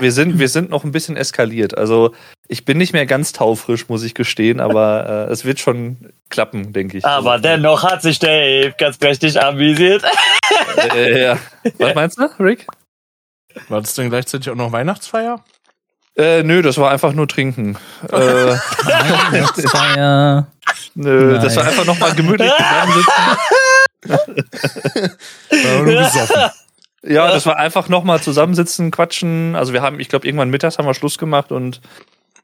wir 0.00 0.12
sind, 0.12 0.38
wir 0.38 0.48
sind 0.48 0.70
noch 0.70 0.84
ein 0.84 0.92
bisschen 0.92 1.16
eskaliert. 1.16 1.76
Also 1.76 2.12
ich 2.46 2.64
bin 2.64 2.78
nicht 2.78 2.92
mehr 2.92 3.06
ganz 3.06 3.32
taufrisch, 3.32 3.88
muss 3.88 4.02
ich 4.02 4.14
gestehen, 4.14 4.60
aber 4.60 5.26
äh, 5.28 5.32
es 5.32 5.44
wird 5.44 5.60
schon 5.60 6.12
klappen, 6.30 6.72
denke 6.72 6.98
ich. 6.98 7.04
Aber 7.04 7.32
also, 7.32 7.42
dennoch 7.42 7.84
hat 7.84 8.02
sich 8.02 8.18
Dave 8.18 8.74
ganz 8.78 8.98
prächtig 8.98 9.40
amüsiert. 9.40 10.02
Äh, 10.94 11.22
ja. 11.22 11.38
Was 11.78 11.94
meinst 11.94 12.18
du, 12.18 12.28
Rick? 12.40 12.66
War 13.68 13.80
das 13.80 13.94
denn 13.94 14.08
gleichzeitig 14.08 14.50
auch 14.50 14.54
noch 14.54 14.72
Weihnachtsfeier? 14.72 15.44
Äh, 16.16 16.42
nö, 16.42 16.62
das 16.62 16.78
war 16.78 16.90
einfach 16.90 17.12
nur 17.12 17.28
trinken. 17.28 17.76
äh, 18.10 18.16
Weihnachtsfeier. 18.16 20.46
nö, 20.94 21.32
Nein. 21.32 21.42
das 21.42 21.56
war 21.56 21.64
einfach 21.64 21.84
nochmal 21.84 22.14
gemütlich 22.14 22.50
zusammensitzen. 22.56 23.12
War 25.50 25.82
nur 25.82 25.84
besoffen. 25.84 26.50
Ja, 27.02 27.28
das 27.30 27.46
war 27.46 27.56
einfach 27.56 27.88
nochmal 27.88 28.20
zusammensitzen, 28.20 28.90
quatschen. 28.90 29.54
Also 29.54 29.72
wir 29.72 29.82
haben, 29.82 30.00
ich 30.00 30.08
glaube, 30.08 30.26
irgendwann 30.26 30.50
mittags 30.50 30.78
haben 30.78 30.86
wir 30.86 30.94
Schluss 30.94 31.16
gemacht 31.18 31.52
und 31.52 31.80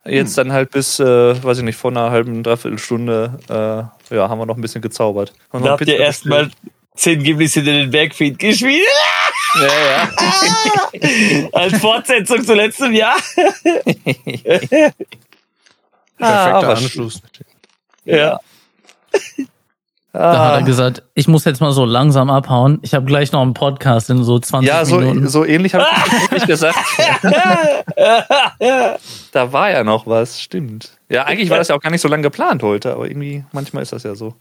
jetzt 0.05 0.39
dann 0.39 0.53
halt 0.53 0.71
bis, 0.71 1.01
äh, 1.01 1.43
weiß 1.43 1.59
ich 1.59 1.65
nicht, 1.65 1.77
vor 1.77 1.91
einer 1.91 2.11
halben, 2.11 2.43
dreiviertel 2.43 2.79
Stunde, 2.79 3.39
äh, 3.49 4.15
ja, 4.15 4.29
haben 4.29 4.39
wir 4.39 4.47
noch 4.47 4.57
ein 4.57 4.61
bisschen 4.61 4.83
gezaubert. 4.83 5.33
Haben 5.53 5.65
Da 5.65 5.71
habt 5.73 5.87
ihr 5.87 5.99
erstmal 5.99 6.51
zehn 6.95 7.23
Gimlis 7.23 7.55
hinter 7.55 7.73
den 7.73 7.91
Backfeed 7.91 8.39
geschmiedet. 8.39 8.87
Ja, 9.57 9.67
ja. 9.67 11.49
Als 11.53 11.79
Fortsetzung 11.79 12.45
zu 12.45 12.55
letztem 12.55 12.93
Jahr. 12.93 13.17
Perfekter 16.17 16.55
aber 16.55 16.77
Anschluss. 16.77 17.21
Ja. 18.05 18.39
Da 20.15 20.21
hat 20.21 20.53
Ah. 20.53 20.57
er 20.59 20.63
gesagt, 20.63 21.03
ich 21.15 21.27
muss 21.27 21.45
jetzt 21.45 21.61
mal 21.61 21.73
so 21.73 21.85
langsam 21.85 22.31
abhauen. 22.31 22.79
Ich 22.83 22.95
habe 22.95 23.05
gleich 23.05 23.33
noch 23.33 23.43
einen 23.43 23.53
Podcast 23.53 24.09
in 24.11 24.23
so 24.23 24.39
20 24.39 24.69
Ja, 24.69 24.85
so, 24.85 25.01
Minuten. 25.01 25.27
so 25.29 25.45
ähnlich 25.45 25.75
habe 25.75 25.85
ich 26.37 26.45
das 26.47 26.47
gesagt. 26.47 26.79
Da 29.33 29.53
war 29.53 29.71
ja 29.73 29.83
noch 29.83 30.07
was, 30.07 30.41
stimmt. 30.41 30.93
Ja, 31.09 31.25
eigentlich 31.25 31.51
war 31.51 31.59
das 31.59 31.67
ja 31.69 31.75
auch 31.75 31.81
gar 31.81 31.91
nicht 31.91 32.01
so 32.01 32.07
lange 32.09 32.23
geplant 32.23 32.63
heute, 32.63 32.93
aber 32.93 33.09
irgendwie, 33.09 33.45
manchmal 33.51 33.83
ist 33.83 33.93
das 33.93 34.05
ja 34.05 34.15
so. 34.15 34.35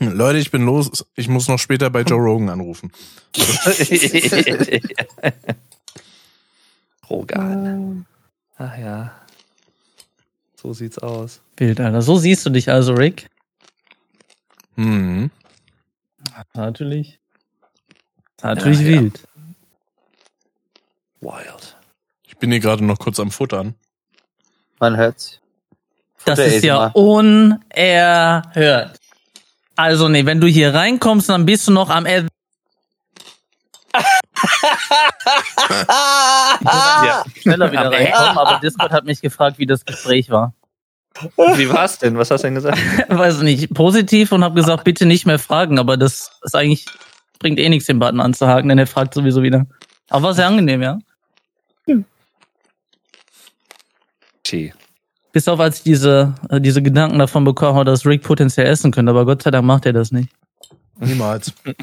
Leute, 0.00 0.38
ich 0.38 0.50
bin 0.50 0.66
los. 0.66 1.06
Ich 1.16 1.28
muss 1.28 1.48
noch 1.48 1.58
später 1.58 1.88
bei 1.88 2.02
Joe 2.02 2.18
Rogan 2.20 2.50
anrufen. 2.50 2.92
Rogan. 7.08 8.06
Ach 8.58 8.78
ja. 8.78 9.12
So 10.60 10.72
sieht's 10.72 10.98
aus. 10.98 11.40
Bild, 11.56 11.80
Alter. 11.80 12.02
So 12.02 12.16
siehst 12.16 12.44
du 12.46 12.50
dich 12.50 12.70
also, 12.70 12.94
Rick. 12.94 13.28
Hm. 14.76 15.30
Natürlich. 16.54 17.18
Natürlich 18.42 18.80
Ja, 18.80 18.84
ja. 18.86 19.00
wild. 19.02 19.28
Wild. 21.20 21.76
Ich 22.26 22.36
bin 22.36 22.50
hier 22.50 22.60
gerade 22.60 22.84
noch 22.84 22.98
kurz 22.98 23.18
am 23.20 23.30
Futtern. 23.30 23.74
Man 24.80 24.96
hört's. 24.96 25.40
Das 26.24 26.38
ist 26.38 26.64
ja 26.64 26.86
unerhört. 26.88 27.62
Also 29.76 30.08
nee, 30.08 30.24
wenn 30.26 30.40
du 30.40 30.46
hier 30.46 30.72
reinkommst, 30.74 31.28
dann 31.28 31.44
bist 31.46 31.68
du 31.68 31.72
noch 31.72 31.90
am 31.90 32.06
Er 32.06 32.26
Ja. 36.64 37.24
schneller 37.40 37.70
wieder 37.72 37.90
reinkommen, 37.92 38.38
aber 38.38 38.58
Discord 38.60 38.92
hat 38.92 39.04
mich 39.04 39.20
gefragt, 39.20 39.58
wie 39.58 39.66
das 39.66 39.84
Gespräch 39.84 40.30
war. 40.30 40.54
Wie 41.36 41.68
war's 41.68 41.98
denn? 41.98 42.18
Was 42.18 42.30
hast 42.30 42.42
du 42.42 42.48
denn 42.48 42.54
gesagt? 42.56 42.78
Weiß 43.08 43.40
nicht, 43.42 43.72
positiv 43.72 44.32
und 44.32 44.42
habe 44.42 44.56
gesagt, 44.56 44.84
bitte 44.84 45.06
nicht 45.06 45.26
mehr 45.26 45.38
fragen, 45.38 45.78
aber 45.78 45.96
das 45.96 46.32
ist 46.42 46.56
eigentlich 46.56 46.86
bringt 47.38 47.58
eh 47.58 47.68
nichts, 47.68 47.86
den 47.86 47.98
Button 47.98 48.20
anzuhaken, 48.20 48.68
denn 48.68 48.78
er 48.78 48.86
fragt 48.86 49.14
sowieso 49.14 49.42
wieder. 49.42 49.66
Aber 50.08 50.28
war 50.28 50.34
sehr 50.34 50.46
angenehm, 50.46 50.82
ja. 50.82 50.98
Tee. 54.44 54.72
Bis 55.32 55.48
auf 55.48 55.58
als 55.58 55.78
ich 55.78 55.82
diese, 55.82 56.34
äh, 56.48 56.60
diese 56.60 56.80
Gedanken 56.82 57.18
davon 57.18 57.44
bekommen 57.44 57.74
habe, 57.74 57.84
dass 57.86 58.06
Rick 58.06 58.22
potenziell 58.22 58.66
essen 58.66 58.92
könnte, 58.92 59.10
aber 59.10 59.26
Gott 59.26 59.42
sei 59.42 59.50
Dank 59.50 59.66
macht 59.66 59.84
er 59.84 59.92
das 59.92 60.12
nicht. 60.12 60.30
Niemals. 60.98 61.52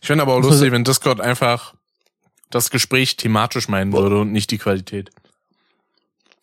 Ich 0.00 0.06
finde 0.06 0.22
aber 0.22 0.34
auch 0.34 0.40
lustig, 0.40 0.70
wenn 0.70 0.84
Discord 0.84 1.20
einfach 1.20 1.74
das 2.50 2.70
Gespräch 2.70 3.16
thematisch 3.16 3.68
meinen 3.68 3.92
würde 3.92 4.20
und 4.20 4.32
nicht 4.32 4.50
die 4.52 4.56
Qualität. 4.56 5.10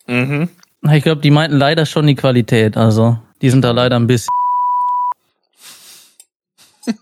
Mhm. 0.06 0.50
Ich 0.92 1.02
glaube, 1.02 1.20
die 1.20 1.30
meinten 1.30 1.56
leider 1.56 1.86
schon 1.86 2.06
die 2.06 2.14
Qualität, 2.14 2.76
also 2.76 3.18
die 3.42 3.50
sind 3.50 3.62
da 3.62 3.70
leider 3.72 3.96
ein 3.96 4.06
bisschen. 4.06 4.28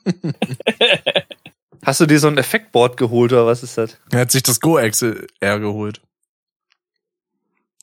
Hast 1.84 2.00
du 2.00 2.06
dir 2.06 2.18
so 2.18 2.28
ein 2.28 2.38
Effektboard 2.38 2.96
geholt 2.96 3.32
oder 3.32 3.46
was 3.46 3.62
ist 3.62 3.76
das? 3.76 3.98
Er 4.10 4.20
hat 4.20 4.30
sich 4.30 4.42
das 4.42 4.60
Go-XR 4.60 5.60
geholt. 5.60 6.00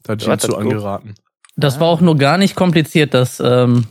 Da 0.03 0.13
hat 0.13 0.21
ich 0.21 0.27
Ja, 0.27 0.33
ihm 0.33 0.39
zu 0.39 0.47
Go. 0.47 0.55
angeraten. 0.55 1.13
Das 1.55 1.79
war 1.79 1.87
auch 1.87 2.01
nur 2.01 2.17
gar 2.17 2.37
nicht 2.39 2.55
kompliziert, 2.55 3.13
das 3.13 3.39
ähm, 3.39 3.85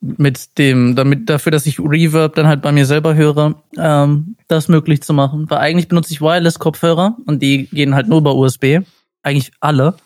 mit 0.00 0.56
dem, 0.58 0.94
damit 0.94 1.28
dafür, 1.28 1.50
dass 1.50 1.66
ich 1.66 1.80
Reverb 1.80 2.36
dann 2.36 2.46
halt 2.46 2.62
bei 2.62 2.70
mir 2.70 2.86
selber 2.86 3.14
höre, 3.16 3.60
ähm, 3.76 4.36
das 4.46 4.68
möglich 4.68 5.02
zu 5.02 5.12
machen. 5.12 5.50
Weil 5.50 5.58
eigentlich 5.58 5.88
benutze 5.88 6.12
ich 6.12 6.20
Wireless-Kopfhörer 6.20 7.16
und 7.26 7.42
die 7.42 7.66
gehen 7.66 7.96
halt 7.96 8.06
nur 8.06 8.18
über 8.18 8.36
USB. 8.36 8.80
Eigentlich 9.24 9.50
alle. 9.60 9.96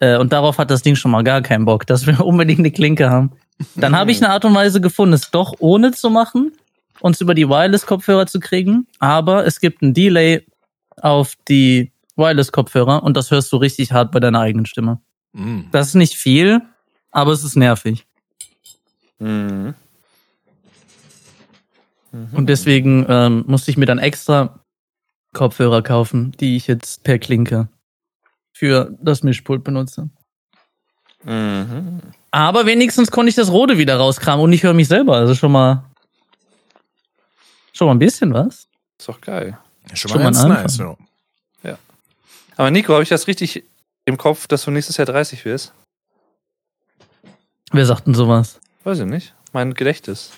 Äh, 0.00 0.18
und 0.18 0.32
darauf 0.32 0.58
hat 0.58 0.70
das 0.70 0.82
Ding 0.82 0.96
schon 0.96 1.10
mal 1.10 1.24
gar 1.24 1.42
keinen 1.42 1.64
Bock, 1.64 1.86
dass 1.86 2.06
wir 2.06 2.20
unbedingt 2.24 2.60
eine 2.60 2.70
Klinke 2.70 3.10
haben. 3.10 3.32
Dann 3.74 3.96
habe 3.96 4.10
ich 4.10 4.22
eine 4.22 4.32
Art 4.32 4.44
und 4.44 4.54
Weise 4.54 4.80
gefunden, 4.80 5.14
es 5.14 5.30
doch 5.30 5.54
ohne 5.58 5.90
zu 5.90 6.10
machen, 6.10 6.52
uns 7.00 7.20
über 7.20 7.34
die 7.34 7.48
Wireless-Kopfhörer 7.48 8.26
zu 8.26 8.38
kriegen. 8.38 8.86
Aber 9.00 9.46
es 9.46 9.60
gibt 9.60 9.82
ein 9.82 9.94
Delay 9.94 10.46
auf 10.96 11.34
die 11.48 11.92
Wireless-Kopfhörer 12.16 13.02
und 13.02 13.16
das 13.16 13.30
hörst 13.30 13.52
du 13.52 13.56
richtig 13.56 13.92
hart 13.92 14.12
bei 14.12 14.20
deiner 14.20 14.40
eigenen 14.40 14.66
Stimme. 14.66 15.00
Mm. 15.32 15.62
Das 15.72 15.88
ist 15.88 15.94
nicht 15.94 16.14
viel, 16.14 16.62
aber 17.10 17.32
es 17.32 17.44
ist 17.44 17.56
nervig. 17.56 18.06
Mhm. 19.18 19.74
Und 22.32 22.48
deswegen 22.48 23.04
ähm, 23.08 23.44
musste 23.46 23.70
ich 23.70 23.76
mir 23.76 23.86
dann 23.86 23.98
extra 23.98 24.60
Kopfhörer 25.34 25.82
kaufen, 25.82 26.32
die 26.40 26.56
ich 26.56 26.66
jetzt 26.66 27.04
per 27.04 27.18
Klinke 27.18 27.68
für 28.58 28.92
das 29.00 29.22
Mischpult 29.22 29.62
benutze. 29.62 30.10
Mhm. 31.22 32.00
Aber 32.32 32.66
wenigstens 32.66 33.12
konnte 33.12 33.30
ich 33.30 33.36
das 33.36 33.52
Rode 33.52 33.78
wieder 33.78 33.96
rauskramen 33.98 34.42
und 34.42 34.52
ich 34.52 34.64
höre 34.64 34.74
mich 34.74 34.88
selber. 34.88 35.14
Also 35.14 35.36
schon 35.36 35.52
mal 35.52 35.84
schon 37.72 37.86
mal 37.86 37.94
ein 37.94 38.00
bisschen 38.00 38.34
was. 38.34 38.66
Ist 38.98 39.08
doch 39.08 39.20
geil. 39.20 39.56
Schon 39.94 40.10
Schon 40.10 40.18
mal 40.18 40.24
ganz 40.24 40.42
nice, 40.42 40.78
ja. 41.62 41.78
Aber 42.56 42.72
Nico, 42.72 42.92
habe 42.94 43.04
ich 43.04 43.08
das 43.08 43.28
richtig 43.28 43.62
im 44.04 44.16
Kopf, 44.16 44.48
dass 44.48 44.64
du 44.64 44.72
nächstes 44.72 44.96
Jahr 44.96 45.06
30 45.06 45.44
wirst? 45.44 45.72
Wer 47.70 47.86
sagt 47.86 48.08
denn 48.08 48.14
sowas? 48.14 48.58
Weiß 48.82 48.98
ich 48.98 49.06
nicht. 49.06 49.34
Mein 49.52 49.74
Gedächtnis. 49.74 50.32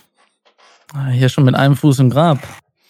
Ah, 0.93 1.07
Hier 1.07 1.31
schon 1.31 1.45
mit 1.45 1.55
einem 1.55 1.75
Fuß 1.75 2.01
im 2.01 2.11
Grab. 2.11 2.39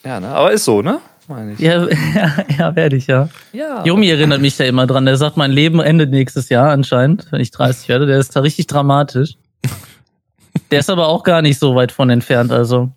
Ja, 0.02 0.18
ne? 0.18 0.28
Aber 0.28 0.50
ist 0.50 0.64
so, 0.64 0.82
ne? 0.82 1.00
Meine 1.30 1.52
ich. 1.52 1.60
Ja, 1.60 1.86
ja, 2.14 2.44
ja 2.58 2.76
werde 2.76 2.96
ich 2.96 3.06
ja. 3.06 3.28
ja. 3.52 3.84
Yomi 3.84 4.08
erinnert 4.10 4.40
mich 4.40 4.56
da 4.56 4.64
immer 4.64 4.88
dran. 4.88 5.06
Der 5.06 5.16
sagt, 5.16 5.36
mein 5.36 5.52
Leben 5.52 5.78
endet 5.78 6.10
nächstes 6.10 6.48
Jahr 6.48 6.70
anscheinend, 6.72 7.30
wenn 7.30 7.40
ich 7.40 7.52
30 7.52 7.88
werde. 7.88 8.06
Der 8.06 8.18
ist 8.18 8.34
da 8.34 8.40
richtig 8.40 8.66
dramatisch. 8.66 9.36
Der 10.72 10.80
ist 10.80 10.90
aber 10.90 11.06
auch 11.06 11.22
gar 11.22 11.40
nicht 11.40 11.60
so 11.60 11.76
weit 11.76 11.92
von 11.92 12.10
entfernt. 12.10 12.50
Also, 12.50 12.90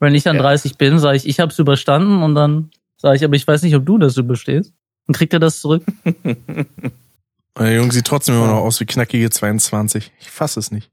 wenn 0.00 0.16
ich 0.16 0.24
dann 0.24 0.34
Ja. 0.36 0.42
30 0.42 0.76
bin, 0.76 0.98
sage 0.98 1.16
ich, 1.16 1.28
ich 1.28 1.38
habe 1.38 1.52
es 1.52 1.58
überstanden 1.60 2.24
und 2.24 2.34
dann 2.34 2.70
sage 2.96 3.16
ich, 3.16 3.24
aber 3.24 3.36
ich 3.36 3.46
weiß 3.46 3.62
nicht, 3.62 3.76
ob 3.76 3.86
du 3.86 3.98
das 3.98 4.16
überstehst. 4.16 4.72
Dann 5.06 5.14
kriegt 5.14 5.32
er 5.32 5.38
das 5.38 5.60
zurück. 5.60 5.84
Der 7.58 7.74
Junge 7.74 7.92
sieht 7.92 8.06
trotzdem 8.06 8.34
immer 8.34 8.48
noch 8.48 8.56
aus 8.56 8.80
wie 8.80 8.86
knackige 8.86 9.30
22. 9.30 10.12
Ich 10.20 10.30
fasse 10.30 10.58
es 10.58 10.72
nicht. 10.72 10.90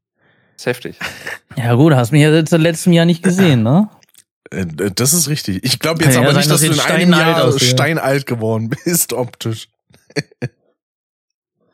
Ist 0.56 0.68
heftig. 0.68 1.00
Ja 1.57 1.74
gut, 1.74 1.94
hast 1.95 2.12
mich 2.12 2.22
ja 2.22 2.31
jetzt 2.31 2.54
im 2.54 2.62
letzten 2.62 2.94
Jahr 2.94 3.06
nicht 3.06 3.24
gesehen, 3.24 3.63
ne? 3.63 3.90
Äh, 4.53 4.91
Das 4.95 5.13
ist 5.13 5.27
richtig. 5.29 5.63
Ich 5.63 5.79
glaube 5.79 6.03
jetzt 6.03 6.13
Kann 6.15 6.23
ja 6.23 6.29
aber 6.29 6.33
sein, 6.33 6.41
nicht, 6.41 6.51
dass 6.51 6.61
dass 6.61 6.69
du 6.69 6.73
in 6.75 6.79
einem 6.79 7.09
steinalt 7.13 7.38
Jahr 7.38 7.44
aussehe. 7.45 7.67
steinalt 7.69 8.25
geworden 8.25 8.69
bist, 8.69 9.13
optisch. 9.13 9.67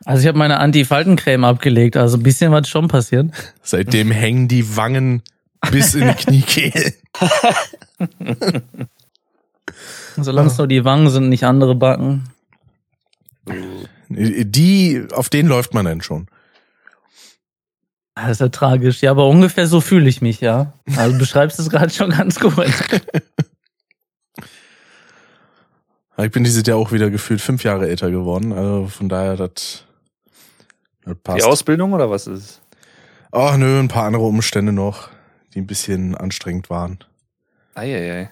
Also 0.05 0.21
ich 0.21 0.27
habe 0.27 0.37
meine 0.37 0.59
Anti-Faltencreme 0.59 1.43
abgelegt, 1.43 1.97
also 1.97 2.17
ein 2.17 2.23
bisschen 2.23 2.51
was 2.51 2.67
schon 2.69 2.87
passiert. 2.87 3.27
Seitdem 3.61 4.11
hängen 4.11 4.47
die 4.47 4.75
Wangen 4.75 5.21
bis 5.71 5.93
in 5.93 6.07
die 6.07 6.13
Kniekehle. 6.15 6.93
Solange 10.17 10.47
es 10.49 10.57
nur 10.57 10.67
die 10.67 10.83
Wangen 10.85 11.09
sind, 11.09 11.29
nicht 11.29 11.43
andere 11.43 11.75
Backen. 11.75 12.29
Die, 14.09 15.05
auf 15.13 15.29
den 15.29 15.47
läuft 15.47 15.73
man 15.73 15.85
denn 15.85 16.01
schon. 16.01 16.27
Das 18.21 18.31
ist 18.31 18.41
ja 18.41 18.49
tragisch. 18.49 19.01
Ja, 19.01 19.11
aber 19.11 19.27
ungefähr 19.27 19.67
so 19.67 19.81
fühle 19.81 20.09
ich 20.09 20.21
mich, 20.21 20.41
ja. 20.41 20.73
Also 20.97 21.13
du 21.13 21.19
beschreibst 21.19 21.59
es 21.59 21.69
gerade 21.69 21.89
schon 21.89 22.09
ganz 22.09 22.39
gut. 22.39 22.53
Ich 26.17 26.31
bin 26.31 26.43
dieses 26.43 26.65
Jahr 26.67 26.77
auch 26.77 26.91
wieder 26.91 27.09
gefühlt 27.09 27.39
fünf 27.39 27.63
Jahre 27.63 27.87
älter 27.87 28.11
geworden. 28.11 28.51
Also 28.51 28.87
von 28.87 29.07
daher, 29.07 29.37
das, 29.37 29.85
das 31.05 31.13
Die 31.13 31.15
passt. 31.15 31.45
Ausbildung 31.45 31.93
oder 31.93 32.09
was 32.09 32.27
ist 32.27 32.39
es? 32.39 32.61
Ach 33.31 33.55
nö, 33.57 33.79
ein 33.79 33.87
paar 33.87 34.05
andere 34.05 34.23
Umstände 34.23 34.73
noch, 34.73 35.09
die 35.53 35.61
ein 35.61 35.67
bisschen 35.67 36.15
anstrengend 36.15 36.69
waren. 36.69 36.99
Eieiei. 37.75 38.31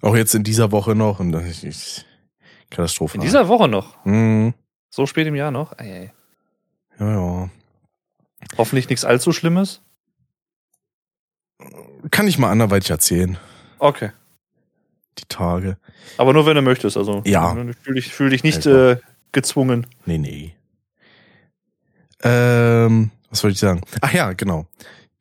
Auch 0.00 0.16
jetzt 0.16 0.34
in 0.34 0.44
dieser 0.44 0.72
Woche 0.72 0.94
noch. 0.94 1.20
Und 1.20 1.34
ich, 1.46 1.64
ich 1.64 2.06
Katastrophe. 2.70 3.16
In 3.16 3.22
dieser 3.22 3.48
Woche 3.48 3.68
noch. 3.68 4.04
Mhm. 4.06 4.54
So 4.88 5.06
spät 5.06 5.26
im 5.26 5.34
Jahr 5.34 5.50
noch. 5.50 5.76
Ei, 5.78 5.92
ei. 5.92 6.12
Ja, 6.98 7.10
ja. 7.10 7.50
Hoffentlich 8.56 8.88
nichts 8.88 9.04
allzu 9.04 9.32
Schlimmes. 9.32 9.80
Kann 12.10 12.28
ich 12.28 12.38
mal 12.38 12.50
anderweitig 12.50 12.90
erzählen, 12.90 13.38
Okay. 13.78 14.10
die 15.18 15.24
Tage. 15.28 15.78
Aber 16.18 16.32
nur 16.32 16.46
wenn 16.46 16.54
du 16.56 16.62
möchtest. 16.62 16.96
Also 16.96 17.22
Ja. 17.24 17.54
fühl 17.82 17.94
dich, 17.94 18.12
fühl 18.12 18.30
dich 18.30 18.42
nicht 18.42 18.64
Ja, 18.66 18.92
äh, 18.92 18.96
gezwungen. 19.32 19.86
Nee, 20.04 20.18
nee. 20.18 20.54
Ähm, 22.22 23.10
was 23.30 23.42
wollte 23.42 23.54
ich 23.54 23.60
sagen? 23.60 23.80
Ach 24.00 24.12
ja, 24.12 24.32
genau. 24.32 24.66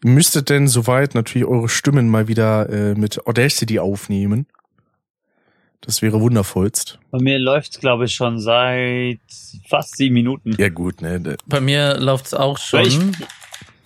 Ihr 0.03 0.09
müsstet 0.11 0.49
denn 0.49 0.67
soweit 0.67 1.15
natürlich 1.15 1.47
eure 1.47 1.69
Stimmen 1.69 2.09
mal 2.09 2.27
wieder 2.27 2.69
äh, 2.69 2.95
mit 2.95 3.25
Audacity 3.25 3.79
aufnehmen. 3.79 4.47
Das 5.85 6.01
wäre 6.01 6.19
wundervollst. 6.21 6.97
Bei 7.11 7.19
mir 7.19 7.39
läuft's, 7.39 7.79
glaube 7.79 8.05
ich, 8.05 8.13
schon 8.15 8.39
seit 8.39 9.19
fast 9.69 9.97
sieben 9.97 10.13
Minuten. 10.13 10.55
Ja 10.57 10.69
gut, 10.69 11.01
ne? 11.01 11.35
Bei 11.45 11.59
mir 11.59 11.97
läuft's 11.99 12.33
auch 12.33 12.57
schon. 12.57 12.81
Ich- 12.81 12.99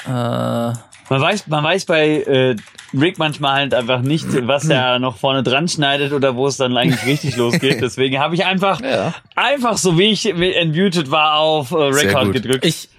Äh, 0.06 0.10
Man 0.10 1.22
weiß, 1.22 1.48
man 1.48 1.64
weiß 1.64 1.86
bei 1.86 2.22
äh, 2.22 2.56
Rick 2.98 3.18
manchmal 3.18 3.54
halt 3.54 3.74
einfach 3.74 4.02
nicht, 4.02 4.26
was 4.48 4.70
er 4.70 5.00
noch 5.00 5.18
vorne 5.18 5.42
dran 5.44 5.68
schneidet 5.68 6.14
oder 6.14 6.36
wo 6.36 6.48
es 6.48 6.58
dann 6.58 6.78
eigentlich 6.78 7.06
richtig 7.06 7.36
losgeht. 7.38 7.82
Deswegen 7.82 8.20
habe 8.20 8.36
ich 8.36 8.46
einfach, 8.46 8.80
Ja. 8.82 9.14
einfach 9.36 9.78
so 9.78 9.98
wie 9.98 10.12
ich 10.12 10.26
entmutet 10.28 11.10
war, 11.12 11.36
auf 11.40 11.72
äh, 11.72 11.76
Record 11.76 12.32
gedrückt. 12.34 12.66
ich, 12.66 12.90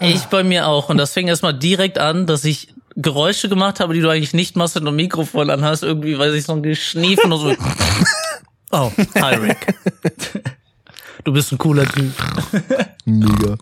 ich 0.00 0.22
bei 0.26 0.44
mir 0.44 0.68
auch. 0.68 0.88
Und 0.88 0.98
das 0.98 1.12
fing 1.12 1.28
erstmal 1.28 1.54
direkt 1.54 1.98
an, 1.98 2.26
dass 2.26 2.44
ich 2.44 2.68
Geräusche 2.94 3.48
gemacht 3.50 3.80
habe, 3.80 3.92
die 3.92 4.00
du 4.00 4.08
eigentlich 4.08 4.32
nicht 4.32 4.56
machst, 4.56 4.76
wenn 4.76 4.84
du 4.84 4.90
ein 4.90 4.96
Mikrofon 4.96 5.50
anhast. 5.50 5.82
Irgendwie, 5.82 6.18
weiß 6.18 6.32
ich, 6.34 6.44
so 6.44 6.52
ein 6.54 6.62
Geschniefen 6.62 7.32
oder 7.32 7.54
so. 7.54 7.56
Oh, 8.70 8.90
hi 9.14 9.34
Rick. 9.36 9.74
Du 11.24 11.32
bist 11.32 11.52
ein 11.52 11.58
cooler 11.58 11.86
Typ. 11.86 12.12
Mega. 13.04 13.56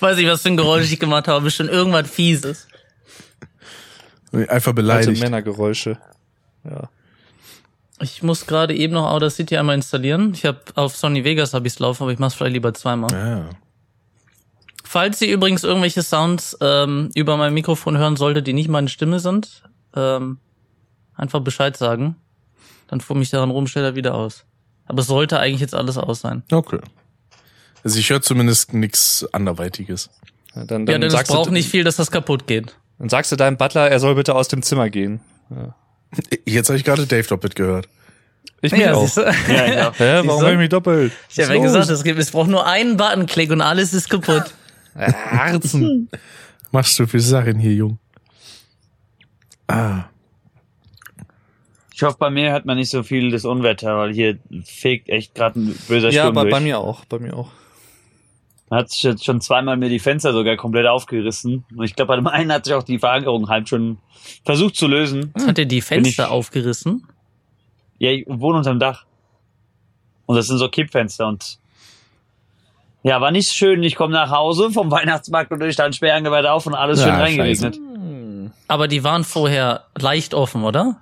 Weiß 0.00 0.18
ich, 0.18 0.26
was 0.26 0.42
für 0.42 0.48
ein 0.48 0.56
Geräusch 0.56 0.90
ich 0.92 0.98
gemacht 0.98 1.28
habe. 1.28 1.44
Bestimmt 1.44 1.70
irgendwas 1.70 2.10
Fieses. 2.10 2.66
Einfach 4.32 4.48
Alte 4.50 4.72
beleidigt. 4.74 5.22
Männergeräusche. 5.22 5.98
Ja. 6.64 6.88
Ich 8.00 8.22
muss 8.22 8.46
gerade 8.46 8.74
eben 8.74 8.94
noch 8.94 9.10
Audacity 9.10 9.56
einmal 9.56 9.76
installieren. 9.76 10.32
Ich 10.34 10.44
habe 10.44 10.60
auf 10.74 10.96
Sony 10.96 11.24
Vegas 11.24 11.54
habe 11.54 11.66
ich's 11.66 11.78
laufen, 11.78 12.02
aber 12.02 12.12
ich 12.12 12.18
mach's 12.18 12.34
vielleicht 12.34 12.54
lieber 12.54 12.74
zweimal. 12.74 13.12
Ja. 13.12 13.50
Falls 14.82 15.20
ihr 15.22 15.32
übrigens 15.32 15.64
irgendwelche 15.64 16.02
Sounds 16.02 16.56
ähm, 16.60 17.10
über 17.14 17.36
mein 17.36 17.54
Mikrofon 17.54 17.96
hören 17.96 18.16
solltet, 18.16 18.46
die 18.46 18.52
nicht 18.52 18.68
meine 18.68 18.88
Stimme 18.88 19.20
sind, 19.20 19.62
ähm, 19.94 20.38
einfach 21.14 21.40
Bescheid 21.40 21.76
sagen. 21.76 22.16
Dann 22.94 23.00
fuhr 23.00 23.16
mich 23.16 23.28
daran 23.30 23.50
rum, 23.50 23.66
stellt 23.66 23.84
er 23.84 23.96
wieder 23.96 24.14
aus. 24.14 24.44
Aber 24.86 25.00
es 25.00 25.08
sollte 25.08 25.40
eigentlich 25.40 25.60
jetzt 25.60 25.74
alles 25.74 25.98
aus 25.98 26.20
sein. 26.20 26.44
Okay. 26.52 26.78
Also 27.82 27.98
ich 27.98 28.08
höre 28.08 28.22
zumindest 28.22 28.72
nichts 28.72 29.26
anderweitiges. 29.32 30.10
Ja, 30.54 30.64
Dann, 30.64 30.82
ja, 30.86 30.92
dann, 30.92 31.00
denn 31.00 31.02
es 31.02 31.12
sagst 31.12 31.32
braucht 31.32 31.48
du, 31.48 31.52
nicht 31.52 31.68
viel, 31.68 31.82
dass 31.82 31.96
das 31.96 32.12
kaputt 32.12 32.46
geht. 32.46 32.76
dann 33.00 33.08
sagst 33.08 33.32
du 33.32 33.36
deinem 33.36 33.56
Butler, 33.56 33.90
er 33.90 33.98
soll 33.98 34.14
bitte 34.14 34.36
aus 34.36 34.46
dem 34.46 34.62
Zimmer 34.62 34.90
gehen. 34.90 35.20
Jetzt 36.46 36.68
habe 36.68 36.78
ich 36.78 36.84
gerade 36.84 37.04
Dave 37.04 37.26
doppelt 37.26 37.56
gehört. 37.56 37.88
Ich 38.62 38.70
mich 38.70 38.88
auch. 38.88 39.02
siehst 39.02 39.16
du? 39.16 39.22
ja, 39.52 39.66
ja. 39.66 39.92
Hä, 39.98 40.20
warum 40.24 40.42
habe 40.42 40.52
ich 40.52 40.58
mich 40.58 40.68
doppelt? 40.68 41.12
Ich 41.30 41.42
habe 41.42 41.56
ja 41.56 41.62
gesagt, 41.64 41.90
es, 41.90 42.04
gibt, 42.04 42.20
es 42.20 42.30
braucht 42.30 42.48
nur 42.48 42.64
einen 42.64 42.96
Buttonklick 42.96 43.50
und 43.50 43.60
alles 43.60 43.92
ist 43.92 44.08
kaputt. 44.08 44.54
Herzen. 44.94 46.08
Machst 46.70 46.96
du 46.96 47.08
für 47.08 47.18
Sachen 47.18 47.58
hier, 47.58 47.72
Jung? 47.72 47.98
Ah. 49.66 50.04
Ich 51.94 52.02
hoffe, 52.02 52.16
bei 52.18 52.28
mir 52.28 52.50
hört 52.50 52.64
man 52.64 52.76
nicht 52.76 52.90
so 52.90 53.04
viel 53.04 53.30
das 53.30 53.44
Unwetter, 53.44 53.96
weil 53.96 54.12
hier 54.12 54.36
fegt 54.64 55.08
echt 55.08 55.32
gerade 55.36 55.60
ein 55.60 55.78
böser 55.86 56.10
ja, 56.10 56.22
Sturm 56.22 56.34
bei, 56.34 56.40
durch. 56.42 56.52
bei 56.52 56.58
mir 56.60 56.80
auch. 56.80 57.04
Bei 57.04 57.20
mir 57.20 57.36
auch. 57.36 57.50
Hat 58.68 58.90
sich 58.90 59.04
jetzt 59.04 59.24
schon 59.24 59.40
zweimal 59.40 59.76
mir 59.76 59.88
die 59.88 60.00
Fenster 60.00 60.32
sogar 60.32 60.56
komplett 60.56 60.86
aufgerissen. 60.88 61.64
Und 61.76 61.84
ich 61.84 61.94
glaube, 61.94 62.08
bei 62.08 62.16
dem 62.16 62.26
einen 62.26 62.50
hat 62.52 62.64
sich 62.64 62.74
auch 62.74 62.82
die 62.82 62.98
Verankerung 62.98 63.48
halb 63.48 63.68
schon 63.68 63.98
versucht 64.44 64.74
zu 64.74 64.88
lösen. 64.88 65.32
Hat 65.46 65.56
er 65.56 65.66
die 65.66 65.80
Fenster 65.80 66.24
ich- 66.24 66.30
aufgerissen? 66.30 67.06
Ja, 67.98 68.10
ich 68.10 68.24
wohne 68.26 68.58
unterm 68.58 68.80
Dach. 68.80 69.04
Und 70.26 70.34
das 70.34 70.48
sind 70.48 70.58
so 70.58 70.68
Kippfenster 70.68 71.28
und 71.28 71.60
ja, 73.04 73.20
war 73.20 73.30
nicht 73.30 73.52
schön. 73.52 73.84
Ich 73.84 73.94
komme 73.94 74.14
nach 74.14 74.30
Hause 74.30 74.70
vom 74.72 74.90
Weihnachtsmarkt 74.90 75.52
und 75.52 75.62
ich 75.62 75.74
stand 75.74 75.94
sperrangeweiht 75.94 76.46
auf 76.46 76.66
und 76.66 76.74
alles 76.74 76.98
Ja, 77.00 77.06
schön 77.06 77.14
reingeregnet. 77.14 77.78
Aber 78.66 78.88
die 78.88 79.04
waren 79.04 79.22
vorher 79.22 79.84
leicht 79.96 80.34
offen, 80.34 80.64
oder? 80.64 80.96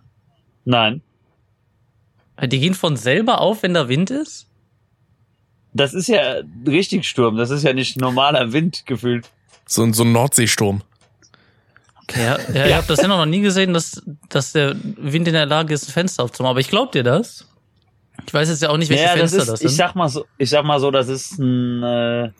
Nein. 0.65 1.03
Die 2.45 2.59
gehen 2.61 2.75
von 2.75 2.97
selber 2.97 3.41
auf, 3.41 3.63
wenn 3.63 3.75
da 3.75 3.89
Wind 3.89 4.11
ist? 4.11 4.47
Das 5.75 5.95
ist 5.95 6.09
ja 6.09 6.37
richtig 6.67 7.07
Sturm. 7.07 7.37
Das 7.37 7.51
ist 7.51 7.63
ja 7.63 7.73
nicht 7.73 8.01
normaler 8.01 8.53
Wind 8.53 8.85
gefühlt. 8.87 9.29
So, 9.67 9.83
ein- 9.85 9.93
so 9.95 10.03
ein 10.05 10.13
Nordseesturm. 10.13 10.83
Okay, 12.03 12.25
ja, 12.25 12.39
ja, 12.53 12.67
ihr 12.67 12.77
habt 12.77 12.91
das 12.91 13.01
ja 13.01 13.09
noch 13.09 13.25
nie 13.27 13.41
gesehen, 13.41 13.73
dass, 13.73 14.03
dass 14.29 14.53
der 14.53 14.75
Wind 14.83 15.29
in 15.29 15.35
der 15.35 15.47
Lage 15.47 15.73
ist, 15.73 15.89
ein 15.89 15.93
Fenster 15.93 16.25
aufzumachen. 16.25 16.51
Aber 16.51 16.61
ich 16.61 16.69
glaub 16.69 16.93
dir 16.93 17.03
das. 17.05 17.49
Ich 18.27 18.35
weiß 18.35 18.49
jetzt 18.51 18.61
ja 18.63 18.69
auch 18.71 18.77
nicht, 18.77 18.91
welche 18.91 19.05
ja, 19.05 19.11
das 19.17 19.31
Fenster 19.33 19.39
ist, 19.43 19.49
das 19.49 19.61
ich 19.63 19.69
sind. 19.69 19.77
sag 19.79 19.95
mal 19.95 20.09
so, 20.09 20.27
ich 20.37 20.51
sag 20.51 20.65
mal 20.65 20.79
so, 20.81 20.91
das 20.91 21.09
ist 21.09 21.39
ein, 21.39 21.83
äh, 21.83 22.31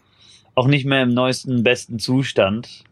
auch 0.55 0.67
nicht 0.67 0.85
mehr 0.85 1.03
im 1.03 1.15
neuesten, 1.15 1.63
besten 1.63 1.99
Zustand. 1.99 2.85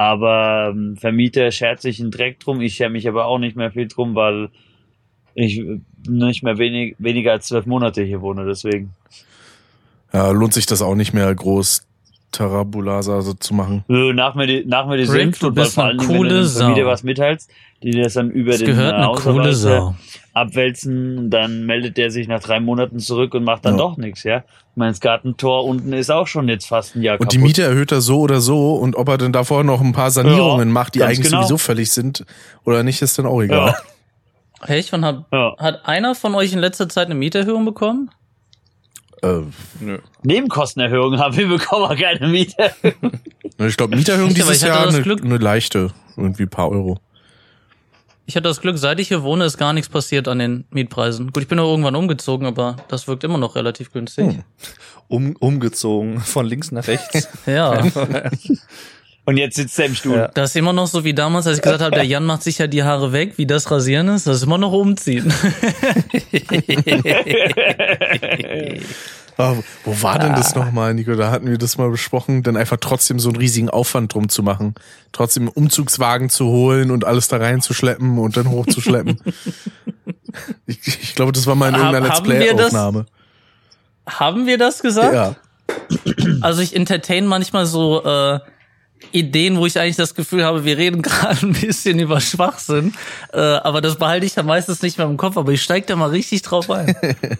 Aber 0.00 0.70
ähm, 0.70 0.96
Vermieter 0.96 1.50
schert 1.50 1.82
sich 1.82 2.00
einen 2.00 2.10
Dreck 2.10 2.40
drum. 2.40 2.62
Ich 2.62 2.76
scher 2.76 2.88
mich 2.88 3.06
aber 3.06 3.26
auch 3.26 3.38
nicht 3.38 3.54
mehr 3.54 3.70
viel 3.70 3.86
drum, 3.86 4.14
weil 4.14 4.48
ich 5.34 5.58
äh, 5.58 5.80
nicht 6.08 6.42
mehr 6.42 6.56
wenig, 6.56 6.96
weniger 6.98 7.32
als 7.32 7.48
zwölf 7.48 7.66
Monate 7.66 8.02
hier 8.02 8.22
wohne. 8.22 8.46
Deswegen. 8.46 8.94
Ja, 10.14 10.30
lohnt 10.30 10.54
sich 10.54 10.64
das 10.64 10.80
auch 10.80 10.94
nicht 10.94 11.12
mehr 11.12 11.34
groß 11.34 11.86
Tarabulasa 12.32 13.20
so 13.20 13.34
zu 13.34 13.52
machen. 13.52 13.84
Nach 13.88 14.34
mir 14.34 14.46
die, 14.46 14.64
nach 14.64 14.86
mir 14.86 14.96
die 14.96 15.06
weil 15.06 15.52
bist 15.52 15.74
vor 15.74 15.90
Dingen, 15.90 16.08
wenn 16.08 16.16
coole 16.16 16.30
du 16.30 16.46
Sau. 16.46 16.74
was 16.86 17.02
mitteilst, 17.02 17.50
die 17.82 17.90
das 17.90 18.14
dann 18.14 18.30
über 18.30 18.52
Es 18.52 18.60
den 18.60 18.68
gehört 18.68 18.94
äh, 18.94 18.96
eine 18.96 19.12
coole 19.16 19.52
Sau. 19.52 19.96
Abwälzen, 20.32 21.18
und 21.18 21.30
dann 21.30 21.66
meldet 21.66 21.96
der 21.96 22.10
sich 22.10 22.28
nach 22.28 22.40
drei 22.40 22.60
Monaten 22.60 22.98
zurück 22.98 23.34
und 23.34 23.44
macht 23.44 23.64
dann 23.64 23.74
Ja. 23.74 23.78
doch 23.78 23.96
nichts, 23.96 24.22
ja. 24.22 24.44
Mein 24.76 24.94
Gartentor 24.94 25.64
unten 25.64 25.92
ist 25.92 26.10
auch 26.10 26.26
schon 26.26 26.48
jetzt 26.48 26.66
fast 26.68 26.94
ein 26.96 27.02
Jahr 27.02 27.20
Und 27.20 27.32
die 27.32 27.36
kaputt. 27.36 27.48
Miete 27.48 27.62
erhöht 27.62 27.92
er 27.92 28.00
so 28.00 28.20
oder 28.20 28.40
so 28.40 28.74
und 28.76 28.96
ob 28.96 29.08
er 29.08 29.18
dann 29.18 29.32
davor 29.32 29.64
noch 29.64 29.80
ein 29.80 29.92
paar 29.92 30.10
Sanierungen 30.10 30.68
Ja, 30.68 30.72
macht, 30.72 30.94
die 30.94 31.02
eigentlich 31.02 31.26
genau. 31.28 31.42
sowieso 31.42 31.58
völlig 31.58 31.90
sind 31.90 32.24
oder 32.64 32.82
nicht, 32.82 33.02
ist 33.02 33.18
dann 33.18 33.26
auch 33.26 33.40
egal. 33.42 33.74
Ja, 34.62 34.68
Echt? 34.68 34.92
Wann 34.92 35.04
hat, 35.04 35.24
ja. 35.32 35.56
hat 35.58 35.86
einer 35.86 36.14
von 36.14 36.34
euch 36.34 36.52
in 36.52 36.58
letzter 36.58 36.88
Zeit 36.88 37.06
eine 37.06 37.14
Mieterhöhung 37.14 37.64
bekommen? 37.64 38.10
Äh, 39.22 39.40
Nö. 39.80 39.98
Nebenkostenerhöhung 40.22 41.18
haben 41.18 41.36
wir 41.36 41.48
bekommen, 41.48 41.84
aber 41.84 41.96
keine 41.96 42.28
Miete. 42.28 42.70
ich 43.58 43.76
glaube, 43.76 43.96
Mieterhöhung 43.96 44.32
dieses 44.32 44.62
Jahr 44.62 44.88
eine, 44.88 45.02
eine 45.02 45.36
leichte, 45.38 45.90
irgendwie 46.16 46.44
ein 46.44 46.48
paar 46.50 46.70
Euro. 46.70 46.98
Ich 48.30 48.36
hatte 48.36 48.44
das 48.44 48.60
Glück, 48.60 48.78
seit 48.78 49.00
ich 49.00 49.08
hier 49.08 49.24
wohne, 49.24 49.44
ist 49.44 49.58
gar 49.58 49.72
nichts 49.72 49.88
passiert 49.88 50.28
an 50.28 50.38
den 50.38 50.62
Mietpreisen. 50.70 51.32
Gut, 51.32 51.42
ich 51.42 51.48
bin 51.48 51.56
nur 51.56 51.68
irgendwann 51.68 51.96
umgezogen, 51.96 52.46
aber 52.46 52.76
das 52.86 53.08
wirkt 53.08 53.24
immer 53.24 53.38
noch 53.38 53.56
relativ 53.56 53.92
günstig. 53.92 54.24
Hm. 54.24 54.44
Um, 55.08 55.34
umgezogen. 55.40 56.20
Von 56.20 56.46
links 56.46 56.70
nach 56.70 56.86
rechts. 56.86 57.26
Ja. 57.46 57.82
Und 59.24 59.36
jetzt 59.36 59.56
sitzt 59.56 59.76
er 59.80 59.86
im 59.86 59.96
Stuhl. 59.96 60.16
Ja. 60.16 60.28
Das 60.28 60.50
ist 60.50 60.56
immer 60.56 60.72
noch 60.72 60.86
so 60.86 61.02
wie 61.02 61.12
damals, 61.12 61.48
als 61.48 61.56
ich 61.56 61.62
gesagt 61.64 61.82
habe, 61.82 61.96
der 61.96 62.04
Jan 62.04 62.24
macht 62.24 62.44
sich 62.44 62.58
ja 62.58 62.68
die 62.68 62.84
Haare 62.84 63.12
weg, 63.12 63.32
wie 63.36 63.46
das 63.46 63.68
Rasieren 63.68 64.06
ist, 64.06 64.28
das 64.28 64.36
ist 64.36 64.44
immer 64.44 64.58
noch 64.58 64.72
umziehen. 64.72 65.32
Ah, 69.40 69.56
wo 69.84 70.02
war 70.02 70.18
denn 70.18 70.34
das 70.34 70.54
nochmal, 70.54 70.94
Nico? 70.94 71.14
Da 71.14 71.30
hatten 71.30 71.48
wir 71.48 71.58
das 71.58 71.78
mal 71.78 71.90
besprochen, 71.90 72.42
dann 72.42 72.56
einfach 72.56 72.76
trotzdem 72.80 73.18
so 73.18 73.28
einen 73.30 73.36
riesigen 73.38 73.70
Aufwand 73.70 74.14
drum 74.14 74.28
zu 74.28 74.42
machen. 74.42 74.74
Trotzdem 75.12 75.44
einen 75.44 75.52
Umzugswagen 75.52 76.30
zu 76.30 76.46
holen 76.46 76.90
und 76.90 77.04
alles 77.04 77.28
da 77.28 77.38
reinzuschleppen 77.38 78.18
und 78.18 78.36
dann 78.36 78.48
hochzuschleppen. 78.50 79.20
ich, 80.66 80.86
ich 80.86 81.14
glaube, 81.14 81.32
das 81.32 81.46
war 81.46 81.54
mal 81.54 81.68
in 81.68 81.74
irgendeiner 81.74 82.06
Let's 82.06 82.18
haben 82.18 82.28
wir 82.28 82.38
das- 82.38 82.54
Play-Aufnahme. 82.54 83.06
Haben 84.06 84.46
wir 84.46 84.58
das 84.58 84.80
gesagt? 84.80 85.14
Ja. 85.14 85.36
Also 86.40 86.62
ich 86.62 86.74
entertain 86.74 87.26
manchmal 87.26 87.66
so 87.66 88.02
äh, 88.04 88.40
Ideen, 89.12 89.56
wo 89.56 89.66
ich 89.66 89.78
eigentlich 89.78 89.96
das 89.96 90.14
Gefühl 90.14 90.44
habe, 90.44 90.64
wir 90.64 90.78
reden 90.78 91.02
gerade 91.02 91.46
ein 91.46 91.52
bisschen 91.52 91.98
über 91.98 92.20
Schwachsinn, 92.20 92.94
äh, 93.32 93.38
aber 93.38 93.80
das 93.80 93.96
behalte 93.96 94.26
ich 94.26 94.34
ja 94.34 94.42
meistens 94.42 94.82
nicht 94.82 94.98
mehr 94.98 95.06
im 95.06 95.16
Kopf, 95.16 95.36
aber 95.36 95.52
ich 95.52 95.62
steige 95.62 95.86
da 95.86 95.96
mal 95.96 96.10
richtig 96.10 96.42
drauf 96.42 96.70
ein. 96.70 96.94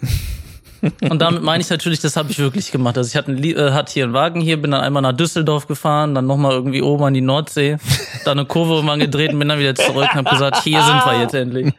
Und 1.01 1.21
damit 1.21 1.43
meine 1.43 1.61
ich 1.61 1.69
natürlich, 1.69 1.99
das 1.99 2.15
habe 2.15 2.31
ich 2.31 2.39
wirklich 2.39 2.71
gemacht. 2.71 2.97
Also 2.97 3.07
ich 3.07 3.15
hatte, 3.15 3.31
ein, 3.31 3.37
Lie- 3.37 3.53
äh, 3.53 3.71
hatte 3.71 3.93
hier 3.93 4.05
einen 4.05 4.13
Wagen 4.13 4.41
hier, 4.41 4.59
bin 4.59 4.71
dann 4.71 4.81
einmal 4.81 5.03
nach 5.03 5.13
Düsseldorf 5.13 5.67
gefahren, 5.67 6.15
dann 6.15 6.25
nochmal 6.25 6.53
irgendwie 6.53 6.81
oben 6.81 7.03
an 7.03 7.13
die 7.13 7.21
Nordsee, 7.21 7.77
dann 8.25 8.39
eine 8.39 8.47
Kurve 8.47 8.83
mal 8.83 8.97
gedreht 8.97 9.31
und 9.33 9.39
bin 9.39 9.47
dann 9.47 9.59
wieder 9.59 9.75
zurück 9.75 10.09
und 10.11 10.13
habe 10.13 10.29
gesagt, 10.29 10.63
hier 10.63 10.81
sind 10.81 11.05
wir 11.05 11.21
jetzt 11.21 11.35
endlich. 11.35 11.73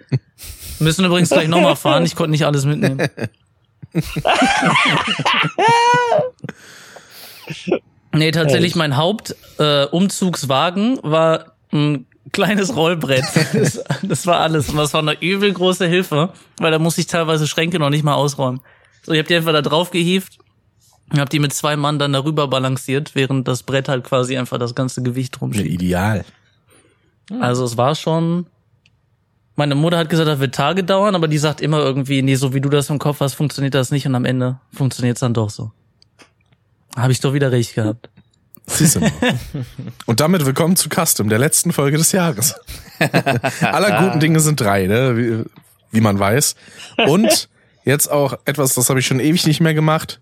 Wir 0.79 0.79
müssen 0.79 1.05
übrigens 1.05 1.31
gleich 1.31 1.49
nochmal 1.49 1.77
fahren, 1.77 2.05
ich 2.05 2.15
konnte 2.15 2.31
nicht 2.31 2.47
alles 2.47 2.65
mitnehmen. 2.65 3.09
Nee, 8.15 8.31
tatsächlich, 8.31 8.77
mein 8.77 8.97
Hauptumzugswagen 8.97 10.99
äh, 10.99 11.03
war 11.03 11.53
ein 11.73 12.07
kleines 12.33 12.77
Rollbrett. 12.77 13.25
Das, 13.53 13.83
das 14.03 14.27
war 14.27 14.41
alles. 14.41 14.69
Und 14.69 14.77
das 14.77 14.93
war 14.95 15.01
eine 15.01 15.21
übel 15.21 15.53
große 15.53 15.87
Hilfe, 15.87 16.31
weil 16.59 16.71
da 16.71 16.79
musste 16.79 17.01
ich 17.01 17.07
teilweise 17.07 17.47
Schränke 17.47 17.79
noch 17.79 17.91
nicht 17.91 18.05
mal 18.05 18.15
ausräumen. 18.15 18.61
So, 19.05 19.13
ich 19.13 19.19
habe 19.19 19.29
die 19.29 19.35
einfach 19.37 19.53
da 19.53 19.63
drauf 19.63 19.91
gehievt 19.91 20.39
und 21.11 21.19
habe 21.19 21.29
die 21.29 21.39
mit 21.39 21.53
zwei 21.53 21.77
Mann 21.77 21.99
dann 21.99 22.13
darüber 22.13 22.49
balanciert, 22.49 23.15
während 23.15 23.49
das 23.49 23.63
Brett 23.65 23.89
halt 23.89 24.05
quasi 24.05 24.37
einfach 24.37 24.59
das 24.59 24.75
ganze 24.75 25.03
Gewicht 25.03 25.37
Ja, 25.37 25.41
rumschiebt. 25.41 25.67
ideal. 25.69 26.25
Also 27.41 27.65
es 27.65 27.77
war 27.77 27.95
schon. 27.95 28.47
Meine 29.55 29.75
Mutter 29.75 29.99
hat 29.99 30.09
gesagt, 30.09 30.29
das 30.29 30.39
wird 30.41 30.55
Tage 30.55 30.83
dauern, 30.83 31.15
aber 31.15 31.29
die 31.29 31.37
sagt 31.39 31.61
immer 31.61 31.79
irgendwie, 31.81 32.23
nee, 32.23 32.37
so 32.37 32.55
wie 32.55 32.61
du 32.61 32.71
das 32.71 32.89
im 32.89 32.99
Kopf 32.99 33.21
hast, 33.21 33.35
funktioniert 33.35 33.75
das 33.75 33.91
nicht 33.91 34.07
und 34.07 34.15
am 34.15 34.25
Ende 34.25 34.59
funktioniert 34.73 35.17
es 35.17 35.21
dann 35.21 35.35
doch 35.35 35.51
so. 35.51 35.73
Habe 36.97 37.13
ich 37.13 37.21
doch 37.21 37.35
wieder 37.35 37.53
recht 37.53 37.75
gehabt. 37.75 38.09
Siehst 38.67 38.95
du 38.97 39.01
mal. 39.01 39.11
Und 40.07 40.21
damit 40.21 40.47
willkommen 40.47 40.77
zu 40.77 40.89
Custom, 40.89 41.29
der 41.29 41.39
letzten 41.39 41.73
Folge 41.73 41.99
des 41.99 42.13
Jahres. 42.13 42.55
Aller 43.61 44.05
guten 44.05 44.21
Dinge 44.21 44.39
sind 44.41 44.61
drei, 44.61 44.87
ne? 44.87 45.17
wie, 45.17 45.45
wie 45.91 46.01
man 46.01 46.19
weiß. 46.19 46.55
Und 47.09 47.49
jetzt 47.85 48.11
auch 48.11 48.35
etwas, 48.45 48.75
das 48.75 48.89
habe 48.89 49.01
ich 49.01 49.07
schon 49.07 49.21
ewig 49.21 49.47
nicht 49.47 49.61
mehr 49.61 49.75
gemacht. 49.75 50.21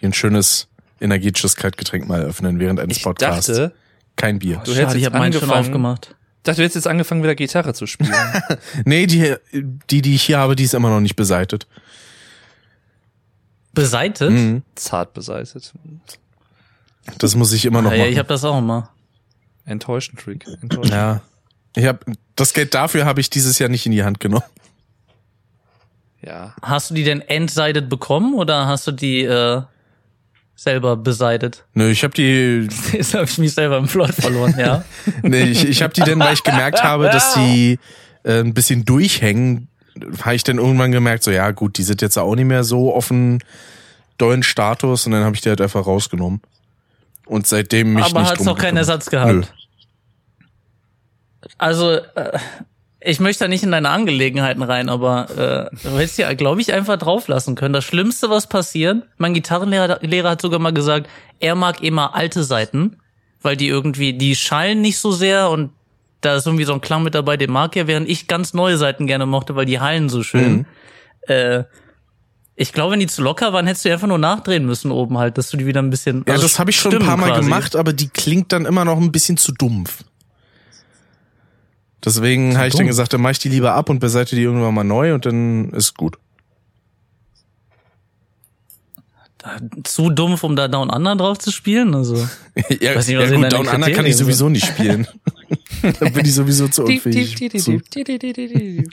Hier 0.00 0.08
ein 0.08 0.14
schönes 0.14 0.68
energetisches 1.00 1.56
Kaltgetränk 1.56 2.08
mal 2.08 2.22
öffnen 2.22 2.58
während 2.60 2.80
eines 2.80 2.98
Ich 2.98 3.02
Podcasts. 3.02 3.46
dachte, 3.46 3.74
Kein 4.16 4.38
Bier. 4.38 4.62
Du 4.64 4.74
hättest 4.74 4.96
ich 4.96 5.04
habe 5.04 5.18
meinen 5.18 5.32
schon 5.32 5.42
angefangen- 5.42 5.60
aufgemacht. 5.66 6.14
dachte, 6.44 6.56
du 6.58 6.62
hättest 6.62 6.76
jetzt 6.76 6.86
angefangen, 6.86 7.22
wieder 7.22 7.34
Gitarre 7.34 7.74
zu 7.74 7.86
spielen. 7.86 8.12
Nee, 8.84 9.06
die, 9.06 9.34
die, 9.90 10.02
die 10.02 10.14
ich 10.14 10.22
hier 10.22 10.38
habe, 10.38 10.54
die 10.56 10.64
ist 10.64 10.74
immer 10.74 10.90
noch 10.90 11.00
nicht 11.00 11.16
beseitet. 11.16 11.66
Beseitet? 13.72 14.30
Mhm. 14.30 14.62
Zart 14.76 15.14
beseitet. 15.14 15.72
Das 17.18 17.34
muss 17.34 17.52
ich 17.52 17.64
immer 17.64 17.82
noch 17.82 17.90
Ah, 17.90 17.94
ja, 17.94 18.00
machen. 18.04 18.12
ich 18.12 18.18
habe 18.18 18.28
das 18.28 18.44
auch 18.44 18.58
immer. 18.58 18.90
Enttäuschend, 19.66 20.20
Trick. 20.20 20.46
Enttäuschend. 20.62 20.94
ja. 20.94 21.22
Ich 21.76 21.86
hab, 21.86 22.04
das 22.36 22.52
Geld 22.54 22.72
dafür 22.74 23.04
habe 23.04 23.20
ich 23.20 23.30
dieses 23.30 23.58
Jahr 23.58 23.68
nicht 23.68 23.84
in 23.84 23.90
die 23.92 24.04
Hand 24.04 24.20
genommen. 24.20 24.44
Ja. 26.24 26.54
Hast 26.62 26.90
du 26.90 26.94
die 26.94 27.04
denn 27.04 27.20
entseitet 27.20 27.88
bekommen 27.88 28.34
oder 28.34 28.66
hast 28.66 28.86
du 28.86 28.92
die 28.92 29.22
äh, 29.22 29.62
selber 30.56 30.96
beseitet? 30.96 31.64
Nö, 31.74 31.90
ich 31.90 32.02
habe 32.04 32.14
die 32.14 32.68
Jetzt 32.92 33.14
habe 33.14 33.24
ich 33.24 33.38
mich 33.38 33.54
selber 33.54 33.78
im 33.78 33.86
Plot 33.86 34.14
verloren, 34.14 34.54
ja. 34.58 34.84
Nee, 35.22 35.44
ich, 35.44 35.68
ich 35.68 35.82
habe 35.82 35.92
die 35.92 36.00
dann, 36.00 36.18
weil 36.18 36.34
ich 36.34 36.42
gemerkt 36.42 36.82
habe, 36.82 37.04
dass 37.04 37.34
die 37.34 37.78
äh, 38.22 38.40
ein 38.40 38.54
bisschen 38.54 38.84
durchhängen, 38.84 39.68
habe 40.22 40.34
ich 40.34 40.44
dann 40.44 40.58
irgendwann 40.58 40.92
gemerkt, 40.92 41.24
so 41.24 41.30
ja 41.30 41.50
gut, 41.50 41.78
die 41.78 41.82
sind 41.82 42.02
jetzt 42.02 42.18
auch 42.18 42.34
nicht 42.34 42.46
mehr 42.46 42.64
so 42.64 42.94
offen 42.94 43.42
dollen 44.18 44.42
Status 44.42 45.06
und 45.06 45.12
dann 45.12 45.24
habe 45.24 45.34
ich 45.34 45.42
die 45.42 45.48
halt 45.48 45.60
einfach 45.60 45.86
rausgenommen. 45.86 46.40
Und 47.26 47.46
seitdem 47.46 47.94
mich 47.94 48.04
Aber 48.04 48.20
nicht 48.20 48.30
hat's 48.32 48.44
noch 48.44 48.58
keinen. 48.58 48.76
Ersatz 48.76 49.08
gehabt. 49.08 49.32
Nö. 49.32 49.42
Also, 51.58 51.92
äh, 51.92 52.38
ich 53.06 53.20
möchte 53.20 53.44
da 53.44 53.48
nicht 53.48 53.62
in 53.62 53.70
deine 53.70 53.90
Angelegenheiten 53.90 54.62
rein, 54.62 54.88
aber 54.88 55.70
äh, 55.72 55.76
du 55.82 55.98
hättest 55.98 56.18
ja, 56.18 56.32
glaube 56.32 56.60
ich, 56.60 56.72
einfach 56.72 56.96
drauflassen 56.96 57.54
können. 57.54 57.74
Das 57.74 57.84
Schlimmste, 57.84 58.30
was 58.30 58.48
passiert, 58.48 59.02
mein 59.18 59.34
Gitarrenlehrer 59.34 59.98
Lehrer 60.00 60.30
hat 60.30 60.40
sogar 60.40 60.58
mal 60.58 60.72
gesagt, 60.72 61.08
er 61.38 61.54
mag 61.54 61.82
immer 61.82 62.14
alte 62.14 62.44
Seiten, 62.44 62.96
weil 63.42 63.56
die 63.56 63.68
irgendwie, 63.68 64.14
die 64.14 64.34
schallen 64.34 64.80
nicht 64.80 64.98
so 64.98 65.12
sehr 65.12 65.50
und 65.50 65.70
da 66.22 66.36
ist 66.36 66.46
irgendwie 66.46 66.64
so 66.64 66.72
ein 66.72 66.80
Klang 66.80 67.02
mit 67.02 67.14
dabei, 67.14 67.36
den 67.36 67.52
mag 67.52 67.76
er, 67.76 67.86
während 67.86 68.08
ich 68.08 68.26
ganz 68.26 68.54
neue 68.54 68.78
Seiten 68.78 69.06
gerne 69.06 69.26
mochte, 69.26 69.54
weil 69.54 69.66
die 69.66 69.80
hallen 69.80 70.08
so 70.08 70.22
schön. 70.22 70.52
Mhm. 70.52 70.66
Äh, 71.26 71.64
ich 72.56 72.72
glaube, 72.72 72.92
wenn 72.92 73.00
die 73.00 73.06
zu 73.06 73.20
locker 73.20 73.52
waren, 73.52 73.66
hättest 73.66 73.84
du 73.84 73.92
einfach 73.92 74.06
nur 74.06 74.18
nachdrehen 74.18 74.64
müssen 74.64 74.90
oben 74.90 75.18
halt, 75.18 75.36
dass 75.36 75.50
du 75.50 75.56
die 75.58 75.66
wieder 75.66 75.82
ein 75.82 75.90
bisschen. 75.90 76.24
Ja, 76.26 76.34
also 76.34 76.44
das 76.44 76.58
habe 76.58 76.70
ich 76.70 76.76
schon 76.76 76.94
ein 76.94 77.00
paar 77.00 77.16
Mal 77.16 77.30
quasi. 77.30 77.42
gemacht, 77.42 77.76
aber 77.76 77.92
die 77.92 78.08
klingt 78.08 78.52
dann 78.52 78.64
immer 78.64 78.84
noch 78.84 78.98
ein 78.98 79.12
bisschen 79.12 79.36
zu 79.36 79.52
dumpf. 79.52 80.04
Deswegen 82.04 82.56
habe 82.56 82.68
ich 82.68 82.74
dann 82.74 82.86
gesagt, 82.86 83.12
dann 83.12 83.20
mache 83.20 83.32
ich 83.32 83.38
die 83.38 83.48
lieber 83.48 83.72
ab 83.74 83.88
und 83.88 83.98
beseite 83.98 84.36
die 84.36 84.42
irgendwann 84.42 84.74
mal 84.74 84.84
neu 84.84 85.14
und 85.14 85.26
dann 85.26 85.70
ist 85.70 85.96
gut. 85.96 86.18
Zu 89.84 90.08
dumpf, 90.08 90.42
um 90.42 90.56
da 90.56 90.68
Down 90.68 90.88
Under 90.90 91.16
drauf 91.16 91.38
zu 91.38 91.50
spielen. 91.50 91.94
Also. 91.94 92.16
ja, 92.80 92.94
Weiß 92.94 93.06
nicht, 93.06 93.16
ja 93.16 93.22
was 93.22 93.30
in 93.30 93.42
gut, 93.42 93.52
Down 93.52 93.68
Under 93.68 93.90
kann 93.90 94.06
ich 94.06 94.16
sowieso 94.16 94.48
nicht 94.48 94.66
spielen. 94.66 95.06
da 95.82 96.08
bin 96.08 96.24
ich 96.24 96.34
sowieso 96.34 96.68
zu 96.68 96.84
unfähig. 96.84 97.40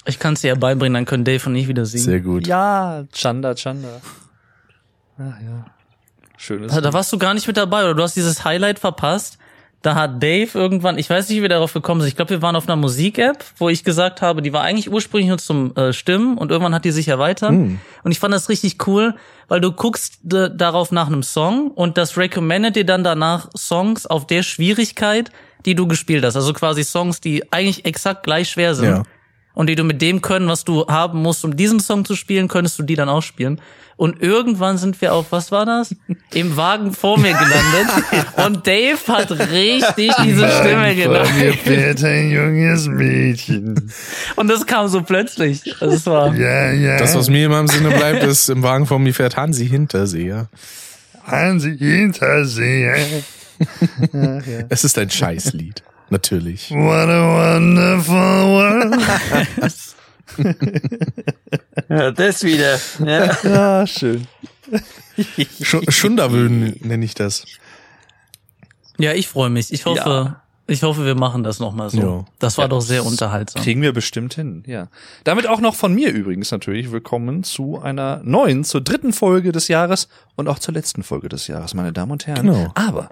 Ich 0.05 0.19
kann 0.19 0.33
es 0.33 0.41
dir 0.41 0.49
ja 0.49 0.55
beibringen, 0.55 0.93
dann 0.93 1.05
können 1.05 1.23
Dave 1.23 1.47
und 1.47 1.55
ich 1.55 1.67
wieder 1.67 1.85
singen. 1.85 2.03
Sehr 2.03 2.19
gut. 2.19 2.47
Ja, 2.47 3.05
Chanda, 3.13 3.55
Chanda. 3.55 4.01
Ach 5.17 5.41
ja. 5.41 5.65
Schönes. 6.37 6.73
Da, 6.73 6.81
da 6.81 6.91
warst 6.91 7.13
du 7.13 7.17
gar 7.17 7.33
nicht 7.33 7.47
mit 7.47 7.55
dabei 7.55 7.83
oder 7.83 7.93
du 7.93 8.03
hast 8.03 8.15
dieses 8.15 8.43
Highlight 8.43 8.79
verpasst. 8.79 9.37
Da 9.81 9.95
hat 9.95 10.21
Dave 10.21 10.49
irgendwann, 10.53 10.99
ich 10.99 11.09
weiß 11.09 11.27
nicht, 11.29 11.39
wie 11.39 11.41
wir 11.41 11.49
darauf 11.49 11.73
gekommen 11.73 12.01
sind. 12.01 12.09
Ich 12.09 12.15
glaube, 12.15 12.29
wir 12.29 12.41
waren 12.43 12.55
auf 12.55 12.67
einer 12.67 12.75
Musik-App, 12.75 13.43
wo 13.57 13.67
ich 13.67 13.83
gesagt 13.83 14.21
habe, 14.21 14.43
die 14.43 14.53
war 14.53 14.61
eigentlich 14.61 14.91
ursprünglich 14.91 15.29
nur 15.29 15.39
zum 15.39 15.75
äh, 15.75 15.91
Stimmen 15.91 16.37
und 16.37 16.51
irgendwann 16.51 16.75
hat 16.75 16.85
die 16.85 16.91
sich 16.91 17.07
erweitert. 17.07 17.51
Und 18.03 18.11
ich 18.11 18.19
fand 18.19 18.33
das 18.33 18.49
richtig 18.49 18.85
cool, 18.87 19.15
weil 19.47 19.59
du 19.59 19.71
guckst 19.71 20.19
darauf 20.21 20.91
nach 20.91 21.07
einem 21.07 21.23
Song 21.23 21.71
und 21.71 21.97
das 21.97 22.15
recommended 22.15 22.75
dir 22.75 22.85
dann 22.85 23.03
danach 23.03 23.49
Songs 23.57 24.05
auf 24.05 24.27
der 24.27 24.43
Schwierigkeit, 24.43 25.31
die 25.65 25.73
du 25.75 25.87
gespielt 25.87 26.23
hast. 26.23 26.35
Also 26.35 26.53
quasi 26.53 26.83
Songs, 26.83 27.19
die 27.19 27.51
eigentlich 27.51 27.85
exakt 27.85 28.23
gleich 28.23 28.49
schwer 28.49 28.75
sind. 28.75 28.89
Ja. 28.89 29.03
Und 29.53 29.67
die 29.67 29.75
du 29.75 29.83
mit 29.83 30.01
dem 30.01 30.21
können, 30.21 30.47
was 30.47 30.63
du 30.63 30.87
haben 30.87 31.21
musst, 31.21 31.43
um 31.43 31.55
diesen 31.55 31.79
Song 31.79 32.05
zu 32.05 32.15
spielen, 32.15 32.47
könntest 32.47 32.79
du 32.79 32.83
die 32.83 32.95
dann 32.95 33.09
auch 33.09 33.21
spielen. 33.21 33.59
Und 33.97 34.19
irgendwann 34.19 34.79
sind 34.79 34.99
wir 35.01 35.13
auf, 35.13 35.27
was 35.31 35.51
war 35.51 35.65
das? 35.65 35.93
Im 36.33 36.57
Wagen 36.57 36.91
vor 36.91 37.19
mir 37.19 37.33
gelandet. 37.33 38.25
Und 38.45 38.65
Dave 38.65 38.97
hat 39.07 39.29
richtig 39.51 40.11
diese 40.23 40.49
Stimme 40.49 40.95
genannt. 40.95 41.29
fährt 41.63 42.03
ein 42.03 42.31
junges 42.31 42.87
Mädchen. 42.87 43.91
Und 44.35 44.47
das 44.47 44.65
kam 44.65 44.87
so 44.87 45.03
plötzlich. 45.03 45.75
Also 45.79 45.95
es 45.95 46.05
war, 46.07 46.33
Ja, 46.33 46.71
ja. 46.71 46.97
Das, 46.97 47.15
was 47.15 47.29
mir 47.29 47.45
immer 47.45 47.59
im 47.59 47.67
Sinne 47.67 47.89
bleibt, 47.89 48.23
ist, 48.23 48.49
im 48.49 48.63
Wagen 48.63 48.87
vor 48.87 48.97
mir 48.97 49.13
fährt 49.13 49.37
Hansi 49.37 49.67
Hinterseher. 49.67 50.49
Hansi 51.23 51.77
Hinterseher. 51.77 52.97
Es 54.69 54.83
ist 54.83 54.97
ein 54.97 55.11
Scheißlied. 55.11 55.83
Natürlich. 56.11 56.69
What 56.71 57.09
a 57.09 57.55
wonderful 57.55 58.15
world. 58.47 58.95
Ja, 61.89 62.11
das 62.11 62.43
wieder. 62.43 62.79
Ja. 62.99 63.37
Ja, 63.43 63.87
schön. 63.87 64.25
Sch 65.61 65.75
Schunderwöhn 65.89 66.75
nenne 66.81 67.03
ich 67.03 67.13
das. 67.15 67.45
ja, 68.97 69.11
ich 69.13 69.27
freue 69.27 69.49
mich. 69.49 69.73
Ich 69.73 69.85
hoffe, 69.85 69.99
Ja. 69.99 70.41
ich 70.67 70.83
hoffe, 70.83 71.05
wir 71.05 71.15
machen 71.15 71.43
das 71.43 71.59
nochmal 71.59 71.89
so. 71.89 71.99
Ja. 71.99 72.25
Das 72.39 72.57
war 72.57 72.65
Ja, 72.65 72.69
doch 72.69 72.79
sehr 72.81 73.05
unterhaltsam. 73.05 73.61
Kriegen 73.61 73.81
wir 73.81 73.91
bestimmt 73.91 74.33
hin, 74.35 74.63
ja. 74.67 74.87
Damit 75.25 75.47
auch 75.47 75.59
noch 75.59 75.75
von 75.75 75.93
mir 75.93 76.11
übrigens 76.13 76.49
natürlich 76.51 76.91
willkommen 76.93 77.43
zu 77.43 77.81
einer 77.81 78.21
neuen, 78.23 78.63
zur 78.63 78.79
dritten 78.81 79.11
Folge 79.11 79.51
des 79.51 79.67
Jahres 79.67 80.07
und 80.35 80.47
auch 80.47 80.59
zur 80.59 80.73
letzten 80.73 81.03
Folge 81.03 81.27
des 81.27 81.47
Jahres, 81.47 81.73
meine 81.73 81.91
Damen 81.91 82.13
und 82.13 82.25
Herren. 82.27 82.47
Genau. 82.47 82.71
Aber 82.75 83.09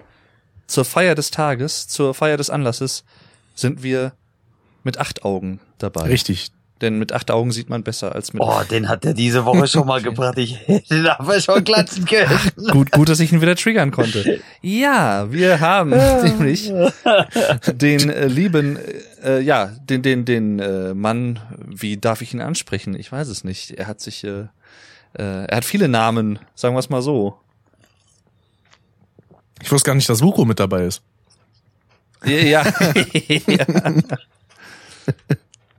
zur 0.70 0.84
Feier 0.84 1.14
des 1.14 1.30
Tages, 1.30 1.88
zur 1.88 2.14
Feier 2.14 2.36
des 2.36 2.48
Anlasses 2.50 3.04
sind 3.54 3.82
wir 3.82 4.12
mit 4.84 4.98
acht 4.98 5.24
Augen 5.24 5.60
dabei. 5.78 6.02
Richtig. 6.02 6.52
Denn 6.80 6.98
mit 6.98 7.12
acht 7.12 7.30
Augen 7.30 7.52
sieht 7.52 7.68
man 7.68 7.82
besser 7.82 8.14
als 8.14 8.32
mit. 8.32 8.40
Oh, 8.42 8.62
den 8.70 8.88
hat 8.88 9.04
er 9.04 9.12
diese 9.12 9.44
Woche 9.44 9.66
schon 9.68 9.86
mal 9.86 10.00
gebracht. 10.02 10.38
Ich 10.38 10.66
hätte 10.66 10.96
ihn 10.96 11.06
aber 11.06 11.38
schon 11.38 11.62
klatschen 11.62 12.06
können. 12.06 12.40
Gut, 12.70 12.90
gut, 12.92 13.10
dass 13.10 13.20
ich 13.20 13.32
ihn 13.32 13.42
wieder 13.42 13.54
triggern 13.54 13.90
konnte. 13.90 14.40
Ja, 14.62 15.30
wir 15.30 15.60
haben 15.60 15.90
nämlich 16.22 16.72
den 17.66 18.08
äh, 18.08 18.26
lieben, 18.28 18.78
äh, 19.22 19.40
ja, 19.40 19.66
den, 19.66 20.00
den, 20.00 20.24
den 20.24 20.58
äh, 20.58 20.94
Mann, 20.94 21.38
wie 21.66 21.98
darf 21.98 22.22
ich 22.22 22.32
ihn 22.32 22.40
ansprechen? 22.40 22.94
Ich 22.98 23.12
weiß 23.12 23.28
es 23.28 23.44
nicht. 23.44 23.72
Er 23.72 23.86
hat 23.86 24.00
sich, 24.00 24.24
äh, 24.24 24.46
äh, 25.18 25.44
er 25.44 25.56
hat 25.58 25.66
viele 25.66 25.88
Namen, 25.88 26.38
sagen 26.54 26.74
wir 26.74 26.80
es 26.80 26.88
mal 26.88 27.02
so. 27.02 27.38
Ich 29.62 29.70
wusste 29.72 29.86
gar 29.88 29.94
nicht, 29.94 30.08
dass 30.08 30.22
Vuko 30.22 30.44
mit 30.44 30.58
dabei 30.60 30.84
ist. 30.84 31.02
Ja. 32.24 32.64
ja. 33.46 33.62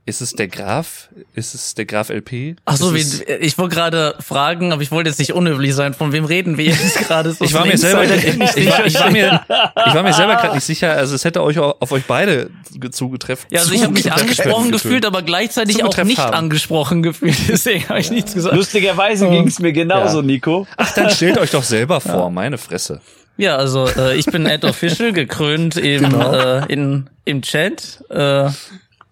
Ist 0.04 0.20
es 0.20 0.32
der 0.32 0.48
Graf? 0.48 1.08
Ist 1.36 1.54
es 1.54 1.74
der 1.76 1.84
Graf 1.86 2.08
LP? 2.10 2.56
Ach 2.64 2.76
so, 2.76 2.92
es- 2.92 3.20
ich 3.20 3.56
wollte 3.56 3.76
gerade 3.76 4.16
fragen, 4.18 4.72
aber 4.72 4.82
ich 4.82 4.90
wollte 4.90 5.08
jetzt 5.08 5.20
nicht 5.20 5.32
unhöflich 5.32 5.76
sein. 5.76 5.94
Von 5.94 6.10
wem 6.10 6.24
reden 6.24 6.58
wir 6.58 6.64
jetzt 6.64 6.98
gerade? 6.98 7.32
So 7.32 7.44
Ich 7.44 7.54
war 7.54 7.64
mir 7.64 7.78
selber, 7.78 8.04
ich, 8.12 8.24
ich, 8.26 8.36
nicht 8.36 8.56
war, 8.68 8.84
ich, 8.84 8.98
war 8.98 9.10
mir, 9.12 9.40
ich 9.86 9.94
war 9.94 10.02
mir 10.02 10.12
selber 10.12 10.34
gerade 10.34 10.56
nicht 10.56 10.64
sicher. 10.64 10.90
Also 10.90 11.14
es 11.14 11.24
hätte 11.24 11.40
euch 11.40 11.60
auch 11.60 11.76
auf 11.80 11.92
euch 11.92 12.02
beide 12.08 12.50
ge- 12.74 12.90
zugetreffen. 12.90 13.46
Ja, 13.52 13.60
also 13.60 13.72
ich 13.74 13.84
habe 13.84 13.92
mich 13.92 14.10
angesprochen 14.12 14.72
gefühlt, 14.72 15.06
aber 15.06 15.22
gleichzeitig 15.22 15.84
auch 15.84 15.96
nicht 16.02 16.18
haben. 16.18 16.34
angesprochen 16.34 17.04
gefühlt. 17.04 17.36
Deswegen 17.48 17.88
habe 17.88 18.00
ich 18.00 18.10
nichts 18.10 18.34
gesagt. 18.34 18.56
Lustigerweise 18.56 19.28
ging's 19.30 19.60
mir 19.60 19.72
genauso, 19.72 20.16
Ja. 20.18 20.26
Nico. 20.26 20.66
Ach, 20.76 20.92
dann 20.94 21.10
stellt 21.10 21.38
euch 21.38 21.52
doch 21.52 21.62
selber 21.62 22.00
vor, 22.00 22.28
meine 22.30 22.58
Fresse. 22.58 23.00
Ja, 23.36 23.56
also 23.56 23.86
äh, 23.88 24.16
ich 24.16 24.26
bin 24.26 24.46
Ed 24.46 24.64
Official, 24.64 25.12
gekrönt 25.14 25.76
im, 25.76 26.02
Genau. 26.02 26.32
äh, 26.32 26.72
in, 26.72 27.08
im 27.24 27.42
Chat. 27.42 28.04
Äh, 28.10 28.50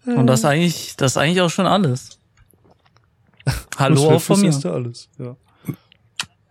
und 0.06 0.26
das 0.26 0.40
ist 0.40 0.44
eigentlich, 0.44 0.96
das 0.96 1.12
ist 1.12 1.16
eigentlich 1.16 1.40
auch 1.40 1.50
schon 1.50 1.66
alles. 1.66 2.18
Hallo 3.78 4.10
auch 4.10 4.20
von 4.20 4.40
mir. 4.40 4.50
ist 4.50 4.64
alles. 4.66 5.08
Ja. 5.18 5.36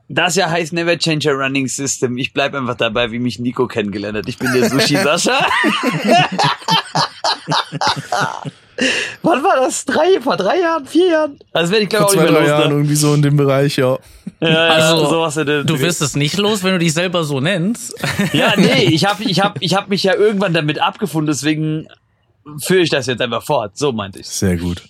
Das 0.07 0.35
ja 0.35 0.49
heißt 0.49 0.73
Never 0.73 0.97
Change 0.97 1.29
a 1.29 1.33
Running 1.33 1.67
System. 1.67 2.17
Ich 2.17 2.33
bleib 2.33 2.55
einfach 2.55 2.75
dabei, 2.75 3.11
wie 3.11 3.19
mich 3.19 3.37
Nico 3.39 3.67
kennengelernt 3.67 4.17
hat. 4.17 4.27
Ich 4.27 4.39
bin 4.39 4.51
der 4.53 4.67
Sushi 4.69 4.97
Sascha. 4.97 5.37
Wann 9.23 9.43
war 9.43 9.57
das? 9.57 9.85
Drei, 9.85 10.21
vor 10.21 10.37
drei 10.37 10.59
Jahren, 10.59 10.85
vier 10.85 11.07
Jahren? 11.09 11.39
Das 11.53 11.69
werde 11.71 11.83
ich 11.83 11.89
glaube 11.89 12.05
ich 12.09 12.15
nicht 12.15 12.23
mehr 12.23 12.31
drei 12.31 12.39
los. 12.41 12.49
Jahren 12.49 12.69
Ne? 12.69 12.75
irgendwie 12.75 12.95
so 12.95 13.13
in 13.13 13.21
dem 13.21 13.37
Bereich, 13.37 13.77
ja. 13.77 13.97
Ja, 14.41 14.49
ja, 14.49 14.67
Also, 14.67 15.09
sowas 15.09 15.35
in 15.37 15.45
Du 15.65 15.79
wirst 15.79 16.01
es 16.01 16.15
nicht 16.15 16.37
los, 16.37 16.63
wenn 16.63 16.73
du 16.73 16.79
dich 16.79 16.93
selber 16.93 17.23
so 17.23 17.39
nennst. 17.41 17.93
Ja, 18.33 18.53
nee, 18.57 18.83
ich 18.85 19.05
habe 19.05 19.23
ich 19.23 19.41
hab, 19.41 19.61
ich 19.61 19.75
hab 19.75 19.89
mich 19.89 20.03
ja 20.03 20.15
irgendwann 20.15 20.53
damit 20.53 20.79
abgefunden, 20.79 21.27
deswegen 21.27 21.87
führe 22.59 22.81
ich 22.81 22.89
das 22.89 23.07
jetzt 23.07 23.21
einfach 23.21 23.43
fort. 23.43 23.77
So 23.77 23.91
meinte 23.91 24.19
ich. 24.19 24.27
Sehr 24.27 24.57
gut. 24.57 24.83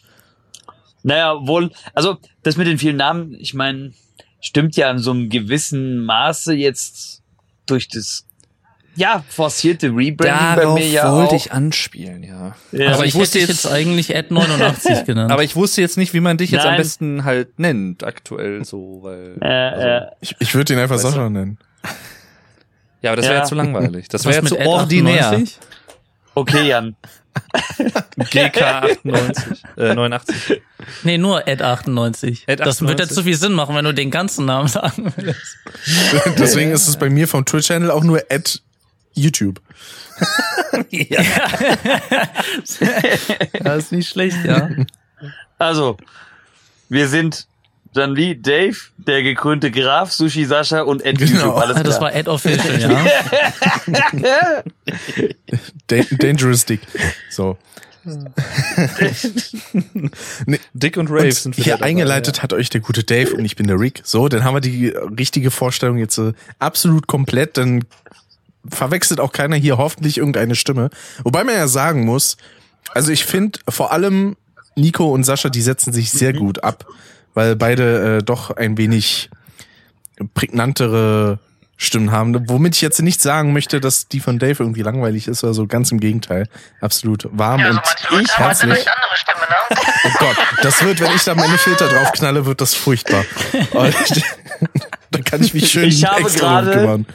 Naja, 1.01 1.36
wohl, 1.48 1.72
also 1.93 2.17
das 2.43 2.58
mit 2.58 2.67
den 2.67 2.77
vielen 2.77 2.98
Namen, 2.98 3.36
ich 3.39 3.53
meine, 3.53 3.93
stimmt 4.41 4.75
ja 4.75 4.91
in 4.91 5.00
so 5.00 5.12
einem 5.12 5.29
gewissen 5.29 6.05
Maße 6.05 6.53
jetzt 6.53 7.22
durch 7.65 7.88
das 7.88 8.25
ja 9.00 9.24
forcierte 9.29 9.88
Rebranding 9.88 10.56
bei 10.68 10.74
mir 10.79 10.88
ja 10.88 11.12
wollte 11.12 11.32
auch. 11.32 11.36
ich 11.36 11.51
anspielen, 11.51 12.24
ja. 12.24 12.56
Ja. 12.72 12.94
Aber 12.94 13.03
ich 13.06 13.15
ich, 13.15 13.20
wusste 13.20 13.39
jetzt- 13.39 13.50
jetzt 13.50 13.65
eigentlich 13.68 14.15
Ad 14.15 14.27
89 14.34 15.06
genannt. 15.06 15.32
Aber 15.32 15.44
ich 15.44 15.56
wusste 15.56 15.82
jetzt 15.82 15.98
nicht, 15.98 16.13
wie 16.13 16.20
man 16.20 16.38
dich 16.38 16.51
jetzt 16.51 16.63
am 16.65 16.72
Nein. 16.72 16.77
besten 16.82 17.24
halt 17.24 17.58
nennt, 17.60 18.03
aktuell 18.03 18.63
so, 18.65 19.00
weil. 19.01 19.36
äh, 19.41 19.46
also, 19.48 19.88
äh, 19.88 20.12
Ich, 20.22 20.36
ich 20.39 20.53
würde 20.56 20.74
ihn 20.74 20.79
einfach 20.79 20.98
du? 20.98 21.01
Sascha 21.01 21.29
nennen. 21.29 21.58
ja, 23.01 23.12
aber 23.12 23.15
das 23.18 23.25
wäre 23.25 23.36
Ja. 23.36 23.39
ja 23.41 23.46
zu 23.46 23.56
langweilig. 23.56 24.08
Das 24.10 24.25
wäre 24.25 24.36
ja 24.36 24.41
mit 24.41 24.50
zu 24.50 24.58
Ad 24.60 24.68
ordinär. 24.68 25.25
98? 25.29 25.58
okay, 26.36 26.68
Jan. 26.68 26.96
GK 28.32 28.62
98, 28.62 29.63
äh, 29.77 29.94
89. 29.94 30.62
Nee, 31.03 31.18
nur 31.18 31.48
Ad 31.48 31.63
98. 31.63 32.46
Ad 32.50 32.56
Das 32.63 32.82
wird 32.82 32.91
98. 32.91 33.00
jetzt 33.00 33.15
zu 33.15 33.24
viel 33.24 33.36
Sinn 33.36 33.53
machen, 33.53 33.75
wenn 33.75 33.86
du 33.86 33.94
den 33.94 34.12
ganzen 34.12 34.46
Namen 34.46 34.68
sagen 34.68 35.13
willst. 35.15 35.58
Deswegen 36.38 36.72
ist 36.72 36.88
es 36.88 36.98
bei 36.98 37.10
mir 37.10 37.27
vom 37.27 37.46
Twitch-Channel 37.46 37.91
auch 37.91 38.03
nur 38.03 38.22
at 38.29 38.62
YouTube. 39.19 39.61
ja. 40.89 41.23
Das 43.63 43.77
ist 43.83 43.91
nicht 43.91 44.09
schlecht, 44.09 44.38
ja. 44.45 44.69
Also, 45.57 45.97
wir 46.89 47.07
sind 47.07 47.47
dann 47.93 48.15
wie 48.15 48.35
Dave, 48.35 48.77
der 48.97 49.23
gekrönte 49.23 49.71
Graf, 49.71 50.11
Sushi 50.11 50.45
Sascha 50.45 50.81
und 50.81 51.03
Ed 51.03 51.17
Genau. 51.17 51.31
YouTube. 51.31 51.55
Alles 51.57 51.77
Ah, 51.77 51.83
Das 51.83 51.97
klar. 51.97 52.11
war 52.13 52.19
Ad 52.19 52.29
Official, 52.29 52.79
ja. 52.81 53.05
Da 55.88 55.95
Dangerous 56.17 56.65
Dick. 56.65 56.81
So. 57.29 57.57
nee, 60.45 60.59
Dick 60.73 60.97
und 60.97 61.09
Rave 61.09 61.25
und 61.25 61.33
sind 61.33 61.57
wieder 61.57 61.63
hier 61.63 61.73
dabei, 61.73 61.88
eingeleitet 61.88 62.41
hat 62.43 62.53
euch 62.53 62.69
der 62.69 62.81
gute 62.81 63.03
Dave 63.03 63.33
und 63.35 63.43
ich 63.45 63.55
bin 63.55 63.67
der 63.67 63.79
Rick. 63.79 64.01
So, 64.03 64.29
dann 64.29 64.43
haben 64.43 64.55
wir 64.55 64.61
die 64.61 64.88
richtige 64.88 65.51
Vorstellung 65.51 65.97
jetzt 65.97 66.17
äh, 66.17 66.33
absolut 66.59 67.07
komplett. 67.07 67.57
Dann 67.57 67.83
verwechselt 68.68 69.20
auch 69.20 69.32
keiner 69.32 69.56
hier 69.56 69.78
hoffentlich 69.78 70.18
irgendeine 70.18 70.56
Stimme. 70.56 70.89
Wobei 71.24 71.44
man 71.44 71.56
ja 71.56 71.68
sagen 71.68 72.06
muss, 72.06 72.38
also 72.94 73.12
ich 73.12 73.25
finde 73.25 73.60
vor 73.70 73.92
allem 73.92 74.36
Nico 74.75 75.13
und 75.13 75.24
Sascha, 75.24 75.50
die 75.50 75.62
setzen 75.62 75.94
sich 75.94 76.12
sehr 76.12 76.34
gut 76.34 76.63
ab, 76.63 76.86
weil 77.34 77.56
beide 77.56 78.18
äh, 78.18 78.24
doch 78.24 78.51
ein 78.51 78.78
wenig 78.78 79.30
prägnantere 80.34 81.39
Stimmen 81.78 82.12
haben. 82.12 82.50
Womit 82.50 82.76
ich 82.76 82.82
jetzt 82.82 83.02
nicht 83.02 83.22
sagen 83.22 83.54
möchte, 83.54 83.80
dass 83.80 84.08
die 84.10 84.19
von 84.19 84.38
Dave 84.38 84.62
irgendwie 84.63 84.82
langweilig 84.82 85.28
ist, 85.30 85.43
also 85.45 85.65
ganz 85.65 85.91
im 85.91 86.00
Gegenteil. 86.02 86.48
Absolut 86.82 87.28
warm 87.32 87.63
und 87.63 87.80
ich 88.22 88.38
herzlich. 88.38 88.86
Oh 90.06 90.10
Gott, 90.17 90.36
das 90.63 90.84
wird, 90.84 91.00
wenn 91.00 91.13
ich 91.15 91.24
da 91.24 91.36
meine 91.36 91.58
Filter 91.58 91.88
drauf 91.88 92.12
knalle, 92.13 92.45
wird 92.45 92.60
das 92.62 92.74
furchtbar. 92.74 93.24
Und 93.74 93.93
dann 95.12 95.24
kann 95.24 95.43
ich 95.43 95.54
mich 95.54 95.69
schön 95.69 95.89
Ich 95.89 96.04
habe 96.06 96.22
extra 96.22 96.62
gerade- 96.62 96.72
kümmern. 96.80 97.06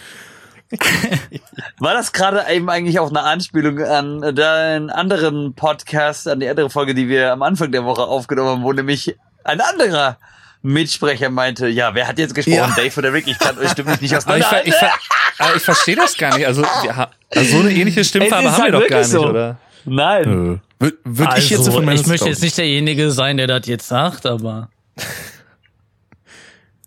War 1.78 1.94
das 1.94 2.12
gerade 2.12 2.44
eben 2.52 2.68
eigentlich 2.70 2.98
auch 2.98 3.10
eine 3.10 3.22
Anspielung 3.22 3.78
an 3.82 4.20
den 4.34 4.90
anderen 4.90 5.54
Podcast, 5.54 6.26
an 6.28 6.40
die 6.40 6.48
andere 6.48 6.70
Folge, 6.70 6.94
die 6.94 7.08
wir 7.08 7.32
am 7.32 7.42
Anfang 7.42 7.72
der 7.72 7.84
Woche 7.84 8.02
aufgenommen 8.02 8.48
haben, 8.50 8.62
wo 8.62 8.72
nämlich 8.72 9.16
ein 9.44 9.60
anderer 9.60 10.18
Mitsprecher 10.62 11.28
meinte, 11.30 11.68
ja, 11.68 11.94
wer 11.94 12.08
hat 12.08 12.18
jetzt 12.18 12.34
gesprochen? 12.34 12.56
Ja. 12.56 12.74
Dave 12.74 12.96
oder 12.98 13.12
Rick? 13.12 13.26
Ich 13.26 13.38
kann 13.38 13.58
euch 13.58 13.70
stimmlich 13.70 14.00
nicht 14.00 14.14
Aber 14.26 14.38
ich, 14.38 14.44
auseinander. 14.44 14.48
ver, 14.48 14.66
ich, 14.66 14.74
ver, 14.74 14.92
aber 15.38 15.56
ich 15.56 15.62
verstehe 15.62 15.96
das 15.96 16.16
gar 16.16 16.36
nicht. 16.36 16.46
Also, 16.46 16.62
wir 16.62 16.96
ha- 16.96 17.10
also 17.34 17.56
so 17.56 17.62
eine 17.62 17.72
ähnliche 17.72 18.02
Stimmfarbe 18.04 18.50
haben 18.50 18.56
wir 18.56 18.62
halt 18.62 18.74
doch 18.74 18.88
gar 18.88 18.98
nicht, 19.00 19.08
so. 19.10 19.26
oder? 19.28 19.58
Nein. 19.84 20.58
Nö. 20.78 20.90
Würde 21.04 21.34
ich 21.38 21.50
jetzt 21.50 21.60
Also, 21.60 21.72
von 21.72 21.88
ich 21.90 22.06
möchte 22.06 22.28
jetzt 22.28 22.42
nicht 22.42 22.56
derjenige 22.56 23.10
sein, 23.10 23.36
der 23.36 23.46
das 23.46 23.66
jetzt 23.66 23.88
sagt, 23.88 24.24
aber. 24.26 24.70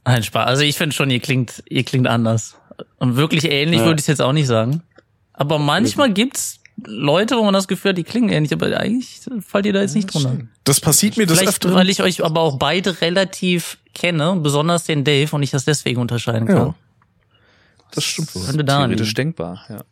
Nein, 0.06 0.24
Spaß. 0.24 0.48
Also 0.48 0.64
ich 0.64 0.78
finde 0.78 0.96
schon, 0.96 1.10
ihr 1.10 1.20
klingt, 1.20 1.62
ihr 1.68 1.84
klingt 1.84 2.08
anders. 2.08 2.58
Und 2.98 3.16
wirklich 3.16 3.46
ähnlich 3.46 3.80
Ja. 3.80 3.86
würde 3.86 4.00
ich 4.00 4.04
es 4.04 4.08
jetzt 4.08 4.22
auch 4.22 4.34
nicht 4.34 4.48
sagen. 4.48 4.84
Aber 5.34 5.60
manchmal 5.60 6.12
gibt's 6.12 6.60
Leute, 6.86 7.38
wo 7.38 7.44
man 7.44 7.54
das 7.54 7.68
Gefühl 7.68 7.90
hat, 7.90 7.98
die 7.98 8.04
klingen 8.04 8.30
ähnlich, 8.30 8.54
aber 8.54 8.68
eigentlich 8.80 9.20
fallt 9.46 9.66
ihr 9.66 9.74
da 9.74 9.82
jetzt 9.82 9.96
nicht 9.96 10.14
drunter. 10.14 10.38
Das 10.64 10.80
passiert 10.80 11.18
mir 11.18 11.26
das 11.26 11.38
Vielleicht, 11.40 11.50
öfteren. 11.56 11.76
weil 11.76 11.90
ich 11.90 12.02
euch 12.04 12.24
aber 12.24 12.42
auch 12.42 12.58
beide 12.60 13.02
relativ 13.02 13.78
kenne, 13.96 14.36
besonders 14.42 14.84
den 14.84 15.04
Dave 15.04 15.36
und 15.36 15.42
ich 15.42 15.50
das 15.52 15.66
deswegen 15.66 16.00
unterscheiden 16.00 16.48
kann. 16.48 16.56
ja. 16.58 16.76
Das 17.92 18.04
stimmt 18.04 18.36
wohl. 18.36 18.46
Könnte 18.46 18.64
daran 18.66 18.90
Theoretisch 18.90 19.08
liegen. 19.10 19.16
denkbar, 19.16 19.66
ja. 19.70 19.84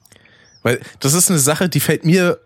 Weil 0.63 0.80
das 1.00 1.13
ist 1.13 1.30
eine 1.30 1.39
Sache, 1.39 1.69
die 1.69 1.80
fällt 1.80 2.06
mir 2.06 2.39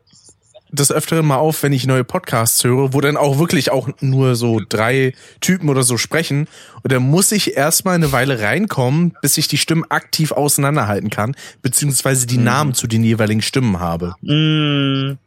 des 0.72 0.92
Öfteren 0.92 1.26
mal 1.26 1.38
auf, 1.38 1.64
wenn 1.64 1.74
ich 1.74 1.88
neue 1.88 2.04
Podcasts 2.04 2.64
höre, 2.64 2.94
wo 2.94 3.02
dann 3.02 3.18
auch 3.18 3.40
wirklich 3.40 3.72
auch 3.72 3.90
nur 4.02 4.36
so 4.36 4.62
drei 4.68 5.14
Typen 5.42 5.70
oder 5.70 5.84
so 5.84 5.98
sprechen. 5.98 6.48
Und 6.84 6.92
da 6.92 7.00
muss 7.00 7.32
ich 7.32 7.56
erstmal 7.58 7.96
eine 7.96 8.12
Weile 8.12 8.40
reinkommen, 8.42 9.14
bis 9.22 9.38
ich 9.38 9.48
die 9.48 9.58
Stimmen 9.58 9.84
aktiv 9.90 10.32
auseinanderhalten 10.32 11.10
kann, 11.10 11.36
beziehungsweise 11.62 12.28
die 12.28 12.38
Namen 12.38 12.74
zu 12.74 12.88
den 12.88 13.04
jeweiligen 13.04 13.42
Stimmen 13.42 13.80
habe. 13.80 14.14
Mm, 14.22 15.18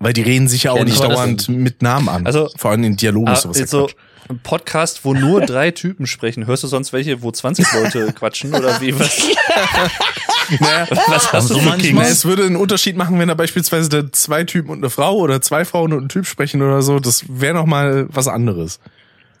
Weil 0.00 0.12
die 0.12 0.22
reden 0.22 0.48
sich 0.48 0.64
ja 0.64 0.72
auch 0.72 0.78
Ja, 0.78 0.84
nicht 0.84 1.02
dauernd 1.02 1.48
mit 1.48 1.80
Namen 1.82 2.08
an. 2.08 2.26
Also- 2.26 2.50
Vor 2.56 2.70
allem 2.72 2.84
in 2.84 2.96
Dialogen 2.96 3.32
ist 3.32 3.38
Ah, 3.38 3.42
sowas 3.42 3.58
ja 3.60 3.66
so. 3.66 3.88
Ein 4.28 4.38
Podcast, 4.40 5.04
wo 5.04 5.14
nur 5.14 5.40
drei 5.46 5.70
Typen 5.70 6.06
sprechen. 6.06 6.46
Hörst 6.46 6.62
du 6.62 6.66
sonst 6.68 6.92
welche, 6.92 7.22
wo 7.22 7.30
20 7.30 7.66
Leute 7.72 8.12
quatschen 8.12 8.54
oder 8.54 8.80
wie? 8.80 8.98
Was, 8.98 9.10
Naja, 10.60 10.86
was 10.90 11.32
hast 11.32 11.50
du 11.50 11.54
so 11.54 11.60
manchmal- 11.60 11.92
Na, 11.94 12.00
Kings? 12.02 12.10
es 12.10 12.24
würde 12.24 12.44
einen 12.44 12.56
Unterschied 12.56 12.96
machen, 12.96 13.18
wenn 13.18 13.28
da 13.28 13.34
beispielsweise 13.34 13.88
da 13.88 14.12
zwei 14.12 14.44
Typen 14.44 14.70
und 14.70 14.78
eine 14.78 14.90
Frau 14.90 15.14
oder 15.16 15.40
zwei 15.40 15.64
Frauen 15.64 15.92
und 15.94 16.04
ein 16.04 16.08
Typ 16.08 16.26
sprechen 16.26 16.60
oder 16.62 16.82
so. 16.82 16.98
Das 16.98 17.24
wäre 17.28 17.54
noch 17.54 17.66
mal 17.66 18.06
was 18.10 18.28
anderes. 18.28 18.78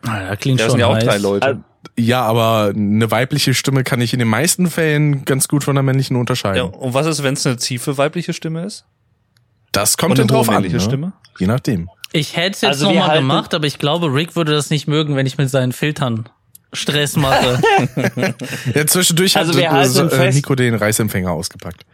Ah, 0.02 0.20
da 0.28 0.36
klingt 0.36 0.60
Da 0.60 0.64
schon 0.64 0.72
sind 0.72 0.80
ja 0.80 0.86
auch 0.86 0.94
heiß. 0.96 1.04
drei 1.04 1.18
Leute. 1.18 1.60
Ja, 1.98 2.22
aber 2.22 2.72
eine 2.74 3.10
weibliche 3.10 3.52
Stimme 3.52 3.84
kann 3.84 4.00
ich 4.00 4.12
in 4.14 4.18
den 4.18 4.28
meisten 4.28 4.68
Fällen 4.70 5.24
ganz 5.26 5.48
gut 5.48 5.62
von 5.64 5.74
der 5.76 5.82
männlichen 5.82 6.16
Ja, 6.16 6.20
unterscheiden. 6.20 6.70
und 6.70 6.94
was 6.94 7.06
ist, 7.06 7.22
wenn 7.22 7.34
es 7.34 7.46
eine 7.46 7.56
tiefe 7.56 7.98
weibliche 7.98 8.32
Stimme 8.32 8.64
ist? 8.64 8.84
das 9.72 9.96
kommt 9.96 10.18
dann 10.18 10.28
eine 10.28 10.32
drauf 10.32 10.48
an. 10.48 10.62
Ne? 10.62 10.80
Stimme? 10.80 11.12
Je 11.38 11.46
nachdem. 11.48 11.90
Ich 12.16 12.36
hätte 12.36 12.50
es 12.54 12.60
jetzt 12.60 12.68
Also 12.70 12.84
noch 12.86 12.92
wir 12.92 13.00
mal 13.00 13.08
halten- 13.08 13.22
gemacht, 13.28 13.54
aber 13.54 13.66
ich 13.66 13.78
glaube, 13.78 14.06
Rick 14.06 14.36
würde 14.36 14.52
das 14.52 14.70
nicht 14.70 14.86
mögen, 14.86 15.16
wenn 15.16 15.26
ich 15.26 15.36
mit 15.36 15.50
seinen 15.50 15.72
Filtern 15.72 16.28
Stress 16.72 17.16
mache. 17.16 17.60
Ja, 18.74 18.86
zwischendurch 18.86 19.36
Also 19.36 19.52
hat 19.52 19.58
wir 19.58 19.72
halten 19.72 20.06
äh, 20.06 20.10
fest- 20.10 20.36
Nico 20.36 20.54
den 20.54 20.74
Reißempfänger 20.76 21.30
ausgepackt. 21.32 21.84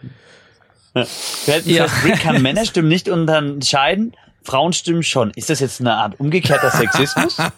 wir 0.93 1.07
hätten 1.47 1.71
Ja. 1.71 1.89
fest, 1.89 2.05
Rick 2.05 2.21
kann 2.21 2.43
Männerstimmen 2.43 2.89
nicht 2.91 3.09
unterscheiden, 3.09 4.15
Frauenstimmen 4.43 5.03
schon. 5.03 5.31
Ist 5.37 5.49
das 5.51 5.61
jetzt 5.61 5.81
eine 5.81 5.95
Art 5.95 6.19
umgekehrter 6.21 6.71
Sexismus? 6.71 7.37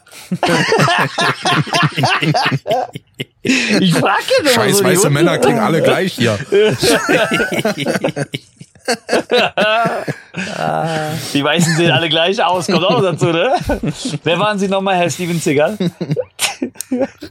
ich 3.42 3.94
frage 3.94 4.22
jetzt 4.38 4.55
Scheiß 4.55 4.79
so, 4.79 4.85
weiße 4.85 5.11
Männer 5.11 5.38
klingen 5.38 5.61
alle 5.61 5.83
gleich 5.83 6.12
hier. 6.14 6.38
Die 11.35 11.45
Weißen 11.45 11.77
sehen 11.77 11.90
alle 11.90 12.09
gleich 12.09 12.42
aus, 12.42 12.66
kommt 12.66 12.85
auch 12.85 13.01
dazu, 13.03 13.27
ne? 13.27 13.53
Wer 14.25 14.38
waren 14.38 14.59
Sie 14.59 14.68
nochmal, 14.68 14.97
Herr 14.97 15.11
Steven 15.11 15.38
Seagal? 15.38 15.77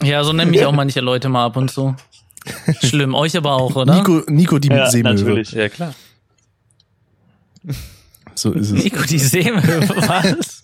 ja, 0.04 0.24
so 0.24 0.34
nennen 0.34 0.52
mich 0.52 0.66
auch 0.66 0.72
manche 0.72 1.02
Leute 1.02 1.30
mal 1.30 1.46
ab 1.46 1.58
und 1.58 1.72
zu. 1.72 1.96
Schlimm, 2.84 3.14
euch 3.16 3.36
aber 3.38 3.54
auch, 3.54 3.76
oder? 3.76 3.96
Nico, 3.96 4.22
Nico 4.28 4.60
die 4.60 4.70
Ja, 4.70 4.90
Seemöwe. 4.90 5.14
natürlich. 5.16 5.52
Ja, 5.52 5.70
klar. 5.70 5.94
So 8.34 8.52
ist 8.54 8.72
es. 8.72 8.84
Nico, 8.84 9.04
die 9.04 9.20
Seemöwe, 9.20 9.90
was? 10.08 10.64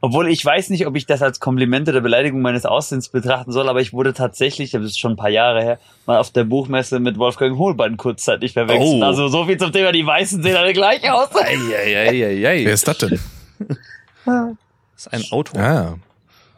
Obwohl 0.00 0.28
ich 0.28 0.44
weiß 0.44 0.70
nicht, 0.70 0.86
ob 0.86 0.94
ich 0.96 1.06
das 1.06 1.22
als 1.22 1.40
Kompliment 1.40 1.88
oder 1.88 2.00
Beleidigung 2.00 2.40
meines 2.40 2.64
Aussehens 2.64 3.08
betrachten 3.08 3.50
soll, 3.50 3.68
aber 3.68 3.80
ich 3.80 3.92
wurde 3.92 4.12
tatsächlich, 4.14 4.70
das 4.70 4.82
ist 4.84 4.98
schon 5.00 5.12
ein 5.12 5.16
paar 5.16 5.28
Jahre 5.30 5.60
her, 5.62 5.78
mal 6.06 6.18
auf 6.18 6.30
der 6.30 6.44
Buchmesse 6.44 7.00
mit 7.00 7.18
Wolfgang 7.18 7.58
Hohlbein 7.58 7.96
kurzzeitig 7.96 8.52
verwechselt. 8.52 9.02
Oh. 9.02 9.04
Also 9.04 9.26
so 9.26 9.44
viel 9.44 9.56
zum 9.56 9.72
Thema, 9.72 9.90
die 9.90 10.06
Weißen 10.06 10.40
sehen 10.42 10.54
alle 10.56 10.72
gleich 10.72 11.10
aus. 11.10 11.30
Eieieiei. 11.34 12.64
Wer 12.64 12.72
ist 12.72 12.86
das 12.86 12.98
denn? 12.98 13.18
Das 13.58 13.76
ist 15.06 15.12
ein 15.12 15.24
Autor. 15.32 15.60
Ah, 15.60 15.94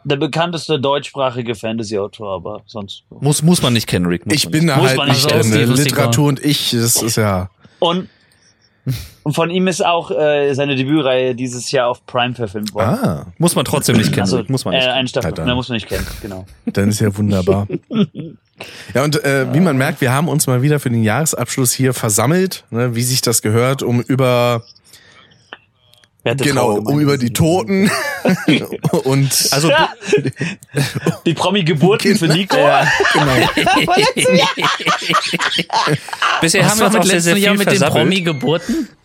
Der 0.03 0.17
bekannteste 0.17 0.79
deutschsprachige 0.79 1.55
Fantasy-Autor, 1.55 2.35
aber 2.35 2.61
sonst. 2.67 3.03
Muss, 3.09 3.41
muss 3.41 3.61
man 3.63 3.73
nicht 3.73 3.87
kennen, 3.87 4.05
Rick. 4.05 4.25
Muss 4.27 4.35
ich 4.35 4.45
man 4.45 4.51
bin 4.51 4.67
da 4.67 4.77
Muss 4.77 4.87
halt 4.89 4.97
man 4.97 5.09
nicht 5.09 5.25
nicht 5.25 5.53
die 5.55 5.63
Rustiker. 5.63 5.83
Literatur 5.83 6.27
und 6.27 6.45
ich, 6.45 6.71
das 6.71 7.01
ist 7.01 7.15
ja. 7.15 7.49
Und 7.79 8.07
Und 9.23 9.33
von 9.33 9.49
ihm 9.49 9.67
ist 9.67 9.85
auch 9.85 10.11
äh, 10.11 10.53
seine 10.53 10.75
Debütreihe 10.75 11.35
dieses 11.35 11.71
Jahr 11.71 11.87
auf 11.87 12.05
Prime 12.05 12.33
verfilmt 12.33 12.73
worden. 12.73 12.99
Ah, 13.03 13.25
Muss 13.37 13.55
man 13.55 13.65
trotzdem 13.65 13.97
nicht 13.97 14.09
kennen. 14.09 14.21
Also, 14.21 14.43
muss 14.47 14.65
man 14.65 14.73
nicht. 14.73 14.85
Äh, 14.85 14.89
eine 14.89 15.07
Staffel, 15.07 15.31
da 15.31 15.55
muss 15.55 15.69
man 15.69 15.75
nicht 15.75 15.87
kennen, 15.87 16.05
genau. 16.21 16.45
dann 16.65 16.89
ist 16.89 16.99
ja 16.99 17.15
wunderbar. 17.15 17.67
Ja, 18.93 19.03
und 19.03 19.23
äh, 19.23 19.51
wie 19.55 19.59
man 19.59 19.75
merkt, 19.75 20.01
wir 20.01 20.11
haben 20.13 20.27
uns 20.27 20.45
mal 20.45 20.61
wieder 20.61 20.79
für 20.79 20.91
den 20.91 21.03
Jahresabschluss 21.03 21.71
hier 21.71 21.95
versammelt, 21.95 22.63
ne, 22.69 22.95
wie 22.95 23.01
sich 23.01 23.21
das 23.21 23.41
gehört, 23.41 23.81
um 23.81 24.01
über 24.01 24.63
genau, 26.23 26.73
um 26.75 26.99
über 26.99 27.17
die 27.17 27.33
Toten 27.33 27.89
und 29.03 29.49
also 29.51 29.71
die 31.25 31.33
Promi-Geburten 31.33 32.15
für 32.15 32.27
Nico. 32.27 32.57
genau. 32.57 33.31
bisher 36.41 36.63
haben 36.63 36.71
Was 36.71 36.79
wir 36.79 36.81
war 36.81 36.87
uns 36.87 36.93
mit 36.93 37.01
auch 37.01 37.05
sehr, 37.05 37.21
sehr 37.21 37.35
letztem 37.35 37.37
Jahr 37.37 37.57
viel 37.57 37.65
mit 37.65 37.81
den. 37.81 37.89
Promi-Geburten? 37.89 38.89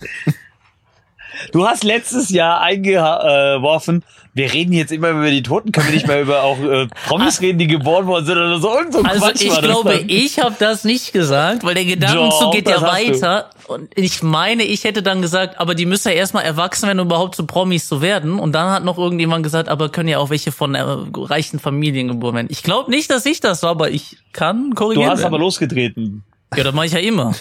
Du 1.52 1.66
hast 1.66 1.85
letztes 1.85 2.31
Jahr 2.31 2.61
eingeworfen, 2.61 4.02
wir 4.37 4.53
reden 4.53 4.72
jetzt 4.75 4.92
immer 4.92 5.11
über 5.11 5.31
die 5.31 5.42
Toten, 5.42 5.72
können 5.72 5.87
wir 5.88 5.94
nicht 5.94 6.07
mehr 6.07 6.20
über 6.20 6.42
auch 6.42 6.59
äh, 6.61 6.87
Promis 7.07 7.40
reden, 7.40 7.59
die 7.59 7.66
geboren 7.66 8.07
worden 8.07 8.27
sind 8.27 8.37
oder 8.37 8.61
so. 8.61 8.70
Und 8.79 8.92
so 8.92 9.03
Also 9.03 9.20
Quatsch 9.25 9.40
ich 9.42 9.51
war 9.51 9.62
das 9.62 9.70
glaube, 9.70 9.90
dann. 9.96 10.05
ich 10.09 10.38
habe 10.38 10.55
das 10.59 10.85
nicht 10.85 11.12
gesagt, 11.14 11.64
weil 11.64 11.75
der 11.75 11.87
Gedankenzug 11.87 12.53
geht 12.53 12.68
ja 12.68 12.83
hast 12.83 12.83
du. 13.09 13.12
weiter. 13.12 13.51
Und 13.66 13.88
ich 13.96 14.22
meine, 14.22 14.62
ich 14.62 14.85
hätte 14.85 15.03
dann 15.03 15.22
gesagt, 15.22 15.59
aber 15.59 15.75
die 15.75 15.87
müssen 15.87 16.09
ja 16.09 16.14
erstmal 16.14 16.44
erwachsen 16.44 16.87
werden, 16.87 17.01
um 17.01 17.07
überhaupt 17.07 17.35
zu 17.35 17.46
Promis 17.46 17.88
zu 17.88 18.03
werden. 18.03 18.38
Und 18.38 18.53
dann 18.53 18.70
hat 18.70 18.85
noch 18.85 18.99
irgendjemand 18.99 19.42
gesagt, 19.42 19.68
aber 19.70 19.88
können 19.88 20.09
ja 20.11 20.18
auch 20.18 20.29
welche 20.31 20.53
von 20.53 20.75
äh, 20.75 20.83
reichen 20.83 21.59
Familien 21.59 22.09
geboren 22.09 22.35
werden. 22.35 22.49
Ich 22.51 22.62
glaube 22.62 22.90
nicht, 22.90 23.11
dass 23.11 23.25
ich 23.27 23.40
das 23.40 23.62
war, 23.62 23.70
aber 23.70 23.90
ich 23.90 24.18
kann 24.35 24.68
Du 24.70 24.77
korrigieren. 24.77 25.11
hast 25.11 25.25
aber 25.25 25.38
losgetreten. 25.38 26.22
ja, 26.55 26.62
das 26.62 26.75
mache 26.75 26.87
ich 26.87 26.92
ja 26.92 26.99
immer. 27.01 27.35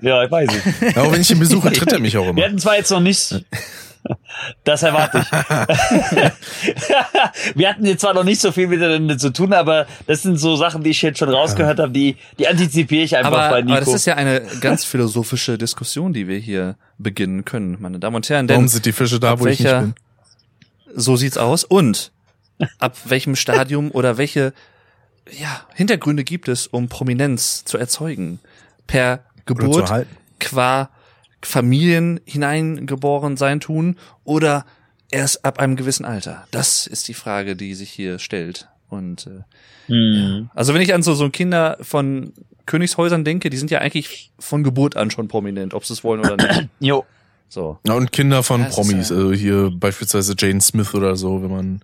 Ja, 0.00 0.22
ich 0.24 0.30
weiß 0.30 0.48
es. 0.52 0.94
Ja, 0.94 1.02
auch 1.02 1.10
wenn 1.12 1.20
ich 1.20 1.30
ihn 1.30 1.38
besuche, 1.38 1.72
tritt 1.72 1.90
er 1.92 1.98
mich 1.98 2.16
auch 2.16 2.22
Wir 2.24 2.30
immer. 2.30 2.42
hatten 2.44 2.58
zwar 2.58 2.76
jetzt 2.76 2.90
noch 2.90 3.00
nicht. 3.00 3.44
Das 4.64 4.82
erwarte 4.82 5.18
ich. 5.18 5.30
Wir 7.54 7.68
hatten 7.70 7.84
jetzt 7.86 8.00
zwar 8.00 8.14
noch 8.14 8.24
nicht 8.24 8.40
so 8.40 8.52
viel 8.52 8.66
miteinander 8.66 9.18
zu 9.18 9.30
tun, 9.32 9.52
aber 9.52 9.86
das 10.06 10.22
sind 10.22 10.38
so 10.38 10.56
Sachen, 10.56 10.82
die 10.82 10.90
ich 10.90 11.02
jetzt 11.02 11.18
schon 11.18 11.28
rausgehört 11.28 11.78
habe, 11.78 11.92
die, 11.92 12.16
die 12.38 12.48
antizipiere 12.48 13.04
ich 13.04 13.16
einfach 13.16 13.32
Aber, 13.32 13.50
bei 13.50 13.62
Nico. 13.62 13.76
aber 13.76 13.84
das 13.84 13.94
ist 13.94 14.06
ja 14.06 14.14
eine 14.14 14.42
ganz 14.60 14.84
philosophische 14.84 15.58
Diskussion, 15.58 16.12
die 16.12 16.28
wir 16.28 16.38
hier 16.38 16.76
beginnen 16.98 17.44
können, 17.44 17.76
meine 17.80 17.98
Damen 17.98 18.16
und 18.16 18.28
Herren. 18.28 18.46
Denn 18.46 18.56
Warum 18.56 18.68
sind 18.68 18.86
die 18.86 18.92
Fische 18.92 19.20
da, 19.20 19.38
wo 19.40 19.46
ich 19.46 19.60
nicht 19.60 19.64
welcher- 19.64 19.80
bin? 19.82 19.94
so 20.94 21.16
sieht's 21.16 21.38
aus. 21.38 21.64
Und 21.64 22.12
ab 22.78 22.96
welchem 23.04 23.36
Stadium 23.36 23.90
oder 23.90 24.18
welche 24.18 24.52
ja, 25.30 25.62
Hintergründe 25.74 26.24
gibt 26.24 26.48
es, 26.48 26.66
um 26.66 26.88
Prominenz 26.88 27.64
zu 27.64 27.78
erzeugen? 27.78 28.38
Per 28.86 29.14
Oder 29.14 29.20
zu 29.46 29.46
Geburt, 29.46 30.06
qua 30.38 30.90
Familien 31.42 32.20
hineingeboren 32.24 33.36
sein 33.36 33.60
tun 33.60 33.96
oder 34.24 34.64
erst 35.10 35.44
ab 35.44 35.58
einem 35.58 35.76
gewissen 35.76 36.04
Alter? 36.04 36.46
Das 36.50 36.86
ist 36.86 37.08
die 37.08 37.14
Frage, 37.14 37.56
die 37.56 37.74
sich 37.74 37.90
hier 37.90 38.18
stellt. 38.18 38.68
Und 38.88 39.26
äh, 39.26 39.42
Hm. 39.88 40.50
also 40.54 40.74
wenn 40.74 40.80
ich 40.80 40.94
an 40.94 41.02
so, 41.04 41.14
so 41.14 41.30
Kinder 41.30 41.76
von 41.80 42.32
Königshäusern 42.66 43.24
denke, 43.24 43.50
die 43.50 43.56
sind 43.56 43.70
ja 43.70 43.78
eigentlich 43.78 44.32
von 44.38 44.64
Geburt 44.64 44.96
an 44.96 45.12
schon 45.12 45.28
prominent, 45.28 45.74
ob 45.74 45.84
sie 45.84 45.92
es 45.92 46.02
wollen 46.02 46.20
oder 46.20 46.36
nicht. 46.36 46.68
Jo. 46.80 47.04
So. 47.48 47.78
Ja, 47.86 47.94
und 47.94 48.10
Kinder 48.10 48.42
von 48.42 48.62
Ja, 48.62 48.66
Promis, 48.68 49.10
ja- 49.10 49.16
also 49.16 49.32
hier 49.32 49.70
beispielsweise 49.72 50.34
Jane 50.36 50.60
Smith 50.60 50.92
oder 50.94 51.14
so, 51.14 51.40
wenn 51.44 51.50
man 51.52 51.80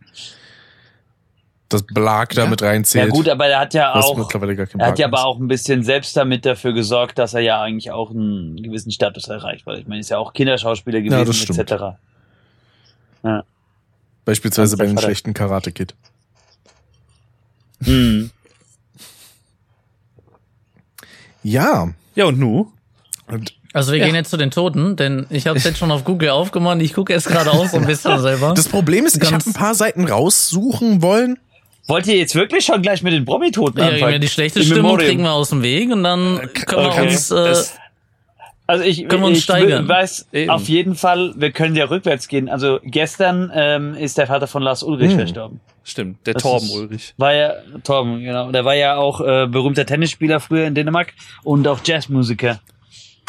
das 1.72 1.82
Blag 1.82 2.30
da 2.34 2.44
Ja. 2.44 2.48
mit 2.50 2.62
reinzählt. 2.62 3.06
Ja 3.08 3.10
gut, 3.12 3.28
aber 3.28 3.46
er 3.46 3.60
hat 3.60 3.74
ja 3.74 3.94
auch, 3.94 4.16
er 4.18 4.86
hat 4.86 4.98
ja 4.98 5.06
ist. 5.06 5.12
aber 5.12 5.24
auch 5.26 5.38
ein 5.38 5.48
bisschen 5.48 5.82
selbst 5.82 6.16
damit 6.16 6.44
dafür 6.46 6.72
gesorgt, 6.72 7.18
dass 7.18 7.34
er 7.34 7.40
ja 7.40 7.60
eigentlich 7.60 7.90
auch 7.90 8.10
einen 8.10 8.62
gewissen 8.62 8.90
Status 8.92 9.28
erreicht, 9.28 9.66
weil 9.66 9.78
ich 9.80 9.86
meine, 9.86 10.00
ist 10.00 10.10
ja 10.10 10.18
auch 10.18 10.32
Kinderschauspieler 10.32 10.98
Ja, 10.98 11.04
gewesen 11.22 11.26
das 11.26 11.36
stimmt. 11.36 11.58
etc. 11.58 11.82
Beispielsweise 14.24 14.76
bei 14.76 14.86
den 14.86 14.98
schlechten 14.98 15.34
Karate 15.34 15.72
Kid. 15.72 15.94
Hm. 17.84 18.30
Ja. 21.42 21.88
Ja, 22.14 22.24
und 22.26 22.38
nu? 22.38 22.70
Und 23.28 23.54
Also 23.74 23.92
wir 23.92 24.00
Ja. 24.00 24.04
gehen 24.06 24.14
jetzt 24.14 24.28
zu 24.30 24.36
den 24.36 24.50
Toten, 24.50 24.96
denn 24.96 25.26
ich 25.30 25.46
habe 25.46 25.56
es 25.56 25.64
jetzt 25.64 25.78
schon 25.78 25.90
auf 25.90 26.04
Google 26.04 26.28
aufgemacht. 26.28 26.80
Ich 26.82 26.92
gucke 26.92 27.10
jetzt 27.12 27.26
gerade 27.26 27.50
aus 27.50 27.72
und 27.72 27.86
bisschen 27.86 28.18
selber. 28.20 28.52
das 28.54 28.68
Problem 28.68 29.06
ist, 29.06 29.14
ich 29.16 29.22
Ganz- 29.22 29.32
habe 29.32 29.50
ein 29.50 29.52
paar 29.54 29.74
Seiten 29.74 30.06
raussuchen 30.06 31.00
wollen. 31.00 31.38
Wollt 31.88 32.06
ihr 32.06 32.16
jetzt 32.16 32.34
wirklich 32.34 32.64
schon 32.64 32.80
gleich 32.82 33.02
mit 33.02 33.12
den 33.12 33.24
Promi-Toten 33.24 33.78
ja, 33.78 33.88
anfangen? 33.88 34.20
die 34.20 34.28
schlechte 34.28 34.60
In 34.60 34.66
Stimmung 34.66 34.82
Memoriam. 34.82 35.08
kriegen 35.08 35.22
wir 35.24 35.32
aus 35.32 35.50
dem 35.50 35.62
Weg 35.62 35.90
und 35.92 36.04
dann 36.04 36.38
können 36.66 36.82
wir 36.84 36.88
okay. 36.90 37.02
uns 37.08 37.30
äh, 37.30 37.54
Also 38.68 38.84
ich, 38.84 39.08
Können 39.08 39.22
wir 39.22 39.26
uns 39.28 39.38
ich 39.38 39.44
steigern? 39.44 39.88
weiß 39.88 40.28
Eben. 40.32 40.50
auf 40.50 40.68
jeden 40.68 40.94
Fall, 40.94 41.34
wir 41.36 41.50
können 41.50 41.74
ja 41.74 41.86
rückwärts 41.86 42.28
gehen. 42.28 42.48
Also 42.48 42.78
gestern 42.84 43.50
ähm, 43.54 43.94
ist 43.94 44.16
der 44.16 44.28
Vater 44.28 44.46
von 44.46 44.62
Lars 44.62 44.82
Ulrich 44.84 45.10
Hm. 45.10 45.18
verstorben. 45.18 45.60
Stimmt, 45.84 46.24
der 46.26 46.34
Das 46.34 46.42
Torben 46.44 46.66
ist- 46.66 46.74
Ulrich. 46.76 47.14
War 47.16 47.34
ja 47.34 47.54
Torben, 47.82 48.20
genau. 48.20 48.52
Der 48.52 48.64
war 48.64 48.74
ja 48.76 48.96
auch 48.96 49.20
äh, 49.20 49.48
berühmter 49.48 49.84
Tennisspieler 49.84 50.38
früher 50.38 50.66
in 50.68 50.74
Dänemark 50.76 51.12
und 51.42 51.66
auch 51.66 51.80
Jazzmusiker. 51.84 52.60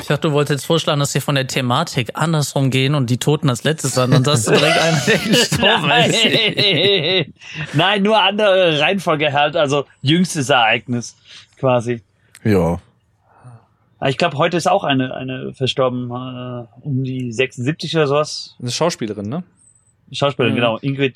Ich 0.02 0.08
dachte, 0.08 0.28
du 0.28 0.34
wolltest 0.34 0.52
jetzt 0.62 0.66
vorschlagen, 0.66 1.00
dass 1.00 1.14
wir 1.14 1.22
von 1.22 1.36
der 1.36 1.48
Thematik 1.48 2.12
andersrum 2.16 2.70
gehen 2.72 2.94
und 2.96 3.10
die 3.10 3.18
Toten 3.18 3.50
als 3.50 3.64
letztes 3.64 3.98
an. 3.98 4.24
Sagst 4.24 4.48
du 4.48 4.52
direkt 4.52 4.78
einen, 4.78 5.02
der 5.08 5.18
gestorben 5.20 5.92
ist. 5.92 6.26
Nein. 6.26 7.34
Nein, 7.74 8.04
nur 8.04 8.22
andere 8.22 8.80
Reihenfolge 8.80 9.32
halt, 9.32 9.56
also 9.56 9.86
jüngstes 10.02 10.50
Ereignis 10.50 11.16
quasi. 11.58 12.02
Ja. 12.44 12.80
Aber 14.00 14.10
Ich 14.10 14.18
glaube, 14.18 14.38
heute 14.38 14.58
ist 14.58 14.68
auch 14.68 14.84
eine, 14.84 15.14
eine 15.16 15.54
verstorben, 15.54 16.10
äh, 16.12 16.66
um 16.82 17.04
die 17.06 17.32
76 17.32 17.96
oder 17.96 18.08
sowas. 18.08 18.56
Eine 18.60 18.72
Schauspielerin, 18.72 19.30
ne? 19.30 19.44
Schauspielerin, 20.12 20.54
Mhm. 20.54 20.58
genau. 20.58 20.78
Ingrid 20.80 21.16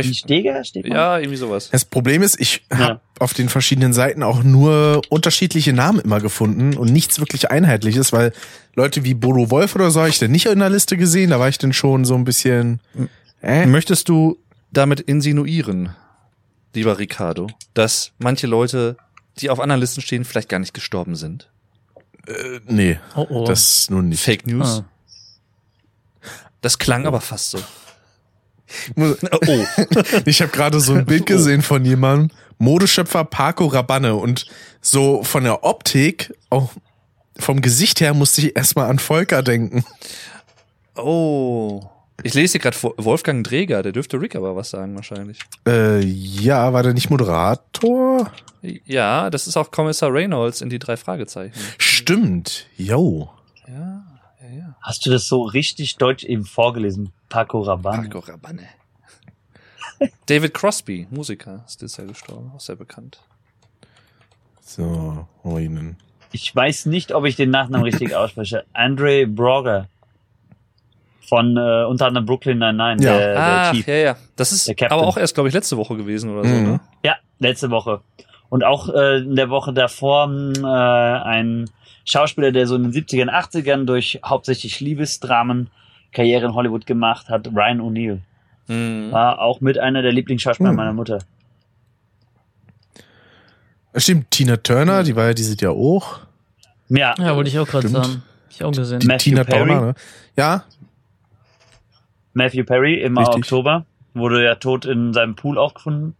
ich- 0.00 0.18
Steger, 0.18 0.64
steht 0.64 0.88
man? 0.88 0.96
Ja, 0.96 1.18
irgendwie 1.18 1.36
sowas. 1.36 1.68
Das 1.70 1.84
Problem 1.84 2.22
ist, 2.22 2.40
ich 2.40 2.62
Ja. 2.70 2.78
habe 2.78 3.00
auf 3.18 3.34
den 3.34 3.48
verschiedenen 3.48 3.92
Seiten 3.92 4.22
auch 4.22 4.42
nur 4.42 5.02
unterschiedliche 5.08 5.72
Namen 5.72 6.00
immer 6.00 6.20
gefunden 6.20 6.76
und 6.76 6.92
nichts 6.92 7.18
wirklich 7.20 7.50
Einheitliches, 7.50 8.12
weil 8.12 8.32
Leute 8.74 9.04
wie 9.04 9.14
Bodo 9.14 9.50
Wolf 9.50 9.74
oder 9.74 9.90
so 9.90 10.00
habe 10.00 10.08
ich 10.10 10.18
denn 10.18 10.30
nicht 10.32 10.46
in 10.46 10.58
der 10.58 10.70
Liste 10.70 10.96
gesehen. 10.96 11.30
Da 11.30 11.38
war 11.40 11.48
ich 11.48 11.58
dann 11.58 11.72
schon 11.72 12.04
so 12.04 12.14
ein 12.14 12.24
bisschen. 12.24 12.80
Äh? 13.42 13.66
Möchtest 13.66 14.08
du 14.08 14.38
damit 14.72 15.00
insinuieren, 15.00 15.94
lieber 16.74 16.98
Ricardo, 16.98 17.48
dass 17.74 18.12
manche 18.18 18.46
Leute, 18.46 18.96
die 19.38 19.50
auf 19.50 19.60
anderen 19.60 19.80
Listen 19.80 20.00
stehen, 20.00 20.24
vielleicht 20.24 20.48
gar 20.48 20.58
nicht 20.58 20.74
gestorben 20.74 21.14
sind? 21.14 21.48
Äh, 22.26 22.60
nee, 22.66 22.98
Oh, 23.14 23.26
oh. 23.28 23.44
das 23.44 23.90
nun 23.90 24.08
nicht. 24.08 24.22
Fake 24.22 24.46
News? 24.46 24.82
Ah. 24.82 24.84
Das 26.62 26.78
klang 26.78 27.06
aber 27.06 27.20
fast 27.20 27.50
so. 27.50 27.58
Oh. 28.96 29.64
Ich 30.24 30.40
habe 30.40 30.50
gerade 30.52 30.80
so 30.80 30.94
ein 30.94 31.04
Bild 31.04 31.26
gesehen 31.26 31.62
von 31.62 31.84
jemandem, 31.84 32.30
Modeschöpfer 32.58 33.24
Paco 33.24 33.66
Rabanne 33.66 34.14
und 34.14 34.46
so 34.80 35.22
von 35.22 35.44
der 35.44 35.64
Optik, 35.64 36.32
auch 36.50 36.70
vom 37.38 37.60
Gesicht 37.60 38.00
her 38.00 38.14
musste 38.14 38.40
ich 38.42 38.56
erstmal 38.56 38.88
an 38.88 38.98
Volker 38.98 39.42
denken. 39.42 39.84
Oh. 40.96 41.82
Ich 42.22 42.34
lese 42.34 42.52
hier 42.52 42.60
gerade 42.60 42.76
Wolfgang 42.96 43.44
Dreger, 43.44 43.82
der 43.82 43.92
dürfte 43.92 44.20
Rick 44.20 44.36
aber 44.36 44.54
was 44.54 44.70
sagen 44.70 44.94
wahrscheinlich. 44.94 45.40
Äh, 45.66 46.00
ja, 46.00 46.72
war 46.72 46.82
der 46.82 46.94
nicht 46.94 47.10
Moderator? 47.10 48.30
Ja, 48.62 49.30
das 49.30 49.46
ist 49.46 49.56
auch 49.56 49.70
Kommissar 49.70 50.12
Reynolds 50.12 50.60
in 50.60 50.70
die 50.70 50.78
drei 50.78 50.96
Fragezeichen. 50.96 51.52
Stimmt, 51.78 52.66
yo. 52.76 53.30
Ja. 53.66 53.93
Hast 54.86 55.06
du 55.06 55.10
das 55.10 55.26
so 55.26 55.42
richtig 55.42 55.96
deutsch 55.96 56.24
eben 56.24 56.44
vorgelesen? 56.44 57.10
Paco 57.30 57.62
Rabanne. 57.62 58.02
Paco 58.10 58.18
Rabanne. 58.18 58.68
David 60.26 60.52
Crosby, 60.52 61.06
Musiker, 61.10 61.64
ist 61.66 61.80
dieses 61.80 61.96
Jahr 61.96 62.06
gestorben, 62.06 62.52
auch 62.54 62.60
sehr 62.60 62.76
bekannt. 62.76 63.18
So, 64.60 65.26
Ruinen. 65.42 65.96
Ich 66.32 66.54
weiß 66.54 66.86
nicht, 66.86 67.12
ob 67.14 67.24
ich 67.24 67.36
den 67.36 67.48
Nachnamen 67.50 67.84
richtig 67.84 68.14
ausspreche. 68.16 68.64
Andre 68.74 69.26
Broger. 69.26 69.88
Von 71.26 71.56
äh, 71.56 71.84
unter 71.86 72.06
anderem 72.08 72.26
Brooklyn 72.26 72.58
Nine-Nine, 72.58 73.02
Ja. 73.02 73.16
der, 73.16 73.32
der 73.32 73.42
Ach, 73.42 73.72
Chief. 73.72 73.86
ja, 73.86 73.94
ja. 73.94 74.16
Das 74.36 74.52
ist 74.52 74.68
Der 74.68 74.74
Captain. 74.74 74.98
aber 74.98 75.08
auch 75.08 75.16
erst, 75.16 75.32
glaube 75.34 75.48
ich, 75.48 75.54
letzte 75.54 75.78
Woche 75.78 75.96
gewesen 75.96 76.30
oder 76.36 76.46
so, 76.46 76.54
Mhm. 76.54 76.62
ne? 76.64 76.80
Ja, 77.02 77.16
letzte 77.38 77.70
Woche. 77.70 78.02
Und 78.50 78.62
auch 78.62 78.90
äh, 78.90 79.18
in 79.20 79.34
der 79.34 79.48
Woche 79.48 79.72
davor 79.72 80.28
äh, 80.28 80.66
ein 80.66 81.70
Schauspieler, 82.04 82.52
der 82.52 82.66
so 82.66 82.76
in 82.76 82.82
den 82.84 82.92
70ern, 82.92 83.30
80ern 83.30 83.84
durch 83.84 84.20
hauptsächlich 84.24 84.80
Liebesdramen 84.80 85.70
Karriere 86.12 86.46
in 86.46 86.54
Hollywood 86.54 86.86
gemacht 86.86 87.28
hat, 87.28 87.48
Ryan 87.48 87.80
O'Neill. 87.80 88.18
Mhm. 88.68 89.10
War 89.12 89.40
auch 89.40 89.60
mit 89.60 89.78
einer 89.78 90.02
der 90.02 90.12
Lieblingsschauspieler 90.12 90.70
Hm. 90.70 90.76
meiner 90.76 90.92
Mutter. 90.92 91.18
Stimmt, 93.96 94.30
Tina 94.30 94.56
Turner, 94.56 95.02
die 95.02 95.14
war 95.14 95.26
ja 95.26 95.34
dieses 95.34 95.60
Jahr 95.60 95.72
auch. 95.72 96.20
Ja, 96.88 97.14
Ja, 97.18 97.36
wollte 97.36 97.48
ich 97.50 97.58
auch 97.58 97.66
gerade 97.66 97.88
sagen. 97.88 98.22
Ich 98.50 98.62
auch 98.62 98.72
gesehen. 98.72 99.00
Die 99.00 99.06
Matthew 99.06 99.30
Tina 99.30 99.44
Perry. 99.44 99.68
Turner, 99.68 99.86
ne? 99.86 99.94
Ja, 100.36 100.64
Matthew 102.34 102.64
Perry 102.64 103.00
im 103.00 103.16
Richtig. 103.16 103.36
Oktober. 103.36 103.86
Wurde 104.12 104.44
ja 104.44 104.54
tot 104.56 104.84
in 104.84 105.12
seinem 105.12 105.34
Pool 105.36 105.58
auch 105.58 105.74
gefunden. 105.74 106.14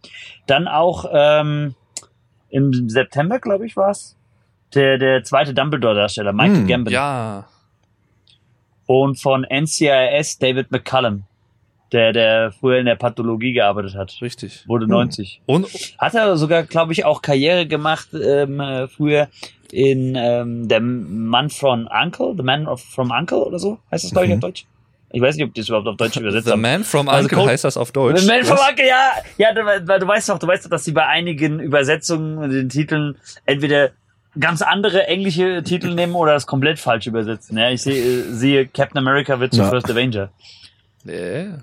Dann 0.47 0.67
auch 0.67 1.05
ähm, 1.13 1.75
im 2.49 2.89
September, 2.89 3.39
glaube 3.39 3.65
ich, 3.65 3.75
war's. 3.77 4.15
Der, 4.73 4.97
der 4.97 5.23
zweite 5.23 5.53
Dumbledore-Darsteller, 5.53 6.33
Michael 6.33 6.57
Hm, 6.61 6.67
Gambon. 6.67 6.93
Ja. 6.93 7.45
Und 8.87 9.19
von 9.21 9.43
NCIS 9.49 10.37
David 10.39 10.71
McCallum, 10.71 11.23
der, 11.91 12.13
der 12.13 12.51
früher 12.51 12.79
in 12.79 12.85
der 12.85 12.95
Pathologie 12.95 13.53
gearbeitet 13.53 13.95
hat. 13.95 14.15
Richtig. 14.21 14.63
Wurde 14.67 14.87
90. 14.87 15.41
Und 15.45 15.67
Hat 15.97 16.13
er 16.13 16.35
sogar, 16.37 16.63
glaube 16.63 16.93
ich, 16.93 17.05
auch 17.05 17.21
Karriere 17.21 17.65
gemacht 17.67 18.09
ähm, 18.13 18.59
äh, 18.59 18.87
früher 18.87 19.27
in 19.71 20.15
ähm, 20.15 20.67
der 20.67 20.81
Mann 20.81 21.49
from 21.49 21.87
Uncle, 21.91 22.33
The 22.37 22.43
Man 22.43 22.67
of, 22.67 22.81
from 22.83 23.11
Uncle 23.11 23.39
oder 23.39 23.57
so, 23.59 23.79
heißt 23.91 24.03
das 24.03 24.11
glaube 24.11 24.25
ich 24.27 24.31
Mhm. 24.31 24.35
auf 24.37 24.41
Deutsch. 24.41 24.65
Ich 25.11 25.21
weiß 25.21 25.35
nicht, 25.37 25.45
ob 25.45 25.53
die 25.53 25.61
es 25.61 25.69
überhaupt 25.69 25.87
auf 25.87 25.97
Deutsch 25.97 26.17
übersetzt 26.17 26.45
The 26.45 26.51
haben. 26.51 26.61
Man 26.61 26.83
from 26.83 27.07
Also 27.09 27.29
Uncle 27.29 27.45
heißt 27.49 27.63
das 27.63 27.77
auf 27.77 27.91
Deutsch. 27.91 28.19
The 28.21 28.27
Man 28.27 28.43
from 28.43 28.57
Was? 28.57 28.69
Uncle, 28.69 28.85
ja, 28.87 29.11
ja, 29.37 29.53
du, 29.53 29.65
weil 29.65 29.99
du 29.99 30.07
weißt 30.07 30.29
doch, 30.29 30.37
du 30.39 30.47
weißt 30.47 30.65
doch, 30.65 30.69
dass 30.69 30.83
sie 30.83 30.91
bei 30.91 31.05
einigen 31.07 31.59
Übersetzungen 31.59 32.49
den 32.51 32.69
Titeln 32.69 33.17
entweder 33.45 33.91
ganz 34.39 34.61
andere 34.61 35.07
englische 35.07 35.63
Titel 35.63 35.93
nehmen 35.93 36.13
oder 36.15 36.33
das 36.33 36.45
komplett 36.47 36.79
falsch 36.79 37.07
übersetzen. 37.07 37.57
Ja, 37.57 37.69
ich 37.69 37.81
sehe, 37.81 37.95
äh, 38.03 38.31
sehe 38.33 38.67
Captain 38.67 38.97
America 38.97 39.39
wird 39.39 39.53
zu 39.53 39.61
Ja. 39.61 39.69
First 39.69 39.89
Avenger. 39.89 40.29
Yeah. 41.05 41.59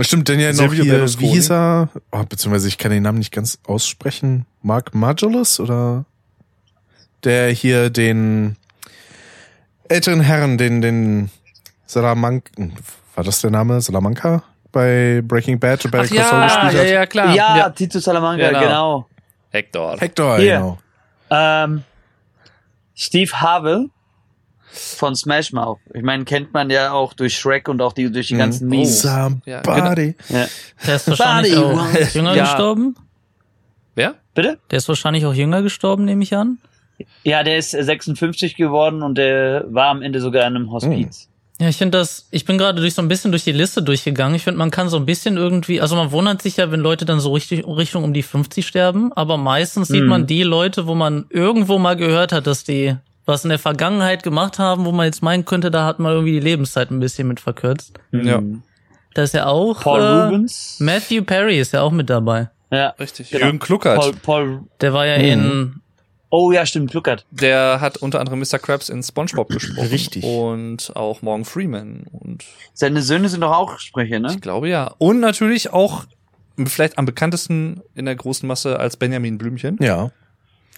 Stimmt, 0.00 0.28
denn 0.28 0.40
ja 0.40 0.52
noch 0.52 0.72
hier, 0.72 1.06
wie 1.20 1.28
hieß 1.28 1.50
er? 1.50 1.88
Oh, 2.10 2.24
beziehungsweise 2.24 2.68
ich 2.68 2.78
kann 2.78 2.90
den 2.90 3.02
Namen 3.02 3.18
nicht 3.18 3.32
ganz 3.32 3.58
aussprechen. 3.66 4.46
Mark 4.62 4.94
Margulis 4.94 5.60
oder 5.60 6.04
der 7.22 7.50
hier 7.50 7.90
den 7.90 8.56
älteren 9.88 10.20
Herren, 10.20 10.56
den, 10.58 10.80
den 10.80 11.30
Salamanca, 11.86 12.50
war 13.14 13.24
das 13.24 13.40
der 13.40 13.50
Name? 13.50 13.80
Salamanca? 13.80 14.42
Bei 14.72 15.20
Breaking 15.24 15.58
Bad 15.58 15.90
bei 15.90 16.00
Ach 16.00 16.10
ja, 16.10 16.44
gespielt 16.44 16.72
ja, 16.72 16.80
hat? 16.80 16.88
ja, 16.88 17.06
klar. 17.06 17.34
ja, 17.34 17.70
Tito 17.70 17.98
Salamanca, 17.98 18.48
Genau. 18.48 18.60
genau. 18.60 19.06
Hector. 19.50 19.96
Hector, 19.98 20.38
Hier. 20.38 20.56
genau. 20.58 20.78
Ähm, 21.30 21.84
Steve 22.94 23.30
Harvell 23.40 23.88
von 24.72 25.16
Smash 25.16 25.52
Mouth. 25.52 25.78
Ich 25.94 26.02
meine, 26.02 26.24
kennt 26.24 26.52
man 26.52 26.70
ja 26.70 26.92
auch 26.92 27.12
durch 27.14 27.36
Shrek 27.38 27.68
und 27.68 27.80
auch 27.82 27.92
die, 27.92 28.10
durch 28.12 28.28
die 28.28 28.36
ganzen 28.36 28.64
Mhm. 28.66 28.70
Memes. 28.70 29.02
Somebody. 29.02 30.14
Ja. 30.28 30.46
Der 30.86 30.94
ist 30.96 31.08
wahrscheinlich 31.08 31.56
auch 31.56 31.88
jünger 32.14 32.34
Ja. 32.36 32.44
gestorben. 32.44 32.94
Wer? 33.94 34.14
Bitte? 34.34 34.58
Der 34.70 34.78
ist 34.78 34.88
wahrscheinlich 34.88 35.26
auch 35.26 35.34
jünger 35.34 35.62
gestorben, 35.62 36.04
nehme 36.04 36.22
ich 36.22 36.36
an. 36.36 36.58
Ja, 37.24 37.42
der 37.42 37.56
ist 37.56 37.74
äh, 37.74 37.82
56 37.82 38.56
geworden 38.56 39.02
und 39.02 39.16
der 39.16 39.64
war 39.68 39.86
am 39.88 40.02
Ende 40.02 40.20
sogar 40.20 40.42
in 40.46 40.54
einem 40.56 40.70
Hospiz. 40.70 41.29
Ja, 41.60 41.68
ich 41.68 41.76
finde 41.76 41.98
das, 41.98 42.26
ich 42.30 42.46
bin 42.46 42.56
gerade 42.58 42.80
durch 42.80 42.94
so 42.94 43.02
ein 43.02 43.08
bisschen 43.08 43.32
durch 43.32 43.44
die 43.44 43.52
Liste 43.52 43.82
durchgegangen. 43.82 44.34
Ich 44.34 44.44
finde, 44.44 44.56
man 44.58 44.70
kann 44.70 44.88
so 44.88 44.96
ein 44.96 45.04
bisschen 45.04 45.36
irgendwie, 45.36 45.80
also 45.80 45.94
man 45.94 46.10
wundert 46.10 46.40
sich 46.40 46.56
ja, 46.56 46.72
wenn 46.72 46.80
Leute 46.80 47.04
dann 47.04 47.20
so 47.20 47.32
richtig 47.34 47.66
Richtung 47.66 48.02
um 48.02 48.14
die 48.14 48.22
50 48.22 48.66
sterben, 48.66 49.12
aber 49.12 49.36
meistens 49.36 49.88
sieht 49.88 50.02
Mhm. 50.04 50.08
man 50.08 50.26
die 50.26 50.42
Leute, 50.42 50.86
wo 50.86 50.94
man 50.94 51.26
irgendwo 51.28 51.78
mal 51.78 51.96
gehört 51.96 52.32
hat, 52.32 52.46
dass 52.46 52.64
die 52.64 52.96
was 53.26 53.44
in 53.44 53.50
der 53.50 53.58
Vergangenheit 53.58 54.22
gemacht 54.22 54.58
haben, 54.58 54.86
wo 54.86 54.90
man 54.92 55.04
jetzt 55.06 55.22
meinen 55.22 55.44
könnte, 55.44 55.70
da 55.70 55.84
hat 55.84 55.98
man 56.00 56.12
irgendwie 56.12 56.32
die 56.32 56.40
Lebenszeit 56.40 56.90
ein 56.90 56.98
bisschen 56.98 57.28
mit 57.28 57.38
verkürzt. 57.40 57.92
Ja. 58.10 58.40
Mhm. 58.40 58.62
Da 59.14 59.22
ist 59.22 59.34
ja 59.34 59.46
auch 59.46 59.80
Paul 59.82 60.00
äh, 60.00 60.04
Rubens. 60.24 60.78
Matthew 60.80 61.22
Perry 61.24 61.60
ist 61.60 61.72
ja 61.72 61.82
auch 61.82 61.92
mit 61.92 62.08
dabei. 62.08 62.48
Ja. 62.72 62.88
Richtig. 62.98 63.30
Genau. 63.30 63.44
Jürgen 63.44 63.58
Kluckert. 63.58 63.96
Paul, 63.98 64.12
Paul, 64.22 64.60
Der 64.80 64.92
war 64.94 65.04
ja 65.06 65.18
Mhm. 65.18 65.24
in 65.24 65.80
oh 66.30 66.52
ja, 66.52 66.64
stimmt, 66.64 66.90
Kluckert. 66.90 67.26
Der 67.30 67.80
hat 67.80 67.98
unter 67.98 68.20
anderem 68.20 68.40
Mr. 68.40 68.58
Krabs 68.58 68.88
in 68.88 69.02
SpongeBob 69.02 69.48
gesprochen. 69.50 69.88
Richtig. 69.88 70.24
Und 70.24 70.96
auch 70.96 71.22
Morgan 71.22 71.44
Freeman. 71.44 72.04
Und 72.10 72.44
Seine 72.72 73.02
Söhne 73.02 73.28
sind 73.28 73.42
doch 73.42 73.52
auch 73.52 73.78
Sprecher, 73.78 74.18
ne? 74.18 74.32
ich 74.32 74.40
glaube 74.40 74.68
ja. 74.68 74.94
Und 74.98 75.20
natürlich 75.20 75.72
auch 75.72 76.04
vielleicht 76.66 76.98
am 76.98 77.06
bekanntesten 77.06 77.82
in 77.94 78.04
der 78.04 78.16
großen 78.16 78.46
Masse 78.46 78.78
als 78.78 78.96
Benjamin 78.96 79.38
Blümchen. 79.38 79.78
Ja. 79.80 80.10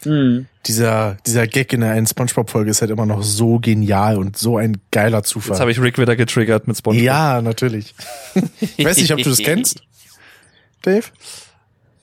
Mhm. 0.05 0.47
Dieser, 0.67 1.17
dieser 1.27 1.47
Gag 1.47 1.73
in 1.73 1.81
der 1.81 1.93
einen 1.93 2.07
Spongebob-Folge 2.07 2.71
ist 2.71 2.81
halt 2.81 2.91
immer 2.91 3.07
noch 3.07 3.23
so 3.23 3.59
genial 3.59 4.17
und 4.19 4.37
so 4.37 4.57
ein 4.57 4.79
geiler 4.91 5.23
Zufall. 5.23 5.53
Jetzt 5.53 5.61
habe 5.61 5.71
ich 5.71 5.81
Rick 5.81 5.99
wieder 5.99 6.17
getriggert 6.17 6.67
mit 6.67 6.77
SpongeBob. 6.77 7.05
ja, 7.05 7.43
natürlich. 7.43 7.95
ich 8.77 8.85
weiß 8.85 8.97
nicht, 8.97 9.13
ob 9.13 9.23
du 9.23 9.31
das 9.31 9.39
kennst, 9.39 9.83
Dave. 10.83 11.05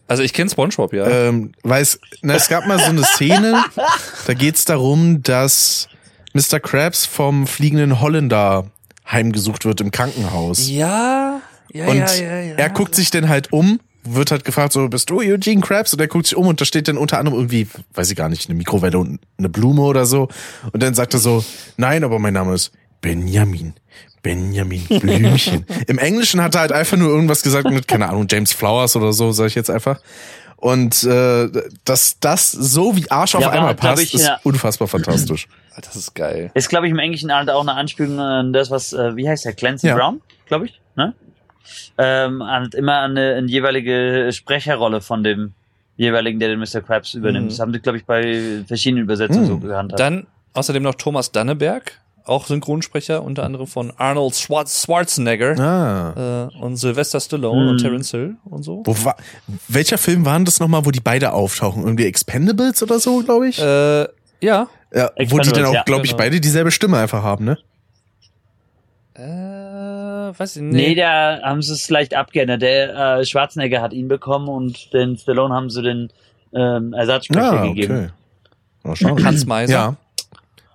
Also 0.09 0.23
ich 0.23 0.33
kenne 0.33 0.49
SpongeBob, 0.49 0.91
ja. 0.91 1.07
Ähm, 1.07 1.51
weil 1.61 1.83
es, 1.83 1.99
na, 2.21 2.33
es 2.33 2.49
gab 2.49 2.65
mal 2.65 2.79
so 2.79 2.85
eine 2.85 3.03
Szene, 3.03 3.63
da 4.27 4.33
geht's 4.33 4.65
darum, 4.65 5.21
dass 5.21 5.87
Mr. 6.33 6.59
Krabs 6.59 7.05
vom 7.05 7.45
fliegenden 7.45 8.01
Holländer 8.01 8.71
heimgesucht 9.09 9.65
wird 9.65 9.81
im 9.81 9.91
Krankenhaus. 9.91 10.67
ja, 10.67 11.41
ja, 11.71 11.85
und 11.85 11.99
er 11.99 12.69
guckt 12.71 12.95
sich 12.95 13.11
dann 13.11 13.29
halt 13.29 13.53
um, 13.53 13.79
wird 14.03 14.31
halt 14.31 14.45
gefragt, 14.45 14.73
so, 14.73 14.87
bist 14.87 15.11
du 15.11 15.19
Eugene 15.19 15.61
Krabs? 15.61 15.93
Und 15.93 16.01
er 16.01 16.07
guckt 16.07 16.25
sich 16.25 16.35
um 16.35 16.47
und 16.47 16.59
da 16.59 16.65
steht 16.65 16.87
dann 16.87 16.97
unter 16.97 17.19
anderem 17.19 17.37
irgendwie, 17.37 17.67
weiß 17.93 18.09
ich 18.09 18.17
gar 18.17 18.29
nicht, 18.29 18.49
eine 18.49 18.57
Mikrowelle 18.57 18.97
und 18.97 19.19
eine 19.37 19.49
Blume 19.49 19.81
oder 19.83 20.07
so. 20.07 20.29
Und 20.71 20.81
dann 20.81 20.95
sagt 20.95 21.13
er 21.13 21.19
so, 21.19 21.45
nein, 21.77 22.03
aber 22.03 22.17
mein 22.17 22.33
Name 22.33 22.55
ist 22.55 22.71
Benjamin. 23.01 23.75
Benjamin 24.21 24.83
Blümchen. 24.87 25.65
Im 25.87 25.97
Englischen 25.97 26.41
hat 26.41 26.55
er 26.55 26.61
halt 26.61 26.71
einfach 26.71 26.97
nur 26.97 27.09
irgendwas 27.09 27.41
gesagt 27.43 27.69
mit, 27.69 27.87
keine 27.87 28.09
Ahnung, 28.09 28.27
James 28.29 28.51
Flowers 28.53 28.95
oder 28.95 29.13
so, 29.13 29.31
sag 29.31 29.47
ich 29.47 29.55
jetzt 29.55 29.69
einfach. 29.69 29.99
Und 30.57 31.03
äh, 31.05 31.47
dass 31.85 32.19
das 32.19 32.51
so 32.51 32.95
wie 32.97 33.09
Arsch 33.09 33.35
auf 33.35 33.41
Ja, 33.41 33.49
einmal 33.51 33.75
passt, 33.75 34.03
ich, 34.03 34.13
ist 34.13 34.27
ja. 34.27 34.39
unfassbar 34.43 34.87
fantastisch. 34.87 35.47
Das 35.81 35.95
ist 35.95 36.13
geil. 36.13 36.51
Ist, 36.55 36.67
glaube 36.67 36.87
ich, 36.87 36.91
im 36.91 36.99
Englischen 36.99 37.33
halt 37.33 37.49
auch 37.49 37.61
eine 37.61 37.73
Anspielung 37.73 38.19
an 38.19 38.51
das, 38.51 38.69
was, 38.69 38.91
äh, 38.91 39.15
wie 39.15 39.29
heißt 39.29 39.45
der, 39.45 39.53
Clancy 39.53 39.87
Ja. 39.87 39.95
Brown, 39.95 40.19
glaube 40.47 40.65
ich, 40.65 40.81
ne? 40.97 41.13
Ähm, 41.97 42.43
halt 42.43 42.75
immer 42.75 42.95
an 42.99 43.11
eine, 43.11 43.35
eine 43.35 43.47
jeweilige 43.47 44.29
Sprecherrolle 44.33 44.99
von 44.99 45.23
dem 45.23 45.53
jeweiligen, 45.95 46.37
der 46.39 46.49
den 46.49 46.59
Mr. 46.59 46.81
Krabs 46.81 47.13
übernimmt. 47.13 47.45
Mhm. 47.45 47.49
Das 47.49 47.59
haben 47.59 47.71
sie, 47.71 47.79
glaube 47.79 47.97
ich, 47.97 48.03
bei 48.05 48.61
verschiedenen 48.67 49.03
Übersetzungen 49.05 49.43
Mhm. 49.43 49.47
so 49.47 49.57
gehandhabt. 49.59 50.01
Dann 50.01 50.27
außerdem 50.53 50.83
noch 50.83 50.95
Thomas 50.95 51.31
Danneberg, 51.31 51.93
auch 52.29 52.45
Synchronsprecher, 52.47 53.23
unter 53.23 53.43
anderem 53.43 53.67
von 53.67 53.91
Arnold 53.97 54.35
Schwarz 54.35 54.83
Schwarzenegger 54.85 55.59
Ah. 55.59 56.49
äh, 56.53 56.57
und 56.63 56.77
Sylvester 56.77 57.19
Stallone 57.19 57.63
Mhm. 57.63 57.69
und 57.69 57.77
Terence 57.79 58.11
Hill 58.11 58.35
und 58.45 58.63
so. 58.63 58.83
Wo 58.85 58.95
war, 59.05 59.15
welcher 59.67 59.97
Film 59.97 60.25
waren 60.25 60.45
das 60.45 60.59
nochmal, 60.59 60.85
wo 60.85 60.91
die 60.91 60.99
beide 61.01 61.33
auftauchen? 61.33 61.83
Irgendwie 61.83 62.05
Expendables 62.05 62.81
oder 62.83 62.99
so, 62.99 63.21
glaube 63.23 63.49
ich? 63.49 63.59
Äh, 63.59 64.03
ja. 64.41 64.67
ja, 64.93 65.09
wo 65.27 65.39
die 65.39 65.51
dann 65.51 65.65
auch, 65.65 65.85
glaube 65.85 66.05
ich, 66.05 66.11
genau. 66.11 66.23
beide 66.23 66.39
dieselbe 66.39 66.71
Stimme 66.71 66.97
einfach 66.97 67.23
haben, 67.23 67.45
ne? 67.45 67.57
Äh, 69.15 69.21
weiß 70.39 70.55
ich 70.57 70.61
Nee, 70.61 70.89
nicht. 70.89 70.99
da 70.99 71.39
haben 71.43 71.61
sie 71.61 71.73
es 71.73 71.89
leicht 71.89 72.13
abgeändert. 72.13 72.61
Der 72.61 73.17
äh, 73.19 73.25
Schwarzenegger 73.25 73.81
hat 73.81 73.91
ihn 73.93 74.07
bekommen 74.07 74.47
und 74.47 74.93
den 74.93 75.17
Stallone 75.17 75.53
haben 75.53 75.69
sie 75.69 75.81
den 75.81 76.09
ähm, 76.53 76.93
Ersatzsprecher 76.93 77.67
gegeben. 77.67 78.11
Oh. 78.85 78.93
Hans 79.23 79.45
Meiser. 79.45 79.73
Ja. 79.73 79.95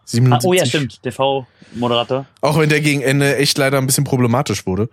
Ah, 0.04 0.40
77. 0.40 0.48
oh 0.48 0.52
ja, 0.52 0.66
stimmt. 0.66 1.02
TV-Moderator. 1.02 2.26
Auch 2.40 2.58
wenn 2.58 2.68
der 2.68 2.80
gegen 2.80 3.00
Ende 3.00 3.36
echt 3.36 3.56
leider 3.58 3.78
ein 3.78 3.86
bisschen 3.86 4.04
problematisch 4.04 4.66
wurde. 4.66 4.88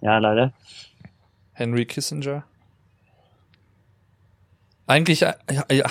Ja, 0.00 0.18
leider. 0.18 0.52
Henry 1.52 1.86
Kissinger. 1.86 2.44
Eigentlich 4.86 5.22
äh, 5.22 5.34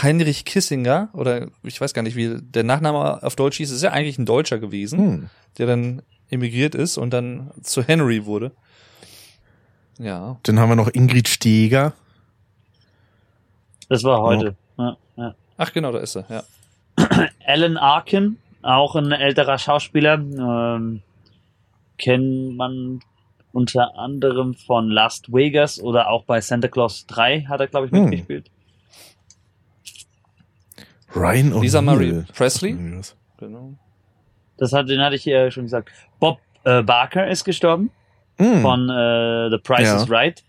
Heinrich 0.01 0.43
Kissinger, 0.45 1.09
oder 1.13 1.47
ich 1.61 1.79
weiß 1.79 1.93
gar 1.93 2.01
nicht, 2.01 2.15
wie 2.15 2.41
der 2.41 2.63
Nachname 2.63 3.21
auf 3.21 3.35
Deutsch 3.35 3.57
hieß, 3.57 3.69
ist 3.69 3.83
ja 3.83 3.91
eigentlich 3.91 4.17
ein 4.17 4.25
Deutscher 4.25 4.57
gewesen, 4.57 4.99
Hm. 4.99 5.29
der 5.59 5.67
dann 5.67 6.01
emigriert 6.29 6.73
ist 6.73 6.97
und 6.97 7.11
dann 7.11 7.51
zu 7.61 7.83
Henry 7.83 8.25
wurde. 8.25 8.51
Ja. 9.99 10.37
Dann 10.43 10.59
haben 10.59 10.69
wir 10.69 10.75
noch 10.75 10.89
Ingrid 10.93 11.27
Steger. 11.27 11.93
Das 13.89 14.03
war 14.03 14.21
heute. 14.21 14.55
Ja, 14.77 14.97
ja. 15.15 15.35
Ach 15.57 15.73
genau, 15.73 15.91
da 15.91 15.99
ist 15.99 16.15
er, 16.15 16.25
ja. 16.29 16.43
Alan 17.45 17.77
Arkin, 17.77 18.37
auch 18.61 18.95
ein 18.95 19.11
älterer 19.11 19.57
Schauspieler, 19.57 20.13
ähm, 20.15 21.01
kennt 21.97 22.55
man 22.57 22.99
unter 23.53 23.97
anderem 23.97 24.53
von 24.53 24.89
Last 24.89 25.33
Vegas 25.33 25.79
oder 25.81 26.09
auch 26.09 26.25
bei 26.25 26.41
Santa 26.41 26.67
Claus 26.67 27.05
3 27.07 27.41
hat 27.43 27.59
er, 27.59 27.67
glaube 27.67 27.87
ich, 27.87 27.91
Hm. 27.91 28.03
mitgespielt. 28.05 28.51
Ryan 31.15 31.53
und 31.53 31.61
Lisa 31.61 31.81
Marie 31.81 32.23
Presley. 32.35 32.71
Hm. 32.73 33.01
Genau. 33.37 33.73
Das 34.57 34.73
hat, 34.73 34.89
den 34.89 35.01
hatte 35.01 35.15
ich 35.15 35.25
ja 35.25 35.49
schon 35.51 35.63
gesagt. 35.63 35.89
Bob 36.19 36.39
äh, 36.63 36.83
Barker 36.83 37.27
ist 37.27 37.43
gestorben 37.45 37.91
Hm. 38.37 38.61
von 38.61 38.89
äh, 38.89 39.49
The 39.49 39.57
Price 39.57 39.87
Ja. 39.87 39.95
is 40.03 40.09
Right. 40.09 40.43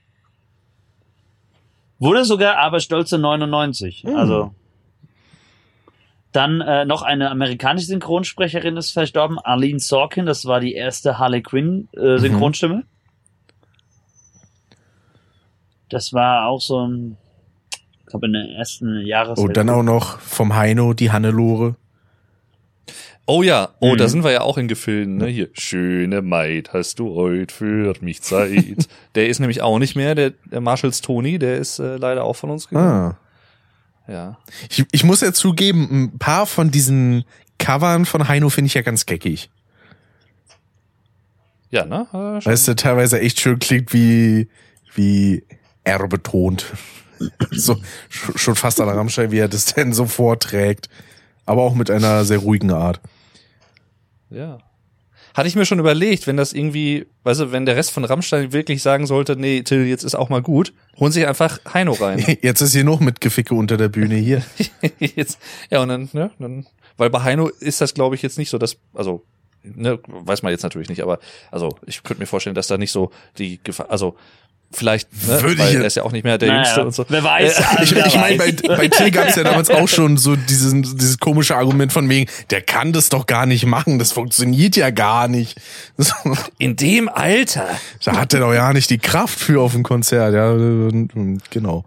Wurde 1.98 2.24
sogar 2.24 2.56
aber 2.58 2.80
stolze 2.80 3.18
99. 3.18 4.02
Hm. 4.04 4.16
Also 4.16 4.54
dann 6.32 6.60
äh, 6.60 6.84
noch 6.84 7.02
eine 7.02 7.30
amerikanische 7.30 7.86
Synchronsprecherin 7.86 8.76
ist 8.76 8.90
verstorben, 8.92 9.38
Arlene 9.38 9.78
Sorkin. 9.80 10.26
Das 10.26 10.44
war 10.44 10.60
die 10.60 10.74
erste 10.74 11.18
Harley 11.18 11.42
Quinn 11.42 11.88
Mhm. 11.96 12.02
äh, 12.02 12.18
Synchronstimme. 12.18 12.84
Das 15.88 16.12
war 16.12 16.46
auch 16.48 16.60
so 16.60 16.86
ein, 16.86 17.16
ich 18.00 18.06
glaube 18.06 18.26
in 18.26 18.34
der 18.34 18.44
ersten 18.56 19.00
Jahreshälfte. 19.06 19.42
Oh, 19.42 19.48
dann 19.48 19.70
auch 19.70 19.82
noch 19.82 20.18
vom 20.20 20.54
Heino 20.54 20.92
die 20.92 21.10
Hannelore. 21.10 21.76
Oh 23.26 23.42
ja, 23.42 23.70
oh, 23.80 23.92
Mhm. 23.92 23.98
da 23.98 24.08
sind 24.08 24.24
wir 24.24 24.30
ja 24.30 24.40
auch 24.40 24.56
in 24.58 24.68
Gefilden, 24.68 25.16
ne? 25.18 25.26
Hier, 25.26 25.48
schöne 25.52 26.22
Maid, 26.22 26.72
hast 26.72 26.98
du 26.98 27.14
heute 27.14 27.54
für 27.54 27.94
mich 28.00 28.22
Zeit. 28.22 28.88
der 29.14 29.28
ist 29.28 29.38
nämlich 29.38 29.60
auch 29.62 29.78
nicht 29.78 29.96
mehr, 29.96 30.14
der, 30.14 30.32
der 30.50 30.60
Marshalls 30.62 31.00
Tony, 31.02 31.38
der 31.38 31.56
ist 31.58 31.78
äh, 31.78 31.96
leider 31.96 32.24
auch 32.24 32.36
von 32.36 32.50
uns 32.50 32.68
gegangen. 32.68 33.14
Ah. 33.14 33.18
Ja. 34.08 34.38
Ich, 34.70 34.84
ich 34.90 35.04
muss 35.04 35.20
ja 35.20 35.32
zugeben, 35.32 35.88
ein 36.14 36.18
paar 36.18 36.46
von 36.46 36.70
diesen 36.70 37.24
Covern 37.58 38.06
von 38.06 38.26
Heino 38.28 38.48
finde 38.48 38.66
ich 38.66 38.74
ja 38.74 38.82
ganz 38.82 39.04
geckig. 39.06 39.50
Ja, 41.70 41.84
ne? 41.84 42.06
Äh, 42.46 42.50
es 42.50 42.66
ja 42.66 42.74
teilweise 42.74 43.20
echt 43.20 43.40
schön 43.40 43.58
klingt 43.58 43.92
wie, 43.92 44.48
wie 44.94 45.44
R 45.84 46.08
betont. 46.08 46.66
so, 47.50 47.74
sch- 48.10 48.38
schon 48.38 48.54
fast 48.56 48.80
an 48.80 48.88
Rammstein, 48.88 49.30
wie 49.30 49.38
er 49.38 49.48
das 49.48 49.66
denn 49.74 49.92
so 49.92 50.06
vorträgt. 50.06 50.88
Aber 51.44 51.62
auch 51.62 51.74
mit 51.74 51.90
einer 51.90 52.24
sehr 52.24 52.38
ruhigen 52.38 52.70
Art. 52.72 53.00
Ja. 54.30 54.58
Hatte 55.38 55.46
ich 55.46 55.54
mir 55.54 55.66
schon 55.66 55.78
überlegt, 55.78 56.26
wenn 56.26 56.36
das 56.36 56.52
irgendwie, 56.52 57.06
weißt 57.22 57.38
du, 57.38 57.52
wenn 57.52 57.64
der 57.64 57.76
Rest 57.76 57.92
von 57.92 58.04
Rammstein 58.04 58.52
wirklich 58.52 58.82
sagen 58.82 59.06
sollte, 59.06 59.36
nee, 59.36 59.62
Till, 59.62 59.86
jetzt 59.86 60.02
ist 60.02 60.16
auch 60.16 60.30
mal 60.30 60.42
gut, 60.42 60.72
holen 60.98 61.12
sich 61.12 61.28
einfach 61.28 61.60
Heino 61.72 61.92
rein. 61.92 62.18
Jetzt 62.42 62.60
ist 62.60 62.72
hier 62.72 62.82
noch 62.82 62.98
mit 62.98 63.20
Geficke 63.20 63.54
unter 63.54 63.76
der 63.76 63.88
Bühne 63.88 64.16
hier. 64.16 64.42
jetzt, 64.98 65.38
ja, 65.70 65.80
und 65.80 65.90
dann, 65.90 66.08
ne, 66.12 66.32
dann, 66.40 66.66
weil 66.96 67.08
bei 67.10 67.22
Heino 67.22 67.46
ist 67.46 67.80
das, 67.80 67.94
glaube 67.94 68.16
ich, 68.16 68.22
jetzt 68.22 68.36
nicht 68.36 68.50
so, 68.50 68.58
dass, 68.58 68.78
also, 68.92 69.22
ne, 69.62 70.00
weiß 70.08 70.42
man 70.42 70.50
jetzt 70.50 70.64
natürlich 70.64 70.88
nicht, 70.88 71.04
aber, 71.04 71.20
also, 71.52 71.78
ich 71.86 72.02
könnte 72.02 72.20
mir 72.20 72.26
vorstellen, 72.26 72.56
dass 72.56 72.66
da 72.66 72.76
nicht 72.76 72.90
so 72.90 73.12
die 73.38 73.60
Gefahr, 73.62 73.92
also, 73.92 74.16
vielleicht, 74.70 75.10
ne, 75.26 75.40
Würde 75.42 75.52
ich 75.54 75.58
weil 75.58 75.66
jetzt- 75.72 75.80
er 75.80 75.86
ist 75.86 75.94
ja 75.96 76.02
auch 76.02 76.12
nicht 76.12 76.24
mehr 76.24 76.36
der 76.38 76.48
Naja, 76.48 76.62
Jüngste 76.62 76.84
und 76.84 76.94
so. 76.94 77.04
wer 77.08 77.24
weiß. 77.24 77.58
Äh, 77.58 77.62
Ich, 77.84 77.92
ich 77.96 78.14
meine, 78.16 78.36
bei, 78.36 78.52
bei 78.76 78.88
Till 78.88 79.10
gab 79.10 79.28
es 79.28 79.36
ja 79.36 79.42
damals 79.44 79.70
auch 79.70 79.88
schon 79.88 80.16
so 80.18 80.36
dieses, 80.36 80.72
dieses 80.74 81.18
komische 81.18 81.56
Argument 81.56 81.92
von 81.92 82.08
wegen, 82.08 82.28
der 82.50 82.60
kann 82.60 82.92
das 82.92 83.08
doch 83.08 83.26
gar 83.26 83.46
nicht 83.46 83.64
machen, 83.66 83.98
das 83.98 84.12
funktioniert 84.12 84.76
ja 84.76 84.90
gar 84.90 85.26
nicht. 85.28 85.58
So, 85.96 86.12
In 86.58 86.76
dem 86.76 87.08
Alter. 87.08 87.66
da 88.04 88.16
hat 88.18 88.34
er 88.34 88.40
doch 88.40 88.52
ja 88.52 88.72
nicht 88.72 88.90
die 88.90 88.98
Kraft 88.98 89.38
für 89.38 89.60
auf 89.62 89.72
dem 89.72 89.82
Konzert. 89.82 90.34
Ja, 90.34 90.52
genau. 91.50 91.84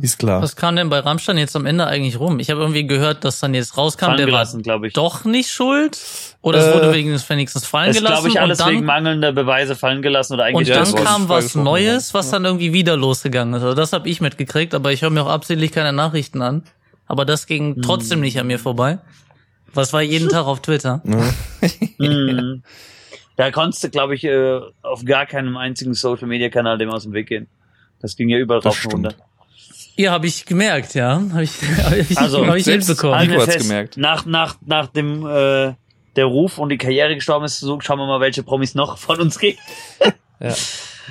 Ist 0.00 0.18
klar. 0.18 0.40
Was 0.42 0.56
kam 0.56 0.76
denn 0.76 0.88
bei 0.90 1.00
Rammstein 1.00 1.38
jetzt 1.38 1.54
am 1.56 1.66
Ende 1.66 1.86
eigentlich 1.86 2.18
rum? 2.18 2.40
Ich 2.40 2.50
habe 2.50 2.60
irgendwie 2.60 2.86
gehört, 2.86 3.24
dass 3.24 3.40
dann 3.40 3.54
jetzt 3.54 3.76
rauskam, 3.76 4.06
der 4.16 4.20
war 4.20 4.26
gelassen, 4.26 4.62
glaube 4.62 4.86
ich. 4.88 4.92
doch 4.94 5.24
nicht 5.24 5.50
schuld. 5.50 5.98
Oder 6.44 6.58
es 6.58 6.66
Äh, 6.66 6.74
wurde 6.74 6.92
wegen 6.92 7.10
des 7.10 7.28
wenigstens 7.30 7.66
fallen 7.66 7.90
Es 7.90 7.96
ist, 7.96 8.02
gelassen. 8.02 8.22
glaube 8.22 8.28
ich, 8.28 8.40
alles 8.40 8.60
und 8.60 8.66
dann, 8.66 8.74
wegen 8.76 8.84
mangelnder 8.84 9.32
Beweise 9.32 9.74
fallen 9.76 10.02
gelassen 10.02 10.34
oder 10.34 10.42
und 10.44 10.48
eingestellt 10.50 10.86
Ja, 10.88 10.92
dann 10.94 11.04
kam 11.04 11.28
was 11.30 11.54
Neues, 11.54 12.12
was 12.12 12.30
dann 12.30 12.44
irgendwie 12.44 12.72
wieder 12.74 12.96
losgegangen 12.98 13.54
ist. 13.54 13.62
Also 13.62 13.74
das 13.74 13.92
habe 13.94 14.08
ich 14.10 14.20
mitgekriegt, 14.20 14.74
aber 14.74 14.92
ich 14.92 15.00
höre 15.02 15.10
mir 15.10 15.22
auch 15.22 15.30
absichtlich 15.30 15.72
keine 15.72 15.92
Nachrichten 15.94 16.42
an. 16.42 16.62
Aber 17.06 17.24
das 17.24 17.46
ging 17.46 17.80
trotzdem 17.82 18.20
nicht 18.20 18.38
an 18.38 18.46
mir 18.46 18.58
vorbei. 18.58 18.98
Was 19.72 19.92
war 19.92 20.02
jeden 20.02 20.28
Tag 20.28 20.44
auf 20.46 20.60
Twitter? 20.60 21.00
Mhm. 21.98 22.62
Da 23.36 23.50
konntest 23.50 23.82
du, 23.82 23.88
glaube 23.90 24.14
ich, 24.14 24.22
äh, 24.22 24.60
auf 24.82 25.04
gar 25.04 25.26
keinem 25.26 25.56
einzigen 25.56 25.92
Social-Media-Kanal 25.94 26.78
dem 26.78 26.90
aus 26.90 27.02
dem 27.02 27.14
Weg 27.14 27.26
gehen. 27.26 27.48
Das 28.00 28.14
ging 28.14 28.28
ja 28.28 28.38
überall 28.38 28.60
Das 28.60 28.76
rauf 28.76 28.84
und 28.84 28.92
runter. 28.92 29.10
stimmt. 29.10 29.24
Ja, 29.96 30.12
habe 30.12 30.28
ich 30.28 30.46
gemerkt, 30.46 30.94
ja. 30.94 31.20
Habe 31.32 31.42
ich, 31.42 31.50
hab 31.84 31.96
ich, 31.96 32.16
Also, 32.16 32.46
hab 32.46 32.54
ich 32.54 32.62
selbst- 32.64 32.88
mitbekommen. 32.88 33.26
Nico 33.28 33.42
hat's 33.42 33.58
gemerkt. 33.58 33.96
Nach, 33.96 34.24
nach, 34.24 34.54
nach 34.64 34.86
dem 34.86 35.26
äh, 35.26 35.72
der 36.16 36.26
Ruf 36.26 36.58
und 36.58 36.68
die 36.70 36.78
Karriere 36.78 37.14
gestorben 37.14 37.44
ist, 37.44 37.60
so 37.60 37.80
schauen 37.80 37.98
wir 37.98 38.06
mal, 38.06 38.20
welche 38.20 38.42
Promis 38.42 38.74
noch 38.74 38.98
von 38.98 39.20
uns 39.20 39.38
gehen. 39.38 39.58
Ja. 40.40 40.54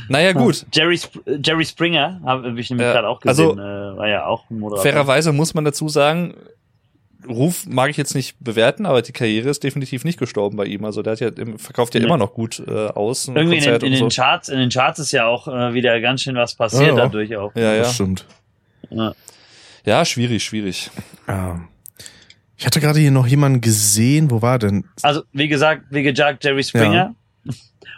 Naja, 0.10 0.32
gut. 0.34 0.66
Jerry, 0.74 0.96
Sp 0.98 1.22
äh, 1.26 1.38
Jerry 1.44 1.66
Springer, 1.66 2.20
habe 2.26 2.60
ich 2.60 2.70
nämlich 2.70 2.86
Ja, 2.86 2.94
gerade 2.94 3.08
auch 3.08 3.22
also- 3.24 3.52
gesehen, 3.56 3.60
äh, 3.60 3.98
war 3.98 4.08
ja 4.08 4.26
auch 4.26 4.50
ein 4.50 4.60
Moderator. 4.60 4.84
Fairerweise 4.92 5.32
muss 5.34 5.54
man 5.54 5.66
dazu 5.66 5.88
sagen, 5.90 6.34
Ruf 7.28 7.66
mag 7.68 7.90
ich 7.90 7.96
jetzt 7.96 8.16
nicht 8.16 8.36
bewerten, 8.42 8.86
aber 8.86 9.02
die 9.02 9.14
Karriere 9.14 9.50
ist 9.50 9.64
definitiv 9.64 10.04
nicht 10.04 10.20
gestorben 10.20 10.58
bei 10.58 10.66
ihm. 10.66 10.84
Also 10.84 11.02
der 11.04 11.14
hat 11.14 11.20
ja 11.22 11.30
im- 11.30 11.58
verkauft 11.58 11.94
ja 11.94 12.02
Nee. 12.02 12.08
immer 12.08 12.18
noch 12.18 12.34
gut 12.34 12.62
äh, 12.68 12.88
aus. 12.88 13.28
Irgendwie 13.30 13.42
in 13.44 13.50
den, 13.50 13.58
Konzert 13.60 13.84
in 13.84 13.94
und 13.94 14.00
den 14.00 14.10
so. 14.10 14.22
Charts, 14.22 14.50
in 14.50 14.60
den 14.60 14.70
Charts 14.70 15.00
ist 15.00 15.12
ja 15.14 15.26
auch 15.28 15.48
äh, 15.48 15.74
wieder 15.74 16.02
ganz 16.02 16.22
schön 16.24 16.36
was 16.36 16.54
passiert 16.56 16.88
Ja, 16.90 16.96
dadurch 16.96 17.34
auch. 17.38 17.56
Ja, 17.56 17.78
Das 17.78 17.88
ja. 17.88 17.94
stimmt. 17.94 18.26
Ja. 18.90 19.14
Ja, 19.86 20.04
schwierig, 20.06 20.44
schwierig. 20.44 20.90
Ja. 21.28 21.62
Ich 22.64 22.66
hatte 22.66 22.80
gerade 22.80 22.98
hier 23.02 23.12
noch 23.12 23.28
jemanden 23.28 23.60
gesehen. 23.60 24.32
Wo 24.32 24.42
war 24.42 24.58
denn? 24.58 24.86
Also, 25.02 25.24
wie 25.34 25.50
gesagt, 25.50 25.84
wie 25.90 26.02
gesagt, 26.02 26.46
Jerry 26.46 26.64
Springer. 26.64 27.14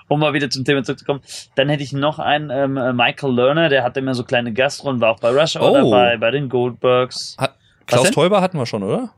Um 0.07 0.19
mal 0.19 0.33
wieder 0.33 0.49
zum 0.49 0.65
Thema 0.65 0.83
zurückzukommen. 0.83 1.21
Dann 1.53 1.69
hätte 1.69 1.83
ich 1.83 1.93
noch 1.93 2.17
einen, 2.17 2.49
ähm, 2.49 2.75
äh, 2.75 2.91
Michael 2.91 3.31
Lerner, 3.35 3.69
der 3.69 3.83
hatte 3.83 3.99
immer 3.99 4.15
so 4.15 4.23
kleine 4.23 4.53
Gastrollen, 4.53 5.01
war 5.01 5.11
auch 5.11 5.19
bei 5.19 5.29
Rush 5.29 5.55
Hour 5.55 5.69
Oh. 5.83 5.91
dabei, 5.91 6.17
bei 6.17 6.31
den 6.31 6.49
Goldbergs. 6.49 7.35
Hat, 7.37 7.55
Klaus? 7.85 8.09
Teuber 8.09 8.41
hatten 8.41 8.57
wir 8.57 8.65
schon, 8.65 8.81
oder? 8.81 9.11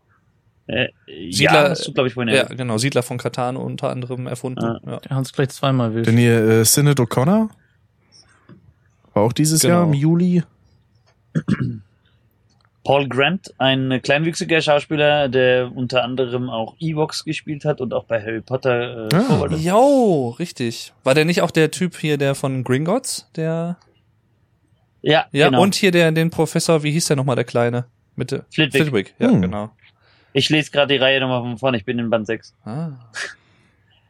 Äh, 0.65 0.87
Siedler- 1.31 1.69
ja, 1.69 1.73
du, 1.75 1.93
glaube 1.93 2.09
ich, 2.09 2.13
vorhin 2.13 2.35
Ja, 2.35 2.43
genau. 2.43 2.77
Siedler 2.77 3.03
von 3.03 3.17
Katan 3.17 3.55
unter 3.55 3.89
anderem 3.89 4.27
erfunden. 4.27 4.65
Ah. 4.65 4.79
Ja. 4.85 4.97
Der 4.99 5.11
hat 5.11 5.17
uns 5.19 5.31
gleich 5.31 5.47
zweimal 5.49 5.93
wild. 5.95 6.07
Denn 6.07 6.17
hier 6.17 6.39
äh, 6.45 6.65
Sinead 6.65 6.99
O'Connor? 6.99 7.49
War 9.13 9.23
auch 9.23 9.31
dieses 9.31 9.61
Genau. 9.61 9.75
Jahr 9.75 9.83
im 9.85 9.93
Juli. 9.93 10.43
Paul 12.87 13.09
Grant, 13.09 13.53
ein 13.57 13.99
kleinwüchsiger 14.01 14.61
Schauspieler, 14.61 15.27
der 15.27 15.69
unter 15.75 16.03
anderem 16.05 16.49
auch 16.49 16.75
Evox 16.79 17.25
gespielt 17.25 17.65
hat 17.65 17.81
und 17.81 17.93
auch 17.93 18.05
bei 18.05 18.21
Harry 18.21 18.39
Potter 18.39 19.09
äh, 19.11 19.15
Ah. 19.15 19.47
Jo, 19.57 20.29
richtig. 20.39 20.93
War 21.03 21.13
der 21.13 21.25
nicht 21.25 21.41
auch 21.41 21.51
der 21.51 21.69
Typ 21.69 21.97
hier, 21.97 22.17
der 22.17 22.33
von 22.33 22.63
Gringotts? 22.63 23.29
Der. 23.35 23.75
Ja, 25.01 25.25
Ja, 25.33 25.47
genau. 25.49 25.61
und 25.63 25.75
hier 25.75 25.91
der, 25.91 26.11
den 26.13 26.29
Professor, 26.29 26.81
wie 26.83 26.91
hieß 26.91 27.07
der 27.07 27.17
nochmal, 27.17 27.35
der 27.35 27.45
Kleine? 27.45 27.85
Mit 28.15 28.31
der- 28.31 28.45
Flitwick. 28.51 28.81
Flitwick, 28.83 29.15
ja, 29.19 29.29
Hm. 29.31 29.41
genau. 29.41 29.69
Ich 30.33 30.49
lese 30.49 30.71
gerade 30.71 30.93
die 30.93 30.99
Reihe 30.99 31.19
nochmal 31.19 31.41
von 31.41 31.57
vorne, 31.57 31.77
ich 31.77 31.83
bin 31.85 31.99
in 31.99 32.09
Band 32.09 32.25
6. 32.25 32.53
Ah. 32.63 32.91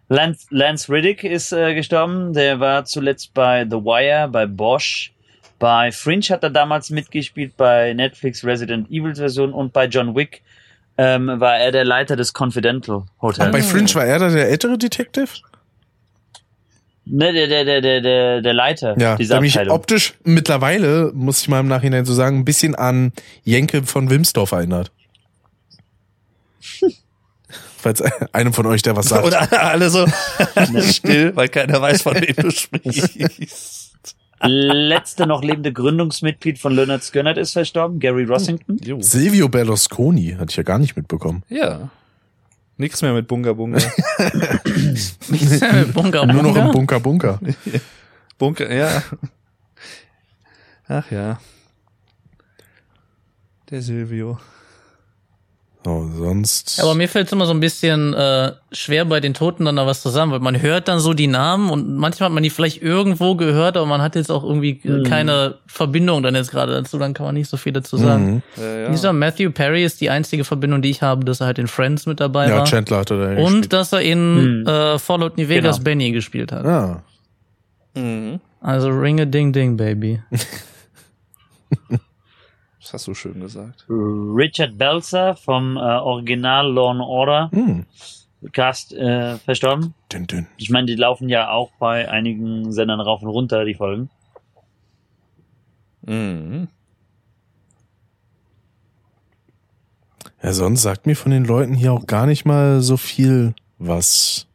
Lance, 0.09 0.45
Lance 0.51 0.91
Riddick 0.91 1.23
ist 1.23 1.51
äh, 1.51 1.73
gestorben. 1.73 2.31
Der 2.33 2.59
war 2.59 2.85
zuletzt 2.85 3.33
bei 3.33 3.65
The 3.65 3.77
Wire, 3.77 4.29
bei 4.29 4.45
Bosch. 4.45 5.13
Bei 5.59 5.91
Fringe 5.91 6.25
hat 6.29 6.43
er 6.43 6.49
damals 6.49 6.89
mitgespielt, 6.89 7.57
bei 7.57 7.93
Netflix 7.93 8.43
Resident 8.43 8.89
Evil 8.89 9.15
Version 9.15 9.53
und 9.53 9.73
bei 9.73 9.85
John 9.85 10.15
Wick 10.15 10.43
ähm, 10.97 11.27
war 11.39 11.57
er 11.57 11.71
der 11.71 11.85
Leiter 11.85 12.15
des 12.15 12.33
Confidential 12.33 13.03
Ach, 13.05 13.21
Hotels. 13.21 13.51
bei 13.51 13.61
Fringe 13.61 13.93
war 13.95 14.05
er 14.05 14.19
da 14.19 14.29
der 14.29 14.49
ältere 14.49 14.77
Detective? 14.77 15.29
ne, 17.09 17.33
der, 17.33 17.47
der, 17.47 17.65
der, 17.65 17.81
der, 17.81 18.01
der, 18.01 18.41
der 18.41 18.53
Leiter 18.53 18.99
Ja, 18.99 19.15
dieser 19.15 19.41
mich 19.41 19.57
optisch 19.69 20.13
mittlerweile, 20.23 21.11
muss 21.13 21.41
ich 21.41 21.47
mal 21.47 21.59
im 21.59 21.67
Nachhinein 21.67 22.05
so 22.05 22.13
sagen, 22.13 22.39
ein 22.39 22.45
bisschen 22.45 22.75
an 22.75 23.11
Jenke 23.43 23.83
von 23.83 24.09
Wimsdorf 24.09 24.51
erinnert. 24.51 24.91
Falls 27.77 28.01
einem 28.33 28.53
von 28.53 28.65
euch 28.65 28.81
der 28.81 28.95
was 28.95 29.07
sagt. 29.07 29.25
Und 29.25 29.33
alle, 29.33 29.61
alle 29.61 29.89
so 29.89 30.05
still, 30.81 31.35
weil 31.35 31.47
keiner 31.47 31.81
weiß, 31.81 32.01
von 32.01 32.15
wem 32.15 32.35
du 32.35 32.51
sprichst. 32.51 33.93
Letzte 34.41 35.25
noch 35.25 35.43
lebende 35.43 35.73
Gründungsmitglied 35.73 36.59
von 36.59 36.73
Leonard 36.73 37.03
Skynyrd 37.03 37.37
ist 37.37 37.53
verstorben, 37.53 37.99
Gary 37.99 38.23
Rossington. 38.23 38.77
Jo. 38.83 38.97
Silvio 39.01 39.49
Berlusconi, 39.49 40.35
hatte 40.37 40.51
ich 40.51 40.57
ja 40.57 40.63
gar 40.63 40.77
nicht 40.77 40.95
mitbekommen. 40.95 41.43
Ja. 41.49 41.89
Nix 42.77 43.01
mehr 43.01 43.13
mit 43.13 43.27
Bunga 43.27 43.53
Bunga. 43.53 43.79
Bunker, 45.93 46.27
Nur 46.27 46.43
noch 46.43 46.55
im. 46.55 46.71
Bunker 46.71 46.99
Bunker. 46.99 47.39
Bunker, 48.37 48.71
ja. 48.71 49.01
Ach 50.87 51.09
ja. 51.09 51.39
Der 53.71 53.81
Silvio. 53.81 54.37
So, 55.87 56.09
sonst. 56.17 56.81
Aber 56.83 56.95
mir 56.95 57.07
fällt 57.07 57.27
es 57.27 57.31
immer 57.33 57.45
so 57.45 57.53
ein 57.53 57.61
bisschen 57.61 58.13
äh, 58.13 58.51
schwer, 58.73 59.05
bei 59.05 59.21
den 59.21 59.33
Toten 59.33 59.63
dann 59.63 59.77
da 59.77 59.85
was 59.87 60.01
zu 60.01 60.09
sagen, 60.09 60.31
weil 60.31 60.41
man 60.41 60.61
hört 60.61 60.89
dann 60.89 60.99
so 60.99 61.13
die 61.13 61.27
Namen 61.27 61.69
und 61.69 61.95
manchmal 61.95 62.27
hat 62.27 62.33
man 62.33 62.43
die 62.43 62.49
vielleicht 62.49 62.81
irgendwo 62.81 63.35
gehört, 63.35 63.77
aber 63.77 63.85
man 63.85 64.01
hat 64.01 64.15
jetzt 64.15 64.29
auch 64.29 64.43
irgendwie 64.43 64.71
äh, 64.83 65.03
keine 65.03 65.55
Verbindung 65.65 66.23
dann 66.23 66.35
jetzt 66.35 66.51
gerade 66.51 66.73
dazu, 66.73 66.97
dann 66.97 67.13
kann 67.13 67.25
man 67.27 67.35
nicht 67.35 67.49
so 67.49 67.55
viel 67.55 67.71
dazu 67.71 67.95
sagen. 67.95 68.43
Mhm. 68.57 68.61
Ja, 68.61 68.77
ja. 68.79 68.89
Dieser 68.89 69.13
Matthew 69.13 69.51
Perry 69.51 69.85
ist 69.85 70.01
die 70.01 70.09
einzige 70.09 70.43
Verbindung, 70.43 70.81
die 70.81 70.89
ich 70.89 71.01
habe, 71.01 71.23
dass 71.23 71.39
er 71.39 71.45
halt 71.47 71.57
in 71.59 71.67
Friends 71.67 72.05
mit 72.05 72.19
dabei 72.19 72.49
Ja, 72.49 72.57
war. 72.57 72.65
Chandler 72.65 72.97
hatte 72.97 73.17
da 73.17 73.29
und 73.41 73.45
gespielt. 73.45 73.71
dass 73.73 73.93
er 73.93 74.01
in 74.01 74.63
Hm. 74.65 74.67
äh, 74.67 74.99
Fallout 74.99 75.37
New 75.37 75.47
Vegas 75.47 75.77
Genau. 75.77 75.83
Benny 75.85 76.11
gespielt 76.11 76.51
hat. 76.51 76.65
Ah. 76.65 77.03
Mhm. 77.95 78.41
Also 78.59 78.89
Ring 78.89 79.21
a 79.21 79.25
Ding 79.25 79.53
Ding, 79.53 79.77
Baby. 79.77 80.19
Das 82.87 82.93
hast 82.93 83.07
du 83.07 83.13
schön 83.15 83.41
gesagt. 83.41 83.83
Richard 83.89 84.77
Belzer 84.77 85.35
vom 85.35 85.75
äh, 85.75 85.79
Original 85.81 86.71
Law 86.71 86.91
and 86.91 87.01
Order 87.01 87.51
Hm. 87.51 87.85
Cast 88.53 88.93
äh, 88.93 89.37
verstorben. 89.39 89.93
Dünn, 90.09 90.25
dünn. 90.25 90.47
Ich 90.55 90.69
meine, 90.69 90.85
die 90.87 90.95
laufen 90.95 91.27
ja 91.27 91.49
auch 91.51 91.71
bei 91.79 92.09
einigen 92.09 92.71
Sendern 92.71 93.01
rauf 93.01 93.21
und 93.21 93.27
runter, 93.27 93.65
die 93.65 93.73
Folgen. 93.73 94.09
Mhm. 96.03 96.69
Ja, 100.41 100.53
sonst 100.53 100.83
sagt 100.83 101.07
mir 101.07 101.15
von 101.17 101.33
den 101.33 101.43
Leuten 101.43 101.73
hier 101.73 101.91
auch 101.91 102.07
gar 102.07 102.25
nicht 102.25 102.45
mal 102.45 102.79
so 102.79 102.95
viel 102.95 103.53
was. 103.79 104.47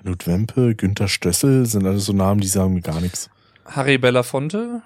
Knut 0.00 0.26
Wempe, 0.26 0.74
Günther 0.74 1.06
Stössel 1.06 1.66
sind 1.66 1.86
alles 1.86 2.06
so 2.06 2.12
Namen, 2.12 2.40
die 2.40 2.48
sagen 2.48 2.74
mir 2.74 2.80
gar 2.80 3.00
nichts. 3.00 3.30
Harry 3.64 3.96
Belafonte 3.96 4.82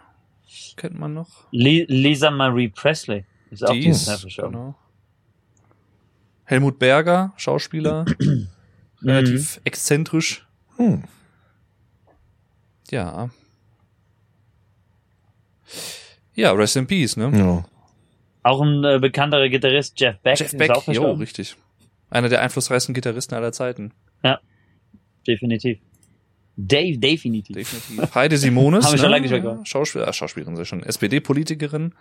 kennt 0.78 0.98
man 0.98 1.14
noch. 1.14 1.46
Li 1.50 1.84
Lisa 1.88 2.30
Marie 2.30 2.68
Presley 2.68 3.24
ist 3.50 3.66
auch 3.66 3.72
Die 3.72 3.88
ist, 3.88 4.26
genau. 4.36 4.74
Helmut 6.44 6.78
Berger, 6.78 7.32
Schauspieler, 7.36 8.06
relativ 9.02 9.60
exzentrisch. 9.64 10.46
Hm. 10.76 11.04
Ja. 12.90 13.28
Ja, 16.34 16.52
Rest 16.52 16.76
in 16.76 16.86
Peace, 16.86 17.16
ne? 17.16 17.30
Ja. 17.36 17.64
Auch 18.42 18.62
ein 18.62 18.82
äh, 18.84 18.98
bekannterer 18.98 19.48
Gitarrist, 19.50 20.00
Jeff 20.00 20.18
Beck, 20.20 20.38
Jeff 20.38 20.56
Beck, 20.56 20.70
jo, 20.86 21.12
richtig. 21.12 21.56
Einer 22.08 22.30
der 22.30 22.40
einflussreichsten 22.40 22.94
Gitarristen 22.94 23.34
aller 23.34 23.52
Zeiten. 23.52 23.92
Definitiv. 25.28 25.78
Dave, 26.61 26.98
definitiv. 26.98 27.54
Definitiv. 27.54 28.14
Heide 28.16 28.36
Simones. 28.36 28.84
Haben 28.84 28.92
wir 28.92 28.98
schon 28.98 29.11
lange 29.11 29.22
nicht 29.22 29.30
mehr 29.30 29.38
ja, 29.38 29.50
gehört. 29.50 29.68
Schauspiel, 29.68 30.02
äh, 30.02 30.12
Schauspielerin, 30.12 30.56
sei 30.56 30.64
schon. 30.64 30.82
SPD-Politikerin. 30.82 31.94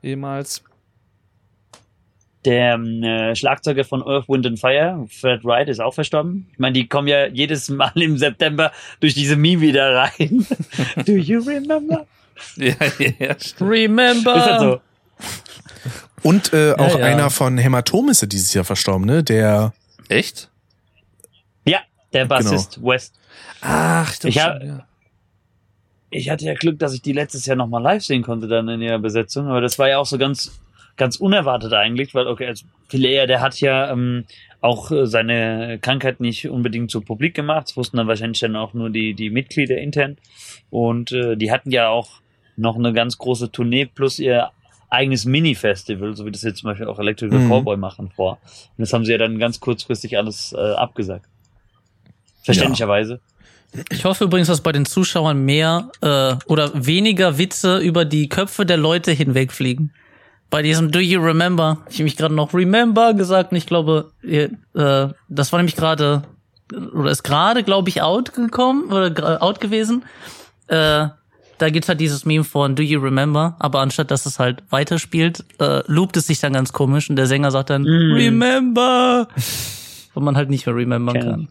Ehemals. 0.00 0.62
Der 2.44 2.74
ähm, 2.74 3.02
äh, 3.02 3.34
Schlagzeuger 3.34 3.84
von 3.84 4.06
Earth, 4.06 4.28
Wind 4.28 4.46
and 4.46 4.60
Fire, 4.60 5.06
Fred 5.10 5.44
Wright, 5.44 5.68
ist 5.68 5.80
auch 5.80 5.92
verstorben. 5.92 6.46
Ich 6.52 6.60
meine, 6.60 6.72
die 6.74 6.86
kommen 6.86 7.08
ja 7.08 7.26
jedes 7.26 7.68
Mal 7.68 7.92
im 7.96 8.16
September 8.16 8.70
durch 9.00 9.14
diese 9.14 9.34
Meme 9.34 9.60
wieder 9.60 9.92
rein. 9.92 10.46
Do 11.04 11.12
you 11.12 11.40
remember? 11.40 12.06
Ja, 12.56 12.74
ja, 13.18 13.36
stimmt. 13.38 13.70
Remember. 13.70 14.34
Ist 14.34 14.46
halt 14.46 14.60
so. 14.60 14.80
Und 16.22 16.54
äh, 16.54 16.72
auch 16.72 16.98
ja. 16.98 17.04
einer 17.04 17.28
von 17.28 17.58
Hämatom 17.58 18.08
ist 18.08 18.22
ja 18.22 18.28
dieses 18.28 18.54
Jahr 18.54 18.64
verstorben, 18.64 19.04
ne? 19.04 19.22
Der 19.22 19.74
Echt? 20.08 20.49
Der 22.12 22.24
Bassist 22.24 22.82
West. 22.82 23.18
Ach, 23.60 24.12
stimmt. 24.12 24.34
Ich 24.36 24.42
hab- 24.42 24.62
ja. 24.62 24.86
Ich 26.12 26.28
hatte 26.28 26.44
ja 26.44 26.54
Glück, 26.54 26.78
dass 26.80 26.92
ich 26.92 27.02
die 27.02 27.12
letztes 27.12 27.46
Jahr 27.46 27.56
nochmal 27.56 27.82
live 27.82 28.02
sehen 28.02 28.22
konnte 28.22 28.48
dann 28.48 28.68
in 28.68 28.82
ihrer 28.82 28.98
Besetzung, 28.98 29.46
aber 29.46 29.60
das 29.60 29.78
war 29.78 29.88
ja 29.88 29.98
auch 29.98 30.06
so 30.06 30.18
ganz, 30.18 30.60
ganz 30.96 31.14
unerwartet 31.16 31.72
eigentlich, 31.72 32.14
weil, 32.14 32.26
okay, 32.26 32.48
also 32.48 32.66
Pilea, 32.88 33.26
der 33.26 33.40
hat 33.40 33.60
ja 33.60 33.92
ähm, 33.92 34.24
auch 34.60 34.90
äh, 34.90 35.06
seine 35.06 35.78
Krankheit 35.80 36.18
nicht 36.18 36.48
unbedingt 36.48 36.90
so 36.90 37.00
publik 37.00 37.34
gemacht, 37.34 37.68
das 37.68 37.76
wussten 37.76 37.96
dann 37.96 38.08
wahrscheinlich 38.08 38.40
dann 38.40 38.56
auch 38.56 38.74
nur 38.74 38.90
die, 38.90 39.14
die 39.14 39.30
Mitglieder 39.30 39.78
intern 39.78 40.16
und 40.70 41.12
äh, 41.12 41.36
die 41.36 41.52
hatten 41.52 41.70
ja 41.70 41.88
auch 41.90 42.08
noch 42.56 42.74
eine 42.76 42.92
ganz 42.92 43.16
große 43.16 43.52
Tournee 43.52 43.86
plus 43.86 44.18
ihr 44.18 44.50
eigenes 44.88 45.24
Mini-Festival, 45.26 46.16
so 46.16 46.26
wie 46.26 46.32
das 46.32 46.42
jetzt 46.42 46.58
zum 46.58 46.70
Beispiel 46.70 46.88
auch 46.88 46.98
Electrical 46.98 47.38
Mhm. 47.38 47.48
Cowboy 47.50 47.76
machen 47.76 48.10
vor. 48.10 48.38
Und 48.76 48.78
das 48.78 48.92
haben 48.92 49.04
sie 49.04 49.12
ja 49.12 49.18
dann 49.18 49.38
ganz 49.38 49.60
kurzfristig 49.60 50.18
alles 50.18 50.52
äh, 50.52 50.72
abgesagt. 50.72 51.26
Verständlicherweise. 52.42 53.20
Ich 53.90 54.04
hoffe 54.04 54.24
übrigens, 54.24 54.48
dass 54.48 54.62
bei 54.62 54.72
den 54.72 54.84
Zuschauern 54.84 55.44
mehr 55.44 55.90
äh, 56.00 56.34
oder 56.46 56.72
weniger 56.74 57.38
Witze 57.38 57.78
über 57.78 58.04
die 58.04 58.28
Köpfe 58.28 58.66
der 58.66 58.76
Leute 58.76 59.12
hinwegfliegen. 59.12 59.92
Bei 60.50 60.62
diesem 60.62 60.90
Do 60.90 60.98
you 60.98 61.20
remember? 61.20 61.78
Ich 61.88 61.96
habe 61.96 62.04
mich 62.04 62.16
gerade 62.16 62.34
noch 62.34 62.52
remember 62.52 63.14
gesagt 63.14 63.52
und 63.52 63.58
ich 63.58 63.66
glaube, 63.66 64.10
ihr, 64.22 64.50
äh, 64.74 65.08
das 65.28 65.52
war 65.52 65.58
nämlich 65.58 65.76
gerade 65.76 66.22
oder 66.94 67.10
ist 67.10 67.22
gerade, 67.22 67.62
glaube 67.62 67.88
ich, 67.88 68.02
out 68.02 68.32
gekommen 68.32 68.92
oder 68.92 69.42
out 69.42 69.60
gewesen. 69.60 70.04
Äh, 70.66 71.08
da 71.58 71.68
gibt's 71.68 71.88
halt 71.88 72.00
dieses 72.00 72.24
Meme 72.24 72.44
von 72.44 72.74
Do 72.74 72.82
you 72.82 73.00
remember? 73.00 73.54
Aber 73.58 73.80
anstatt 73.80 74.10
dass 74.10 74.26
es 74.26 74.38
halt 74.38 74.62
weiterspielt, 74.70 75.44
äh, 75.60 75.82
loopt 75.86 76.16
es 76.16 76.26
sich 76.26 76.40
dann 76.40 76.54
ganz 76.54 76.72
komisch 76.72 77.10
und 77.10 77.16
der 77.16 77.26
Sänger 77.26 77.50
sagt 77.50 77.70
dann 77.70 77.82
Mm. 77.82 78.14
Remember, 78.14 79.28
wo 80.14 80.20
man 80.20 80.36
halt 80.36 80.48
nicht 80.50 80.66
mehr 80.66 80.74
remembern 80.74 81.16
ich. 81.16 81.22
kann. 81.22 81.48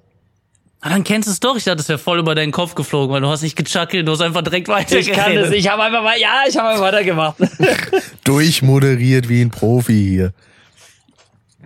Ah, 0.81 0.89
dann 0.89 1.03
kennst 1.03 1.27
du 1.27 1.31
es 1.33 1.39
doch. 1.41 1.57
Ich 1.57 1.65
dachte, 1.65 1.77
das 1.77 1.89
wäre 1.89 1.99
voll 1.99 2.19
über 2.19 2.35
deinen 2.35 2.53
Kopf 2.53 2.73
geflogen, 2.73 3.13
weil 3.13 3.19
du 3.21 3.27
hast 3.27 3.41
nicht 3.41 3.57
gechuckelt, 3.57 4.07
du 4.07 4.13
hast 4.13 4.21
einfach 4.21 4.41
direkt 4.43 4.69
weiter 4.69 4.97
Ich 4.97 5.11
kann 5.11 5.35
das, 5.35 5.51
ich 5.51 5.69
habe 5.69 5.83
einfach 5.83 6.01
mal, 6.03 6.17
ja, 6.17 6.43
ich 6.47 6.55
habe 6.57 6.69
einfach 6.69 6.83
weitergemacht. 6.85 7.35
durchmoderiert 8.23 9.27
wie 9.27 9.41
ein 9.41 9.49
Profi 9.49 9.93
hier. 10.09 10.33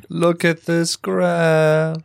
Look 0.07 0.43
at 0.45 0.65
this 0.65 1.01
graph. 1.01 1.97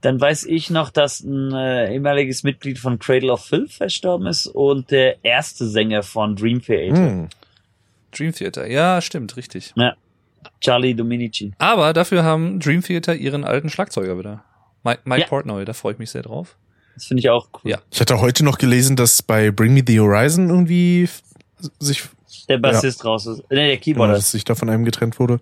Dann 0.00 0.18
weiß 0.18 0.44
ich 0.46 0.70
noch, 0.70 0.88
dass 0.90 1.20
ein 1.20 1.52
äh, 1.52 1.92
ehemaliges 1.92 2.42
Mitglied 2.42 2.78
von 2.78 2.98
Cradle 2.98 3.30
of 3.32 3.44
Filth 3.44 3.72
verstorben 3.72 4.26
ist 4.26 4.46
und 4.46 4.90
der 4.90 5.22
erste 5.22 5.66
Sänger 5.68 6.02
von 6.02 6.36
Dream 6.36 6.62
Theater, 6.62 6.96
Hm. 6.96 7.28
Dream 8.16 8.32
Theater. 8.32 8.66
Ja, 8.66 9.02
stimmt, 9.02 9.36
richtig. 9.36 9.72
ja, 9.76 9.94
Charlie 10.62 10.94
Dominici. 10.94 11.52
Aber 11.58 11.92
dafür 11.92 12.24
haben 12.24 12.58
Dream 12.60 12.82
Theater 12.82 13.14
ihren 13.14 13.44
alten 13.44 13.68
Schlagzeuger 13.68 14.18
wieder. 14.18 14.42
Mike, 14.84 15.02
Mike 15.04 15.22
Ja. 15.22 15.26
Portnoy, 15.28 15.64
da 15.64 15.72
freue 15.72 15.92
ich 15.92 15.98
mich 15.98 16.10
sehr 16.10 16.22
drauf. 16.22 16.56
Das 16.94 17.04
finde 17.06 17.20
ich 17.20 17.30
auch 17.30 17.48
cool. 17.64 17.70
Ja. 17.70 17.78
Ich 17.90 18.00
hatte 18.00 18.20
heute 18.20 18.44
noch 18.44 18.58
gelesen, 18.58 18.96
dass 18.96 19.22
bei 19.22 19.50
Bring 19.50 19.74
Me 19.74 19.82
the 19.86 20.00
Horizon 20.00 20.48
irgendwie 20.50 21.08
sich, 21.78 22.02
Der 22.48 22.58
Bassist 22.58 23.04
raus 23.04 23.26
ist. 23.26 23.42
Nee, 23.50 23.56
der 23.56 23.66
genau, 23.68 23.80
Keyboarder. 23.82 24.14
dass 24.14 24.30
sich 24.32 24.44
da 24.44 24.54
von 24.54 24.68
einem 24.70 24.84
getrennt 24.84 25.18
wurde. 25.18 25.40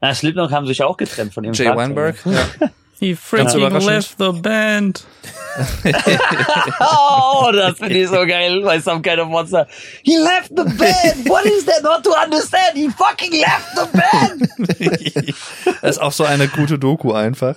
Na, 0.00 0.14
Slipknot 0.14 0.50
haben 0.52 0.66
sich 0.66 0.82
auch 0.82 0.96
getrennt 0.96 1.34
von 1.34 1.44
ihrem 1.44 1.54
Jay. 1.54 1.66
Weinberg. 1.74 2.16
Ja. 2.24 2.48
He 3.00 3.14
freaking 3.14 3.86
left 3.86 4.18
the 4.18 4.32
band. 4.32 5.04
Oh, 6.80 7.50
das 7.52 7.78
finde 7.78 7.98
ich 7.98 8.08
so 8.08 8.24
geil 8.26 8.62
bei 8.62 8.78
Some 8.80 9.02
Kind 9.02 9.18
of 9.18 9.28
Monster. 9.28 9.66
He 10.02 10.16
left 10.16 10.50
the 10.50 10.64
band. 10.64 11.28
What 11.28 11.44
is 11.46 11.64
there 11.64 11.82
not 11.82 12.04
to 12.04 12.10
understand? 12.10 12.76
He 12.76 12.88
fucking 12.88 13.32
left 13.32 13.74
the 13.74 13.86
band. 13.92 15.34
Das 15.82 15.96
ist 15.96 15.98
auch 15.98 16.12
so 16.12 16.24
eine 16.24 16.48
gute 16.48 16.78
Doku 16.78 17.12
einfach. 17.12 17.56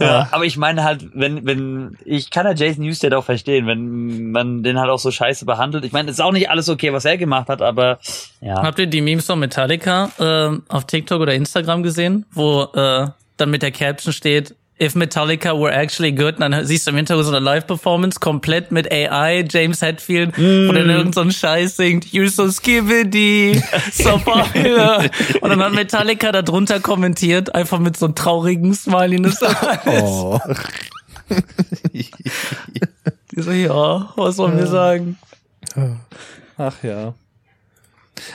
Ja, 0.00 0.28
aber 0.30 0.44
ich 0.44 0.56
meine 0.56 0.84
halt, 0.84 1.06
wenn, 1.14 1.44
wenn, 1.44 1.98
ich 2.04 2.30
kann 2.30 2.46
ja 2.46 2.52
Jason 2.52 2.84
Newsted 2.84 3.12
auch 3.14 3.24
verstehen, 3.24 3.66
wenn 3.66 4.30
man 4.30 4.62
den 4.62 4.78
halt 4.78 4.90
auch 4.90 5.00
so 5.00 5.10
scheiße 5.10 5.44
behandelt. 5.44 5.84
Ich 5.84 5.90
meine, 5.92 6.08
es 6.08 6.18
ist 6.18 6.20
auch 6.20 6.30
nicht 6.30 6.50
alles 6.50 6.68
okay, 6.68 6.92
was 6.92 7.04
er 7.04 7.18
gemacht 7.18 7.48
hat, 7.48 7.62
aber 7.62 7.98
ja. 8.40 8.62
Habt 8.62 8.78
ihr 8.78 8.86
die 8.86 9.00
Memes 9.00 9.26
von 9.26 9.40
Metallica 9.40 10.10
äh, 10.18 10.56
auf 10.68 10.84
TikTok 10.84 11.20
oder 11.20 11.34
Instagram 11.34 11.82
gesehen, 11.82 12.26
wo 12.30 12.62
äh, 12.74 13.08
dann 13.38 13.50
mit 13.50 13.62
der 13.62 13.70
Caption 13.70 14.12
steht, 14.12 14.54
If 14.80 14.94
Metallica 14.94 15.58
were 15.58 15.72
actually 15.72 16.12
good, 16.12 16.34
und 16.34 16.40
dann 16.40 16.64
siehst 16.64 16.86
du 16.86 16.92
im 16.92 16.96
Hintergrund 16.96 17.26
so 17.26 17.34
eine 17.34 17.44
Live-Performance 17.44 18.20
komplett 18.20 18.70
mit 18.70 18.90
AI, 18.92 19.44
James 19.48 19.82
Hetfield, 19.82 20.38
wo 20.38 20.72
dann 20.72 20.88
irgend 20.88 21.16
so 21.16 21.20
ein 21.22 21.32
Scheiß 21.32 21.76
singt, 21.76 22.04
You're 22.06 22.30
so 22.30 22.48
skibbity, 22.48 23.60
so 23.92 24.18
popular. 24.18 25.04
Und 25.40 25.50
dann 25.50 25.60
hat 25.64 25.72
Metallica 25.72 26.30
da 26.30 26.42
drunter 26.42 26.78
kommentiert, 26.78 27.56
einfach 27.56 27.80
mit 27.80 27.96
so 27.96 28.06
einem 28.06 28.14
traurigen 28.14 28.72
Smiley. 28.72 29.16
und 29.16 29.24
das 29.24 29.40
Oh. 29.86 30.38
Die 31.90 33.42
so, 33.42 33.50
ja, 33.50 34.12
was 34.14 34.36
sollen 34.36 34.58
wir 34.58 34.66
sagen? 34.68 35.18
Ach 36.56 36.74
ja. 36.84 37.14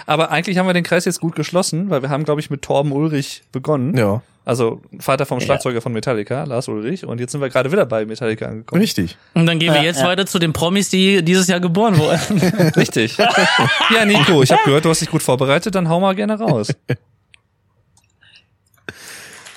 Aber 0.05 0.31
eigentlich 0.31 0.57
haben 0.57 0.67
wir 0.67 0.73
den 0.73 0.83
Kreis 0.83 1.05
jetzt 1.05 1.19
gut 1.19 1.35
geschlossen, 1.35 1.89
weil 1.89 2.01
wir 2.01 2.09
haben, 2.09 2.23
glaube 2.25 2.41
ich, 2.41 2.49
mit 2.49 2.61
Torben 2.61 2.91
Ulrich 2.91 3.43
begonnen. 3.51 3.95
Ja, 3.97 4.21
Also 4.45 4.81
Vater 4.99 5.25
vom 5.25 5.39
Schlagzeuger 5.39 5.81
von 5.81 5.93
Metallica, 5.93 6.43
Lars 6.43 6.67
Ulrich. 6.67 7.05
Und 7.05 7.19
jetzt 7.19 7.31
sind 7.31 7.41
wir 7.41 7.49
gerade 7.49 7.71
wieder 7.71 7.85
bei 7.85 8.05
Metallica 8.05 8.45
angekommen. 8.47 8.81
richtig. 8.81 9.17
Und 9.33 9.45
dann 9.45 9.59
gehen 9.59 9.73
wir 9.73 9.79
Ja, 9.81 9.85
jetzt 9.87 10.01
ja. 10.01 10.07
weiter 10.07 10.25
zu 10.25 10.39
den 10.39 10.51
Promis, 10.53 10.89
die 10.89 11.23
dieses 11.23 11.47
Jahr 11.47 11.59
geboren 11.59 11.97
wurden. 11.97 12.19
Richtig. 12.75 13.17
ja, 13.17 14.05
Nico, 14.05 14.43
ich 14.43 14.51
habe 14.51 14.61
gehört, 14.65 14.85
du 14.85 14.89
hast 14.89 15.01
dich 15.01 15.09
gut 15.09 15.23
vorbereitet, 15.23 15.73
dann 15.75 15.87
hau 15.89 15.99
mal 15.99 16.13
gerne 16.15 16.37
raus. 16.39 16.73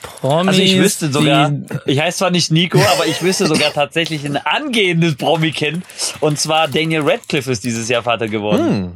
Promis, 0.03 0.49
Also 0.49 0.62
ich 0.62 0.79
wüsste 0.79 1.11
sogar, 1.12 1.53
ich 1.85 2.01
heiße 2.01 2.18
zwar 2.18 2.31
nicht 2.31 2.51
Nico, 2.51 2.79
aber 2.95 3.07
ich 3.07 3.20
wüsste 3.22 3.47
sogar 3.47 3.72
tatsächlich 3.72 4.24
ein 4.24 4.37
angehendes 4.37 5.16
Promi 5.16 5.53
kennen. 5.53 5.83
Und 6.20 6.39
zwar 6.39 6.68
Daniel 6.68 7.03
Radcliffe 7.03 7.51
ist 7.51 7.64
dieses 7.64 7.89
Jahr 7.89 8.03
Vater 8.03 8.29
geworden. 8.29 8.66
Hm. 8.66 8.93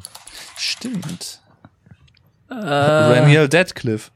Stimmt. 0.60 1.40
Äh, 2.50 2.54
Daniel 2.54 3.48
Deadcliff. 3.48 4.10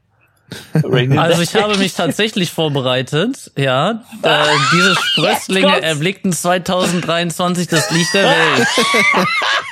Also 0.74 1.40
ich 1.40 1.55
habe 1.55 1.78
mich 1.78 1.95
tatsächlich 1.95 2.51
vorbereitet, 2.53 3.51
ja. 3.57 4.05
Äh, 4.22 4.45
diese 4.72 4.95
Sprösslinge 4.95 5.80
erblickten 5.82 6.32
2023 6.32 7.66
das 7.66 7.90
Licht 7.90 8.12
der 8.12 8.28
Welt. 8.28 8.66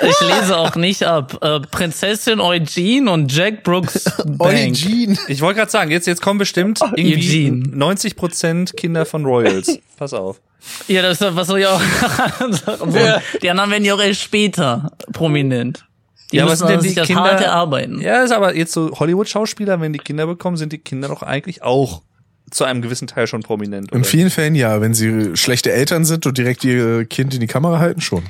Ich 0.00 0.20
lese 0.20 0.56
auch 0.56 0.74
nicht 0.74 1.04
ab. 1.04 1.38
Äh, 1.42 1.60
Prinzessin 1.60 2.40
Eugene 2.40 3.10
und 3.10 3.30
Jack 3.32 3.62
Brooks 3.64 4.04
Bank. 4.24 4.40
Eugene. 4.40 5.16
Ich 5.28 5.42
wollte 5.42 5.60
gerade 5.60 5.70
sagen, 5.70 5.90
jetzt, 5.90 6.06
jetzt 6.06 6.22
kommen 6.22 6.38
bestimmt 6.38 6.80
irgendwie 6.96 7.48
Eugene. 7.48 7.76
90% 7.76 8.74
Kinder 8.74 9.04
von 9.04 9.24
Royals. 9.24 9.78
Pass 9.96 10.14
auf. 10.14 10.40
Ja, 10.88 11.02
das 11.02 11.20
ist 11.20 11.36
was 11.36 11.48
soll 11.48 11.60
ich 11.60 11.66
auch 11.66 11.80
Die 13.42 13.50
anderen 13.50 13.70
werden 13.70 13.84
ja 13.84 13.94
auch 13.94 14.00
erst 14.00 14.22
später 14.22 14.90
prominent. 15.12 15.84
Die 16.32 16.36
Ja, 16.38 16.44
aber 16.44 16.52
müssen 16.52 16.66
sind 16.66 16.82
denn 16.82 16.88
die 16.88 16.94
das 16.94 17.06
Kinder- 17.06 17.22
hart 17.22 17.40
erarbeiten. 17.40 18.00
Ja, 18.00 18.22
ist 18.24 18.32
aber 18.32 18.56
jetzt 18.56 18.72
so 18.72 18.90
Hollywood-Schauspieler, 18.98 19.80
wenn 19.80 19.92
die 19.92 19.98
Kinder 19.98 20.26
bekommen, 20.26 20.56
sind 20.56 20.72
die 20.72 20.78
Kinder 20.78 21.08
doch 21.08 21.22
eigentlich 21.22 21.62
auch 21.62 22.02
zu 22.50 22.64
einem 22.64 22.82
gewissen 22.82 23.06
Teil 23.06 23.26
schon 23.26 23.42
prominent. 23.42 23.92
In 23.92 23.98
Oder? 24.00 24.04
vielen 24.04 24.30
Fällen 24.30 24.54
ja, 24.54 24.80
wenn 24.80 24.92
sie 24.94 25.36
schlechte 25.36 25.72
Eltern 25.72 26.04
sind 26.04 26.26
und 26.26 26.36
direkt 26.36 26.64
ihr 26.64 27.04
Kind 27.06 27.32
in 27.34 27.40
die 27.40 27.46
Kamera 27.46 27.78
halten, 27.78 28.00
schon. 28.00 28.24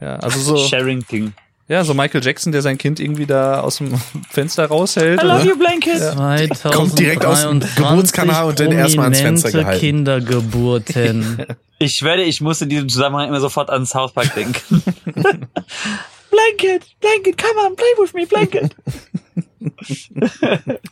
Ja, 0.00 0.16
also 0.16 0.38
so, 0.40 0.56
Sherrington. 0.68 1.34
ja, 1.68 1.84
so 1.84 1.94
Michael 1.94 2.24
Jackson, 2.24 2.50
der 2.52 2.62
sein 2.62 2.78
Kind 2.78 2.98
irgendwie 2.98 3.26
da 3.26 3.60
aus 3.60 3.76
dem 3.78 3.94
Fenster 4.30 4.66
raushält. 4.66 5.22
I 5.22 5.26
love 5.26 5.36
Oder? 5.42 5.44
you, 5.50 5.56
Blanket. 5.56 5.98
2023 5.98 6.72
Kommt 6.72 6.98
direkt 6.98 7.24
aus 7.24 7.42
dem 7.42 7.60
Geburtskanal 7.60 8.44
und 8.46 8.58
dann 8.58 8.72
erstmal 8.72 9.04
ans 9.06 9.20
Fenster 9.20 9.52
gehalten. 9.52 9.80
Kindergeburten. 9.80 11.46
Ich 11.80 11.94
schwöre, 11.96 12.22
ich 12.22 12.40
muss 12.40 12.62
in 12.62 12.68
diesem 12.68 12.88
Zusammenhang 12.88 13.28
immer 13.28 13.40
sofort 13.40 13.68
an 13.68 13.84
South 13.84 14.12
Park 14.12 14.32
denken. 14.36 14.82
Blanket, 16.34 16.86
Blanket, 17.00 17.38
come 17.38 17.58
on, 17.64 17.76
play 17.76 17.94
with 17.98 18.14
me, 18.14 18.26
Blanket. 18.26 18.74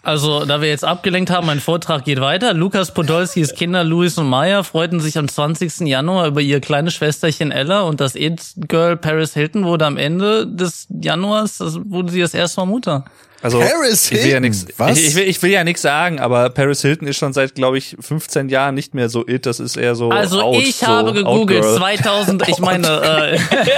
Also, 0.02 0.46
da 0.46 0.62
wir 0.62 0.68
jetzt 0.68 0.84
abgelenkt 0.84 1.30
haben, 1.30 1.46
mein 1.46 1.60
Vortrag 1.60 2.04
geht 2.04 2.20
weiter. 2.20 2.54
Lukas 2.54 2.94
Podolskis 2.94 3.54
Kinder 3.54 3.84
Louis 3.84 4.16
und 4.16 4.28
Maya 4.28 4.62
freuten 4.62 4.98
sich 4.98 5.18
am 5.18 5.28
20. 5.28 5.80
Januar 5.80 6.28
über 6.28 6.40
ihr 6.40 6.60
kleines 6.60 6.94
Schwesterchen 6.94 7.50
Ella 7.50 7.82
und 7.82 8.00
das 8.00 8.14
It-Girl 8.14 8.96
Paris 8.96 9.34
Hilton 9.34 9.64
wurde 9.64 9.84
am 9.84 9.98
Ende 9.98 10.46
des 10.46 10.86
Januars, 10.88 11.58
das 11.58 11.78
wurde 11.84 12.12
sie 12.12 12.20
das 12.20 12.34
erste 12.34 12.60
Mal 12.60 12.66
Mutter. 12.66 13.04
Also 13.42 13.58
Paris 13.58 14.06
ich 14.06 14.12
will 14.12 14.18
ja 14.18 14.24
Hilton, 14.24 14.42
nichts. 14.42 14.66
was? 14.76 14.98
Ich, 14.98 15.08
ich, 15.08 15.14
will, 15.16 15.28
ich 15.28 15.42
will 15.42 15.50
ja 15.50 15.64
nichts 15.64 15.82
sagen, 15.82 16.20
aber 16.20 16.50
Paris 16.50 16.82
Hilton 16.82 17.08
ist 17.08 17.16
schon 17.16 17.32
seit, 17.32 17.54
glaube 17.56 17.76
ich, 17.78 17.96
15 17.98 18.48
Jahren 18.48 18.74
nicht 18.74 18.94
mehr 18.94 19.08
so 19.08 19.26
it. 19.26 19.46
Das 19.46 19.58
ist 19.58 19.76
eher 19.76 19.96
so. 19.96 20.10
Also 20.10 20.40
out, 20.40 20.62
ich 20.62 20.76
so 20.76 20.86
habe 20.86 21.12
gegoogelt 21.12 21.64
Outgirl. 21.64 21.78
2000, 21.78 22.48
ich 22.48 22.58
meine, 22.58 22.86
äh, 22.86 23.38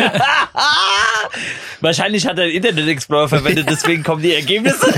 Wahrscheinlich 1.84 2.26
hat 2.26 2.38
er 2.38 2.44
einen 2.44 2.54
Internet 2.54 2.88
Explorer 2.88 3.28
verwendet, 3.28 3.66
deswegen 3.68 4.02
kommen 4.02 4.22
die 4.22 4.32
Ergebnisse. 4.32 4.78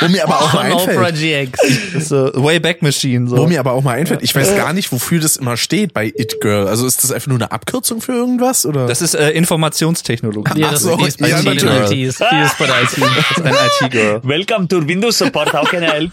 Wo 0.00 0.08
mir 0.08 0.24
aber 0.24 0.40
auch 0.40 0.54
mal 0.54 0.72
einfällt, 0.72 1.54
so 1.98 2.30
Wayback 2.34 2.80
Machine. 2.80 3.28
So. 3.28 3.36
wo 3.36 3.46
mir 3.46 3.60
aber 3.60 3.72
auch 3.72 3.82
mal 3.82 3.98
einfällt, 3.98 4.22
ich 4.22 4.34
weiß 4.34 4.56
gar 4.56 4.72
nicht, 4.72 4.90
wofür 4.90 5.20
das 5.20 5.36
immer 5.36 5.58
steht 5.58 5.92
bei 5.92 6.06
It 6.06 6.40
Girl. 6.40 6.66
Also 6.66 6.86
ist 6.86 7.04
das 7.04 7.12
einfach 7.12 7.28
nur 7.28 7.36
eine 7.36 7.52
Abkürzung 7.52 8.00
für 8.00 8.12
irgendwas 8.12 8.64
oder? 8.64 8.86
das 8.86 9.02
ist 9.02 9.14
äh, 9.14 9.30
Informationstechnologie. 9.30 10.60
Ja, 10.60 10.68
Ach 10.68 10.72
das 10.72 10.82
so, 10.82 10.96
ist 11.04 11.18
bei 11.18 11.28
ja, 11.28 11.42
natürlich. 11.42 12.18
Bei 12.58 12.66
der 12.66 12.82
IT. 12.82 12.90
Das 12.98 13.30
ist 13.36 13.42
ein 13.44 13.54
IT-Girl. 13.82 14.20
Welcome 14.22 14.68
to 14.68 14.86
Windows 14.86 15.18
Support, 15.18 15.52
how 15.52 15.68
can 15.68 15.82
I 15.82 15.86
help? 15.86 16.12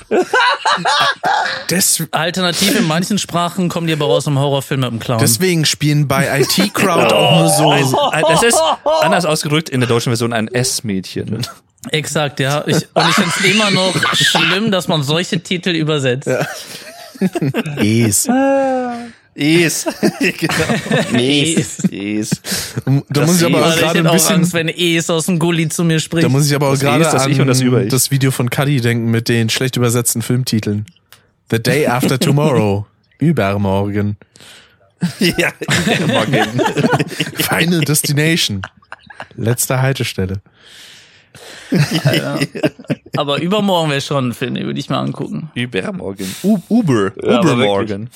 Des, 1.69 2.03
Alternativ 2.11 2.77
in 2.77 2.88
manchen 2.88 3.17
Sprachen 3.17 3.69
kommen 3.69 3.88
die 3.88 3.93
aber 3.93 4.05
raus 4.05 4.27
im 4.27 4.38
Horrorfilm 4.39 4.81
mit 4.81 4.91
dem 4.91 4.99
Clown. 4.99 5.19
deswegen 5.19 5.65
spielen 5.65 6.07
bei 6.07 6.41
IT 6.41 6.73
Crowd 6.73 7.13
auch 7.13 7.39
nur 7.39 7.49
so. 7.49 7.69
Ein- 8.11 8.23
Das 8.29 8.43
ist 8.43 8.59
anders 9.01 9.25
ausgedrückt 9.25 9.69
in 9.69 9.79
der 9.81 9.89
deutschen 9.89 10.11
Version 10.11 10.33
ein 10.33 10.47
S-Mädchen. 10.47 11.45
Exakt, 11.91 12.39
ja. 12.39 12.63
Ich, 12.67 12.75
und 12.93 13.09
ich 13.09 13.15
finde 13.15 13.31
es 13.38 13.45
immer 13.45 13.71
noch 13.71 13.93
schlimm, 14.13 14.71
dass 14.71 14.88
man 14.88 15.03
solche 15.03 15.41
Titel 15.41 15.69
übersetzt. 15.71 16.29
Es. 17.77 18.27
Es. 19.39 19.85
genau. 20.19 21.13
Es. 21.13 21.79
Es. 21.91 22.41
Da 23.07 23.25
muss 23.25 23.39
ich 23.39 23.45
aber 23.45 23.67
auch 23.67 23.73
ich 23.75 23.79
gerade 23.79 23.99
ein 23.99 24.07
auch 24.07 24.13
Angst, 24.13 24.29
bisschen. 24.29 24.53
wenn 24.53 24.69
Es 24.69 25.09
aus 25.11 25.27
dem 25.27 25.38
Gully 25.38 25.69
zu 25.69 25.83
mir 25.83 25.99
spricht. 25.99 26.25
Da 26.25 26.29
muss 26.29 26.47
ich 26.47 26.55
aber 26.55 26.69
auch 26.69 26.71
Das 26.71 26.79
gerade 26.79 27.03
das 27.03 27.23
an 27.23 27.31
Ich 27.31 27.39
und 27.39 27.45
das 27.45 27.63
das 27.89 28.09
Video 28.09 28.31
von 28.31 28.49
Cuddy 28.49 28.81
denken 28.81 29.11
mit 29.11 29.29
den 29.29 29.49
schlecht 29.49 29.77
übersetzten 29.77 30.23
Filmtiteln. 30.23 30.88
The 31.51 31.61
Day 31.61 31.85
After 31.85 32.17
Tomorrow. 32.17 32.88
Übermorgen. 33.19 34.17
ja, 35.19 35.51
morgen. 36.07 36.47
Final 37.35 37.81
Destination. 37.81 38.63
Letzte 39.35 39.79
Haltestelle. 39.79 40.41
aber 43.15 43.39
übermorgen 43.39 43.91
wäre 43.91 44.01
schon 44.01 44.29
ein 44.29 44.33
Film, 44.33 44.55
den 44.55 44.65
würde 44.65 44.79
ich 44.79 44.89
mal 44.89 44.99
angucken. 44.99 45.51
Übermorgen. 45.53 46.33
U 46.43 46.59
Uber. 46.69 47.11
Ja, 47.23 47.39
Ubermorgen. 47.39 48.09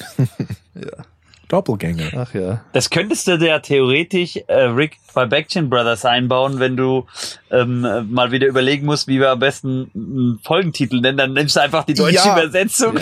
Doppelgänger. 1.52 2.12
Ach 2.16 2.34
ja. 2.34 2.62
Das 2.72 2.90
könntest 2.90 3.28
du 3.28 3.34
ja 3.36 3.60
theoretisch 3.60 4.38
äh, 4.48 4.54
Rick 4.54 4.98
bei 5.14 5.26
Backchin 5.26 5.70
Brothers 5.70 6.06
einbauen, 6.06 6.60
wenn 6.60 6.78
du 6.78 7.06
ähm, 7.52 7.84
äh, 7.84 8.02
mal 8.04 8.32
wieder 8.32 8.48
überlegen 8.48 8.86
musst, 8.86 9.08
wie 9.10 9.20
wir 9.20 9.32
am 9.32 9.40
besten 9.40 9.92
einen 9.94 10.40
Folgentitel 10.44 11.02
nennen. 11.02 11.18
Dann 11.18 11.34
nimmst 11.34 11.58
du 11.58 11.60
einfach 11.60 11.84
die 11.84 11.94
deutsche 11.94 12.16
Ja. 12.16 12.40
Übersetzung. 12.40 12.96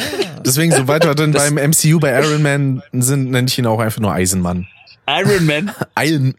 Deswegen, 0.44 0.72
sobald 0.72 1.06
wir 1.06 1.14
dann 1.14 1.32
beim 1.32 1.56
MCU 1.56 2.00
bei 2.00 2.20
Iron 2.20 2.42
Man 2.42 2.82
sind, 2.94 3.30
nenne 3.30 3.48
ich 3.48 3.60
ihn 3.60 3.68
auch 3.68 3.80
einfach 3.80 4.02
nur 4.02 4.12
Eisenmann. 4.14 4.68
Iron 5.08 5.46
Man. 5.46 5.72
Iron, 6.00 6.34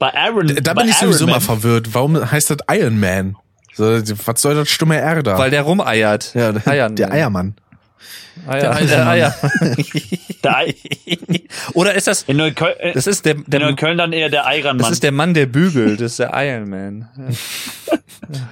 Bei 0.00 0.12
Iron 0.28 0.48
da 0.62 0.74
bei 0.74 0.82
bin 0.82 0.90
ich 0.90 0.96
sowieso 0.96 1.26
mal 1.28 1.40
verwirrt. 1.40 1.88
Warum 1.92 2.30
heißt 2.30 2.50
das 2.50 2.58
Iron 2.70 2.98
Man? 2.98 3.36
So, 3.74 3.84
was 3.84 4.40
soll 4.40 4.54
das 4.54 4.68
stumme 4.68 4.96
R 4.96 5.22
da? 5.22 5.36
Weil 5.36 5.50
der 5.50 5.62
rumeiert. 5.62 6.32
ja, 6.34 6.52
der, 6.52 6.90
der 6.90 7.12
Eiermann. 7.12 7.54
Eier. 8.46 8.74
Der 8.80 9.04
Der. 9.14 9.34
Der 10.44 10.56
Ei- 10.58 10.74
Oder 11.72 11.94
ist 11.94 12.06
das, 12.06 12.22
In 12.24 12.36
Neukölln, 12.36 12.74
das 12.94 13.06
ist 13.06 13.24
der, 13.24 13.36
in 13.36 13.44
der 13.46 13.60
Neukölln 13.60 13.96
dann 13.96 14.12
eher 14.12 14.28
der 14.28 14.42
das 14.44 14.56
Ironman. 14.56 14.92
ist 14.92 15.02
der 15.02 15.12
Mann, 15.12 15.32
der 15.34 15.46
bügelt, 15.46 16.00
das 16.00 16.12
ist 16.12 16.18
der 16.18 16.32
Iron 16.34 16.68
Man. 16.68 17.08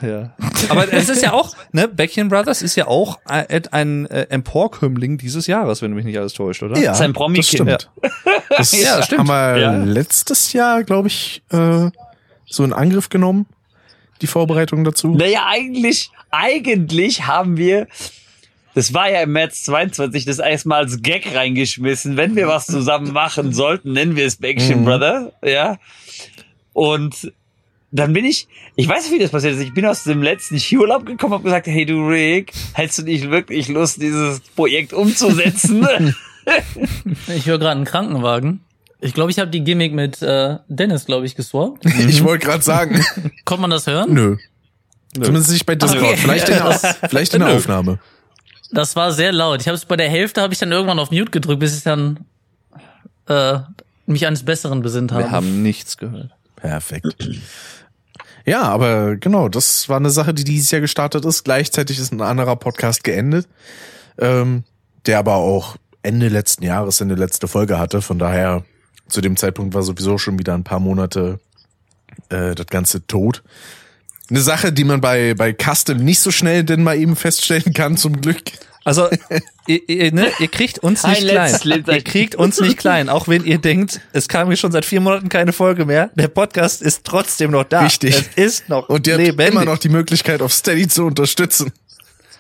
Ja. 0.00 0.09
ja. 0.09 0.30
Aber 0.68 0.90
es 0.92 1.09
ist 1.09 1.22
ja 1.22 1.32
auch, 1.32 1.55
ne, 1.72 1.88
Bäckchen 1.88 2.28
Brothers 2.28 2.62
ist 2.62 2.76
ja 2.76 2.86
auch 2.86 3.18
ein, 3.26 3.46
ein 3.72 4.07
äh, 4.07 4.26
Emporkömmling 4.30 5.18
dieses 5.18 5.46
Jahres, 5.46 5.82
wenn 5.82 5.90
du 5.90 5.96
mich 5.96 6.05
nicht 6.05 6.18
alles 6.18 6.32
täuscht, 6.34 6.62
oder? 6.62 6.78
Ja, 6.78 6.94
Sein 6.94 7.12
Promi- 7.12 7.38
das 7.38 7.48
stimmt. 7.48 7.90
Das, 8.57 8.72
Ja, 8.80 8.96
das 8.98 9.07
stimmt. 9.07 9.20
haben 9.20 9.28
wir 9.28 9.59
Ja. 9.61 9.76
letztes 9.84 10.53
Jahr, 10.53 10.84
glaube 10.84 11.09
ich, 11.09 11.42
äh, 11.50 11.90
so 12.46 12.64
in 12.64 12.72
Angriff 12.72 13.09
genommen, 13.09 13.46
die 14.22 14.26
Vorbereitung 14.26 14.84
dazu. 14.84 15.09
Naja, 15.14 15.46
eigentlich, 15.48 16.11
eigentlich 16.30 17.26
haben 17.26 17.57
wir, 17.57 17.86
das 18.74 18.94
war 18.94 19.10
ja 19.10 19.20
im 19.22 19.32
März 19.32 19.64
22, 19.64 20.24
das 20.24 20.38
erstmal 20.38 20.84
als 20.84 21.02
Gag 21.02 21.34
reingeschmissen. 21.34 22.16
Wenn 22.16 22.36
wir 22.36 22.48
was 22.48 22.66
zusammen 22.66 23.12
machen 23.12 23.52
sollten, 23.54 23.92
nennen 23.92 24.16
wir 24.16 24.26
es 24.26 24.36
Backstreet 24.36 24.78
Mhm. 24.78 24.84
Brother, 24.84 25.32
ja. 25.44 25.78
Und 26.72 27.32
dann 27.90 28.14
bin 28.14 28.24
ich, 28.24 28.48
ich 28.76 28.88
weiß 28.88 29.04
nicht, 29.04 29.12
wie 29.12 29.22
das 29.22 29.30
passiert 29.30 29.54
ist. 29.54 29.60
Ich 29.60 29.74
bin 29.74 29.84
aus 29.84 30.04
dem 30.04 30.22
letzten 30.22 30.58
Skiurlaub 30.58 31.04
gekommen 31.04 31.34
und 31.34 31.44
gesagt, 31.44 31.66
hey 31.66 31.84
du 31.84 32.06
Rick, 32.08 32.52
hättest 32.72 33.00
du 33.00 33.02
nicht 33.02 33.30
wirklich 33.30 33.68
Lust, 33.68 34.00
dieses 34.00 34.40
Projekt 34.40 34.92
umzusetzen? 34.92 35.86
Ich 37.28 37.46
höre 37.46 37.58
gerade 37.58 37.76
einen 37.76 37.84
Krankenwagen. 37.84 38.64
Ich 39.00 39.14
glaube, 39.14 39.30
ich 39.30 39.38
habe 39.38 39.48
die 39.48 39.62
Gimmick 39.62 39.92
mit 39.92 40.20
äh, 40.22 40.56
Dennis, 40.66 41.04
glaube 41.06 41.24
ich, 41.24 41.36
geswappt. 41.36 41.86
Ich 41.86 42.24
wollte 42.24 42.44
gerade 42.46 42.64
sagen, 42.64 43.00
Kommt 43.44 43.60
man 43.60 43.70
das 43.70 43.86
hören? 43.86 44.12
nö. 44.12 44.36
Zumindest 45.14 45.52
nicht 45.52 45.66
bei 45.66 45.76
Discord. 45.76 46.02
Okay. 46.02 46.16
Vielleicht 46.16 46.48
in, 46.48 46.54
der, 46.56 46.72
vielleicht 47.08 47.34
in 47.34 47.40
der 47.40 47.50
Nö. 47.50 47.54
Aufnahme. 47.56 48.00
Das 48.72 48.96
war 48.96 49.12
sehr 49.12 49.32
laut. 49.32 49.60
Ich 49.60 49.68
habe 49.68 49.76
es 49.76 49.84
bei 49.84 49.96
der 49.96 50.08
Hälfte 50.08 50.40
habe 50.40 50.52
ich 50.52 50.58
dann 50.58 50.72
irgendwann 50.72 50.98
auf 50.98 51.10
Mute 51.10 51.30
gedrückt, 51.30 51.60
bis 51.60 51.76
ich 51.76 51.84
dann 51.84 52.20
äh, 53.28 53.58
mich 54.06 54.26
eines 54.26 54.44
Besseren 54.44 54.82
besinnt 54.82 55.12
habe. 55.12 55.24
Wir 55.24 55.30
haben 55.30 55.62
nichts 55.62 55.96
gehört. 55.96 56.30
Perfekt. 56.56 57.28
Ja, 58.44 58.62
aber 58.62 59.16
genau, 59.16 59.48
das 59.48 59.88
war 59.88 59.98
eine 59.98 60.10
Sache, 60.10 60.34
die 60.34 60.44
dieses 60.44 60.70
Jahr 60.70 60.80
gestartet 60.80 61.24
ist. 61.24 61.44
Gleichzeitig 61.44 61.98
ist 61.98 62.12
ein 62.12 62.20
anderer 62.20 62.56
Podcast 62.56 63.04
geendet, 63.04 63.46
ähm, 64.18 64.64
der 65.06 65.18
aber 65.18 65.36
auch 65.36 65.76
Ende 66.02 66.28
letzten 66.28 66.64
Jahres 66.64 67.00
eine 67.00 67.14
letzte 67.14 67.46
Folge 67.46 67.78
hatte. 67.78 68.02
Von 68.02 68.18
daher, 68.18 68.64
zu 69.08 69.20
dem 69.20 69.36
Zeitpunkt 69.36 69.74
war 69.74 69.82
sowieso 69.82 70.18
schon 70.18 70.38
wieder 70.38 70.54
ein 70.54 70.64
paar 70.64 70.80
Monate 70.80 71.38
äh, 72.30 72.54
das 72.54 72.66
Ganze 72.66 73.06
tot. 73.06 73.42
Eine 74.32 74.40
Sache, 74.40 74.72
die 74.72 74.84
man 74.84 75.02
bei, 75.02 75.34
bei 75.34 75.52
Custom 75.52 75.98
nicht 75.98 76.20
so 76.20 76.30
schnell 76.30 76.64
denn 76.64 76.82
mal 76.82 76.96
eben 76.96 77.16
feststellen 77.16 77.74
kann, 77.74 77.98
zum 77.98 78.22
Glück. 78.22 78.40
Also, 78.82 79.08
ihr, 79.66 79.86
ihr, 79.90 80.10
ne, 80.10 80.28
ihr 80.38 80.48
kriegt 80.48 80.78
uns 80.78 81.06
nicht 81.06 81.28
klein. 81.28 81.54
Ihr 81.86 82.02
kriegt 82.02 82.34
uns 82.34 82.58
nicht 82.58 82.78
klein, 82.78 83.10
auch 83.10 83.28
wenn 83.28 83.44
ihr 83.44 83.58
denkt, 83.58 84.00
es 84.14 84.28
kam 84.28 84.48
hier 84.48 84.56
schon 84.56 84.72
seit 84.72 84.86
vier 84.86 85.02
Monaten 85.02 85.28
keine 85.28 85.52
Folge 85.52 85.84
mehr. 85.84 86.08
Der 86.14 86.28
Podcast 86.28 86.80
ist 86.80 87.04
trotzdem 87.04 87.50
noch 87.50 87.64
da. 87.64 87.80
Richtig. 87.82 88.24
Es 88.34 88.60
ist 88.60 88.68
noch 88.70 88.88
Und 88.88 89.06
ihr 89.06 89.14
habt 89.14 89.22
lebendig. 89.26 89.52
immer 89.54 89.66
noch 89.66 89.76
die 89.76 89.90
Möglichkeit, 89.90 90.40
auf 90.40 90.54
Steady 90.54 90.88
zu 90.88 91.04
unterstützen. 91.04 91.70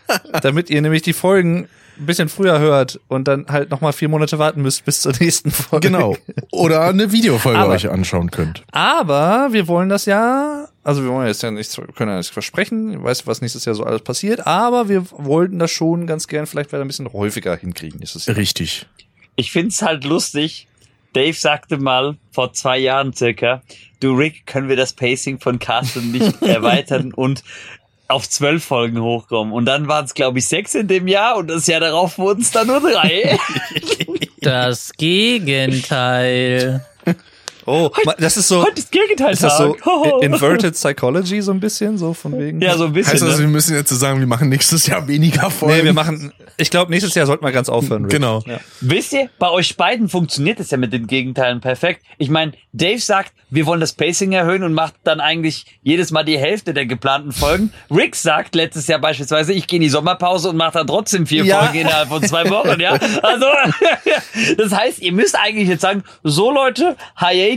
damit 0.42 0.70
ihr 0.70 0.80
nämlich 0.80 1.02
die 1.02 1.12
Folgen 1.12 1.68
ein 1.98 2.06
bisschen 2.06 2.30
früher 2.30 2.58
hört 2.58 3.00
und 3.08 3.28
dann 3.28 3.46
halt 3.48 3.70
nochmal 3.70 3.92
vier 3.92 4.08
Monate 4.08 4.38
warten 4.38 4.62
müsst 4.62 4.84
bis 4.86 5.02
zur 5.02 5.12
nächsten 5.20 5.50
Folge. 5.50 5.88
Genau. 5.88 6.16
Oder 6.50 6.88
eine 6.88 7.12
Videofolge 7.12 7.58
Aber- 7.58 7.74
euch 7.74 7.90
anschauen 7.90 8.30
könnt. 8.30 8.64
Aber 8.72 9.48
wir 9.52 9.68
wollen 9.68 9.90
das 9.90 10.06
ja, 10.06 10.68
also 10.84 11.02
wir 11.02 11.10
wollen 11.10 11.26
jetzt 11.26 11.42
ja 11.42 11.50
nichts, 11.50 11.80
können 11.94 12.10
ja 12.10 12.16
nichts 12.16 12.32
versprechen, 12.32 12.92
ich 12.92 13.02
weiß, 13.02 13.26
was 13.26 13.40
nächstes 13.40 13.64
Jahr 13.64 13.74
so 13.74 13.84
alles 13.84 14.02
passiert, 14.02 14.46
aber 14.46 14.88
wir 14.88 15.10
wollten 15.10 15.58
das 15.58 15.70
schon 15.70 16.06
ganz 16.06 16.26
gern 16.26 16.46
vielleicht 16.46 16.72
wieder 16.72 16.82
ein 16.82 16.88
bisschen 16.88 17.12
häufiger 17.12 17.56
hinkriegen 17.56 18.00
nächstes 18.00 18.26
Jahr. 18.26 18.36
Richtig. 18.36 18.86
ich 19.36 19.52
find's 19.52 19.82
halt 19.82 20.04
lustig. 20.04 20.66
Dave 21.12 21.34
sagte 21.34 21.76
mal 21.76 22.16
vor 22.30 22.54
zwei 22.54 22.78
Jahren 22.78 23.12
circa, 23.12 23.62
du 24.00 24.14
Rick, 24.14 24.46
können 24.46 24.68
wir 24.70 24.76
das 24.76 24.94
Pacing 24.94 25.38
von 25.38 25.58
Carsten 25.58 26.10
nicht 26.10 26.40
erweitern 26.42 27.12
und 27.12 27.44
auf 28.08 28.28
zwölf 28.28 28.64
Folgen 28.64 29.00
hochkommen. 29.00 29.52
Und 29.52 29.66
dann 29.66 29.88
waren 29.88 30.04
es, 30.06 30.14
glaube 30.14 30.38
ich, 30.38 30.48
sechs 30.48 30.74
in 30.74 30.88
dem 30.88 31.08
Jahr 31.08 31.36
und 31.36 31.48
das 31.48 31.66
Jahr 31.66 31.80
darauf 31.80 32.18
wurden 32.18 32.42
es 32.42 32.50
dann 32.50 32.66
nur 32.66 32.80
drei. 32.80 33.38
Das 34.40 34.92
Gegenteil. 34.94 36.84
Oh, 37.66 37.90
ma- 38.04 38.14
das 38.18 38.36
ist 38.36 38.48
so, 38.48 38.64
Heute 38.64 38.78
ist 38.80 38.90
Gegenteil 38.90 39.32
ist 39.32 39.42
das 39.42 39.56
so 39.58 39.76
Inverted 40.20 40.74
Psychology 40.74 41.40
so 41.42 41.52
ein 41.52 41.60
bisschen, 41.60 41.96
so 41.98 42.12
von 42.14 42.38
wegen? 42.38 42.60
ja, 42.60 42.76
so 42.76 42.84
ein 42.86 42.92
bisschen. 42.92 43.12
Heißt 43.14 43.22
also, 43.22 43.36
ne? 43.36 43.42
wir 43.42 43.48
müssen 43.48 43.74
jetzt 43.76 43.90
so 43.90 43.96
sagen, 43.96 44.18
wir 44.20 44.26
machen 44.26 44.48
nächstes 44.48 44.86
Jahr 44.86 45.06
weniger 45.08 45.50
Folgen. 45.50 45.78
Nee, 45.78 45.84
wir 45.84 45.92
machen, 45.92 46.32
ich 46.56 46.70
glaube, 46.70 46.90
nächstes 46.90 47.14
Jahr 47.14 47.26
sollten 47.26 47.44
wir 47.44 47.52
ganz 47.52 47.68
aufhören. 47.68 48.02
Rick. 48.04 48.12
Genau. 48.12 48.42
Ja. 48.46 48.58
Wisst 48.80 49.12
ihr, 49.12 49.28
bei 49.38 49.48
euch 49.50 49.76
beiden 49.76 50.08
funktioniert 50.08 50.60
es 50.60 50.70
ja 50.70 50.76
mit 50.76 50.92
den 50.92 51.06
Gegenteilen 51.06 51.60
perfekt. 51.60 52.02
Ich 52.18 52.30
meine, 52.30 52.52
Dave 52.72 52.98
sagt, 52.98 53.32
wir 53.50 53.66
wollen 53.66 53.80
das 53.80 53.92
Pacing 53.92 54.32
erhöhen 54.32 54.62
und 54.62 54.72
macht 54.72 54.94
dann 55.04 55.20
eigentlich 55.20 55.66
jedes 55.82 56.10
Mal 56.10 56.24
die 56.24 56.38
Hälfte 56.38 56.72
der 56.74 56.86
geplanten 56.86 57.32
Folgen. 57.32 57.72
Rick 57.90 58.16
sagt 58.16 58.54
letztes 58.54 58.86
Jahr 58.86 58.98
beispielsweise, 58.98 59.52
ich 59.52 59.66
gehe 59.66 59.76
in 59.76 59.82
die 59.82 59.88
Sommerpause 59.90 60.48
und 60.48 60.56
mache 60.56 60.72
dann 60.78 60.86
trotzdem 60.86 61.26
vier 61.26 61.44
Ja. 61.44 61.62
Folgen 61.62 61.80
innerhalb 61.80 62.08
von 62.08 62.22
zwei 62.22 62.48
Wochen, 62.50 62.80
ja. 62.80 62.92
Also, 63.22 63.46
das 64.56 64.72
heißt, 64.72 65.00
ihr 65.00 65.12
müsst 65.12 65.36
eigentlich 65.38 65.68
jetzt 65.68 65.82
sagen, 65.82 66.02
so 66.22 66.50
Leute, 66.50 66.96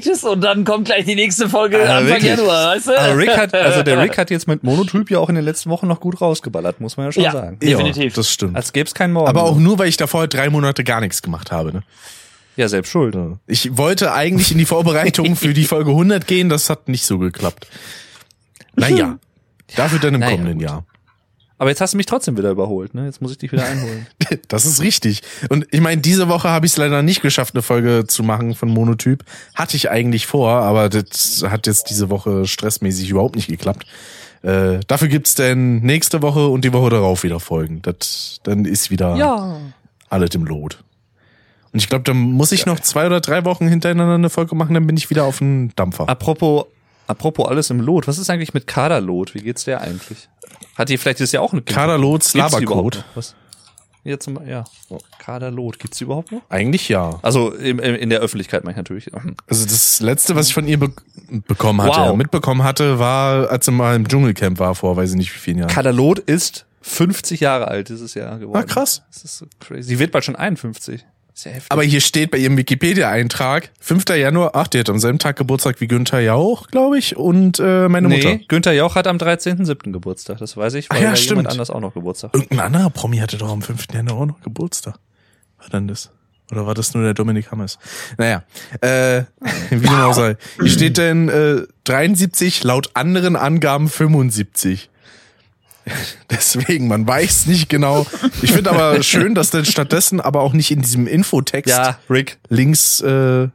Hiatus 0.01 0.23
und 0.23 0.41
dann 0.41 0.63
kommt 0.65 0.85
gleich 0.85 1.05
die 1.05 1.15
nächste 1.15 1.49
Folge 1.49 1.77
Ja, 1.77 1.97
Anfang 1.97 2.07
wirklich. 2.07 2.23
Januar, 2.37 2.75
weißt 2.75 2.87
du? 2.87 2.99
Aber 2.99 3.17
Rick 3.17 3.37
hat, 3.37 3.53
also 3.53 3.83
der 3.83 3.99
Rick 4.01 4.17
hat 4.17 4.29
jetzt 4.29 4.47
mit 4.47 4.63
Monotyp 4.63 5.09
ja 5.11 5.19
auch 5.19 5.29
in 5.29 5.35
den 5.35 5.43
letzten 5.45 5.69
Wochen 5.69 5.87
noch 5.87 5.99
gut 5.99 6.21
rausgeballert, 6.21 6.79
muss 6.81 6.97
man 6.97 7.07
ja 7.07 7.11
schon 7.11 7.23
Ja. 7.23 7.31
sagen. 7.31 7.59
definitiv. 7.59 8.03
Ja, 8.03 8.09
das 8.15 8.29
stimmt. 8.29 8.55
Als 8.55 8.73
gäbe 8.73 8.87
es 8.87 8.93
keinen 8.93 9.13
Morgen. 9.13 9.27
Aber 9.27 9.43
auch 9.43 9.57
nur, 9.57 9.79
weil 9.79 9.87
ich 9.87 9.97
davor 9.97 10.27
drei 10.27 10.49
Monate 10.49 10.83
gar 10.83 11.01
nichts 11.01 11.21
gemacht 11.21 11.51
habe. 11.51 11.71
Ne? 11.73 11.83
Ja, 12.55 12.67
selbst 12.69 12.89
schuld. 12.91 13.15
Ich 13.47 13.77
wollte 13.77 14.13
eigentlich 14.13 14.51
in 14.51 14.57
die 14.57 14.65
Vorbereitung 14.65 15.35
für 15.35 15.53
die 15.53 15.65
Folge 15.65 15.91
100 15.91 16.25
gehen, 16.27 16.49
das 16.49 16.69
hat 16.69 16.87
nicht 16.87 17.05
so 17.05 17.17
geklappt. 17.19 17.67
Naja, 18.75 19.17
Dafür 19.75 19.99
dann 19.99 20.13
im 20.13 20.19
naja, 20.19 20.31
kommenden 20.33 20.59
gut. 20.59 20.69
Jahr. 20.69 20.85
Aber 21.57 21.69
jetzt 21.69 21.79
hast 21.79 21.93
du 21.93 21.97
mich 21.97 22.05
trotzdem 22.05 22.37
wieder 22.37 22.51
überholt, 22.51 22.93
ne? 22.93 23.05
Jetzt 23.05 23.21
muss 23.21 23.31
ich 23.31 23.37
dich 23.37 23.51
wieder 23.51 23.65
einholen. 23.65 24.07
Das 24.47 24.65
ist 24.65 24.81
richtig. 24.81 25.21
Und 25.49 25.65
ich 25.71 25.81
meine, 25.81 26.01
diese 26.01 26.27
Woche 26.27 26.49
habe 26.49 26.65
ich 26.65 26.73
es 26.73 26.77
leider 26.77 27.01
nicht 27.01 27.21
geschafft, 27.21 27.55
eine 27.55 27.61
Folge 27.61 28.05
zu 28.07 28.23
machen 28.23 28.53
von 28.55 28.69
Monotyp. 28.69 29.23
Hatte 29.53 29.77
ich 29.77 29.89
eigentlich 29.89 30.27
vor, 30.27 30.51
aber 30.51 30.89
das 30.89 31.43
hat 31.47 31.67
jetzt 31.67 31.89
diese 31.89 32.09
Woche 32.09 32.45
stressmäßig 32.45 33.09
überhaupt 33.09 33.35
nicht 33.35 33.47
geklappt. 33.47 33.85
Äh, 34.41 34.79
dafür 34.87 35.07
gibt's 35.07 35.35
denn 35.35 35.79
nächste 35.81 36.21
Woche 36.21 36.47
und 36.47 36.65
die 36.65 36.73
Woche 36.73 36.89
darauf 36.89 37.23
wieder 37.23 37.39
Folgen. 37.39 37.81
Das, 37.81 38.39
dann 38.43 38.65
ist 38.65 38.91
wieder 38.91 39.15
ja. 39.15 39.57
alles 40.09 40.35
im 40.35 40.45
Lot. 40.45 40.83
Und 41.71 41.79
ich 41.79 41.89
glaube, 41.89 42.03
dann 42.03 42.17
muss 42.17 42.51
ich 42.51 42.65
noch 42.65 42.79
zwei 42.79 43.05
oder 43.05 43.21
drei 43.21 43.43
Wochen 43.43 43.67
hintereinander 43.67 44.15
eine 44.15 44.29
Folge 44.29 44.55
machen, 44.55 44.73
dann 44.73 44.87
bin 44.87 44.97
ich 44.97 45.09
wieder 45.09 45.23
auf 45.23 45.39
dem 45.39 45.75
Dampfer. 45.75 46.07
Apropos, 46.07 46.65
apropos 47.07 47.47
alles 47.47 47.69
im 47.69 47.79
Lot. 47.79 48.07
Was 48.07 48.17
ist 48.17 48.29
eigentlich 48.29 48.53
mit 48.53 48.67
Kaderlot? 48.67 49.33
Wie 49.33 49.39
geht's 49.39 49.63
der 49.65 49.81
eigentlich? 49.81 50.29
Hat 50.77 50.89
die 50.89 50.97
vielleicht 50.97 51.21
ist 51.21 51.31
ja 51.31 51.41
auch 51.41 51.53
eine 51.53 51.61
Kaderlots 51.61 52.33
Labercode. 52.33 53.03
Was? 53.15 53.35
Ja, 54.03 54.19
zum, 54.19 54.39
ja. 54.47 54.65
Kaderlot. 55.17 55.79
Gibt's 55.79 55.97
die 55.97 56.03
überhaupt 56.03 56.31
noch? 56.31 56.41
Eigentlich 56.49 56.89
ja. 56.89 57.17
Also 57.23 57.51
im, 57.53 57.79
in 57.79 58.11
der 58.11 58.19
Öffentlichkeit 58.19 58.63
meine 58.63 58.73
ich 58.73 58.77
natürlich. 58.77 59.09
Also 59.47 59.65
das 59.65 59.99
letzte, 59.99 60.35
was 60.35 60.47
ich 60.49 60.53
von 60.53 60.67
ihr 60.67 60.79
be 60.79 60.91
bekommen 61.47 61.81
hatte, 61.81 62.01
Wow. 62.11 62.15
mitbekommen 62.15 62.63
hatte, 62.63 62.99
war, 62.99 63.49
als 63.49 63.65
sie 63.65 63.71
mal 63.71 63.95
im 63.95 64.07
Dschungelcamp 64.07 64.59
war 64.59 64.75
vor, 64.75 64.95
weiß 64.95 65.09
ich 65.11 65.15
nicht 65.15 65.33
wie 65.33 65.39
vielen 65.39 65.57
Jahren. 65.57 65.69
Kaderlot 65.69 66.19
ist 66.19 66.67
50 66.81 67.39
Jahre 67.39 67.67
alt 67.67 67.89
dieses 67.89 68.13
Jahr 68.13 68.37
geworden. 68.37 68.57
Ah, 68.59 68.63
krass. 68.63 69.01
Das 69.11 69.23
ist 69.23 69.37
so 69.39 69.47
crazy. 69.59 69.83
Sie 69.89 69.97
wird 69.99 70.11
bald 70.11 70.23
schon 70.23 70.35
51. 70.35 71.03
Ja 71.43 71.51
heftig. 71.51 71.71
Aber 71.71 71.83
hier 71.83 72.01
steht 72.01 72.31
bei 72.31 72.37
ihrem 72.37 72.57
Wikipedia-Eintrag, 72.57 73.71
5. 73.79 74.05
Januar, 74.15 74.51
ach, 74.53 74.67
die 74.67 74.79
hat 74.79 74.89
am 74.89 74.99
selben 74.99 75.19
Tag 75.19 75.35
Geburtstag 75.35 75.81
wie 75.81 75.87
Günther 75.87 76.21
Jauch, 76.21 76.67
glaube 76.67 76.97
ich, 76.97 77.17
und 77.17 77.59
äh, 77.59 77.89
meine 77.89 78.07
nee, 78.07 78.17
Mutter. 78.17 78.37
Günther 78.47 78.73
Jauch 78.73 78.95
hat 78.95 79.07
am 79.07 79.17
13.07. 79.17 79.91
Geburtstag. 79.91 80.37
Das 80.37 80.55
weiß 80.55 80.75
ich, 80.75 80.89
weil 80.89 80.99
Ah 80.99 81.01
ja, 81.01 81.15
stimmt. 81.15 81.31
jemand 81.31 81.49
anders 81.49 81.69
auch 81.69 81.81
noch 81.81 81.93
Geburtstag 81.93 82.33
hat. 82.33 82.41
Irgendein 82.41 82.67
anderer 82.67 82.89
Promi 82.89 83.17
hatte 83.17 83.37
doch 83.37 83.51
am 83.51 83.61
5. 83.61 83.87
Januar 83.93 84.21
auch 84.21 84.25
noch 84.25 84.41
Geburtstag. 84.41 84.99
War 85.57 85.69
denn 85.69 85.87
das? 85.87 86.11
Oder 86.51 86.67
war 86.67 86.75
das 86.75 86.93
nur 86.93 87.03
der 87.03 87.13
Dominik 87.13 87.51
Hammers? 87.51 87.79
Naja, 88.17 88.43
äh, 88.81 89.23
wie 89.71 89.79
dem 89.79 89.89
auch 89.89 90.13
sei. 90.13 90.37
Hier 90.59 90.69
steht 90.69 90.97
denn 90.97 91.27
äh, 91.29 91.63
73, 91.85 92.63
laut 92.63 92.91
anderen 92.93 93.35
Angaben 93.35 93.89
75. 93.89 94.89
Deswegen, 96.31 96.87
man 96.87 97.07
weiß 97.07 97.45
nicht 97.47 97.69
genau. 97.69 98.05
Ich 98.41 98.51
finde 98.51 98.71
aber 98.71 99.01
schön, 99.03 99.35
dass 99.35 99.49
dann 99.51 99.65
stattdessen 99.65 100.19
aber 100.19 100.41
auch 100.41 100.53
nicht 100.53 100.71
in 100.71 100.81
diesem 100.81 101.05
Infotext 101.07 101.69
Ja, 101.69 101.99
Rick. 102.09 102.37
links 102.49 103.01
äh, 103.01 103.47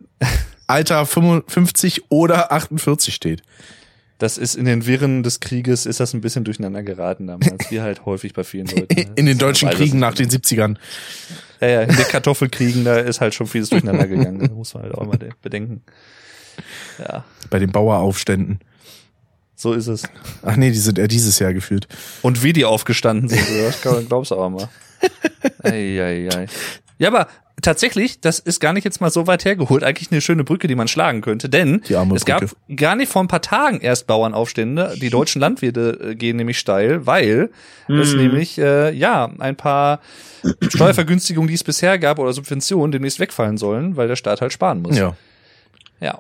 Alter 0.67 1.07
55 1.07 2.05
oder 2.11 2.53
48 2.53 3.15
steht. 3.15 3.43
Das 4.19 4.37
ist 4.39 4.55
in 4.55 4.67
den 4.67 4.87
Wirren 4.87 5.23
des 5.23 5.41
Krieges 5.41 5.87
ist 5.87 5.99
das 5.99 6.13
ein 6.13 6.21
bisschen 6.21 6.45
durcheinander 6.45 6.83
geraten 6.83 7.27
damals, 7.27 7.71
wie 7.71 7.81
halt 7.81 8.05
häufig 8.05 8.35
bei 8.35 8.45
vielen 8.45 8.67
Leuten. 8.67 8.95
ne? 8.95 9.07
In 9.17 9.25
den 9.27 9.39
Das 9.39 9.49
deutschen 9.49 9.71
Kriegen 9.71 9.99
nach 9.99 10.15
den 10.15 10.29
70ern. 10.29 10.77
Ja, 11.63 11.69
ja, 11.69 11.83
in 11.83 11.89
den 11.97 12.07
Kartoffelkriegen, 12.07 12.85
da 12.85 12.97
ist 12.99 13.21
halt 13.21 13.35
schon 13.35 13.47
vieles 13.47 13.69
durcheinander 13.71 14.07
gegangen. 14.07 14.41
Da 14.49 14.55
muss 14.55 14.73
man 14.75 14.85
halt 14.85 14.95
auch 14.95 15.05
mal 15.07 15.17
de- 15.19 15.31
bedenken. 15.43 15.83
Ja, 16.99 17.25
Bei 17.51 17.59
den 17.59 17.71
Baueraufständen. 17.73 18.61
So 19.61 19.75
ist 19.75 19.89
es. 19.89 20.05
Ach 20.43 20.57
nee, 20.57 20.71
die 20.71 20.79
sind 20.79 20.99
eher 20.99 21.09
dieses 21.09 21.39
Jahr 21.39 21.53
geführt. 21.53 21.87
Und 22.23 22.43
wie 22.43 22.53
die 22.55 22.65
aufgestanden 22.65 23.29
sind, 23.29 23.45
das 23.67 23.83
kann- 23.83 24.07
glaubst 24.09 24.31
du 24.31 24.37
aber 24.37 24.49
mal. 24.51 24.69
Ei, 25.63 26.01
ei, 26.03 26.29
ei. 26.35 26.47
Ja, 26.99 27.09
aber 27.09 27.29
tatsächlich, 27.63 28.21
das 28.21 28.39
ist 28.39 28.61
gar 28.61 28.73
nicht 28.73 28.85
jetzt 28.85 29.01
mal 29.01 29.11
so 29.11 29.27
weit 29.27 29.45
hergeholt. 29.45 29.83
Eigentlich 29.85 30.11
eine 30.11 30.21
schöne 30.23 30.45
Brücke, 30.45 30.67
die 30.69 30.75
man 30.75 30.89
schlagen 30.89 31.21
könnte. 31.21 31.49
Denn 31.51 31.83
es 32.17 32.25
gab 32.27 32.41
gar 32.77 32.97
nicht 32.97 33.11
vor 33.13 33.23
ein 33.23 33.29
paar 33.29 33.43
Tagen 33.43 33.81
erst 33.81 34.07
Bauernaufstände. 34.07 34.95
Die 35.01 35.09
deutschen 35.11 35.41
Landwirte 35.41 35.99
äh, 36.11 36.15
gehen 36.15 36.37
nämlich 36.37 36.59
steil, 36.59 37.07
weil 37.07 37.51
es 37.89 38.15
nämlich 38.15 38.59
äh, 38.59 38.93
ja 38.95 39.31
ein 39.39 39.57
paar 39.57 40.01
Steuervergünstigungen, 40.69 41.49
die 41.49 41.55
es 41.55 41.65
bisher 41.65 41.99
gab 41.99 42.19
oder 42.19 42.33
Subventionen, 42.33 42.93
demnächst 42.93 43.21
wegfallen 43.21 43.59
sollen, 43.59 43.97
weil 43.97 44.09
der 44.09 44.17
Staat 44.17 44.41
halt 44.41 44.53
sparen 44.53 44.83
muss. 44.83 44.97
Ja. 44.97 45.15
ja. 46.01 46.19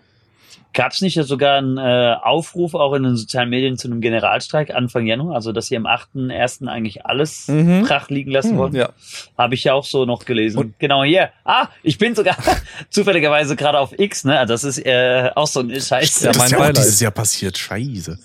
Gab 0.72 0.92
es 0.92 1.00
nicht 1.00 1.14
sogar 1.24 1.58
einen 1.58 1.78
äh, 1.78 2.14
Aufruf 2.22 2.74
auch 2.74 2.94
in 2.94 3.02
den 3.02 3.16
sozialen 3.16 3.50
Medien 3.50 3.76
zu 3.76 3.88
einem 3.88 4.00
Generalstreik 4.00 4.72
Anfang 4.72 5.04
Januar, 5.06 5.34
also 5.34 5.50
dass 5.52 5.66
sie 5.66 5.76
am 5.76 5.84
8.1. 5.86 6.68
eigentlich 6.68 7.04
alles 7.06 7.48
Mhm. 7.48 7.82
brach 7.86 8.08
liegen 8.08 8.30
lassen 8.30 8.56
wollen? 8.56 8.74
Ja. 8.76 8.90
Habe 9.36 9.54
ich 9.54 9.64
ja 9.64 9.74
auch 9.74 9.84
so 9.84 10.04
noch 10.04 10.24
gelesen. 10.24 10.58
Und- 10.58 10.78
genau 10.78 11.02
hier. 11.02 11.30
Ah, 11.44 11.68
ich 11.82 11.98
bin 11.98 12.14
sogar 12.14 12.36
zufälligerweise 12.90 13.56
gerade 13.56 13.78
auf 13.80 13.98
X, 13.98 14.24
ne? 14.24 14.44
Das 14.46 14.62
ist 14.64 14.78
äh, 14.86 15.30
auch 15.34 15.46
so 15.48 15.60
ein 15.60 15.70
Scheiß. 15.70 16.20
Ja, 16.22 16.28
das 16.28 16.38
mein 16.38 16.46
ist 16.46 16.52
ja 16.52 16.56
auch 16.58 16.60
Beileid. 16.62 16.76
dieses 16.78 17.00
Jahr 17.00 17.12
passiert. 17.12 17.58
Scheiße. 17.58 18.18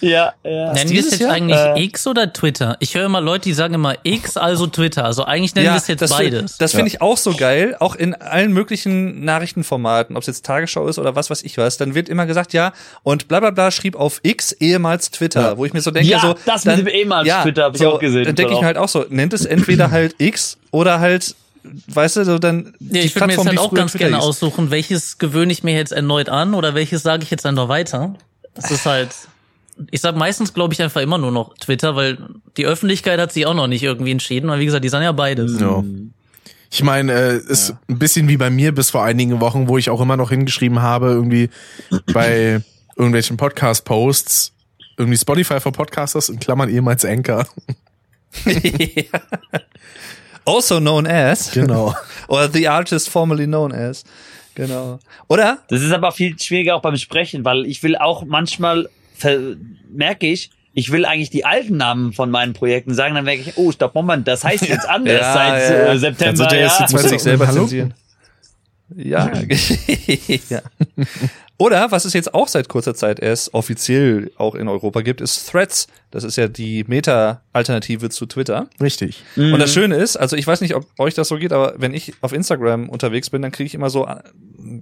Ja, 0.00 0.34
ja. 0.44 0.72
Nennen 0.72 0.90
wir 0.90 1.00
es 1.00 1.10
jetzt 1.10 1.20
Jahr? 1.20 1.32
eigentlich 1.32 1.56
Äh, 1.58 1.84
X 1.84 2.06
oder 2.06 2.32
Twitter? 2.32 2.76
Ich 2.80 2.94
höre 2.94 3.06
immer 3.06 3.20
Leute, 3.20 3.44
die 3.44 3.54
sagen 3.54 3.74
immer 3.74 3.94
X, 4.02 4.36
also 4.36 4.66
Twitter. 4.66 5.04
Also 5.04 5.24
eigentlich 5.24 5.54
nennen 5.54 5.68
wir 5.68 5.76
es 5.76 5.86
jetzt 5.88 6.00
das 6.02 6.14
find- 6.14 6.32
beides. 6.32 6.58
Das 6.58 6.72
finde 6.72 6.88
ich 6.88 7.00
auch 7.02 7.16
so 7.16 7.34
geil, 7.34 7.76
auch 7.80 7.94
in 7.94 8.14
allen 8.14 8.52
möglichen 8.52 9.24
Nachrichtenformaten, 9.24 10.16
ob 10.16 10.22
es 10.22 10.26
jetzt 10.26 10.44
Tagesschau 10.44 10.86
ist 10.88 10.98
oder 10.98 11.16
was 11.16 11.30
weiß 11.30 11.42
ich 11.42 11.56
was, 11.58 11.76
dann 11.76 11.94
wird 11.94 12.08
immer 12.08 12.26
gesagt, 12.26 12.52
ja, 12.52 12.72
und 13.02 13.28
bla 13.28 13.40
bla 13.40 13.50
bla 13.50 13.70
schrieb 13.70 13.96
auf 13.96 14.20
X 14.22 14.52
ehemals 14.52 15.10
Twitter, 15.10 15.40
Ja. 15.40 15.56
wo 15.58 15.64
ich 15.64 15.72
mir 15.72 15.80
so 15.80 15.90
denke, 15.90 16.08
Ja, 16.10 16.20
so, 16.20 16.34
das 16.44 16.64
mit 16.64 16.78
dem 16.78 16.86
ehemals 16.88 17.28
Twitter 17.42 17.64
hab 17.64 17.74
ich 17.76 17.86
auch 17.86 17.98
gesehen, 17.98 18.24
Dann 18.24 18.34
denke 18.34 18.52
ich 18.52 18.58
genau. 18.58 18.60
mir 18.60 18.66
halt 18.66 18.78
auch 18.78 18.88
so, 18.88 19.04
nennt 19.08 19.32
es 19.32 19.44
entweder 19.44 19.90
halt 19.90 20.14
X 20.18 20.58
oder 20.70 21.00
halt, 21.00 21.34
weißt 21.88 22.16
du, 22.16 22.24
so 22.24 22.38
dann 22.38 22.74
Ja, 22.80 23.00
ich 23.02 23.14
würde 23.14 23.26
mir 23.28 23.32
jetzt 23.32 23.42
die 23.44 23.48
halt 23.48 23.58
auch 23.58 23.74
ganz 23.74 23.92
Twitter 23.92 24.04
gerne 24.10 24.16
hieß. 24.18 24.24
aussuchen, 24.26 24.70
welches 24.70 25.18
gewöhne 25.18 25.52
ich 25.52 25.64
mir 25.64 25.74
jetzt 25.74 25.92
erneut 25.92 26.28
an 26.28 26.54
oder 26.54 26.74
welches 26.74 27.02
sage 27.02 27.22
ich 27.22 27.30
jetzt 27.30 27.44
einfach 27.46 27.68
weiter. 27.68 28.14
Das 28.54 28.70
ist 28.70 28.86
halt, 28.86 29.08
ich 29.90 30.00
sag 30.00 30.16
meistens 30.16 30.54
glaube 30.54 30.74
ich 30.74 30.82
einfach 30.82 31.00
immer 31.00 31.18
nur 31.18 31.32
noch 31.32 31.54
Twitter, 31.54 31.96
weil 31.96 32.18
die 32.56 32.66
Öffentlichkeit 32.66 33.20
hat 33.20 33.32
sich 33.32 33.46
auch 33.46 33.54
noch 33.54 33.66
nicht 33.66 33.82
irgendwie 33.82 34.12
entschieden, 34.12 34.48
weil 34.50 34.60
wie 34.60 34.66
gesagt, 34.66 34.84
die 34.84 34.88
sagen 34.88 35.04
ja 35.04 35.12
beides. 35.12 35.60
Ja. 35.60 35.84
Ich 36.70 36.82
meine, 36.82 37.12
äh, 37.12 37.36
ist 37.36 37.74
ein 37.88 37.98
bisschen 37.98 38.28
wie 38.28 38.36
bei 38.36 38.50
mir 38.50 38.74
bis 38.74 38.90
vor 38.90 39.04
einigen 39.04 39.40
Wochen, 39.40 39.68
wo 39.68 39.78
ich 39.78 39.88
auch 39.88 40.00
immer 40.00 40.16
noch 40.16 40.30
hingeschrieben 40.30 40.82
habe, 40.82 41.08
irgendwie 41.08 41.48
bei 42.12 42.60
irgendwelchen 42.96 43.36
Podcast-Posts, 43.36 44.52
irgendwie 44.96 45.18
Spotify 45.18 45.60
for 45.60 45.72
Podcasters 45.72 46.28
in 46.28 46.38
Klammern 46.38 46.68
ehemals 46.68 47.04
Anchor. 47.04 47.46
Also 50.46 50.78
known 50.78 51.06
as. 51.06 51.50
Genau. 51.50 51.92
Oder 52.28 52.48
the 52.48 52.68
artist 52.68 53.08
formerly 53.10 53.46
known 53.46 53.72
as. 53.72 54.04
Genau. 54.54 55.00
Oder? 55.28 55.58
Das 55.68 55.82
ist 55.82 55.92
aber 55.92 56.12
viel 56.12 56.38
schwieriger 56.38 56.76
auch 56.76 56.82
beim 56.82 56.96
Sprechen, 56.96 57.44
weil 57.44 57.66
ich 57.66 57.82
will 57.82 57.96
auch 57.96 58.24
manchmal, 58.24 58.88
merke 59.90 60.26
ich, 60.26 60.50
ich 60.74 60.92
will 60.92 61.06
eigentlich 61.06 61.30
die 61.30 61.44
alten 61.44 61.78
Namen 61.78 62.12
von 62.12 62.30
meinen 62.30 62.52
Projekten 62.52 62.92
sagen, 62.92 63.14
dann 63.14 63.24
merke 63.24 63.40
ich, 63.40 63.56
oh, 63.56 63.72
stopp, 63.72 63.94
Moment, 63.94 64.28
das 64.28 64.44
heißt 64.44 64.66
jetzt 64.68 64.86
anders 64.86 65.20
Ja, 65.20 65.32
seit 65.32 65.70
ja, 65.70 65.92
äh, 65.92 65.98
September. 65.98 66.30
Also 66.30 66.46
der 66.46 66.66
ist 66.66 66.80
ja. 66.80 66.86
jetzt 66.86 67.12
du, 67.12 67.18
selber 67.18 67.46
hallo? 67.46 67.60
zensieren. 67.60 67.94
Ja. 68.94 69.32
ja. 70.48 70.62
Oder 71.58 71.90
was 71.90 72.04
es 72.04 72.12
jetzt 72.12 72.34
auch 72.34 72.48
seit 72.48 72.68
kurzer 72.68 72.94
Zeit 72.94 73.18
erst 73.18 73.54
offiziell 73.54 74.30
auch 74.36 74.54
in 74.54 74.68
Europa 74.68 75.00
gibt, 75.00 75.22
ist 75.22 75.50
Threads. 75.50 75.86
Das 76.10 76.22
ist 76.22 76.36
ja 76.36 76.48
die 76.48 76.84
Meta-Alternative 76.86 78.10
zu 78.10 78.26
Twitter. 78.26 78.68
Richtig. 78.80 79.22
Und 79.36 79.58
das 79.58 79.72
Schöne 79.72 79.96
ist, 79.96 80.16
also 80.16 80.36
ich 80.36 80.46
weiß 80.46 80.60
nicht, 80.60 80.74
ob 80.74 80.84
euch 80.98 81.14
das 81.14 81.28
so 81.28 81.36
geht, 81.38 81.52
aber 81.52 81.74
wenn 81.78 81.94
ich 81.94 82.12
auf 82.20 82.32
Instagram 82.32 82.90
unterwegs 82.90 83.30
bin, 83.30 83.40
dann 83.40 83.52
kriege 83.52 83.66
ich 83.66 83.74
immer 83.74 83.88
so 83.88 84.04
eine 84.04 84.22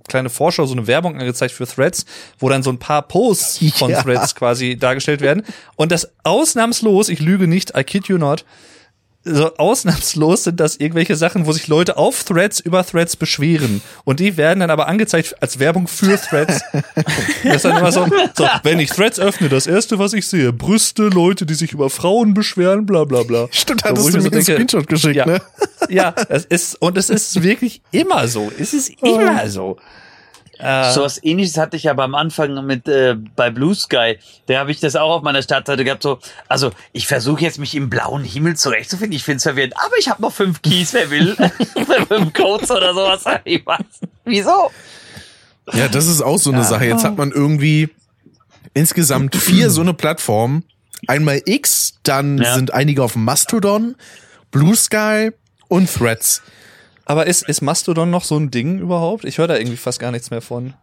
kleine 0.08 0.30
Vorschau, 0.30 0.66
so 0.66 0.74
eine 0.74 0.88
Werbung 0.88 1.18
angezeigt 1.18 1.54
für 1.54 1.66
Threads, 1.66 2.06
wo 2.40 2.48
dann 2.48 2.64
so 2.64 2.70
ein 2.70 2.78
paar 2.78 3.02
Posts 3.02 3.78
von 3.78 3.90
Ja. 3.90 4.02
Threads 4.02 4.34
quasi 4.34 4.76
dargestellt 4.76 5.20
werden. 5.20 5.44
Und 5.76 5.92
das 5.92 6.10
ausnahmslos, 6.24 7.08
ich 7.08 7.20
lüge 7.20 7.46
nicht, 7.46 7.76
I 7.76 7.84
kid 7.84 8.06
you 8.06 8.18
not, 8.18 8.44
so 9.24 9.56
ausnahmslos 9.56 10.44
sind 10.44 10.60
das 10.60 10.76
irgendwelche 10.76 11.16
Sachen, 11.16 11.46
wo 11.46 11.52
sich 11.52 11.66
Leute 11.66 11.96
auf 11.96 12.24
Threads 12.24 12.60
über 12.60 12.84
Threads 12.84 13.16
beschweren. 13.16 13.82
Und 14.04 14.20
die 14.20 14.36
werden 14.36 14.60
dann 14.60 14.70
aber 14.70 14.86
angezeigt 14.86 15.34
als 15.40 15.58
Werbung 15.58 15.88
für 15.88 16.20
Threads. 16.20 16.60
das 17.44 17.56
ist 17.56 17.64
dann 17.64 17.78
immer 17.78 17.90
so, 17.90 18.06
so, 18.36 18.46
wenn 18.62 18.78
ich 18.80 18.90
Threads 18.90 19.18
öffne, 19.18 19.48
das 19.48 19.66
erste, 19.66 19.98
was 19.98 20.12
ich 20.12 20.26
sehe, 20.26 20.52
Brüste, 20.52 21.04
Leute, 21.04 21.46
die 21.46 21.54
sich 21.54 21.72
über 21.72 21.88
Frauen 21.90 22.34
beschweren, 22.34 22.84
bla 22.86 23.04
bla 23.04 23.22
bla. 23.22 23.48
Stimmt, 23.50 23.82
So, 23.82 23.88
hattest 23.88 24.08
du 24.08 24.12
mir 24.12 24.22
so 24.22 24.30
denke, 24.30 24.52
Screenshot 24.52 24.86
geschickt, 24.86 25.16
ja. 25.16 25.26
ne? 25.26 25.40
Ja, 25.88 26.14
es 26.28 26.44
ist, 26.44 26.80
und 26.80 26.98
es 26.98 27.10
ist 27.10 27.42
wirklich 27.42 27.80
immer 27.90 28.28
so. 28.28 28.52
Es 28.58 28.74
ist 28.74 28.90
immer 29.02 29.48
so. 29.48 29.78
Äh, 30.58 30.92
So 30.92 31.02
was 31.02 31.22
ähnliches 31.22 31.56
hatte 31.58 31.76
ich 31.76 31.84
ja 31.84 31.94
beim 31.94 32.14
Anfang 32.14 32.64
mit 32.66 32.86
äh, 32.88 33.16
bei 33.36 33.50
Blue 33.50 33.74
Sky. 33.74 34.18
Da 34.46 34.58
habe 34.60 34.70
ich 34.70 34.80
das 34.80 34.94
auch 34.96 35.10
auf 35.16 35.22
meiner 35.22 35.42
Startseite 35.42 35.84
gehabt. 35.84 36.02
So, 36.02 36.18
also 36.48 36.70
ich 36.92 37.06
versuche 37.06 37.42
jetzt 37.42 37.58
mich 37.58 37.74
im 37.74 37.90
blauen 37.90 38.22
Himmel 38.24 38.56
zurechtzufinden. 38.56 39.16
Ich 39.16 39.24
finde 39.24 39.38
es 39.38 39.42
verwirrend, 39.42 39.74
aber 39.76 39.96
ich 39.98 40.08
habe 40.08 40.22
noch 40.22 40.32
fünf 40.32 40.62
Keys, 40.62 40.92
wer 40.94 41.10
will. 41.10 41.34
fünf 42.08 42.32
Codes 42.32 42.70
oder 42.70 42.94
sowas. 42.94 43.24
Ich 43.44 43.64
weiß. 43.66 43.80
Wieso? 44.24 44.70
Ja, 45.72 45.88
das 45.88 46.06
ist 46.06 46.20
auch 46.22 46.38
so 46.38 46.52
eine 46.52 46.64
Sache. 46.64 46.84
Jetzt 46.86 47.04
hat 47.04 47.16
man 47.16 47.32
irgendwie 47.32 47.88
insgesamt 48.74 49.34
vier 49.36 49.70
so 49.70 49.80
eine 49.80 49.94
Plattformen. 49.94 50.64
Einmal 51.06 51.42
X, 51.44 51.94
dann 52.02 52.38
Ja. 52.38 52.54
sind 52.54 52.72
einige 52.72 53.02
auf 53.02 53.16
Mastodon, 53.16 53.94
Blue 54.50 54.74
Sky 54.76 55.30
und 55.68 55.92
Threads. 55.92 56.42
Aber 57.04 57.26
ist, 57.26 57.48
ist 57.48 57.60
Mastodon 57.62 58.10
noch 58.10 58.24
so 58.24 58.36
ein 58.36 58.50
Ding 58.50 58.78
überhaupt? 58.78 59.24
Ich 59.24 59.38
höre 59.38 59.48
da 59.48 59.56
irgendwie 59.56 59.76
fast 59.76 59.98
gar 59.98 60.10
nichts 60.10 60.30
mehr 60.30 60.40
von. 60.40 60.74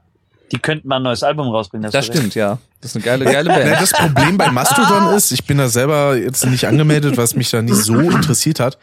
Die 0.52 0.60
könnten 0.60 0.88
mal 0.90 0.98
ein 0.98 1.04
neues 1.04 1.24
Album 1.24 1.48
rausbringen. 1.50 1.90
Das 1.90 1.94
recht. 2.10 2.14
stimmt, 2.18 2.36
ja. 2.36 2.58
Das 2.82 2.92
ist 2.92 2.96
eine 2.98 3.06
geile, 3.06 3.26
geile 3.26 3.50
Ja, 3.50 3.58
Band. 3.58 3.82
das 3.82 3.92
Problem 3.94 4.38
bei 4.38 4.52
Mastodon 4.52 5.14
ist, 5.16 5.32
ich 5.32 5.46
bin 5.46 5.58
da 5.58 5.70
selber 5.70 6.18
jetzt 6.18 6.46
nicht 6.46 6.66
angemeldet, 6.68 7.16
was 7.18 7.36
mich 7.36 7.50
da 7.50 7.62
nicht 7.62 7.76
so 7.78 7.98
interessiert 8.00 8.60
hat. 8.60 8.78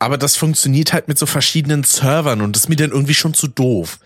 Aber 0.00 0.18
das 0.18 0.36
funktioniert 0.36 0.92
halt 0.92 1.08
mit 1.08 1.18
so 1.18 1.26
verschiedenen 1.26 1.82
Servern 1.82 2.40
und 2.42 2.54
das 2.54 2.64
ist 2.64 2.68
mir 2.68 2.76
dann 2.76 2.90
irgendwie 2.90 3.14
schon 3.14 3.32
zu 3.34 3.48
doof. 3.48 3.98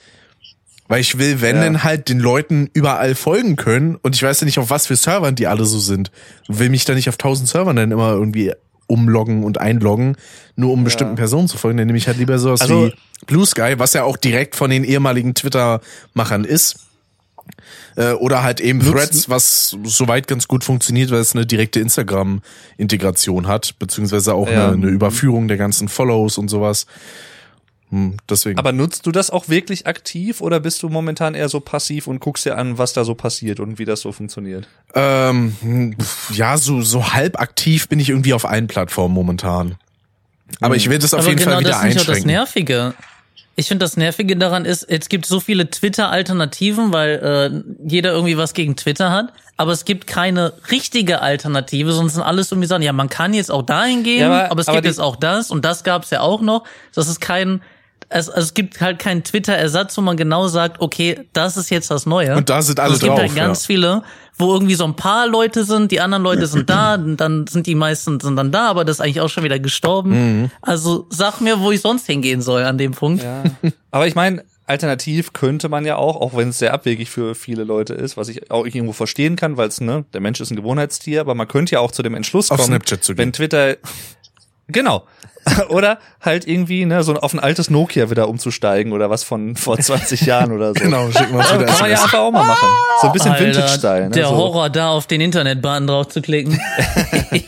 Weil 0.89 1.01
ich 1.01 1.19
will, 1.19 1.41
wenn 1.41 1.57
Ja. 1.57 1.63
denn 1.63 1.83
halt 1.85 2.09
den 2.09 2.21
Leuten 2.21 2.71
überall 2.73 3.15
folgen 3.15 3.57
können 3.57 3.97
und 3.97 4.15
ich 4.15 4.23
weiß 4.23 4.41
ja 4.41 4.45
nicht, 4.45 4.59
auf 4.59 4.71
was 4.71 4.87
für 4.87 4.97
Servern 4.97 5.35
die 5.35 5.47
alle 5.49 5.65
so 5.65 5.79
sind. 5.81 6.11
Will 6.49 6.69
mich 6.71 6.85
da 6.85 6.95
nicht 6.95 7.09
auf 7.09 7.17
tausend 7.17 7.49
Servern 7.49 7.77
dann 7.77 7.91
immer 7.91 8.13
irgendwie 8.13 8.53
umloggen 8.93 9.43
und 9.45 9.59
einloggen, 9.59 10.17
nur 10.57 10.73
um 10.73 10.85
bestimmten 10.85 11.17
Personen 11.17 11.49
zu 11.49 11.57
folgen. 11.59 11.79
Dann 11.79 11.87
nehme 11.87 11.99
ich 11.99 12.07
halt 12.07 12.19
lieber 12.19 12.39
sowas 12.39 12.61
Also- 12.61 12.87
wie 12.89 12.93
Blue 13.27 13.47
Sky, 13.47 13.75
was 13.79 13.93
ja 13.95 14.03
auch 14.05 14.17
direkt 14.17 14.55
von 14.57 14.71
den 14.71 14.85
ehemaligen 14.85 15.35
Twitter-Machern 15.35 16.45
ist. 16.45 16.77
Äh, 17.97 18.13
oder 18.13 18.43
halt 18.43 18.61
eben 18.61 18.81
Threads, 18.81 19.29
was 19.29 19.77
soweit 19.85 20.27
ganz 20.29 20.49
gut 20.49 20.65
funktioniert, 20.65 21.11
weil 21.11 21.19
es 21.21 21.35
eine 21.35 21.45
direkte 21.45 21.81
Instagram-Integration 21.81 23.47
hat, 23.47 23.79
beziehungsweise 23.79 24.35
auch 24.35 24.49
Ja. 24.49 24.69
eine, 24.69 24.75
eine 24.75 24.87
Überführung 24.89 25.49
der 25.49 25.57
ganzen 25.57 25.89
Follows 25.89 26.39
und 26.39 26.49
sowas. 26.49 26.87
Hm, 27.93 28.17
deswegen. 28.29 28.59
Aber 28.59 28.73
nutzt 28.73 29.05
du 29.07 29.13
das 29.13 29.29
auch 29.31 29.49
wirklich 29.51 29.87
aktiv 29.87 30.41
oder 30.41 30.61
bist 30.61 30.83
du 30.83 30.89
momentan 30.89 31.35
eher 31.35 31.49
so 31.51 31.61
passiv 31.61 32.07
und 32.07 32.21
guckst 32.21 32.45
dir 32.47 32.57
an, 32.57 32.79
was 32.79 32.95
da 32.95 33.05
so 33.05 33.15
passiert 33.15 33.61
und 33.61 33.79
wie 33.79 33.85
das 33.85 34.01
so 34.01 34.11
funktioniert? 34.13 34.67
ähm, 34.95 35.55
hm, 35.61 35.97
ja, 36.33 36.57
so, 36.57 36.81
so 36.83 37.13
halb 37.13 37.39
aktiv 37.39 37.89
bin 37.89 38.01
ich 38.01 38.09
irgendwie 38.09 38.33
auf 38.33 38.47
allen 38.49 38.67
Plattformen 38.67 39.15
momentan. 39.15 39.77
Aber 40.61 40.75
ich 40.77 40.89
werde 40.91 41.05
es 41.05 41.13
auf 41.15 41.21
Aber 41.21 41.29
jeden 41.29 41.39
genau 41.41 41.53
Fall 41.53 41.61
wieder 41.61 41.71
das 41.71 41.79
ist 41.79 41.85
nicht 41.85 41.95
auch 41.97 42.01
das 42.01 42.09
einschränken. 42.17 42.31
Nervige. 42.31 42.95
Ich 43.57 43.69
finde, 43.69 43.85
das 43.85 43.97
Nervige 43.99 44.37
daran 44.39 44.65
ist, 44.65 44.83
es 44.85 45.11
gibt 45.11 45.27
so 45.27 45.39
viele 45.39 45.69
Twitter-Alternativen, 45.71 46.93
weil 46.93 47.63
äh, 47.85 47.87
jeder 47.89 48.13
irgendwie 48.13 48.37
was 48.39 48.55
gegen 48.55 48.77
Twitter 48.77 49.11
hat, 49.11 49.33
aber 49.57 49.73
es 49.73 49.85
gibt 49.85 50.07
keine 50.07 50.55
richtige 50.71 51.21
Alternative, 51.21 51.93
sonst 51.93 52.15
sind 52.15 52.23
alles 52.23 52.51
irgendwie 52.51 52.69
Sachen, 52.69 52.83
ja, 52.83 52.93
man 52.95 53.09
kann 53.11 53.35
jetzt 53.35 53.51
auch 53.51 53.63
dahin 53.63 54.03
gehen, 54.03 54.21
Ja, 54.21 54.27
aber, 54.29 54.51
aber- 54.51 54.61
es 54.63 54.69
aber 54.69 54.79
gibt 54.79 54.87
jetzt 54.87 55.01
auch 55.01 55.17
das 55.17 55.51
und 55.51 55.65
das 55.65 55.85
gab 55.85 56.05
es 56.05 56.11
ja 56.11 56.21
auch 56.21 56.41
noch. 56.41 56.65
Das 56.95 57.09
ist 57.09 57.21
kein, 57.21 57.63
es, 58.13 58.29
also 58.29 58.47
es 58.47 58.55
gibt 58.55 58.81
halt 58.81 58.99
keinen 58.99 59.25
Twitter-Ersatz, 59.25 59.97
wo 59.97 60.01
man 60.03 60.17
genau 60.17 60.49
sagt, 60.49 60.81
okay, 60.81 61.21
das 61.33 61.57
ist 61.57 61.71
jetzt 61.71 61.91
das 61.91 62.07
Neue. 62.07 62.37
Und 62.37 62.49
da 62.49 62.63
sind 62.63 62.79
alle 62.79 62.93
also 62.93 62.95
es 62.95 63.01
gibt 63.01 63.11
drauf, 63.13 63.21
halt 63.21 63.35
ganz 63.35 63.67
viele, 63.67 64.03
wo 64.39 64.53
irgendwie 64.53 64.75
so 64.75 64.85
ein 64.85 64.97
paar 64.97 65.27
Leute 65.27 65.65
sind, 65.65 65.93
die 65.93 66.01
anderen 66.01 66.23
Leute 66.23 66.47
sind 66.47 66.69
da, 66.69 66.97
dann 67.17 67.47
sind 67.47 67.67
die 67.67 67.75
meisten 67.75 68.21
sind 68.21 68.37
dann 68.37 68.53
da, 68.53 68.69
aber 68.69 68.85
das 68.85 68.97
ist 68.97 69.01
eigentlich 69.01 69.21
auch 69.21 69.29
schon 69.29 69.45
wieder 69.45 69.59
gestorben. 69.59 70.51
Also 70.61 71.07
sag 71.11 71.41
mir, 71.41 71.61
wo 71.61 71.71
ich 71.71 71.81
sonst 71.81 72.07
hingehen 72.07 72.43
soll 72.43 72.63
an 72.65 72.79
dem 72.79 72.93
Punkt. 72.93 73.23
Ja. 73.23 73.43
Aber 73.91 74.07
ich 74.07 74.15
meine, 74.15 74.45
alternativ 74.67 75.33
könnte 75.33 75.69
man 75.69 75.85
ja 75.85 75.97
auch, 75.97 76.17
auch 76.17 76.37
wenn 76.37 76.49
es 76.49 76.59
sehr 76.59 76.73
abwegig 76.73 77.11
für 77.11 77.35
viele 77.35 77.65
Leute 77.65 77.95
ist, 77.95 78.17
was 78.17 78.29
ich 78.29 78.51
auch 78.51 78.65
irgendwo 78.65 78.93
verstehen 78.93 79.37
kann, 79.37 79.57
weil 79.57 79.69
es, 79.69 79.81
ne, 79.81 80.05
der 80.13 80.21
Mensch 80.21 80.41
ist 80.41 80.51
ein 80.51 80.57
Gewohnheitstier, 80.57 81.21
aber 81.21 81.35
man 81.35 81.49
könnte 81.49 81.75
ja 81.75 81.81
auch 81.81 81.93
zu 81.93 82.03
dem 82.03 82.15
Entschluss 82.15 82.51
Auf 82.51 82.59
kommen, 82.59 82.69
Snapchat 82.69 83.05
zu 83.05 83.13
gehen. 83.13 83.19
wenn 83.19 83.33
Twitter, 83.33 83.77
genau. 84.73 85.07
oder 85.71 85.99
halt 86.21 86.47
irgendwie, 86.47 86.85
ne, 86.85 87.03
so 87.03 87.15
auf 87.17 87.33
ein 87.35 87.41
altes 87.41 87.69
Nokia 87.69 88.11
wieder 88.11 88.29
umzusteigen 88.29 88.93
oder 88.93 89.11
was 89.11 89.25
von 89.25 89.57
vor 89.57 89.77
20 89.77 90.21
Jahren 90.23 90.53
oder 90.53 90.69
so. 90.69 90.75
Genau, 90.75 91.11
schicken 91.11 91.33
wir 91.33 91.39
uns 91.41 91.51
Ja, 91.51 91.57
wieder 91.59 91.67
kann 91.67 91.81
man 91.81 91.91
ja 91.91 91.97
einfach 92.03 92.19
auch 92.19 92.31
mal 92.31 92.45
machen. 92.45 92.69
So 93.01 93.07
ein 93.09 93.13
bisschen 93.13 93.37
Vintage-Style. 93.39 94.05
Ne? 94.05 94.11
der 94.11 94.29
so. 94.29 94.37
Horror 94.37 94.71
da 94.71 94.91
auf 94.91 95.09
den 95.09 95.21
Internetbahn 95.21 95.89
drauf 95.89 96.09
zu 96.09 96.23
klicken. 96.23 96.61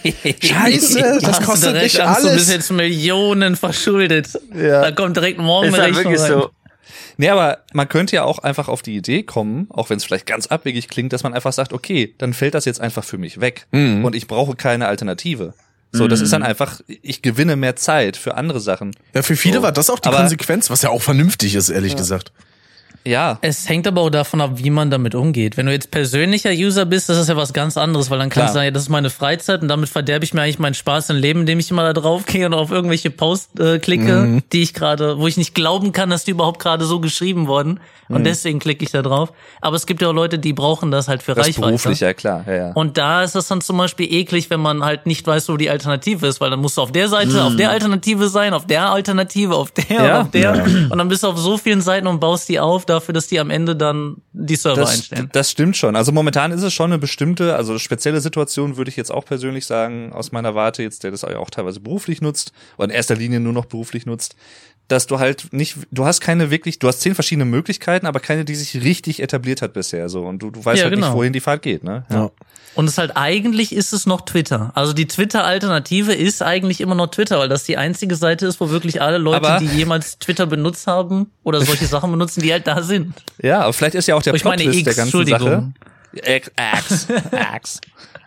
Scheiße, 0.42 1.18
das 1.22 1.40
kostet 1.40 1.70
direkt 1.74 1.94
nicht 1.94 2.00
Angst, 2.00 2.20
Du 2.24 2.30
bist 2.32 2.48
alles. 2.48 2.48
jetzt 2.48 2.70
Millionen 2.72 3.56
verschuldet. 3.56 4.28
Ja. 4.54 4.82
Da 4.82 4.90
kommt 4.92 5.16
direkt 5.16 5.38
morgen 5.38 5.68
Ist 5.68 5.74
eine 5.74 5.84
Rechnung 5.84 6.12
wirklich 6.12 6.20
rein. 6.22 6.40
so. 6.40 6.50
Nee, 7.16 7.28
aber 7.28 7.58
man 7.72 7.88
könnte 7.88 8.16
ja 8.16 8.24
auch 8.24 8.40
einfach 8.40 8.66
auf 8.68 8.82
die 8.82 8.96
Idee 8.96 9.22
kommen, 9.22 9.68
auch 9.70 9.88
wenn 9.88 9.98
es 9.98 10.04
vielleicht 10.04 10.26
ganz 10.26 10.48
abwegig 10.48 10.88
klingt, 10.88 11.12
dass 11.12 11.22
man 11.22 11.32
einfach 11.32 11.52
sagt, 11.52 11.72
okay, 11.72 12.12
dann 12.18 12.34
fällt 12.34 12.54
das 12.54 12.64
jetzt 12.64 12.80
einfach 12.80 13.04
für 13.04 13.18
mich 13.18 13.40
weg 13.40 13.66
Mhm. 13.70 14.04
und 14.04 14.16
ich 14.16 14.26
brauche 14.26 14.56
keine 14.56 14.88
Alternative. 14.88 15.54
So, 15.96 16.08
das 16.08 16.20
ist 16.20 16.32
dann 16.32 16.42
einfach, 16.42 16.80
ich 16.86 17.22
gewinne 17.22 17.54
mehr 17.56 17.76
Zeit 17.76 18.16
für 18.16 18.34
andere 18.34 18.58
Sachen. 18.60 18.96
Ja, 19.14 19.22
für 19.22 19.36
viele 19.36 19.56
So. 19.58 19.62
war 19.62 19.70
das 19.72 19.90
auch 19.90 20.00
die 20.00 20.08
Aber- 20.08 20.18
Konsequenz, 20.18 20.68
was 20.70 20.82
ja 20.82 20.90
auch 20.90 21.02
vernünftig 21.02 21.54
ist, 21.54 21.68
ehrlich 21.68 21.94
gesagt. 21.96 22.32
Ja, 23.06 23.38
Es 23.42 23.68
hängt 23.68 23.86
aber 23.86 24.00
auch 24.00 24.08
davon 24.10 24.40
ab, 24.40 24.52
wie 24.54 24.70
man 24.70 24.90
damit 24.90 25.14
umgeht. 25.14 25.56
Wenn 25.58 25.66
du 25.66 25.72
jetzt 25.72 25.90
persönlicher 25.90 26.50
User 26.50 26.86
bist, 26.86 27.08
das 27.10 27.18
ist 27.18 27.28
ja 27.28 27.36
was 27.36 27.52
ganz 27.52 27.76
anderes, 27.76 28.08
weil 28.10 28.18
dann 28.18 28.30
kannst 28.30 28.34
Klar. 28.34 28.46
du 28.46 28.52
sagen, 28.54 28.64
ja, 28.64 28.70
das 28.70 28.84
ist 28.84 28.88
meine 28.88 29.10
Freizeit 29.10 29.60
und 29.60 29.68
damit 29.68 29.90
verderbe 29.90 30.24
ich 30.24 30.32
mir 30.32 30.40
eigentlich 30.42 30.58
meinen 30.58 30.74
Spaß 30.74 31.10
im 31.10 31.16
Leben, 31.16 31.40
indem 31.40 31.58
ich 31.58 31.70
immer 31.70 31.82
da 31.82 31.92
drauf 31.92 32.24
gehe 32.26 32.46
und 32.46 32.54
auf 32.54 32.70
irgendwelche 32.70 33.10
Posts 33.10 33.60
äh, 33.60 33.78
klicke, 33.78 34.04
Mhm. 34.14 34.42
die 34.52 34.62
ich 34.62 34.72
gerade, 34.72 35.18
wo 35.18 35.26
ich 35.26 35.36
nicht 35.36 35.54
glauben 35.54 35.92
kann, 35.92 36.08
dass 36.08 36.24
die 36.24 36.30
überhaupt 36.30 36.60
gerade 36.60 36.84
so 36.86 36.98
geschrieben 37.00 37.46
wurden. 37.46 37.78
Und 38.08 38.20
Mhm. 38.20 38.24
deswegen 38.24 38.58
klicke 38.58 38.84
ich 38.84 38.90
da 38.90 39.02
drauf. 39.02 39.32
Aber 39.60 39.76
es 39.76 39.86
gibt 39.86 40.00
ja 40.02 40.08
auch 40.08 40.12
Leute, 40.12 40.38
die 40.38 40.52
brauchen 40.52 40.90
das 40.90 41.08
halt 41.08 41.22
für 41.22 41.34
das 41.34 41.46
Reichweite. 41.46 41.66
beruflich, 41.68 42.00
ja 42.00 42.12
klar. 42.14 42.44
Ja, 42.46 42.54
ja. 42.54 42.72
Und 42.72 42.96
da 42.98 43.22
ist 43.22 43.34
es 43.34 43.48
dann 43.48 43.60
zum 43.60 43.76
Beispiel 43.78 44.12
eklig, 44.12 44.48
wenn 44.50 44.60
man 44.60 44.82
halt 44.84 45.06
nicht 45.06 45.26
weiß, 45.26 45.48
wo 45.48 45.56
die 45.56 45.68
Alternative 45.70 46.26
ist, 46.26 46.40
weil 46.40 46.50
dann 46.50 46.60
musst 46.60 46.76
du 46.78 46.82
auf 46.82 46.92
der 46.92 47.08
Seite, 47.08 47.42
auf 47.44 47.56
der 47.56 47.70
Alternative 47.70 48.28
sein, 48.28 48.52
auf 48.54 48.66
der 48.66 48.90
Alternative, 48.90 49.54
auf 49.56 49.70
der, 49.72 49.84
Ja. 50.04 50.20
auf 50.22 50.30
der. 50.30 50.64
Und 50.90 50.96
dann 50.98 51.08
bist 51.08 51.22
du 51.22 51.28
auf 51.28 51.38
so 51.38 51.56
vielen 51.58 51.80
Seiten 51.80 52.06
und 52.06 52.20
baust 52.20 52.48
die 52.48 52.60
auf 52.60 52.84
dafür, 52.94 53.12
dass 53.12 53.26
die 53.26 53.38
am 53.38 53.50
Ende 53.50 53.76
dann 53.76 54.16
die 54.32 54.56
Server 54.56 54.80
das, 54.80 54.92
einstellen. 54.92 55.28
das 55.32 55.50
stimmt 55.50 55.76
schon. 55.76 55.96
Also 55.96 56.12
momentan 56.12 56.52
ist 56.52 56.62
es 56.62 56.72
schon 56.72 56.92
eine 56.92 56.98
bestimmte, 56.98 57.56
also 57.56 57.78
spezielle 57.78 58.20
Situation, 58.20 58.76
würde 58.76 58.90
ich 58.90 58.96
jetzt 58.96 59.10
auch 59.10 59.24
persönlich 59.24 59.66
sagen, 59.66 60.12
aus 60.12 60.32
meiner 60.32 60.54
Warte 60.54 60.82
jetzt, 60.82 61.04
der 61.04 61.10
das 61.10 61.24
auch 61.24 61.50
teilweise 61.50 61.80
beruflich 61.80 62.20
nutzt, 62.20 62.52
oder 62.76 62.86
in 62.86 62.90
erster 62.90 63.16
Linie 63.16 63.40
nur 63.40 63.52
noch 63.52 63.66
beruflich 63.66 64.06
nutzt, 64.06 64.36
dass 64.88 65.06
du 65.06 65.18
halt 65.18 65.52
nicht, 65.52 65.76
du 65.90 66.04
hast 66.04 66.20
keine 66.20 66.50
wirklich, 66.50 66.78
du 66.78 66.88
hast 66.88 67.00
zehn 67.00 67.14
verschiedene 67.14 67.44
Möglichkeiten, 67.46 68.06
aber 68.06 68.20
keine, 68.20 68.44
die 68.44 68.54
sich 68.54 68.82
richtig 68.84 69.22
etabliert 69.22 69.62
hat 69.62 69.72
bisher, 69.72 70.08
so. 70.08 70.24
Und 70.26 70.40
du, 70.40 70.50
du 70.50 70.62
weißt 70.64 70.78
Ja, 70.78 70.84
halt 70.84 70.94
nicht, 70.96 71.02
genau. 71.04 71.16
wohin 71.16 71.32
die 71.32 71.40
Fahrt 71.40 71.62
geht, 71.62 71.84
ne? 71.84 72.04
Ja. 72.10 72.30
Und 72.74 72.88
es 72.88 72.98
halt 72.98 73.16
eigentlich 73.16 73.72
ist 73.74 73.92
es 73.92 74.04
noch 74.04 74.22
Twitter. 74.22 74.72
Also 74.74 74.92
die 74.92 75.06
Twitter-Alternative 75.06 76.12
ist 76.12 76.42
eigentlich 76.42 76.80
immer 76.80 76.94
noch 76.96 77.06
Twitter, 77.06 77.38
weil 77.38 77.48
das 77.48 77.64
die 77.64 77.76
einzige 77.76 78.16
Seite 78.16 78.46
ist, 78.46 78.60
wo 78.60 78.68
wirklich 78.70 79.00
alle 79.00 79.18
Leute, 79.18 79.46
Aber- 79.46 79.58
die 79.60 79.66
jemals 79.66 80.18
Twitter 80.18 80.46
benutzt 80.46 80.86
haben 80.86 81.30
oder 81.44 81.60
solche 81.60 81.86
Sachen 81.86 82.10
benutzen, 82.10 82.42
die 82.42 82.52
halt 82.52 82.66
da 82.66 82.82
sind. 82.82 83.14
Ja, 83.42 83.60
aber 83.60 83.72
vielleicht 83.72 83.94
ist 83.94 84.08
ja 84.08 84.16
auch 84.16 84.22
der 84.22 84.34
ich 84.34 84.44
meine 84.44 84.62
Plot-Twist 84.64 84.86
X, 84.86 84.96
der 84.96 85.04
ganzen. 85.04 85.26
Sache. 85.26 85.72
Ax, 86.26 86.50
Ax, 86.56 87.06
Ax, 87.32 87.80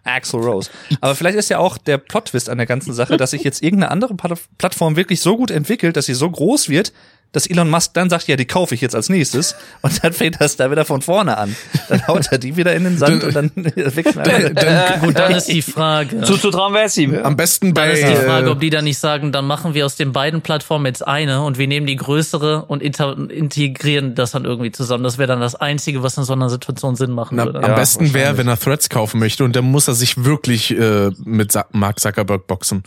Axel 0.07 0.39
Rose. 0.41 0.69
Aber 1.01 1.15
vielleicht 1.15 1.37
ist 1.37 1.49
ja 1.49 1.59
auch 1.59 1.77
der 1.77 1.97
Plot-Twist 1.97 2.49
an 2.49 2.57
der 2.57 2.67
ganzen 2.67 2.93
Sache, 2.93 3.17
dass 3.17 3.31
sich 3.31 3.43
jetzt 3.43 3.61
irgendeine 3.61 3.91
andere 3.91 4.15
Pla- 4.15 4.37
Plattform 4.57 4.95
wirklich 4.95 5.21
so 5.21 5.37
gut 5.37 5.51
entwickelt, 5.51 5.97
dass 5.97 6.05
sie 6.05 6.13
so 6.13 6.29
groß 6.29 6.69
wird, 6.69 6.93
dass 7.33 7.45
Elon 7.47 7.69
Musk 7.69 7.93
dann 7.93 8.09
sagt, 8.09 8.27
ja, 8.27 8.35
die 8.35 8.45
kaufe 8.45 8.73
ich 8.73 8.81
jetzt 8.81 8.95
als 8.95 9.09
nächstes 9.09 9.55
und 9.81 10.03
dann 10.03 10.13
fängt 10.13 10.39
das 10.41 10.55
da 10.55 10.71
wieder 10.71 10.85
von 10.85 11.01
vorne 11.01 11.37
an. 11.37 11.55
Dann 11.89 12.07
haut 12.07 12.27
er 12.31 12.37
die 12.37 12.55
wieder 12.55 12.73
in 12.73 12.83
den 12.85 12.97
Sand 12.97 13.23
und 13.23 13.35
dann 13.35 13.51
wechseln 13.55 14.19
alle. 14.19 14.53
Dann, 14.53 15.01
Gut, 15.01 15.17
dann 15.19 15.33
ist 15.35 15.47
die 15.47 15.61
Frage. 15.61 16.21
Zuzutrauen 16.21 16.73
wäre 16.73 16.85
es 16.85 16.97
ihm. 16.97 17.15
am 17.15 17.35
besten 17.35 17.73
Dann 17.73 17.89
bei 17.89 17.93
ist 17.93 18.07
die 18.07 18.15
Frage, 18.15 18.47
äh, 18.47 18.51
ob 18.51 18.59
die 18.59 18.69
dann 18.69 18.85
nicht 18.85 18.97
sagen, 18.97 19.31
dann 19.31 19.45
machen 19.45 19.73
wir 19.73 19.85
aus 19.85 19.95
den 19.95 20.11
beiden 20.13 20.41
Plattformen 20.41 20.85
jetzt 20.85 21.05
eine 21.07 21.43
und 21.43 21.57
wir 21.57 21.67
nehmen 21.67 21.85
die 21.85 21.95
größere 21.95 22.65
und 22.65 22.81
integrieren 22.81 24.15
das 24.15 24.31
dann 24.31 24.45
irgendwie 24.45 24.71
zusammen. 24.71 25.03
Das 25.03 25.17
wäre 25.17 25.27
dann 25.27 25.39
das 25.41 25.55
Einzige, 25.55 26.03
was 26.03 26.17
in 26.17 26.23
so 26.23 26.33
einer 26.33 26.49
Situation 26.49 26.95
Sinn 26.95 27.11
machen 27.11 27.35
Na, 27.37 27.45
würde. 27.45 27.59
am 27.63 27.69
Ja, 27.71 27.75
besten 27.75 28.13
wäre, 28.13 28.37
wenn 28.37 28.47
er 28.47 28.59
Threads 28.59 28.89
kaufen 28.89 29.19
möchte 29.19 29.43
und 29.43 29.55
dann 29.55 29.65
muss 29.65 29.87
er 29.87 29.93
sich 29.93 30.23
wirklich 30.23 30.71
äh, 30.77 31.09
mit 31.23 31.53
Mark 31.71 31.99
Zuckerberg 31.99 32.47
boxen. 32.47 32.83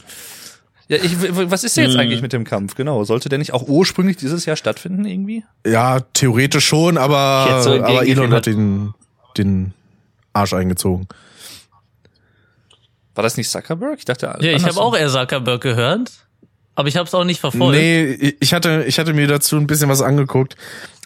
Ja, 0.91 0.97
ich, 0.97 1.13
was 1.21 1.63
ist 1.63 1.77
denn 1.77 1.89
jetzt 1.89 1.97
eigentlich 1.97 2.21
mit 2.21 2.33
dem 2.33 2.43
Kampf? 2.43 2.75
Genau. 2.75 3.05
Sollte 3.05 3.29
der 3.29 3.39
nicht 3.39 3.53
auch 3.53 3.69
ursprünglich 3.69 4.17
dieses 4.17 4.45
Jahr 4.45 4.57
stattfinden 4.57 5.05
irgendwie? 5.05 5.45
Ja, 5.65 6.01
theoretisch 6.01 6.67
schon, 6.67 6.99
aber, 6.99 7.63
so 7.63 7.75
aber 7.75 8.05
Elon 8.09 8.33
hat 8.33 8.47
den, 8.47 8.93
den 9.39 9.73
Arsch 10.33 10.53
eingezogen. 10.53 11.07
War 13.15 13.23
das 13.23 13.37
nicht 13.37 13.49
Zuckerberg? 13.49 14.01
Ich 14.01 14.05
dachte, 14.05 14.37
Ja, 14.41 14.51
ich 14.51 14.65
habe 14.65 14.81
auch 14.81 14.97
eher 14.97 15.09
Zuckerberg 15.09 15.61
gehört, 15.61 16.11
aber 16.75 16.89
ich 16.89 16.97
habe 16.97 17.07
es 17.07 17.15
auch 17.15 17.23
nicht 17.23 17.39
verfolgt. 17.39 17.79
Nee, 17.79 18.35
ich 18.41 18.53
hatte, 18.53 18.83
ich 18.85 18.99
hatte 18.99 19.13
mir 19.13 19.29
dazu 19.29 19.59
ein 19.59 19.69
bisschen 19.69 19.89
was 19.89 20.03
angeguckt. 20.03 20.57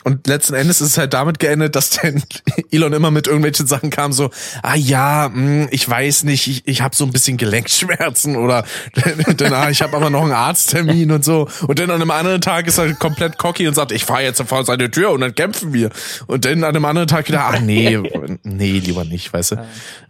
Und 0.04 0.26
letzten 0.26 0.54
Endes 0.54 0.80
ist 0.80 0.90
es 0.90 0.98
halt 0.98 1.14
damit 1.14 1.38
geendet, 1.38 1.74
dass 1.74 1.90
dann 1.90 2.22
Elon 2.70 2.92
immer 2.92 3.10
mit 3.10 3.26
irgendwelchen 3.26 3.66
Sachen 3.66 3.90
kam, 3.90 4.12
so, 4.12 4.30
ah 4.62 4.76
ja, 4.76 5.30
mh, 5.32 5.68
ich 5.70 5.88
weiß 5.88 6.24
nicht, 6.24 6.46
ich, 6.46 6.68
ich 6.68 6.82
habe 6.82 6.94
so 6.94 7.04
ein 7.04 7.10
bisschen 7.10 7.36
Gelenkschmerzen 7.36 8.36
oder 8.36 8.64
dann, 9.36 9.52
ah, 9.52 9.70
ich 9.70 9.82
habe 9.82 9.96
aber 9.96 10.10
noch 10.10 10.22
einen 10.22 10.32
Arzttermin 10.32 11.10
und 11.10 11.24
so. 11.24 11.48
Und 11.66 11.78
dann 11.78 11.90
an 11.90 12.00
einem 12.00 12.10
anderen 12.10 12.40
Tag 12.40 12.66
ist 12.66 12.78
er 12.78 12.92
komplett 12.94 13.38
cocky 13.38 13.66
und 13.66 13.74
sagt, 13.74 13.92
ich 13.92 14.04
fahre 14.04 14.22
jetzt 14.22 14.42
vor 14.42 14.64
seine 14.64 14.90
Tür 14.90 15.10
und 15.10 15.20
dann 15.20 15.34
kämpfen 15.34 15.72
wir. 15.72 15.90
Und 16.26 16.44
dann 16.44 16.64
an 16.64 16.76
einem 16.76 16.84
anderen 16.84 17.08
Tag 17.08 17.26
wieder, 17.28 17.46
ach 17.46 17.60
nee, 17.60 17.98
nee, 18.42 18.78
lieber 18.78 19.04
nicht, 19.04 19.32
weißt 19.32 19.52
du. 19.52 19.56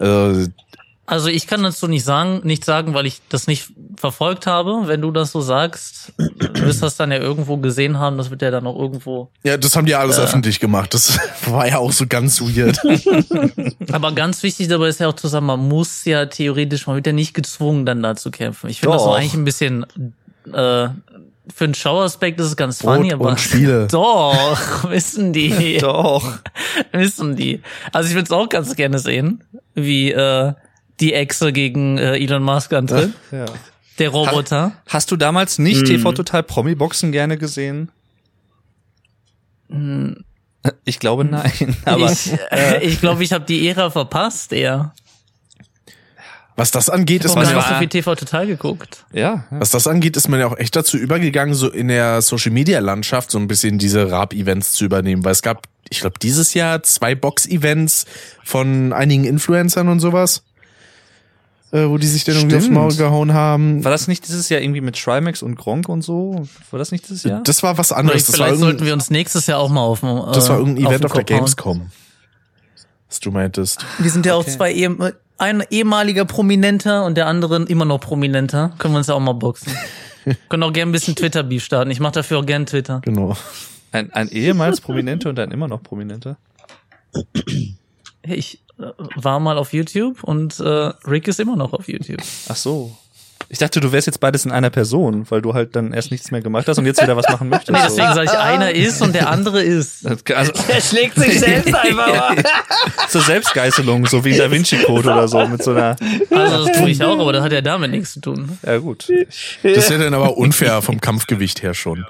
Äh, 0.05 0.49
Also 1.07 1.29
ich 1.29 1.47
kann 1.47 1.63
dazu 1.63 1.87
nicht 1.87 2.05
sagen, 2.05 2.41
nicht 2.45 2.65
sagen, 2.65 2.95
weil 2.95 3.05
ich 3.05 3.21
das 3.29 3.47
nicht 3.47 3.69
verfolgt 3.97 4.47
habe. 4.47 4.83
Wenn 4.87 5.03
du 5.03 5.11
das 5.11 5.33
so 5.33 5.43
sagst, 5.43 6.13
du 6.17 6.63
wirst 6.63 6.83
das 6.83 6.97
dann 6.97 7.13
ja 7.13 7.19
irgendwo 7.19 7.59
gesehen 7.59 7.99
haben. 7.99 8.17
Das 8.17 8.31
wird 8.31 8.41
ja 8.41 8.51
dann 8.51 8.67
auch 8.67 8.79
irgendwo. 8.79 9.31
ja, 9.43 9.59
das 9.59 9.77
haben 9.77 9.87
die 9.87 9.95
alles 9.95 10.19
öffentlich 10.19 10.61
gemacht. 10.61 10.95
Das 10.95 11.19
war 11.47 11.69
ja 11.69 11.79
auch 11.79 11.93
so 11.93 12.07
ganz 12.07 12.41
weird. 12.41 12.79
Aber 13.93 14.13
ganz 14.13 14.43
wichtig 14.43 14.69
dabei 14.69 14.89
ist 14.89 15.01
ja 15.01 15.09
auch 15.09 15.17
zu 15.17 15.29
sagen, 15.29 15.47
man 15.47 15.61
muss 15.61 16.05
ja 16.07 16.25
theoretisch, 16.27 16.87
man 16.87 16.97
wird 16.97 17.07
ja 17.07 17.13
nicht 17.13 17.35
gezwungen, 17.35 17.85
dann 17.85 18.03
da 18.03 18.17
zu 18.17 18.31
kämpfen. 18.31 18.71
Ich 18.71 18.81
finde 18.81 18.97
das 18.97 19.03
auch 19.03 19.15
eigentlich 19.15 19.35
ein 19.35 19.45
bisschen 19.45 19.85
äh, 20.53 20.89
für 21.55 21.65
einen 21.65 21.75
Show-Aspekt 21.75 22.41
ist 22.41 22.47
es 22.47 22.57
ganz 22.57 22.81
funny, 22.81 23.11
Brot 23.11 23.21
aber. 23.21 23.29
und 23.31 23.41
Spiele. 23.41 23.87
Doch, 23.91 24.89
wissen 24.89 25.33
die. 25.33 25.79
Doch. 25.79 26.39
wissen 26.93 27.37
die. 27.37 27.61
Also 27.93 28.09
ich 28.09 28.15
würde 28.15 28.25
es 28.25 28.33
auch 28.33 28.49
ganz 28.49 28.75
gerne 28.77 28.99
sehen, 28.99 29.45
wie 29.75 30.11
äh, 30.11 30.55
die 31.01 31.15
Echse 31.15 31.53
gegen 31.53 31.99
äh, 31.99 32.17
Elon 32.17 32.43
Musk 32.43 32.73
antritt. 32.73 33.13
Ja. 33.31 33.47
Der 33.99 34.09
Roboter. 34.09 34.73
Hast 34.89 35.11
du 35.11 35.17
damals 35.17 35.59
nicht 35.59 35.87
TV 35.87 36.13
Total 36.13 36.43
Promi-Boxen 36.43 37.13
gerne 37.13 37.39
gesehen? 37.39 37.91
Ich 40.85 40.99
glaube 40.99 41.25
nein. 41.25 41.77
Aber 41.85 42.11
ich 42.11 42.33
äh, 42.51 42.85
ich 42.85 43.01
glaube, 43.01 43.23
ich 43.23 43.33
habe 43.33 43.45
die 43.45 43.69
Ära 43.69 43.91
verpasst, 43.91 44.53
eher. 44.53 44.95
Was 46.57 46.71
das 46.71 46.89
angeht, 46.89 47.25
ist 47.25 47.35
man 47.35 47.45
ja 47.45 47.55
du 47.55 47.61
so 47.61 47.67
auch, 47.67 47.79
viel 47.79 47.89
TV 47.89 48.15
total 48.15 48.47
geguckt? 48.47 49.05
ja, 49.13 49.21
ja. 49.21 49.45
was 49.51 49.71
das 49.71 49.89
angeht, 49.89 50.17
ist 50.17 50.29
man 50.29 50.39
ja 50.39 50.47
auch 50.47 50.57
echt 50.57 50.77
dazu 50.77 50.97
übergegangen, 50.97 51.53
so 51.53 51.69
in 51.69 51.89
der 51.89 52.23
Social 52.23 52.53
Media 52.53 52.79
Landschaft 52.79 53.33
so 53.33 53.39
ein 53.39 53.49
bisschen 53.49 53.79
diese 53.79 54.13
Rap-Events 54.13 54.73
zu 54.73 54.85
übernehmen, 54.85 55.25
weil 55.25 55.33
es 55.33 55.43
gab, 55.43 55.67
ich 55.91 56.01
glaube, 56.01 56.21
dieses 56.21 56.55
Jahr 56.55 56.85
zwei 56.85 57.17
Box-Events 57.17 58.07
von 58.45 58.93
einigen 58.93 59.25
Influencern 59.25 59.89
und 59.89 59.99
sowas, 59.99 60.45
äh, 61.75 61.89
wo 61.89 61.99
die 61.99 62.07
sich 62.07 62.23
dann 62.23 62.37
irgendwie 62.37 62.57
aufs. 62.57 62.69
Maul 62.69 62.95
gehauen 62.95 63.35
haben. 63.35 63.83
War 63.83 63.91
das 63.91 64.07
nicht 64.07 64.27
dieses 64.29 64.49
Jahr 64.49 64.61
irgendwie 64.61 64.81
mit 64.81 64.97
Trimax 64.97 65.43
und 65.43 65.57
Gronk 65.57 65.89
und 65.89 66.03
so? 66.03 66.47
War 66.71 66.79
das 66.79 66.93
nicht 66.93 67.09
dieses 67.09 67.25
Jahr? 67.25 67.43
Das 67.43 67.65
war 67.65 67.77
was 67.77 67.91
anderes. 67.91 68.27
Das 68.27 68.39
war, 68.39 68.47
Vielleicht 68.47 68.61
sollten 68.61 68.87
wir 68.87 68.93
uns 68.93 69.11
nächstes 69.11 69.49
Jahr 69.49 69.59
auch 69.59 69.71
mal 69.71 69.81
auf 69.81 70.01
dem, 70.01 70.09
äh, 70.09 70.33
das 70.33 70.49
war 70.49 70.59
irgendein 70.59 70.87
Event 70.87 71.05
auf 71.05 71.13
der. 71.13 71.25
Gamescom. 71.25 71.91
Was 73.09 73.19
du 73.19 73.33
meintest. 73.33 73.85
Wir 73.99 74.11
sind 74.11 74.25
ja 74.25 74.35
auch 74.35 74.45
zwei 74.45 74.73
ehem 74.73 75.03
ein 75.37 75.65
ehemaliger 75.69 76.25
Prominenter 76.25 77.05
und 77.05 77.17
der 77.17 77.27
andere 77.27 77.65
immer 77.65 77.85
noch 77.85 77.99
Prominenter. 77.99 78.73
Können 78.79 78.95
wir 78.95 78.99
uns 78.99 79.09
ja 79.09 79.15
auch 79.15 79.21
mal 79.21 79.33
boxen. 79.33 79.73
Können 80.49 80.63
auch 80.63 80.73
gerne 80.73 80.91
ein 80.91 80.93
bisschen 80.93 81.17
Twitter-Beef 81.17 81.65
starten. 81.65 81.91
Ich 81.91 81.99
mache 81.99 82.13
dafür 82.13 82.39
auch 82.39 82.47
gern 82.47 82.67
Twitter. 82.67 83.01
Genau. 83.05 83.37
Ein, 83.91 84.13
ein 84.13 84.29
ehemals 84.29 84.81
Prominenter 84.81 85.29
und 85.29 85.39
ein 85.39 85.53
immer 85.53 85.69
noch 85.69 85.81
Prominenter? 85.81 86.37
Ich 88.23 88.57
äh, 88.57 88.64
war 88.77 89.41
mal 89.41 89.59
auf 89.59 89.73
YouTube 89.73 90.23
und 90.25 90.59
äh, 90.61 90.65
Rick 91.07 91.29
ist 91.29 91.41
immer 91.41 91.57
noch 91.57 91.73
auf 91.73 91.89
YouTube. 91.89 92.21
Ach 92.49 92.57
so. 92.57 92.97
Ich 93.51 93.59
dachte, 93.59 93.79
du 93.79 93.93
wärst 93.93 94.07
jetzt 94.07 94.21
beides 94.21 94.47
in 94.47 94.51
einer 94.53 94.71
Person, 94.71 95.27
weil 95.31 95.43
du 95.43 95.53
halt 95.55 95.77
dann 95.77 95.93
erst 95.93 96.11
nichts 96.11 96.31
mehr 96.31 96.41
gemacht 96.41 96.67
hast 96.67 96.79
und 96.79 96.87
jetzt 96.87 97.01
wieder 97.03 97.15
was 97.17 97.29
machen 97.29 97.51
möchtest. 97.51 97.73
Nee, 97.73 97.79
deswegen 97.85 98.15
sage 98.15 98.25
ich, 98.25 98.31
einer 98.31 98.73
ist 98.73 99.03
und 99.03 99.15
der 99.15 99.29
andere 99.29 99.63
ist. 99.63 100.07
also, 100.07 100.53
Er 100.69 100.81
schlägt 100.81 101.15
sich 101.17 101.39
selbst 101.39 101.73
einfach 101.75 102.09
mal. 102.37 102.43
zur 103.09 103.21
Selbstgeißelung, 103.21 104.07
so 104.07 104.25
wie 104.25 104.37
Da 104.37 104.51
Vinci 104.51 104.79
Code 104.79 105.11
oder 105.11 105.29
so, 105.29 105.47
mit 105.47 105.63
so 105.63 105.73
einer, 105.73 105.95
Also 106.31 106.67
das 106.67 106.79
tue 106.79 106.91
ich 106.91 107.03
auch, 107.05 107.19
aber 107.19 107.33
das 107.33 107.45
hat 107.45 107.53
ja 107.53 107.61
damit 107.61 107.91
nichts 107.91 108.15
zu 108.15 108.21
tun. 108.21 108.59
ja 108.65 108.79
gut. 108.79 109.09
Das 109.63 109.77
ist 109.77 109.91
ja 109.91 109.99
dann 109.99 110.15
aber 110.15 110.37
unfair 110.39 110.81
vom 110.83 111.01
Kampfgewicht 111.01 111.63
her 111.63 111.75
schon. 111.75 112.07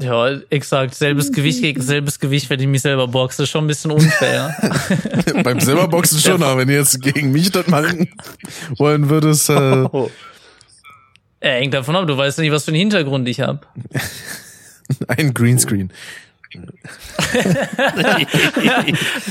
Ja, 0.00 0.28
exakt. 0.50 0.94
Selbes 0.94 1.32
Gewicht 1.32 1.60
gegen 1.60 1.80
selbes 1.82 2.20
Gewicht, 2.20 2.48
wenn 2.50 2.60
ich 2.60 2.66
mich 2.68 2.82
selber 2.82 3.08
boxe. 3.08 3.42
Ist 3.42 3.50
schon 3.50 3.64
ein 3.64 3.66
bisschen 3.66 3.90
unfair. 3.90 4.54
Beim 5.42 5.58
Silberboxen 5.58 6.20
schon, 6.20 6.42
aber 6.42 6.58
wenn 6.58 6.68
du 6.68 6.74
jetzt 6.74 7.02
gegen 7.02 7.32
mich 7.32 7.50
das 7.50 7.66
machen 7.66 8.08
wollen 8.76 9.08
würdest, 9.10 9.50
äh, 9.50 9.86
Oh. 9.92 10.08
Er 11.40 11.54
hängt 11.60 11.72
davon 11.74 11.94
ab, 11.96 12.06
du 12.06 12.16
weißt 12.16 12.38
ja 12.38 12.42
nicht, 12.42 12.52
was 12.52 12.64
für 12.64 12.70
einen 12.72 12.78
Hintergrund 12.78 13.28
ich 13.28 13.40
habe. 13.40 13.60
ein 15.08 15.34
Greenscreen. 15.34 15.92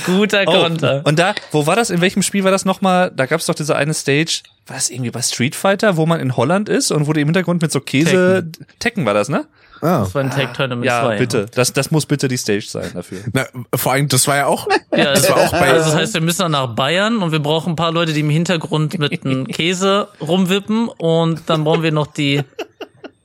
Guter 0.06 0.44
Oh, 0.48 0.52
Konter. 0.64 1.02
und 1.06 1.18
da, 1.20 1.34
wo 1.52 1.66
war 1.66 1.76
das? 1.76 1.90
In 1.90 2.02
welchem 2.02 2.22
Spiel 2.22 2.44
war 2.44 2.52
das 2.52 2.66
nochmal? 2.66 3.12
Da 3.16 3.26
gab 3.26 3.40
es 3.40 3.46
doch 3.48 3.56
diese 3.56 3.76
eine 3.76 3.94
Stage, 3.94 4.42
war 4.68 4.76
das 4.76 4.90
irgendwie 4.90 5.12
bei 5.12 5.22
Street 5.22 5.56
Fighter, 5.56 5.98
wo 5.98 6.06
man 6.06 6.20
in 6.20 6.36
Holland 6.38 6.70
ist 6.70 6.92
und 6.92 7.08
wo 7.08 7.14
die 7.14 7.22
im 7.22 7.28
Hintergrund 7.28 7.62
mit 7.62 7.72
so 7.72 7.80
Käse. 7.80 8.48
Tekken, 8.80 9.06
war 9.06 9.14
das, 9.14 9.30
ne? 9.30 9.46
Ah. 9.82 10.00
Das 10.02 10.16
war 10.16 10.24
ein 10.24 10.30
Tag 10.32 10.54
Tournament 10.54 10.86
Ja, 10.86 11.02
2. 11.04 11.18
bitte. 11.18 11.46
Das, 11.54 11.74
das 11.74 11.92
muss 11.92 12.06
bitte 12.06 12.28
die 12.28 12.38
Stage 12.38 12.66
sein 12.68 12.90
dafür. 12.94 13.20
Na, 13.34 13.46
vor 13.76 13.92
allem, 13.92 14.08
das 14.08 14.28
war 14.28 14.38
ja 14.38 14.46
auch, 14.48 14.68
Ja, 14.96 15.14
das 15.14 15.30
war 15.30 15.38
auch 15.38 15.52
bei, 15.52 15.72
also 15.72 15.86
das 15.92 15.96
heißt, 15.96 16.14
wir 16.14 16.22
müssen 16.22 16.40
dann 16.42 16.52
nach 16.52 16.68
Bayern 16.76 17.22
und 17.22 17.32
wir 17.32 17.40
brauchen 17.40 17.74
ein 17.74 17.76
paar 17.76 17.92
Leute, 17.92 18.14
die 18.14 18.22
im 18.22 18.30
Hintergrund 18.30 18.98
mit 18.98 19.26
einem 19.26 19.48
Käse 19.48 20.08
rumwippen 20.22 20.88
und 20.90 21.42
dann 21.48 21.64
brauchen 21.64 21.84
wir 21.84 21.92
noch 21.92 22.08
die, 22.08 22.42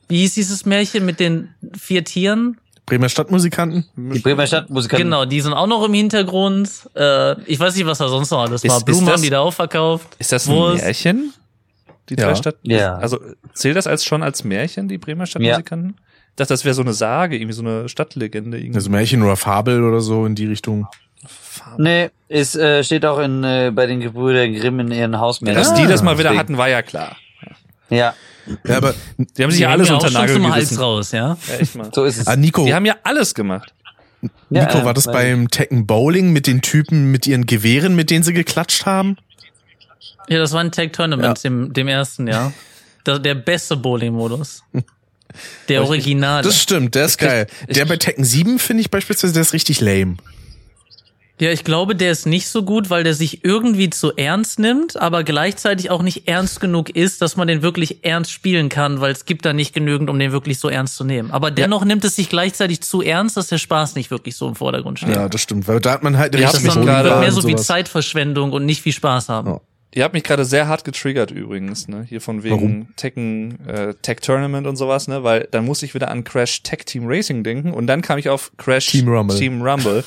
wie 0.09 0.19
hieß 0.21 0.35
dieses 0.35 0.67
Märchen 0.67 1.05
mit 1.07 1.21
den 1.21 1.55
vier 1.79 2.05
Tieren? 2.05 2.59
Bremer 2.85 3.09
Stadtmusikanten. 3.09 3.87
Die 3.97 4.19
Bremer 4.19 4.47
Stadtmusikanten. 4.47 5.07
Genau, 5.07 5.25
die 5.25 5.41
sind 5.41 5.53
auch 5.55 5.69
noch 5.69 5.85
im 5.85 5.95
Hintergrund. 5.95 6.69
Äh, 6.97 7.41
ich 7.45 7.59
weiß 7.61 7.77
nicht, 7.77 7.87
was 7.87 7.99
da 7.99 8.09
sonst 8.09 8.31
noch 8.31 8.41
alles 8.41 8.65
Ist- 8.65 8.71
war. 8.71 8.79
ist 8.79 8.85
Blumen 8.85 9.07
das- 9.07 9.15
haben 9.15 9.23
die 9.23 9.31
da 9.31 9.41
auch 9.41 9.53
verkauft. 9.53 10.09
Ist 10.19 10.33
das 10.33 10.49
ein 10.49 10.55
Wurst. 10.55 10.83
Märchen? 10.85 11.33
Die 12.09 12.17
Ja. 12.17 12.27
drei 12.27 12.35
Stadt. 12.35 12.57
Ja. 12.63 12.97
Also 12.97 13.21
zählt 13.55 13.77
das 13.77 13.87
als 13.87 14.05
schon 14.05 14.25
als 14.25 14.43
Märchen, 14.43 14.89
die 14.89 14.99
Bremer 14.99 15.27
Stadtmusikanten? 15.27 15.95
Ich 15.97 16.12
dachte, 16.37 16.53
das 16.53 16.65
wäre 16.65 16.75
so 16.75 16.83
eine 16.83 16.93
Sage, 16.95 17.37
irgendwie 17.37 17.53
so 17.53 17.63
eine 17.63 17.89
Stadtlegende. 17.89 18.59
Irgendwie. 18.59 18.77
Also 18.77 18.91
Märchen 18.91 19.23
oder 19.23 19.37
Fabel 19.37 19.83
oder 19.85 20.01
so 20.01 20.27
in 20.27 20.35
die 20.35 20.47
Richtung. 20.47 20.87
Nee, 21.79 22.11
es 22.29 22.57
äh, 22.57 22.83
steht 22.83 23.05
auch 23.07 23.19
in, 23.19 23.45
äh, 23.45 23.71
bei 23.75 23.87
den 23.87 24.01
Gebrüdern 24.01 24.53
Grimm 24.55 24.81
in 24.81 24.91
ihren 24.91 25.19
Hausmärchen. 25.21 25.63
Dass 25.63 25.75
die 25.75 25.87
das 25.87 26.03
mal 26.03 26.15
wieder 26.15 26.31
Deswegen. 26.31 26.39
hatten, 26.41 26.57
war 26.59 26.69
ja 26.69 26.83
klar. 26.83 27.17
Ja, 27.91 28.15
Ja, 28.67 28.77
aber 28.79 28.95
Die 29.19 29.43
haben 29.43 29.51
sich 29.51 29.59
Die 29.59 29.63
ja 29.65 29.71
alles 29.71 29.89
ja 29.89 29.95
unter 29.95 30.07
auch 30.07 30.11
schon 30.11 30.21
Nagel 30.21 30.35
zum 30.37 30.45
Hals 30.53 30.55
gerissen. 30.71 30.79
raus, 30.83 31.13
ja. 31.13 31.37
Ja, 31.49 31.85
so 31.93 32.05
ist 32.05 32.19
es. 32.19 32.27
ah, 32.27 32.37
Nico, 32.37 32.65
Die 32.65 32.75
haben 32.75 32.87
ja 32.87 32.97
alles 33.05 33.35
gemacht. 33.35 33.73
Ja, 34.51 34.67
Nico, 34.67 34.79
äh, 34.79 34.85
war 34.85 34.95
das 34.95 35.05
beim 35.05 35.49
Tekken 35.49 35.87
Bowling 35.87 36.33
mit 36.33 36.47
den 36.47 36.63
Typen 36.63 37.11
mit 37.11 37.27
ihren 37.27 37.45
Gewehren, 37.47 37.95
mit 37.95 38.11
denen 38.11 38.23
sie 38.25 38.33
geklatscht 38.33 38.87
haben? 38.87 39.17
Ja, 40.29 40.39
das 40.39 40.53
war 40.53 40.61
ein 40.61 40.73
Tag 40.73 40.93
Tournament, 40.93 41.45
dem, 41.45 41.73
dem 41.73 41.89
ersten, 41.89 42.27
ja. 42.27 42.53
Der, 43.07 43.19
der 43.19 43.35
beste 43.35 43.77
Bowling-Modus. 43.77 44.63
Der 45.69 45.83
Original. 45.83 46.43
Das 46.43 46.61
stimmt, 46.61 46.95
der 46.95 47.07
ist 47.07 47.19
geil. 47.19 47.47
Der 47.69 47.85
bei 47.85 47.97
Tekken 47.97 48.25
7 48.25 48.59
finde 48.59 48.83
ich 48.83 48.91
beispielsweise, 48.91 49.33
der 49.33 49.43
ist 49.43 49.53
richtig 49.53 49.81
lame. 49.81 50.17
Ja, 51.43 51.51
ich 51.51 51.65
glaube, 51.65 51.97
der 51.97 52.13
ist 52.13 52.25
nicht 52.25 52.47
so 52.47 52.63
gut, 52.63 52.89
weil 52.89 53.03
der 53.03 53.15
sich 53.15 53.45
irgendwie 53.45 53.91
zu 53.91 54.13
ernst 54.17 54.61
nimmt, 54.61 54.97
aber 55.01 55.25
gleichzeitig 55.25 55.91
auch 55.91 56.03
nicht 56.03 56.29
ernst 56.29 56.61
genug 56.61 56.91
ist, 56.91 57.21
dass 57.21 57.37
man 57.37 57.49
den 57.49 57.63
wirklich 57.63 58.05
ernst 58.05 58.31
spielen 58.31 58.69
kann, 58.69 59.01
weil 59.01 59.11
es 59.11 59.25
gibt 59.25 59.45
da 59.45 59.53
nicht 59.53 59.75
genügend, 59.75 60.09
um 60.09 60.21
den 60.21 60.31
wirklich 60.31 60.61
so 60.61 60.69
ernst 60.69 60.95
zu 60.97 61.03
nehmen. 61.03 61.33
Aber 61.33 61.51
dennoch 61.51 61.85
nimmt 61.85 62.05
es 62.05 62.15
sich 62.15 62.29
gleichzeitig 62.29 62.83
zu 62.83 63.03
ernst, 63.03 63.37
dass 63.37 63.49
der 63.49 63.59
Spaß 63.59 63.97
nicht 63.97 64.13
wirklich 64.13 64.37
so 64.37 64.47
im 64.47 64.55
Vordergrund 64.55 65.01
steht. 65.01 65.17
Ja, 65.17 65.29
das 65.29 65.41
stimmt, 65.41 65.67
weil 65.67 65.81
da 65.81 65.91
hat 65.91 66.05
man 66.05 66.17
halt 66.17 66.33
Ihr 66.37 66.47
habt 66.47 66.55
Das 66.55 66.63
ist 66.63 66.77
mehr 66.77 67.33
so 67.33 67.45
wie. 67.49 67.57
Zeitverschwendung 67.57 68.53
und 68.53 68.65
nicht 68.65 68.85
wie 68.85 68.93
Spaß 68.93 69.29
haben. 69.29 69.49
Ja. 69.49 69.61
Ihr 69.95 70.05
habt 70.05 70.15
mich 70.15 70.23
gerade 70.23 70.45
sehr 70.45 70.69
hart 70.69 70.85
getriggert 70.85 71.31
übrigens, 71.31 71.87
ne? 71.87 72.05
Hier 72.09 72.23
von 72.23 72.43
wegen 72.43 72.55
Warum? 72.55 72.97
Tekken, 72.97 73.59
äh, 73.69 73.95
Tech 74.01 74.21
Tournament 74.21 74.67
und 74.67 74.77
sowas, 74.77 75.07
ne? 75.07 75.23
Weil 75.23 75.49
dann 75.51 75.67
musste 75.67 75.85
ich 75.85 75.95
wieder 75.95 76.09
an 76.11 76.25
Crash 76.25 76.63
Tech 76.63 76.85
Team 76.87 77.05
Racing 77.07 77.45
denken 77.45 77.73
und 77.73 77.87
dann 77.87 78.01
kam 78.01 78.19
ich 78.19 78.31
auf 78.31 78.53
Crash 78.57 78.87
Team 78.87 79.09
Rumble. 79.09 79.39
Team 79.39 79.61
Rumble. 79.61 80.03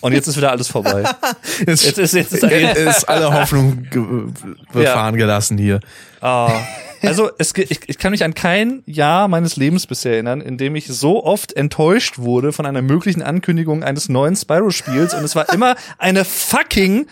Und 0.00 0.12
jetzt 0.12 0.28
ist 0.28 0.38
wieder 0.38 0.50
alles 0.50 0.68
vorbei. 0.68 1.02
Jetzt, 1.66 1.84
Jetzt 1.84 1.98
ist 1.98 2.14
jetzt 2.14 2.32
ist, 2.32 2.42
jetzt 2.42 2.78
ist 2.78 3.08
alle 3.08 3.32
Hoffnung 3.40 3.86
befahren 4.72 5.16
gelassen 5.16 5.58
hier. 5.58 5.80
Ah, 6.20 6.60
also 7.02 7.30
es, 7.36 7.52
ich, 7.56 7.80
ich 7.88 7.98
kann 7.98 8.12
mich 8.12 8.24
an 8.24 8.32
kein 8.32 8.82
Jahr 8.86 9.28
meines 9.28 9.56
Lebens 9.56 9.86
bisher 9.86 10.12
erinnern, 10.12 10.40
in 10.40 10.56
dem 10.56 10.76
ich 10.76 10.86
so 10.86 11.24
oft 11.24 11.52
enttäuscht 11.52 12.18
wurde 12.18 12.52
von 12.52 12.64
einer 12.64 12.80
möglichen 12.80 13.22
Ankündigung 13.22 13.82
eines 13.82 14.08
neuen 14.08 14.36
Spyro-Spiels 14.36 15.14
und 15.14 15.24
es 15.24 15.34
war 15.34 15.52
immer 15.52 15.74
eine 15.98 16.24
fucking 16.24 17.06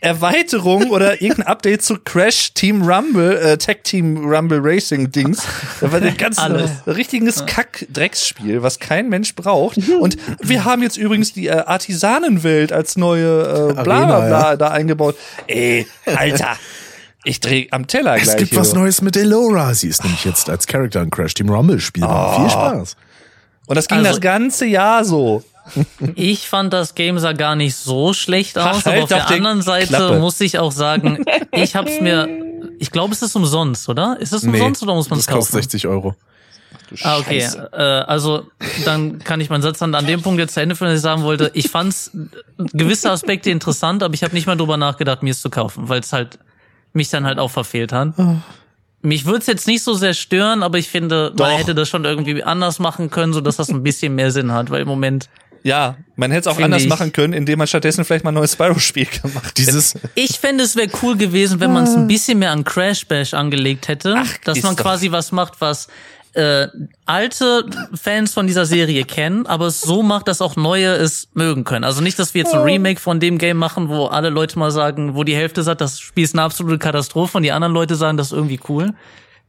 Erweiterung 0.00 0.90
oder 0.90 1.22
irgendein 1.22 1.46
Update 1.46 1.82
zu 1.82 1.96
Crash 1.98 2.52
Team 2.52 2.82
Rumble, 2.82 3.36
äh, 3.38 3.56
Tech 3.56 3.78
Team 3.82 4.18
Rumble 4.26 4.60
Racing 4.62 5.10
Dings. 5.10 5.42
Das 5.80 5.90
war 5.90 6.00
ein 6.02 6.16
ganz 6.18 6.38
Alles. 6.38 6.70
richtiges 6.86 7.46
Kack-Drecksspiel, 7.46 8.62
was 8.62 8.78
kein 8.78 9.08
Mensch 9.08 9.34
braucht. 9.34 9.78
Und 10.00 10.16
wir 10.40 10.64
haben 10.64 10.82
jetzt 10.82 10.96
übrigens 10.98 11.32
die 11.32 11.46
äh, 11.46 11.52
Artisanenwelt 11.52 12.72
als 12.72 12.96
neue 12.96 13.70
äh, 13.70 13.82
bla 13.82 14.04
bla 14.04 14.20
bla 14.20 14.56
da 14.56 14.68
eingebaut. 14.68 15.16
Ey, 15.46 15.86
Alter. 16.04 16.56
Ich 17.24 17.40
dreh 17.40 17.66
am 17.72 17.86
Teller 17.88 18.14
gleich. 18.16 18.28
Es 18.28 18.36
gibt 18.36 18.50
hier. 18.50 18.60
was 18.60 18.72
Neues 18.74 19.02
mit 19.02 19.16
Elora. 19.16 19.74
Sie 19.74 19.88
ist 19.88 20.04
nämlich 20.04 20.24
jetzt 20.24 20.48
als 20.48 20.66
Charakter 20.66 21.02
in 21.02 21.10
Crash 21.10 21.34
Team 21.34 21.48
Rumble 21.48 21.80
spielbar. 21.80 22.36
Viel 22.40 22.50
Spaß. 22.50 22.96
Und 23.66 23.74
das 23.76 23.88
ging 23.88 23.98
Also- 23.98 24.10
das 24.10 24.20
ganze 24.20 24.66
Jahr 24.66 25.04
so. 25.04 25.42
Ich 26.14 26.48
fand 26.48 26.72
das 26.72 26.94
Game 26.94 27.18
sah 27.18 27.32
gar 27.32 27.56
nicht 27.56 27.76
so 27.76 28.12
schlecht 28.12 28.58
aus, 28.58 28.84
Halt 28.84 28.86
aber 28.86 29.02
auf 29.02 29.08
der 29.08 29.28
anderen 29.28 29.62
Seite 29.62 29.88
Klappe. 29.88 30.18
muss 30.18 30.40
ich 30.40 30.58
auch 30.58 30.72
sagen, 30.72 31.24
ich 31.52 31.74
hab's 31.74 32.00
mir, 32.00 32.28
ich 32.78 32.90
glaube, 32.90 33.12
es 33.12 33.22
ist 33.22 33.34
umsonst, 33.36 33.88
oder? 33.88 34.16
Ist 34.20 34.32
es 34.32 34.44
umsonst 34.44 34.82
oder 34.82 34.94
muss 34.94 35.10
man 35.10 35.18
es 35.18 35.26
das 35.26 35.34
kostet 35.34 35.52
kaufen? 35.54 35.62
60 35.62 35.86
Euro. 35.88 36.14
Ah, 37.02 37.18
okay. 37.18 37.38
Äh, 37.72 37.76
also 37.76 38.46
dann 38.84 39.18
kann 39.18 39.40
ich 39.40 39.50
meinen 39.50 39.62
Satz 39.62 39.78
dann 39.80 39.94
an 39.94 40.06
dem 40.06 40.22
Punkt 40.22 40.38
jetzt 40.38 40.54
zu 40.54 40.60
Ende 40.60 40.76
führen, 40.76 40.90
dass 40.90 40.98
ich 40.98 41.02
sagen 41.02 41.22
wollte, 41.22 41.50
ich 41.54 41.68
fand's 41.68 42.10
gewisse 42.58 43.10
Aspekte 43.10 43.50
interessant, 43.50 44.02
aber 44.02 44.14
ich 44.14 44.22
habe 44.22 44.34
nicht 44.34 44.46
mal 44.46 44.56
drüber 44.56 44.76
nachgedacht, 44.76 45.22
mir 45.22 45.30
es 45.30 45.40
zu 45.40 45.50
kaufen, 45.50 45.88
weil 45.88 46.00
es 46.00 46.12
halt 46.12 46.38
mich 46.92 47.10
dann 47.10 47.26
halt 47.26 47.38
auch 47.38 47.50
verfehlt 47.50 47.92
hat. 47.92 48.14
Mich 49.02 49.26
würde 49.26 49.40
es 49.40 49.46
jetzt 49.46 49.66
nicht 49.66 49.82
so 49.82 49.94
sehr 49.94 50.14
stören, 50.14 50.62
aber 50.62 50.78
ich 50.78 50.88
finde, 50.88 51.32
Doch. 51.34 51.46
man 51.46 51.56
hätte 51.56 51.74
das 51.74 51.88
schon 51.88 52.04
irgendwie 52.04 52.42
anders 52.42 52.78
machen 52.78 53.10
können, 53.10 53.32
so 53.32 53.40
dass 53.40 53.56
das 53.56 53.68
ein 53.68 53.82
bisschen 53.82 54.14
mehr 54.14 54.30
Sinn 54.30 54.52
hat, 54.52 54.70
weil 54.70 54.82
im 54.82 54.88
Moment 54.88 55.28
Ja, 55.66 55.96
man 56.14 56.30
hätte 56.30 56.48
es 56.48 56.56
auch 56.56 56.60
anders 56.62 56.82
ich. 56.84 56.88
machen 56.88 57.12
können, 57.12 57.32
indem 57.32 57.58
man 57.58 57.66
stattdessen 57.66 58.04
vielleicht 58.04 58.24
mal 58.24 58.30
ein 58.30 58.34
neues 58.34 58.52
Spyro-Spiel 58.52 59.06
gemacht 59.22 59.46
hätte. 59.46 59.54
Dieses, 59.56 59.94
Ich 60.14 60.38
fände, 60.38 60.62
es 60.62 60.76
wäre 60.76 60.88
cool 61.02 61.16
gewesen, 61.16 61.58
wenn 61.60 61.72
man 61.72 61.84
es 61.84 61.94
ein 61.94 62.06
bisschen 62.06 62.38
mehr 62.38 62.52
an 62.52 62.62
Crash 62.64 63.06
Bash 63.06 63.34
angelegt 63.34 63.88
hätte, 63.88 64.14
dass 64.44 64.58
ist 64.58 64.62
man 64.64 64.76
doch- 64.76 64.82
quasi 64.84 65.10
was 65.10 65.32
macht, 65.32 65.60
was 65.60 65.88
äh, 66.34 66.68
alte 67.06 67.64
Fans 67.94 68.34
von 68.34 68.46
dieser 68.46 68.66
Serie 68.66 69.04
kennen, 69.04 69.46
aber 69.46 69.66
es 69.66 69.80
so 69.80 70.02
macht, 70.02 70.28
dass 70.28 70.42
auch 70.42 70.54
neue 70.54 70.92
es 70.92 71.28
mögen 71.32 71.64
können. 71.64 71.82
Also 71.84 72.02
nicht, 72.02 72.18
dass 72.18 72.34
wir 72.34 72.42
jetzt 72.42 72.52
ein 72.54 72.60
Remake 72.60 73.00
von 73.00 73.18
dem 73.20 73.38
Game 73.38 73.56
machen, 73.56 73.88
wo 73.88 74.04
alle 74.06 74.28
Leute 74.28 74.58
mal 74.58 74.70
sagen, 74.70 75.14
wo 75.14 75.24
die 75.24 75.34
Hälfte 75.34 75.62
sagt, 75.62 75.80
das 75.80 75.98
Spiel 75.98 76.24
ist 76.24 76.34
eine 76.34 76.42
absolute 76.42 76.78
Katastrophe 76.78 77.38
und 77.38 77.42
die 77.42 77.52
anderen 77.52 77.72
Leute 77.72 77.96
sagen, 77.96 78.18
das 78.18 78.28
ist 78.28 78.32
irgendwie 78.34 78.60
cool. 78.68 78.92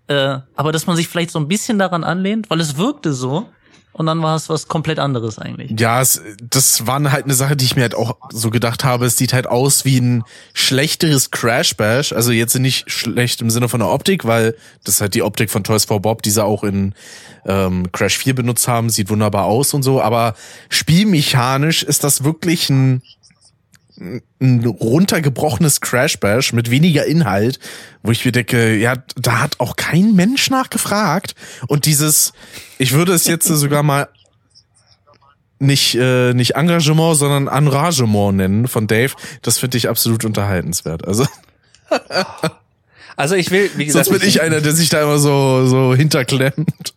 Äh, 0.08 0.38
aber 0.56 0.72
dass 0.72 0.88
man 0.88 0.96
sich 0.96 1.10
vielleicht 1.10 1.32
so 1.32 1.40
ein 1.40 1.50
bisschen 1.50 1.78
daran 1.78 2.06
anlehnt, 2.06 2.50
weil 2.50 2.62
es 2.62 2.78
wirkte 2.78 3.12
so 3.14 3.50
und 3.98 4.06
dann 4.06 4.22
war 4.22 4.36
es 4.36 4.48
was 4.48 4.68
komplett 4.68 5.00
anderes 5.00 5.40
eigentlich. 5.40 5.78
Ja, 5.80 6.02
es, 6.02 6.22
das 6.40 6.86
war 6.86 7.02
halt 7.12 7.26
eine 7.26 7.34
Sache, 7.34 7.56
die 7.56 7.66
ich 7.66 7.76
mir 7.76 7.82
halt 7.82 7.96
auch 7.96 8.16
so 8.32 8.52
gedacht 8.52 8.84
habe. 8.84 9.08
Es 9.08 9.18
sieht 9.18 9.34
halt 9.34 9.48
aus 9.48 9.86
wie 9.86 10.00
ein 10.00 10.24
schlechteres 10.54 11.32
Crash 11.32 11.76
Bash. 11.76 12.14
Also 12.14 12.32
jetzt 12.32 12.58
nicht 12.60 12.92
schlecht 12.92 13.42
im 13.42 13.50
Sinne 13.50 13.70
von 13.70 13.80
der 13.80 13.90
Optik, 13.90 14.26
weil 14.26 14.56
das 14.84 14.96
ist 14.96 15.02
halt 15.02 15.16
die 15.16 15.24
Optik 15.24 15.50
von 15.50 15.64
Toys 15.64 15.86
for 15.86 16.00
Bob, 16.00 16.22
die 16.22 16.30
sie 16.30 16.44
auch 16.44 16.64
in 16.64 16.94
ähm, 17.46 17.92
Crash 17.92 18.20
4 18.20 18.36
benutzt 18.36 18.68
haben. 18.68 18.92
Sieht 18.92 19.10
wunderbar 19.10 19.46
aus 19.46 19.74
und 19.74 19.82
so. 19.82 20.00
Aber 20.00 20.36
spielmechanisch 20.70 21.82
ist 21.82 22.04
das 22.04 22.24
wirklich 22.24 22.70
ein 22.70 23.02
ein 24.00 24.66
runtergebrochenes 24.66 25.82
Crash 25.82 26.20
Bash 26.20 26.54
mit 26.54 26.70
weniger 26.70 27.06
Inhalt, 27.06 27.60
wo 28.04 28.12
ich 28.12 28.24
mir 28.26 28.32
denke, 28.32 28.76
ja, 28.76 28.96
da 29.16 29.40
hat 29.40 29.60
auch 29.60 29.76
kein 29.76 30.16
Mensch 30.16 30.50
nachgefragt. 30.50 31.36
Und 31.68 31.86
dieses, 31.86 32.34
ich 32.78 32.94
würde 32.94 33.14
es 33.14 33.26
jetzt 33.26 33.48
sogar 33.48 33.84
mal 33.84 34.08
nicht, 35.60 35.96
äh, 35.96 36.34
nicht 36.34 36.56
Engagement, 36.56 37.18
sondern 37.18 37.48
Enragement 37.48 38.38
nennen 38.38 38.68
von 38.68 38.88
Dave. 38.88 39.14
Das 39.42 39.58
finde 39.58 39.78
ich 39.78 39.90
absolut 39.90 40.24
unterhaltenswert. 40.26 41.08
Also, 41.08 41.26
Also 43.18 43.36
ich 43.36 43.52
will, 43.52 43.70
wie 43.76 43.86
gesagt, 43.86 44.06
sonst 44.06 44.20
bin 44.20 44.30
ich 44.30 44.42
einer, 44.42 44.62
der 44.62 44.72
sich 44.72 44.90
da 44.90 45.02
immer 45.02 45.18
so, 45.18 45.66
so 45.66 45.94
hinterklemmt. 45.94 46.94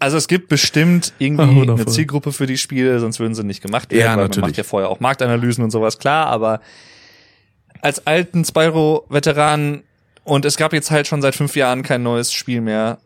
Also 0.00 0.16
es 0.16 0.28
gibt 0.28 0.48
bestimmt 0.48 1.12
irgendwie 1.18 1.56
wundervoll. 1.56 1.84
eine 1.84 1.92
Zielgruppe 1.92 2.32
für 2.32 2.46
die 2.46 2.56
Spiele, 2.58 3.00
sonst 3.00 3.20
würden 3.20 3.34
sie 3.34 3.42
nicht 3.42 3.60
gemacht 3.62 3.90
werden. 3.90 4.00
Ja, 4.00 4.10
weil 4.10 4.16
Man 4.16 4.24
natürlich. 4.26 4.48
macht 4.50 4.56
ja 4.56 4.62
vorher 4.64 4.88
auch 4.88 5.00
Marktanalysen 5.00 5.64
und 5.64 5.70
sowas, 5.70 5.98
klar, 5.98 6.26
aber 6.28 6.60
als 7.80 8.06
alten 8.06 8.44
Spyro-Veteran 8.44 9.82
und 10.24 10.44
es 10.44 10.56
gab 10.56 10.72
jetzt 10.72 10.90
halt 10.90 11.06
schon 11.06 11.22
seit 11.22 11.34
fünf 11.34 11.56
Jahren 11.56 11.82
kein 11.82 12.02
neues 12.02 12.32
Spiel 12.32 12.60
mehr. 12.60 12.98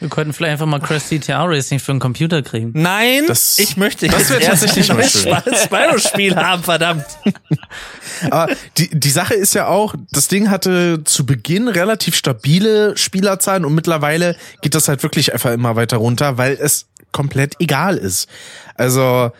Wir 0.00 0.08
könnten 0.08 0.32
vielleicht 0.32 0.52
einfach 0.52 0.66
mal 0.66 0.78
Crash 0.80 1.04
CTA 1.08 1.44
Racing 1.44 1.80
für 1.80 1.90
einen 1.92 2.00
Computer 2.00 2.40
kriegen. 2.42 2.70
Nein, 2.74 3.24
Das- 3.26 3.58
ich 3.58 3.76
möchte 3.76 4.06
das 4.06 4.20
jetzt 4.20 4.30
wär 4.30 4.40
erst 4.40 4.62
tatsächlich 4.62 4.90
ein 4.90 4.96
mal 4.96 5.08
schön. 5.08 5.56
Spyro-Spiel 5.56 6.36
haben, 6.36 6.62
verdammt. 6.62 7.04
Aber 8.30 8.52
die, 8.76 8.88
die 8.92 9.10
Sache 9.10 9.34
ist 9.34 9.54
ja 9.54 9.66
auch, 9.66 9.94
das 10.12 10.28
Ding 10.28 10.50
hatte 10.50 11.02
zu 11.04 11.26
Beginn 11.26 11.66
relativ 11.68 12.14
stabile 12.14 12.96
Spielerzahlen 12.96 13.64
und 13.64 13.74
mittlerweile 13.74 14.36
geht 14.62 14.74
das 14.74 14.86
halt 14.88 15.02
wirklich 15.02 15.32
einfach 15.32 15.52
immer 15.52 15.74
weiter 15.76 15.96
runter, 15.96 16.38
weil 16.38 16.52
es 16.60 16.86
komplett 17.10 17.54
egal 17.58 17.96
ist. 17.96 18.28
Also, 18.76 19.32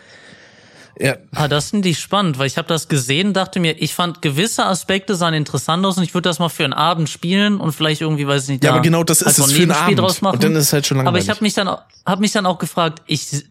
ja, 0.99 1.15
Ah, 1.33 1.47
das 1.47 1.69
finde 1.69 1.87
ich 1.89 1.99
spannend, 1.99 2.37
weil 2.39 2.47
ich 2.47 2.57
habe 2.57 2.67
das 2.67 2.87
gesehen, 2.89 3.33
dachte 3.33 3.59
mir, 3.59 3.81
ich 3.81 3.93
fand 3.95 4.21
gewisse 4.21 4.65
Aspekte 4.65 5.15
sahen 5.15 5.33
interessant 5.33 5.85
aus 5.85 5.97
und 5.97 6.03
ich 6.03 6.13
würde 6.13 6.27
das 6.29 6.39
mal 6.39 6.49
für 6.49 6.65
einen 6.65 6.73
Abend 6.73 7.09
spielen 7.09 7.59
und 7.59 7.71
vielleicht 7.71 8.01
irgendwie, 8.01 8.27
weiß 8.27 8.43
ich 8.43 8.49
nicht, 8.49 8.63
Ja, 8.65 8.71
aber 8.71 8.81
genau 8.81 9.03
das 9.03 9.21
halt 9.21 9.29
ist 9.37 9.39
es 9.39 9.51
für 9.53 9.61
einen 9.63 9.71
Abend. 9.71 9.99
draus 9.99 10.21
machen. 10.21 10.35
Und 10.35 10.43
dann 10.43 10.55
ist 10.55 10.65
es 10.65 10.73
halt 10.73 10.85
schon 10.85 10.97
Aber 10.99 11.17
ich 11.17 11.25
langweilig. 11.27 11.29
habe 11.29 11.43
mich 11.43 11.53
dann 11.53 11.67
habe 12.05 12.21
mich 12.21 12.31
dann 12.33 12.45
auch 12.45 12.57
gefragt, 12.59 13.01
ich 13.07 13.45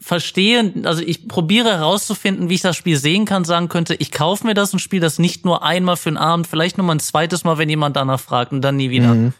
verstehe, 0.00 0.72
also 0.84 1.02
ich 1.02 1.26
probiere 1.26 1.70
herauszufinden, 1.70 2.48
wie 2.48 2.54
ich 2.54 2.60
das 2.60 2.76
Spiel 2.76 2.96
sehen 2.96 3.24
kann, 3.24 3.44
sagen 3.44 3.68
könnte, 3.68 3.94
ich 3.94 4.12
kaufe 4.12 4.46
mir 4.46 4.54
das 4.54 4.72
und 4.72 4.78
spiele 4.78 5.00
das 5.02 5.18
nicht 5.18 5.44
nur 5.44 5.62
einmal 5.64 5.96
für 5.96 6.10
einen 6.10 6.16
Abend, 6.18 6.46
vielleicht 6.46 6.78
nur 6.78 6.86
mal 6.86 6.94
ein 6.94 7.00
zweites 7.00 7.44
Mal, 7.44 7.58
wenn 7.58 7.68
jemand 7.68 7.96
danach 7.96 8.20
fragt 8.20 8.52
und 8.52 8.60
dann 8.62 8.76
nie 8.76 8.90
wieder. 8.90 9.14
Mhm. 9.14 9.32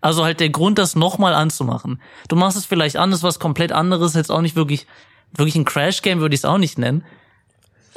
Also 0.00 0.24
halt 0.24 0.38
der 0.40 0.48
Grund, 0.50 0.78
das 0.78 0.94
nochmal 0.94 1.34
anzumachen. 1.34 2.00
Du 2.28 2.36
machst 2.36 2.56
es 2.56 2.64
vielleicht 2.64 2.96
an, 2.96 3.10
ist 3.12 3.22
was 3.24 3.40
komplett 3.40 3.72
anderes, 3.72 4.14
jetzt 4.14 4.30
auch 4.30 4.40
nicht 4.40 4.54
wirklich, 4.56 4.86
wirklich 5.34 5.56
ein 5.56 5.64
Crash-Game 5.64 6.20
würde 6.20 6.34
ich 6.34 6.40
es 6.40 6.44
auch 6.44 6.58
nicht 6.58 6.78
nennen. 6.78 7.04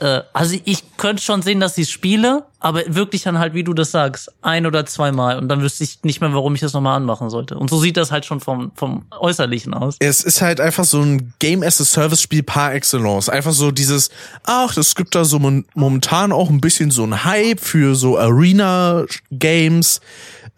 Äh, 0.01 0.23
also 0.33 0.57
ich 0.65 0.97
könnte 0.97 1.21
schon 1.21 1.41
sehen, 1.41 1.59
dass 1.59 1.77
ich 1.77 1.89
spiele, 1.89 2.45
aber 2.59 2.81
wirklich 2.87 3.23
dann 3.23 3.37
halt, 3.37 3.53
wie 3.53 3.63
du 3.63 3.73
das 3.73 3.91
sagst, 3.91 4.31
ein 4.41 4.65
oder 4.65 4.85
zweimal 4.85 5.37
und 5.37 5.47
dann 5.47 5.61
wüsste 5.61 5.83
ich 5.83 5.99
nicht 6.03 6.21
mehr, 6.21 6.33
warum 6.33 6.55
ich 6.55 6.61
das 6.61 6.73
nochmal 6.73 6.97
anmachen 6.97 7.29
sollte. 7.29 7.57
Und 7.57 7.69
so 7.69 7.79
sieht 7.79 7.97
das 7.97 8.11
halt 8.11 8.25
schon 8.25 8.39
vom, 8.39 8.71
vom 8.75 9.05
Äußerlichen 9.11 9.73
aus. 9.73 9.95
es 9.99 10.23
ist 10.23 10.41
halt 10.41 10.59
einfach 10.59 10.85
so 10.85 11.01
ein 11.01 11.33
Game 11.39 11.61
as 11.61 11.79
a 11.79 11.85
Service 11.85 12.21
Spiel 12.21 12.41
par 12.43 12.73
excellence. 12.73 13.29
Einfach 13.29 13.53
so 13.53 13.71
dieses, 13.71 14.09
ach, 14.43 14.75
es 14.75 14.95
gibt 14.95 15.13
da 15.13 15.23
so 15.23 15.39
momentan 15.75 16.31
auch 16.31 16.49
ein 16.49 16.61
bisschen 16.61 16.89
so 16.89 17.03
ein 17.03 17.23
Hype 17.23 17.59
für 17.59 17.95
so 17.95 18.17
Arena 18.17 19.05
Games, 19.31 20.01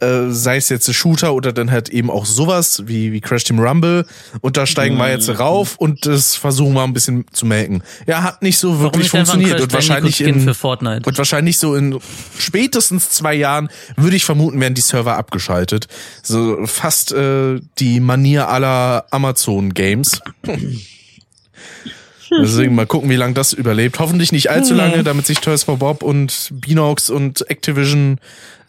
äh, 0.04 0.32
sei 0.32 0.58
es 0.58 0.70
jetzt 0.70 0.94
Shooter 0.94 1.34
oder 1.34 1.54
dann 1.54 1.72
halt 1.72 1.90
eben 1.90 2.10
auch 2.10 2.26
sowas 2.26 2.84
wie, 2.86 3.12
wie 3.12 3.22
Crash 3.22 3.44
Team 3.44 3.60
Rumble. 3.60 4.06
Und 4.42 4.58
da 4.58 4.66
steigen 4.66 4.98
wir 4.98 5.10
jetzt 5.10 5.30
rauf 5.40 5.76
und 5.78 6.06
das 6.06 6.36
versuchen 6.36 6.74
wir 6.74 6.84
ein 6.84 6.94
bisschen 6.94 7.26
zu 7.32 7.46
melken. 7.46 7.84
Ja, 8.06 8.24
hat 8.24 8.42
nicht 8.42 8.58
so 8.58 8.80
wirklich 8.80 9.10
funktioniert 9.10 9.62
und 9.62 9.74
wahrscheinlich 9.74 10.22
in, 10.22 10.48
und 10.48 11.18
wahrscheinlich 11.18 11.58
so 11.58 11.76
in 11.76 12.00
spätestens 12.38 13.10
zwei 13.10 13.34
Jahren 13.34 13.70
würde 13.96 14.16
ich 14.16 14.26
vermuten, 14.26 14.60
werden 14.60 14.74
die 14.74 14.82
Server 14.82 15.18
abgeschaltet. 15.18 15.88
So 16.22 16.66
fast 16.66 17.12
äh, 17.12 17.60
die 17.80 18.00
Manier 18.00 18.50
aller 18.50 19.06
Amazon 19.12 19.74
Games. 19.74 20.22
Deswegen 22.42 22.76
mal 22.76 22.86
gucken, 22.86 23.10
wie 23.10 23.16
lange 23.16 23.34
das 23.34 23.54
überlebt. 23.54 24.00
Hoffentlich 24.00 24.32
nicht 24.32 24.50
allzu 24.50 24.74
lange, 24.74 25.04
damit 25.04 25.26
sich 25.26 25.40
Toys 25.40 25.64
for 25.64 25.78
Bob 25.78 26.04
und 26.04 26.50
Beanox 26.54 27.10
und 27.10 27.50
Activision, 27.50 28.20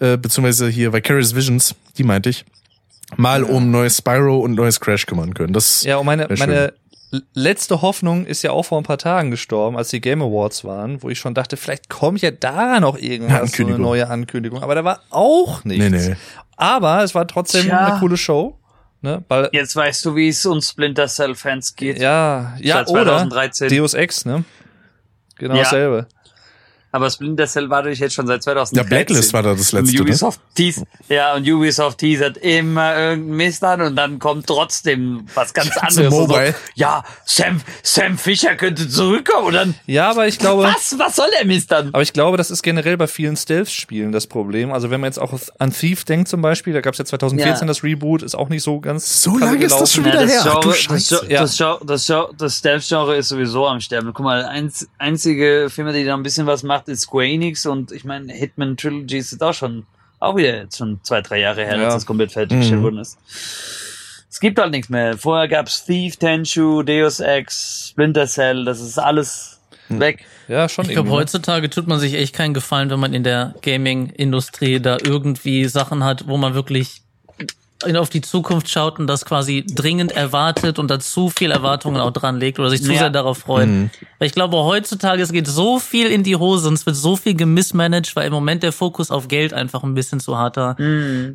äh, 0.01 0.17
beziehungsweise 0.17 0.69
hier 0.69 0.93
Vicarious 0.93 1.35
Visions, 1.35 1.75
die 1.97 2.05
meinte 2.05 2.31
ich, 2.31 2.45
mal 3.17 3.43
um 3.43 3.71
neues 3.71 3.99
Spyro 3.99 4.39
und 4.39 4.55
neues 4.55 4.81
Crash 4.81 5.07
kümmern 5.07 5.35
können. 5.35 5.53
Das 5.53 5.83
Ja, 5.85 5.99
und 5.99 6.07
meine, 6.07 6.29
meine 6.39 6.73
letzte 7.35 7.83
Hoffnung 7.83 8.27
ist 8.27 8.43
ja 8.43 8.51
auch 8.51 8.65
vor 8.65 8.79
ein 8.79 8.85
paar 8.85 8.99
Tagen 8.99 9.31
gestorben, 9.31 9.77
als 9.77 9.89
die 9.91 10.01
Game 10.01 10.23
Awards 10.23 10.65
waren, 10.65 11.03
wo 11.03 11.11
ich 11.11 11.19
schon 11.19 11.35
dachte, 11.35 11.57
vielleicht 11.57 11.89
kommt 11.89 12.23
ja 12.23 12.31
da 12.31 12.81
noch 12.81 12.97
Eine 12.97 13.05
irgendwas, 13.05 13.53
so 13.53 13.67
eine 13.67 13.79
neue 13.79 14.09
Ankündigung. 14.09 14.63
Aber 14.63 14.75
da 14.75 14.85
war 14.85 15.01
auch 15.11 15.65
nichts. 15.65 15.85
Nee, 15.85 15.91
nee. 15.91 16.17
Aber 16.57 17.03
es 17.03 17.15
war 17.15 17.27
trotzdem 17.27 17.65
Tja. 17.65 17.87
eine 17.87 17.99
coole 17.99 18.17
Show. 18.17 18.59
Ne? 19.05 19.23
Weil, 19.29 19.51
Jetzt 19.53 19.77
weißt 19.77 20.03
du, 20.07 20.17
wie 20.17 20.29
es 20.31 20.47
uns 20.47 20.71
Splinter 20.71 21.07
Cell 21.09 21.35
Fans 21.35 21.77
geht. 21.77 21.99
ja, 21.99 22.55
ja, 22.59 22.77
Seit 22.77 22.89
oder 22.89 23.05
2013. 23.19 23.69
Deus 23.69 23.93
Ex, 23.93 24.25
ne? 24.25 24.45
Genau 25.37 25.55
Ja. 25.57 25.63
dasselbe. 25.65 26.07
Aber 26.95 27.11
Splinter 27.11 27.47
Cell 27.49 27.69
war 27.71 27.83
durch 27.83 27.99
jetzt 27.99 28.15
schon 28.15 28.29
seit 28.29 28.43
2013. 28.45 28.77
Ja, 28.77 28.83
Blacklist 28.85 29.33
war 29.33 29.43
da 29.43 29.51
das 29.55 29.73
letzte, 29.73 29.79
Und 29.79 29.95
ne? 29.95 30.01
Ubisoft 30.03 30.41
teas 30.55 30.83
ja, 31.09 31.35
und 31.35 31.49
Ubisoft 31.49 31.99
teasert 31.99 32.37
immer 32.37 32.97
irgendeinen 32.97 33.37
Mist 33.37 33.65
an 33.65 33.81
und 33.81 33.97
dann 33.97 34.21
kommt 34.21 34.47
trotzdem 34.47 35.27
was 35.35 35.53
ganz 35.53 35.77
anderes. 35.77 35.99
Und 35.99 36.11
Mobile. 36.29 36.53
So, 36.53 36.57
ja, 36.77 37.03
Sam, 37.25 37.61
Sam 37.83 38.17
Fisher 38.17 38.55
könnte 38.55 38.89
zurückkommen 38.89 39.49
und 39.49 39.55
dann, 39.55 39.75
Ja, 39.87 40.11
aber 40.11 40.29
ich 40.29 40.39
glaube, 40.39 40.63
was, 40.63 40.97
was 40.99 41.17
soll 41.17 41.27
der 41.37 41.45
Mist 41.47 41.73
dann? 41.73 41.89
aber 41.89 42.03
ich 42.03 42.13
glaube, 42.13 42.37
das 42.37 42.53
ist 42.53 42.63
generell 42.63 42.97
bei 42.97 43.09
vielen 43.09 43.37
Stealth-Spielen 43.37 44.13
das 44.13 44.29
Problem. 44.29 44.73
Also 44.73 44.91
wenn 44.91 45.01
man 45.01 45.09
jetzt 45.09 45.19
auch 45.19 45.33
an 45.59 45.73
Thief 45.73 46.05
denkt 46.05 46.29
zum 46.29 46.43
Beispiel, 46.43 46.75
da 46.75 46.81
gab 46.81 46.95
es 46.95 46.99
ja 46.99 47.05
2014 47.05 47.63
Ja. 47.63 47.67
das 47.67 47.83
Reboot, 47.83 48.23
ist 48.23 48.37
auch 48.37 48.49
nicht 48.51 48.63
so 48.63 48.79
ganz 48.79 49.21
So 49.23 49.37
lange 49.37 49.65
ist 49.65 49.81
das 49.81 49.93
schon 49.93 50.05
gelaufen. 50.05 50.29
wieder 50.29 50.35
Ja, 50.37 50.45
her. 50.45 50.53
Ach, 50.57 50.61
du 50.61 50.69
das, 50.69 50.79
Genre, 50.87 50.95
das. 50.95 51.09
Genre, 51.09 51.27
das, 51.41 51.57
Genre, 51.57 51.81
das, 51.87 52.07
Genre, 52.07 52.31
das 52.39 52.57
Stealth-Genre 52.59 53.17
ist 53.17 53.29
sowieso 53.31 53.67
am 53.67 53.81
Sterben. 53.81 54.13
Guck 54.15 54.25
mal, 54.25 54.45
einz, 54.45 54.87
einzige 54.99 55.69
Firma, 55.71 55.91
die 55.93 56.05
da 56.05 56.15
ein 56.15 56.23
bisschen 56.23 56.47
was 56.47 56.63
macht, 56.63 56.84
ist 56.89 57.03
Square 57.03 57.27
Enix 57.27 57.67
und 57.67 57.93
ich 57.93 58.05
meine, 58.05 58.33
Hitman 58.33 58.77
Trilogy 58.77 59.19
ist 59.19 59.43
auch 59.43 59.55
schon, 59.55 59.87
auch 60.21 60.37
wieder 60.37 60.57
jetzt 60.63 60.79
schon 60.79 61.01
zwei, 61.03 61.21
drei 61.21 61.41
Jahre 61.41 61.65
her, 61.65 61.77
Ja. 61.77 61.85
dass 61.85 61.95
das 61.95 62.07
komplett 62.07 62.33
fertiggestellt 62.33 62.81
Mhm. 62.81 62.85
worden 62.85 62.99
ist. 62.99 63.19
Es 64.31 64.41
gibt 64.41 64.59
halt 64.59 64.73
nichts 64.73 64.89
mehr. 64.89 65.17
Vorher 65.17 65.47
gab's 65.49 65.85
Thief, 65.85 66.17
Tenchu, 66.17 66.83
Deus 66.83 67.21
Ex, 67.21 67.89
Splinter 67.91 68.27
Cell, 68.27 68.65
das 68.65 68.81
ist 68.81 68.99
alles 68.99 69.61
weg. 69.89 70.25
Ja, 70.49 70.69
schon 70.69 70.87
Ich 70.87 70.93
glaube, 70.93 71.09
ne? 71.09 71.15
heutzutage 71.15 71.71
tut 71.71 71.87
man 71.87 71.99
sich 72.01 72.15
echt 72.15 72.35
keinen 72.35 72.53
Gefallen, 72.53 72.91
wenn 72.91 72.99
man 73.01 73.15
in 73.15 73.23
der 73.23 73.55
Gaming-Industrie 73.63 74.81
da 74.81 74.99
irgendwie 75.03 75.67
Sachen 75.67 76.03
hat, 76.05 76.27
wo 76.27 76.37
man 76.37 76.55
wirklich 76.55 77.03
auf 77.97 78.09
die 78.09 78.21
Zukunft 78.23 78.71
schaut 78.71 78.99
und 78.99 79.07
das 79.07 79.25
quasi 79.27 79.65
dringend 79.69 80.13
erwartet 80.13 80.79
und 80.79 80.91
da 80.91 80.99
zu 81.01 81.29
viel 81.29 81.51
Erwartungen 81.51 82.01
auch 82.01 82.13
dran 82.13 82.39
legt 82.39 82.59
oder 82.59 82.71
sich 82.71 82.83
zu 82.83 82.93
Ja. 82.93 82.99
sehr 83.01 83.11
darauf 83.11 83.39
freut. 83.39 83.69
Weil 84.19 84.27
ich 84.27 84.33
glaube, 84.33 84.57
heutzutage, 84.59 85.23
es 85.23 85.33
geht 85.33 85.47
so 85.47 85.79
viel 85.79 86.07
in 86.07 86.23
die 86.23 86.37
Hose 86.37 86.69
und 86.69 86.75
es 86.75 86.87
wird 86.87 86.97
so 86.97 87.17
viel 87.17 87.35
gemismanagt, 87.35 88.17
weil 88.17 88.27
im 88.29 88.33
Moment 88.33 88.63
der 88.63 88.73
Fokus 88.73 89.11
auf 89.11 89.29
Geld 89.29 89.53
einfach 89.53 89.83
ein 89.83 89.95
bisschen 89.95 90.19
zu 90.21 90.39
harter 90.39 90.77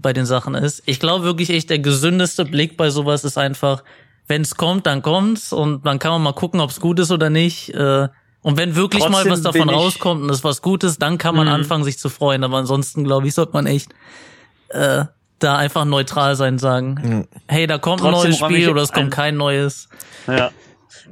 bei 0.02 0.12
den 0.14 0.26
Sachen 0.26 0.56
ist. 0.56 0.82
Ich 0.86 1.00
glaube 1.00 1.24
wirklich 1.24 1.52
echt, 1.52 1.70
der 1.70 1.80
gesündeste 1.80 2.46
Blick 2.46 2.78
bei 2.78 2.90
sowas 2.90 3.24
ist 3.24 3.38
einfach, 3.38 3.84
wenn 4.28 4.42
es 4.42 4.56
kommt, 4.56 4.86
dann 4.88 5.02
kommt's 5.04 5.54
und 5.54 5.86
dann 5.86 6.00
kann 6.00 6.12
man 6.14 6.24
mal 6.24 6.34
gucken, 6.34 6.62
ob 6.62 6.70
es 6.72 6.80
gut 6.80 7.00
ist 7.00 7.12
oder 7.12 7.30
nicht. 7.30 7.74
Äh, 7.76 8.08
Und 8.42 8.58
wenn 8.58 8.76
wirklich 8.76 9.04
mal 9.10 9.24
Trotzdem 9.24 9.32
was 9.34 9.42
davon 9.42 9.70
rauskommt 9.70 10.24
und 10.24 10.30
es 10.30 10.44
was 10.46 10.62
Gutes, 10.62 10.98
dann 10.98 11.18
kann 11.18 11.36
man 11.36 11.48
Mhm. 11.48 11.54
anfangen, 11.54 11.84
sich 11.84 12.00
zu 12.00 12.08
freuen. 12.10 12.44
Aber 12.46 12.58
ansonsten, 12.58 13.04
glaube 13.04 13.28
ich, 13.28 13.34
sollte 13.36 13.52
man 13.54 13.66
echt 13.68 13.92
äh, 14.70 15.06
da 15.40 15.58
einfach 15.58 15.86
neutral 15.86 16.36
sein, 16.36 16.58
sagen, 16.60 17.28
hey, 17.48 17.66
da 17.68 17.78
kommt 17.78 18.02
ein 18.02 18.12
Trotzdem 18.12 18.30
neues 18.32 18.42
räum 18.42 18.52
ich 18.52 18.58
Spiel 18.58 18.70
oder 18.70 18.82
es 18.82 18.92
kommt 18.92 19.06
ein- 19.08 19.10
kein 19.10 19.38
neues. 19.38 19.90
Ja. 20.28 20.52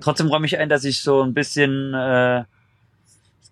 Trotzdem 0.01 0.27
räume 0.27 0.45
ich 0.45 0.57
ein, 0.57 0.69
dass 0.69 0.83
ich 0.83 1.01
so 1.01 1.21
ein 1.23 1.33
bisschen 1.33 1.93
äh, 1.93 2.43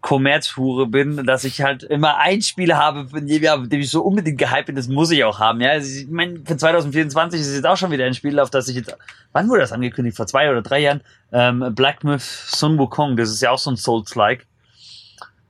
Kommerzhure 0.01 0.85
bin, 0.85 1.25
dass 1.25 1.43
ich 1.45 1.61
halt 1.63 1.81
immer 1.81 2.17
ein 2.17 2.41
Spiel 2.43 2.75
habe, 2.75 3.07
von 3.07 3.25
dem, 3.25 3.41
ja, 3.41 3.57
dem 3.57 3.79
ich 3.81 3.89
so 3.89 4.03
unbedingt 4.03 4.37
gehypt 4.37 4.67
bin, 4.67 4.75
das 4.75 4.87
muss 4.87 5.09
ich 5.09 5.23
auch 5.23 5.39
haben. 5.39 5.61
Ja, 5.61 5.71
also 5.71 6.01
ich 6.01 6.07
meine, 6.07 6.39
für 6.45 6.55
2024 6.55 7.41
ist 7.41 7.55
jetzt 7.55 7.65
auch 7.65 7.75
schon 7.77 7.89
wieder 7.89 8.05
ein 8.05 8.13
Spiel, 8.13 8.39
auf 8.39 8.51
das 8.51 8.67
ich 8.67 8.75
jetzt, 8.75 8.95
wann 9.33 9.49
wurde 9.49 9.61
das 9.61 9.71
angekündigt? 9.71 10.15
Vor 10.15 10.27
zwei 10.27 10.51
oder 10.51 10.61
drei 10.61 10.81
Jahren? 10.81 11.01
Ähm, 11.31 11.73
Black 11.73 12.03
Myth 12.03 12.21
Sun 12.21 12.77
Wukong, 12.77 13.17
das 13.17 13.29
ist 13.31 13.41
ja 13.41 13.49
auch 13.49 13.57
so 13.57 13.71
ein 13.71 13.77
Souls-like. 13.77 14.45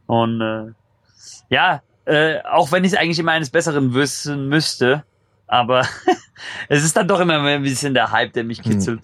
Und 0.06 0.40
äh, 0.40 0.72
ja, 1.50 1.82
äh, 2.06 2.38
auch 2.44 2.72
wenn 2.72 2.86
ich 2.86 2.98
eigentlich 2.98 3.20
immer 3.20 3.34
eines 3.34 3.50
Besseren 3.50 3.94
wissen 3.94 4.48
müsste, 4.48 5.04
aber 5.48 5.88
es 6.70 6.84
ist 6.84 6.96
dann 6.96 7.08
doch 7.08 7.20
immer 7.20 7.40
ein 7.42 7.64
bisschen 7.64 7.94
der 7.94 8.12
Hype, 8.12 8.34
der 8.34 8.44
mich 8.44 8.62
kitzelt. 8.62 9.02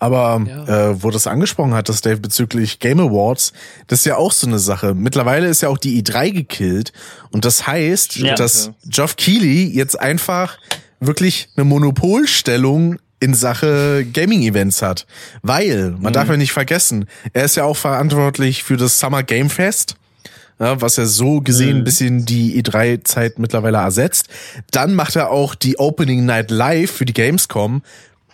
Aber 0.00 0.40
äh, 0.66 1.02
wo 1.02 1.10
das 1.10 1.26
angesprochen 1.26 1.74
hat, 1.74 1.88
das 1.88 2.00
Dave 2.00 2.18
bezüglich 2.20 2.78
Game 2.78 3.00
Awards, 3.00 3.52
das 3.86 4.00
ist 4.00 4.04
ja 4.06 4.16
auch 4.16 4.32
so 4.32 4.46
eine 4.46 4.58
Sache. 4.58 4.94
Mittlerweile 4.94 5.48
ist 5.48 5.60
ja 5.62 5.68
auch 5.68 5.78
die 5.78 6.02
E3 6.02 6.30
gekillt 6.32 6.92
und 7.30 7.44
das 7.44 7.66
heißt, 7.66 8.16
Ja. 8.16 8.34
dass 8.34 8.70
Geoff 8.86 9.16
Keighley 9.16 9.64
jetzt 9.66 9.98
einfach 9.98 10.58
wirklich 11.00 11.48
eine 11.56 11.64
Monopolstellung 11.64 12.98
in 13.20 13.34
Sache 13.34 14.06
Gaming-Events 14.12 14.82
hat. 14.82 15.06
Weil, 15.42 15.96
man 15.98 16.12
darf 16.12 16.28
ja 16.28 16.36
nicht 16.36 16.52
vergessen, 16.52 17.06
er 17.32 17.44
ist 17.44 17.56
ja 17.56 17.64
auch 17.64 17.76
verantwortlich 17.76 18.62
für 18.62 18.76
das 18.76 18.98
Summer 19.00 19.22
Game 19.22 19.50
Fest. 19.50 19.96
Ja, 20.58 20.80
was 20.80 20.96
ja 20.96 21.06
so 21.06 21.40
gesehen 21.40 21.78
ein 21.78 21.84
bisschen 21.84 22.24
die 22.24 22.60
E3-Zeit 22.60 23.38
mittlerweile 23.38 23.78
ersetzt. 23.78 24.28
Dann 24.72 24.94
macht 24.94 25.14
er 25.14 25.30
auch 25.30 25.54
die 25.54 25.78
Opening 25.78 26.24
Night 26.24 26.50
Live 26.50 26.90
für 26.90 27.04
die 27.04 27.12
Gamescom 27.12 27.82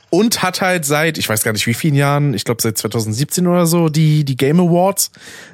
und 0.09 0.43
hat 0.43 0.61
halt 0.61 0.85
seit, 0.85 1.19
ich 1.19 1.29
weiß 1.29 1.43
gar 1.43 1.53
nicht 1.53 1.67
wie 1.67 1.75
vielen 1.75 1.95
Jahren, 1.95 2.33
ich 2.35 2.45
glaube 2.45 2.63
seit 2.63 2.79
2017 2.79 3.47
oder 3.47 3.67
so, 3.67 3.89
die, 3.89 4.25
die 4.25 4.37
Game 4.37 4.61
Awards. 4.61 5.11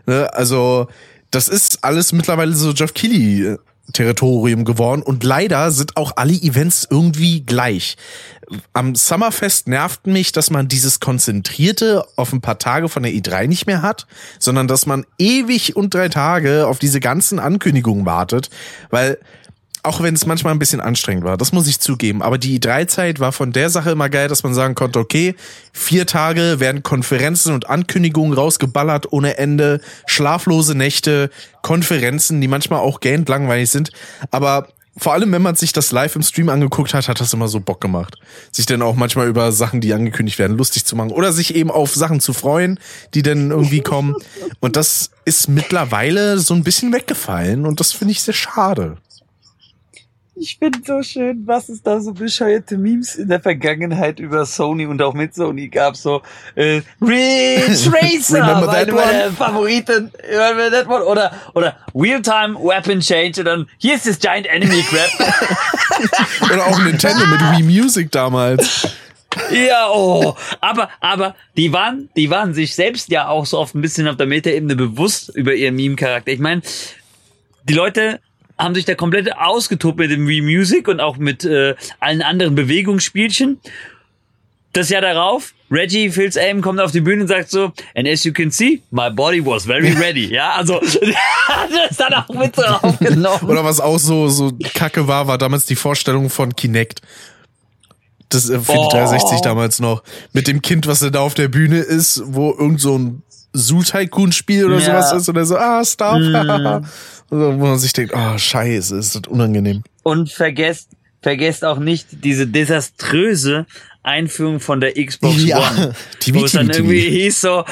Ne? 0.06 0.32
Also, 0.32 0.86
das 1.30 1.48
ist 1.48 1.82
alles 1.82 2.12
mittlerweile 2.12 2.52
so 2.52 2.70
Jeff 2.72 2.94
Keighley 2.94 3.56
Territorium 3.92 4.64
geworden 4.64 5.02
und 5.02 5.24
leider 5.24 5.70
sind 5.70 5.96
auch 5.96 6.12
alle 6.16 6.32
Events 6.32 6.86
irgendwie 6.88 7.42
gleich. 7.42 7.96
Am 8.72 8.94
Summerfest 8.94 9.68
nervt 9.68 10.06
mich, 10.06 10.32
dass 10.32 10.50
man 10.50 10.66
dieses 10.66 10.98
Konzentrierte 10.98 12.04
auf 12.16 12.32
ein 12.32 12.40
paar 12.40 12.58
Tage 12.58 12.88
von 12.88 13.02
der 13.02 13.12
E3 13.12 13.46
nicht 13.46 13.66
mehr 13.66 13.82
hat, 13.82 14.06
sondern 14.38 14.66
dass 14.66 14.86
man 14.86 15.06
ewig 15.18 15.76
und 15.76 15.94
drei 15.94 16.08
Tage 16.08 16.66
auf 16.66 16.78
diese 16.78 17.00
ganzen 17.00 17.38
Ankündigungen 17.38 18.06
wartet, 18.06 18.50
weil 18.90 19.18
auch 19.82 20.02
wenn 20.02 20.14
es 20.14 20.26
manchmal 20.26 20.52
ein 20.52 20.58
bisschen 20.58 20.80
anstrengend 20.80 21.24
war, 21.24 21.36
das 21.36 21.52
muss 21.52 21.66
ich 21.66 21.80
zugeben. 21.80 22.22
Aber 22.22 22.38
die 22.38 22.60
E3-Zeit 22.60 23.20
war 23.20 23.32
von 23.32 23.52
der 23.52 23.70
Sache 23.70 23.90
immer 23.90 24.08
geil, 24.08 24.28
dass 24.28 24.42
man 24.42 24.54
sagen 24.54 24.74
konnte, 24.74 24.98
okay, 24.98 25.34
vier 25.72 26.06
Tage 26.06 26.60
werden 26.60 26.82
Konferenzen 26.82 27.54
und 27.54 27.68
Ankündigungen 27.68 28.34
rausgeballert 28.34 29.12
ohne 29.12 29.38
Ende, 29.38 29.80
schlaflose 30.06 30.74
Nächte, 30.74 31.30
Konferenzen, 31.62 32.40
die 32.40 32.48
manchmal 32.48 32.80
auch 32.80 33.00
gähnt 33.00 33.28
langweilig 33.28 33.70
sind. 33.70 33.90
Aber 34.30 34.68
vor 34.96 35.14
allem, 35.14 35.32
wenn 35.32 35.40
man 35.40 35.54
sich 35.54 35.72
das 35.72 35.92
live 35.92 36.16
im 36.16 36.22
Stream 36.22 36.48
angeguckt 36.50 36.92
hat, 36.92 37.08
hat 37.08 37.20
das 37.20 37.32
immer 37.32 37.48
so 37.48 37.60
Bock 37.60 37.80
gemacht. 37.80 38.16
Sich 38.52 38.66
dann 38.66 38.82
auch 38.82 38.96
manchmal 38.96 39.28
über 39.28 39.50
Sachen, 39.52 39.80
die 39.80 39.94
angekündigt 39.94 40.38
werden, 40.38 40.58
lustig 40.58 40.84
zu 40.84 40.94
machen 40.94 41.10
oder 41.10 41.32
sich 41.32 41.54
eben 41.54 41.70
auf 41.70 41.94
Sachen 41.94 42.20
zu 42.20 42.32
freuen, 42.32 42.78
die 43.14 43.22
dann 43.22 43.50
irgendwie 43.50 43.80
kommen. 43.80 44.14
Und 44.58 44.76
das 44.76 45.10
ist 45.24 45.48
mittlerweile 45.48 46.38
so 46.38 46.54
ein 46.54 46.64
bisschen 46.64 46.92
weggefallen 46.92 47.64
und 47.64 47.80
das 47.80 47.92
finde 47.92 48.12
ich 48.12 48.20
sehr 48.20 48.34
schade. 48.34 48.98
Ich 50.42 50.56
finde 50.56 50.78
so 50.86 51.02
schön, 51.02 51.46
was 51.46 51.68
es 51.68 51.82
da 51.82 52.00
so 52.00 52.14
bescheuerte 52.14 52.78
Memes 52.78 53.16
in 53.16 53.28
der 53.28 53.40
Vergangenheit 53.40 54.18
über 54.18 54.46
Sony 54.46 54.86
und 54.86 55.02
auch 55.02 55.12
mit 55.12 55.34
Sony 55.34 55.68
gab. 55.68 55.98
So 55.98 56.22
äh, 56.54 56.80
Ridge 57.02 57.92
Racer, 57.92 58.66
one? 58.66 58.92
meine 58.94 59.30
Favoriten. 59.32 60.10
Remember 60.26 60.70
that 60.70 60.88
one? 60.88 61.04
Oder, 61.04 61.30
oder 61.52 61.76
Real-Time 61.94 62.54
Weapon 62.54 63.00
Change 63.00 63.40
und 63.40 63.44
dann 63.44 63.66
hier 63.76 63.96
ist 63.96 64.06
das 64.06 64.18
Giant 64.18 64.46
Enemy 64.46 64.82
Crab. 64.84 65.30
Oder 66.50 66.66
auch 66.66 66.78
Nintendo 66.82 67.26
mit 67.26 67.40
Wii 67.40 67.62
Music 67.62 68.10
damals. 68.10 68.88
ja, 69.52 69.90
oh. 69.92 70.34
Aber, 70.62 70.88
aber 71.00 71.34
die 71.58 71.70
waren, 71.70 72.08
die 72.16 72.30
waren 72.30 72.54
sich 72.54 72.74
selbst 72.74 73.10
ja 73.10 73.28
auch 73.28 73.44
so 73.44 73.58
oft 73.58 73.74
ein 73.74 73.82
bisschen 73.82 74.08
auf 74.08 74.16
der 74.16 74.26
Metaebene 74.26 74.74
bewusst 74.74 75.36
über 75.36 75.52
ihren 75.52 75.76
Meme-Charakter. 75.76 76.32
Ich 76.32 76.40
meine, 76.40 76.62
die 77.64 77.74
Leute 77.74 78.20
haben 78.60 78.74
sich 78.74 78.84
da 78.84 78.94
komplett 78.94 79.36
ausgetobt 79.36 79.98
mit 79.98 80.10
dem 80.10 80.28
Wii 80.28 80.42
Music 80.42 80.88
und 80.88 81.00
auch 81.00 81.16
mit 81.16 81.44
äh, 81.44 81.74
allen 81.98 82.22
anderen 82.22 82.54
Bewegungsspielchen. 82.54 83.58
Das 84.72 84.88
Jahr 84.88 85.02
darauf, 85.02 85.52
Reggie 85.70 86.10
Fils 86.10 86.36
Aim 86.36 86.60
kommt 86.60 86.80
auf 86.80 86.92
die 86.92 87.00
Bühne 87.00 87.22
und 87.22 87.28
sagt 87.28 87.50
so, 87.50 87.72
and 87.96 88.06
as 88.06 88.22
you 88.24 88.32
can 88.32 88.50
see, 88.50 88.82
my 88.90 89.10
body 89.10 89.44
was 89.44 89.64
very 89.64 89.92
ready. 89.98 90.32
Ja, 90.32 90.52
also, 90.52 90.78
das 90.80 91.90
ist 91.90 92.00
dann 92.00 92.14
auch 92.14 92.28
mit 92.28 92.54
so 92.54 92.62
aufgenommen. 92.62 93.48
Oder 93.48 93.64
was 93.64 93.80
auch 93.80 93.98
so, 93.98 94.28
so 94.28 94.52
kacke 94.74 95.08
war, 95.08 95.26
war 95.26 95.38
damals 95.38 95.66
die 95.66 95.76
Vorstellung 95.76 96.30
von 96.30 96.54
Kinect. 96.54 97.02
Das 98.28 98.48
äh, 98.48 98.60
für 98.60 98.72
die 98.72 98.88
360 98.90 99.40
damals 99.40 99.80
noch. 99.80 100.02
Mit 100.32 100.46
dem 100.46 100.62
Kind, 100.62 100.86
was 100.86 101.00
da 101.00 101.20
auf 101.20 101.34
der 101.34 101.48
Bühne 101.48 101.78
ist, 101.78 102.22
wo 102.26 102.50
irgend 102.52 102.80
so 102.80 102.96
ein 102.96 103.22
Zoo-Tycoon-Spiel 103.52 104.66
oder 104.66 104.78
Ja. 104.78 105.02
sowas 105.02 105.12
ist. 105.22 105.28
Oder 105.28 105.44
so, 105.44 105.56
ah, 105.56 105.84
Stop. 105.84 106.14
Also, 107.32 107.58
wo 107.60 107.66
man 107.66 107.78
sich 107.78 107.92
denkt, 107.92 108.14
ah, 108.14 108.38
scheiße, 108.38 108.96
ist 108.98 109.14
das 109.14 109.22
unangenehm. 109.28 109.82
Und 110.02 110.30
vergesst, 110.32 110.90
vergesst 111.22 111.64
auch 111.64 111.78
nicht 111.78 112.06
diese 112.24 112.46
desaströse 112.46 113.66
Einführung 114.02 114.60
von 114.60 114.80
der 114.80 114.94
Xbox 114.94 115.44
Ja, 115.44 115.58
One. 115.58 115.94
TV, 116.20 116.40
wo 116.40 116.44
es 116.44 116.52
dann 116.52 116.70
irgendwie 116.70 117.08
hieß 117.08 117.40
so, 117.40 117.64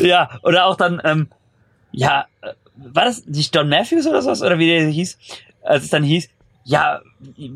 ja, 0.00 0.30
oder 0.42 0.66
auch 0.66 0.76
dann, 0.76 1.00
ähm, 1.04 1.28
ja, 1.92 2.26
äh, 2.42 2.52
war 2.92 3.04
das 3.06 3.26
nicht 3.26 3.54
John 3.54 3.68
Matthews 3.68 4.06
oder 4.06 4.22
sowas, 4.22 4.40
oder 4.42 4.58
wie 4.58 4.68
der 4.68 4.86
hieß? 4.86 5.18
Als 5.62 5.84
es 5.84 5.90
dann 5.90 6.04
hieß, 6.04 6.28
ja, 6.64 7.00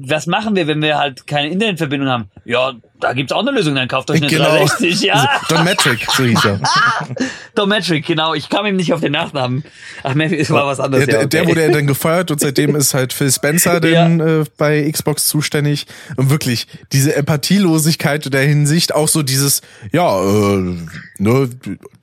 was 0.07 0.27
machen 0.27 0.57
wir, 0.57 0.67
wenn 0.67 0.83
wir 0.83 0.99
halt 0.99 1.27
keine 1.27 1.49
Internetverbindung 1.51 2.09
haben? 2.09 2.31
Ja, 2.45 2.73
da 3.01 3.13
gibt's 3.13 3.33
auch 3.33 3.41
eine 3.41 3.51
Lösung, 3.51 3.75
dann 3.75 3.89
kauft 3.89 4.11
euch 4.11 4.21
eine 4.21 4.29
Genau. 4.29 4.45
360, 4.45 5.03
ja. 5.03 5.29
Don 5.49 5.65
Metric, 5.65 6.07
so 6.17 6.25
hieß 6.25 6.45
er. 6.45 6.61
Dometric, 7.55 8.07
genau, 8.07 8.35
ich 8.35 8.49
kam 8.49 8.65
ihm 8.67 8.77
nicht 8.77 8.93
auf 8.93 9.01
den 9.01 9.13
Nachnamen. 9.13 9.65
Ach, 10.03 10.15
Matthews 10.15 10.51
war 10.51 10.67
was 10.67 10.79
Der, 10.79 10.85
anderes. 10.87 11.07
der, 11.07 11.21
ja, 11.21 11.27
der 11.27 11.43
okay. 11.43 11.51
wurde 11.51 11.63
ja 11.67 11.71
dann 11.71 11.87
gefeuert 11.87 12.31
und 12.31 12.41
seitdem 12.41 12.75
ist 12.77 12.95
halt 12.95 13.13
Phil 13.13 13.31
Spencer 13.31 13.81
dann 13.81 14.21
äh, 14.21 14.45
bei 14.57 14.89
Xbox 14.91 15.29
zuständig. 15.29 15.87
Und 16.17 16.31
wirklich, 16.31 16.67
diese 16.93 17.15
Empathielosigkeit 17.15 18.25
in 18.27 18.33
der 18.33 18.43
Hinsicht, 18.43 18.95
auch 18.95 19.09
so 19.09 19.23
dieses, 19.23 19.61
ja, 19.93 20.21
äh, 20.23 20.77
ne, 21.19 21.51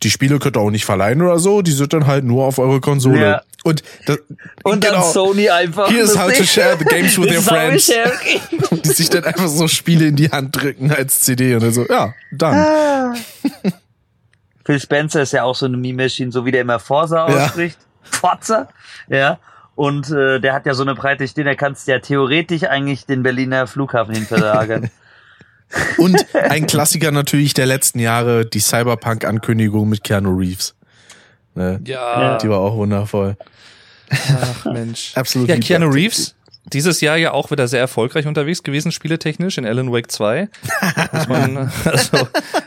die 0.03 0.11
Spiele 0.11 0.39
könnt 0.39 0.57
ihr 0.57 0.61
auch 0.61 0.71
nicht 0.71 0.85
verleihen 0.85 1.21
oder 1.21 1.39
so, 1.39 1.61
die 1.61 1.71
sind 1.71 1.93
dann 1.93 2.07
halt 2.07 2.23
nur 2.25 2.45
auf 2.45 2.59
eure 2.59 2.79
Konsole. 2.79 3.21
Ja. 3.21 3.41
Und, 3.63 3.83
das, 4.05 4.19
Und 4.63 4.85
dann 4.85 5.03
Sony 5.03 5.49
einfach. 5.49 5.91
Here's 5.91 6.17
how 6.17 6.31
to 6.31 6.43
share 6.45 6.77
the 6.77 6.85
games 6.85 7.17
with 7.19 7.29
your 7.35 7.41
Friends. 7.49 7.91
die 8.83 8.89
sich 8.89 9.09
dann 9.09 9.23
einfach 9.25 9.47
so 9.47 9.67
Spiele 9.67 10.07
in 10.07 10.15
die 10.15 10.29
Hand 10.31 10.55
drücken 10.55 10.91
als 10.91 11.21
CD 11.21 11.55
und 11.55 11.63
dann 11.63 11.73
so, 11.73 11.85
ja, 11.87 12.13
dann. 12.31 13.15
Phil 14.65 14.79
Spencer 14.79 15.21
ist 15.23 15.33
ja 15.33 15.43
auch 15.43 15.55
so 15.55 15.65
eine 15.65 15.77
Meme-Machine, 15.77 16.31
so 16.31 16.45
wie 16.45 16.51
der 16.51 16.61
immer 16.61 16.79
Forza 16.79 17.27
Ja. 17.29 17.45
ausspricht. 17.45 17.77
Forza, 18.03 18.69
ja. 19.07 19.39
Und 19.75 20.09
äh, 20.11 20.39
der 20.39 20.53
hat 20.53 20.65
ja 20.65 20.73
so 20.73 20.83
eine 20.83 20.93
breite 20.93 21.27
Stirn, 21.27 21.45
der 21.45 21.55
kannst 21.55 21.87
ja 21.87 21.99
theoretisch 21.99 22.63
eigentlich 22.63 23.05
den 23.05 23.23
Berliner 23.23 23.65
Flughafen 23.65 24.13
hinterlagern. 24.13 24.89
Und 25.97 26.25
ein 26.33 26.65
Klassiker 26.67 27.11
natürlich 27.11 27.53
der 27.53 27.67
letzten 27.67 27.99
Jahre, 27.99 28.45
die 28.45 28.59
Cyberpunk-Ankündigung 28.59 29.87
mit 29.87 30.03
Keanu 30.03 30.35
Reeves. 30.35 30.73
Ne? 31.55 31.79
Ja, 31.85 32.37
Die 32.39 32.49
war 32.49 32.57
auch 32.59 32.75
wundervoll. 32.75 33.37
ach 34.11 34.65
Mensch. 34.65 35.11
Absolut. 35.15 35.47
Ja. 35.47 35.57
Keanu 35.59 35.87
Reeves, 35.89 36.35
dieses 36.73 37.01
Jahr 37.01 37.17
ja 37.17 37.31
auch 37.31 37.51
wieder 37.51 37.67
sehr 37.67 37.79
erfolgreich 37.79 38.27
unterwegs 38.27 38.63
gewesen, 38.63 38.91
spieletechnisch, 38.91 39.57
in 39.57 39.65
Alan 39.65 39.91
Wake 39.91 40.11
2. 40.11 40.49
Muss 41.11 41.27
man, 41.27 41.57
also, 41.85 42.17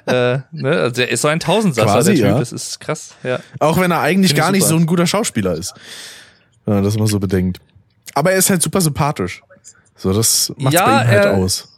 äh, 0.06 0.38
ne, 0.52 0.70
also 0.70 0.94
der 0.96 1.10
ist 1.10 1.22
so 1.22 1.28
ein 1.28 1.40
Tausendsasser, 1.40 1.86
Quasi, 1.92 2.14
der 2.14 2.20
Typ, 2.26 2.32
ja. 2.34 2.38
das 2.38 2.52
ist 2.52 2.80
krass, 2.80 3.14
ja. 3.22 3.40
Auch 3.58 3.78
wenn 3.80 3.90
er 3.90 4.00
eigentlich 4.00 4.34
gar 4.34 4.50
nicht 4.52 4.62
super. 4.62 4.74
so 4.74 4.80
ein 4.80 4.86
guter 4.86 5.06
Schauspieler 5.06 5.54
ist. 5.54 5.74
Wenn 6.64 6.74
man 6.74 6.84
das 6.84 6.96
mal 6.96 7.06
so 7.06 7.18
bedenkt. 7.18 7.60
Aber 8.14 8.32
er 8.32 8.38
ist 8.38 8.50
halt 8.50 8.62
super 8.62 8.80
sympathisch. 8.80 9.42
So, 9.96 10.12
das 10.12 10.52
macht's 10.56 10.74
Ja, 10.74 10.84
bei 10.84 11.02
ihm 11.02 11.08
halt 11.08 11.24
er- 11.24 11.34
aus. 11.34 11.68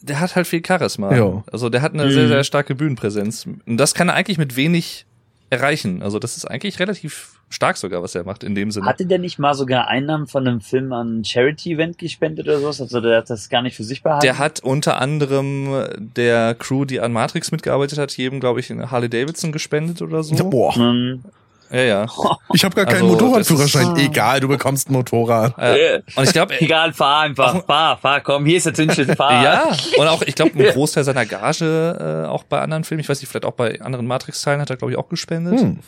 Der 0.00 0.20
hat 0.20 0.36
halt 0.36 0.46
viel 0.46 0.62
Charisma. 0.64 1.14
Ja. 1.14 1.42
Also 1.50 1.68
der 1.68 1.82
hat 1.82 1.92
eine 1.92 2.10
sehr, 2.10 2.28
sehr 2.28 2.44
starke 2.44 2.74
Bühnenpräsenz. 2.76 3.46
Und 3.66 3.76
das 3.76 3.94
kann 3.94 4.08
er 4.08 4.14
eigentlich 4.14 4.38
mit 4.38 4.54
wenig 4.54 5.06
erreichen. 5.50 6.02
Also 6.02 6.18
das 6.20 6.36
ist 6.36 6.44
eigentlich 6.48 6.78
relativ 6.78 7.37
stark 7.50 7.76
sogar, 7.78 8.02
was 8.02 8.14
er 8.14 8.24
macht 8.24 8.44
in 8.44 8.54
dem 8.54 8.70
Sinne. 8.70 8.86
Hatte 8.86 9.06
der 9.06 9.18
nicht 9.18 9.38
mal 9.38 9.54
sogar 9.54 9.88
Einnahmen 9.88 10.26
von 10.26 10.46
einem 10.46 10.60
Film 10.60 10.92
an 10.92 11.20
ein 11.20 11.24
Charity-Event 11.24 11.98
gespendet 11.98 12.46
oder 12.46 12.58
sowas? 12.60 12.80
Also 12.80 13.00
der 13.00 13.18
hat 13.18 13.30
das 13.30 13.48
gar 13.48 13.62
nicht 13.62 13.76
für 13.76 13.84
sich 13.84 14.02
behalten? 14.02 14.22
Der 14.24 14.38
hat 14.38 14.60
unter 14.60 15.00
anderem 15.00 15.84
der 15.98 16.54
Crew, 16.54 16.84
die 16.84 17.00
an 17.00 17.12
Matrix 17.12 17.50
mitgearbeitet 17.50 17.98
hat, 17.98 18.16
jedem, 18.16 18.40
glaube 18.40 18.60
ich, 18.60 18.70
Harley 18.70 19.08
Davidson 19.08 19.52
gespendet 19.52 20.02
oder 20.02 20.22
so. 20.22 20.34
Boah, 20.50 20.76
Ähm, 20.76 21.22
Ja, 21.70 21.80
ja. 21.80 22.06
ich 22.54 22.64
habe 22.64 22.74
gar 22.74 22.84
keinen 22.86 23.02
Also, 23.02 23.06
Motorradführerschein. 23.08 23.96
ist- 23.96 24.02
Egal, 24.06 24.40
du 24.40 24.48
bekommst 24.48 24.88
ein 24.90 24.92
Motorrad. 24.94 25.54
Äh, 25.58 26.00
und 26.16 26.24
ich 26.24 26.32
glaube, 26.32 26.54
Egal, 26.60 26.92
fahr 26.92 27.20
einfach, 27.20 27.64
fahr, 27.66 27.96
fahr, 27.98 28.20
komm, 28.20 28.44
hier 28.46 28.56
ist 28.58 28.66
der 28.66 28.74
Zündschlüssel, 28.74 29.16
fahr. 29.16 29.42
ja, 29.42 29.76
und 29.98 30.06
auch, 30.06 30.20
ich 30.22 30.34
glaube, 30.34 30.52
ein 30.58 30.72
Großteil 30.72 31.04
seiner 31.04 31.24
Gage 31.26 32.24
äh, 32.24 32.28
auch 32.28 32.44
bei 32.44 32.60
anderen 32.60 32.84
Filmen, 32.84 33.00
ich 33.00 33.08
weiß 33.08 33.20
nicht, 33.20 33.30
vielleicht 33.30 33.44
auch 33.46 33.52
bei 33.52 33.80
anderen 33.80 34.06
Matrix-Teilen 34.06 34.60
hat 34.60 34.70
er, 34.70 34.76
glaube 34.76 34.92
ich, 34.92 34.98
auch 34.98 35.08
gespendet. 35.08 35.58
Hm. 35.60 35.78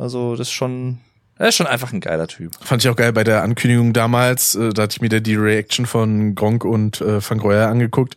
Also 0.00 0.36
das 0.36 0.46
ist 0.48 0.52
schon, 0.52 0.98
Er 1.38 1.48
ist 1.48 1.56
schon 1.56 1.66
einfach 1.66 1.92
ein 1.92 2.00
geiler 2.00 2.26
Typ. 2.26 2.52
Fand 2.60 2.84
ich 2.84 2.90
auch 2.90 2.96
geil 2.96 3.12
bei 3.12 3.24
der 3.24 3.42
Ankündigung 3.42 3.92
damals, 3.92 4.54
äh, 4.54 4.70
da 4.70 4.82
hatte 4.82 4.94
ich 4.96 5.00
mir 5.00 5.08
da 5.08 5.20
die 5.20 5.36
Reaction 5.36 5.86
von 5.86 6.34
Gronk 6.34 6.64
und 6.64 7.00
äh, 7.00 7.20
Van 7.26 7.38
Greuer 7.38 7.68
angeguckt. 7.68 8.16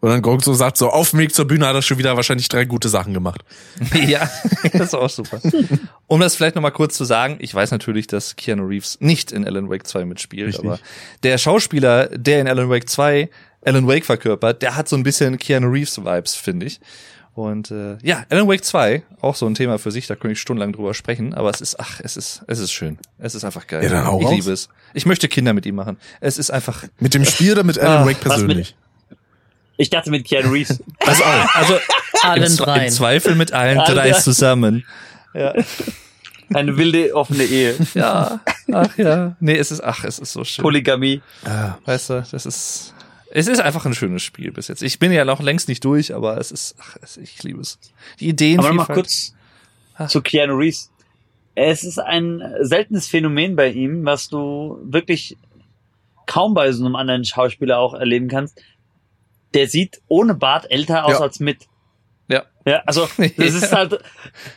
Und 0.00 0.10
dann 0.10 0.20
Gronk 0.20 0.44
so 0.44 0.52
sagt, 0.52 0.76
so 0.76 0.90
auf 0.90 1.10
dem 1.10 1.20
Weg 1.20 1.34
zur 1.34 1.46
Bühne 1.46 1.66
hat 1.66 1.74
er 1.74 1.82
schon 1.82 1.98
wieder 1.98 2.16
wahrscheinlich 2.16 2.48
drei 2.48 2.64
gute 2.64 2.88
Sachen 2.88 3.14
gemacht. 3.14 3.42
ja, 4.06 4.30
das 4.72 4.88
ist 4.88 4.94
auch 4.94 5.08
super. 5.08 5.40
Um 6.06 6.20
das 6.20 6.36
vielleicht 6.36 6.54
nochmal 6.54 6.72
kurz 6.72 6.96
zu 6.96 7.04
sagen, 7.04 7.38
ich 7.40 7.54
weiß 7.54 7.70
natürlich, 7.70 8.06
dass 8.06 8.36
Keanu 8.36 8.66
Reeves 8.66 8.98
nicht 9.00 9.32
in 9.32 9.46
Alan 9.46 9.70
Wake 9.70 9.86
2 9.86 10.04
mitspielt, 10.04 10.48
Richtig. 10.48 10.64
aber 10.64 10.78
der 11.22 11.38
Schauspieler, 11.38 12.08
der 12.08 12.40
in 12.40 12.48
Alan 12.48 12.68
Wake 12.68 12.88
2 12.88 13.30
Alan 13.64 13.88
Wake 13.88 14.04
verkörpert, 14.04 14.62
der 14.62 14.76
hat 14.76 14.88
so 14.88 14.96
ein 14.96 15.02
bisschen 15.02 15.38
Keanu 15.38 15.68
Reeves 15.68 15.98
Vibes, 15.98 16.34
finde 16.34 16.66
ich. 16.66 16.80
Und 17.36 17.70
äh, 17.70 17.98
ja, 18.02 18.24
Alan 18.30 18.48
Wake 18.48 18.64
2, 18.64 19.02
auch 19.20 19.34
so 19.36 19.44
ein 19.46 19.54
Thema 19.54 19.78
für 19.78 19.90
sich, 19.90 20.06
da 20.06 20.14
könnte 20.16 20.32
ich 20.32 20.40
stundenlang 20.40 20.72
drüber 20.72 20.94
sprechen, 20.94 21.34
aber 21.34 21.50
es 21.50 21.60
ist, 21.60 21.78
ach, 21.78 22.00
es 22.02 22.16
ist, 22.16 22.42
es 22.46 22.58
ist 22.60 22.72
schön. 22.72 22.96
Es 23.18 23.34
ist 23.34 23.44
einfach 23.44 23.66
geil. 23.66 23.82
Ja, 23.84 23.90
dann 23.90 24.06
hau 24.06 24.18
ich 24.20 24.24
raus. 24.26 24.34
liebe 24.34 24.52
es. 24.52 24.70
Ich 24.94 25.04
möchte 25.04 25.28
Kinder 25.28 25.52
mit 25.52 25.66
ihm 25.66 25.74
machen. 25.74 25.98
Es 26.20 26.38
ist 26.38 26.50
einfach. 26.50 26.84
Mit 26.98 27.12
dem 27.12 27.26
Spiel 27.26 27.52
oder 27.52 27.62
mit 27.62 27.78
Alan 27.82 28.04
Ah, 28.04 28.06
Wake 28.06 28.20
persönlich? 28.20 28.74
Ich 29.76 29.90
dachte 29.90 30.10
mit 30.10 30.26
Keanu 30.26 30.48
Reeves. 30.50 30.82
Also, 31.00 31.22
also 31.52 31.78
Allen 32.22 32.56
dreien. 32.56 32.84
im 32.86 32.90
Zweifel 32.90 33.34
mit 33.34 33.52
allen 33.52 33.80
Alle 33.80 33.94
drei 33.94 34.10
drei. 34.12 34.18
zusammen. 34.18 34.86
Ja. 35.34 35.52
Eine 36.54 36.78
wilde, 36.78 37.14
offene 37.14 37.44
Ehe. 37.44 37.74
Ja, 37.92 38.40
ach 38.72 38.96
ja. 38.96 39.36
Nee, 39.40 39.58
es 39.58 39.70
ist, 39.70 39.84
ach, 39.84 40.04
es 40.04 40.18
ist 40.18 40.32
so 40.32 40.42
schön. 40.44 40.62
Polygamie. 40.62 41.20
Ah, 41.44 41.74
Weißt 41.84 42.08
du, 42.08 42.24
das 42.30 42.46
ist, 42.46 42.94
es 43.30 43.48
ist 43.48 43.60
einfach 43.60 43.84
ein 43.86 43.94
schönes 43.94 44.22
Spiel 44.22 44.52
bis 44.52 44.68
jetzt. 44.68 44.82
Ich 44.82 44.98
bin 44.98 45.12
ja 45.12 45.24
noch 45.24 45.40
längst 45.40 45.68
nicht 45.68 45.84
durch, 45.84 46.14
aber 46.14 46.38
es 46.38 46.50
ist, 46.52 46.76
ach, 46.80 46.96
ich 47.20 47.42
liebe 47.42 47.60
es. 47.60 47.78
Die 48.20 48.28
Ideen. 48.28 48.58
Aber 48.60 48.68
noch 48.72 48.88
mal 48.88 48.94
kurz 48.94 49.32
Ah. 49.98 50.06
zu 50.08 50.20
Keanu 50.20 50.54
Reeves. 50.56 50.90
Es 51.54 51.82
ist 51.84 51.98
ein 51.98 52.42
seltenes 52.60 53.08
Phänomen 53.08 53.56
bei 53.56 53.68
ihm, 53.70 54.04
was 54.04 54.28
du 54.28 54.78
wirklich 54.82 55.36
kaum 56.26 56.52
bei 56.52 56.70
so 56.72 56.84
einem 56.84 56.96
anderen 56.96 57.24
Schauspieler 57.24 57.78
auch 57.78 57.94
erleben 57.94 58.28
kannst. 58.28 58.60
Der 59.54 59.66
sieht 59.68 60.02
ohne 60.08 60.34
Bart 60.34 60.70
älter 60.70 61.06
aus 61.06 61.12
Ja. 61.12 61.20
als 61.20 61.40
mit. 61.40 61.66
Ja. 62.28 62.42
Ja, 62.66 62.82
also 62.84 63.08
das 63.16 63.54
ist 63.54 63.72
halt 63.74 63.98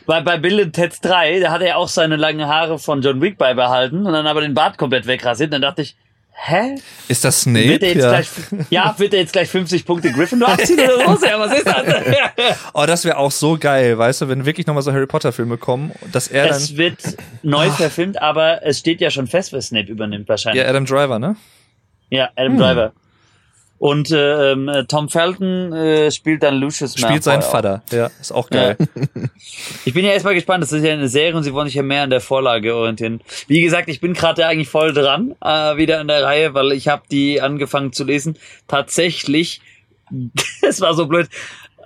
bei, 0.04 0.20
bei 0.20 0.36
Bill 0.36 0.60
and 0.60 0.74
Ted 0.74 0.98
3, 1.00 1.40
da 1.40 1.52
hat 1.52 1.62
er 1.62 1.68
ja 1.68 1.76
auch 1.76 1.88
seine 1.88 2.16
langen 2.16 2.46
Haare 2.46 2.78
von 2.78 3.00
John 3.00 3.22
Wick 3.22 3.38
beibehalten 3.38 4.04
und 4.04 4.12
dann 4.12 4.26
aber 4.26 4.40
den 4.42 4.52
Bart 4.54 4.76
komplett 4.76 5.06
wegrasiert. 5.06 5.52
Dann 5.52 5.62
dachte 5.62 5.80
ich, 5.82 5.96
hä? 6.42 6.74
Ist 7.08 7.24
das 7.24 7.44
Wird 7.46 7.56
Snape? 7.56 7.86
er 7.86 7.92
jetzt 7.94 8.02
Ja. 8.02 8.08
gleich, 8.10 8.28
ja, 8.70 8.94
wird 8.98 9.12
er 9.14 9.20
jetzt 9.20 9.32
gleich 9.32 9.48
50 9.48 9.84
Punkte 9.84 10.10
Gryffindor 10.12 10.48
abziehen 10.50 10.80
oder 10.80 11.16
so? 11.18 11.26
Ja, 11.26 11.38
was 11.38 11.52
ist 11.58 11.66
das? 11.66 11.84
Oh, 12.72 12.84
das 12.86 13.04
wäre 13.04 13.16
auch 13.18 13.30
so 13.30 13.56
geil, 13.58 13.96
weißt 13.98 14.22
du, 14.22 14.28
wenn 14.28 14.46
wirklich 14.46 14.66
nochmal 14.66 14.82
so 14.82 14.92
Harry 14.92 15.06
Potter 15.06 15.32
Filme 15.32 15.58
kommen, 15.58 15.92
dass 16.12 16.28
er 16.28 16.48
dann, 16.48 16.56
Es 16.56 16.76
wird 16.76 16.98
neu 17.42 17.70
verfilmt, 17.70 18.20
aber 18.20 18.64
es 18.64 18.78
steht 18.78 19.00
ja 19.00 19.10
schon 19.10 19.26
fest, 19.26 19.52
wer 19.52 19.60
Snape 19.60 19.90
übernimmt 19.90 20.28
wahrscheinlich. 20.28 20.62
ja, 20.62 20.68
Adam 20.68 20.86
Driver, 20.86 21.18
ne? 21.18 21.36
Ja, 22.10 22.30
Adam 22.36 22.56
Driver. 22.58 22.92
Und 23.80 24.10
äh, 24.10 24.52
ähm, 24.52 24.68
äh, 24.68 24.84
Tom 24.84 25.08
Felton 25.08 25.72
äh, 25.72 26.10
spielt 26.10 26.42
dann 26.42 26.56
Lucius 26.56 26.98
Spielt 26.98 27.24
seinen 27.24 27.40
Malfoy 27.40 27.48
auch. 27.48 27.50
Vater. 27.50 27.82
Ja, 27.90 28.10
ist 28.20 28.30
auch 28.30 28.50
geil. 28.50 28.76
Ich 29.86 29.94
bin 29.94 30.04
ja 30.04 30.12
erstmal 30.12 30.34
gespannt. 30.34 30.62
Das 30.62 30.70
ist 30.70 30.84
ja 30.84 30.92
eine 30.92 31.08
Serie 31.08 31.34
und 31.34 31.44
sie 31.44 31.54
wollen 31.54 31.66
sich 31.66 31.76
ja 31.76 31.82
mehr 31.82 32.02
an 32.02 32.10
der 32.10 32.20
Vorlage 32.20 32.76
orientieren. 32.76 33.22
Wie 33.46 33.62
gesagt, 33.62 33.88
ich 33.88 34.02
bin 34.02 34.12
gerade 34.12 34.42
ja 34.42 34.48
eigentlich 34.48 34.68
voll 34.68 34.92
dran, 34.92 35.34
äh, 35.42 35.78
wieder 35.78 35.98
in 36.02 36.08
der 36.08 36.22
Reihe, 36.22 36.52
weil 36.52 36.72
ich 36.72 36.88
habe 36.88 37.04
die 37.10 37.40
angefangen 37.40 37.94
zu 37.94 38.04
lesen. 38.04 38.36
Tatsächlich, 38.68 39.62
es 40.60 40.82
war 40.82 40.92
so 40.92 41.06
blöd. 41.06 41.30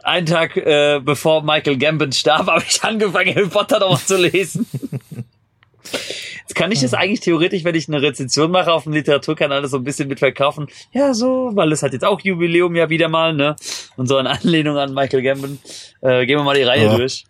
Einen 0.03 0.27
Tag 0.27 0.57
äh, 0.57 0.99
bevor 1.01 1.45
Michael 1.45 1.79
Gambon 1.79 2.11
starb, 2.11 2.47
habe 2.49 2.65
ich 2.69 2.83
angefangen, 2.83 3.37
Harry 3.37 3.47
Potter 3.47 3.79
noch 3.79 3.91
mal 3.91 3.99
zu 3.99 4.17
lesen. 4.17 4.67
Jetzt 6.47 6.55
kann 6.57 6.71
ich 6.73 6.81
das 6.81 6.93
eigentlich 6.93 7.21
theoretisch, 7.21 7.65
wenn 7.65 7.75
ich 7.75 7.89
eine 7.89 8.03
Rezension 8.03 8.51
mache 8.51 8.73
auf 8.73 8.85
dem 8.85 8.93
Literaturkanal, 8.93 9.63
das 9.63 9.71
so 9.71 9.79
ein 9.79 9.85
bisschen 9.85 10.09
mitverkaufen. 10.09 10.67
Ja, 10.93 11.15
so, 11.15 11.51
weil 11.55 11.73
es 11.73 11.83
hat 11.83 11.93
jetzt 11.95 12.05
auch 12.05 12.21
Jubiläum 12.21 12.77
ja 12.77 12.91
wieder 12.91 13.09
mal, 13.09 13.33
ne? 13.33 13.57
Und 13.97 14.09
so 14.09 14.19
in 14.19 14.27
Anlehnung 14.27 14.77
an 14.77 14.93
Michael 14.93 15.23
Gambon. 15.23 15.59
Äh, 16.03 16.27
gehen 16.27 16.39
wir 16.39 16.45
mal 16.45 16.55
die 16.57 16.63
Reihe 16.63 16.85
Ja. 16.85 16.97
durch. 16.97 17.25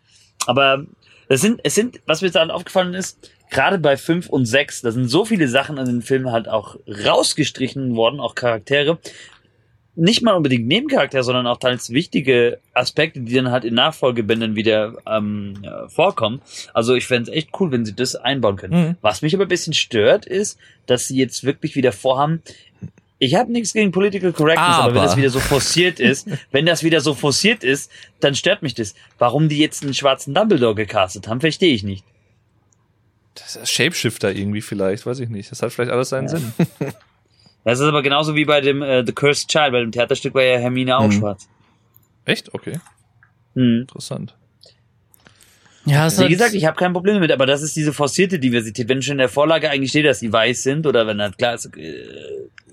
Aber 0.46 0.84
es 1.28 1.40
sind, 1.40 1.60
es 1.62 1.74
sind, 1.76 2.00
was 2.06 2.22
mir 2.22 2.30
dann 2.30 2.50
aufgefallen 2.50 2.94
ist, 2.94 3.30
gerade 3.50 3.78
bei 3.78 3.96
fünf 3.96 4.28
und 4.28 4.46
sechs, 4.46 4.82
da 4.82 4.90
sind 4.90 5.08
so 5.08 5.24
viele 5.24 5.46
Sachen 5.48 5.78
an 5.78 5.86
den 5.86 6.02
Filmen 6.02 6.32
halt 6.32 6.48
auch 6.48 6.76
rausgestrichen 6.88 7.94
worden, 7.94 8.18
auch 8.20 8.34
Charaktere. 8.34 8.98
Nicht 9.96 10.22
mal 10.22 10.32
unbedingt 10.32 10.66
Nebencharaktere, 10.66 11.22
sondern 11.22 11.46
auch 11.46 11.58
teils 11.58 11.90
wichtige 11.90 12.58
Aspekte, 12.72 13.20
die 13.20 13.34
dann 13.34 13.50
halt 13.50 13.64
in 13.64 13.74
Nachfolgebänden 13.74 14.56
wieder 14.56 14.94
ähm, 15.06 15.54
ja, 15.62 15.88
vorkommen. 15.88 16.42
Also 16.72 16.94
ich 16.94 17.06
fände 17.06 17.30
es 17.30 17.36
echt 17.36 17.50
cool, 17.60 17.70
wenn 17.70 17.84
sie 17.84 17.94
das 17.94 18.16
einbauen 18.16 18.56
können. 18.56 18.88
Mhm. 18.88 18.96
Was 19.02 19.22
mich 19.22 19.34
aber 19.34 19.44
ein 19.44 19.48
bisschen 19.48 19.72
stört, 19.72 20.26
ist, 20.26 20.58
dass 20.86 21.06
sie 21.06 21.16
jetzt 21.16 21.44
wirklich 21.44 21.76
wieder 21.76 21.92
vorhaben, 21.92 22.42
ich 23.18 23.34
habe 23.36 23.52
nichts 23.52 23.72
gegen 23.72 23.92
Political 23.92 24.32
Correctness, 24.32 24.66
aber. 24.66 24.84
Aber. 24.84 24.94
wenn 24.94 25.02
das 25.02 25.16
wieder 25.16 25.30
so 25.30 25.40
forciert 25.40 26.00
ist, 26.00 26.28
wenn 26.50 26.66
das 26.66 26.82
wieder 26.82 27.00
so 27.00 27.14
forciert 27.14 27.64
ist, 27.64 27.90
dann 28.20 28.34
stört 28.34 28.62
mich 28.62 28.74
das. 28.74 28.94
Warum 29.18 29.48
die 29.48 29.58
jetzt 29.58 29.82
einen 29.82 29.94
schwarzen 29.94 30.34
Dumbledore 30.34 30.74
gecastet 30.74 31.28
haben, 31.28 31.40
verstehe 31.40 31.74
ich 31.74 31.84
nicht. 31.84 32.04
Das 33.34 33.56
ist 33.56 33.70
Shapeshifter 33.70 34.32
irgendwie 34.34 34.60
vielleicht, 34.60 35.06
weiß 35.06 35.20
ich 35.20 35.28
nicht. 35.28 35.50
Das 35.50 35.62
hat 35.62 35.72
vielleicht 35.72 35.90
alles 35.90 36.10
seinen 36.10 36.28
Sinn. 36.28 36.52
Das 37.64 37.80
ist 37.80 37.86
aber 37.86 38.02
genauso 38.02 38.34
wie 38.34 38.44
bei 38.44 38.60
dem 38.60 38.82
äh, 38.82 39.04
The 39.06 39.12
Cursed 39.12 39.48
Child, 39.48 39.72
bei 39.72 39.80
dem 39.80 39.90
Theaterstück 39.92 40.34
war 40.34 40.42
ja 40.42 40.58
Hermine 40.58 40.98
auch 40.98 41.06
Mhm. 41.08 41.12
schwarz. 41.12 41.48
Echt? 42.26 42.52
Okay. 42.54 42.78
Hm. 43.54 43.80
Interessant. 43.82 44.34
Ja, 45.86 46.06
es 46.06 46.18
Wie 46.18 46.28
gesagt, 46.28 46.54
ich 46.54 46.64
habe 46.64 46.76
kein 46.78 46.94
Problem 46.94 47.14
damit, 47.16 47.30
aber 47.30 47.44
das 47.44 47.60
ist 47.62 47.76
diese 47.76 47.92
forcierte 47.92 48.38
Diversität. 48.38 48.88
Wenn 48.88 49.02
schon 49.02 49.12
in 49.12 49.18
der 49.18 49.28
Vorlage 49.28 49.68
eigentlich 49.70 49.90
steht, 49.90 50.06
dass 50.06 50.18
sie 50.20 50.32
weiß 50.32 50.62
sind 50.62 50.86
oder 50.86 51.06
wenn 51.06 51.20
halt 51.20 51.36
klar 51.36 51.54
ist, 51.54 51.66
äh, 51.76 51.92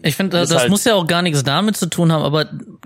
Ich 0.01 0.15
finde, 0.15 0.37
das, 0.37 0.55
halt- 0.55 0.69
muss 0.69 0.85
ja 0.85 0.95
auch 0.95 1.05
gar 1.07 1.21
nichts 1.21 1.43
damit 1.43 1.75
zu 1.75 1.87
tun 1.89 2.11
haben, 2.13 2.23
aber 2.23 2.45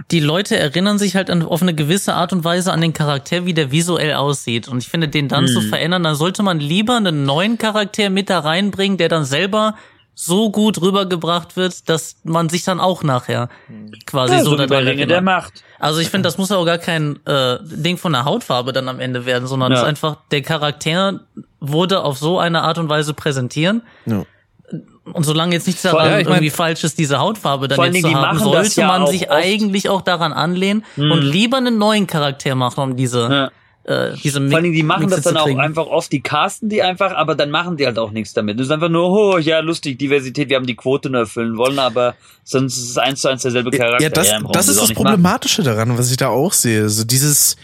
die 0.10 0.20
Leute 0.20 0.58
erinnern 0.58 0.98
sich 0.98 1.16
halt 1.16 1.30
an, 1.30 1.44
auf 1.44 1.62
eine 1.62 1.76
gewisse 1.76 2.16
Art 2.16 2.34
und 2.34 2.44
Weise 2.44 2.74
an 2.74 2.82
den 2.82 2.92
Charakter, 2.94 3.46
wie 3.46 3.54
der 3.54 3.72
visuell 3.72 4.14
aussieht. 4.16 4.68
Und 4.68 4.80
ich 4.80 4.90
finde, 4.90 5.08
den 5.10 5.28
dann 5.28 5.48
zu 5.48 5.62
Hm. 5.62 5.70
verändern, 5.70 6.02
dann 6.04 6.16
sollte 6.16 6.42
man 6.42 6.60
lieber 6.60 6.98
einen 6.98 7.24
neuen 7.26 7.60
Charakter 7.60 8.10
mit 8.10 8.32
da 8.32 8.40
reinbringen, 8.40 8.98
der 8.98 9.10
dann 9.10 9.26
selber 9.26 9.76
so 10.18 10.50
gut 10.50 10.82
rübergebracht 10.82 11.58
wird, 11.58 11.90
dass 11.90 12.16
man 12.24 12.48
sich 12.48 12.64
dann 12.64 12.80
auch 12.80 13.04
nachher 13.04 13.50
quasi 14.06 14.36
ja, 14.36 14.44
so, 14.44 14.56
daran 14.56 14.88
Ringe 14.88 15.06
der 15.08 15.18
erinnert. 15.18 15.24
Macht. 15.24 15.64
Also 15.78 16.00
ich 16.00 16.10
finde, 16.10 16.28
das 16.28 16.38
muss 16.38 16.50
ja 16.50 16.56
auch 16.58 16.66
gar 16.66 16.78
kein 16.78 17.20
äh, 17.26 17.58
Ding 17.62 17.98
von 17.98 18.14
der 18.14 18.24
Hautfarbe 18.24 18.72
dann 18.72 18.88
am 18.88 19.00
Ende 19.02 19.26
werden, 19.26 19.46
sondern 19.48 19.74
es 19.74 19.80
Ja. 19.80 19.84
ist 19.84 19.90
einfach, 19.90 20.18
der 20.32 20.42
Charakter 20.42 21.20
wurde 21.60 22.02
auf 22.04 22.18
so 22.18 22.40
eine 22.40 22.62
Art 22.62 22.78
und 22.78 22.88
Weise 22.90 23.14
präsentieren. 23.14 23.82
Ja. 24.06 24.24
Und 25.14 25.24
solange 25.24 25.54
jetzt 25.54 25.68
nichts 25.68 25.84
daran 25.84 26.10
Ja, 26.10 26.18
ich 26.20 26.26
mein- 26.26 26.36
irgendwie 26.36 26.50
falsch 26.50 26.84
ist, 26.84 26.98
diese 26.98 27.20
Hautfarbe 27.20 27.68
dann 27.68 27.80
jetzt 27.94 28.02
zu 28.02 28.08
die 28.08 28.16
haben, 28.16 28.40
sollte 28.40 28.82
ja 28.82 28.88
man 28.88 29.06
sich 29.08 29.24
oft- 29.24 29.32
eigentlich 29.32 29.90
auch 29.90 30.02
daran 30.02 30.34
anlehnen 30.34 30.84
und 30.98 31.22
lieber 31.22 31.58
einen 31.58 31.78
neuen 31.78 32.08
Charakter 32.08 32.56
machen, 32.56 32.80
um 32.82 32.96
diese, 32.96 33.28
Ja. 33.30 33.52
Äh, 33.86 34.14
diese 34.24 34.42
Vor 34.42 34.56
allen 34.56 34.64
Dingen, 34.64 34.76
die 34.76 34.82
machen 34.82 35.02
Mixe 35.02 35.18
das 35.18 35.26
dann 35.26 35.38
auch 35.38 35.58
einfach 35.58 35.86
oft, 35.86 36.12
die 36.12 36.22
casten 36.22 36.70
die 36.70 36.82
einfach, 36.82 37.14
aber 37.14 37.36
dann 37.36 37.52
machen 37.52 37.78
die 37.78 37.86
halt 37.86 38.00
auch 38.00 38.10
nichts 38.10 38.34
damit. 38.34 38.60
Das 38.60 38.66
ist 38.66 38.72
einfach 38.72 38.90
nur, 38.90 39.12
oh, 39.12 39.38
ja, 39.38 39.60
lustig, 39.60 40.00
Diversität, 40.00 40.50
wir 40.50 40.56
haben 40.56 40.66
die 40.66 40.76
Quote 40.76 41.12
nur 41.12 41.22
erfüllen 41.22 41.56
wollen, 41.58 41.78
aber 41.78 42.16
sonst 42.44 42.78
ist 42.78 42.90
es 42.90 42.98
eins 42.98 43.22
zu 43.22 43.28
eins 43.28 43.44
derselbe 43.44 43.70
Charakter. 43.70 44.04
Ja, 44.04 44.10
das, 44.10 44.32
brauchen 44.32 44.54
das 44.54 44.68
ist 44.70 44.82
das 44.82 44.90
nicht 44.90 44.98
machen. 44.98 45.12
Problematische 45.12 45.62
daran, 45.62 45.96
was 45.98 46.10
ich 46.10 46.18
da 46.18 46.30
auch 46.30 46.54
sehe. 46.54 46.90
So 46.90 47.04
dieses, 47.04 47.58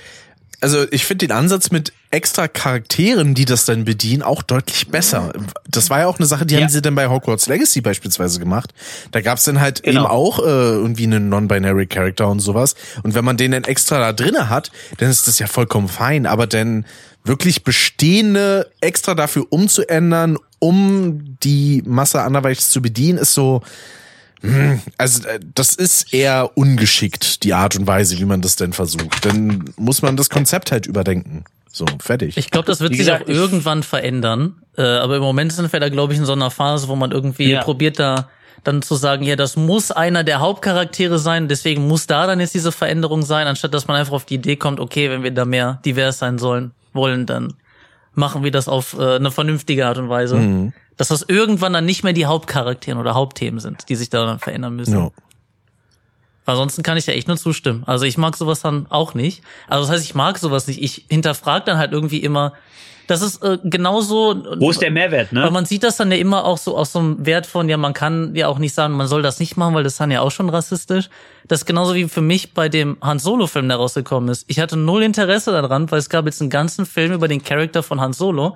also 0.61 0.85
ich 0.91 1.05
finde 1.05 1.27
den 1.27 1.35
Ansatz 1.35 1.71
mit 1.71 1.91
extra 2.11 2.47
Charakteren, 2.47 3.33
die 3.33 3.45
das 3.45 3.65
dann 3.65 3.83
bedienen, 3.85 4.21
auch 4.21 4.41
deutlich 4.43 4.87
besser. 4.89 5.33
Das 5.67 5.89
war 5.89 5.99
ja 5.99 6.07
auch 6.07 6.19
eine 6.19 6.25
Sache, 6.27 6.45
die 6.45 6.55
Ja. 6.55 6.61
haben 6.61 6.69
sie 6.69 6.81
dann 6.81 6.95
bei 6.95 7.07
Hogwarts 7.07 7.47
Legacy 7.47 7.81
beispielsweise 7.81 8.39
gemacht. 8.39 8.73
Da 9.11 9.21
gab's 9.21 9.43
dann 9.45 9.59
halt 9.59 9.83
Genau. 9.83 10.01
eben 10.01 10.09
auch 10.11 10.39
äh, 10.39 10.43
irgendwie 10.43 11.03
einen 11.03 11.29
Non-Binary 11.29 11.87
Character 11.87 12.27
und 12.29 12.39
sowas. 12.39 12.75
Und 13.03 13.15
wenn 13.15 13.25
man 13.25 13.37
den 13.37 13.51
dann 13.51 13.63
extra 13.63 13.99
da 13.99 14.13
drinne 14.13 14.49
hat, 14.49 14.71
dann 14.97 15.09
ist 15.09 15.27
das 15.27 15.39
ja 15.39 15.47
vollkommen 15.47 15.87
fein. 15.87 16.25
Aber 16.25 16.47
dann 16.47 16.85
wirklich 17.23 17.63
bestehende 17.63 18.69
extra 18.81 19.13
dafür 19.15 19.45
umzuändern, 19.49 20.37
um 20.59 21.37
die 21.43 21.81
Masse 21.85 22.21
anderweitig 22.21 22.65
zu 22.67 22.81
bedienen, 22.81 23.17
ist 23.19 23.33
so, 23.33 23.61
also 24.97 25.27
äh, 25.27 25.39
das 25.53 25.75
ist 25.75 26.13
eher 26.13 26.51
ungeschickt, 26.55 27.43
die 27.43 27.53
Art 27.53 27.75
und 27.75 27.87
Weise, 27.87 28.17
wie 28.19 28.25
man 28.25 28.41
das 28.41 28.55
denn 28.55 28.73
versucht. 28.73 29.25
Dann 29.25 29.65
muss 29.77 30.01
man 30.01 30.17
das 30.17 30.29
Konzept 30.29 30.71
halt 30.71 30.87
überdenken. 30.87 31.43
So, 31.71 31.85
fertig. 31.99 32.37
Ich 32.37 32.51
glaube, 32.51 32.67
das 32.67 32.81
wird 32.81 32.95
sich 32.95 33.11
auch 33.11 33.25
irgendwann 33.27 33.83
verändern. 33.83 34.55
Äh, 34.77 34.81
aber 34.81 35.15
im 35.17 35.21
Moment 35.21 35.53
sind 35.53 35.71
wir 35.71 35.79
da, 35.79 35.89
glaube 35.89 36.13
ich, 36.13 36.19
in 36.19 36.25
so 36.25 36.33
einer 36.33 36.51
Phase, 36.51 36.87
wo 36.87 36.95
man 36.95 37.11
irgendwie 37.11 37.51
Ja. 37.51 37.63
probiert 37.63 37.99
da 37.99 38.29
dann 38.63 38.81
zu 38.81 38.95
sagen, 38.95 39.23
ja, 39.23 39.35
das 39.35 39.55
muss 39.55 39.89
einer 39.91 40.23
der 40.23 40.39
Hauptcharaktere 40.39 41.17
sein, 41.17 41.47
deswegen 41.47 41.87
muss 41.87 42.05
da 42.05 42.27
dann 42.27 42.39
jetzt 42.39 42.53
diese 42.53 42.71
Veränderung 42.71 43.23
sein, 43.23 43.47
anstatt 43.47 43.73
dass 43.73 43.87
man 43.87 43.97
einfach 43.97 44.13
auf 44.13 44.25
die 44.25 44.35
Idee 44.35 44.55
kommt, 44.55 44.79
okay, 44.79 45.09
wenn 45.09 45.23
wir 45.23 45.31
da 45.31 45.45
mehr 45.45 45.79
divers 45.83 46.19
sein 46.19 46.37
sollen, 46.37 46.71
wollen, 46.93 47.25
dann 47.25 47.53
machen 48.13 48.43
wir 48.43 48.51
das 48.51 48.67
auf 48.67 48.95
äh, 48.99 49.15
eine 49.15 49.31
vernünftige 49.31 49.87
Art 49.87 49.97
und 49.97 50.09
Weise. 50.09 50.35
Mhm. 50.35 50.73
Dass 51.01 51.07
das 51.07 51.25
irgendwann 51.27 51.73
dann 51.73 51.83
nicht 51.83 52.03
mehr 52.03 52.13
die 52.13 52.27
Hauptcharaktere 52.27 52.95
oder 52.95 53.15
Hauptthemen 53.15 53.59
sind, 53.59 53.89
die 53.89 53.95
sich 53.95 54.11
da 54.11 54.23
dann 54.23 54.37
verändern 54.37 54.75
müssen. 54.75 54.93
ja. 54.93 55.09
Ansonsten 56.45 56.83
kann 56.83 56.95
ich 56.95 57.07
ja 57.07 57.15
echt 57.15 57.27
nur 57.27 57.37
zustimmen. 57.37 57.81
Also 57.87 58.05
ich 58.05 58.19
mag 58.19 58.37
sowas 58.37 58.61
dann 58.61 58.85
auch 58.89 59.15
nicht. 59.15 59.41
Also 59.67 59.81
das 59.83 59.95
heißt, 59.95 60.05
ich 60.05 60.13
mag 60.13 60.37
sowas 60.37 60.67
nicht. 60.67 60.79
Ich 60.79 61.05
hinterfrage 61.09 61.65
dann 61.65 61.79
halt 61.79 61.91
irgendwie 61.91 62.19
immer, 62.19 62.53
das 63.07 63.23
ist 63.23 63.41
äh, 63.41 63.57
genauso. 63.63 64.43
Wo 64.59 64.69
ist 64.69 64.79
der 64.79 64.91
Mehrwert, 64.91 65.33
Weil 65.33 65.45
ne? 65.45 65.49
man 65.49 65.65
sieht 65.65 65.81
das 65.81 65.97
dann 65.97 66.11
ja 66.11 66.17
immer 66.17 66.45
auch 66.45 66.59
so 66.59 66.77
aus 66.77 66.91
so 66.91 66.99
einem 66.99 67.25
Wert 67.25 67.47
von, 67.47 67.67
ja, 67.67 67.77
man 67.77 67.93
kann 67.93 68.35
ja 68.35 68.47
auch 68.47 68.59
nicht 68.59 68.75
sagen, 68.75 68.93
man 68.93 69.07
soll 69.07 69.23
das 69.23 69.39
nicht 69.39 69.57
machen, 69.57 69.73
weil 69.73 69.83
das 69.83 69.93
ist 69.93 69.99
dann 69.99 70.11
ja 70.11 70.21
auch 70.21 70.29
schon 70.29 70.49
rassistisch. 70.49 71.09
Das 71.47 71.61
ist 71.61 71.65
genauso 71.65 71.95
wie 71.95 72.07
für 72.09 72.21
mich 72.21 72.53
bei 72.53 72.69
dem 72.69 72.97
Han 73.01 73.17
Solo-Film, 73.17 73.69
der 73.69 73.77
rausgekommen 73.77 74.29
ist. 74.29 74.45
Ich 74.47 74.59
hatte 74.59 74.77
null 74.77 75.01
Interesse 75.01 75.51
daran, 75.51 75.89
weil 75.89 75.97
es 75.97 76.09
gab 76.09 76.27
jetzt 76.27 76.41
einen 76.41 76.51
ganzen 76.51 76.85
Film 76.85 77.11
über 77.11 77.27
den 77.27 77.43
Charakter 77.43 77.81
von 77.81 77.99
Han 77.99 78.13
Solo. 78.13 78.55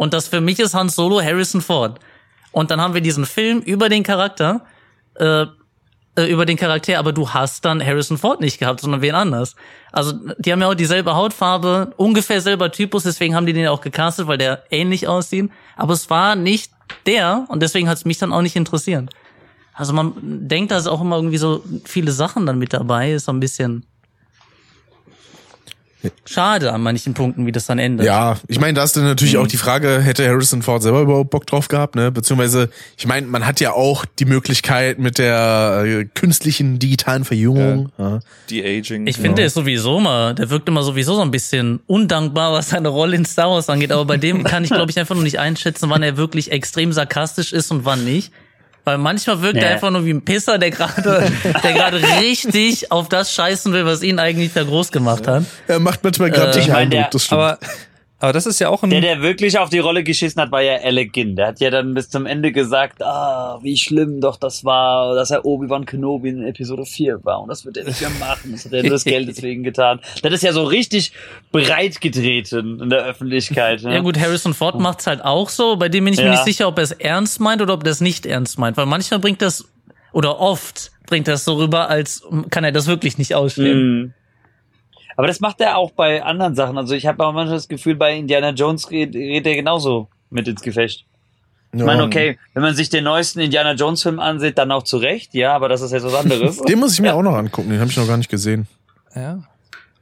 Und 0.00 0.14
das 0.14 0.28
für 0.28 0.40
mich 0.40 0.58
ist 0.58 0.72
Han 0.72 0.88
Solo 0.88 1.20
Harrison 1.20 1.60
Ford. 1.60 2.00
Und 2.52 2.70
dann 2.70 2.80
haben 2.80 2.94
wir 2.94 3.02
diesen 3.02 3.26
Film 3.26 3.60
über 3.60 3.90
den 3.90 4.02
Charakter, 4.02 4.64
äh, 5.16 5.42
äh, 6.16 6.24
über 6.24 6.46
den 6.46 6.56
Charakter, 6.56 6.98
aber 6.98 7.12
du 7.12 7.28
hast 7.28 7.66
dann 7.66 7.84
Harrison 7.84 8.16
Ford 8.16 8.40
nicht 8.40 8.58
gehabt, 8.58 8.80
sondern 8.80 9.02
wen 9.02 9.14
anders. 9.14 9.56
Also 9.92 10.14
die 10.38 10.52
haben 10.52 10.62
ja 10.62 10.70
auch 10.70 10.74
dieselbe 10.74 11.14
Hautfarbe, 11.14 11.92
ungefähr 11.98 12.40
selber 12.40 12.72
Typus, 12.72 13.02
deswegen 13.02 13.34
haben 13.34 13.44
die 13.44 13.52
den 13.52 13.64
ja 13.64 13.72
auch 13.72 13.82
gecastet, 13.82 14.26
weil 14.26 14.38
der 14.38 14.62
ähnlich 14.70 15.06
aussieht. 15.06 15.50
Aber 15.76 15.92
es 15.92 16.08
war 16.08 16.34
nicht 16.34 16.72
der 17.04 17.44
und 17.48 17.60
deswegen 17.62 17.86
hat 17.86 17.98
es 17.98 18.06
mich 18.06 18.16
dann 18.16 18.32
auch 18.32 18.40
nicht 18.40 18.56
interessiert. 18.56 19.10
Also 19.74 19.92
man 19.92 20.14
denkt, 20.24 20.70
da 20.70 20.78
ist 20.78 20.86
auch 20.86 21.02
immer 21.02 21.16
irgendwie 21.16 21.36
so 21.36 21.62
viele 21.84 22.12
Sachen 22.12 22.46
dann 22.46 22.58
mit 22.58 22.72
dabei, 22.72 23.12
ist 23.12 23.26
so 23.26 23.32
ein 23.32 23.40
bisschen 23.40 23.84
schade 26.24 26.72
an 26.72 26.82
manchen 26.82 27.14
Punkten, 27.14 27.46
wie 27.46 27.52
das 27.52 27.66
dann 27.66 27.78
endet. 27.78 28.06
Ja, 28.06 28.38
ich 28.48 28.58
meine, 28.60 28.74
da 28.74 28.82
ist 28.84 28.96
dann 28.96 29.04
natürlich 29.04 29.34
Mhm. 29.34 29.40
auch 29.40 29.46
die 29.46 29.56
Frage, 29.56 30.00
hätte 30.00 30.26
Harrison 30.26 30.62
Ford 30.62 30.82
selber 30.82 31.00
überhaupt 31.02 31.30
Bock 31.30 31.46
drauf 31.46 31.68
gehabt, 31.68 31.94
ne? 31.94 32.10
Beziehungsweise, 32.10 32.70
ich 32.96 33.06
meine, 33.06 33.26
man 33.26 33.46
hat 33.46 33.60
ja 33.60 33.72
auch 33.72 34.04
die 34.18 34.24
Möglichkeit 34.24 34.98
mit 34.98 35.18
der 35.18 35.84
äh, 35.86 36.04
künstlichen 36.14 36.78
digitalen 36.78 37.24
Verjüngung. 37.24 37.90
Ja. 37.98 38.20
De-Aging. 38.50 39.06
Ich 39.06 39.16
finde, 39.16 39.36
der 39.36 39.46
ist 39.46 39.54
sowieso 39.54 40.00
mal, 40.00 40.34
der 40.34 40.50
wirkt 40.50 40.68
immer 40.68 40.82
sowieso 40.82 41.14
so 41.14 41.22
ein 41.22 41.30
bisschen 41.30 41.80
undankbar, 41.86 42.52
was 42.52 42.70
seine 42.70 42.88
Rolle 42.88 43.16
in 43.16 43.24
Star 43.24 43.50
Wars 43.50 43.68
angeht. 43.68 43.92
Aber 43.92 44.04
bei 44.04 44.16
dem 44.16 44.44
kann 44.44 44.64
ich, 44.64 44.70
glaube 44.70 44.90
ich, 44.90 44.98
einfach 44.98 45.14
nur 45.14 45.24
nicht 45.24 45.38
einschätzen, 45.38 45.90
wann 45.90 46.02
er 46.02 46.16
wirklich 46.16 46.50
extrem 46.52 46.92
sarkastisch 46.92 47.52
ist 47.52 47.70
und 47.70 47.84
wann 47.84 48.04
nicht. 48.04 48.32
Weil 48.90 48.98
manchmal 48.98 49.40
wirkt 49.40 49.58
er 49.58 49.62
Nee. 49.68 49.74
einfach 49.74 49.90
nur 49.90 50.04
wie 50.04 50.10
ein 50.12 50.22
Pisser, 50.24 50.58
der 50.58 50.70
gerade, 50.72 51.30
der 51.62 51.72
gerade 51.72 52.00
richtig 52.20 52.90
auf 52.90 53.08
das 53.08 53.32
scheißen 53.32 53.72
will, 53.72 53.86
was 53.86 54.02
ihn 54.02 54.18
eigentlich 54.18 54.52
da 54.52 54.64
groß 54.64 54.90
gemacht 54.90 55.28
hat. 55.28 55.44
Er 55.68 55.78
macht 55.78 56.02
manchmal 56.02 56.30
gerade 56.32 56.58
ich 56.58 56.64
den 56.64 56.72
mein, 56.72 56.82
Eindruck, 56.82 57.00
der- 57.02 57.10
das 57.10 57.24
stimmt. 57.24 57.40
aber, 57.40 57.58
aber 58.20 58.32
das 58.32 58.46
ist 58.46 58.60
ja 58.60 58.68
auch 58.68 58.82
ein. 58.82 58.90
Der, 58.90 59.00
der 59.00 59.22
wirklich 59.22 59.58
auf 59.58 59.70
die 59.70 59.78
Rolle 59.78 60.04
geschissen 60.04 60.40
hat, 60.40 60.52
war 60.52 60.62
ja 60.62 60.76
Alec 60.76 61.12
Ginn. 61.12 61.36
Der 61.36 61.48
hat 61.48 61.60
ja 61.60 61.70
dann 61.70 61.94
bis 61.94 62.08
zum 62.10 62.26
Ende 62.26 62.52
gesagt, 62.52 63.02
ah, 63.02 63.58
wie 63.62 63.76
schlimm 63.76 64.20
doch 64.20 64.36
das 64.36 64.64
war, 64.64 65.14
dass 65.14 65.30
er 65.30 65.44
Obi-Wan 65.44 65.86
Kenobi 65.86 66.28
in 66.28 66.44
Episode 66.44 66.84
4 66.84 67.24
war. 67.24 67.40
Und 67.42 67.48
das 67.48 67.64
wird 67.64 67.76
er 67.78 67.84
nicht 67.84 68.00
mehr 68.00 68.10
machen. 68.20 68.52
Das 68.52 68.64
hat 68.66 68.72
er 68.72 68.82
nur 68.82 68.92
das 68.92 69.04
Geld 69.04 69.28
deswegen 69.36 69.62
getan. 69.64 70.00
Das 70.22 70.32
ist 70.32 70.42
ja 70.42 70.52
so 70.52 70.64
richtig 70.64 71.12
breit 71.50 72.00
getreten 72.00 72.80
in 72.80 72.90
der 72.90 73.04
Öffentlichkeit. 73.04 73.82
Ne? 73.82 73.94
Ja 73.94 74.00
gut, 74.00 74.18
Harrison 74.18 74.54
Ford 74.54 74.78
macht's 74.78 75.06
halt 75.06 75.24
auch 75.24 75.48
so. 75.48 75.76
Bei 75.76 75.88
dem 75.88 76.04
bin 76.04 76.14
ich 76.14 76.20
mir 76.20 76.26
Ja. 76.26 76.30
nicht 76.32 76.44
sicher, 76.44 76.68
ob 76.68 76.78
er 76.78 76.84
es 76.84 76.92
ernst 76.92 77.40
meint 77.40 77.62
oder 77.62 77.74
ob 77.74 77.84
er 77.84 77.90
es 77.90 78.00
nicht 78.00 78.26
ernst 78.26 78.58
meint. 78.58 78.76
Weil 78.76 78.86
manchmal 78.86 79.20
bringt 79.20 79.40
das, 79.42 79.66
oder 80.12 80.38
oft 80.40 80.90
bringt 81.06 81.26
das 81.26 81.44
so 81.44 81.54
rüber, 81.54 81.88
als 81.88 82.22
kann 82.50 82.64
er 82.64 82.72
das 82.72 82.86
wirklich 82.86 83.18
nicht 83.18 83.34
ausstehen. 83.34 83.78
Mhm. 84.02 84.14
Aber 85.16 85.26
das 85.26 85.40
macht 85.40 85.60
er 85.60 85.76
auch 85.76 85.90
bei 85.90 86.22
anderen 86.22 86.54
Sachen. 86.54 86.78
Also 86.78 86.94
ich 86.94 87.06
habe 87.06 87.24
auch 87.24 87.32
manchmal 87.32 87.56
das 87.56 87.68
Gefühl, 87.68 87.96
bei 87.96 88.16
Indiana 88.16 88.50
Jones 88.50 88.88
geht, 88.88 89.12
geht 89.12 89.46
er 89.46 89.56
genauso 89.56 90.08
mit 90.30 90.48
ins 90.48 90.62
Gefecht. 90.62 91.04
Ich 91.72 91.84
meine, 91.84 92.02
okay, 92.02 92.36
wenn 92.52 92.64
man 92.64 92.74
sich 92.74 92.88
den 92.88 93.04
neuesten 93.04 93.38
Indiana 93.38 93.74
Jones 93.74 94.02
Film 94.02 94.18
ansieht, 94.18 94.58
dann 94.58 94.72
auch 94.72 94.82
zu 94.82 94.96
Recht, 94.96 95.34
ja, 95.34 95.54
aber 95.54 95.68
das 95.68 95.82
ist 95.82 95.92
jetzt 95.92 96.04
was 96.04 96.14
anderes. 96.14 96.56
Den 96.68 96.80
muss 96.80 96.94
ich 96.94 97.00
mir 97.00 97.14
auch 97.14 97.22
noch 97.22 97.36
angucken, 97.36 97.70
den 97.70 97.78
habe 97.78 97.88
ich 97.88 97.96
noch 97.96 98.08
gar 98.08 98.16
nicht 98.16 98.30
gesehen. 98.30 98.66
ja. 99.14 99.38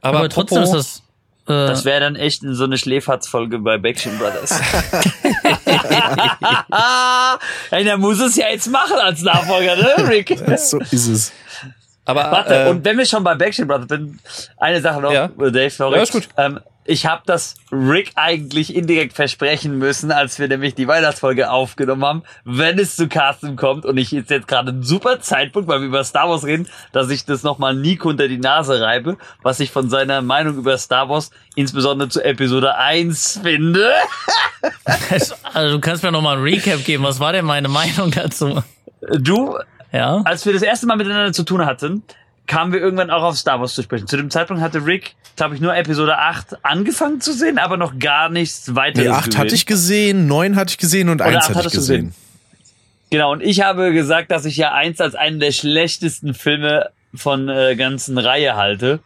Aber, 0.01 0.19
Aber, 0.19 0.29
trotzdem 0.29 0.63
ist 0.63 0.71
das, 0.71 1.03
äh, 1.47 1.67
Das 1.67 1.83
wäre 1.83 1.99
dann 1.99 2.15
echt 2.15 2.41
in 2.41 2.55
so 2.55 2.63
eine 2.63 2.77
Schläferz-Folge 2.77 3.59
bei 3.59 3.77
Backstreet 3.77 4.17
Brothers. 4.17 4.51
Ey, 7.71 7.83
der 7.83 7.97
muss 7.97 8.19
es 8.19 8.35
ja 8.37 8.47
jetzt 8.49 8.71
machen 8.71 8.97
als 8.97 9.21
Nachfolger, 9.21 9.75
ne, 9.75 10.07
Rick? 10.07 10.39
So 10.57 10.79
ist 10.79 11.07
es. 11.07 11.33
Aber 12.09 12.31
Warte, 12.31 12.55
äh, 12.65 12.69
und 12.69 12.83
wenn 12.85 12.97
wir 12.97 13.05
schon 13.05 13.23
bei 13.23 13.35
Backstreet 13.35 13.67
Brothers 13.67 13.87
sind, 13.89 14.19
eine 14.57 14.81
Sache 14.81 15.01
noch, 15.01 15.11
Ja. 15.11 15.25
äh, 15.25 15.51
Dave, 15.51 15.69
sorry. 15.69 15.97
Ja, 15.97 16.03
ist 16.03 16.11
gut. 16.11 16.27
Ähm, 16.37 16.59
ich 16.85 17.05
habe 17.05 17.21
das 17.27 17.53
Rick 17.71 18.13
eigentlich 18.15 18.75
indirekt 18.75 19.13
versprechen 19.13 19.77
müssen, 19.77 20.11
als 20.11 20.39
wir 20.39 20.47
nämlich 20.47 20.73
die 20.73 20.87
Weihnachtsfolge 20.87 21.51
aufgenommen 21.51 22.03
haben, 22.03 22.23
wenn 22.45 22.79
es 22.79 22.95
zu 22.95 23.07
Carsten 23.07 23.55
kommt 23.57 23.85
und 23.85 23.97
ich 23.97 24.09
jetzt 24.09 24.31
jetzt 24.31 24.47
gerade 24.47 24.71
ein 24.71 24.81
super 24.81 25.19
Zeitpunkt, 25.19 25.69
weil 25.69 25.81
wir 25.81 25.87
über 25.87 26.03
Star 26.03 26.27
Wars 26.29 26.45
reden, 26.45 26.67
dass 26.91 27.11
ich 27.11 27.25
das 27.25 27.43
nochmal 27.43 27.75
Nico 27.75 28.09
unter 28.09 28.27
die 28.27 28.39
Nase 28.39 28.81
reibe, 28.81 29.17
was 29.43 29.59
ich 29.59 29.69
von 29.69 29.91
seiner 29.91 30.23
Meinung 30.23 30.57
über 30.57 30.79
Star 30.79 31.09
Wars, 31.09 31.29
insbesondere 31.53 32.09
zu 32.09 32.23
Episode 32.23 32.75
1 32.75 33.41
finde. 33.43 33.91
also 35.53 35.75
du 35.75 35.79
kannst 35.81 36.01
mir 36.01 36.11
noch 36.11 36.21
mal 36.23 36.37
ein 36.37 36.43
Recap 36.43 36.83
geben. 36.85 37.03
Was 37.03 37.19
war 37.19 37.33
denn 37.33 37.45
meine 37.45 37.67
Meinung 37.67 38.09
dazu? 38.09 38.63
Du, 39.19 39.57
Ja. 39.91 40.21
als 40.25 40.45
wir 40.45 40.53
das 40.53 40.61
erste 40.61 40.85
Mal 40.87 40.97
miteinander 40.97 41.33
zu 41.33 41.43
tun 41.43 41.65
hatten, 41.65 42.03
kamen 42.47 42.73
wir 42.73 42.79
irgendwann 42.79 43.09
auch 43.11 43.23
auf 43.23 43.37
Star 43.37 43.59
Wars 43.59 43.73
zu 43.75 43.83
sprechen. 43.83 44.07
Zu 44.07 44.17
dem 44.17 44.29
Zeitpunkt 44.29 44.61
hatte 44.61 44.85
Rick, 44.85 45.15
glaube 45.35 45.55
ich, 45.55 45.61
nur 45.61 45.75
Episode 45.75 46.17
8 46.17 46.63
angefangen 46.65 47.21
zu 47.21 47.31
sehen, 47.33 47.57
aber 47.59 47.77
noch 47.77 47.97
gar 47.99 48.29
nichts 48.29 48.75
weiteres 48.75 49.05
Nee, 49.05 49.11
acht 49.11 49.25
gesehen. 49.25 49.39
hatte 49.39 49.55
ich 49.55 49.65
gesehen, 49.65 50.27
neun 50.27 50.55
hatte 50.55 50.71
ich 50.71 50.77
gesehen 50.77 51.09
und 51.09 51.21
eins 51.21 51.45
acht 51.47 51.55
hatte 51.55 51.67
ich 51.67 51.73
du 51.73 51.79
gesehen. 51.79 52.13
Genau, 53.11 53.31
und 53.31 53.41
ich 53.41 53.61
habe 53.61 53.91
gesagt, 53.93 54.29
dass 54.31 54.45
ich 54.45 54.57
ja 54.57 54.73
eins 54.73 55.01
als 55.01 55.15
einen 55.15 55.39
der 55.39 55.51
schlechtesten 55.51 56.33
Filme 56.33 56.89
von 57.15 57.49
äh, 57.49 57.75
ganzen 57.75 58.17
Reihe 58.17 58.55
halte. 58.55 58.99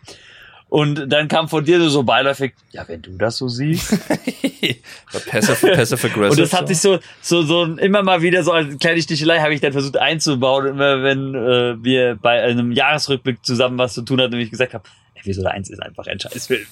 Und 0.73 1.07
dann 1.07 1.27
kam 1.27 1.49
von 1.49 1.63
dir 1.63 1.87
so 1.87 2.01
beiläufig, 2.01 2.53
ja, 2.71 2.83
wenn 2.87 2.99
du 2.99 3.11
das 3.11 3.37
so 3.37 3.47
siehst. 3.47 3.91
passive, 5.29 5.67
passive 5.75 6.07
aggressive. 6.07 6.31
Und 6.31 6.39
das 6.39 6.51
hat 6.51 6.67
sich 6.67 6.79
so, 6.79 6.97
so, 7.21 7.43
so 7.43 7.65
immer 7.75 8.01
mal 8.01 8.23
wieder 8.23 8.43
so 8.43 8.51
als 8.53 8.79
kleine 8.79 8.99
Stichelei 8.99 9.39
habe 9.39 9.53
ich 9.53 9.61
dann 9.61 9.71
versucht 9.71 9.97
einzubauen, 9.97 10.65
immer 10.65 11.03
wenn 11.03 11.35
äh, 11.35 11.83
wir 11.83 12.17
bei 12.19 12.41
einem 12.41 12.71
Jahresrückblick 12.71 13.45
zusammen 13.45 13.77
was 13.77 13.93
zu 13.93 14.01
tun 14.01 14.19
hatten 14.19 14.33
und 14.33 14.39
ich 14.39 14.49
gesagt 14.49 14.73
habe, 14.73 14.83
Episode 15.13 15.51
1 15.51 15.69
ist 15.69 15.79
einfach 15.79 16.07
ein 16.07 16.19
Scheißfilm. 16.19 16.65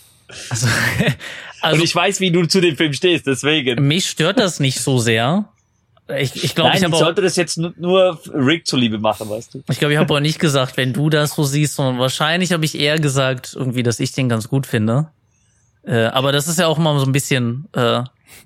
Also, 0.50 0.66
Und 1.06 1.14
also 1.62 1.84
ich 1.84 1.94
weiß, 1.94 2.22
wie 2.22 2.32
du 2.32 2.48
zu 2.48 2.60
dem 2.60 2.76
Film 2.76 2.94
stehst, 2.94 3.28
deswegen. 3.28 3.88
mich 3.88 4.10
stört 4.10 4.40
das 4.40 4.60
nicht 4.60 4.80
so 4.80 4.98
sehr. 4.98 5.46
Ich, 6.18 6.44
ich 6.44 6.56
glaube, 6.56 6.72
ich 6.72 6.80
ich 6.80 6.84
habe 6.84 6.96
auch, 6.96 7.00
sollte 7.00 7.22
das 7.22 7.36
jetzt 7.38 7.58
nu- 7.58 7.72
nur 7.78 8.20
Rick 8.34 8.68
zuliebe 8.68 8.98
machen, 9.00 9.30
weißt 9.30 9.54
du. 9.54 9.64
ich 9.70 9.80
glaube, 9.80 9.94
ich 9.94 10.00
habe 10.00 10.14
auch 10.14 10.20
nicht 10.20 10.40
gesagt, 10.40 10.76
wenn 10.76 10.92
du 10.94 11.10
das 11.10 11.36
so 11.36 11.44
siehst, 11.44 11.76
sondern 11.76 12.00
wahrscheinlich 12.00 12.52
habe 12.52 12.66
ich 12.66 12.78
eher 12.78 13.00
gesagt, 13.00 13.54
irgendwie, 13.58 13.84
dass 13.84 14.00
ich 14.02 14.12
den 14.12 14.28
ganz 14.28 14.50
gut 14.50 14.66
finde. 14.68 15.08
Äh, 15.84 16.06
aber 16.06 16.32
das 16.34 16.48
ist 16.50 16.60
ja 16.60 16.68
auch 16.68 16.78
immer 16.78 17.00
so 17.00 17.06
ein 17.06 17.12
bisschen, 17.14 17.68
äh, 17.74 18.04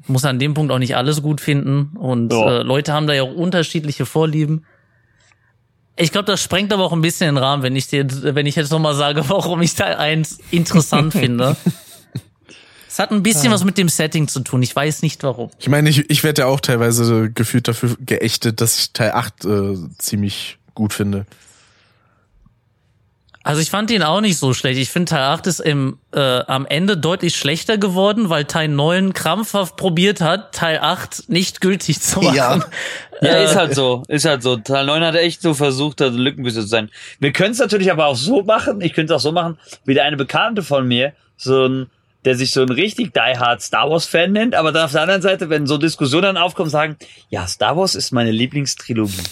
muss 0.08 0.26
an 0.26 0.38
dem 0.40 0.54
Punkt 0.54 0.72
auch 0.72 0.78
nicht 0.80 0.96
alles 0.96 1.22
gut 1.24 1.42
finden 1.42 1.98
und 1.98 2.32
Ja. 2.32 2.60
äh, 2.60 2.62
Leute 2.64 2.94
haben 2.94 3.08
da 3.08 3.14
ja 3.14 3.24
auch 3.24 3.34
unterschiedliche 3.34 4.06
Vorlieben. 4.06 4.66
Ich 5.98 6.12
glaube, 6.12 6.26
das 6.26 6.42
sprengt 6.44 6.72
aber 6.74 6.84
auch 6.84 6.94
ein 6.94 7.02
bisschen 7.02 7.28
den 7.36 7.38
Rahmen, 7.38 7.64
wenn 7.64 7.76
ich 7.76 7.88
dir, 7.88 8.06
wenn 8.36 8.46
ich 8.46 8.56
jetzt 8.56 8.72
nochmal 8.72 8.96
sage, 8.96 9.24
warum 9.30 9.62
ich 9.62 9.74
Teil 9.76 9.96
1 9.96 10.40
interessant 10.52 11.14
finde. 11.18 11.56
Es 12.96 13.00
hat 13.00 13.12
ein 13.12 13.24
bisschen 13.24 13.52
was 13.52 13.66
mit 13.66 13.78
dem 13.78 13.90
Setting 13.90 14.30
zu 14.30 14.40
tun. 14.40 14.64
Ich 14.64 14.74
weiß 14.74 15.02
nicht 15.02 15.22
warum. 15.24 15.52
Ich 15.60 15.68
meine, 15.68 15.90
ich, 15.90 16.10
ich 16.10 16.24
werde 16.24 16.44
ja 16.44 16.48
auch 16.48 16.62
teilweise 16.62 17.30
gefühlt 17.30 17.68
dafür 17.68 17.98
geächtet, 18.00 18.62
dass 18.62 18.80
ich 18.80 18.94
Teil 18.94 19.12
8 19.12 19.44
äh, 19.44 19.76
ziemlich 19.98 20.60
gut 20.76 20.94
finde. 20.94 21.26
Also 23.44 23.60
ich 23.60 23.70
fand 23.70 23.92
ihn 23.92 24.02
auch 24.02 24.22
nicht 24.22 24.38
so 24.38 24.54
schlecht. 24.54 24.80
Ich 24.80 24.92
finde 24.92 25.10
Teil 25.10 25.24
8 25.24 25.46
ist 25.46 25.60
im, 25.60 26.00
äh, 26.14 26.22
am 26.22 26.66
Ende 26.66 26.96
deutlich 26.96 27.36
schlechter 27.36 27.78
geworden, 27.78 28.30
weil 28.30 28.46
Teil 28.46 28.70
9 28.70 29.12
krampfhaft 29.12 29.76
probiert 29.76 30.22
hat, 30.22 30.56
Teil 30.56 30.80
8 30.80 31.28
nicht 31.28 31.60
gültig 31.60 32.00
zu 32.00 32.22
machen. 32.22 32.34
Ja. 32.38 32.60
Ja, 33.22 33.30
Äh, 33.30 33.44
ist 33.44 33.58
halt 33.58 33.76
so. 33.76 34.04
Ist 34.08 34.24
halt 34.24 34.42
so. 34.42 34.56
Teil 34.56 34.86
9 34.86 35.04
hat 35.04 35.16
echt 35.16 35.42
so 35.42 35.54
versucht, 35.54 36.00
da 36.00 36.08
Lückenbüße 36.08 36.62
zu 36.62 36.68
sein. 36.68 36.90
Wir 37.20 37.34
können 37.34 37.52
es 37.52 37.60
natürlich 37.60 37.92
aber 37.92 38.06
auch 38.06 38.16
so 38.16 38.42
machen. 38.44 38.80
Ich 38.80 38.94
könnte 38.94 39.14
es 39.14 39.20
auch 39.20 39.24
so 39.24 39.34
machen, 39.34 39.58
wie 39.84 39.96
der 39.96 40.06
eine 40.06 40.16
Bekannte 40.16 40.64
von 40.64 40.88
mir, 40.88 41.12
so 41.36 41.66
ein, 41.66 41.88
der 42.26 42.36
sich 42.36 42.52
so 42.52 42.62
ein 42.62 42.70
richtig 42.70 43.14
Die 43.14 43.20
Hard 43.20 43.62
Star 43.62 43.90
Wars 43.90 44.06
Fan 44.06 44.32
nennt, 44.32 44.56
aber 44.56 44.72
dann 44.72 44.86
auf 44.86 44.92
der 44.92 45.04
anderen 45.04 45.22
Seite, 45.22 45.50
wenn 45.50 45.68
so 45.68 45.78
Diskussionen 45.78 46.38
aufkommen, 46.38 46.70
sagen, 46.70 46.98
ja, 47.30 47.48
Star 47.48 47.78
Wars 47.78 47.96
ist 47.96 48.12
meine 48.12 48.32
Lieblingstrilogie. 48.32 49.24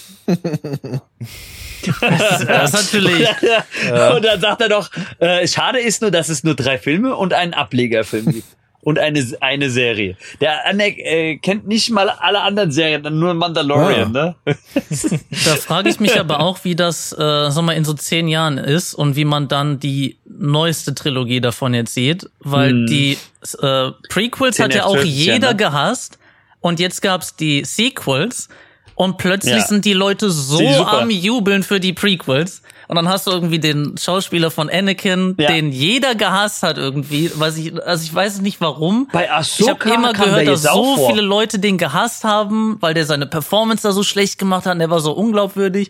Das 1.83 2.41
ist 2.41 2.73
natürlich. 2.73 3.27
Und 4.15 4.23
dann 4.23 4.39
sagt 4.39 4.61
er 4.61 4.69
doch, 4.69 4.89
äh, 5.19 5.47
schade 5.47 5.79
ist 5.79 6.01
nur, 6.01 6.11
dass 6.11 6.29
es 6.29 6.43
nur 6.43 6.55
drei 6.55 6.77
Filme 6.77 7.15
und 7.15 7.33
einen 7.33 7.53
Ablegerfilm 7.53 8.31
gibt. 8.31 8.47
Und 8.81 8.99
eine, 8.99 9.25
eine 9.39 9.69
Serie. 9.69 10.17
Der 10.41 10.67
Anek 10.67 10.97
äh, 10.97 11.37
kennt 11.37 11.65
nicht 11.65 11.89
mal 11.89 12.09
alle 12.09 12.41
anderen 12.41 12.69
Serien, 12.69 13.01
nur 13.17 13.33
Mandalorian, 13.33 14.11
ne? 14.11 14.35
Da 14.45 15.55
frage 15.55 15.87
ich 15.87 16.01
mich 16.01 16.19
aber 16.19 16.41
auch, 16.41 16.65
wie 16.65 16.75
das, 16.75 17.13
äh, 17.13 17.49
sag 17.49 17.61
mal, 17.63 17.77
in 17.77 17.85
so 17.85 17.93
zehn 17.93 18.27
Jahren 18.27 18.57
ist 18.57 18.93
und 18.93 19.15
wie 19.15 19.23
man 19.23 19.47
dann 19.47 19.79
die 19.79 20.17
neueste 20.37 20.93
Trilogie 20.95 21.41
davon 21.41 21.73
jetzt 21.73 21.93
sieht, 21.93 22.29
weil 22.39 22.69
Hm. 22.71 22.85
die 22.87 23.17
äh, 23.61 23.91
Prequels 24.09 24.59
hat 24.59 24.71
10, 24.71 24.77
ja 24.79 24.85
auch 24.85 24.93
12 24.93 25.05
Jahre, 25.05 25.07
jeder 25.35 25.49
ne? 25.51 25.55
gehasst 25.57 26.19
und 26.61 26.79
jetzt 26.79 27.01
gab's 27.01 27.35
die 27.35 27.63
Sequels 27.65 28.49
und 28.95 29.17
plötzlich 29.17 29.55
Ja. 29.55 29.65
sind 29.67 29.85
die 29.85 29.93
Leute 29.93 30.29
so 30.29 30.59
Die 30.59 30.67
am 30.67 31.09
Jubeln 31.09 31.63
für 31.63 31.79
die 31.79 31.93
Prequels. 31.93 32.61
Und 32.89 32.97
dann 32.97 33.07
hast 33.07 33.25
du 33.27 33.31
irgendwie 33.31 33.59
den 33.59 33.95
Schauspieler 33.97 34.51
von 34.51 34.69
Anakin, 34.69 35.35
Ja. 35.39 35.47
den 35.47 35.71
jeder 35.71 36.15
gehasst 36.15 36.63
hat 36.63 36.77
irgendwie. 36.77 37.31
Weiß 37.33 37.57
ich, 37.57 37.73
also 37.81 38.03
ich 38.03 38.13
weiß 38.13 38.41
nicht 38.41 38.59
warum. 38.61 39.07
Bei 39.11 39.23
Ich 39.23 39.29
habe 39.29 39.39
Ahsoka 39.39 39.93
immer 39.95 40.13
gehört, 40.13 40.47
dass 40.47 40.63
so 40.63 40.95
vor. 40.97 41.09
viele 41.09 41.21
Leute 41.21 41.59
den 41.59 41.77
gehasst 41.77 42.23
haben, 42.25 42.77
weil 42.81 42.93
der 42.93 43.05
seine 43.05 43.25
Performance 43.25 43.83
da 43.83 43.93
so 43.93 44.03
schlecht 44.03 44.37
gemacht 44.37 44.65
hat 44.65 44.73
und 44.73 44.79
der 44.79 44.89
war 44.89 44.99
so 44.99 45.13
unglaubwürdig. 45.13 45.89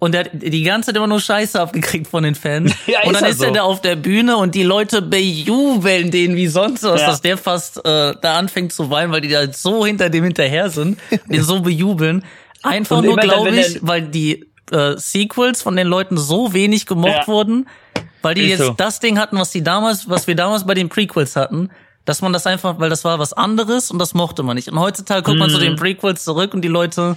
Und 0.00 0.12
der 0.12 0.24
hat 0.24 0.30
die 0.32 0.62
ganze 0.62 0.86
Zeit 0.86 0.96
immer 0.96 1.06
nur 1.06 1.20
Scheiße 1.20 1.60
abgekriegt 1.60 2.08
von 2.08 2.22
den 2.24 2.34
Fans. 2.34 2.72
Ja, 2.86 3.02
und 3.04 3.12
dann 3.14 3.22
er 3.22 3.30
ist 3.30 3.40
er 3.42 3.48
so. 3.48 3.54
da 3.54 3.62
auf 3.62 3.80
der 3.82 3.94
Bühne 3.96 4.36
und 4.38 4.54
die 4.54 4.62
Leute 4.64 5.02
bejubeln 5.02 6.10
den 6.10 6.36
wie 6.36 6.46
sonst 6.48 6.82
was, 6.82 7.00
Ja. 7.02 7.06
dass 7.08 7.20
der 7.20 7.36
fast 7.38 7.78
äh, 7.84 8.14
da 8.20 8.38
anfängt 8.38 8.72
zu 8.72 8.90
weinen, 8.90 9.12
weil 9.12 9.20
die 9.20 9.28
da 9.28 9.52
so 9.52 9.84
hinter 9.86 10.10
dem 10.10 10.24
hinterher 10.24 10.70
sind, 10.70 10.98
den 11.26 11.42
so 11.42 11.60
bejubeln. 11.62 12.24
Einfach 12.62 12.98
Und 12.98 13.06
nur, 13.06 13.16
glaube 13.16 13.50
ich, 13.50 13.76
er- 13.76 13.80
weil 13.82 14.02
die 14.02 14.46
äh, 14.72 14.94
Sequels 14.96 15.62
von 15.62 15.76
den 15.76 15.86
Leuten 15.86 16.16
so 16.16 16.52
wenig 16.52 16.86
gemocht 16.86 17.22
Ja. 17.22 17.26
wurden, 17.28 17.68
weil 18.22 18.34
die 18.34 18.42
Ist 18.44 18.48
jetzt 18.58 18.66
so. 18.66 18.72
das 18.72 19.00
Ding 19.00 19.18
hatten, 19.18 19.38
was 19.38 19.50
die 19.50 19.62
damals, 19.62 20.08
was 20.08 20.26
wir 20.26 20.34
damals 20.36 20.64
bei 20.66 20.74
den 20.74 20.88
Prequels 20.88 21.36
hatten, 21.36 21.70
dass 22.04 22.22
man 22.22 22.32
das 22.32 22.46
einfach, 22.46 22.78
weil 22.78 22.88
das 22.90 23.04
war 23.04 23.18
was 23.18 23.32
anderes 23.32 23.90
und 23.90 23.98
das 23.98 24.14
mochte 24.14 24.42
man 24.42 24.56
nicht. 24.56 24.68
Und 24.70 24.78
heutzutage 24.78 25.22
guckt 25.22 25.38
man 25.38 25.50
zu 25.50 25.58
Mhm. 25.58 25.62
den 25.62 25.76
Prequels 25.76 26.24
zurück 26.24 26.54
und 26.54 26.62
die 26.62 26.68
Leute 26.68 27.16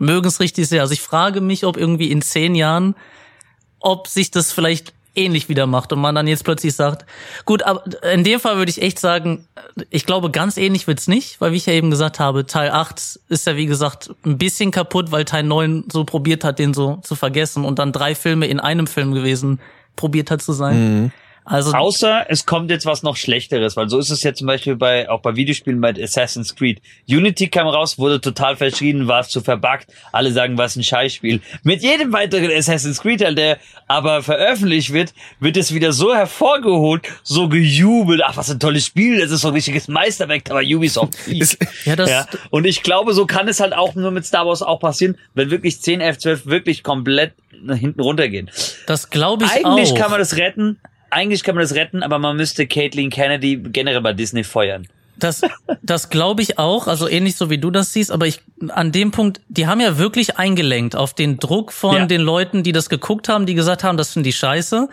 mögen 0.00 0.26
es 0.26 0.40
richtig 0.40 0.66
sehr. 0.68 0.80
Also 0.80 0.94
ich 0.94 1.02
frage 1.02 1.40
mich, 1.40 1.64
ob 1.64 1.76
irgendwie 1.76 2.10
in 2.10 2.22
zehn 2.22 2.56
Jahren, 2.56 2.96
ob 3.78 4.08
sich 4.08 4.30
das 4.30 4.50
vielleicht 4.50 4.92
ähnlich 5.14 5.48
wieder 5.48 5.66
macht 5.66 5.92
und 5.92 6.00
man 6.00 6.14
dann 6.14 6.26
jetzt 6.26 6.44
plötzlich 6.44 6.74
sagt, 6.74 7.04
gut, 7.44 7.62
aber 7.64 7.84
in 8.12 8.24
dem 8.24 8.38
Fall 8.40 8.56
würde 8.56 8.70
ich 8.70 8.80
echt 8.80 8.98
sagen, 8.98 9.46
ich 9.90 10.06
glaube, 10.06 10.30
ganz 10.30 10.56
ähnlich 10.56 10.86
wird's 10.86 11.08
nicht, 11.08 11.40
weil 11.40 11.52
wie 11.52 11.56
ich 11.56 11.66
ja 11.66 11.72
eben 11.72 11.90
gesagt 11.90 12.20
habe, 12.20 12.46
Teil 12.46 12.70
8 12.70 13.20
ist 13.28 13.46
ja 13.46 13.56
wie 13.56 13.66
gesagt 13.66 14.10
ein 14.24 14.38
bisschen 14.38 14.70
kaputt, 14.70 15.10
weil 15.10 15.24
Teil 15.24 15.42
9 15.42 15.84
so 15.92 16.04
probiert 16.04 16.44
hat, 16.44 16.58
den 16.58 16.74
so 16.74 16.96
zu 17.02 17.16
vergessen 17.16 17.64
und 17.64 17.78
dann 17.78 17.92
drei 17.92 18.14
Filme 18.14 18.46
in 18.46 18.60
einem 18.60 18.86
Film 18.86 19.12
gewesen 19.12 19.60
probiert 19.96 20.30
hat 20.30 20.42
zu 20.42 20.52
sein. 20.52 21.12
Also 21.44 21.72
Außer 21.72 22.26
es 22.28 22.46
kommt 22.46 22.70
jetzt 22.70 22.86
was 22.86 23.02
noch 23.02 23.16
Schlechteres, 23.16 23.76
weil 23.76 23.88
so 23.88 23.98
ist 23.98 24.10
es 24.10 24.22
ja 24.22 24.34
zum 24.34 24.46
Beispiel 24.46 24.76
bei 24.76 25.08
auch 25.08 25.20
bei 25.20 25.34
Videospielen 25.36 25.80
bei 25.80 25.94
Assassin's 26.00 26.54
Creed. 26.54 26.80
Unity 27.08 27.48
kam 27.48 27.66
raus, 27.66 27.98
wurde 27.98 28.20
total 28.20 28.56
verschrien, 28.56 29.08
war 29.08 29.20
es 29.20 29.28
zu 29.28 29.40
verbuggt. 29.40 29.86
Alle 30.12 30.32
sagen, 30.32 30.58
was 30.58 30.76
ein 30.76 30.84
Scheißspiel. 30.84 31.40
Mit 31.62 31.82
jedem 31.82 32.12
weiteren 32.12 32.50
Assassin's 32.50 33.00
Creed, 33.00 33.20
der 33.20 33.58
aber 33.88 34.22
veröffentlicht 34.22 34.92
wird, 34.92 35.14
wird 35.40 35.56
es 35.56 35.74
wieder 35.74 35.92
so 35.92 36.14
hervorgeholt, 36.14 37.02
so 37.22 37.48
gejubelt. 37.48 38.22
Ach, 38.24 38.36
was 38.36 38.50
ein 38.50 38.60
tolles 38.60 38.86
Spiel, 38.86 39.20
das 39.20 39.30
ist 39.30 39.40
so 39.40 39.48
ein 39.48 39.54
richtiges 39.54 39.88
Meisterwerk, 39.88 40.50
aber 40.50 40.60
Ubisoft. 40.60 41.14
Ja, 41.84 41.96
das, 41.96 42.10
Ja, 42.10 42.26
und 42.50 42.66
ich 42.66 42.82
glaube, 42.82 43.14
so 43.14 43.26
kann 43.26 43.48
es 43.48 43.60
halt 43.60 43.72
auch 43.72 43.94
nur 43.94 44.10
mit 44.10 44.26
Star 44.26 44.46
Wars 44.46 44.62
auch 44.62 44.80
passieren, 44.80 45.16
wenn 45.34 45.50
wirklich 45.50 45.80
10 45.80 46.02
F12 46.02 46.46
wirklich 46.46 46.82
komplett 46.82 47.32
nach 47.62 47.76
hinten 47.76 48.00
runtergehen. 48.00 48.50
das 48.86 49.10
glaube 49.10 49.44
ich 49.44 49.50
Eigentlich 49.50 49.92
auch. 49.92 49.98
kann 49.98 50.10
man 50.10 50.18
das 50.18 50.36
retten. 50.36 50.78
Eigentlich 51.10 51.42
kann 51.42 51.54
man 51.56 51.62
das 51.62 51.74
retten, 51.74 52.02
aber 52.02 52.18
man 52.18 52.36
müsste 52.36 52.66
Caitlin 52.66 53.10
Kennedy 53.10 53.56
generell 53.56 54.00
bei 54.00 54.12
Disney 54.12 54.44
feuern. 54.44 54.86
Das, 55.18 55.42
das 55.82 56.08
glaube 56.08 56.40
ich 56.40 56.58
auch, 56.58 56.86
also 56.86 57.06
ähnlich 57.06 57.36
so 57.36 57.50
wie 57.50 57.58
du 57.58 57.70
das 57.70 57.92
siehst, 57.92 58.10
aber 58.10 58.26
ich 58.26 58.40
an 58.68 58.90
dem 58.90 59.10
Punkt, 59.10 59.40
die 59.48 59.66
haben 59.66 59.80
ja 59.80 59.98
wirklich 59.98 60.38
eingelenkt 60.38 60.96
auf 60.96 61.12
den 61.12 61.38
Druck 61.38 61.72
von 61.72 61.94
Ja. 61.96 62.06
den 62.06 62.22
Leuten, 62.22 62.62
die 62.62 62.72
das 62.72 62.88
geguckt 62.88 63.28
haben, 63.28 63.44
die 63.44 63.54
gesagt 63.54 63.84
haben, 63.84 63.98
das 63.98 64.14
finde 64.14 64.30
ich 64.30 64.36
scheiße. 64.36 64.88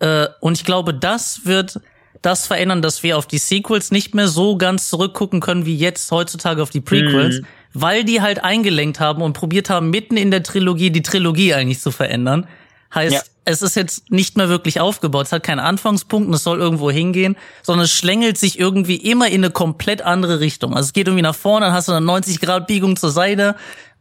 Äh, 0.00 0.26
und 0.40 0.58
ich 0.58 0.64
glaube, 0.64 0.92
das 0.92 1.42
wird 1.46 1.80
das 2.20 2.46
verändern, 2.46 2.82
dass 2.82 3.02
wir 3.02 3.16
auf 3.16 3.26
die 3.26 3.38
Sequels 3.38 3.90
nicht 3.92 4.14
mehr 4.14 4.28
so 4.28 4.58
ganz 4.58 4.88
zurückgucken 4.88 5.40
können 5.40 5.64
wie 5.64 5.76
jetzt 5.76 6.10
heutzutage 6.10 6.62
auf 6.62 6.70
die 6.70 6.80
Prequels, 6.82 7.40
Mhm. 7.40 7.46
weil 7.72 8.04
die 8.04 8.20
halt 8.20 8.42
eingelenkt 8.44 9.00
haben 9.00 9.22
und 9.22 9.32
probiert 9.32 9.70
haben, 9.70 9.88
mitten 9.90 10.16
in 10.18 10.30
der 10.30 10.42
Trilogie 10.42 10.90
die 10.90 11.02
Trilogie 11.02 11.54
eigentlich 11.54 11.80
zu 11.80 11.90
verändern. 11.92 12.46
Heißt, 12.94 13.12
Ja. 13.14 13.20
es 13.44 13.62
ist 13.62 13.76
jetzt 13.76 14.10
nicht 14.10 14.36
mehr 14.36 14.48
wirklich 14.48 14.80
aufgebaut. 14.80 15.26
Es 15.26 15.32
hat 15.32 15.42
keinen 15.42 15.58
Anfangspunkt 15.60 16.28
und 16.28 16.34
es 16.34 16.42
soll 16.42 16.58
irgendwo 16.58 16.90
hingehen, 16.90 17.36
sondern 17.62 17.84
es 17.84 17.92
schlängelt 17.92 18.38
sich 18.38 18.58
irgendwie 18.58 18.96
immer 18.96 19.28
in 19.28 19.44
eine 19.44 19.50
komplett 19.52 20.02
andere 20.02 20.40
Richtung. 20.40 20.74
Also 20.74 20.86
es 20.86 20.92
geht 20.92 21.06
irgendwie 21.08 21.22
nach 21.22 21.34
vorne, 21.34 21.66
dann 21.66 21.74
hast 21.74 21.88
du 21.88 21.92
eine 21.92 22.04
90 22.04 22.40
Grad 22.40 22.66
Biegung 22.66 22.96
zur 22.96 23.10
Seite 23.10 23.56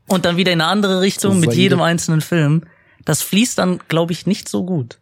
und 0.08 0.26
dann 0.26 0.38
wieder 0.38 0.52
in 0.52 0.62
eine 0.62 0.70
andere 0.70 1.02
Richtung 1.02 1.40
mit 1.40 1.54
jedem 1.54 1.82
einzelnen 1.82 2.22
Film. 2.22 2.64
Das 3.06 3.22
fließt 3.22 3.58
dann, 3.58 3.80
glaube 3.88 4.14
ich, 4.14 4.26
nicht 4.26 4.48
so 4.50 4.64
gut. 4.64 5.00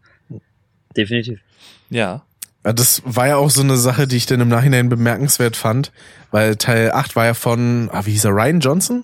Definitiv. 0.95 1.39
Ja. 1.89 2.23
Ja, 2.65 2.71
das 2.71 3.01
war 3.05 3.27
ja 3.27 3.35
auch 3.35 3.49
so 3.49 3.61
eine 3.61 3.75
Sache, 3.75 4.07
die 4.07 4.15
ich 4.15 4.25
dann 4.25 4.39
im 4.39 4.47
Nachhinein 4.47 4.87
bemerkenswert 4.87 5.57
fand, 5.57 5.91
weil 6.31 6.55
Teil 6.55 6.91
8 6.93 7.15
war 7.17 7.25
ja 7.25 7.33
von, 7.33 7.89
ah, 7.91 8.05
wie 8.05 8.11
hieß 8.11 8.23
er, 8.25 8.31
Ryan 8.31 8.59
Johnson? 8.61 9.03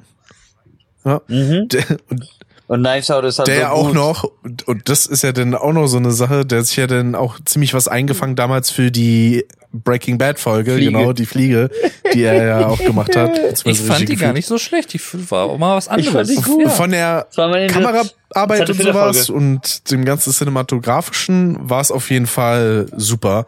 Ja. 1.03 1.21
Der, 1.27 1.97
und 2.09 2.25
Und 2.69 2.83
Knives 2.83 3.09
Out 3.09 3.25
ist 3.25 3.39
halt 3.39 3.47
der 3.47 3.61
so 3.61 3.73
auch 3.73 3.87
gut. 3.87 3.95
noch, 3.95 4.31
und, 4.43 4.67
und 4.67 4.89
das 4.89 5.07
ist 5.07 5.23
ja 5.23 5.31
dann 5.31 5.55
auch 5.55 5.73
noch 5.73 5.87
so 5.87 5.97
eine 5.97 6.11
Sache, 6.11 6.45
der 6.45 6.59
hat 6.59 6.67
sich 6.67 6.77
ja 6.77 6.85
dann 6.85 7.15
auch 7.15 7.39
ziemlich 7.43 7.73
was 7.73 7.87
eingefangen 7.87 8.35
damals 8.35 8.69
für 8.69 8.91
die 8.91 9.43
Breaking 9.73 10.19
Bad 10.19 10.39
Folge, 10.39 10.75
Fliege. 10.75 10.91
genau, 10.91 11.11
die 11.11 11.25
Fliege, 11.25 11.71
die 12.13 12.21
er 12.21 12.43
ja 12.45 12.67
auch 12.67 12.77
gemacht 12.77 13.15
hat. 13.15 13.31
Ich 13.65 13.81
fand 13.81 14.07
die 14.07 14.15
gar 14.15 14.33
nicht 14.33 14.45
so 14.45 14.59
schlecht. 14.59 14.93
Die 14.93 15.01
war 15.31 15.45
auch 15.45 15.57
mal 15.57 15.77
was 15.77 15.87
anderes. 15.87 16.13
fand 16.13 16.29
die 16.29 16.35
gut. 16.35 16.61
Ja. 16.61 16.69
Von 16.69 16.91
der 16.91 17.27
Kameraarbeit 17.31 18.69
und 18.69 18.79
sowas 18.79 19.27
Folge. 19.27 19.33
und 19.33 19.89
dem 19.89 20.05
ganzen 20.05 20.31
cinematografischen 20.31 21.57
war 21.67 21.81
es 21.81 21.91
auf 21.91 22.11
jeden 22.11 22.27
Fall 22.27 22.85
super. 22.95 23.47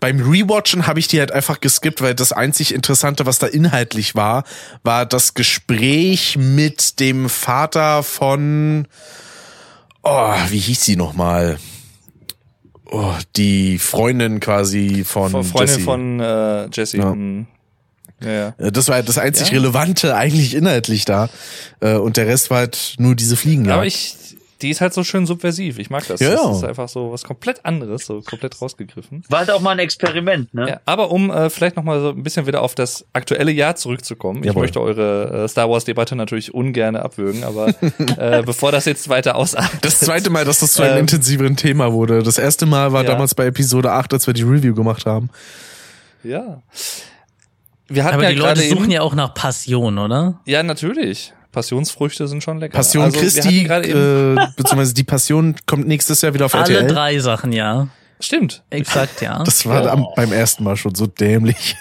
Beim 0.00 0.20
Rewatchen 0.20 0.86
habe 0.86 1.00
ich 1.00 1.08
die 1.08 1.18
halt 1.18 1.32
einfach 1.32 1.60
geskippt, 1.60 2.00
weil 2.02 2.14
das 2.14 2.30
einzig 2.32 2.72
Interessante, 2.72 3.26
was 3.26 3.38
da 3.38 3.48
inhaltlich 3.48 4.14
war, 4.14 4.44
war 4.84 5.06
das 5.06 5.34
Gespräch 5.34 6.36
mit 6.38 7.00
dem 7.00 7.28
Vater 7.28 8.02
von, 8.04 8.86
oh, 10.04 10.34
wie 10.50 10.58
hieß 10.60 10.84
sie 10.84 10.96
nochmal? 10.96 11.58
Oh, 12.90 13.12
die 13.36 13.78
Freundin 13.78 14.40
quasi 14.40 15.04
von, 15.04 15.30
Freundin 15.44 15.68
Jesse. 15.74 15.80
von 15.80 16.20
äh, 16.20 16.68
Jesse. 16.72 16.96
Ja. 16.98 17.10
hm. 17.12 17.46
Ja, 18.20 18.30
ja. 18.30 18.54
Äh, 18.58 18.72
Das 18.72 18.88
war 18.88 18.96
halt 18.96 19.08
das 19.08 19.18
einzig 19.18 19.48
Ja. 19.48 19.54
Relevante 19.54 20.16
eigentlich 20.16 20.54
inhaltlich 20.54 21.04
da. 21.04 21.28
Äh, 21.80 21.94
Und 21.94 22.16
der 22.16 22.26
Rest 22.26 22.50
war 22.50 22.58
halt 22.58 22.94
nur 22.98 23.14
diese 23.14 23.36
Fliegen. 23.36 23.70
Aber 23.70 23.86
ich, 23.86 24.16
die 24.62 24.70
ist 24.70 24.80
halt 24.80 24.92
so 24.92 25.04
schön 25.04 25.24
subversiv. 25.26 25.78
Ich 25.78 25.88
mag 25.90 26.06
das. 26.08 26.20
Ja, 26.20 26.30
das 26.30 26.40
ja. 26.42 26.50
ist 26.52 26.64
einfach 26.64 26.88
so 26.88 27.12
was 27.12 27.24
komplett 27.24 27.64
anderes, 27.64 28.06
so 28.06 28.20
komplett 28.22 28.60
rausgegriffen. 28.60 29.22
War 29.28 29.40
halt 29.40 29.50
auch 29.50 29.60
mal 29.60 29.70
ein 29.70 29.78
Experiment, 29.78 30.52
ne? 30.52 30.68
Ja, 30.68 30.80
aber 30.84 31.10
um 31.10 31.30
äh, 31.30 31.48
vielleicht 31.48 31.76
noch 31.76 31.84
mal 31.84 32.00
so 32.00 32.08
ein 32.10 32.22
bisschen 32.22 32.46
wieder 32.46 32.62
auf 32.62 32.74
das 32.74 33.04
aktuelle 33.12 33.52
Jahr 33.52 33.76
zurückzukommen. 33.76 34.40
Ich 34.40 34.46
Jawohl. 34.46 34.62
möchte 34.62 34.80
eure 34.80 35.44
äh, 35.44 35.48
Star 35.48 35.70
Wars 35.70 35.84
Debatte 35.84 36.16
natürlich 36.16 36.52
ungern 36.54 36.96
abwürgen, 36.96 37.44
aber 37.44 37.68
äh, 38.18 38.42
bevor 38.42 38.72
das 38.72 38.84
jetzt 38.84 39.08
weiter 39.08 39.36
ausartet. 39.36 39.84
Das 39.84 40.00
zweite 40.00 40.30
Mal, 40.30 40.44
dass 40.44 40.58
das 40.60 40.72
zu 40.72 40.82
einem 40.82 40.94
Ähm, 40.94 40.98
intensiveren 41.00 41.56
Thema 41.56 41.92
wurde. 41.92 42.22
Das 42.22 42.38
erste 42.38 42.66
Mal 42.66 42.92
war 42.92 43.04
Ja. 43.04 43.10
damals 43.10 43.34
bei 43.34 43.46
Episode 43.46 43.92
8, 43.92 44.12
als 44.14 44.26
wir 44.26 44.34
die 44.34 44.42
Review 44.42 44.74
gemacht 44.74 45.06
haben. 45.06 45.30
Ja. 46.24 46.62
Wir 47.86 48.04
hatten 48.04 48.14
Aber 48.16 48.24
ja 48.24 48.30
die 48.30 48.34
Leute 48.36 48.54
gerade 48.60 48.68
suchen 48.68 48.84
eben, 48.84 48.90
ja 48.92 49.02
auch 49.02 49.14
nach 49.14 49.32
Passion, 49.34 49.98
oder? 49.98 50.40
ja 50.44 50.62
natürlich. 50.62 51.32
Passionsfrüchte 51.52 52.28
sind 52.28 52.42
schon 52.42 52.58
lecker. 52.58 52.74
Passion 52.76 53.04
Also, 53.04 53.18
Christi, 53.20 53.64
äh, 53.66 54.34
beziehungsweise 54.56 54.94
die 54.94 55.04
Passion 55.04 55.56
kommt 55.66 55.86
nächstes 55.88 56.20
Jahr 56.22 56.34
wieder 56.34 56.46
auf 56.46 56.54
Alle 56.54 56.74
RTL. 56.74 56.86
drei 56.86 57.18
Sachen, 57.18 57.52
ja. 57.52 57.88
stimmt. 58.20 58.62
Exakt, 58.70 59.20
ja. 59.22 59.42
Das 59.44 59.64
war 59.66 59.86
am, 59.90 60.06
beim 60.14 60.32
ersten 60.32 60.64
Mal 60.64 60.76
schon 60.76 60.94
so 60.94 61.06
dämlich. 61.06 61.76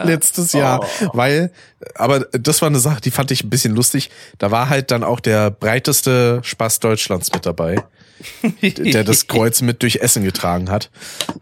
Ja. 0.00 0.04
Letztes 0.06 0.52
Jahr. 0.52 0.86
Weil, 1.12 1.50
aber 1.94 2.20
das 2.32 2.60
war 2.62 2.68
eine 2.68 2.78
Sache, 2.80 3.00
die 3.00 3.10
fand 3.10 3.30
ich 3.30 3.44
ein 3.44 3.50
bisschen 3.50 3.74
lustig. 3.74 4.10
Da 4.38 4.50
war 4.50 4.68
halt 4.68 4.90
dann 4.90 5.04
auch 5.04 5.20
der 5.20 5.50
breiteste 5.50 6.40
Spaß 6.42 6.80
Deutschlands 6.80 7.32
mit 7.32 7.46
dabei, 7.46 7.82
der 8.62 9.04
das 9.04 9.26
Kreuz 9.26 9.62
mit 9.62 9.82
durch 9.82 9.96
Essen 9.96 10.24
getragen 10.24 10.70
hat. 10.70 10.90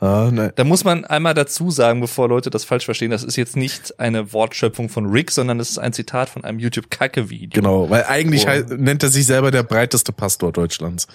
Ja, 0.01 0.31
ne, 0.31 0.53
Da 0.55 0.65
muss 0.65 0.85
man 0.85 1.05
einmal 1.05 1.35
dazu 1.35 1.71
sagen, 1.71 2.01
bevor 2.01 2.29
Leute 2.29 2.51
das 2.51 2.65
falsch 2.65 2.85
verstehen, 2.85 3.11
das 3.11 3.25
ist 3.25 3.37
jetzt 3.37 3.57
nicht 3.57 3.99
eine 3.99 4.33
Wortschöpfung 4.33 4.89
von 4.89 5.07
Rick, 5.07 5.31
sondern 5.31 5.59
es 5.61 5.71
ist 5.71 5.79
ein 5.79 5.93
Zitat 5.93 6.29
von 6.29 6.45
einem 6.45 6.59
YouTube-Kacke-Video. 6.59 7.51
Genau, 7.61 7.91
weil 7.91 8.05
eigentlich 8.05 8.47
Oh. 8.49 8.75
nennt 8.77 9.03
er 9.03 9.09
sich 9.09 9.27
selber 9.27 9.51
der 9.51 9.63
breiteste 9.65 10.13
Pastor 10.13 10.53
Deutschlands. 10.53 11.07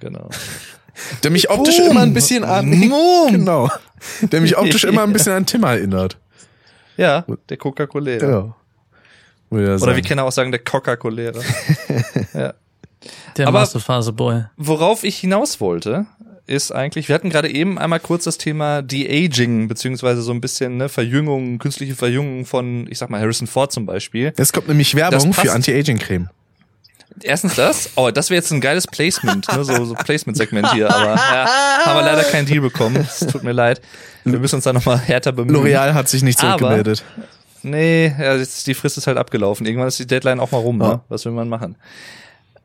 Genau. 0.00 0.28
Der 1.22 1.30
mich 1.30 1.48
optisch 1.50 1.78
Boom. 1.78 1.90
immer 1.92 2.00
ein 2.02 2.12
bisschen 2.14 2.44
an. 2.44 2.70
Genau. 3.30 3.70
Der 4.22 4.40
mich 4.40 4.56
optisch 4.58 4.84
immer 4.84 5.02
ein 5.02 5.12
bisschen 5.12 5.32
an 5.32 5.46
Tim 5.46 5.62
erinnert. 5.62 6.16
Ja, 7.00 7.24
der 7.48 7.56
Coca-Cola. 7.56 8.10
Ja. 8.12 8.54
Ich 9.50 9.56
Oder 9.56 9.78
sagen. 9.78 9.96
wir 9.96 10.02
können 10.02 10.20
auch 10.20 10.30
sagen, 10.32 10.50
der 10.52 10.60
Coca-Cola. 10.62 11.22
ja. 12.34 12.54
Der 13.36 13.48
aber- 13.48 13.60
Masterphase 13.60 14.12
Boy. 14.12 14.44
Worauf 14.56 15.02
ich 15.02 15.18
hinaus 15.18 15.60
wollte, 15.60 16.06
ist 16.46 16.72
eigentlich, 16.72 17.08
wir 17.08 17.14
hatten 17.14 17.30
gerade 17.30 17.48
eben 17.50 17.78
einmal 17.78 18.00
kurz 18.00 18.24
das 18.24 18.36
Thema 18.36 18.82
De-Aging, 18.82 19.68
beziehungsweise 19.68 20.20
so 20.20 20.32
ein 20.32 20.40
bisschen 20.40 20.76
ne, 20.76 20.88
Verjüngung, 20.88 21.58
künstliche 21.58 21.94
Verjüngung 21.94 22.44
von, 22.44 22.86
ich 22.90 22.98
sag 22.98 23.08
mal, 23.08 23.20
Harrison 23.20 23.46
Ford 23.46 23.72
zum 23.72 23.86
Beispiel. 23.86 24.32
Jetzt 24.36 24.52
kommt 24.52 24.68
nämlich 24.68 24.94
Werbung 24.94 25.32
für 25.32 25.52
Anti-Aging-Creme. 25.52 26.28
Erstens 27.22 27.54
das, 27.56 27.90
oh, 27.96 28.10
das 28.10 28.30
wäre 28.30 28.36
jetzt 28.40 28.50
ein 28.50 28.60
geiles 28.60 28.86
Placement, 28.86 29.46
ne, 29.52 29.64
so, 29.64 29.84
so 29.84 29.94
Placement-Segment 29.94 30.72
hier, 30.72 30.88
aber 30.94 31.14
ja, 31.16 31.46
haben 31.84 31.96
wir 31.98 32.02
leider 32.02 32.24
keinen 32.24 32.46
Deal 32.46 32.60
bekommen. 32.60 32.96
Es 32.96 33.20
tut 33.20 33.42
mir 33.42 33.52
leid. 33.52 33.80
Wir 34.24 34.38
müssen 34.38 34.56
uns 34.56 34.64
da 34.64 34.72
nochmal 34.72 34.98
härter 34.98 35.32
bemühen. 35.32 35.56
L'Oreal 35.56 35.92
hat 35.94 36.08
sich 36.08 36.22
nicht 36.22 36.38
Aber- 36.42 36.58
zurückgemeldet. 36.58 37.04
Nee, 37.62 38.14
ja, 38.18 38.36
jetzt, 38.36 38.66
die 38.66 38.74
Frist 38.74 38.96
ist 38.96 39.06
halt 39.06 39.18
abgelaufen. 39.18 39.66
Irgendwann 39.66 39.88
ist 39.88 39.98
die 39.98 40.06
Deadline 40.06 40.40
auch 40.40 40.50
mal 40.50 40.58
rum, 40.58 40.80
Ja. 40.80 40.88
ne? 40.88 41.00
Was 41.10 41.24
will 41.26 41.32
man 41.32 41.48
machen? 41.48 41.76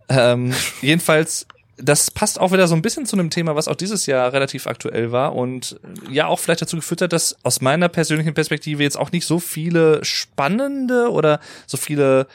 Ähm, 0.08 0.54
jedenfalls 0.82 1.48
das 1.78 2.10
passt 2.10 2.40
auch 2.40 2.54
wieder 2.54 2.70
so 2.70 2.76
ein 2.76 2.82
bisschen 2.82 3.06
zu 3.06 3.18
einem 3.18 3.30
Thema, 3.30 3.58
was 3.58 3.68
auch 3.68 3.76
dieses 3.76 4.06
Jahr 4.06 4.32
relativ 4.32 4.66
aktuell 4.66 5.12
war 5.12 5.36
und 5.36 5.78
ja 6.10 6.28
auch 6.28 6.40
vielleicht 6.40 6.62
dazu 6.62 6.78
geführt 6.78 7.02
hat, 7.02 7.12
dass 7.12 7.36
aus 7.44 7.60
meiner 7.60 7.90
persönlichen 7.90 8.34
Perspektive 8.34 8.82
jetzt 8.82 8.98
auch 8.98 9.12
nicht 9.12 9.26
so 9.26 9.40
viele 9.42 10.04
spannende 10.06 11.12
oder 11.12 11.42
so 11.68 11.76
viele 11.76 12.28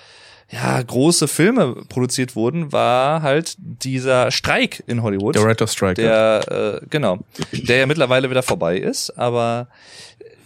ja, 0.51 0.83
große 0.83 1.29
Filme 1.29 1.77
produziert 1.89 2.35
wurden, 2.35 2.73
war 2.73 3.23
halt 3.23 3.55
dieser 3.59 4.31
Streik 4.31 4.83
in 4.87 5.03
Hollywood. 5.03 5.35
Der 5.37 5.45
Writer 5.45 5.67
Strike. 5.67 5.95
Der, 5.95 6.81
äh, 6.83 6.87
genau, 6.91 7.19
der 7.53 7.79
ja 7.79 7.87
mittlerweile 7.87 8.31
wieder 8.31 8.43
vorbei 8.43 8.77
ist, 8.79 9.11
aber 9.17 9.69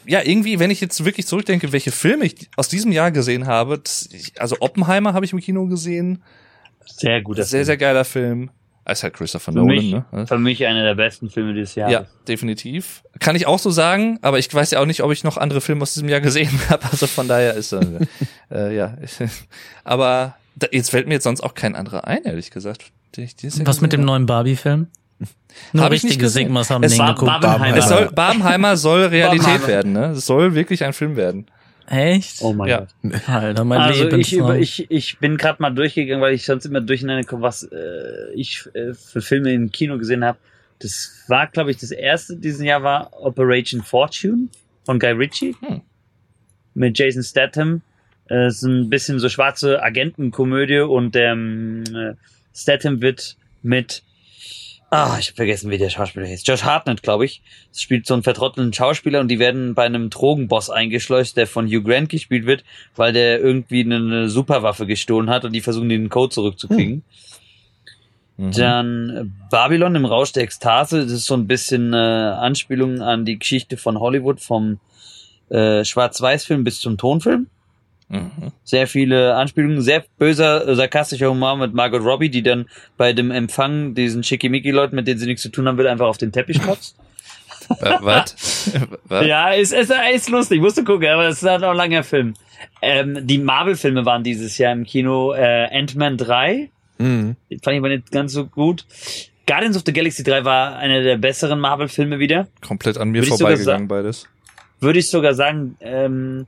ja, 0.06 0.20
irgendwie, 0.22 0.58
wenn 0.58 0.70
ich 0.70 0.82
jetzt 0.82 1.04
wirklich 1.04 1.26
zurückdenke, 1.26 1.72
welche 1.72 1.90
Filme 1.90 2.26
ich 2.26 2.50
aus 2.56 2.68
diesem 2.68 2.92
Jahr 2.92 3.10
gesehen 3.10 3.46
habe, 3.46 3.78
das, 3.78 4.08
also 4.38 4.56
Oppenheimer 4.60 5.14
habe 5.14 5.24
ich 5.24 5.32
im 5.32 5.40
Kino 5.40 5.66
gesehen, 5.66 6.22
Sehr 6.84 7.22
guter 7.22 7.44
sehr, 7.44 7.60
Film. 7.60 7.64
sehr 7.64 7.76
geiler 7.78 8.04
Film. 8.04 8.50
Ist 8.86 9.02
halt 9.02 9.14
Christopher 9.14 9.50
für 9.52 9.58
Nolan, 9.58 9.76
mich, 9.76 9.92
ne? 9.92 10.26
für 10.26 10.38
mich 10.38 10.66
einer 10.66 10.82
der 10.82 10.94
besten 10.94 11.30
Filme 11.30 11.54
dieses 11.54 11.74
Jahres. 11.74 11.92
Ja, 11.92 12.06
definitiv. 12.28 13.02
Kann 13.18 13.34
ich 13.34 13.46
auch 13.46 13.58
so 13.58 13.70
sagen, 13.70 14.18
aber 14.20 14.38
ich 14.38 14.52
weiß 14.52 14.72
ja 14.72 14.80
auch 14.80 14.84
nicht, 14.86 15.02
ob 15.02 15.10
ich 15.10 15.24
noch 15.24 15.38
andere 15.38 15.62
Filme 15.62 15.80
aus 15.82 15.94
diesem 15.94 16.08
Jahr 16.10 16.20
gesehen 16.20 16.50
habe. 16.68 16.84
Also 16.90 17.06
von 17.06 17.26
daher 17.26 17.54
ist 17.54 17.72
äh, 17.72 17.80
äh, 18.50 18.76
ja. 18.76 18.94
aber 19.84 20.36
da, 20.54 20.66
jetzt 20.70 20.90
fällt 20.90 21.08
mir 21.08 21.14
jetzt 21.14 21.24
sonst 21.24 21.40
auch 21.40 21.54
kein 21.54 21.74
anderer 21.76 22.06
ein, 22.06 22.24
ehrlich 22.24 22.50
gesagt. 22.50 22.92
Was 23.64 23.80
mit 23.80 23.92
dem 23.92 24.04
neuen 24.04 24.26
Barbie-Film? 24.26 24.88
Nur 25.72 25.84
Hab 25.84 25.92
ich 25.92 26.02
nicht 26.04 26.18
gesehen. 26.18 26.46
Sigmas 26.48 26.68
haben 26.68 26.82
Es 26.82 26.96
den 26.96 27.06
geguckt. 27.06 27.26
Barbenheimer. 27.26 27.66
habe. 27.68 27.78
Es 27.78 27.88
soll, 27.88 28.10
Barbenheimer 28.10 28.76
soll 28.76 29.04
Realität 29.06 29.44
Barbenheimer. 29.46 29.68
werden, 29.68 29.92
ne? 29.92 30.06
Es 30.10 30.26
soll 30.26 30.54
wirklich 30.54 30.84
ein 30.84 30.92
Film 30.92 31.16
werden. 31.16 31.46
Echt? 31.86 32.40
Oh 32.42 32.52
mein 32.52 32.68
Ja. 32.68 32.86
Gott. 33.02 33.28
Alter, 33.28 33.64
mein 33.64 33.80
Also 33.80 34.04
ich, 34.04 34.10
Lebenstraum. 34.10 34.40
über, 34.40 34.58
ich, 34.58 34.90
ich 34.90 35.18
bin 35.18 35.36
gerade 35.36 35.60
mal 35.60 35.70
durchgegangen, 35.70 36.22
weil 36.22 36.34
ich 36.34 36.44
sonst 36.44 36.64
immer 36.64 36.80
durcheinander 36.80 37.24
komme, 37.24 37.42
was 37.42 37.62
äh, 37.64 38.32
ich 38.34 38.64
äh, 38.74 38.94
für 38.94 39.20
Filme 39.20 39.52
im 39.52 39.70
Kino 39.70 39.98
gesehen 39.98 40.24
habe. 40.24 40.38
Das 40.80 41.24
war, 41.28 41.46
glaube 41.46 41.70
ich, 41.70 41.76
das 41.76 41.90
erste 41.90 42.36
diesen 42.36 42.64
Jahr 42.66 42.82
war 42.82 43.10
Operation 43.22 43.82
Fortune 43.82 44.48
von 44.84 44.98
Guy 44.98 45.12
Ritchie 45.12 45.54
Hm. 45.60 45.82
mit 46.74 46.98
Jason 46.98 47.22
Statham. 47.22 47.82
Äh, 48.30 48.48
ist 48.48 48.62
ein 48.62 48.88
bisschen 48.88 49.18
so 49.18 49.28
schwarze 49.28 49.82
Agentenkomödie 49.82 50.80
und 50.80 51.14
der 51.14 51.32
ähm, 51.32 51.84
äh, 51.94 52.14
Statham 52.54 53.02
wird 53.02 53.36
mit 53.62 54.02
Ah, 54.96 55.16
ich 55.18 55.26
habe 55.26 55.34
vergessen, 55.34 55.72
wie 55.72 55.78
der 55.78 55.90
Schauspieler 55.90 56.28
heißt. 56.28 56.46
Josh 56.46 56.62
Hartnett, 56.62 57.02
glaube 57.02 57.24
ich. 57.24 57.42
Das 57.72 57.82
spielt 57.82 58.06
so 58.06 58.14
einen 58.14 58.22
vertrottelten 58.22 58.72
Schauspieler 58.72 59.18
und 59.18 59.26
die 59.26 59.40
werden 59.40 59.74
bei 59.74 59.84
einem 59.84 60.08
Drogenboss 60.08 60.70
eingeschleust, 60.70 61.36
der 61.36 61.48
von 61.48 61.66
Hugh 61.66 61.82
Grant 61.82 62.10
gespielt 62.10 62.46
wird, 62.46 62.62
weil 62.94 63.12
der 63.12 63.40
irgendwie 63.40 63.80
eine 63.80 64.28
Superwaffe 64.28 64.86
gestohlen 64.86 65.30
hat 65.30 65.44
und 65.44 65.52
die 65.52 65.62
versuchen, 65.62 65.88
den 65.88 66.10
Code 66.10 66.32
zurückzukriegen. 66.32 67.02
Mhm. 68.36 68.52
Dann 68.52 69.34
Babylon 69.50 69.96
im 69.96 70.04
Rausch 70.04 70.30
der 70.30 70.44
Ekstase. 70.44 71.02
Das 71.02 71.10
ist 71.10 71.26
so 71.26 71.34
ein 71.34 71.48
bisschen 71.48 71.92
äh, 71.92 71.96
Anspielung 71.96 73.00
an 73.00 73.24
die 73.24 73.40
Geschichte 73.40 73.76
von 73.76 73.98
Hollywood, 73.98 74.40
vom 74.40 74.78
äh, 75.48 75.84
Schwarz-Weiß-Film 75.84 76.62
bis 76.62 76.78
zum 76.78 76.98
Tonfilm. 76.98 77.48
Mhm. 78.08 78.52
Sehr 78.64 78.86
viele 78.86 79.34
Anspielungen, 79.34 79.80
sehr 79.80 80.04
böser, 80.18 80.74
sarkastischer 80.76 81.30
Humor 81.30 81.56
mit 81.56 81.74
Margot 81.74 82.02
Robbie, 82.04 82.28
die 82.28 82.42
dann 82.42 82.66
bei 82.96 83.12
dem 83.12 83.30
Empfang 83.30 83.94
diesen 83.94 84.22
Schickimicki-Leuten, 84.22 84.94
mit 84.94 85.06
denen 85.08 85.18
sie 85.18 85.26
nichts 85.26 85.42
zu 85.42 85.48
tun 85.48 85.66
haben 85.66 85.78
will, 85.78 85.86
einfach 85.86 86.06
auf 86.06 86.18
den 86.18 86.30
Teppich 86.32 86.60
kotzt. 86.62 86.96
Wa- 87.80 87.98
Was? 88.02 88.70
Ja, 89.26 89.50
ist, 89.52 89.72
ist, 89.72 89.90
ist 90.14 90.28
lustig, 90.28 90.60
musst 90.60 90.76
du 90.76 90.84
gucken, 90.84 91.08
aber 91.08 91.28
es 91.28 91.42
ist 91.42 91.48
halt 91.48 91.64
auch 91.64 91.70
ein 91.70 91.76
langer 91.76 92.02
Film. 92.02 92.34
Ähm, 92.82 93.26
die 93.26 93.38
Marvel-Filme 93.38 94.04
waren 94.04 94.22
dieses 94.22 94.58
Jahr 94.58 94.72
im 94.72 94.84
Kino 94.84 95.32
äh, 95.32 95.68
Ant-Man 95.72 96.16
3, 96.18 96.68
Mhm. 96.98 97.34
den 97.50 97.60
fand 97.60 97.74
ich 97.74 97.78
aber 97.80 97.88
nicht 97.88 98.12
ganz 98.12 98.32
so 98.32 98.44
gut. 98.46 98.84
Guardians 99.46 99.76
of 99.76 99.82
the 99.84 99.92
Galaxy 99.92 100.22
3 100.22 100.44
war 100.44 100.76
einer 100.76 101.02
der 101.02 101.16
besseren 101.16 101.58
Marvel-Filme 101.58 102.18
wieder. 102.20 102.46
Komplett 102.64 102.96
an 102.98 103.08
mir 103.10 103.22
Würde 103.22 103.36
vorbeigegangen, 103.36 103.88
beides. 103.88 104.28
Würde 104.80 105.00
ich 105.00 105.08
sogar 105.10 105.34
sagen, 105.34 105.76
ähm, 105.80 106.46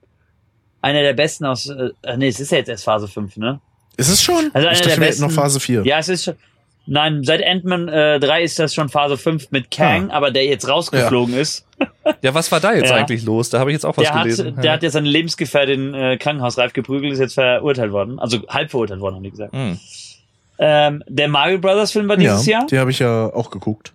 einer 0.86 1.02
der 1.02 1.12
besten 1.14 1.44
aus, 1.44 1.68
äh, 1.68 1.90
nee, 2.16 2.28
es 2.28 2.40
ist 2.40 2.52
ja 2.52 2.58
jetzt 2.58 2.68
erst 2.68 2.84
Phase 2.84 3.08
5, 3.08 3.36
ne? 3.36 3.60
Ist 3.96 4.08
es 4.08 4.22
schon? 4.22 4.50
Also 4.52 4.68
einer 4.68 4.78
der 4.80 4.96
besten- 4.96 5.22
noch 5.24 5.32
Phase 5.32 5.58
4. 5.60 5.84
Ja, 5.84 5.98
es 5.98 6.08
ist 6.08 6.24
schon. 6.24 6.34
Nein, 6.88 7.24
seit 7.24 7.44
Ant-Man 7.44 7.88
äh, 7.88 8.20
3 8.20 8.42
ist 8.44 8.60
das 8.60 8.72
schon 8.72 8.88
Phase 8.88 9.18
5 9.18 9.50
mit 9.50 9.72
Kang, 9.72 10.10
aber 10.12 10.30
der 10.30 10.44
jetzt 10.44 10.68
rausgeflogen 10.68 11.34
ist. 11.36 11.64
Ja, 12.22 12.32
was 12.32 12.50
war 12.52 12.60
da 12.60 12.72
jetzt 12.72 12.88
Ja. 12.90 12.96
eigentlich 12.96 13.24
los? 13.24 13.50
Da 13.50 13.58
habe 13.58 13.70
ich 13.70 13.74
jetzt 13.74 13.84
auch 13.84 13.96
was 13.98 14.04
Der 14.04 14.14
hat, 14.14 14.22
gelesen. 14.22 14.56
der 14.62 14.72
hat 14.72 14.82
ja 14.84 14.88
seine 14.90 15.08
Lebensgefährtin 15.08 15.92
äh, 15.92 16.16
krankenhausreif 16.16 16.72
geprügelt, 16.72 17.12
ist 17.12 17.18
jetzt 17.18 17.34
verurteilt 17.34 17.90
worden. 17.92 18.18
Also 18.20 18.38
halb 18.48 18.70
verurteilt 18.70 19.00
worden, 19.00 19.16
haben 19.16 19.24
die 19.24 19.30
gesagt. 19.32 19.52
Hm. 19.52 19.78
Ähm, 20.58 21.02
der 21.08 21.28
Mario 21.28 21.58
Brothers 21.58 21.92
Film 21.92 22.08
war 22.08 22.16
dieses 22.16 22.46
ja, 22.46 22.58
Jahr. 22.60 22.66
die 22.68 22.78
habe 22.78 22.90
ich 22.92 23.00
ja 23.00 23.26
auch 23.34 23.50
geguckt. 23.50 23.92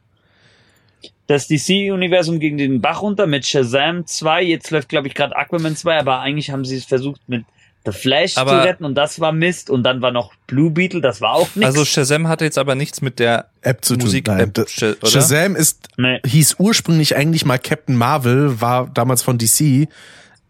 Das 1.31 1.47
DC-Universum 1.47 2.39
gegen 2.39 2.57
den 2.57 2.81
Bach 2.81 3.01
runter 3.01 3.25
mit 3.25 3.45
Shazam 3.45 4.05
2. 4.05 4.43
Jetzt 4.43 4.69
läuft, 4.71 4.89
glaube 4.89 5.07
ich, 5.07 5.13
gerade 5.13 5.35
Aquaman 5.35 5.75
2, 5.77 5.99
aber 5.99 6.19
eigentlich 6.19 6.51
haben 6.51 6.65
sie 6.65 6.75
es 6.75 6.83
versucht 6.85 7.21
mit 7.27 7.45
The 7.85 7.93
Flash 7.93 8.37
Aber- 8.37 8.51
zu 8.51 8.57
retten 8.67 8.83
und 8.85 8.95
das 8.95 9.19
war 9.21 9.31
Mist. 9.31 9.69
Und 9.69 9.83
dann 9.83 10.01
war 10.01 10.11
noch 10.11 10.33
Blue 10.47 10.69
Beetle, 10.71 10.99
das 11.01 11.21
war 11.21 11.33
auch 11.35 11.47
nichts. 11.55 11.63
Also 11.65 11.85
Shazam 11.85 12.27
hatte 12.27 12.43
jetzt 12.43 12.57
aber 12.57 12.75
nichts 12.75 13.01
mit 13.01 13.17
der 13.19 13.45
App 13.61 13.83
zu 13.85 13.95
tun. 13.95 14.03
Musik-App, 14.03 14.37
Nein, 14.57 14.65
Sh- 14.67 14.97
oder? 15.01 15.07
Shazam 15.09 15.55
ist, 15.55 15.87
Nee. 15.97 16.19
hieß 16.25 16.55
ursprünglich 16.59 17.15
eigentlich 17.15 17.45
mal 17.45 17.57
Captain 17.57 17.95
Marvel, 17.95 18.59
war 18.59 18.89
damals 18.93 19.21
von 19.23 19.37
DC. 19.37 19.87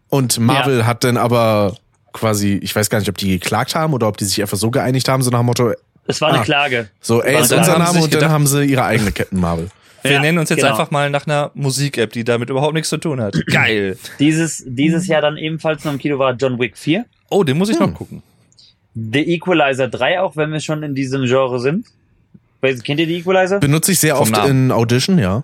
Und 0.08 0.38
Marvel 0.40 0.84
hat 0.84 1.04
dann 1.04 1.16
aber 1.16 1.76
quasi, 2.12 2.58
ich 2.62 2.74
weiß 2.76 2.90
gar 2.90 2.98
nicht, 2.98 3.08
ob 3.08 3.16
die 3.16 3.28
geklagt 3.38 3.74
haben 3.74 3.94
oder 3.94 4.08
ob 4.08 4.16
die 4.18 4.24
sich 4.24 4.42
einfach 4.42 4.58
so 4.58 4.70
geeinigt 4.70 5.08
haben, 5.08 5.22
so 5.22 5.30
nach 5.30 5.38
dem 5.40 5.46
Motto, 5.46 5.72
Es 6.06 6.20
war 6.20 6.30
eine 6.30 6.40
Ah. 6.40 6.44
Klage. 6.44 6.88
so, 7.00 7.22
ey, 7.22 7.40
ist 7.40 7.52
eine 7.52 7.60
unser 7.60 7.78
Name 7.78 7.90
und 8.00 8.02
dann 8.02 8.10
gedacht- 8.10 8.30
haben 8.30 8.46
sie 8.48 8.64
ihre 8.64 8.82
eigene 8.84 9.12
Captain 9.12 9.38
Marvel. 9.40 9.70
Wir 10.02 10.12
Ja, 10.12 10.20
nennen 10.20 10.38
uns 10.38 10.50
jetzt 10.50 10.58
genau. 10.60 10.72
einfach 10.72 10.90
mal 10.90 11.10
nach 11.10 11.26
einer 11.26 11.50
Musik-App, 11.54 12.12
die 12.12 12.24
damit 12.24 12.50
überhaupt 12.50 12.74
nichts 12.74 12.88
zu 12.88 12.98
tun 12.98 13.20
hat. 13.20 13.34
Geil. 13.46 13.96
Dieses, 14.18 14.62
dieses 14.66 15.06
Jahr 15.06 15.22
dann 15.22 15.36
ebenfalls 15.36 15.84
noch 15.84 15.92
im 15.92 15.98
Kino 15.98 16.18
war 16.18 16.32
John 16.34 16.58
Wick 16.58 16.76
4. 16.76 17.04
Oh, 17.30 17.44
den 17.44 17.56
muss 17.58 17.68
ich 17.70 17.78
Hm. 17.78 17.90
noch 17.90 17.94
gucken. 17.94 18.22
The 18.94 19.20
Equalizer 19.34 19.88
3 19.88 20.20
auch, 20.20 20.36
wenn 20.36 20.52
wir 20.52 20.60
schon 20.60 20.82
in 20.82 20.94
diesem 20.94 21.24
Genre 21.24 21.60
sind. 21.60 21.86
Kennt 22.60 23.00
ihr 23.00 23.06
die 23.06 23.16
Equalizer? 23.18 23.58
Benutze 23.58 23.92
ich 23.92 23.98
sehr 23.98 24.14
Vom 24.16 24.22
oft 24.24 24.32
Namen. 24.32 24.66
in 24.66 24.72
Audition, 24.72 25.18
ja. 25.18 25.42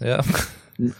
Ja. 0.00 0.22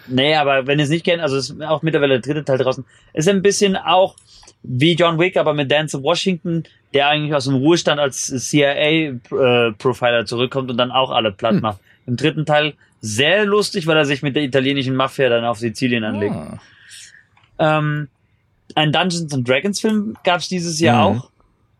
Nee, 0.06 0.36
aber 0.36 0.66
wenn 0.66 0.78
ihr 0.78 0.84
es 0.84 0.90
nicht 0.90 1.04
kennt, 1.04 1.22
also 1.22 1.36
es 1.36 1.50
ist 1.50 1.62
auch 1.62 1.82
mittlerweile 1.82 2.20
der 2.20 2.34
dritte 2.34 2.44
Teil 2.44 2.58
draußen, 2.58 2.84
ist 3.14 3.28
ein 3.28 3.42
bisschen 3.42 3.76
auch 3.76 4.16
wie 4.62 4.94
John 4.94 5.18
Wick, 5.18 5.36
aber 5.36 5.54
mit 5.54 5.70
Dance 5.72 6.00
Washington, 6.02 6.64
der 6.94 7.08
eigentlich 7.08 7.34
aus 7.34 7.46
dem 7.46 7.54
Ruhestand 7.54 7.98
als 7.98 8.26
CIA-Profiler 8.26 10.26
zurückkommt 10.26 10.70
und 10.70 10.76
dann 10.76 10.90
auch 10.90 11.10
alle 11.10 11.32
platt 11.32 11.60
macht. 11.60 11.80
Im 12.06 12.16
dritten 12.16 12.44
Teil 12.46 12.74
sehr 13.00 13.44
lustig, 13.44 13.86
weil 13.86 13.96
er 13.96 14.04
sich 14.04 14.22
mit 14.22 14.36
der 14.36 14.42
italienischen 14.44 14.94
Mafia 14.94 15.28
dann 15.28 15.44
auf 15.44 15.58
Sizilien 15.58 16.04
anlegt. 16.04 16.34
Ah. 16.34 16.58
Ähm, 17.58 18.08
ein 18.74 18.92
Dungeons 18.92 19.32
and 19.32 19.48
Dragons 19.48 19.80
Film 19.80 20.16
gab 20.24 20.40
es 20.40 20.48
dieses 20.48 20.80
Jahr 20.80 21.10
Mhm. 21.10 21.18
auch. 21.18 21.30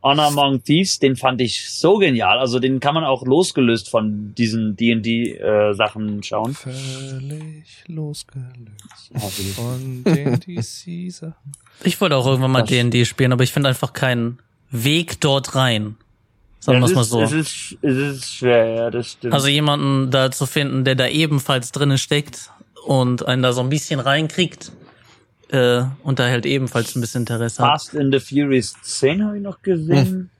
Honor 0.05 0.27
Among 0.27 0.65
Thieves, 0.65 0.99
den 0.99 1.15
fand 1.15 1.41
ich 1.41 1.71
so 1.71 1.97
genial. 1.99 2.41
Also 2.41 2.59
den 2.59 2.81
kann 2.81 2.93
man 2.95 3.05
auch 3.05 3.25
losgelöst 3.25 3.89
von 3.89 4.35
diesen 4.35 4.75
D&D 4.75 5.35
äh, 5.39 5.75
Sachen 5.75 6.25
schauen. 6.25 6.55
Völlig 6.55 7.85
losgelöst 7.87 9.13
von 9.55 10.03
den 10.03 10.41
DC-Sachen. 10.41 11.53
Ich 11.85 12.01
wollte 12.01 12.17
auch 12.17 12.27
irgendwann 12.27 12.51
mal 12.51 12.63
D&D 12.63 13.05
spielen, 13.05 13.33
aber 13.33 13.45
ich 13.45 13.53
finde 13.53 13.69
einfach 13.69 13.93
keinen 13.93 14.39
Weg 14.73 15.21
dort 15.21 15.55
rein. 15.55 15.97
Sagen 16.63 16.79
wir 16.79 16.87
es 16.87 16.95
mal 16.95 17.03
so. 17.03 17.21
Es 17.21 17.33
ist, 17.33 17.77
es 17.83 17.97
ist 17.97 18.35
schwer, 18.37 18.67
ja, 18.69 18.91
das 18.91 19.11
stimmt. 19.11 19.35
Also 19.35 19.49
jemanden 19.49 20.13
da 20.13 20.31
zu 20.31 20.47
finden, 20.47 20.85
der 20.85 20.95
da 20.95 21.09
ebenfalls 21.09 21.73
drinnen 21.73 21.99
steckt 21.99 22.53
und 22.87 23.27
einen 23.27 23.43
da 23.43 23.53
so 23.53 23.63
ein 23.63 23.69
bisschen 23.69 23.99
reinkriegt 23.99 24.71
äh, 25.49 25.83
und 26.05 26.21
da 26.21 26.29
halt 26.29 26.47
ebenfalls 26.47 26.95
ein 26.95 27.01
bisschen 27.01 27.23
Interesse 27.23 27.65
hat. 27.65 27.69
Fast 27.69 27.95
in 27.95 28.13
the 28.13 28.21
Furious 28.21 28.77
10 28.81 29.25
habe 29.25 29.39
ich 29.39 29.43
noch 29.43 29.61
gesehen. 29.61 30.07
Hm. 30.07 30.31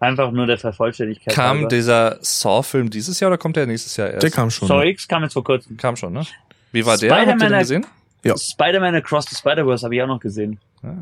Einfach 0.00 0.32
nur 0.32 0.46
der 0.46 0.58
Vervollständigkeit. 0.58 1.32
Kam 1.32 1.58
halber. 1.58 1.68
dieser 1.68 2.18
Saw-Film 2.20 2.90
dieses 2.90 3.20
Jahr 3.20 3.30
oder 3.30 3.38
kommt 3.38 3.54
der 3.54 3.66
nächstes 3.66 3.96
Jahr 3.96 4.10
erst? 4.10 4.24
Der 4.24 4.30
kam 4.32 4.50
schon. 4.50 4.66
Saw 4.66 4.84
X 4.88 5.06
kam 5.06 5.22
jetzt 5.22 5.34
vor 5.34 5.44
kurzem. 5.44 5.76
Kam 5.76 5.94
schon, 5.94 6.12
ne? 6.12 6.26
Wie 6.72 6.84
war 6.84 6.98
der? 6.98 7.12
Habt 7.12 7.20
ihr 7.20 7.30
Spider-Man 7.30 7.52
den 7.52 7.58
gesehen? 7.60 7.86
Ja. 8.24 8.36
Spider-Man 8.36 8.96
Across 8.96 9.26
the 9.26 9.36
Spider-Verse 9.36 9.84
habe 9.84 9.94
ich 9.94 10.02
auch 10.02 10.08
noch 10.08 10.18
gesehen. 10.18 10.58
Ah. 10.82 10.94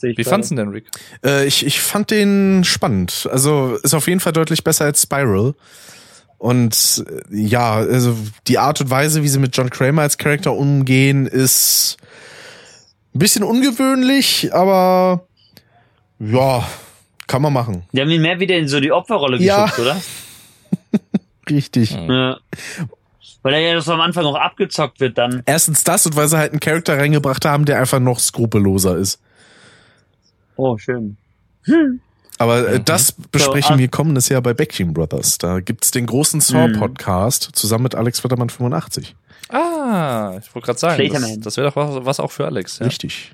Sehe 0.00 0.12
ich 0.12 0.18
Wie 0.18 0.24
fandst 0.24 0.50
du 0.50 0.54
denn, 0.54 0.68
Rick? 0.70 0.86
Äh, 1.24 1.46
ich, 1.46 1.64
ich 1.66 1.80
fand 1.80 2.10
den 2.10 2.64
spannend. 2.64 3.28
Also 3.30 3.76
ist 3.82 3.92
auf 3.94 4.08
jeden 4.08 4.20
Fall 4.20 4.32
deutlich 4.32 4.64
besser 4.64 4.86
als 4.86 5.02
Spiral. 5.02 5.54
Und 6.38 7.04
äh, 7.30 7.36
ja, 7.36 7.74
also 7.74 8.16
die 8.46 8.58
Art 8.58 8.80
und 8.80 8.88
Weise, 8.88 9.22
wie 9.22 9.28
sie 9.28 9.38
mit 9.38 9.54
John 9.54 9.68
Kramer 9.68 10.02
als 10.02 10.16
Charakter 10.16 10.54
umgehen, 10.54 11.26
ist 11.26 11.98
ein 13.14 13.18
bisschen 13.18 13.42
ungewöhnlich, 13.44 14.54
aber 14.54 15.26
ja, 16.18 16.66
kann 17.26 17.42
man 17.42 17.52
machen. 17.52 17.82
Die 17.92 18.00
haben 18.00 18.08
ihn 18.10 18.22
mehr 18.22 18.40
wieder 18.40 18.56
in 18.56 18.68
so 18.68 18.80
die 18.80 18.92
Opferrolle 18.92 19.36
Ja. 19.38 19.64
geschubst, 19.66 19.80
oder? 19.80 20.00
Richtig. 21.50 21.90
Ja. 21.90 22.38
Weil 23.42 23.54
er 23.54 23.60
ja 23.60 23.80
so 23.80 23.92
am 23.92 24.00
Anfang 24.00 24.24
auch 24.24 24.34
abgezockt 24.34 25.00
wird 25.00 25.18
dann. 25.18 25.42
Erstens 25.46 25.84
das 25.84 26.06
und 26.06 26.16
weil 26.16 26.28
sie 26.28 26.38
halt 26.38 26.52
einen 26.52 26.60
Charakter 26.60 26.96
reingebracht 26.98 27.44
haben, 27.44 27.64
der 27.64 27.80
einfach 27.80 27.98
noch 28.00 28.18
skrupelloser 28.18 28.96
ist. 28.96 29.20
Oh, 30.60 30.76
schön. 30.76 31.16
Aber 32.36 32.68
äh, 32.68 32.80
das 32.80 33.12
besprechen 33.12 33.76
So, 33.76 33.78
wir 33.78 33.88
kommendes 33.88 34.28
Jahr 34.28 34.42
bei 34.42 34.52
Backteam 34.52 34.92
Brothers. 34.92 35.38
Da 35.38 35.60
gibt's 35.60 35.90
den 35.90 36.04
großen 36.04 36.42
Saw-Podcast 36.42 37.50
zusammen 37.54 37.84
mit 37.84 37.94
Alex 37.94 38.22
Wettermann 38.22 38.50
85. 38.50 39.16
Ah, 39.48 40.38
ich 40.38 40.54
wollte 40.54 40.66
gerade 40.66 40.78
sagen, 40.78 41.02
das, 41.02 41.10
Flaterman. 41.10 41.40
das 41.40 41.56
wäre 41.56 41.68
doch 41.68 41.76
was, 41.76 42.04
was 42.04 42.20
auch 42.20 42.30
für 42.30 42.44
Alex. 42.44 42.78
Ja. 42.78 42.86
Richtig. 42.86 43.32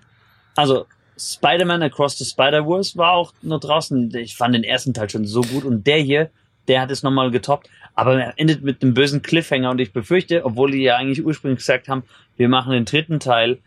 Also, 0.54 0.86
Spider-Man 1.18 1.82
Across 1.82 2.18
the 2.18 2.24
Spider-Verse 2.24 2.96
war 2.96 3.14
auch 3.14 3.32
nur 3.42 3.58
draußen. 3.58 4.14
Ich 4.14 4.36
fand 4.36 4.54
den 4.54 4.62
ersten 4.62 4.94
Teil 4.94 5.10
schon 5.10 5.26
so 5.26 5.40
gut 5.40 5.64
und 5.64 5.84
der 5.84 5.98
hier, 5.98 6.30
der 6.68 6.80
hat 6.80 6.92
es 6.92 7.02
nochmal 7.02 7.32
getoppt. 7.32 7.68
Aber 7.96 8.22
er 8.22 8.34
endet 8.36 8.62
mit 8.62 8.82
einem 8.82 8.94
bösen 8.94 9.22
Cliffhanger 9.22 9.70
und 9.70 9.80
ich 9.80 9.92
befürchte, 9.92 10.44
obwohl 10.44 10.70
die 10.70 10.82
ja 10.82 10.96
eigentlich 10.96 11.24
ursprünglich 11.24 11.58
gesagt 11.58 11.88
haben, 11.88 12.04
wir 12.36 12.48
machen 12.48 12.72
den 12.72 12.84
dritten 12.84 13.18
Teil 13.18 13.58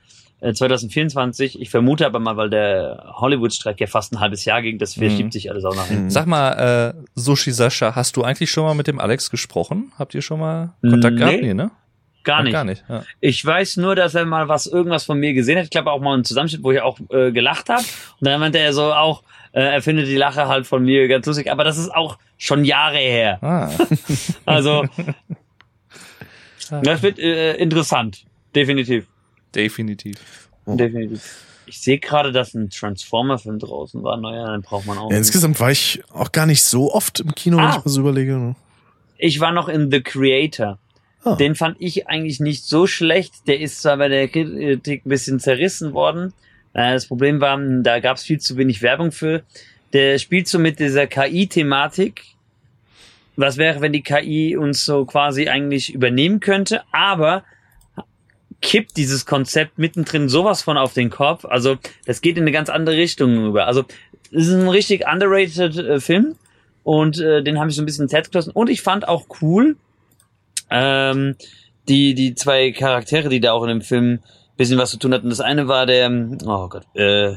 2024. 0.41 1.61
Ich 1.61 1.69
vermute 1.69 2.05
aber 2.05 2.19
mal, 2.19 2.37
weil 2.37 2.49
der 2.49 3.11
Hollywood-Streik 3.15 3.79
ja 3.79 3.87
fast 3.87 4.13
ein 4.13 4.19
halbes 4.19 4.45
Jahr 4.45 4.61
ging, 4.61 4.77
das 4.77 4.93
verschiebt 4.93 5.33
sich 5.33 5.49
alles 5.51 5.65
auch 5.65 5.75
nach 5.75 5.87
hinten. 5.87 6.09
Sag 6.09 6.25
mal, 6.27 6.93
äh, 6.95 7.03
Sushi 7.15 7.51
Sascha, 7.51 7.95
hast 7.95 8.15
du 8.17 8.23
eigentlich 8.23 8.49
schon 8.49 8.63
mal 8.63 8.73
mit 8.73 8.87
dem 8.87 8.99
Alex 8.99 9.29
gesprochen? 9.29 9.91
Habt 9.99 10.13
ihr 10.15 10.21
schon 10.21 10.39
mal 10.39 10.73
Kontakt 10.81 11.15
Nee. 11.15 11.19
gehabt? 11.19 11.41
Nee, 11.41 11.53
ne? 11.53 11.71
Gar 12.23 12.43
nicht. 12.43 12.53
Gar 12.53 12.63
nicht. 12.65 12.83
Ja. 12.89 13.03
Ich 13.21 13.43
weiß 13.45 13.77
nur, 13.77 13.95
dass 13.95 14.13
er 14.13 14.25
mal 14.25 14.47
was 14.49 14.67
irgendwas 14.67 15.05
von 15.05 15.19
mir 15.19 15.33
gesehen 15.33 15.57
hat. 15.57 15.63
Ich 15.65 15.69
glaube 15.71 15.91
auch 15.91 16.01
mal 16.01 16.13
einen 16.13 16.25
Zusammenschnitt, 16.25 16.63
wo 16.63 16.71
ich 16.71 16.81
auch 16.81 16.99
äh, 17.11 17.31
gelacht 17.31 17.69
habe. 17.69 17.81
Und 18.19 18.27
dann 18.27 18.39
meinte 18.39 18.59
er 18.59 18.73
so 18.73 18.93
auch, 18.93 19.23
äh, 19.53 19.61
er 19.61 19.81
findet 19.81 20.07
die 20.07 20.17
Lache 20.17 20.47
halt 20.47 20.67
von 20.67 20.83
mir 20.83 21.07
ganz 21.07 21.25
lustig. 21.25 21.49
Aber 21.49 21.63
das 21.63 21.77
ist 21.77 21.89
auch 21.93 22.17
schon 22.37 22.65
Jahre 22.65 22.97
her. 22.97 23.39
Ah. 23.41 23.69
Also 24.45 24.85
das 26.83 27.01
wird 27.01 27.19
äh, 27.19 27.55
interessant. 27.55 28.25
Definitiv. 28.55 29.07
Definitiv. 29.55 30.49
Definitiv. 30.65 31.45
Ich 31.65 31.79
sehe 31.81 31.99
gerade, 31.99 32.31
dass 32.31 32.53
ein 32.55 32.69
Transformer-Film 32.69 33.59
draußen 33.59 34.01
war. 34.03 34.17
Naja, 34.17 34.47
dann 34.47 34.61
braucht 34.61 34.85
man 34.87 34.97
auch. 34.97 35.11
Ja, 35.11 35.17
insgesamt 35.17 35.59
war 35.59 35.71
ich 35.71 36.01
auch 36.11 36.31
gar 36.31 36.45
nicht 36.45 36.63
so 36.63 36.91
oft 36.93 37.19
im 37.19 37.33
Kino, 37.35 37.57
wenn 37.57 37.65
Ah. 37.65 37.77
ich 37.77 37.85
mal 37.85 37.91
so 37.91 38.01
überlege. 38.01 38.33
ne? 38.37 38.55
Ich 39.17 39.39
war 39.39 39.51
noch 39.51 39.67
in 39.69 39.91
The 39.91 40.01
Creator. 40.01 40.79
Ah. 41.23 41.35
Den 41.35 41.53
fand 41.55 41.75
ich 41.79 42.07
eigentlich 42.07 42.39
nicht 42.39 42.63
so 42.63 42.87
schlecht. 42.87 43.33
Der 43.47 43.59
ist 43.59 43.81
zwar 43.81 43.97
bei 43.97 44.07
der 44.07 44.27
Kritik 44.29 45.05
ein 45.05 45.09
bisschen 45.09 45.39
zerrissen 45.39 45.93
worden. 45.93 46.33
Äh, 46.73 46.93
Das 46.93 47.07
Problem 47.07 47.39
war, 47.41 47.57
da 47.83 47.99
gab 47.99 48.17
es 48.17 48.23
viel 48.23 48.39
zu 48.39 48.57
wenig 48.57 48.81
Werbung 48.81 49.11
für. 49.11 49.43
Der 49.93 50.17
spielt 50.19 50.47
so 50.47 50.57
mit 50.59 50.79
dieser 50.79 51.07
KI-Thematik. 51.07 52.23
Was 53.35 53.57
wäre, 53.57 53.81
wenn 53.81 53.93
die 53.93 54.01
KI 54.03 54.57
uns 54.57 54.85
so 54.85 55.05
quasi 55.05 55.47
eigentlich 55.49 55.93
übernehmen 55.93 56.39
könnte, 56.39 56.83
aber 56.91 57.43
kippt 58.61 58.97
dieses 58.97 59.25
Konzept 59.25 59.77
mittendrin 59.77 60.27
sowas 60.29 60.61
von 60.61 60.77
auf 60.77 60.93
den 60.93 61.09
Kopf. 61.09 61.45
Also 61.45 61.77
das 62.05 62.21
geht 62.21 62.37
in 62.37 62.43
eine 62.43 62.51
ganz 62.51 62.69
andere 62.69 62.97
Richtung 62.97 63.37
rüber. 63.45 63.67
Also 63.67 63.85
es 64.31 64.47
ist 64.47 64.53
ein 64.53 64.67
richtig 64.67 65.05
underrated 65.07 65.77
äh, 65.77 65.99
Film 65.99 66.35
und 66.83 67.19
äh, 67.19 67.41
den 67.43 67.59
habe 67.59 67.69
ich 67.69 67.75
so 67.75 67.81
ein 67.81 67.85
bisschen 67.85 68.03
ins 68.03 68.13
Herz 68.13 68.27
geschlossen. 68.27 68.51
Und 68.51 68.69
ich 68.69 68.81
fand 68.81 69.07
auch 69.07 69.25
cool, 69.41 69.77
ähm, 70.69 71.35
die, 71.87 72.13
die 72.13 72.35
zwei 72.35 72.71
Charaktere, 72.71 73.29
die 73.29 73.39
da 73.39 73.53
auch 73.53 73.63
in 73.63 73.69
dem 73.69 73.81
Film 73.81 74.13
ein 74.13 74.21
bisschen 74.57 74.77
was 74.77 74.91
zu 74.91 74.97
tun 74.97 75.13
hatten. 75.13 75.29
Das 75.29 75.39
eine 75.39 75.67
war 75.67 75.85
der, 75.85 76.09
oh 76.45 76.67
Gott, 76.67 76.83
äh, 76.95 77.33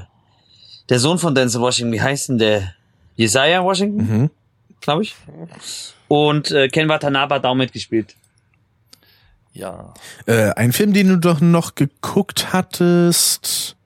der 0.89 0.99
Sohn 0.99 1.19
von 1.19 1.35
Denzel 1.35 1.61
Washington, 1.61 1.93
wie 1.93 2.01
heißt 2.03 2.29
denn 2.31 2.39
der? 2.39 2.75
Jesaja 3.15 3.63
Washington, 3.63 3.99
Mhm. 4.23 4.31
glaube 4.81 5.03
ich. 5.05 5.15
Und 6.09 6.51
äh, 6.51 6.69
Ken 6.69 6.89
Watanabe 6.89 7.35
hat 7.37 7.45
auch 7.45 7.55
mitgespielt. 7.55 8.15
Ja. 9.53 9.93
Äh, 10.27 10.51
ein 10.57 10.73
Film, 10.73 10.93
den 10.93 11.09
du 11.09 11.17
doch 11.19 11.41
noch 11.41 11.75
geguckt 11.75 12.53
hattest, 12.53 13.77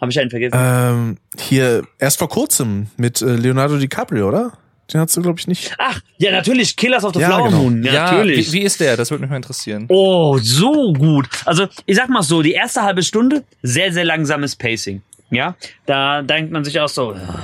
Habe 0.00 0.10
ich 0.12 0.20
einen 0.20 0.30
vergessen? 0.30 0.56
ähm, 0.58 1.18
hier 1.38 1.82
erst 1.98 2.18
vor 2.18 2.28
kurzem 2.28 2.86
mit 2.96 3.20
äh, 3.20 3.34
Leonardo 3.34 3.78
DiCaprio, 3.78 4.28
oder? 4.28 4.52
Den 4.92 5.00
hast 5.00 5.16
du, 5.16 5.22
glaube 5.22 5.40
ich, 5.40 5.48
nicht. 5.48 5.74
Ach, 5.78 6.00
ja, 6.18 6.30
natürlich, 6.30 6.76
Killers 6.76 7.02
of 7.02 7.12
the 7.14 7.18
Ja, 7.20 7.26
Flower 7.28 7.48
genau. 7.48 7.62
Moon. 7.62 7.82
Ja, 7.82 7.92
Ja, 7.92 8.12
natürlich. 8.12 8.52
wie, 8.52 8.60
wie 8.60 8.62
ist 8.62 8.78
der? 8.78 8.96
Das 8.96 9.10
würde 9.10 9.22
mich 9.22 9.30
mal 9.30 9.36
interessieren. 9.36 9.86
Oh, 9.88 10.38
so 10.40 10.92
gut. 10.92 11.28
Also, 11.44 11.66
ich 11.86 11.96
sag 11.96 12.08
mal 12.08 12.22
so, 12.22 12.40
die 12.42 12.52
erste 12.52 12.82
halbe 12.82 13.02
Stunde, 13.02 13.42
sehr, 13.62 13.92
sehr 13.92 14.04
langsames 14.04 14.54
Pacing. 14.54 15.02
Ja, 15.30 15.56
da 15.86 16.22
denkt 16.22 16.52
man 16.52 16.62
sich 16.64 16.78
auch 16.78 16.88
so, 16.88 17.14
ah, 17.14 17.40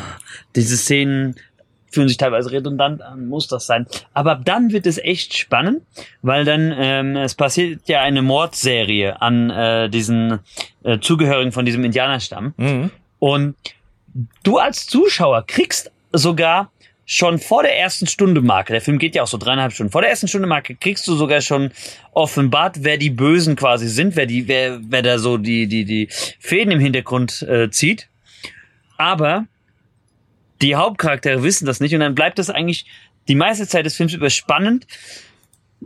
diese 0.54 0.76
Szenen 0.76 1.34
fühlen 1.92 2.08
sich 2.08 2.16
teilweise 2.16 2.50
redundant 2.50 3.02
an, 3.02 3.28
muss 3.28 3.46
das 3.46 3.66
sein. 3.66 3.86
Aber 4.14 4.32
ab 4.32 4.40
dann 4.44 4.72
wird 4.72 4.86
es 4.86 4.98
echt 4.98 5.36
spannend, 5.36 5.82
weil 6.22 6.44
dann, 6.44 6.74
ähm, 6.76 7.16
es 7.16 7.34
passiert 7.34 7.88
ja 7.88 8.00
eine 8.00 8.22
Mordserie 8.22 9.20
an 9.20 9.50
äh, 9.50 9.88
diesen 9.88 10.40
äh, 10.82 10.98
Zugehörigen 10.98 11.52
von 11.52 11.64
diesem 11.64 11.84
Indianerstamm. 11.84 12.54
Mhm. 12.56 12.90
Und 13.18 13.54
du 14.42 14.58
als 14.58 14.86
Zuschauer 14.86 15.44
kriegst 15.46 15.92
sogar 16.12 16.70
schon 17.04 17.38
vor 17.38 17.62
der 17.62 17.78
ersten 17.78 18.06
Stunde 18.06 18.40
Marke, 18.40 18.72
der 18.72 18.80
Film 18.80 18.98
geht 18.98 19.14
ja 19.14 19.22
auch 19.22 19.28
so 19.28 19.36
dreieinhalb 19.36 19.72
Stunden, 19.72 19.92
vor 19.92 20.00
der 20.00 20.10
ersten 20.10 20.28
Stunde 20.28 20.46
Marke 20.46 20.74
kriegst 20.76 21.06
du 21.08 21.14
sogar 21.14 21.40
schon 21.40 21.70
offenbart, 22.12 22.84
wer 22.84 22.96
die 22.96 23.10
Bösen 23.10 23.56
quasi 23.56 23.88
sind, 23.88 24.16
wer 24.16 24.26
die, 24.26 24.48
wer, 24.48 24.80
wer 24.82 25.02
da 25.02 25.18
so 25.18 25.36
die, 25.36 25.66
die, 25.66 25.84
die 25.84 26.08
Fäden 26.38 26.72
im 26.72 26.80
Hintergrund 26.80 27.42
äh, 27.42 27.70
zieht. 27.70 28.08
Aber 28.96 29.46
die 30.62 30.76
Hauptcharaktere 30.76 31.42
wissen 31.42 31.66
das 31.66 31.80
nicht 31.80 31.94
und 31.94 32.00
dann 32.00 32.14
bleibt 32.14 32.38
das 32.38 32.48
eigentlich 32.48 32.86
die 33.28 33.34
meiste 33.34 33.66
Zeit 33.66 33.84
des 33.84 33.96
Films 33.96 34.14
über 34.14 34.30
spannend. 34.30 34.86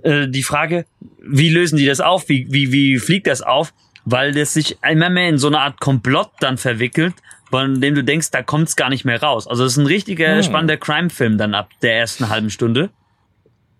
Äh, 0.02 0.28
die 0.28 0.42
Frage, 0.42 0.86
wie 1.20 1.48
lösen 1.48 1.76
die 1.76 1.86
das 1.86 2.00
auf? 2.00 2.28
Wie, 2.28 2.46
wie, 2.50 2.70
wie 2.72 2.98
fliegt 2.98 3.26
das 3.26 3.42
auf? 3.42 3.72
Weil 4.04 4.32
das 4.32 4.54
sich 4.54 4.76
immer 4.88 5.10
mehr 5.10 5.28
in 5.28 5.38
so 5.38 5.48
eine 5.48 5.60
Art 5.60 5.80
Komplott 5.80 6.30
dann 6.40 6.58
verwickelt, 6.58 7.14
von 7.50 7.80
dem 7.80 7.94
du 7.94 8.04
denkst, 8.04 8.30
da 8.30 8.42
kommt's 8.42 8.76
gar 8.76 8.88
nicht 8.90 9.04
mehr 9.04 9.20
raus. 9.20 9.48
Also 9.48 9.64
es 9.64 9.72
ist 9.72 9.78
ein 9.78 9.86
richtiger 9.86 10.36
Hm. 10.36 10.42
spannender 10.42 10.76
Crime-Film 10.76 11.38
dann 11.38 11.54
ab 11.54 11.70
der 11.82 11.96
ersten 11.98 12.28
halben 12.28 12.50
Stunde. 12.50 12.90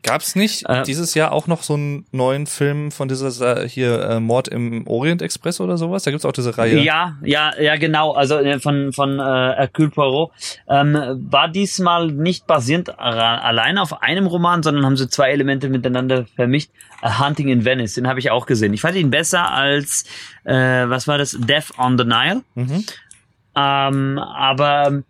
Gab's 0.07 0.37
nicht 0.37 0.69
Äh, 0.69 0.83
dieses 0.85 1.15
Jahr 1.15 1.33
auch 1.33 1.47
noch 1.49 1.63
so 1.63 1.75
einen 1.75 2.07
neuen 2.13 2.47
Film 2.47 2.91
von 2.93 3.09
dieser 3.09 3.31
Sa- 3.31 3.63
hier 3.63 4.01
äh, 4.03 4.21
Mord 4.21 4.49
im 4.49 4.87
Orient 4.87 5.21
Express 5.21 5.61
oder 5.61 5.77
sowas? 5.77 6.05
Da 6.05 6.11
gibt's 6.13 6.25
auch 6.25 6.33
diese 6.33 6.57
Reihe. 6.57 6.79
Ja, 6.81 7.17
ja, 7.23 7.53
ja, 7.61 7.77
genau. 7.77 8.13
Also 8.13 8.37
äh, 8.39 8.61
von 8.61 8.93
von 8.93 9.19
äh, 9.19 9.23
Hercule 9.23 9.91
Poirot 9.91 10.31
ähm, 10.69 10.95
war 11.31 11.49
diesmal 11.49 12.07
nicht 12.13 12.47
basierend 12.47 12.99
allein 12.99 13.79
auf 13.79 14.03
einem 14.03 14.27
Roman, 14.27 14.63
sondern 14.63 14.85
haben 14.87 14.97
sie 14.97 15.09
zwei 15.09 15.31
Elemente 15.31 15.69
miteinander 15.69 16.27
vermischt. 16.37 16.71
A 17.03 17.19
Hunting 17.27 17.49
in 17.49 17.65
Venice, 17.65 17.95
den 17.95 18.07
habe 18.09 18.21
ich 18.21 18.31
auch 18.31 18.47
gesehen. 18.47 18.73
Ich 18.73 18.81
fand 18.81 18.97
ihn 18.97 19.11
besser 19.11 19.51
als 19.53 20.05
äh, 20.45 20.55
was 20.89 21.07
war 21.09 21.19
das? 21.19 21.37
Death 21.39 21.73
on 21.79 21.99
the 21.99 22.05
Nile. 22.05 22.43
Mhm. 22.55 22.85
Ähm, 23.57 24.19
aber 24.19 25.03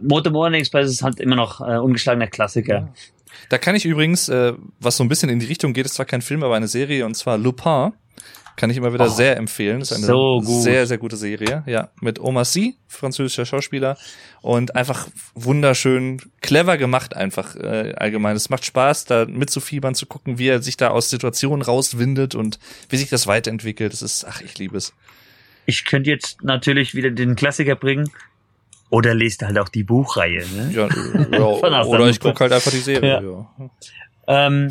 Mord 0.00 0.26
im 0.26 0.34
Orient 0.36 0.56
Express 0.56 0.90
ist 0.90 1.02
halt 1.02 1.20
immer 1.20 1.36
noch 1.36 1.60
äh, 1.60 1.76
ungeschlagener 1.78 2.26
Klassiker. 2.26 2.88
Da 3.48 3.58
kann 3.58 3.74
ich 3.74 3.84
übrigens, 3.84 4.28
äh, 4.28 4.52
was 4.80 4.96
so 4.96 5.04
ein 5.04 5.08
bisschen 5.08 5.28
in 5.28 5.38
die 5.38 5.46
Richtung 5.46 5.72
geht, 5.72 5.86
ist 5.86 5.94
zwar 5.94 6.06
kein 6.06 6.22
Film, 6.22 6.42
aber 6.42 6.56
eine 6.56 6.68
Serie, 6.68 7.06
und 7.06 7.14
zwar 7.14 7.38
Lupin. 7.38 7.92
Kann 8.56 8.68
ich 8.68 8.76
immer 8.76 8.92
wieder 8.92 9.06
Oh, 9.06 9.08
sehr 9.08 9.38
empfehlen. 9.38 9.80
Das 9.80 9.90
ist 9.90 9.96
eine 9.96 10.06
so 10.06 10.40
sehr, 10.42 10.86
sehr 10.86 10.98
gute 10.98 11.16
Serie. 11.16 11.62
Ja, 11.66 11.90
mit 12.00 12.20
Omar 12.20 12.44
Sy, 12.44 12.74
französischer 12.86 13.46
Schauspieler. 13.46 13.96
Und 14.42 14.76
einfach 14.76 15.08
wunderschön, 15.34 16.20
clever 16.42 16.76
gemacht 16.76 17.16
einfach 17.16 17.56
äh, 17.56 17.94
allgemein. 17.96 18.36
Es 18.36 18.50
macht 18.50 18.66
Spaß, 18.66 19.06
da 19.06 19.24
mitzufiebern, 19.24 19.94
zu 19.94 20.04
gucken, 20.04 20.38
wie 20.38 20.48
er 20.48 20.60
sich 20.60 20.76
da 20.76 20.88
aus 20.88 21.08
Situationen 21.08 21.62
rauswindet 21.62 22.34
und 22.34 22.58
wie 22.90 22.98
sich 22.98 23.08
das 23.08 23.26
weiterentwickelt. 23.26 23.92
Das 23.94 24.02
ist, 24.02 24.26
ach, 24.28 24.42
ich 24.42 24.58
liebe 24.58 24.76
es. 24.76 24.92
Ich 25.64 25.84
könnte 25.86 26.10
jetzt 26.10 26.42
natürlich 26.42 26.94
wieder 26.94 27.10
den 27.10 27.36
Klassiker 27.36 27.76
bringen. 27.76 28.10
Oder 28.92 29.14
lest 29.14 29.40
halt 29.42 29.58
auch 29.58 29.70
die 29.70 29.84
Buchreihe. 29.84 30.44
Ne? 30.54 30.70
Ja, 30.70 30.86
äh, 30.86 31.38
ja, 31.70 31.84
oder 31.84 32.06
ich 32.08 32.20
gucke 32.20 32.40
halt 32.40 32.52
einfach 32.52 32.70
die 32.70 32.76
Serie. 32.76 33.22
Ja. 33.22 33.22
Ja. 33.58 33.70
Ähm, 34.26 34.68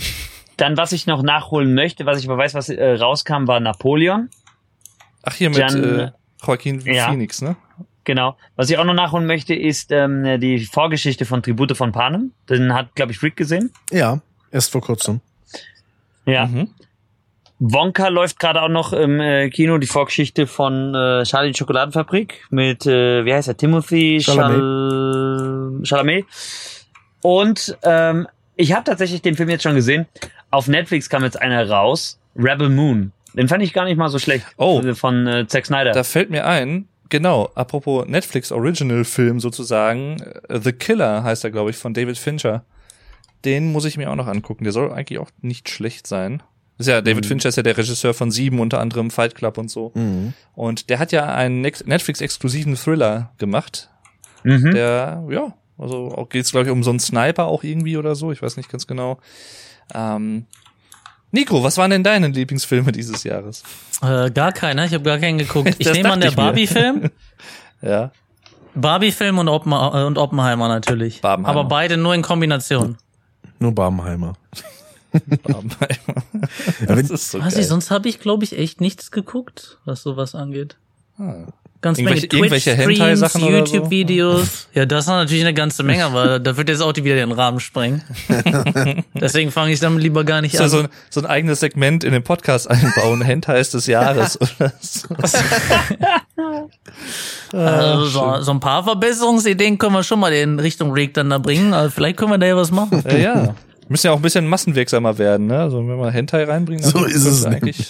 dann, 0.57 0.77
was 0.77 0.91
ich 0.91 1.07
noch 1.07 1.23
nachholen 1.23 1.73
möchte, 1.73 2.05
was 2.05 2.19
ich 2.19 2.29
aber 2.29 2.37
weiß, 2.37 2.53
was 2.53 2.69
äh, 2.69 2.93
rauskam, 2.93 3.47
war 3.47 3.59
Napoleon. 3.59 4.29
Ach, 5.23 5.33
hier 5.33 5.49
mit 5.49 5.57
Jan- 5.57 5.99
äh, 5.99 6.11
Joaquin 6.45 6.81
Ja. 6.81 7.09
Phoenix, 7.09 7.41
ne? 7.41 7.55
Genau. 8.03 8.37
Was 8.55 8.69
ich 8.69 8.77
auch 8.77 8.83
noch 8.83 8.93
nachholen 8.93 9.25
möchte, 9.25 9.55
ist 9.55 9.91
ähm, 9.91 10.39
die 10.39 10.59
Vorgeschichte 10.65 11.25
von 11.25 11.41
Tribute 11.41 11.75
von 11.75 11.91
Panem. 11.91 12.31
Den 12.47 12.75
hat, 12.75 12.93
glaube 12.95 13.11
ich, 13.13 13.23
Rick 13.23 13.35
gesehen. 13.37 13.71
Ja, 13.91 14.21
erst 14.51 14.71
vor 14.71 14.81
kurzem. 14.81 15.19
Ja. 16.27 16.45
Mhm. 16.45 16.69
Wonka 17.63 18.07
läuft 18.07 18.39
gerade 18.39 18.59
auch 18.63 18.69
noch 18.69 18.91
im 18.91 19.19
äh, 19.19 19.51
Kino, 19.51 19.77
die 19.77 19.85
Vorgeschichte 19.85 20.47
von 20.47 20.95
äh, 20.95 21.23
Charlie 21.25 21.53
Schokoladenfabrik 21.53 22.47
mit, 22.49 22.87
äh, 22.87 23.23
wie 23.23 23.31
heißt 23.31 23.49
er, 23.49 23.55
Timothy 23.55 24.19
Chalamet. 24.19 25.87
Chalamet. 25.87 26.25
Und 27.21 27.77
ähm, 27.83 28.27
ich 28.55 28.73
habe 28.73 28.83
tatsächlich 28.83 29.21
den 29.21 29.35
Film 29.35 29.49
jetzt 29.49 29.61
schon 29.61 29.75
gesehen. 29.75 30.07
Auf 30.49 30.67
Netflix 30.67 31.07
kam 31.07 31.23
jetzt 31.23 31.39
einer 31.39 31.69
raus, 31.69 32.19
Rebel 32.35 32.69
Moon. 32.69 33.11
Den 33.35 33.47
fand 33.47 33.61
ich 33.61 33.73
gar 33.73 33.85
nicht 33.85 33.95
mal 33.97 34.09
so 34.09 34.17
schlecht. 34.17 34.47
Oh. 34.57 34.81
Von 34.95 35.27
äh, 35.27 35.45
Zack 35.45 35.67
Snyder. 35.67 35.91
Da 35.91 36.03
fällt 36.03 36.31
mir 36.31 36.47
ein, 36.47 36.87
genau, 37.09 37.51
apropos 37.53 38.07
Netflix 38.07 38.51
Original 38.51 39.03
Film 39.03 39.39
sozusagen, 39.39 40.19
äh, 40.49 40.59
The 40.59 40.73
Killer 40.73 41.21
heißt 41.21 41.43
er, 41.43 41.51
glaube 41.51 41.69
ich, 41.69 41.77
von 41.77 41.93
David 41.93 42.17
Fincher. 42.17 42.65
Den 43.45 43.71
muss 43.71 43.85
ich 43.85 43.97
mir 43.97 44.09
auch 44.09 44.15
noch 44.15 44.27
angucken. 44.27 44.63
Der 44.63 44.73
soll 44.73 44.91
eigentlich 44.91 45.19
auch 45.19 45.29
nicht 45.41 45.69
schlecht 45.69 46.07
sein. 46.07 46.41
Ist 46.81 46.87
ja, 46.87 47.01
David 47.01 47.25
Fincher 47.25 47.49
ist 47.49 47.55
ja 47.55 47.63
der 47.63 47.77
Regisseur 47.77 48.13
von 48.13 48.31
Sieben, 48.31 48.59
unter 48.59 48.79
anderem 48.79 49.11
Fight 49.11 49.35
Club 49.35 49.57
und 49.57 49.69
so. 49.69 49.91
Mhm. 49.95 50.33
Und 50.53 50.89
der 50.89 50.99
hat 50.99 51.11
ja 51.11 51.33
einen 51.33 51.61
Netflix-exklusiven 51.61 52.75
Thriller 52.75 53.31
gemacht. 53.37 53.89
Mhm. 54.43 54.71
Der, 54.71 55.23
ja, 55.29 55.53
also 55.77 56.11
auch 56.11 56.29
geht's 56.29 56.51
glaube 56.51 56.67
ich 56.67 56.71
um 56.71 56.83
so 56.83 56.89
einen 56.89 56.99
Sniper 56.99 57.45
auch 57.45 57.63
irgendwie 57.63 57.97
oder 57.97 58.15
so, 58.15 58.31
ich 58.31 58.41
weiß 58.41 58.57
nicht 58.57 58.69
ganz 58.69 58.87
genau. 58.87 59.19
Ähm, 59.93 60.45
Nico, 61.31 61.63
was 61.63 61.77
waren 61.77 61.91
denn 61.91 62.03
deine 62.03 62.27
Lieblingsfilme 62.27 62.91
dieses 62.91 63.23
Jahres? 63.23 63.63
Äh, 64.01 64.31
gar 64.31 64.51
keiner, 64.51 64.85
ich 64.85 64.93
habe 64.93 65.03
gar 65.03 65.17
keinen 65.17 65.37
geguckt. 65.37 65.75
Ich 65.79 65.91
nehme 65.91 66.11
an 66.11 66.21
der. 66.21 66.31
Barbie-Film. 66.31 67.09
Ja. 67.83 68.11
Barbie-Film 68.75 69.39
und, 69.39 69.47
Oppen 69.47 69.71
äh, 69.71 70.03
und 70.03 70.19
Oppenheimer 70.19 70.67
natürlich. 70.67 71.23
Aber 71.23 71.63
beide 71.63 71.97
nur 71.97 72.13
in 72.13 72.21
Kombination. 72.21 72.97
Nur 73.57 73.73
Barbenheimer. 73.73 74.33
Das 76.87 77.09
ist 77.09 77.31
so 77.31 77.39
Was 77.39 77.53
geil. 77.53 77.61
ich, 77.63 77.67
sonst 77.67 77.91
habe 77.91 78.07
ich, 78.09 78.19
glaube 78.19 78.43
ich, 78.43 78.57
echt 78.57 78.81
nichts 78.81 79.11
geguckt, 79.11 79.77
was 79.85 80.01
sowas 80.03 80.35
angeht. 80.35 80.77
Ah. 81.19 81.45
Ganz 81.83 81.97
Irgendwelche- 81.97 82.27
Menge 82.27 82.37
irgendwelche 82.43 82.75
Twitch-Streams, 82.75 82.99
Hentai-Sachen 82.99 83.43
oder 83.43 83.65
so? 83.65 83.73
YouTube-Videos. 83.73 84.67
Ja, 84.75 84.85
das 84.85 85.05
ist 85.05 85.07
natürlich 85.07 85.43
eine 85.43 85.55
ganze 85.55 85.81
Menge, 85.81 86.05
aber 86.05 86.37
da 86.43 86.55
wird 86.55 86.69
jetzt 86.69 86.81
auch 86.81 86.91
die 86.93 87.03
wieder 87.03 87.15
den 87.15 87.31
Rahmen 87.31 87.59
sprengen. 87.59 88.03
Deswegen 89.19 89.49
fange 89.49 89.71
ich 89.73 89.79
damit 89.79 90.03
lieber 90.03 90.23
gar 90.23 90.41
nicht 90.41 90.55
So, 90.55 90.63
an. 90.65 90.69
so, 90.69 90.79
ein, 90.81 90.89
so 91.09 91.21
ein 91.21 91.25
eigenes 91.25 91.59
Segment 91.59 92.03
in 92.03 92.11
den 92.13 92.21
Podcast 92.21 92.69
einbauen, 92.69 93.21
Hentais 93.25 93.71
des 93.71 93.87
Jahres 93.87 94.39
oder 94.39 94.71
so. 94.79 95.07
Also 97.51 98.05
so, 98.05 98.41
so 98.41 98.51
ein 98.51 98.59
paar 98.59 98.83
Verbesserungsideen 98.83 99.77
können 99.79 99.93
wir 99.93 100.03
schon 100.03 100.19
mal 100.19 100.31
in 100.33 100.59
Richtung 100.59 100.91
Rig 100.91 101.15
dann 101.15 101.31
da 101.31 101.37
bringen. 101.39 101.73
Also 101.73 101.89
vielleicht 101.89 102.17
können 102.17 102.31
wir 102.31 102.37
da 102.37 102.45
ja 102.45 102.55
was 102.55 102.71
machen. 102.71 103.03
Ja, 103.07 103.17
ja. 103.17 103.55
Müssen 103.91 104.07
ja 104.07 104.13
auch 104.13 104.17
ein 104.17 104.21
bisschen 104.21 104.47
massenwirksamer 104.47 105.17
werden, 105.17 105.47
ne? 105.47 105.59
Also 105.59 105.79
wenn 105.79 105.97
wir 105.97 106.09
Hentai 106.11 106.45
reinbringen, 106.45 106.81
So 106.83 107.03
ist 107.03 107.25
es 107.25 107.45
eigentlich. 107.45 107.89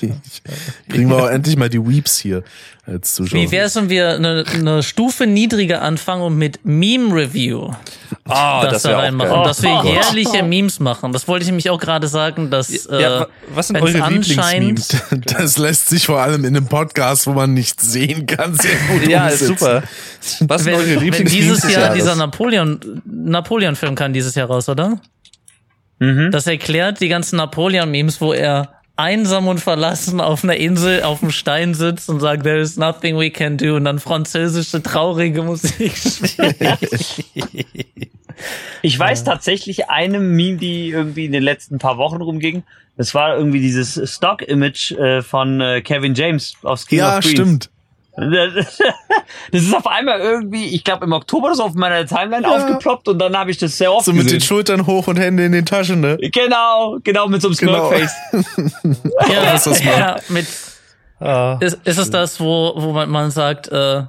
Kriegen 0.90 1.10
wir 1.10 1.18
auch 1.24 1.30
endlich 1.30 1.56
mal 1.58 1.70
die 1.70 1.80
Weeps 1.80 2.18
hier 2.18 2.44
als 2.88 3.14
Zuschauer. 3.14 3.40
Wie 3.40 3.52
wär's, 3.52 3.76
wenn 3.76 3.90
wir 3.90 4.16
eine, 4.16 4.44
eine 4.52 4.82
Stufe 4.82 5.28
niedriger 5.28 5.84
anfangen 5.84 6.24
und 6.24 6.38
mit 6.38 6.60
Meme-Review 6.66 7.72
Ah, 8.28 8.64
das, 8.64 8.74
das 8.74 8.82
da 8.84 8.90
wäre 8.90 9.02
reinmachen? 9.04 9.32
geil. 9.32 9.44
Dass 9.46 9.62
wir 9.62 9.84
jährliche 9.84 10.44
Memes 10.44 10.80
machen. 10.80 11.14
Das 11.14 11.28
wollte 11.28 11.44
ich 11.44 11.48
nämlich 11.50 11.70
auch 11.70 11.80
gerade 11.80 12.08
sagen, 12.08 12.50
dass 12.50 12.70
äh, 12.88 13.02
Ja, 13.02 13.20
wa- 13.22 13.28
was 13.54 13.68
sind 13.68 13.76
eure 13.78 14.04
anscheinend- 14.04 14.28
Lieblingsmemes? 14.28 14.90
Das 15.38 15.58
lässt 15.58 15.90
sich 15.90 16.06
vor 16.08 16.20
allem 16.22 16.44
in 16.46 16.56
einem 16.58 16.66
Podcast, 16.68 17.28
wo 17.28 17.34
man 17.34 17.54
nichts 17.54 17.92
sehen 17.92 18.26
kann, 18.26 18.56
sehr 18.56 18.72
gut 18.90 19.08
Ja, 19.08 19.28
ist 19.28 19.42
umsetzen. 19.44 19.58
super. 19.60 19.84
Was 20.48 20.64
sind 20.64 20.74
wenn, 20.74 20.80
eure 20.80 20.90
wenn 20.96 21.00
Lieblingsmemes 21.00 21.32
dieses 21.62 21.72
Jahr 21.74 21.94
dieser 21.94 22.16
Napoleon 22.16 22.80
Napoleon-Film 23.06 23.96
kann 23.96 24.14
dieses 24.14 24.34
Jahr 24.36 24.48
raus, 24.48 24.68
oder? 24.68 25.00
Mhm. 26.02 26.32
Das 26.32 26.48
erklärt 26.48 27.00
die 27.00 27.08
ganzen 27.10 27.38
Napoleon-Memes, 27.38 28.20
wo 28.22 28.34
er 28.34 28.74
einsam 28.96 29.48
und 29.48 29.60
verlassen 29.60 30.20
auf 30.20 30.44
einer 30.44 30.58
Insel 30.58 31.04
auf 31.04 31.20
dem 31.22 31.32
Stein 31.32 31.74
sitzt 31.74 32.10
und 32.10 32.20
sagt, 32.20 32.44
there 32.44 32.60
is 32.60 32.76
nothing 32.78 33.18
we 33.18 33.30
can 33.30 33.58
do 33.58 33.76
und 33.76 33.86
dann 33.86 34.00
französische 34.00 34.82
traurige 34.84 35.42
Musik 35.44 35.94
spielt. 35.96 36.58
Ich 38.82 38.98
weiß 38.98 39.24
tatsächlich 39.24 39.90
eine 39.90 40.20
Meme, 40.20 40.58
die 40.58 40.90
irgendwie 40.90 41.26
in 41.26 41.32
den 41.32 41.44
letzten 41.44 41.78
paar 41.78 41.98
Wochen 41.98 42.22
rumging. 42.22 42.64
Das 42.98 43.14
war 43.14 43.38
irgendwie 43.38 43.60
dieses 43.60 44.00
Stock-Image 44.16 44.92
äh, 44.94 45.22
von 45.22 45.62
äh, 45.62 45.82
Kevin 45.82 46.14
James 46.16 46.56
aus 46.64 46.86
King 46.88 47.00
Ja, 47.00 47.18
of 47.18 47.24
Queens. 47.24 47.32
stimmt. 47.40 47.70
Das 49.52 49.62
ist 49.64 49.74
auf 49.76 49.88
einmal 49.88 50.20
irgendwie, 50.20 50.66
ich 50.76 50.84
glaube 50.84 51.06
im 51.06 51.14
Oktober 51.14 51.56
so 51.56 51.64
auf 51.64 51.74
meiner 51.74 52.06
Timeline 52.06 52.48
aufgeploppt 52.48 53.08
und 53.08 53.20
dann 53.20 53.38
habe 53.38 53.52
ich 53.52 53.58
das 53.58 53.78
sehr 53.78 53.92
oft 53.94 54.06
So 54.06 54.12
mit 54.12 54.22
den 54.22 54.26
gesehen. 54.26 54.42
Schultern 54.42 54.86
hoch 54.86 55.08
und 55.08 55.18
Hände 55.18 55.46
in 55.46 55.52
den 55.54 55.66
Taschen, 55.66 56.02
ne? 56.02 56.18
Genau, 56.18 56.98
genau 57.04 57.28
mit 57.28 57.42
so 57.42 57.48
einem 57.48 57.58
Genau. 57.58 57.88
Smirkface. 57.90 58.16
ja, 59.32 59.54
ist 59.54 59.68
das 59.68 59.84
mal. 59.84 59.92
ja, 60.00 60.16
mit, 60.30 60.48
Ah, 61.20 61.58
ist, 61.60 61.80
ist 61.84 61.98
es 62.00 62.10
das, 62.10 62.40
wo, 62.40 62.74
wo 62.76 62.92
man, 62.94 63.08
man 63.10 63.30
sagt, 63.32 63.68
äh, 63.68 64.02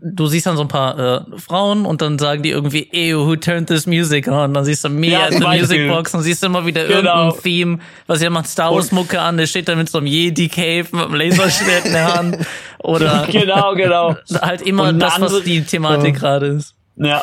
du 0.00 0.26
siehst 0.26 0.46
dann 0.46 0.56
so 0.56 0.62
ein 0.62 0.68
paar 0.68 0.98
äh, 0.98 1.38
Frauen 1.38 1.84
und 1.84 2.00
dann 2.02 2.18
sagen 2.18 2.42
die 2.42 2.50
irgendwie, 2.50 2.88
ew, 2.92 3.26
who 3.26 3.36
turned 3.36 3.68
this 3.68 3.86
music 3.86 4.28
on? 4.28 4.54
Dann 4.54 4.64
siehst 4.64 4.84
du 4.84 4.88
me 4.88 5.08
Ja, 5.08 5.30
the 5.30 5.38
music 5.40 5.88
box 5.88 6.14
und 6.14 6.22
siehst 6.22 6.42
du 6.42 6.46
immer 6.46 6.64
wieder 6.66 6.86
Genau. 6.86 6.96
irgendein 7.26 7.42
Theme, 7.42 7.78
was 8.06 8.22
jemand 8.22 8.46
Star 8.46 8.74
Wars 8.74 8.92
Mucke 8.92 9.20
an, 9.20 9.36
der 9.36 9.46
steht 9.46 9.68
da 9.68 9.74
mit 9.74 9.88
so 9.90 9.98
einem 9.98 10.06
Jedi 10.06 10.48
Cave 10.48 10.86
mit 10.92 11.04
einem 11.04 11.14
Laserschwert 11.14 11.86
in 11.86 11.92
der 11.92 12.14
Hand 12.14 12.38
oder 12.78 13.26
genau, 13.30 13.74
genau. 13.74 14.16
halt 14.40 14.62
immer 14.62 14.88
Und 14.88 14.98
das, 15.00 15.20
was 15.20 15.32
andere- 15.32 15.42
die 15.42 15.62
Thematik 15.64 16.16
gerade 16.16 16.46
ist. 16.46 16.74
Ja. 16.96 17.22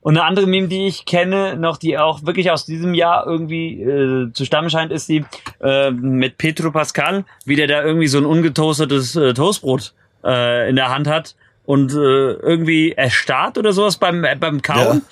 Und 0.00 0.16
eine 0.16 0.26
andere 0.26 0.48
Meme, 0.48 0.66
die 0.66 0.88
ich 0.88 1.04
kenne, 1.04 1.56
noch 1.56 1.76
die 1.76 1.96
auch 1.96 2.24
wirklich 2.26 2.50
aus 2.50 2.66
diesem 2.66 2.92
Jahr 2.92 3.24
irgendwie 3.24 3.80
äh, 3.80 4.32
zu 4.32 4.44
stammen 4.44 4.68
scheint, 4.68 4.90
ist 4.90 5.08
die 5.08 5.24
äh, 5.62 5.92
mit 5.92 6.38
Petro 6.38 6.72
Pascal, 6.72 7.24
wie 7.44 7.54
der 7.54 7.68
da 7.68 7.84
irgendwie 7.84 8.08
so 8.08 8.18
ein 8.18 8.24
ungetoastetes 8.26 9.14
äh, 9.14 9.32
Toastbrot 9.32 9.92
äh, 10.24 10.68
in 10.68 10.74
der 10.74 10.88
Hand 10.92 11.06
hat 11.06 11.36
und 11.64 11.92
äh, 11.92 11.94
irgendwie 11.94 12.92
erstarrt 12.92 13.58
oder 13.58 13.72
sowas 13.72 13.96
beim 13.96 14.24
äh, 14.24 14.36
beim 14.36 14.62
Kauen. 14.62 15.02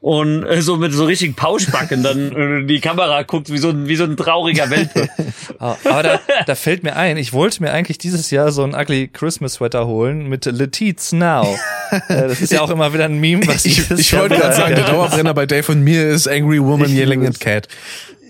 Und 0.00 0.44
äh, 0.44 0.60
so 0.62 0.78
mit 0.78 0.92
so 0.92 1.04
richtigen 1.04 1.34
Pauschbacken 1.34 2.02
dann 2.02 2.32
äh, 2.64 2.66
die 2.66 2.80
Kamera 2.80 3.22
guckt 3.22 3.52
wie 3.52 3.58
so 3.58 3.68
ein 3.68 3.86
wie 3.86 3.94
so 3.94 4.02
ein 4.02 4.16
trauriger 4.16 4.68
Welpe. 4.68 5.08
ah, 5.60 5.76
aber 5.84 6.02
da, 6.02 6.20
da 6.44 6.54
fällt 6.56 6.82
mir 6.82 6.96
ein, 6.96 7.16
ich 7.16 7.32
wollte 7.32 7.62
mir 7.62 7.70
eigentlich 7.70 7.98
dieses 7.98 8.32
Jahr 8.32 8.50
so 8.50 8.64
ein 8.64 8.74
ugly 8.74 9.06
Christmas 9.06 9.54
Sweater 9.54 9.86
holen 9.86 10.28
mit 10.28 10.44
Letizia 10.46 11.18
Now. 11.18 11.56
äh, 12.08 12.28
das 12.28 12.40
ist 12.40 12.52
ja 12.52 12.62
auch 12.62 12.70
immer 12.70 12.92
wieder 12.92 13.04
ein 13.04 13.20
Meme, 13.20 13.46
was 13.46 13.64
Ich, 13.64 13.88
ich 13.92 14.10
Jahr 14.10 14.22
wollte 14.22 14.38
gerade 14.38 14.56
sagen, 14.56 14.74
der 14.74 14.86
Dauerbrenner 14.86 15.34
bei 15.34 15.46
Dave 15.46 15.70
und 15.70 15.84
mir 15.84 16.08
ist 16.08 16.26
Angry 16.26 16.60
Woman 16.60 16.90
Ich 16.90 16.96
Yelling 16.96 17.24
at 17.24 17.38
Cat. 17.38 17.68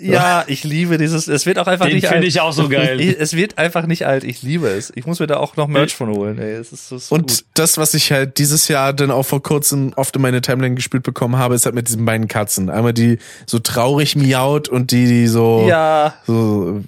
Ja, 0.03 0.45
ich 0.47 0.65
liebe 0.65 0.99
dieses, 0.99 1.29
es 1.29 1.47
wird 1.47 1.59
auch 1.59 1.67
einfach 1.67 1.87
Den 1.87 1.95
nicht 1.95 2.07
alt. 2.07 2.15
finde 2.15 2.27
ich 2.27 2.41
auch 2.41 2.53
so 2.53 2.69
geil. 2.69 3.01
Es 3.19 3.35
wird 3.37 3.59
einfach 3.59 3.87
nicht 3.87 4.07
alt, 4.07 4.25
ich 4.25 4.43
liebe 4.43 4.69
es. 4.69 4.93
Ich 4.97 5.07
muss 5.07 5.21
mir 5.21 5.27
da 5.27 5.37
auch 5.37 5.57
noch 5.57 5.69
Merch 5.69 5.95
von 5.95 6.09
holen, 6.11 6.39
ey. 6.39 6.53
Es 6.53 6.73
ist 6.73 6.89
so, 6.89 6.99
so 6.99 7.15
Und 7.15 7.29
gut. 7.29 7.45
das, 7.55 7.79
was 7.79 7.95
ich 7.95 8.11
halt 8.13 8.39
dieses 8.39 8.69
Jahr 8.69 8.93
dann 8.93 9.11
auch 9.11 9.23
vor 9.25 9.43
kurzem 9.43 9.93
oft 9.97 10.15
in 10.17 10.23
meine 10.23 10.41
Timeline 10.41 10.75
gespielt 10.75 11.03
bekommen 11.05 11.37
habe, 11.37 11.55
ist 11.55 11.65
halt 11.67 11.75
mit 11.75 11.89
diesen 11.89 12.05
beiden 12.05 12.27
Katzen. 12.29 12.69
Einmal 12.71 12.93
die 12.93 13.19
so 13.47 13.59
traurig 13.59 14.17
miaut 14.17 14.69
und 14.69 14.91
die, 14.91 15.07
die 15.07 15.27
so, 15.29 15.67
Ja, 15.69 16.15
so 16.27 16.81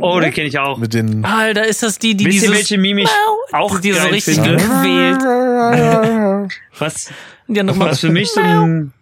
Oh, 0.00 0.20
den 0.20 0.32
kenne 0.32 0.46
ich 0.46 0.58
auch. 0.60 0.78
mit 0.78 0.94
den 0.94 1.24
Alter, 1.24 1.66
ist 1.66 1.82
das 1.82 1.98
die, 1.98 2.16
die 2.16 2.26
Wisst 2.26 2.34
dieses 2.44 2.50
welche 2.50 2.76
ich 2.76 3.08
auch 3.52 3.80
die 3.80 3.92
so 3.92 4.06
richtig 4.08 4.36
finde? 4.36 4.56
gequält. 4.58 5.22
Was, 6.78 7.10
Die 7.48 7.62
nochmal 7.62 7.90
was 7.90 8.00
für 8.00 8.10
mich 8.10 8.30
so 8.30 8.40
ein, 8.40 8.92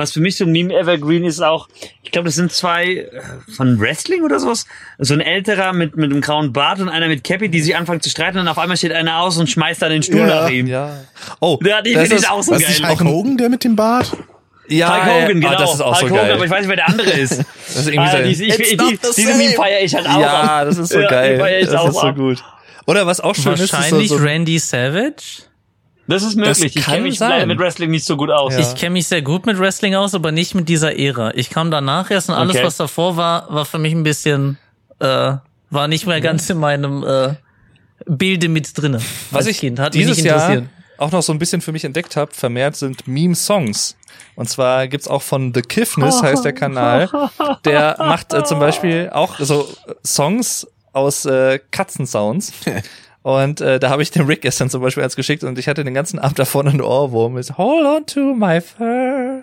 was 0.00 0.12
für 0.12 0.20
mich 0.20 0.36
so 0.36 0.44
ein 0.44 0.52
Meme 0.52 0.74
Evergreen 0.74 1.24
ist 1.24 1.40
auch, 1.40 1.68
ich 2.02 2.10
glaube, 2.10 2.26
das 2.26 2.34
sind 2.34 2.50
zwei 2.52 2.86
äh, 2.94 3.10
von 3.56 3.78
Wrestling 3.80 4.22
oder 4.24 4.40
sowas. 4.40 4.66
So 4.98 5.14
ein 5.14 5.20
älterer 5.20 5.72
mit, 5.72 5.96
mit 5.96 6.10
einem 6.10 6.20
grauen 6.20 6.52
Bart 6.52 6.80
und 6.80 6.88
einer 6.88 7.06
mit 7.08 7.22
Cappy, 7.22 7.48
die 7.48 7.60
sich 7.62 7.76
anfangen 7.76 8.00
zu 8.00 8.10
streiten 8.10 8.38
und 8.38 8.48
auf 8.48 8.58
einmal 8.58 8.76
steht 8.76 8.92
einer 8.92 9.20
aus 9.20 9.36
und 9.38 9.48
schmeißt 9.48 9.80
dann 9.82 9.90
den 9.90 10.02
Stuhl 10.02 10.18
Ja. 10.18 10.26
nach 10.42 10.50
ihm. 10.50 10.66
ja. 10.66 10.90
Oh, 11.40 11.58
Ja, 11.64 11.82
das 11.82 11.92
finde 11.92 12.06
ich 12.06 12.12
ist- 12.22 12.30
auch 12.30 12.42
so 12.42 12.52
was 12.52 12.60
geil. 12.62 12.68
nicht 12.70 12.86
Hulk 12.88 13.04
Hogan, 13.04 13.36
der 13.36 13.48
mit 13.48 13.62
dem 13.64 13.76
Bart? 13.76 14.10
Ja, 14.68 14.92
Hulk 14.94 15.04
Hogan, 15.04 15.42
ja, 15.42 15.48
genau. 15.48 15.48
Ah, 15.48 15.56
das 15.56 15.74
ist 15.74 15.80
auch 15.80 15.86
Hulk 16.00 16.08
so 16.08 16.14
Hogan, 16.14 16.26
geil. 16.26 16.32
aber 16.34 16.44
ich 16.44 16.50
weiß 16.50 16.60
nicht, 16.60 16.68
wer 16.68 16.76
der 16.76 16.88
andere 16.88 17.10
ist. 17.10 17.44
Das 17.70 17.76
ist 17.76 17.86
irgendwie 17.88 17.98
Ah, 18.08 18.16
so- 18.16 18.22
die, 18.24 18.30
ich, 18.30 18.58
It's 18.60 18.70
die, 18.70 18.98
diese. 19.22 19.34
Meme 19.36 19.52
feiere 19.54 19.80
ich 19.82 19.94
halt 19.94 20.06
auch. 20.08 20.20
ja, 20.20 20.42
ab. 20.60 20.64
das 20.66 20.78
ist 20.78 20.88
so 20.92 20.98
Ja, 20.98 21.06
die 21.08 21.14
geil. 21.14 21.38
feiere 21.38 21.60
ich 21.60 21.66
Das 21.66 21.74
auch 21.76 21.88
ist 21.88 22.00
so 22.00 22.12
gut. 22.12 22.42
Oder 22.86 23.06
was 23.06 23.20
auch 23.20 23.34
schön 23.34 23.52
ist, 23.52 23.60
ist 23.60 23.72
wahrscheinlich 23.72 24.08
so, 24.08 24.18
so 24.18 24.24
Randy 24.24 24.58
Savage. 24.58 25.42
Das 26.06 26.22
ist 26.24 26.36
möglich. 26.36 26.74
ich 26.76 26.82
kann 26.84 26.94
kenne 26.94 27.06
mich 27.06 27.18
sein. 27.18 27.46
mit 27.46 27.58
Wrestling 27.58 27.90
nicht 27.90 28.04
so 28.04 28.16
gut 28.16 28.30
aus. 28.30 28.52
Ja. 28.54 28.60
Ich 28.60 28.74
kenne 28.74 28.90
mich 28.94 29.06
sehr 29.06 29.22
gut 29.22 29.46
mit 29.46 29.58
Wrestling 29.60 29.94
aus, 29.94 30.14
aber 30.14 30.32
nicht 30.32 30.54
mit 30.56 30.68
dieser 30.68 30.98
Ära. 30.98 31.32
Ich 31.34 31.50
kam 31.50 31.70
danach 31.70 32.10
erst 32.10 32.28
und 32.28 32.34
alles, 32.34 32.56
Okay. 32.56 32.64
was 32.66 32.76
davor 32.76 33.16
war, 33.16 33.52
war 33.52 33.64
für 33.64 33.78
mich 33.78 33.92
ein 33.92 34.02
bisschen, 34.02 34.58
äh, 34.98 35.34
war 35.70 35.86
nicht 35.88 36.06
mehr 36.06 36.20
ganz 36.20 36.50
in 36.50 36.58
meinem 36.58 37.04
äh, 37.04 37.34
Bilde 38.06 38.48
mit 38.48 38.76
drinne. 38.76 39.00
was 39.30 39.46
ich 39.46 39.58
Kind 39.60 39.78
hat 39.78 39.94
mich 39.94 40.02
dieses 40.02 40.16
nicht 40.16 40.26
Jahr 40.26 40.50
interessiert. 40.50 40.70
auch 40.98 41.12
noch 41.12 41.22
so 41.22 41.32
ein 41.32 41.38
bisschen 41.38 41.60
für 41.60 41.70
mich 41.70 41.84
entdeckt 41.84 42.16
habe, 42.16 42.32
vermehrt 42.34 42.74
sind 42.74 43.06
Meme-Songs. 43.06 43.96
Und 44.34 44.48
zwar 44.48 44.88
gibt's 44.88 45.06
auch 45.06 45.22
von 45.22 45.52
The 45.54 45.62
Kiffness, 45.62 46.22
heißt 46.22 46.44
der 46.44 46.54
Kanal. 46.54 47.08
Der 47.64 47.94
macht 47.98 48.32
äh, 48.32 48.42
zum 48.42 48.58
Beispiel 48.58 49.10
auch 49.12 49.38
so 49.38 49.68
Songs 50.04 50.66
aus 50.92 51.24
äh, 51.26 51.60
Katzensounds. 51.70 52.52
Und 53.22 53.60
äh, 53.60 53.78
da 53.78 53.90
habe 53.90 54.02
ich 54.02 54.10
dem 54.10 54.26
Rick 54.26 54.42
gestern 54.42 54.70
zum 54.70 54.80
Beispiel 54.80 55.02
eins 55.02 55.14
geschickt 55.14 55.44
und 55.44 55.58
ich 55.58 55.68
hatte 55.68 55.84
den 55.84 55.92
ganzen 55.94 56.18
Abend 56.18 56.38
davor 56.38 56.64
einen 56.64 56.80
Ohrwurm. 56.80 57.36
Ist 57.36 57.58
Hold 57.58 57.86
on 57.86 58.06
to 58.06 58.34
my 58.34 58.60
fur. 58.60 59.42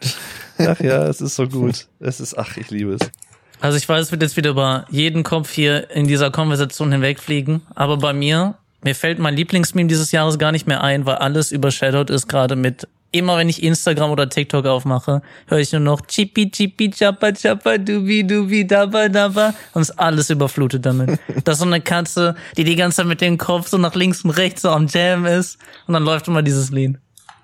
Ach 0.58 0.80
ja, 0.80 1.06
es 1.08 1.22
ist 1.22 1.36
so 1.36 1.48
gut. 1.48 1.88
Es 2.00 2.20
ist, 2.20 2.38
ach, 2.38 2.58
ich 2.58 2.72
liebe 2.72 2.94
es. 2.94 3.12
Also 3.60 3.78
ich 3.78 3.88
weiß, 3.88 4.08
es 4.08 4.12
wird 4.12 4.22
jetzt 4.22 4.38
wieder 4.38 4.52
über 4.52 4.86
jeden 4.90 5.24
Kopf 5.24 5.52
hier 5.52 5.90
in 5.92 6.08
dieser 6.08 6.32
Konversation 6.32 6.92
hinwegfliegen, 6.92 7.62
aber 7.74 7.98
bei 7.98 8.14
mir, 8.14 8.56
mir 8.84 8.94
fällt 8.94 9.18
mein 9.20 9.36
Lieblingsmeme 9.36 9.88
dieses 9.88 10.12
Jahres 10.12 10.38
gar 10.38 10.52
nicht 10.52 10.68
mehr 10.68 10.84
ein, 10.84 11.06
weil 11.06 11.16
alles 11.16 11.52
übershadowed 11.52 12.10
ist 12.10 12.28
gerade 12.28 12.56
mit 12.56 12.88
Immer 13.12 13.38
wenn 13.38 13.48
ich 13.48 13.64
Instagram 13.64 14.12
oder 14.12 14.28
TikTok 14.30 14.66
aufmache, 14.66 15.22
höre 15.48 15.60
ich 15.60 15.72
nur 15.72 15.80
noch 15.82 16.02
Chippy 16.08 16.52
Chippy 16.52 16.90
Chappa 16.92 17.32
Chappa 17.32 17.78
Dubi 17.78 18.26
Dubi 18.28 18.68
Dabba 18.68 19.08
Dabba 19.08 19.54
und 19.74 19.82
ist 19.82 19.92
alles 19.98 20.30
überflutet 20.30 20.86
damit. 20.86 21.18
Das 21.46 21.56
ist 21.56 21.60
so 21.62 21.66
eine 21.66 21.80
Katze, 21.82 22.36
die 22.58 22.64
die 22.66 22.76
ganze 22.76 22.98
Zeit 22.98 23.06
mit 23.06 23.22
dem 23.22 23.38
Kopf 23.38 23.70
so 23.70 23.78
nach 23.78 23.96
links 23.96 24.24
und 24.24 24.32
rechts 24.32 24.62
so 24.64 24.70
am 24.70 24.88
Jam 24.88 25.26
ist 25.26 25.58
und 25.88 25.94
dann 25.94 26.04
läuft 26.04 26.28
immer 26.28 26.42
dieses 26.42 26.70
Lied. 26.72 26.98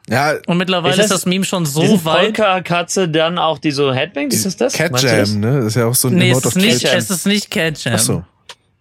Ja, 0.09 0.33
Und 0.47 0.57
mittlerweile 0.57 0.93
Ist 0.95 0.99
ist 0.99 1.11
das- 1.11 1.21
das, 1.21 1.25
Meme 1.25 1.45
schon 1.45 1.65
so 1.65 2.03
weit. 2.03 2.33
Polka-Katze 2.35 3.07
dann 3.07 3.37
auch 3.37 3.57
die 3.57 3.71
so 3.71 3.93
Headbang, 3.93 4.29
ist 4.31 4.45
das 4.45 4.57
das? 4.57 4.73
Cat 4.73 4.91
das? 4.91 5.01
Jam, 5.03 5.39
ne? 5.39 5.55
Das 5.59 5.67
ist 5.67 5.75
ja 5.75 5.85
auch 5.85 5.95
so 5.95 6.09
ein 6.09 6.15
Nee, 6.15 6.31
es 6.31 6.43
ist 6.43 6.57
nicht, 6.57 6.83
es 6.83 7.09
ist 7.09 7.25
nicht 7.25 7.49
Cat 7.49 7.81
Jam. 7.81 7.93
Ach 7.95 7.99
so. 7.99 8.23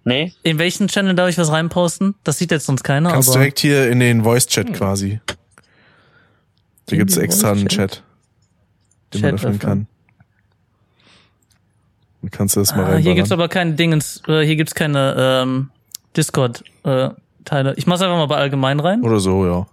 Nee? 0.04 0.32
In 0.42 0.58
welchen 0.58 0.88
Channel 0.88 1.14
darf 1.14 1.28
ich 1.28 1.38
was 1.38 1.52
reinposten? 1.52 2.16
Das 2.24 2.38
sieht 2.38 2.50
jetzt 2.50 2.66
sonst 2.66 2.82
keiner, 2.82 3.12
Kannst 3.12 3.28
aber. 3.28 3.38
direkt 3.38 3.60
hier 3.60 3.88
in 3.88 4.00
den 4.00 4.24
Voice-Chat 4.24 4.74
quasi. 4.74 5.20
Da 6.92 6.96
gibt's 6.98 7.14
Handy 7.16 7.24
extra 7.26 7.52
einen 7.52 7.68
Chat, 7.68 8.02
den 9.14 9.20
Chat 9.20 9.22
man 9.22 9.34
öffnen 9.34 9.54
öffnen. 9.54 9.58
kann. 9.58 9.86
Dann 12.22 12.30
kannst 12.30 12.56
du 12.56 12.60
das 12.60 12.74
mal 12.76 12.94
Ah, 12.94 12.96
hier 12.98 13.14
gibt's 13.14 13.32
aber 13.32 13.48
kein 13.48 13.76
Dingens, 13.76 14.22
äh, 14.28 14.42
hier 14.44 14.56
gibt's 14.56 14.74
keine 14.74 15.16
ähm, 15.18 15.70
Discord-Teile. 16.16 17.74
ich 17.76 17.86
mach's 17.86 18.00
einfach 18.02 18.16
mal 18.16 18.26
bei 18.26 18.36
allgemein 18.36 18.78
rein. 18.80 19.02
Oder 19.02 19.18
so, 19.20 19.44
ja. 19.46 19.66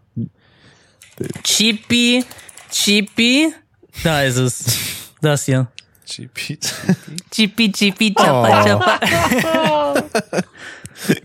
Cheapy, 1.43 2.23
Cheapy. 2.71 3.53
Da 4.03 4.23
ist 4.23 4.37
es. 4.37 4.77
Das 5.21 5.43
hier. 5.43 5.67
GP. 6.07 6.57
Cheapy, 7.29 7.71
Cheapy, 7.73 8.13
Chappa, 8.13 8.61
Oh. 8.61 8.65
Chappa. 8.65 10.43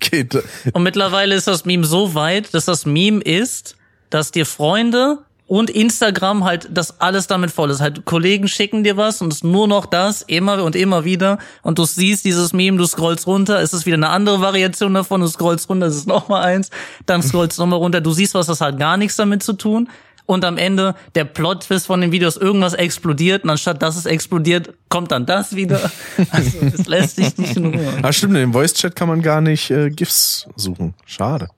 Geht. 0.01 0.35
Und 0.73 0.83
mittlerweile 0.83 1.37
ist 1.37 1.47
das 1.47 1.65
Meme 1.65 1.85
so 1.85 2.15
weit, 2.17 2.53
dass 2.55 2.65
das 2.65 2.87
Meme 2.87 3.21
ist, 3.23 3.77
dass 4.11 4.33
dir 4.33 4.47
Freunde 4.47 5.19
und 5.47 5.69
Instagram 5.71 6.45
halt 6.45 6.69
das 6.73 7.01
alles 7.01 7.27
damit 7.27 7.51
voll 7.51 7.71
ist. 7.71 7.81
Halt 7.81 8.05
Kollegen 8.05 8.49
schicken 8.49 8.83
dir 8.83 8.97
was 8.97 9.21
und 9.21 9.33
es 9.33 9.39
ist 9.39 9.45
nur 9.45 9.69
noch 9.69 9.87
das 9.87 10.23
immer 10.23 10.63
und 10.63 10.75
immer 10.75 11.05
wieder 11.05 11.39
und 11.63 11.79
du 11.79 11.85
siehst 11.85 12.25
dieses 12.25 12.53
Meme, 12.53 12.79
du 12.79 12.87
scrollst 12.87 13.27
runter, 13.27 13.61
es 13.61 13.73
ist 13.75 13.85
wieder 13.85 13.97
eine 13.97 14.09
andere 14.09 14.41
Variation 14.41 14.95
davon, 14.95 15.21
du 15.21 15.29
scrollst 15.29 15.69
runter, 15.69 15.87
es 15.87 15.97
ist 15.97 16.09
noch 16.09 16.29
mal 16.29 16.43
eins, 16.43 16.71
dann 17.07 17.23
scrollst 17.23 17.59
du 17.59 17.63
noch 17.63 17.69
mal 17.69 17.77
runter, 17.77 18.01
du 18.01 18.13
siehst 18.13 18.35
was, 18.35 18.47
das 18.47 18.61
hat 18.61 18.79
gar 18.79 18.97
nichts 18.97 19.17
damit 19.17 19.43
zu 19.43 19.53
tun. 19.53 19.89
Und 20.27 20.47
am 20.47 20.57
Ende 20.57 20.95
der 21.15 21.27
Plot-Twist 21.27 21.87
von 21.87 22.01
den 22.01 22.11
Videos, 22.11 22.39
irgendwas 22.39 22.73
explodiert 22.73 23.45
und 23.45 23.51
anstatt 23.51 23.83
dass 23.83 23.95
es 23.95 24.07
explodiert, 24.07 24.73
kommt 24.89 25.13
dann 25.13 25.27
das 25.27 25.55
wieder. 25.55 25.91
Also 26.31 26.61
es 26.61 26.87
lässt 26.87 27.19
dich 27.19 27.37
nicht 27.37 27.57
in 27.59 27.75
Ruhe. 27.75 27.99
Ah, 28.01 28.11
stimmt, 28.11 28.33
in 28.33 28.41
dem 28.41 28.53
Voice-Chat 28.55 28.97
kann 28.97 29.09
man 29.09 29.21
gar 29.21 29.43
nicht 29.43 29.71
äh, 29.71 29.91
GIFs 29.91 30.49
suchen. 30.57 30.95
Schade. 31.05 31.49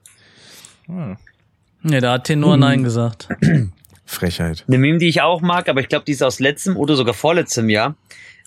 Nee, 1.82 2.00
da 2.00 2.14
hat 2.14 2.24
Tenor 2.24 2.56
Nein 2.56 2.82
gesagt. 2.82 3.28
Frechheit. 4.06 4.64
Eine 4.68 4.78
Meme, 4.78 4.98
die 4.98 5.08
ich 5.08 5.20
auch 5.20 5.40
mag, 5.40 5.68
aber 5.68 5.80
ich 5.80 5.88
glaube, 5.88 6.04
die 6.04 6.12
ist 6.12 6.22
aus 6.22 6.38
letztem 6.40 6.76
oder 6.76 6.96
sogar 6.96 7.12
vorletztem 7.12 7.68
Jahr, 7.68 7.96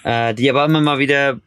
äh, 0.04 0.34
die 0.34 0.50
aber 0.50 0.66
immer 0.66 0.82
mal 0.82 0.98
wieder 1.00 1.40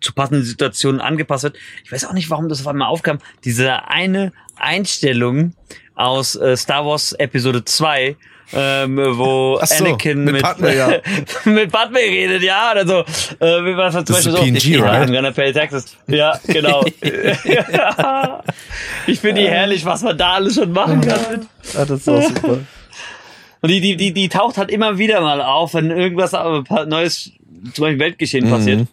zu 0.00 0.12
passenden 0.12 0.44
Situationen 0.44 1.00
angepasst 1.00 1.42
wird. 1.44 1.56
Ich 1.84 1.92
weiß 1.92 2.04
auch 2.06 2.12
nicht, 2.12 2.30
warum 2.30 2.48
das 2.48 2.60
auf 2.60 2.68
einmal 2.68 2.88
aufkam. 2.88 3.18
Diese 3.44 3.88
eine 3.88 4.32
Einstellung 4.56 5.54
aus 5.94 6.36
äh, 6.36 6.56
Star 6.56 6.86
Wars 6.86 7.12
Episode 7.12 7.64
2, 7.64 8.16
ähm, 8.52 8.96
wo 8.96 9.60
so, 9.62 9.84
Anakin 9.84 10.24
mit 10.24 10.34
mit, 10.34 10.42
Padme, 10.42 10.74
ja. 10.74 10.88
mit 11.44 11.70
Padme 11.70 11.98
redet, 11.98 12.42
ja, 12.42 12.72
oder 12.72 12.86
so. 12.86 13.00
Äh, 13.44 13.64
wie 13.64 13.76
war 13.76 13.90
das 13.90 14.04
zum 14.04 14.14
Das 14.14 14.24
Beispiel 14.24 14.32
so? 14.32 14.38
PNG, 14.38 14.80
right? 14.82 15.08
I'm 15.08 15.12
gonna 15.12 15.32
pay 15.32 15.52
taxes. 15.52 15.96
Ja, 16.06 16.40
genau. 16.46 16.84
ich 19.06 19.20
finde 19.20 19.42
die 19.42 19.48
herrlich, 19.48 19.84
was 19.84 20.02
man 20.02 20.16
da 20.16 20.34
alles 20.34 20.54
schon 20.54 20.72
machen 20.72 21.00
kann. 21.02 21.46
Ah, 21.76 21.84
das 21.84 22.00
ist 22.00 22.08
auch 22.08 22.22
super. 22.22 22.60
Und 23.60 23.70
die, 23.70 23.80
die, 23.80 23.96
die, 23.96 24.12
die 24.12 24.28
taucht 24.28 24.56
halt 24.58 24.70
immer 24.70 24.98
wieder 24.98 25.20
mal 25.20 25.40
auf, 25.42 25.74
wenn 25.74 25.90
irgendwas 25.90 26.32
äh, 26.32 26.84
Neues, 26.86 27.32
zum 27.74 27.82
Beispiel 27.82 27.98
Weltgeschehen 27.98 28.46
Mhm. 28.46 28.50
passiert. 28.50 28.86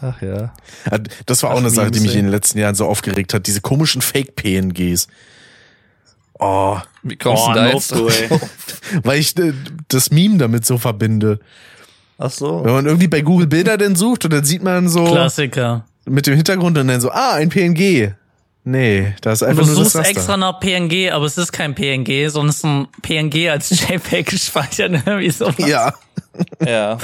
Ach 0.00 0.22
ja. 0.22 0.52
Ah, 0.90 0.98
Das 1.26 1.42
war 1.42 1.50
auch 1.50 1.54
Ach, 1.54 1.58
eine 1.58 1.70
Sache, 1.70 1.90
die 1.90 2.00
mich 2.00 2.14
in 2.14 2.22
den 2.22 2.30
letzten 2.30 2.58
Jahren 2.58 2.74
so 2.74 2.86
aufgeregt 2.86 3.34
hat. 3.34 3.46
Diese 3.46 3.60
komischen 3.60 4.00
Fake-PNGs. 4.02 5.08
Oh, 6.38 6.78
Wie 7.02 7.16
kommst 7.16 7.44
Oh, 7.46 7.48
du 7.48 7.54
da 7.54 7.68
jetzt 7.72 7.90
du, 7.92 8.08
weil 9.04 9.18
ich 9.20 9.36
äh, 9.38 9.52
das 9.88 10.10
Meme 10.10 10.38
damit 10.38 10.64
so 10.66 10.78
verbinde. 10.78 11.38
Ach 12.18 12.30
so. 12.30 12.64
Wenn 12.64 12.72
man 12.72 12.86
irgendwie 12.86 13.08
bei 13.08 13.20
Google 13.20 13.46
Bilder 13.46 13.76
denn 13.76 13.94
sucht 13.94 14.24
und 14.24 14.32
dann 14.32 14.44
sieht 14.44 14.62
man 14.62 14.88
so 14.88 15.04
Klassiker. 15.04 15.84
mit 16.06 16.26
dem 16.26 16.34
Hintergrund 16.34 16.76
und 16.78 16.88
dann 16.88 17.00
so, 17.00 17.10
ah, 17.10 17.34
ein 17.34 17.48
PNG. 17.50 18.14
Nee, 18.66 19.14
da 19.20 19.32
ist 19.32 19.42
Du 19.42 19.46
einfach 19.46 19.66
nur 19.66 19.76
das 19.76 19.92
suchst 19.92 20.08
extra 20.08 20.36
nach 20.38 20.58
PNG, 20.58 21.10
aber 21.12 21.26
es 21.26 21.36
ist 21.36 21.52
kein 21.52 21.74
PNG, 21.74 22.28
sondern 22.30 22.48
es 22.50 22.56
ist 22.56 22.64
ein 22.64 22.88
PNG 23.02 23.50
als 23.50 23.68
JPEG 23.88 24.26
gespeichert. 24.26 24.90
ne? 24.90 25.02
Wie 25.18 25.30
sowas. 25.30 25.54
Ja, 25.58 25.92
Ja. 26.66 26.98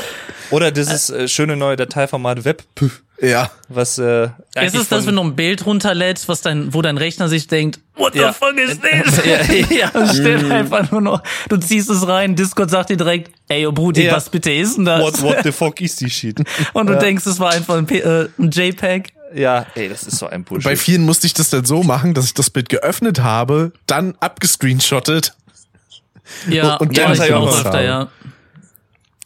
Oder 0.51 0.71
dieses 0.73 1.11
äh, 1.11 1.29
schöne 1.29 1.57
neue 1.57 1.77
Dateiformat 1.77 2.45
WebP, 2.45 2.91
ja. 3.21 3.51
was 3.69 3.99
äh, 3.99 4.25
Ist 4.61 4.75
es 4.75 4.89
das, 4.89 5.07
wenn 5.07 5.15
du 5.15 5.23
ein 5.23 5.37
Bild 5.37 5.65
runterlädst, 5.67 6.29
was 6.29 6.41
dein, 6.41 6.75
wo 6.75 6.83
dein 6.83 6.97
Rechner 6.99 7.29
sich 7.29 7.47
denkt, 7.47 7.79
what 7.95 8.15
Ja. 8.17 8.33
the 8.33 8.39
fuck 8.39 8.59
is 8.59 8.81
this? 8.81 9.25
Ja, 9.25 9.89
ja, 9.93 10.01
es 10.03 10.17
steht 10.17 10.51
einfach 10.51 10.91
nur 10.91 11.01
noch, 11.01 11.23
du 11.49 11.57
ziehst 11.59 11.91
es 11.91 12.09
rein, 12.09 12.35
Discord 12.35 12.71
sagt 12.71 12.91
dir 12.91 12.97
direkt, 12.97 13.31
ey, 13.49 13.67
oh 13.67 13.73
Brudi, 13.73 14.05
Ja. 14.07 14.17
was 14.17 14.31
bitte 14.31 14.51
ist 14.51 14.77
denn 14.79 14.87
das? 14.87 15.01
What, 15.01 15.23
what 15.23 15.37
the 15.45 15.53
fuck 15.53 15.81
is 15.81 15.95
die 15.97 16.11
Shit? 16.11 16.43
Und 16.73 16.89
du 16.89 16.99
denkst, 16.99 17.25
es 17.27 17.39
war 17.39 17.53
einfach 17.53 17.77
ein, 17.77 17.87
P 17.87 17.99
äh, 17.99 18.29
ein 18.39 18.51
JPEG. 18.51 19.13
Ja, 19.35 19.67
ey, 19.75 19.89
das 19.89 20.05
ist 20.05 20.19
so 20.19 20.27
ein 20.27 20.45
Bullshit. 20.45 20.65
Bei 20.65 20.77
vielen 20.77 21.05
musste 21.05 21.27
ich 21.27 21.35
das 21.35 21.51
dann 21.51 21.65
so 21.65 21.83
machen, 21.83 22.15
dass 22.15 22.25
ich 22.25 22.35
das 22.35 22.51
Bild 22.51 22.69
geöffnet 22.69 23.21
habe, 23.21 23.73
dann 23.87 24.17
abgescreenshottet. 24.21 25.35
Ja, 26.49 26.77
Und 26.77 26.97
ja, 26.97 27.05
dann 27.05 27.13
ich 27.15 27.21
halt 27.21 27.33
auch 27.33 27.49
öfter, 27.49 27.83
ja. 27.83 28.09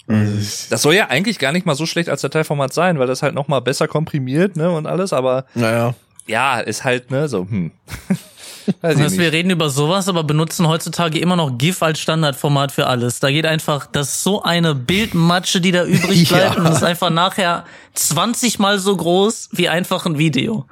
Das 0.06 0.82
soll 0.82 0.94
ja 0.94 1.08
eigentlich 1.08 1.38
gar 1.38 1.52
nicht 1.52 1.64
mal 1.64 1.74
so 1.74 1.86
schlecht 1.86 2.10
als 2.10 2.20
Dateiformat 2.20 2.74
sein, 2.74 2.98
weil 2.98 3.06
das 3.06 3.22
halt 3.22 3.34
noch 3.34 3.48
mal 3.48 3.60
besser 3.60 3.88
komprimiert, 3.88 4.56
ne, 4.56 4.70
und 4.70 4.86
alles, 4.86 5.12
aber 5.12 5.46
Naja. 5.54 5.94
Ja, 6.26 6.60
ist 6.60 6.84
halt, 6.84 7.10
ne, 7.10 7.28
so, 7.28 7.40
hm. 7.48 7.70
Weiß 8.80 8.96
ich 8.96 9.02
Also 9.02 9.18
wir 9.18 9.32
reden 9.32 9.50
über 9.50 9.68
sowas, 9.68 10.08
aber 10.08 10.24
benutzen 10.24 10.66
heutzutage 10.66 11.18
immer 11.18 11.36
noch 11.36 11.58
GIF 11.58 11.82
als 11.82 12.00
Standardformat 12.00 12.72
für 12.72 12.86
alles. 12.86 13.20
Da 13.20 13.30
geht 13.30 13.44
einfach, 13.44 13.86
das 13.86 14.08
ist 14.08 14.22
so 14.22 14.42
eine 14.42 14.74
Bildmatsche, 14.74 15.60
die 15.60 15.70
da 15.72 15.84
übrig 15.84 16.30
Ja. 16.30 16.36
bleibt 16.36 16.56
und 16.56 16.64
das 16.64 16.78
ist 16.78 16.82
einfach 16.82 17.10
nachher 17.10 17.64
20 17.92 18.58
mal 18.58 18.78
so 18.78 18.96
groß 18.96 19.50
wie 19.52 19.68
einfach 19.68 20.06
ein 20.06 20.16
Video. 20.18 20.66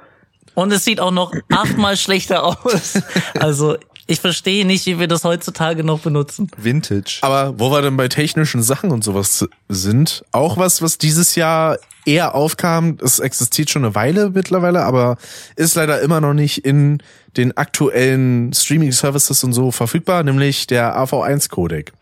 Und 0.55 0.71
es 0.71 0.85
sieht 0.85 0.99
auch 0.99 1.11
noch 1.11 1.33
achtmal 1.51 1.97
schlechter 1.97 2.43
aus. 2.43 2.99
Also 3.39 3.75
ich 4.07 4.19
verstehe 4.19 4.65
nicht, 4.65 4.85
wie 4.85 4.99
wir 4.99 5.07
das 5.07 5.23
heutzutage 5.23 5.83
noch 5.83 5.99
benutzen. 5.99 6.49
Vintage. 6.57 7.19
Aber 7.21 7.57
wo 7.57 7.71
wir 7.71 7.81
denn 7.81 7.95
bei 7.97 8.07
technischen 8.07 8.61
Sachen 8.63 8.91
und 8.91 9.03
sowas 9.03 9.45
sind, 9.69 10.23
auch 10.31 10.57
was, 10.57 10.81
was 10.81 10.97
dieses 10.97 11.35
Jahr 11.35 11.77
eher 12.05 12.35
aufkam, 12.35 12.97
es 13.01 13.19
existiert 13.19 13.69
schon 13.69 13.85
eine 13.85 13.95
Weile 13.95 14.29
mittlerweile, 14.29 14.83
aber 14.83 15.17
ist 15.55 15.75
leider 15.75 16.01
immer 16.01 16.19
noch 16.19 16.33
nicht 16.33 16.65
in 16.65 17.01
den 17.37 17.55
aktuellen 17.57 18.51
Streaming-Services 18.53 19.43
und 19.45 19.53
so 19.53 19.71
verfügbar, 19.71 20.23
nämlich 20.23 20.67
der 20.67 20.97
AV1-Codec. 20.97 21.93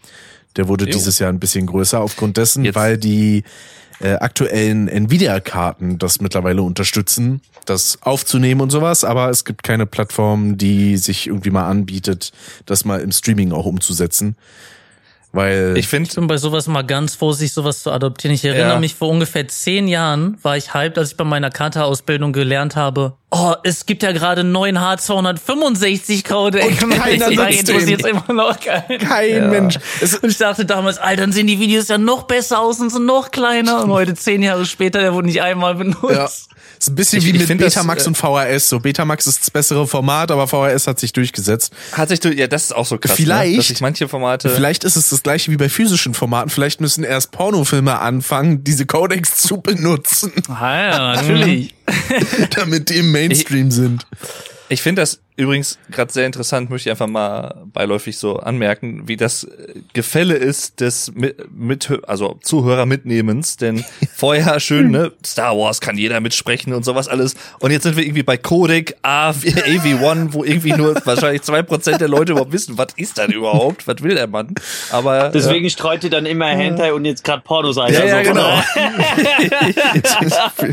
Der 0.58 0.68
wurde 0.68 0.86
Jo. 0.86 0.92
dieses 0.94 1.20
Jahr 1.20 1.30
ein 1.32 1.40
bisschen 1.40 1.68
größer 1.68 2.02
aufgrund 2.02 2.36
dessen, 2.38 2.66
Jetzt- 2.66 2.76
weil 2.76 2.98
die 2.98 3.44
äh, 4.02 4.14
aktuellen 4.14 4.88
Nvidia-Karten 4.88 5.98
das 5.98 6.22
mittlerweile 6.22 6.62
unterstützen, 6.62 7.42
das 7.66 8.00
aufzunehmen 8.02 8.62
und 8.62 8.70
sowas, 8.70 9.04
aber 9.04 9.30
es 9.30 9.46
gibt 9.46 9.64
keine 9.64 9.86
Plattform, 9.86 10.58
die 10.58 10.98
sich 10.98 11.28
irgendwie 11.28 11.52
mal 11.52 11.70
anbietet, 11.70 12.32
das 12.66 12.86
mal 12.86 13.02
im 13.02 13.12
Streaming 13.12 13.52
auch 13.52 13.66
umzusetzen. 13.66 14.36
Weil 15.34 15.76
Ich 15.78 15.88
finde, 15.88 16.10
Ich 16.10 16.16
bin 16.16 16.28
bei 16.28 16.36
sowas 16.38 16.68
mal 16.68 16.82
ganz 16.82 17.16
vorsichtig, 17.16 17.54
sowas 17.54 17.84
zu 17.84 17.92
adoptieren. 17.92 18.34
Ich 18.36 18.44
erinnere 18.44 18.74
Ja. 18.74 18.80
mich, 18.80 18.96
vor 18.96 19.08
ungefähr 19.08 19.48
zehn 19.48 19.88
Jahren 19.88 20.38
war 20.44 20.58
ich 20.58 20.74
hyped, 20.74 20.98
als 20.98 21.12
ich 21.12 21.18
bei 21.18 21.24
meiner 21.24 21.50
Kata-Ausbildung 21.50 22.34
gelernt 22.34 22.76
habe, 22.76 23.14
oh, 23.30 23.54
es 23.64 23.86
gibt 23.86 24.04
ja 24.04 24.12
gerade 24.12 24.42
einen 24.42 24.52
neuen 24.52 24.78
H265-Codec. 24.78 26.66
Und 26.84 26.90
keiner 26.98 27.30
nutzt 27.32 27.60
interessiert 27.70 28.04
den. 28.04 28.18
immer 28.28 28.34
noch 28.34 28.60
keinen. 28.60 29.00
kein 29.00 29.50
Mensch. 29.50 29.80
Es, 30.02 30.16
Und 30.18 30.30
ich 30.32 30.38
dachte 30.38 30.66
damals, 30.66 30.98
Alter, 30.98 31.22
dann 31.22 31.32
sehen 31.32 31.48
die 31.48 31.60
Videos 31.60 31.88
ja 31.88 31.98
noch 31.98 32.24
besser 32.24 32.60
aus 32.60 32.80
und 32.80 32.90
sind 32.92 33.06
noch 33.06 33.32
kleiner. 33.32 33.84
Und 33.84 33.90
heute, 33.92 34.14
zehn 34.16 34.42
Jahre 34.44 34.66
später, 34.66 35.00
der 35.00 35.14
wurde 35.14 35.28
nicht 35.28 35.42
einmal 35.42 35.76
benutzt. 35.76 36.50
ja, 36.50 36.51
ist 36.82 36.90
ein 36.90 36.96
bisschen 36.96 37.20
Ich- 37.20 37.26
wie 37.26 37.30
ich 37.30 37.38
mit 37.38 37.48
find 37.48 37.62
das, 37.62 37.74
Betamax 37.76 38.06
äh, 38.06 38.08
und 38.10 38.16
VHS. 38.18 38.70
So 38.70 38.80
Betamax 38.80 39.28
ist 39.28 39.42
das 39.42 39.52
bessere 39.52 39.86
Format, 39.88 40.32
aber 40.32 40.48
VHS 40.48 40.88
hat 40.88 41.00
sich 41.00 41.14
durchgesetzt. 41.14 41.72
hat 41.94 42.10
sich, 42.10 42.20
du- 42.20 42.34
ja, 42.34 42.48
das 42.48 42.64
ist 42.66 42.76
auch 42.76 42.86
so 42.86 42.98
krass, 42.98 43.16
Vielleicht- 43.16 43.52
ne? 43.52 43.58
dass 43.58 43.68
sich 43.68 43.82
manche 43.82 44.08
Formate, 44.08 44.50
Vielleicht 44.50 44.84
ist 44.84 44.96
es 44.96 45.10
das 45.10 45.22
gleiche 45.24 45.52
wie 45.52 45.58
bei 45.58 45.70
physischen 45.70 46.14
Formaten. 46.14 46.50
Vielleicht 46.50 46.82
müssen 46.82 47.04
erst 47.04 47.32
Pornofilme 47.32 48.00
anfangen, 48.00 48.64
diese 48.64 48.86
Codecs 48.86 49.36
zu 49.38 49.62
benutzen, 49.62 50.32
Ah, 50.50 50.76
ja, 50.76 51.16
natürlich. 51.16 51.76
damit 52.56 52.90
die 52.90 52.96
im 52.98 53.12
Mainstream 53.12 53.70
sind. 53.72 54.06
Ich 54.70 54.82
finde 54.82 55.02
das 55.02 55.20
übrigens 55.36 55.80
gerade 55.90 56.12
sehr 56.12 56.26
interessant, 56.26 56.70
möchte 56.70 56.90
ich 56.90 56.92
einfach 56.92 57.08
mal 57.08 57.64
beiläufig 57.74 58.18
so 58.18 58.38
anmerken, 58.38 59.08
wie 59.08 59.18
das 59.18 59.46
äh, 59.46 59.74
Gefälle 59.94 60.36
ist 60.36 60.80
des 60.80 61.12
mit, 61.14 61.52
mit 61.52 61.90
also 62.08 62.38
Zuhörer 62.42 62.86
mitnehmens, 62.86 63.58
denn 63.58 63.84
vorher 64.16 64.60
schön, 64.60 64.92
ne, 64.92 65.12
Star 65.26 65.58
Wars 65.58 65.82
kann 65.82 65.98
jeder 65.98 66.20
mitsprechen 66.20 66.74
und 66.74 66.84
sowas 66.84 67.08
alles 67.08 67.36
und 67.60 67.72
jetzt 67.72 67.84
sind 67.84 67.98
wir 67.98 68.04
irgendwie 68.04 68.24
bei 68.24 68.38
Codec 68.38 68.96
AV, 69.02 69.44
AV1, 69.44 70.28
wo 70.32 70.44
irgendwie 70.44 70.74
nur 70.74 70.96
wahrscheinlich 71.06 71.42
zwei 71.42 71.62
Prozent 71.62 72.02
der 72.02 72.08
Leute 72.08 72.34
überhaupt 72.34 72.52
wissen, 72.52 72.78
was 72.78 72.88
ist 72.96 73.18
das 73.18 73.30
überhaupt, 73.30 73.88
was 73.88 74.02
will 74.02 74.16
der 74.16 74.28
Mann? 74.28 74.54
Aber 74.92 75.28
äh, 75.28 75.32
Deswegen 75.32 75.70
streut 75.70 76.04
ihr 76.04 76.10
dann 76.10 76.26
immer 76.26 76.48
Hentai 76.48 76.94
und 76.94 77.06
jetzt 77.06 77.24
gerade 77.24 77.42
Pornos 77.42 77.78
ein. 77.78 77.94
ja, 77.94 78.06
ja, 78.06 78.18
Also, 78.18 78.34
genau. 78.34 78.62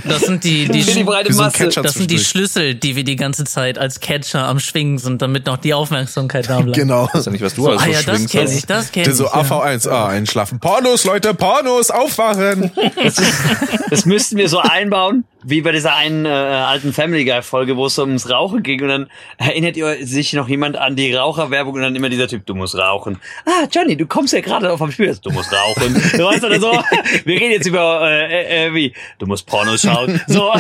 Das 0.05 0.23
sind 0.23 0.45
die, 0.45 0.67
die, 0.67 0.83
die 0.83 1.33
so. 1.33 1.49
Catcher 1.51 1.83
das 1.83 1.95
sind 1.95 2.11
die. 2.11 2.19
Schlüssel, 2.19 2.75
die 2.75 2.97
wir 2.97 3.05
die 3.05 3.17
ganze 3.17 3.45
Zeit 3.45 3.79
als 3.79 4.01
Catcher 4.01 4.47
am 4.49 4.59
Schwingen 4.61 4.99
sind, 4.99 5.23
damit 5.23 5.47
noch 5.47 5.59
die 5.59 5.75
Aufmerksamkeit 5.75 6.49
da 6.49 6.61
bleibt. 6.61 6.77
Genau. 6.77 7.09
weiß 7.13 7.27
ja 7.27 7.33
nicht, 7.33 7.45
was 7.45 7.55
du 7.55 7.69
alles 7.69 7.81
Ah 7.83 7.85
so 7.85 7.91
ja, 7.91 8.03
das 8.03 8.27
kenne 8.27 8.45
aber- 8.45 8.53
ich, 8.53 8.67
das 8.67 8.93
kenne 8.93 9.09
ich. 9.11 9.15
so 9.17 9.25
ja. 9.25 9.35
AV1, 9.35 9.89
ah, 9.89 10.09
einschlafen. 10.09 10.59
Pornos, 10.61 11.05
Leute, 11.05 11.35
Pornos, 11.35 11.91
aufwachen. 11.91 12.71
Das 13.91 14.05
müssten 14.05 14.37
wir 14.37 14.49
so 14.49 14.59
einbauen. 14.59 15.25
Wie 15.45 15.61
bei 15.61 15.73
dieser 15.73 15.95
einen 15.95 16.27
äh, 16.27 16.29
alten 16.29 16.93
Family 16.93 17.25
Guy 17.25 17.43
Folge, 17.43 17.77
wo 17.77 17.87
es 17.87 17.99
ums 17.99 18.29
Rauchen 18.29 18.63
ging 18.63 18.83
und 18.83 18.89
dann 18.89 19.11
erinnert 19.37 19.77
ihr 19.77 20.07
sich 20.07 20.33
noch 20.33 20.49
jemand 20.49 20.77
an 20.77 20.97
die 20.97 21.15
Raucherwerbung 21.15 21.75
und 21.75 21.83
dann 21.83 21.95
immer 21.95 22.09
dieser 22.09 22.27
Typ, 22.29 22.45
du 22.47 22.55
musst 22.55 22.75
rauchen. 22.75 23.21
Ah, 23.47 23.67
Johnny, 23.71 23.97
du 23.97 24.07
kommst 24.07 24.33
ja 24.33 24.41
gerade 24.41 24.77
vom 24.77 24.91
Spiel, 24.91 25.17
du 25.23 25.31
musst 25.31 25.53
rauchen. 25.53 25.95
Du 25.95 26.25
weißt 26.25 26.45
oder 26.45 26.59
so, 26.61 26.73
wir 27.25 27.41
reden 27.41 27.53
jetzt 27.53 27.67
über 27.67 28.11
äh, 28.11 28.67
äh, 28.67 28.75
wie, 28.75 28.93
du 29.19 29.27
musst 29.27 29.47
Porno 29.47 29.77
schauen. 29.77 30.21
So, 30.27 30.53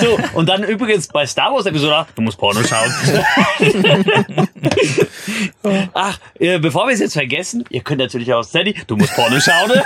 so 0.00 0.18
und 0.34 0.48
dann 0.48 0.64
übrigens 0.64 1.08
bei 1.08 1.26
Star 1.26 1.52
Wars 1.52 1.66
Episode, 1.66 2.06
du 2.14 2.22
musst 2.22 2.38
Porno 2.38 2.60
schauen. 2.62 2.92
Ach, 5.92 6.18
äh, 6.38 6.58
bevor 6.58 6.86
wir 6.86 6.94
es 6.94 7.00
jetzt 7.00 7.12
vergessen, 7.12 7.64
ihr 7.70 7.82
könnt 7.82 8.00
natürlich 8.00 8.32
auch 8.32 8.42
Steady, 8.42 8.74
du 8.86 8.96
musst 8.96 9.14
Porno 9.14 9.38
schauen. 9.40 9.72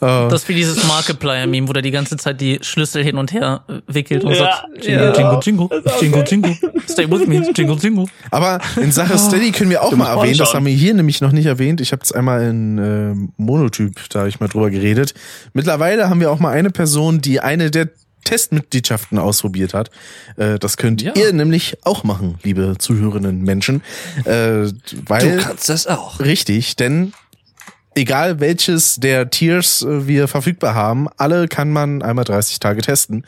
Das 0.00 0.42
ist 0.42 0.48
wie 0.48 0.54
dieses 0.54 0.86
Markiplier-Meme, 1.14 1.68
wo 1.68 1.72
der 1.72 1.82
die 1.82 1.90
ganze 1.90 2.16
Zeit 2.16 2.40
die 2.40 2.58
Schlüssel 2.62 3.02
hin 3.04 3.16
und 3.16 3.32
her 3.32 3.62
äh, 3.68 3.80
wickelt 3.86 4.24
und 4.24 4.32
Ja, 4.32 4.38
sagt, 4.38 4.66
Jingle, 4.84 4.92
ja. 5.06 5.12
Jingle, 5.16 5.40
Jingle, 5.42 5.68
Jingle, 6.00 6.24
Jingle, 6.26 6.56
stay 6.88 7.10
with 7.10 7.26
me, 7.26 7.36
Jingle, 7.54 7.76
Jingle. 7.80 8.06
Aber 8.30 8.60
in 8.80 8.92
Sache 8.92 9.18
Steady 9.18 9.52
können 9.52 9.70
wir 9.70 9.82
auch 9.82 9.90
Du 9.90 9.96
mal 9.96 10.14
erwähnen, 10.16 10.38
das 10.38 10.54
haben 10.54 10.66
wir 10.66 10.72
hier 10.72 10.94
nämlich 10.94 11.20
noch 11.20 11.32
nicht 11.32 11.46
erwähnt. 11.46 11.80
Ich 11.80 11.92
habe 11.92 12.02
es 12.02 12.12
einmal 12.12 12.42
in 12.44 12.78
äh, 12.78 13.14
Monotyp, 13.36 14.08
da 14.10 14.20
habe 14.20 14.28
ich 14.28 14.40
mal 14.40 14.48
drüber 14.48 14.70
geredet. 14.70 15.14
Mittlerweile 15.52 16.08
haben 16.08 16.20
wir 16.20 16.30
auch 16.30 16.38
mal 16.38 16.50
eine 16.52 16.70
Person, 16.70 17.20
die 17.20 17.40
eine 17.40 17.70
der 17.70 17.88
Testmitgliedschaften 18.24 19.18
ausprobiert 19.18 19.74
hat. 19.74 19.90
Äh, 20.36 20.58
das 20.58 20.76
könnt 20.76 21.02
Ja. 21.02 21.12
ihr 21.16 21.32
nämlich 21.32 21.78
auch 21.84 22.04
machen, 22.04 22.38
liebe 22.42 22.76
zuhörenden 22.78 23.42
Menschen. 23.42 23.82
Äh, 24.24 24.68
weil 25.06 25.42
das 25.66 25.86
auch. 25.86 26.20
Richtig, 26.20 26.76
denn 26.76 27.12
egal 28.00 28.40
welches 28.40 28.96
der 28.96 29.30
Tiers 29.30 29.82
äh, 29.82 30.06
wir 30.06 30.26
verfügbar 30.26 30.74
haben, 30.74 31.08
alle 31.16 31.46
kann 31.48 31.70
man 31.70 32.02
einmal 32.02 32.24
30 32.24 32.58
Tage 32.58 32.82
testen. 32.82 33.26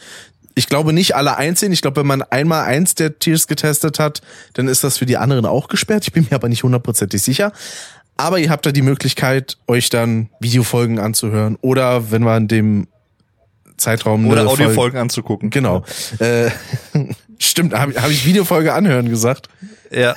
Ich 0.54 0.66
glaube 0.66 0.92
nicht 0.92 1.14
alle 1.14 1.36
einzeln. 1.36 1.72
Ich 1.72 1.80
glaube, 1.80 2.00
wenn 2.00 2.06
man 2.06 2.22
einmal 2.22 2.64
eins 2.64 2.94
der 2.94 3.18
Tiers 3.18 3.46
getestet 3.46 3.98
hat, 3.98 4.20
dann 4.54 4.68
ist 4.68 4.84
das 4.84 4.98
für 4.98 5.06
die 5.06 5.16
anderen 5.16 5.46
auch 5.46 5.68
gesperrt. 5.68 6.04
Ich 6.04 6.12
bin 6.12 6.26
mir 6.30 6.36
aber 6.36 6.48
nicht 6.48 6.62
hundertprozentig 6.62 7.22
sicher. 7.22 7.52
Aber 8.16 8.38
ihr 8.38 8.50
habt 8.50 8.66
da 8.66 8.72
die 8.72 8.82
Möglichkeit, 8.82 9.56
euch 9.66 9.88
dann 9.88 10.28
Videofolgen 10.40 10.98
anzuhören 10.98 11.56
oder 11.60 12.10
wenn 12.10 12.22
man 12.22 12.48
dem 12.48 12.86
Zeitraum 13.78 14.28
Oder 14.28 14.46
Audiofolgen 14.46 15.00
anzugucken. 15.00 15.50
Genau. 15.50 15.84
Äh, 16.18 16.50
stimmt, 17.48 17.74
habe 17.74 18.00
hab 18.00 18.10
ich 18.10 18.24
Videofolge 18.24 18.72
anhören 18.72 19.08
gesagt 19.08 19.48
Ja. 19.90 20.14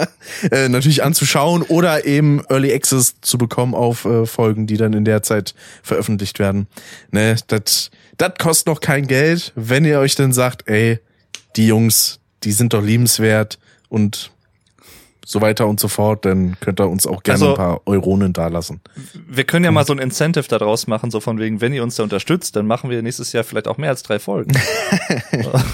äh, 0.50 0.68
natürlich 0.68 1.02
anzuschauen 1.02 1.62
oder 1.62 2.04
eben 2.06 2.42
Early 2.48 2.72
Access 2.72 3.16
zu 3.20 3.38
bekommen 3.38 3.74
auf 3.74 4.04
äh, 4.04 4.26
Folgen, 4.26 4.66
die 4.66 4.76
dann 4.76 4.92
in 4.92 5.04
der 5.04 5.22
Zeit 5.22 5.54
veröffentlicht 5.82 6.38
werden. 6.38 6.66
Ne, 7.10 7.36
das 7.48 7.90
das 8.18 8.32
kostet 8.38 8.66
noch 8.66 8.80
kein 8.80 9.06
Geld, 9.06 9.52
wenn 9.54 9.84
ihr 9.84 10.00
euch 10.00 10.16
dann 10.16 10.32
sagt, 10.32 10.68
ey, 10.68 10.98
die 11.56 11.68
Jungs, 11.68 12.18
die 12.42 12.52
sind 12.52 12.72
doch 12.72 12.82
liebenswert 12.82 13.58
und 13.88 14.32
so 15.30 15.42
weiter 15.42 15.66
und 15.66 15.78
so 15.78 15.88
fort, 15.88 16.24
dann 16.24 16.56
könnt 16.60 16.80
ihr 16.80 16.88
uns 16.88 17.06
auch 17.06 17.22
gerne 17.22 17.34
Also- 17.42 17.50
ein 17.50 17.56
paar 17.56 17.80
Euronen 17.84 18.32
dalassen. 18.32 18.80
Wir 19.28 19.44
können 19.44 19.62
ja 19.66 19.70
mal 19.70 19.84
so 19.84 19.92
ein 19.92 19.98
Incentive 19.98 20.48
daraus 20.48 20.86
machen, 20.86 21.10
so 21.10 21.20
von 21.20 21.38
wegen, 21.38 21.60
wenn 21.60 21.74
ihr 21.74 21.82
uns 21.82 21.96
da 21.96 22.02
unterstützt, 22.02 22.56
dann 22.56 22.66
machen 22.66 22.88
wir 22.88 23.02
nächstes 23.02 23.32
Jahr 23.34 23.44
vielleicht 23.44 23.68
auch 23.68 23.76
mehr 23.76 23.90
als 23.90 24.02
drei 24.02 24.18
Folgen. 24.18 24.52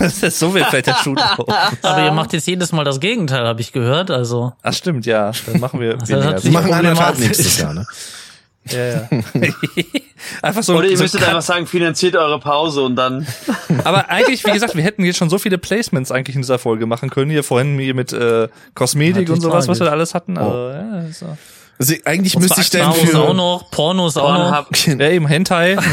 das 0.00 0.22
ist 0.24 0.38
so 0.40 0.50
viel 0.50 0.64
fällt 0.64 0.88
der 0.88 0.94
Schuh 0.96 1.14
drauf. 1.14 1.46
Aber 1.82 2.04
ihr 2.04 2.10
macht 2.10 2.32
jetzt 2.32 2.48
jedes 2.48 2.72
Mal 2.72 2.84
das 2.84 2.98
Gegenteil, 2.98 3.46
habe 3.46 3.60
ich 3.60 3.70
gehört, 3.72 4.10
also. 4.10 4.52
Ach 4.62 4.72
stimmt, 4.72 5.06
ja. 5.06 5.30
Dann 5.46 5.60
machen 5.60 5.78
wir 5.78 5.98
Das 5.98 6.08
weniger. 6.08 6.42
Wir 6.42 6.50
machen 6.50 6.72
anderthalb 6.72 7.14
problematisch. 7.14 7.20
nächstes 7.20 7.58
Jahr, 7.58 7.74
ne? 7.74 7.86
Ja, 8.70 8.86
ja. 8.86 9.08
einfach 10.42 10.62
so, 10.62 10.76
Oder 10.76 10.88
ihr 10.88 10.96
so 10.96 11.02
müsstet 11.02 11.22
einfach 11.22 11.42
sagen, 11.42 11.66
finanziert 11.66 12.16
eure 12.16 12.40
Pause 12.40 12.82
und 12.82 12.96
dann. 12.96 13.26
Aber 13.84 14.08
eigentlich, 14.08 14.44
wie 14.44 14.52
gesagt, 14.52 14.74
wir 14.74 14.82
hätten 14.82 15.04
jetzt 15.04 15.18
schon 15.18 15.30
so 15.30 15.38
viele 15.38 15.58
Placements 15.58 16.10
eigentlich 16.10 16.36
in 16.36 16.42
dieser 16.42 16.58
Folge 16.58 16.86
machen 16.86 17.10
können. 17.10 17.30
Hier 17.30 17.44
vorhin 17.44 17.78
hier 17.78 17.94
mit 17.94 18.12
äh, 18.12 18.48
Kosmetik 18.74 19.28
und 19.28 19.40
sowas, 19.40 19.68
was 19.68 19.80
wir 19.80 19.86
da 19.86 19.92
alles 19.92 20.14
hatten. 20.14 20.38
Oh. 20.38 20.40
Also, 20.40 20.70
ja, 20.70 21.12
so. 21.12 21.38
Also 21.76 21.94
eigentlich 22.04 22.38
müsste 22.38 22.60
ich 22.60 22.70
denn 22.70 22.82
Pornos 22.82 23.14
auch 23.14 23.26
für 23.26 23.34
noch, 23.34 23.70
Pornos 23.70 24.16
auch 24.16 24.32
noch. 24.32 24.70
Pornhub. 24.70 25.00
ja, 25.00 25.10
eben 25.10 25.26
Hentai. 25.26 25.76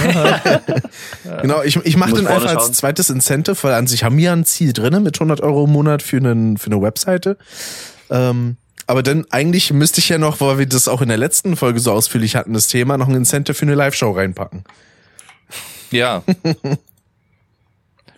Genau, 1.42 1.64
ich, 1.64 1.78
ich 1.78 1.98
mache 1.98 2.14
den 2.14 2.28
einfach 2.28 2.56
als 2.56 2.74
zweites 2.74 3.10
Incentive, 3.10 3.56
weil 3.64 3.74
an 3.74 3.88
sich 3.88 4.04
haben 4.04 4.18
wir 4.18 4.26
ja 4.26 4.34
ein 4.34 4.46
Ziel 4.46 4.74
drinne 4.74 5.00
mit 5.00 5.16
100 5.16 5.42
Euro 5.42 5.64
im 5.64 5.72
Monat 5.72 6.04
für, 6.04 6.18
einen, 6.18 6.58
für 6.58 6.68
eine 6.68 6.82
Webseite. 6.82 7.38
Ähm, 8.10 8.58
aber 8.92 9.04
dann 9.04 9.26
eigentlich 9.30 9.72
müsste 9.72 10.02
ich 10.02 10.10
ja 10.10 10.18
noch, 10.18 10.42
weil 10.42 10.58
wir 10.58 10.66
das 10.66 10.90
auch 10.90 11.02
in 11.02 11.08
der 11.08 11.16
letzten 11.18 11.56
Folge 11.56 11.80
so 11.80 11.94
ausführlich 11.94 12.36
hatten, 12.36 12.52
das 12.52 12.68
Thema, 12.68 12.98
noch 12.98 13.08
ein 13.08 13.16
Incentive 13.16 13.54
für 13.54 13.62
eine 13.62 13.76
Live-Show 13.76 14.12
reinpacken. 14.12 14.66
ja. 15.92 16.24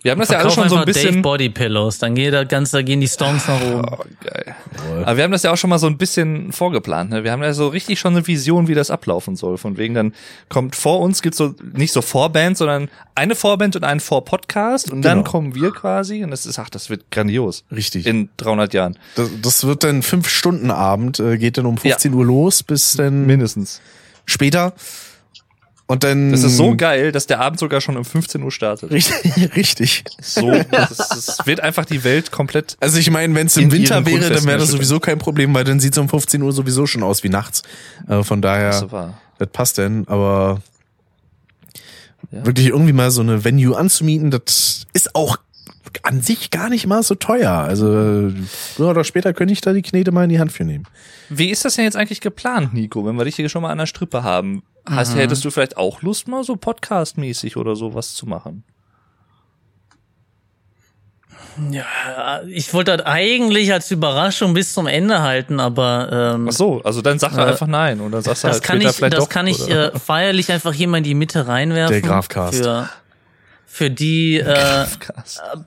Wir 0.04 0.10
haben 0.12 0.18
das 0.20 0.28
ja 0.28 0.38
Verkauf 0.38 0.58
alles 0.58 0.64
schon 0.64 0.68
so 0.68 0.74
ein 0.76 0.80
einfach 0.82 0.92
Dave 0.92 1.06
bisschen. 1.06 1.22
Body 1.22 1.48
Pillows, 1.48 1.98
dann 1.98 2.14
geht 2.14 2.34
da 2.34 2.44
ganz, 2.44 2.70
da 2.72 2.82
gehen 2.82 3.00
die 3.00 3.08
Stones 3.08 3.48
nach 3.48 3.58
oben. 3.62 3.86
Oh, 3.90 4.04
geil. 4.22 4.54
Aber 5.02 5.16
wir 5.16 5.24
haben 5.24 5.32
das 5.32 5.42
ja 5.44 5.50
auch 5.50 5.56
schon 5.56 5.70
mal 5.70 5.78
so 5.78 5.86
ein 5.86 5.96
bisschen 5.96 6.52
vorgeplant. 6.52 7.08
Ne? 7.08 7.24
Wir 7.24 7.32
haben 7.32 7.42
ja 7.42 7.54
so 7.54 7.68
richtig 7.68 7.98
schon 7.98 8.14
eine 8.14 8.26
Vision, 8.26 8.68
wie 8.68 8.74
das 8.74 8.90
ablaufen 8.90 9.34
soll. 9.34 9.56
Von 9.56 9.78
wegen 9.78 9.94
dann 9.94 10.12
kommt 10.50 10.76
vor 10.76 11.00
uns 11.00 11.22
gibt's 11.22 11.38
so 11.38 11.54
nicht 11.72 11.92
so 11.92 12.02
Vorband, 12.02 12.58
sondern 12.58 12.90
eine 13.14 13.34
Vorband 13.34 13.76
und 13.76 13.84
einen 13.84 14.00
Vorpodcast 14.00 14.92
und 14.92 15.00
dann 15.02 15.20
Genau. 15.20 15.30
kommen 15.30 15.54
wir 15.54 15.70
quasi 15.72 16.22
und 16.22 16.30
das 16.32 16.44
ist 16.44 16.58
ach, 16.58 16.68
das 16.68 16.90
wird 16.90 17.10
grandios 17.10 17.64
Richtig. 17.74 18.06
in 18.06 18.28
300 18.36 18.74
Jahren 18.74 18.98
Das, 19.16 19.30
das 19.40 19.64
wird 19.66 19.84
dann 19.84 20.02
fünf 20.02 20.28
Stunden 20.28 20.70
Abend, 20.70 21.18
äh, 21.18 21.38
geht 21.38 21.56
dann 21.56 21.64
um 21.64 21.78
15 21.78 22.12
Uhr 22.12 22.26
los 22.26 22.62
bis 22.62 22.92
dann 22.92 23.24
mindestens. 23.26 23.80
später. 24.26 24.74
Und 25.86 26.02
dann. 26.02 26.30
Das 26.30 26.42
ist 26.42 26.56
so 26.56 26.74
geil, 26.76 27.12
dass 27.12 27.26
der 27.26 27.40
Abend 27.40 27.60
sogar 27.60 27.80
schon 27.80 27.96
um 27.98 28.04
15 28.04 28.42
Uhr 28.42 28.50
startet. 28.50 28.90
Richtig. 28.90 29.50
richtig. 29.56 30.04
So, 30.22 30.50
das 30.70 31.38
wird 31.44 31.60
einfach 31.60 31.84
die 31.84 32.04
Welt 32.04 32.30
komplett. 32.30 32.76
Also 32.80 32.98
ich 32.98 33.10
meine, 33.10 33.34
wenn 33.34 33.46
es 33.48 33.56
im 33.58 33.64
In 33.64 33.72
Winter 33.72 34.06
wäre, 34.06 34.30
dann 34.30 34.44
wäre 34.44 34.58
das 34.58 34.70
sowieso 34.70 34.98
kein 34.98 35.18
Problem, 35.18 35.52
weil 35.54 35.64
dann 35.64 35.80
sieht's 35.80 35.98
um 35.98 36.08
15 36.08 36.40
Uhr 36.42 36.52
sowieso 36.52 36.86
schon 36.86 37.02
aus 37.02 37.22
wie 37.22 37.28
nachts. 37.28 37.62
Äh, 38.08 38.22
von 38.22 38.40
daher, 38.40 38.70
Das 38.70 38.86
das 39.38 39.48
passt 39.52 39.78
denn, 39.78 40.08
aber 40.08 40.62
Ja. 42.30 42.46
wirklich 42.46 42.68
irgendwie 42.68 42.92
mal 42.94 43.10
so 43.10 43.20
eine 43.20 43.44
Venue 43.44 43.76
anzumieten, 43.76 44.30
das 44.30 44.86
ist 44.94 45.14
auch 45.14 45.36
an 46.02 46.22
sich 46.22 46.50
gar 46.50 46.70
nicht 46.70 46.86
mal 46.86 47.02
so 47.02 47.14
teuer. 47.14 47.52
Also 47.52 48.30
früher 48.74 48.88
oder 48.90 49.04
später 49.04 49.32
könnte 49.32 49.52
ich 49.52 49.60
da 49.60 49.72
die 49.72 49.82
Knete 49.82 50.12
mal 50.12 50.24
in 50.24 50.30
die 50.30 50.40
Hand 50.40 50.50
für 50.50 50.64
nehmen. 50.64 50.84
Wie 51.28 51.50
ist 51.50 51.64
das 51.64 51.74
denn 51.76 51.84
jetzt 51.84 51.96
eigentlich 51.96 52.20
geplant, 52.20 52.72
Nico, 52.74 53.04
wenn 53.06 53.16
wir 53.16 53.24
dich 53.24 53.36
hier 53.36 53.48
schon 53.48 53.62
mal 53.62 53.70
an 53.70 53.78
der 53.78 53.86
Strippe 53.86 54.22
haben? 54.22 54.62
Hast, 54.86 55.14
hättest 55.16 55.44
du 55.44 55.50
vielleicht 55.50 55.76
auch 55.76 56.02
Lust, 56.02 56.28
mal 56.28 56.44
so 56.44 56.56
Podcast-mäßig 56.56 57.56
oder 57.56 57.74
sowas 57.74 58.14
zu 58.14 58.26
machen? 58.26 58.64
Ja, 61.70 62.42
ich 62.48 62.74
wollte 62.74 62.96
das 62.96 63.06
eigentlich 63.06 63.72
als 63.72 63.90
Überraschung 63.90 64.54
bis 64.54 64.72
zum 64.72 64.86
Ende 64.88 65.22
halten, 65.22 65.60
aber 65.60 66.34
ähm, 66.34 66.48
Ach 66.48 66.52
so, 66.52 66.82
also 66.82 67.00
dann 67.00 67.18
sag 67.20 67.30
doch 67.32 67.38
Äh, 67.38 67.50
einfach 67.50 67.68
nein 67.68 68.00
und 68.00 68.10
dann 68.10 68.22
sagst 68.22 68.42
du 68.42 68.48
das 68.48 68.56
halt 68.56 68.64
kann 68.64 68.76
später 68.78 68.90
ich, 68.90 68.96
vielleicht 68.96 69.12
das 69.14 69.24
doch. 69.24 69.30
kann 69.30 69.46
ich 69.46 69.62
oder? 69.62 69.94
äh, 69.94 69.98
feierlich 69.98 70.50
einfach 70.50 70.72
hier 70.72 70.88
mal 70.88 70.98
in 70.98 71.04
die 71.04 71.14
Mitte 71.14 71.46
reinwerfen. 71.46 71.92
Der 71.92 72.02
Grafcast. 72.02 72.64
Für, 72.64 72.88
für 73.66 73.90
die 73.90 74.38
äh, 74.40 74.84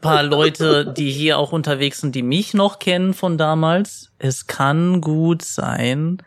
paar 0.01 0.23
Leute, 0.23 0.93
die 0.93 1.09
hier 1.09 1.37
auch 1.37 1.53
unterwegs 1.53 2.01
sind, 2.01 2.15
die 2.15 2.23
mich 2.23 2.53
noch 2.53 2.79
kennen 2.79 3.13
von 3.13 3.37
damals. 3.37 4.09
Es 4.19 4.45
kann 4.47 4.99
gut 4.99 5.41
sein, 5.41 6.17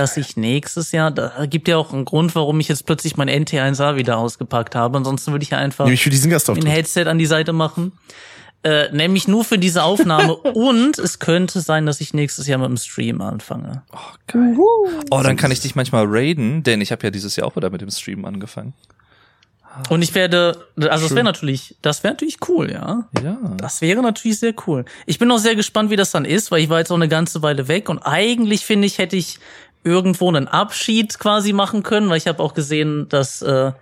dass 0.00 0.16
ich 0.16 0.36
nächstes 0.36 0.92
Jahr, 0.92 1.10
da 1.10 1.44
gibt 1.44 1.68
ja 1.68 1.76
auch 1.76 1.92
einen 1.92 2.06
Grund, 2.06 2.34
warum 2.34 2.58
ich 2.58 2.68
jetzt 2.68 2.86
plötzlich 2.86 3.18
mein 3.18 3.28
NT1A 3.28 3.96
wieder 3.96 4.16
ausgepackt 4.16 4.74
habe. 4.74 4.96
Ansonsten 4.96 5.32
würde 5.32 5.42
ich 5.42 5.50
ja 5.50 5.58
einfach 5.58 5.84
Nämlich 5.84 6.02
für 6.02 6.10
diesen 6.10 6.32
ein. 6.32 6.66
Headset 6.66 7.04
an 7.06 7.18
die 7.18 7.26
Seite 7.26 7.52
machen. 7.52 7.92
Äh, 8.62 8.90
nämlich 8.92 9.28
nur 9.28 9.44
für 9.44 9.58
diese 9.58 9.82
Aufnahme. 9.82 10.34
Und 10.54 10.98
es 10.98 11.18
könnte 11.18 11.60
sein, 11.60 11.84
dass 11.84 12.00
ich 12.00 12.14
nächstes 12.14 12.46
Jahr 12.46 12.58
mit 12.58 12.68
dem 12.68 12.78
Stream 12.78 13.20
anfange. 13.20 13.82
Oh, 13.92 13.98
geil. 14.26 14.56
Oh, 15.10 15.22
dann 15.22 15.36
kann 15.36 15.50
ich 15.50 15.60
dich 15.60 15.74
manchmal 15.74 16.06
raiden, 16.08 16.62
denn 16.62 16.80
ich 16.80 16.92
habe 16.92 17.02
ja 17.04 17.10
dieses 17.10 17.36
Jahr 17.36 17.46
auch 17.46 17.56
wieder 17.56 17.68
mit 17.68 17.82
dem 17.82 17.90
Stream 17.90 18.24
angefangen. 18.24 18.72
Und 19.88 20.02
ich 20.02 20.14
werde, 20.14 20.66
also 20.76 21.06
das 21.06 21.14
wäre 21.14 21.24
natürlich, 21.24 21.76
das 21.80 22.02
wäre 22.02 22.14
natürlich 22.14 22.38
cool, 22.48 22.70
ja. 22.72 23.08
Ja. 23.22 23.38
Das 23.56 23.80
wäre 23.80 24.02
natürlich 24.02 24.40
sehr 24.40 24.52
cool. 24.66 24.84
Ich 25.06 25.18
bin 25.18 25.30
auch 25.30 25.38
sehr 25.38 25.54
gespannt, 25.54 25.90
wie 25.90 25.96
das 25.96 26.10
dann 26.10 26.24
ist, 26.24 26.50
weil 26.50 26.62
ich 26.62 26.68
war 26.68 26.80
jetzt 26.80 26.90
auch 26.90 26.96
eine 26.96 27.08
ganze 27.08 27.42
Weile 27.42 27.68
weg 27.68 27.88
und 27.88 27.98
eigentlich 28.00 28.66
finde 28.66 28.86
ich, 28.86 28.98
hätte 28.98 29.16
ich 29.16 29.38
irgendwo 29.84 30.28
einen 30.28 30.48
Abschied 30.48 31.18
quasi 31.18 31.52
machen 31.52 31.82
können, 31.82 32.10
weil 32.10 32.18
ich 32.18 32.26
habe 32.26 32.42
auch 32.42 32.54
gesehen, 32.54 33.08
dass 33.08 33.42
äh, 33.42 33.72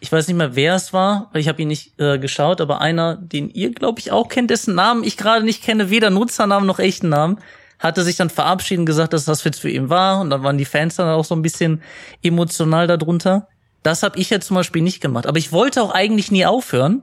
ich 0.00 0.10
weiß 0.10 0.28
nicht 0.28 0.36
mehr, 0.36 0.56
wer 0.56 0.74
es 0.74 0.92
war, 0.92 1.30
weil 1.32 1.40
ich 1.40 1.48
habe 1.48 1.62
ihn 1.62 1.68
nicht 1.68 1.98
äh, 1.98 2.18
geschaut, 2.18 2.60
aber 2.60 2.80
einer, 2.80 3.16
den 3.16 3.48
ihr 3.50 3.72
glaube 3.72 4.00
ich 4.00 4.12
auch 4.12 4.28
kennt, 4.28 4.50
dessen 4.50 4.74
Namen 4.74 5.04
ich 5.04 5.16
gerade 5.16 5.44
nicht 5.44 5.62
kenne, 5.62 5.90
weder 5.90 6.10
Nutzernamen 6.10 6.66
noch 6.66 6.78
echten 6.78 7.08
Namen, 7.08 7.38
hatte 7.78 8.02
sich 8.02 8.16
dann 8.16 8.30
verabschiedet 8.30 8.80
und 8.80 8.86
gesagt, 8.86 9.12
dass 9.12 9.24
das 9.24 9.44
jetzt 9.44 9.60
für 9.60 9.70
ihn 9.70 9.88
war 9.90 10.20
und 10.20 10.30
dann 10.30 10.42
waren 10.42 10.58
die 10.58 10.64
Fans 10.64 10.96
dann 10.96 11.08
auch 11.08 11.24
so 11.24 11.34
ein 11.34 11.42
bisschen 11.42 11.82
emotional 12.22 12.86
darunter. 12.86 13.48
Das 13.82 14.02
habe 14.02 14.18
ich 14.18 14.30
jetzt 14.30 14.46
zum 14.46 14.56
Beispiel 14.56 14.82
nicht 14.82 15.00
gemacht, 15.00 15.26
aber 15.26 15.38
ich 15.38 15.52
wollte 15.52 15.82
auch 15.82 15.90
eigentlich 15.90 16.30
nie 16.30 16.46
aufhören. 16.46 17.02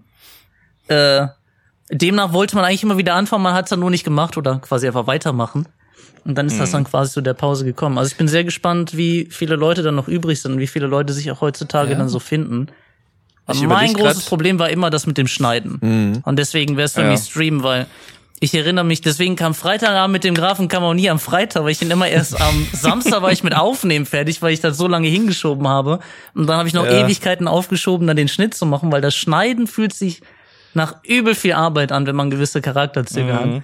Äh, 0.88 1.28
demnach 1.91 2.34
wollte 2.34 2.56
man 2.56 2.65
eigentlich 2.65 2.84
immer 2.84 2.98
wieder 2.98 3.15
anfangen, 3.15 3.44
man 3.44 3.53
hat 3.53 3.65
es 3.65 3.69
dann 3.69 3.80
nur 3.80 3.91
nicht 3.91 4.03
gemacht 4.03 4.38
oder 4.38 4.60
quasi 4.60 4.88
einfach 4.88 5.07
weitermachen. 5.07 5.68
Und 6.23 6.38
dann 6.38 6.45
ist 6.48 6.60
das 6.60 6.72
dann 6.72 6.84
quasi 6.84 7.11
zu 7.14 7.22
der 7.22 7.34
Pause 7.34 7.65
gekommen. 7.65 7.98
Also 7.98 8.11
ich 8.11 8.18
bin 8.18 8.28
sehr 8.28 8.44
gespannt, 8.44 8.95
wie 8.95 9.28
viele 9.32 9.56
Leute 9.56 9.82
dann 9.82 9.95
noch 9.95 10.07
übrig 10.07 10.40
sind 10.41 10.53
und 10.53 10.60
wie 10.60 10.68
viele 10.68 10.86
Leute 10.88 11.14
sich 11.14 11.32
auch 11.32 11.41
heutzutage 11.41 11.91
Ja. 11.91 11.98
dann 11.98 12.10
so 12.10 12.19
finden. 12.19 12.68
Mein 13.65 13.94
großes 13.94 14.26
Problem 14.26 14.60
war 14.60 14.69
immer 14.69 14.90
das 14.90 15.07
mit 15.07 15.18
dem 15.18 15.28
Schneiden. 15.28 15.80
Mhm. 15.82 16.22
Und 16.23 16.38
deswegen 16.38 16.78
wäre 16.78 16.86
es 16.86 16.94
für 16.94 17.02
Ja. 17.02 17.10
mich 17.10 17.22
Stream, 17.22 17.64
weil 17.64 17.88
ich 18.40 18.53
erinnere 18.56 18.86
mich, 18.86 19.02
deswegen 19.02 19.36
kam 19.36 19.53
Freitagabend 19.53 20.14
mit 20.14 20.23
dem 20.23 20.34
Grafen 20.36 20.68
kam 20.68 20.84
auch 20.84 20.94
nie 20.94 21.10
am 21.10 21.19
Freitag, 21.19 21.64
weil 21.64 21.72
ich 21.72 21.82
ihn 21.82 21.91
immer 21.91 22.07
erst 22.07 22.40
am 22.40 22.68
Samstag 22.73 23.22
war 23.22 23.32
ich 23.32 23.44
mit 23.44 23.56
Aufnehmen 23.56 24.06
fertig, 24.06 24.41
weil 24.41 24.53
ich 24.53 24.61
das 24.61 24.78
so 24.78 24.88
lange 24.88 25.07
hingeschoben 25.07 25.68
habe. 25.68 25.99
Und 26.34 26.48
dann 26.48 26.57
habe 26.57 26.68
ich 26.68 26.73
noch 26.73 26.86
Ja. 26.86 27.03
Ewigkeiten 27.06 27.48
aufgeschoben, 27.48 28.07
dann 28.07 28.15
den 28.15 28.28
Schnitt 28.30 28.53
zu 28.53 28.65
machen, 28.65 28.91
weil 28.91 29.02
das 29.02 29.15
Schneiden 29.15 29.68
fühlt 29.68 29.94
sich 29.94 30.22
nach 30.73 31.03
übel 31.03 31.36
viel 31.36 31.53
Arbeit 31.53 31.91
an, 31.91 32.06
wenn 32.07 32.15
man 32.15 32.30
gewisse 32.30 32.61
Charakterzüge 32.61 33.34
hat. 33.34 33.45
Mhm. 33.48 33.64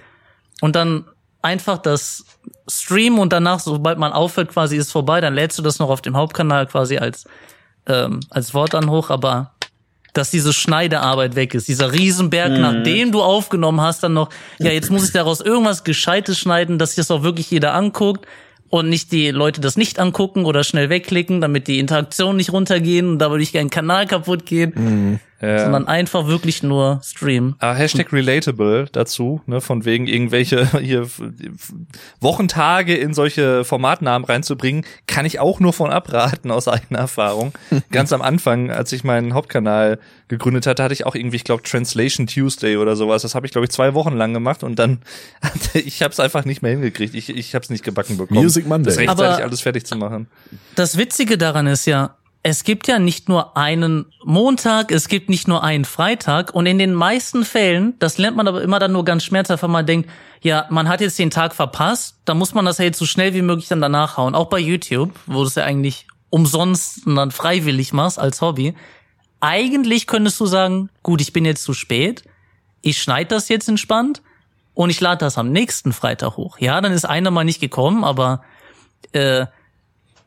Und 0.60 0.76
dann 0.76 1.04
einfach 1.48 1.78
das 1.78 2.24
Stream 2.70 3.18
und 3.18 3.32
danach, 3.32 3.60
sobald 3.60 3.98
man 3.98 4.12
aufhört, 4.12 4.50
quasi 4.50 4.76
ist 4.76 4.92
vorbei, 4.92 5.20
dann 5.20 5.34
lädst 5.34 5.58
du 5.58 5.62
das 5.62 5.78
noch 5.78 5.88
auf 5.88 6.02
dem 6.02 6.16
Hauptkanal 6.16 6.66
quasi 6.66 6.98
als, 6.98 7.24
ähm, 7.86 8.20
als 8.30 8.52
Wort 8.54 8.74
an 8.74 8.90
hoch, 8.90 9.10
aber 9.10 9.52
dass 10.12 10.30
diese 10.30 10.52
Schneidearbeit 10.52 11.36
weg 11.36 11.54
ist, 11.54 11.68
dieser 11.68 11.92
Riesenberg, 11.92 12.52
nachdem 12.58 13.12
du 13.12 13.22
aufgenommen 13.22 13.80
hast, 13.80 14.02
dann 14.02 14.14
noch, 14.14 14.30
ja, 14.58 14.70
jetzt 14.70 14.90
muss 14.90 15.04
ich 15.04 15.12
daraus 15.12 15.40
irgendwas 15.40 15.84
Gescheites 15.84 16.38
schneiden, 16.38 16.78
dass 16.78 16.90
sich 16.90 16.96
das 16.96 17.10
auch 17.10 17.22
wirklich 17.22 17.50
jeder 17.50 17.74
anguckt 17.74 18.26
und 18.68 18.88
nicht 18.88 19.12
die 19.12 19.30
Leute 19.30 19.60
das 19.60 19.76
nicht 19.76 19.98
angucken 19.98 20.44
oder 20.44 20.64
schnell 20.64 20.90
wegklicken, 20.90 21.40
damit 21.40 21.68
die 21.68 21.78
Interaktionen 21.78 22.36
nicht 22.36 22.52
runtergehen 22.52 23.08
und 23.08 23.18
dadurch 23.18 23.52
kein 23.52 23.70
Kanal 23.70 24.06
kaputt 24.06 24.44
geht, 24.44 24.74
Ja. 25.40 25.60
sondern 25.60 25.86
einfach 25.86 26.26
wirklich 26.26 26.64
nur 26.64 27.00
streamen. 27.04 27.54
Ah, 27.60 27.72
Hashtag 27.72 28.12
relatable 28.12 28.86
dazu, 28.90 29.40
ne, 29.46 29.60
von 29.60 29.84
wegen 29.84 30.08
irgendwelche 30.08 30.66
hier 30.80 31.06
Wochentage 32.20 32.96
in 32.96 33.14
solche 33.14 33.64
Formatnamen 33.64 34.24
reinzubringen, 34.26 34.84
kann 35.06 35.24
ich 35.26 35.38
auch 35.40 35.60
nur 35.60 35.72
von 35.72 35.90
abraten 35.90 36.50
aus 36.50 36.68
eigener 36.68 36.98
Erfahrung. 37.00 37.52
Ganz 37.90 38.12
am 38.12 38.22
Anfang, 38.22 38.70
als 38.70 38.92
ich 38.92 39.04
meinen 39.04 39.34
Hauptkanal 39.34 39.98
gegründet 40.28 40.66
hatte, 40.66 40.82
hatte 40.82 40.94
ich 40.94 41.06
auch 41.06 41.14
irgendwie, 41.14 41.36
ich 41.36 41.44
glaube, 41.44 41.62
Translation 41.62 42.26
Tuesday 42.26 42.76
oder 42.76 42.96
sowas. 42.96 43.22
Das 43.22 43.34
habe 43.34 43.46
ich, 43.46 43.52
glaube 43.52 43.66
ich, 43.66 43.70
zwei 43.70 43.94
Wochen 43.94 44.16
lang 44.16 44.32
gemacht 44.34 44.62
und 44.62 44.78
dann, 44.78 44.98
ich 45.74 46.02
habe 46.02 46.12
es 46.12 46.20
einfach 46.20 46.44
nicht 46.44 46.62
mehr 46.62 46.72
hingekriegt. 46.72 47.14
Ich, 47.14 47.28
ich 47.30 47.54
habe 47.54 47.62
es 47.62 47.70
nicht 47.70 47.84
gebacken 47.84 48.16
bekommen. 48.16 48.40
Music 48.40 48.66
Monday. 48.66 48.90
Das 48.90 48.98
rechtzeitig 48.98 49.24
Aber- 49.24 49.42
alles 49.44 49.60
fertig 49.60 49.86
zu 49.86 49.96
machen. 49.96 50.26
Das 50.74 50.96
Witzige 50.98 51.38
daran 51.38 51.66
ist 51.66 51.86
ja, 51.86 52.16
es 52.48 52.64
gibt 52.64 52.88
ja 52.88 52.98
nicht 52.98 53.28
nur 53.28 53.58
einen 53.58 54.06
Montag, 54.24 54.90
es 54.90 55.08
gibt 55.08 55.28
nicht 55.28 55.48
nur 55.48 55.62
einen 55.62 55.84
Freitag 55.84 56.54
und 56.54 56.64
in 56.64 56.78
den 56.78 56.94
meisten 56.94 57.44
Fällen, 57.44 57.92
das 57.98 58.16
lernt 58.16 58.38
man 58.38 58.48
aber 58.48 58.62
immer 58.62 58.78
dann 58.78 58.92
nur 58.92 59.04
ganz 59.04 59.22
schmerzhaft, 59.24 59.62
wenn 59.62 59.70
man 59.70 59.84
denkt, 59.84 60.08
ja, 60.40 60.66
man 60.70 60.88
hat 60.88 61.02
jetzt 61.02 61.18
den 61.18 61.28
Tag 61.28 61.54
verpasst, 61.54 62.16
dann 62.24 62.38
muss 62.38 62.54
man 62.54 62.64
das 62.64 62.78
ja 62.78 62.86
jetzt 62.86 62.98
so 62.98 63.04
schnell 63.04 63.34
wie 63.34 63.42
möglich 63.42 63.68
dann 63.68 63.82
danach 63.82 64.16
hauen. 64.16 64.34
Auch 64.34 64.46
bei 64.46 64.58
YouTube, 64.58 65.12
wo 65.26 65.40
du 65.40 65.46
es 65.46 65.56
ja 65.56 65.64
eigentlich 65.64 66.06
umsonst 66.30 67.06
und 67.06 67.16
dann 67.16 67.32
freiwillig 67.32 67.92
machst 67.92 68.18
als 68.18 68.40
Hobby. 68.40 68.74
Eigentlich 69.40 70.06
könntest 70.06 70.40
du 70.40 70.46
sagen, 70.46 70.88
gut, 71.02 71.20
ich 71.20 71.34
bin 71.34 71.44
jetzt 71.44 71.64
zu 71.64 71.74
spät, 71.74 72.24
ich 72.80 73.02
schneide 73.02 73.28
das 73.28 73.50
jetzt 73.50 73.68
entspannt 73.68 74.22
und 74.72 74.88
ich 74.88 75.00
lade 75.02 75.18
das 75.18 75.36
am 75.36 75.52
nächsten 75.52 75.92
Freitag 75.92 76.38
hoch. 76.38 76.58
Ja, 76.60 76.80
dann 76.80 76.92
ist 76.92 77.04
einer 77.04 77.30
mal 77.30 77.44
nicht 77.44 77.60
gekommen, 77.60 78.04
aber 78.04 78.42
äh, 79.12 79.44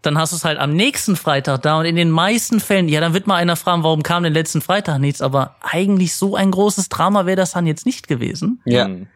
dann 0.01 0.17
hast 0.17 0.31
du 0.31 0.37
es 0.37 0.45
halt 0.45 0.57
am 0.57 0.73
nächsten 0.73 1.15
Freitag 1.15 1.61
da 1.61 1.79
und 1.79 1.85
in 1.85 1.95
den 1.95 2.09
meisten 2.09 2.59
Fällen, 2.59 2.89
ja, 2.89 3.01
dann 3.01 3.13
wird 3.13 3.27
mal 3.27 3.35
einer 3.35 3.55
fragen, 3.55 3.83
warum 3.83 4.03
kam 4.03 4.23
denn 4.23 4.33
letzten 4.33 4.61
Freitag 4.61 4.99
nichts, 4.99 5.21
aber 5.21 5.55
eigentlich 5.61 6.15
so 6.15 6.35
ein 6.35 6.51
großes 6.51 6.89
Drama 6.89 7.25
wäre 7.25 7.37
das 7.37 7.51
dann 7.51 7.67
jetzt 7.67 7.85
nicht 7.85 8.07
gewesen. 8.07 8.61
Ja. 8.65 8.85
Hm. 8.85 9.07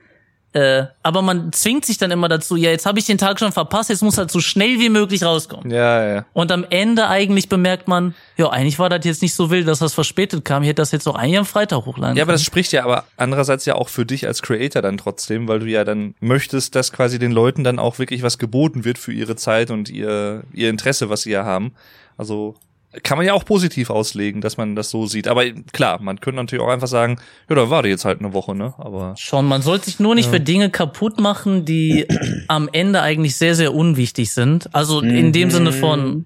Äh, 0.56 0.88
aber 1.04 1.22
man 1.22 1.52
zwingt 1.52 1.84
sich 1.86 1.98
dann 1.98 2.12
immer 2.12 2.30
dazu, 2.30 2.56
ja, 2.56 2.70
jetzt 2.70 2.86
habe 2.86 2.98
ich 2.98 3.06
den 3.06 3.18
Tag 3.18 3.40
schon 3.40 3.52
verpasst, 3.52 3.90
jetzt 3.90 4.02
muss 4.02 4.18
halt 4.18 4.32
so 4.32 4.40
schnell 4.40 4.80
wie 4.80 4.88
möglich 4.88 5.22
rauskommen. 5.22 5.70
Ja, 5.70 6.08
ja. 6.08 6.26
Und 6.32 6.50
am 6.54 6.66
Ende 6.70 7.10
eigentlich 7.10 7.50
bemerkt 7.50 7.90
man, 7.90 8.16
ja, 8.38 8.50
eigentlich 8.50 8.80
war 8.80 8.88
das 8.88 9.04
jetzt 9.04 9.22
nicht 9.22 9.36
so 9.36 9.52
wild, 9.52 9.68
dass 9.68 9.80
das 9.80 9.94
verspätet 9.94 10.46
kam. 10.46 10.64
Ich 10.64 10.70
hätte 10.70 10.82
das 10.82 10.94
jetzt 10.94 11.10
auch 11.10 11.16
eigentlich 11.16 11.40
am 11.40 11.46
Freitag 11.46 11.86
hochladen 11.86 12.16
Ja, 12.16 12.24
aber 12.24 12.32
das 12.32 12.40
können. 12.40 12.46
spricht 12.46 12.72
ja 12.72 12.86
aber 12.86 13.04
andererseits 13.18 13.66
ja 13.66 13.76
auch 13.76 13.90
für 13.90 14.06
dich 14.06 14.28
als 14.28 14.42
Creator 14.42 14.82
dann 14.82 14.98
trotzdem, 14.98 15.50
weil 15.50 15.60
du 15.60 15.66
ja 15.66 15.84
dann 15.84 16.16
möchtest, 16.22 16.74
dass 16.76 16.94
quasi 16.94 17.20
den 17.20 17.34
Leuten 17.34 17.66
dann 17.66 17.78
auch 17.78 18.00
wirklich 18.00 18.24
was 18.24 18.38
geboten 18.38 18.86
wird 18.86 18.98
für 18.98 19.12
ihre 19.12 19.36
Zeit 19.36 19.72
und 19.72 19.90
ihr, 19.90 20.44
ihr 20.54 20.70
Interesse, 20.70 21.10
was 21.10 21.24
sie 21.24 21.32
ja 21.32 21.44
haben. 21.44 21.74
Also 22.18 22.56
kann 23.04 23.18
man 23.18 23.26
ja 23.26 23.34
auch 23.34 23.46
positiv 23.46 23.90
auslegen, 23.90 24.42
dass 24.42 24.58
man 24.58 24.76
das 24.76 24.90
so 24.90 25.06
sieht. 25.06 25.28
Aber 25.28 25.50
klar, 25.74 26.02
man 26.02 26.20
könnte 26.20 26.38
natürlich 26.42 26.64
auch 26.64 26.70
einfach 26.70 26.88
sagen, 26.88 27.18
ja, 27.50 27.56
da 27.56 27.70
warte 27.70 27.88
jetzt 27.88 28.06
halt 28.06 28.20
eine 28.20 28.34
Woche, 28.34 28.56
ne? 28.56 28.74
Aber 28.78 29.16
Schon, 29.18 29.46
man 29.48 29.62
sollte 29.62 29.86
sich 29.86 30.00
nur 30.00 30.16
nicht 30.16 30.30
für 30.30 30.40
Dinge 30.40 30.70
kaputt 30.70 31.20
machen, 31.20 31.66
die 31.66 32.08
am 32.48 32.70
Ende 32.72 33.02
eigentlich 33.02 33.36
sehr, 33.36 33.56
sehr 33.56 33.74
unwichtig 33.74 34.32
sind. 34.32 34.74
Also 34.74 35.02
in 35.02 35.32
dem 35.32 35.52
Sinne 35.52 35.72
von, 35.72 36.26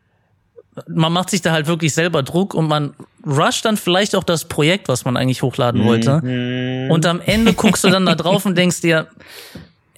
man 0.88 1.12
macht 1.12 1.30
sich 1.30 1.42
da 1.42 1.52
halt 1.52 1.68
wirklich 1.68 1.94
selber 1.94 2.24
Druck 2.24 2.54
und 2.54 2.68
man 2.68 2.94
rusht 3.26 3.66
dann 3.66 3.78
vielleicht 3.78 4.16
auch 4.16 4.24
das 4.24 4.46
Projekt, 4.46 4.88
was 4.88 5.06
man 5.06 5.18
eigentlich 5.18 5.42
hochladen 5.42 5.84
wollte. 5.86 6.88
Und 6.90 7.06
am 7.06 7.22
Ende 7.22 7.54
guckst 7.54 7.84
du 7.84 7.90
dann 7.90 8.06
da 8.06 8.16
drauf 8.16 8.46
und 8.46 8.58
denkst 8.58 8.82
dir, 8.82 9.08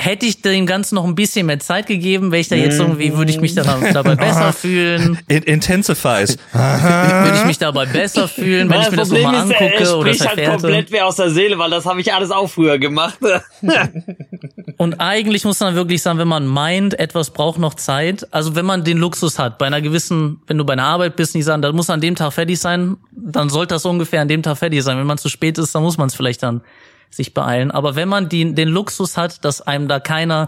hätte 0.04 0.26
ich 0.26 0.42
dem 0.42 0.66
Ganzen 0.66 0.96
noch 0.96 1.06
ein 1.06 1.14
bisschen 1.16 1.46
mehr 1.46 1.60
Zeit 1.60 1.86
gegeben, 1.86 2.32
wäre 2.32 2.42
ich 2.42 2.48
da 2.48 2.56
jetzt 2.56 2.80
irgendwie, 2.80 3.16
würde 3.16 3.32
ich 3.32 3.40
mich 3.40 3.54
daran, 3.54 3.94
dabei 3.94 4.16
besser 4.28 4.52
fühlen, 4.52 5.20
it 5.28 5.46
intensifies. 5.46 6.38
würde 6.54 7.38
ich 7.38 7.46
mich 7.46 7.60
dabei 7.60 7.86
besser 7.86 8.28
fühlen, 8.28 8.70
wenn 8.70 8.82
ich 8.82 8.92
mir 8.92 8.98
das 8.98 9.10
Problem 9.10 9.32
nochmal 9.32 9.46
ist, 9.46 9.52
er- 9.52 9.62
angucke 9.62 9.84
er 9.84 9.98
oder 9.98 10.14
spricht 10.14 10.38
halt 10.38 10.50
komplett 10.50 10.92
wer 10.92 11.06
aus 11.08 11.18
der 11.18 11.30
Seele, 11.30 11.60
weil 11.60 11.70
das 11.70 11.86
habe 11.86 12.02
ich 12.02 12.14
alles 12.14 12.32
auch 12.32 12.48
früher 12.48 12.80
gemacht. 12.80 13.20
Und 14.78 14.96
eigentlich 15.00 15.46
muss 15.46 15.60
man 15.60 15.76
wirklich 15.76 16.02
sagen, 16.02 16.18
wenn 16.18 16.28
man 16.28 16.48
meint, 16.48 16.98
etwas 17.00 17.30
braucht 17.30 17.60
noch 17.60 17.76
Zeit, 17.76 18.28
also 18.34 18.56
wenn 18.56 18.66
man 18.66 18.84
den 18.84 18.98
Luxus 18.98 19.38
hat, 19.38 19.58
bei 19.60 19.68
einer 19.68 19.82
gewissen, 19.82 20.42
wenn 20.48 20.58
du 20.58 20.66
bei 20.66 20.74
einer 20.74 20.86
Arbeit 20.86 21.16
bist, 21.16 21.36
nicht 21.36 21.46
sagen, 21.46 21.62
das 21.62 21.74
muss 21.74 21.90
an 21.90 22.02
dem 22.02 22.16
Tag 22.16 22.34
fertig 22.34 22.60
sein, 22.60 22.98
dann 23.12 23.50
sollte 23.50 23.76
das 23.76 23.86
ungefähr 23.86 24.22
an 24.22 24.28
dem 24.28 24.42
Tag 24.42 24.58
fertig 24.58 24.82
sein. 24.84 24.98
Wenn 24.98 25.06
man 25.06 25.20
zu 25.20 25.30
spät 25.30 25.58
ist, 25.60 25.76
dann 25.76 25.84
muss 25.84 25.98
man 25.98 26.08
es 26.08 26.16
vielleicht 26.16 26.42
dann 26.42 26.62
sich 27.12 27.34
beeilen. 27.34 27.70
Aber 27.72 27.96
wenn 27.96 28.10
man 28.10 28.30
die, 28.30 28.54
den 28.56 28.70
Luxus 28.70 29.18
hat, 29.18 29.44
dass 29.46 29.62
einem 29.62 29.88
da 29.88 30.00
keiner 30.00 30.48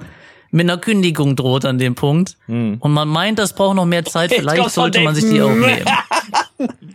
mit 0.51 0.69
einer 0.69 0.77
Kündigung 0.77 1.35
droht 1.35 1.65
an 1.65 1.77
dem 1.79 1.95
Punkt 1.95 2.37
und 2.79 2.91
man 2.93 3.07
meint, 3.07 3.39
das 3.39 3.53
braucht 3.55 3.75
noch 3.75 3.85
mehr 3.85 4.05
Zeit, 4.05 4.31
vielleicht 4.33 4.69
sollte 4.69 4.99
man 5.01 5.15
sich 5.15 5.25
die 5.29 5.41
auch 5.41 5.49
nehmen. 5.49 5.85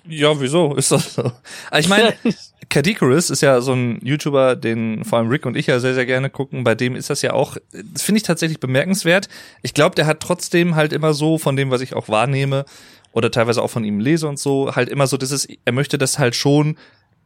Ja, 0.09 0.41
wieso? 0.41 0.75
Ist 0.75 0.91
das 0.93 1.15
so? 1.15 1.33
Aber 1.71 1.79
Ich 1.81 1.89
meine, 1.89 2.15
Kadikarus 2.71 3.29
ist 3.31 3.43
ja 3.43 3.61
so 3.61 3.73
ein 3.73 3.99
YouTuber, 4.03 4.57
den 4.57 5.05
vor 5.05 5.19
allem 5.19 5.29
Rick 5.29 5.45
und 5.45 5.57
ich 5.57 5.67
ja 5.67 5.81
sehr, 5.81 5.95
sehr 5.95 6.07
gerne 6.07 6.31
gucken. 6.31 6.65
Bei 6.65 6.75
dem 6.75 6.97
ist 6.97 7.11
das 7.11 7.21
ja 7.23 7.33
auch, 7.33 7.57
das 7.73 8.03
finde 8.03 8.19
ich 8.19 8.23
tatsächlich 8.23 8.61
bemerkenswert. 8.61 9.29
Ich 9.63 9.75
glaube, 9.75 9.95
der 9.95 10.07
hat 10.07 10.21
trotzdem 10.21 10.77
halt 10.77 10.93
immer 10.93 11.13
so, 11.13 11.37
von 11.37 11.57
dem, 11.57 11.71
was 11.71 11.81
ich 11.83 11.95
auch 11.95 12.09
wahrnehme, 12.09 12.65
oder 13.13 13.31
teilweise 13.31 13.63
auch 13.63 13.69
von 13.69 13.85
ihm 13.85 14.01
lese 14.01 14.29
und 14.29 14.39
so, 14.39 14.75
halt 14.75 14.89
immer 14.89 15.07
so 15.07 15.17
dieses, 15.17 15.47
er 15.65 15.73
möchte 15.73 15.99
das 15.99 16.19
halt 16.19 16.35
schon 16.37 16.77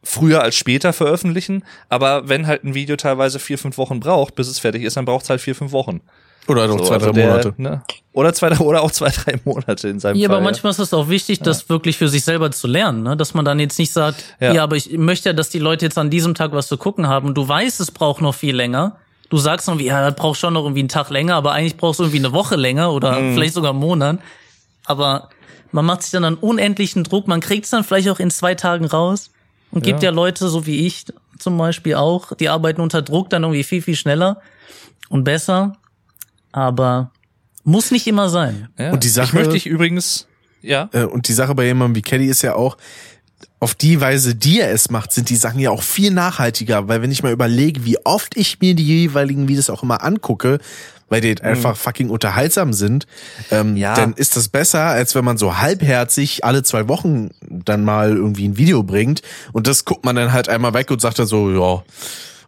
früher 0.03 0.43
als 0.43 0.57
später 0.57 0.93
veröffentlichen, 0.93 1.65
aber 1.89 2.29
wenn 2.29 2.47
halt 2.47 2.65
ein 2.65 2.75
Video 2.75 2.97
teilweise 2.97 3.39
vier, 3.39 3.59
fünf 3.59 3.79
Wochen 3.79 4.01
braucht, 4.01 4.35
bis 4.35 4.49
es 4.49 4.59
fertig 4.59 4.83
ist, 4.83 4.97
dann 4.97 5.05
braucht 5.05 5.25
es 5.25 5.31
halt 5.31 5.41
vier, 5.41 5.55
fünf 5.55 5.73
Wochen. 5.73 6.01
Oder 6.49 6.67
noch 6.67 6.79
So, 6.79 6.87
zwei, 6.87 6.95
also 6.95 7.07
drei 7.07 7.13
der, 7.13 7.29
Monate. 7.31 7.55
Ne? 7.57 7.83
Oder 8.13 8.33
zwei, 8.35 8.51
oder 8.59 8.83
auch 8.83 8.91
zwei, 8.91 9.11
drei 9.11 9.39
Monate 9.45 9.89
in 9.89 10.01
seinem 10.01 10.17
Ja, 10.17 10.29
Fall. 10.29 10.37
aber 10.37 10.45
manchmal 10.45 10.73
ist 10.73 10.81
es 10.81 10.93
auch 10.93 11.09
wichtig, 11.09 11.39
das 11.41 11.69
wirklich 11.69 11.97
für 11.99 12.09
sich 12.09 12.25
selber 12.25 12.51
zu 12.51 12.67
lernen, 12.67 13.05
ne? 13.05 13.17
dass 13.17 13.33
man 13.35 13.45
dann 13.45 13.61
jetzt 13.61 13.79
nicht 13.79 13.93
sagt, 13.93 14.25
ja. 14.41 14.53
Ja. 14.55 14.63
aber 14.65 14.75
ich 14.75 14.91
möchte 14.99 15.29
ja, 15.29 15.33
dass 15.35 15.51
die 15.51 15.61
Leute 15.61 15.85
jetzt 15.85 15.97
an 15.99 16.11
diesem 16.11 16.35
Tag 16.35 16.53
was 16.53 16.67
zu 16.67 16.77
gucken 16.79 17.07
haben 17.07 17.29
und 17.29 17.35
du 17.37 17.47
weißt, 17.47 17.79
es 17.81 17.93
braucht 17.93 18.21
noch 18.23 18.35
viel 18.35 18.57
länger. 18.57 18.97
Du 19.31 19.39
sagst 19.39 19.69
noch, 19.69 19.79
ja, 19.81 20.05
das 20.11 20.17
braucht 20.17 20.39
schon 20.39 20.53
noch 20.53 20.65
irgendwie 20.65 20.81
einen 20.81 20.89
Tag 20.89 21.11
länger, 21.11 21.37
aber 21.37 21.53
eigentlich 21.53 21.77
brauchst 21.77 22.01
du 22.01 22.05
irgendwie 22.05 22.19
eine 22.19 22.33
Woche 22.33 22.57
länger 22.57 22.93
oder 22.93 23.15
vielleicht 23.15 23.55
sogar 23.55 23.71
einen 23.71 23.81
Monat. 23.81 24.19
Aber 24.85 25.31
man 25.71 25.87
macht 25.87 26.03
sich 26.03 26.11
dann 26.11 26.25
einen 26.25 26.37
unendlichen 26.37 27.05
Druck, 27.05 27.29
man 27.29 27.41
kriegt 27.41 27.65
es 27.65 27.71
dann 27.71 27.85
vielleicht 27.85 28.11
auch 28.11 28.19
in 28.19 28.31
zwei 28.31 28.55
Tagen 28.57 28.85
raus 28.85 29.31
und 29.73 29.83
gibt 29.83 30.03
ja. 30.03 30.11
Leute, 30.11 30.49
so 30.49 30.67
wie 30.67 30.87
ich 30.87 31.07
zum 31.39 31.59
Beispiel 31.59 31.97
auch, 31.97 32.33
die 32.37 32.49
arbeiten 32.49 32.81
unter 32.81 33.03
Druck 33.03 33.29
dann 33.31 33.43
irgendwie 33.43 33.65
viel, 33.65 33.83
viel 33.83 33.97
schneller 33.97 34.41
und 35.09 35.25
besser. 35.25 35.77
Aber 36.53 37.11
muss 37.65 37.91
nicht 37.91 38.07
immer 38.07 38.29
sein. 38.29 38.69
Ja. 38.79 38.93
Und 38.93 39.03
die 39.05 39.09
Sache- 39.09 39.27
Ich 39.29 39.33
möchte 39.33 39.57
ich 39.57 39.67
übrigens, 39.67 40.29
ja. 40.61 40.89
Äh, 40.93 41.05
Und 41.05 41.27
die 41.29 41.33
Sache 41.33 41.55
bei 41.55 41.65
jemandem 41.65 41.97
wie 41.97 42.03
Caddy 42.03 42.27
ist 42.27 42.43
ja 42.43 42.55
auch, 42.55 42.77
auf 43.59 43.75
die 43.75 44.01
Weise, 44.01 44.35
die 44.35 44.61
er 44.61 44.73
es 44.73 44.91
macht, 44.91 45.13
sind 45.13 45.31
die 45.31 45.37
Sachen 45.37 45.61
ja 45.61 45.71
auch 45.71 45.83
viel 45.83 46.11
nachhaltiger, 46.11 46.89
weil 46.89 47.01
wenn 47.01 47.13
ich 47.13 47.23
mal 47.23 47.33
überlege, 47.33 47.85
wie 47.85 47.97
oft 48.05 48.37
ich 48.37 48.61
mir 48.61 48.75
die 48.75 48.85
jeweiligen 48.85 49.47
Videos 49.49 49.71
auch 49.71 49.83
immer 49.85 50.03
angucke, 50.05 50.59
weil 51.13 51.21
die 51.21 51.41
einfach 51.43 51.77
fucking 51.77 52.11
unterhaltsam 52.11 52.73
sind, 52.73 53.07
ähm, 53.53 53.77
Ja. 53.77 53.95
dann 53.95 54.15
ist 54.15 54.35
das 54.37 54.49
besser, 54.49 54.81
als 54.83 55.15
wenn 55.15 55.25
man 55.25 55.39
so 55.39 55.59
halbherzig 55.59 56.45
alle 56.45 56.65
zwei 56.65 56.89
Wochen 56.89 57.29
dann 57.49 57.85
mal 57.85 58.11
irgendwie 58.17 58.49
ein 58.49 58.57
Video 58.57 58.83
bringt 58.83 59.23
und 59.53 59.69
das 59.69 59.85
guckt 59.85 60.05
man 60.05 60.17
dann 60.17 60.33
halt 60.33 60.49
einmal 60.49 60.75
weg 60.75 60.91
und 60.91 61.01
sagt 61.01 61.19
dann 61.21 61.27
so, 61.27 61.51
ja, 61.53 61.85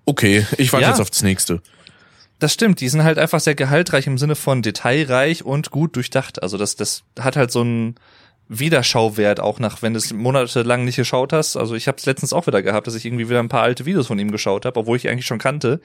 okay, 0.06 0.44
ich 0.58 0.72
warte 0.72 0.84
Ja. 0.84 0.90
jetzt 0.90 1.00
auf 1.00 1.10
das 1.10 1.22
nächste. 1.22 1.60
Das 2.40 2.52
stimmt, 2.52 2.80
die 2.80 2.88
sind 2.88 3.04
halt 3.04 3.18
einfach 3.18 3.38
sehr 3.40 3.54
gehaltreich 3.54 4.06
im 4.08 4.18
Sinne 4.18 4.34
von 4.34 4.60
detailreich 4.60 5.44
und 5.44 5.70
gut 5.70 5.94
durchdacht. 5.94 6.42
Also 6.42 6.58
das, 6.58 6.74
das 6.74 7.04
hat 7.20 7.36
halt 7.36 7.52
so 7.52 7.60
einen 7.60 7.94
Wiederschauwert 8.48 9.40
auch 9.40 9.58
nach, 9.60 9.82
wenn 9.82 9.94
du 9.94 9.98
es 9.98 10.12
monatelang 10.12 10.84
nicht 10.84 10.96
geschaut 10.96 11.32
hast. 11.32 11.56
Also 11.56 11.74
ich 11.74 11.86
habe 11.88 11.96
es 11.98 12.06
letztens 12.06 12.32
auch 12.32 12.46
wieder 12.46 12.60
gehabt, 12.62 12.86
dass 12.86 12.94
ich 12.94 13.04
irgendwie 13.06 13.28
wieder 13.28 13.40
ein 13.40 13.48
paar 13.48 13.62
alte 13.62 13.86
Videos 13.86 14.08
von 14.08 14.18
ihm 14.18 14.30
geschaut 14.30 14.66
habe, 14.66 14.80
obwohl 14.80 14.96
ich 14.96 15.08
eigentlich 15.08 15.26
schon 15.26 15.38
kannte. 15.38 15.80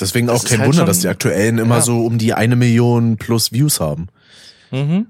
Deswegen 0.00 0.26
Das 0.28 0.40
auch 0.40 0.48
kein 0.48 0.58
halt 0.58 0.68
Wunder, 0.68 0.78
schon- 0.80 0.86
dass 0.86 1.00
die 1.00 1.08
aktuellen 1.08 1.58
immer 1.58 1.76
Ja. 1.76 1.80
so 1.82 2.04
um 2.04 2.18
die 2.18 2.32
eine 2.34 2.56
Million 2.56 3.16
plus 3.16 3.52
Views 3.52 3.80
haben. 3.80 4.08
Mhm. 4.70 5.06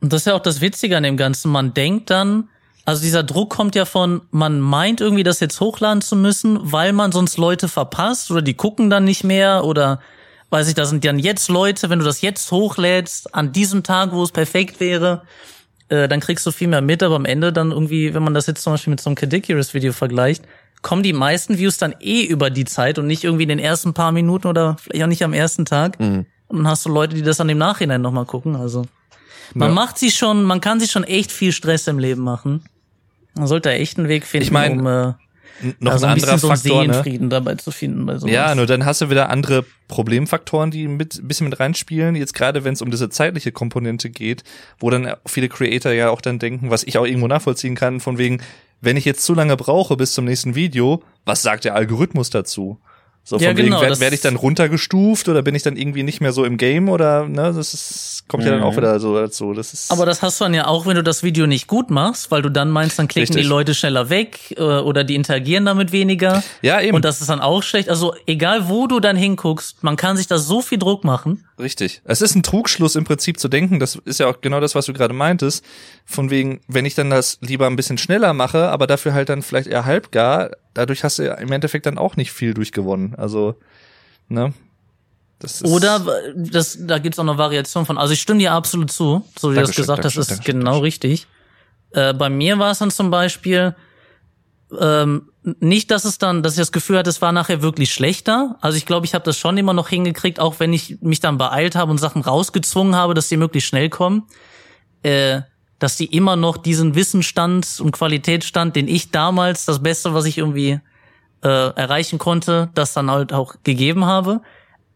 Und 0.00 0.12
das 0.12 0.22
ist 0.22 0.26
ja 0.26 0.34
auch 0.34 0.40
das 0.42 0.60
Witzige 0.60 0.96
an 0.96 1.02
dem 1.02 1.16
Ganzen. 1.16 1.50
Man 1.50 1.74
denkt 1.74 2.10
dann, 2.10 2.48
Also 2.86 3.00
dieser 3.02 3.22
Druck 3.22 3.48
kommt 3.48 3.74
ja 3.74 3.86
von, 3.86 4.20
man 4.30 4.60
meint 4.60 5.00
irgendwie 5.00 5.22
das 5.22 5.40
jetzt 5.40 5.58
hochladen 5.58 6.02
zu 6.02 6.16
müssen, 6.16 6.58
weil 6.70 6.92
man 6.92 7.12
sonst 7.12 7.38
Leute 7.38 7.66
verpasst 7.66 8.30
oder 8.30 8.42
die 8.42 8.52
gucken 8.52 8.90
dann 8.90 9.04
nicht 9.04 9.24
mehr 9.24 9.64
oder 9.64 10.00
weiß 10.50 10.68
ich, 10.68 10.74
da 10.74 10.84
sind 10.84 11.02
dann 11.02 11.18
jetzt 11.18 11.48
Leute, 11.48 11.88
wenn 11.88 11.98
du 11.98 12.04
das 12.04 12.20
jetzt 12.20 12.52
hochlädst, 12.52 13.34
an 13.34 13.52
diesem 13.52 13.84
Tag, 13.84 14.12
wo 14.12 14.22
es 14.22 14.32
perfekt 14.32 14.80
wäre, 14.80 15.22
äh, 15.88 16.08
dann 16.08 16.20
kriegst 16.20 16.44
du 16.44 16.50
viel 16.50 16.68
mehr 16.68 16.82
mit, 16.82 17.02
aber 17.02 17.16
am 17.16 17.24
Ende 17.24 17.54
dann 17.54 17.70
irgendwie, 17.70 18.12
wenn 18.12 18.22
man 18.22 18.34
das 18.34 18.46
jetzt 18.48 18.62
zum 18.62 18.74
Beispiel 18.74 18.90
mit 18.90 19.00
so 19.00 19.08
einem 19.08 19.16
Cadicurus-Video 19.16 19.94
vergleicht, 19.94 20.44
kommen 20.84 21.02
die 21.02 21.14
meisten 21.14 21.56
Views 21.58 21.78
dann 21.78 21.94
eh 21.98 22.22
über 22.24 22.50
die 22.50 22.66
Zeit 22.66 22.98
und 22.98 23.06
nicht 23.06 23.24
irgendwie 23.24 23.44
in 23.44 23.48
den 23.48 23.58
ersten 23.58 23.94
paar 23.94 24.12
Minuten 24.12 24.46
oder 24.46 24.76
vielleicht 24.78 25.02
auch 25.02 25.08
nicht 25.08 25.24
am 25.24 25.32
ersten 25.32 25.64
Tag. 25.64 25.98
Und 25.98 26.26
dann 26.48 26.68
hast 26.68 26.84
du 26.84 26.90
Leute, 26.90 27.16
die 27.16 27.22
das 27.22 27.38
dann 27.38 27.48
im 27.48 27.58
Nachhinein 27.58 28.02
nochmal 28.02 28.26
gucken. 28.26 28.54
Also 28.54 28.84
man 29.54 29.70
Ja. 29.70 29.74
macht 29.74 29.98
sich 29.98 30.14
schon, 30.14 30.44
man 30.44 30.60
kann 30.60 30.78
sich 30.78 30.90
schon 30.92 31.02
echt 31.02 31.32
viel 31.32 31.52
Stress 31.52 31.88
im 31.88 31.98
Leben 31.98 32.22
machen. 32.22 32.64
Man 33.34 33.46
sollte 33.46 33.72
echt 33.72 33.98
einen 33.98 34.08
Weg 34.08 34.26
finden, 34.26 34.44
Ich 34.44 34.50
mein, 34.50 34.78
um 34.78 34.86
äh, 34.86 35.14
Noch 35.80 35.92
also 35.92 36.04
ein 36.06 36.10
ein 36.10 36.14
anderer 36.14 36.34
bisschen 36.34 36.58
so 36.62 36.70
einen 36.70 36.92
Faktor, 36.92 37.12
ne? 37.12 37.28
Dabei 37.28 37.54
zu 37.54 37.70
finden 37.70 38.04
bei 38.04 38.18
sowas. 38.18 38.30
Ja, 38.34 38.54
nur 38.54 38.66
dann 38.66 38.84
hast 38.84 39.00
du 39.00 39.08
wieder 39.08 39.30
andere 39.30 39.64
Problemfaktoren, 39.88 40.70
die 40.70 40.86
mit 40.86 41.16
ein 41.16 41.28
bisschen 41.28 41.48
mit 41.48 41.58
reinspielen. 41.58 42.14
Jetzt 42.14 42.34
gerade, 42.34 42.64
wenn 42.64 42.74
es 42.74 42.82
um 42.82 42.90
diese 42.90 43.08
zeitliche 43.08 43.52
Komponente 43.52 44.10
geht, 44.10 44.44
wo 44.78 44.90
dann 44.90 45.14
viele 45.24 45.48
Creator 45.48 45.92
ja 45.92 46.10
auch 46.10 46.20
dann 46.20 46.38
denken, 46.38 46.70
was 46.70 46.84
ich 46.84 46.98
auch 46.98 47.06
irgendwo 47.06 47.28
nachvollziehen 47.28 47.74
kann, 47.74 48.00
von 48.00 48.18
wegen, 48.18 48.42
wenn 48.80 48.96
ich 48.96 49.04
jetzt 49.04 49.24
zu 49.24 49.34
lange 49.34 49.56
brauche 49.56 49.96
bis 49.96 50.12
zum 50.12 50.24
nächsten 50.24 50.54
Video, 50.54 51.02
was 51.24 51.42
sagt 51.42 51.64
der 51.64 51.74
Algorithmus 51.74 52.30
dazu? 52.30 52.78
So 53.26 53.38
von 53.38 53.42
Ja, 53.42 53.56
wegen, 53.56 53.68
genau, 53.68 53.80
werde 53.80 53.88
das- 53.92 54.00
werd 54.00 54.12
ich 54.12 54.20
dann 54.20 54.36
runtergestuft 54.36 55.28
oder 55.30 55.40
bin 55.42 55.54
ich 55.54 55.62
dann 55.62 55.76
irgendwie 55.76 56.02
nicht 56.02 56.20
mehr 56.20 56.32
so 56.32 56.44
im 56.44 56.58
Game 56.58 56.90
oder 56.90 57.26
ne, 57.26 57.54
das 57.56 57.72
ist, 57.72 58.24
kommt 58.28 58.44
ja 58.44 58.50
dann 58.50 58.62
auch 58.62 58.76
wieder 58.76 59.00
so 59.00 59.14
dazu. 59.18 59.54
Das 59.54 59.72
ist 59.72 59.90
Aber 59.90 60.04
das 60.04 60.20
hast 60.20 60.40
du 60.40 60.44
dann 60.44 60.52
ja 60.52 60.66
auch, 60.66 60.84
wenn 60.84 60.94
du 60.96 61.02
das 61.02 61.22
Video 61.22 61.46
nicht 61.46 61.66
gut 61.66 61.88
machst, 61.90 62.30
weil 62.30 62.42
du 62.42 62.50
dann 62.50 62.70
meinst, 62.70 62.98
dann 62.98 63.08
klicken 63.08 63.28
Richtig. 63.28 63.42
die 63.44 63.48
Leute 63.48 63.74
schneller 63.74 64.10
weg 64.10 64.54
äh, 64.58 64.60
oder 64.62 65.04
die 65.04 65.14
interagieren 65.14 65.64
damit 65.64 65.90
weniger. 65.90 66.42
ja 66.60 66.82
eben 66.82 66.94
Und 66.96 67.04
das 67.06 67.22
ist 67.22 67.30
dann 67.30 67.40
auch 67.40 67.62
schlecht. 67.62 67.88
Also 67.88 68.14
egal, 68.26 68.68
wo 68.68 68.86
du 68.86 69.00
dann 69.00 69.16
hinguckst, 69.16 69.82
man 69.82 69.96
kann 69.96 70.18
sich 70.18 70.26
da 70.26 70.36
so 70.36 70.60
viel 70.60 70.78
Druck 70.78 71.02
machen. 71.04 71.44
Richtig. 71.58 72.02
Es 72.04 72.20
ist 72.20 72.34
ein 72.34 72.42
Trugschluss 72.42 72.94
im 72.94 73.04
Prinzip 73.04 73.38
zu 73.40 73.48
denken, 73.48 73.80
das 73.80 73.96
ist 74.04 74.20
ja 74.20 74.26
auch 74.26 74.42
genau 74.42 74.60
das, 74.60 74.74
was 74.74 74.84
du 74.84 74.92
gerade 74.92 75.14
meintest, 75.14 75.64
von 76.04 76.28
wegen, 76.28 76.60
wenn 76.68 76.84
ich 76.84 76.94
dann 76.94 77.08
das 77.08 77.38
lieber 77.40 77.66
ein 77.68 77.76
bisschen 77.76 77.96
schneller 77.96 78.34
mache, 78.34 78.68
aber 78.68 78.86
dafür 78.86 79.14
halt 79.14 79.30
dann 79.30 79.40
vielleicht 79.40 79.68
eher 79.68 79.86
halbgar, 79.86 80.50
dadurch 80.74 81.04
hast 81.04 81.18
du 81.18 81.24
ja 81.24 81.34
im 81.34 81.50
Endeffekt 81.52 81.86
dann 81.86 81.98
auch 81.98 82.16
nicht 82.16 82.32
viel 82.32 82.54
durchgewonnen. 82.54 83.14
Also, 83.14 83.54
ne? 84.28 84.52
Das 85.38 85.60
ist 85.60 85.70
Oder 85.70 86.00
das, 86.36 86.78
da 86.80 86.98
gibt's 86.98 87.18
auch 87.18 87.24
noch 87.24 87.38
Variationen 87.38 87.86
von. 87.86 87.98
Also 87.98 88.12
ich 88.12 88.20
stimme 88.20 88.38
dir 88.38 88.52
absolut 88.52 88.90
zu, 88.90 89.26
so 89.38 89.50
wie 89.50 89.56
du 89.56 89.60
das 89.62 89.74
gesagt 89.74 90.04
hast, 90.04 90.16
Dankeschön, 90.16 90.38
ist 90.38 90.44
genau 90.44 90.78
richtig. 90.78 91.26
Äh, 91.90 92.14
bei 92.14 92.30
mir 92.30 92.58
war 92.58 92.70
es 92.70 92.78
dann 92.78 92.90
zum 92.90 93.10
Beispiel 93.10 93.74
ähm, 94.78 95.30
nicht, 95.42 95.90
dass 95.90 96.04
es 96.04 96.18
dann, 96.18 96.42
dass 96.42 96.54
ich 96.54 96.58
das 96.58 96.72
Gefühl 96.72 96.98
hatte, 96.98 97.10
es 97.10 97.20
war 97.20 97.32
nachher 97.32 97.62
wirklich 97.62 97.92
schlechter. 97.92 98.56
Also 98.60 98.78
ich 98.78 98.86
glaube, 98.86 99.06
ich 99.06 99.14
habe 99.14 99.24
das 99.24 99.38
schon 99.38 99.58
immer 99.58 99.74
noch 99.74 99.88
hingekriegt, 99.88 100.40
auch 100.40 100.60
wenn 100.60 100.72
ich 100.72 101.00
mich 101.02 101.20
dann 101.20 101.36
beeilt 101.36 101.76
habe 101.76 101.90
und 101.90 101.98
Sachen 101.98 102.22
rausgezwungen 102.22 102.96
habe, 102.96 103.14
dass 103.14 103.28
die 103.28 103.36
möglichst 103.36 103.68
schnell 103.68 103.90
kommen. 103.90 104.24
Äh, 105.02 105.42
dass 105.78 105.96
die 105.96 106.06
immer 106.06 106.36
noch 106.36 106.56
diesen 106.56 106.94
Wissensstand 106.94 107.80
und 107.80 107.92
Qualitätsstand, 107.92 108.76
den 108.76 108.88
ich 108.88 109.10
damals, 109.10 109.64
das 109.64 109.82
Beste, 109.82 110.14
was 110.14 110.24
ich 110.24 110.38
irgendwie 110.38 110.80
äh, 111.42 111.48
erreichen 111.48 112.18
konnte, 112.18 112.70
das 112.74 112.94
dann 112.94 113.10
halt 113.10 113.32
auch 113.32 113.56
gegeben 113.64 114.04
habe. 114.04 114.40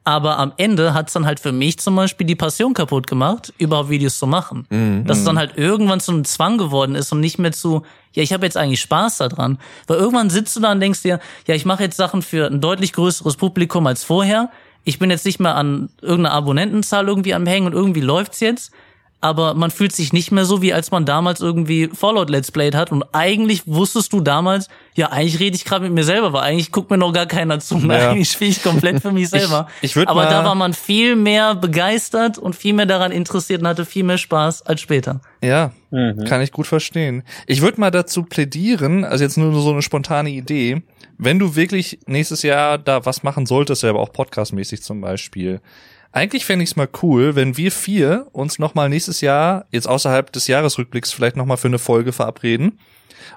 Aber 0.04 0.38
am 0.38 0.54
Ende 0.56 0.94
hat's 0.94 1.12
dann 1.12 1.26
halt 1.26 1.38
für 1.38 1.52
mich 1.52 1.78
zum 1.78 1.94
Beispiel 1.94 2.26
die 2.26 2.34
Passion 2.34 2.72
kaputt 2.72 3.06
gemacht, 3.06 3.52
überhaupt 3.58 3.90
Videos 3.90 4.18
zu 4.18 4.26
machen. 4.26 4.66
Dass 5.06 5.18
es 5.18 5.24
dann 5.24 5.36
halt 5.36 5.58
irgendwann 5.58 6.00
zu 6.00 6.12
einem 6.12 6.24
Zwang 6.24 6.56
geworden 6.56 6.94
ist 6.94 7.12
und 7.12 7.20
nicht 7.20 7.38
mehr 7.38 7.52
zu, 7.52 7.82
ja, 8.14 8.22
ich 8.22 8.32
habe 8.32 8.46
jetzt 8.46 8.56
eigentlich 8.56 8.80
Spaß 8.80 9.18
daran. 9.18 9.58
Weil 9.86 9.98
irgendwann 9.98 10.30
sitzt 10.30 10.56
du 10.56 10.60
da 10.60 10.72
und 10.72 10.80
denkst 10.80 11.02
dir, 11.02 11.20
ja, 11.46 11.54
ich 11.54 11.66
mache 11.66 11.82
jetzt 11.82 11.98
Sachen 11.98 12.22
für 12.22 12.46
ein 12.46 12.62
deutlich 12.62 12.94
größeres 12.94 13.36
Publikum 13.36 13.86
als 13.86 14.02
vorher. 14.02 14.50
Ich 14.82 14.98
bin 14.98 15.10
jetzt 15.10 15.26
nicht 15.26 15.40
mehr 15.40 15.56
an 15.56 15.90
irgendeiner 16.00 16.36
Abonnentenzahl 16.36 17.06
irgendwie 17.06 17.34
am 17.34 17.44
Hängen 17.44 17.66
und 17.66 17.74
irgendwie 17.74 18.00
läuft's 18.00 18.40
jetzt. 18.40 18.72
Aber 19.20 19.54
man 19.54 19.72
fühlt 19.72 19.90
sich 19.92 20.12
nicht 20.12 20.30
mehr 20.30 20.44
so, 20.44 20.62
wie 20.62 20.72
als 20.72 20.92
man 20.92 21.04
damals 21.04 21.40
irgendwie 21.40 21.88
Fallout 21.92 22.30
Let's 22.30 22.52
Played 22.52 22.76
hat. 22.76 22.92
Und 22.92 23.04
eigentlich 23.12 23.66
wusstest 23.66 24.12
du 24.12 24.20
damals, 24.20 24.68
ja, 24.94 25.10
eigentlich 25.10 25.40
rede 25.40 25.56
ich 25.56 25.64
gerade 25.64 25.84
mit 25.84 25.92
mir 25.92 26.04
selber, 26.04 26.32
weil 26.32 26.42
eigentlich 26.42 26.70
guckt 26.70 26.88
mir 26.88 26.98
noch 26.98 27.12
gar 27.12 27.26
keiner 27.26 27.58
zu. 27.58 27.78
Ja. 27.78 28.10
Eigentlich 28.10 28.30
spiele 28.30 28.50
ich 28.50 28.62
komplett 28.62 29.02
für 29.02 29.10
mich 29.10 29.28
selber. 29.28 29.66
ich 29.82 29.96
würd 29.96 30.06
Aber 30.08 30.22
mal- 30.22 30.30
da 30.30 30.44
war 30.44 30.54
man 30.54 30.72
viel 30.72 31.16
mehr 31.16 31.56
begeistert 31.56 32.38
und 32.38 32.54
viel 32.54 32.74
mehr 32.74 32.86
daran 32.86 33.10
interessiert 33.10 33.60
und 33.62 33.66
hatte 33.66 33.84
viel 33.84 34.04
mehr 34.04 34.18
Spaß 34.18 34.62
als 34.62 34.80
später. 34.80 35.20
Ja, 35.42 35.72
kann 35.90 36.40
ich 36.42 36.52
gut 36.52 36.66
verstehen. 36.68 37.22
Ich 37.46 37.60
würde 37.60 37.80
mal 37.80 37.90
dazu 37.90 38.22
plädieren, 38.22 39.04
also 39.04 39.24
jetzt 39.24 39.36
nur 39.36 39.52
so 39.60 39.70
eine 39.72 39.82
spontane 39.82 40.30
Idee, 40.30 40.82
wenn 41.16 41.38
du 41.40 41.56
wirklich 41.56 41.98
nächstes 42.06 42.42
Jahr 42.42 42.78
da 42.78 43.04
was 43.04 43.22
machen 43.24 43.46
solltest, 43.46 43.84
aber 43.84 43.98
auch 44.00 44.12
podcastmäßig 44.12 44.82
zum 44.82 45.00
Beispiel. 45.00 45.60
Eigentlich 46.10 46.46
fände 46.46 46.62
ich 46.62 46.70
es 46.70 46.76
mal 46.76 46.88
cool, 47.02 47.36
wenn 47.36 47.56
wir 47.56 47.70
vier 47.70 48.28
uns 48.32 48.58
nochmal 48.58 48.88
nächstes 48.88 49.20
Jahr, 49.20 49.66
jetzt 49.70 49.86
außerhalb 49.86 50.32
des 50.32 50.46
Jahresrückblicks, 50.46 51.12
vielleicht 51.12 51.36
nochmal 51.36 51.58
für 51.58 51.68
eine 51.68 51.78
Folge 51.78 52.12
verabreden. 52.12 52.78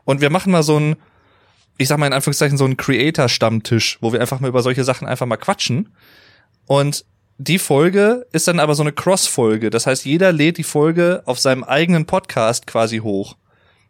Und 0.05 0.21
wir 0.21 0.29
machen 0.29 0.51
mal 0.51 0.63
so 0.63 0.79
ein, 0.79 0.95
ich 1.77 1.87
sag 1.87 1.97
mal 1.97 2.07
in 2.07 2.13
Anführungszeichen, 2.13 2.57
so 2.57 2.65
ein 2.65 2.77
Creator-Stammtisch, 2.77 3.97
wo 4.01 4.13
wir 4.13 4.21
einfach 4.21 4.39
mal 4.39 4.47
über 4.47 4.61
solche 4.61 4.83
Sachen 4.83 5.07
einfach 5.07 5.25
mal 5.25 5.37
quatschen. 5.37 5.89
Und 6.65 7.05
die 7.37 7.59
Folge 7.59 8.25
ist 8.31 8.47
dann 8.47 8.59
aber 8.59 8.75
so 8.75 8.83
eine 8.83 8.93
Cross-Folge. 8.93 9.69
Das 9.69 9.87
heißt, 9.87 10.05
jeder 10.05 10.31
lädt 10.31 10.57
die 10.57 10.63
Folge 10.63 11.23
auf 11.25 11.39
seinem 11.39 11.63
eigenen 11.63 12.05
Podcast 12.05 12.67
quasi 12.67 12.99
hoch. 12.99 13.35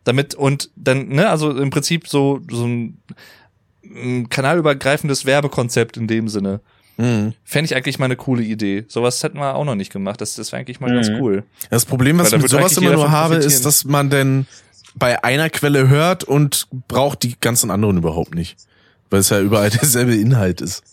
Damit, 0.03 0.33
und 0.33 0.71
dann, 0.75 1.09
ne, 1.09 1.29
also 1.29 1.51
im 1.51 1.69
Prinzip 1.69 2.07
so, 2.07 2.39
so 2.49 2.65
ein, 2.65 3.01
ein 3.83 4.29
kanalübergreifendes 4.29 5.25
Werbekonzept 5.25 5.97
in 5.97 6.07
dem 6.07 6.27
Sinne. 6.27 6.61
Mhm. 7.01 7.33
Fände 7.43 7.65
ich 7.65 7.75
eigentlich 7.75 7.99
mal 7.99 8.05
eine 8.05 8.15
coole 8.15 8.43
Idee. 8.43 8.85
Sowas 8.87 9.21
hätten 9.23 9.37
wir 9.39 9.55
auch 9.55 9.65
noch 9.65 9.75
nicht 9.75 9.91
gemacht. 9.91 10.21
Das, 10.21 10.35
das 10.35 10.51
wäre 10.51 10.59
eigentlich 10.59 10.79
mal 10.79 10.93
ganz 10.93 11.09
Mhm. 11.09 11.19
cool. 11.21 11.43
Das 11.69 11.85
Problem, 11.85 12.19
was 12.19 12.31
ich 12.31 12.41
mit 12.41 12.49
sowas 12.49 12.77
immer 12.77 12.91
nur 12.93 13.11
habe, 13.11 13.35
ist, 13.35 13.65
dass 13.65 13.85
man 13.85 14.09
denn 14.09 14.45
bei 14.95 15.23
einer 15.23 15.49
Quelle 15.49 15.87
hört 15.87 16.23
und 16.23 16.67
braucht 16.87 17.23
die 17.23 17.35
ganzen 17.39 17.71
anderen 17.71 17.97
überhaupt 17.97 18.35
nicht. 18.35 18.57
Weil 19.09 19.21
es 19.21 19.29
ja 19.29 19.39
überall 19.41 19.69
derselbe 19.81 20.15
Inhalt 20.15 20.61
ist. 20.61 20.83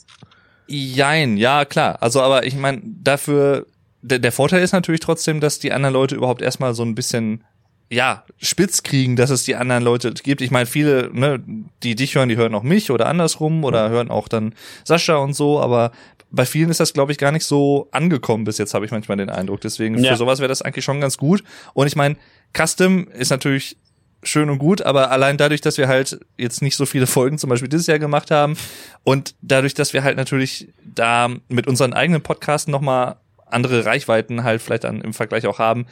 Jein, 0.67 1.37
ja, 1.37 1.65
klar. 1.65 1.99
Also, 2.03 2.21
aber 2.21 2.45
ich 2.47 2.55
meine, 2.55 2.81
dafür, 2.85 3.67
der, 4.03 4.19
der 4.19 4.33
Vorteil 4.33 4.63
ist 4.63 4.73
natürlich 4.73 5.01
trotzdem, 5.01 5.41
dass 5.41 5.59
die 5.59 5.73
anderen 5.73 5.95
Leute 5.95 6.15
überhaupt 6.15 6.43
erstmal 6.43 6.75
so 6.75 6.83
ein 6.85 6.95
bisschen, 6.95 7.45
ja, 7.91 8.25
spitz 8.37 8.83
kriegen, 8.83 9.17
dass 9.17 9.31
es 9.31 9.45
die 9.45 9.57
anderen 9.57 9.83
Leute 9.83 10.13
gibt. 10.13 10.41
Ich 10.43 10.51
meine, 10.51 10.67
viele, 10.67 11.11
ne, 11.13 11.43
die 11.83 11.95
dich 11.95 12.15
hören, 12.15 12.29
die 12.29 12.37
hören 12.37 12.55
auch 12.55 12.63
mich 12.63 12.91
oder 12.91 13.07
andersrum 13.07 13.65
oder 13.65 13.89
hören 13.89 14.11
auch 14.11 14.29
dann 14.29 14.55
Sascha 14.85 15.17
und 15.17 15.35
so, 15.35 15.61
aber 15.61 15.93
bei 16.31 16.45
vielen 16.45 16.69
ist 16.69 16.81
das, 16.81 16.93
glaube 16.93 17.13
ich, 17.13 17.19
gar 17.19 17.33
nicht 17.33 17.45
so 17.45 17.89
angekommen 17.91 18.45
bis 18.45 18.59
jetzt, 18.59 18.75
habe 18.75 18.85
ich 18.85 18.91
manchmal 18.91 19.17
den 19.17 19.31
Eindruck. 19.31 19.63
Deswegen, 19.63 19.97
Ja. 19.99 20.13
für 20.13 20.19
sowas 20.19 20.41
wäre 20.41 20.49
das 20.49 20.61
eigentlich 20.61 20.85
schon 20.85 21.01
ganz 21.01 21.17
gut. 21.17 21.43
Und 21.73 21.87
ich 21.87 21.97
meine, 21.97 22.17
Custom 22.55 23.09
ist 23.09 23.31
natürlich 23.31 23.79
schön 24.23 24.51
und 24.51 24.59
gut, 24.59 24.83
aber 24.83 25.11
allein 25.11 25.39
dadurch, 25.39 25.63
dass 25.63 25.79
wir 25.79 25.89
halt 25.89 26.21
jetzt 26.37 26.61
nicht 26.61 26.77
so 26.77 26.85
viele 26.85 27.07
Folgen 27.07 27.39
zum 27.39 27.49
Beispiel 27.49 27.69
dieses 27.69 27.87
Jahr 27.87 27.99
gemacht 27.99 28.31
haben 28.31 28.57
und 29.05 29.35
dadurch, 29.41 29.73
dass 29.75 29.93
wir 29.95 30.03
halt 30.03 30.17
natürlich 30.19 30.69
da 30.85 31.31
mit 31.49 31.67
unseren 31.67 31.95
eigenen 31.95 32.21
Podcasten 32.21 32.71
nochmal 32.73 33.17
andere 33.47 33.87
Reichweiten 33.87 34.45
halt 34.45 34.61
vielleicht 34.61 34.85
dann 34.85 35.01
im 35.01 35.15
Vergleich 35.15 35.47
auch 35.47 35.59
haben, 35.59 35.87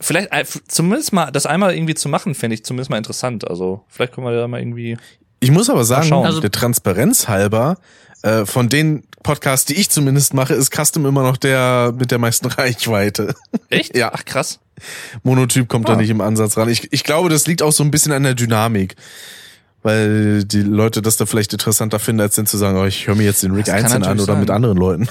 vielleicht 0.00 0.32
äh, 0.32 0.44
zumindest 0.68 1.12
mal 1.12 1.30
das 1.30 1.46
einmal 1.46 1.74
irgendwie 1.74 1.94
zu 1.94 2.08
machen, 2.08 2.34
fände 2.34 2.54
ich 2.54 2.64
zumindest 2.64 2.90
mal 2.90 2.96
interessant. 2.98 3.48
Also 3.48 3.84
vielleicht 3.88 4.12
können 4.14 4.26
wir 4.26 4.34
da 4.36 4.48
mal 4.48 4.60
irgendwie. 4.60 4.96
Ich 5.40 5.50
muss 5.50 5.70
aber 5.70 5.84
sagen. 5.84 6.12
Also- 6.12 6.40
der 6.40 6.50
Transparenz 6.50 7.28
halber, 7.28 7.78
äh, 8.22 8.44
von 8.46 8.68
den 8.68 9.04
Podcasts, 9.22 9.66
die 9.66 9.74
ich 9.74 9.90
zumindest 9.90 10.34
mache, 10.34 10.54
ist 10.54 10.72
Custom 10.74 11.06
immer 11.06 11.22
noch 11.22 11.36
der 11.36 11.92
mit 11.98 12.10
der 12.10 12.18
meisten 12.18 12.46
Reichweite. 12.46 13.34
Echt? 13.68 13.96
Ja. 13.96 14.10
Ach 14.14 14.24
krass. 14.24 14.58
Monotyp 15.22 15.68
kommt 15.68 15.88
Ah. 15.88 15.92
da 15.92 15.96
nicht 15.98 16.10
im 16.10 16.20
Ansatz 16.20 16.56
ran. 16.56 16.68
Ich, 16.68 16.92
ich 16.92 17.04
glaube, 17.04 17.28
das 17.28 17.46
liegt 17.46 17.62
auch 17.62 17.72
so 17.72 17.82
ein 17.84 17.90
bisschen 17.90 18.12
an 18.12 18.22
der 18.22 18.34
Dynamik. 18.34 18.94
Weil 19.82 20.42
die 20.44 20.62
Leute 20.62 21.02
das 21.02 21.16
da 21.16 21.24
vielleicht 21.26 21.52
interessanter 21.52 22.00
finden, 22.00 22.20
als 22.20 22.34
dann 22.34 22.46
zu 22.46 22.56
sagen, 22.56 22.76
oh, 22.78 22.84
ich 22.84 23.06
höre 23.06 23.14
mir 23.14 23.22
jetzt 23.24 23.44
den 23.44 23.52
Rick 23.52 23.66
Das 23.66 23.76
einzeln 23.76 24.02
an 24.02 24.18
oder 24.18 24.34
mit 24.34 24.48
sein. 24.48 24.56
anderen 24.56 24.76
Leuten. 24.76 25.08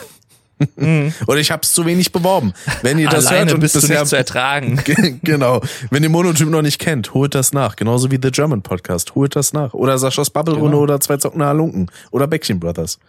Oder 1.28 1.38
ich 1.38 1.52
habe 1.52 1.62
es 1.64 1.74
zu 1.74 1.86
wenig 1.86 2.12
beworben. 2.12 2.54
Wenn 2.82 2.98
ihr 3.00 3.10
das 3.10 3.28
Alleine 3.28 3.46
hört 3.46 3.54
und 3.56 3.60
bist 3.62 3.76
du 3.76 3.82
bisher 3.82 4.00
nicht 4.02 4.10
zu 4.10 4.16
ertragen. 4.18 4.78
Ge- 4.84 5.16
genau. 5.24 5.62
Wenn 5.92 6.02
ihr 6.04 6.10
Monotyp 6.10 6.50
noch 6.50 6.62
nicht 6.64 6.80
kennt, 6.80 7.14
holt 7.14 7.36
das 7.36 7.54
nach. 7.54 7.76
Genauso 7.76 8.10
wie 8.12 8.20
The 8.22 8.32
German 8.32 8.62
Podcast. 8.64 9.14
Holt 9.16 9.36
das 9.36 9.54
nach. 9.54 9.74
Oder 9.74 9.98
Saschas 9.98 10.30
Bubble-Runde 10.32 10.72
Genau. 10.72 10.82
oder 10.84 11.00
zwei 11.00 11.18
Zockner 11.18 11.46
Halunken. 11.48 11.92
Oder 12.12 12.26
Bäckchen 12.28 12.60
Brothers. 12.60 13.00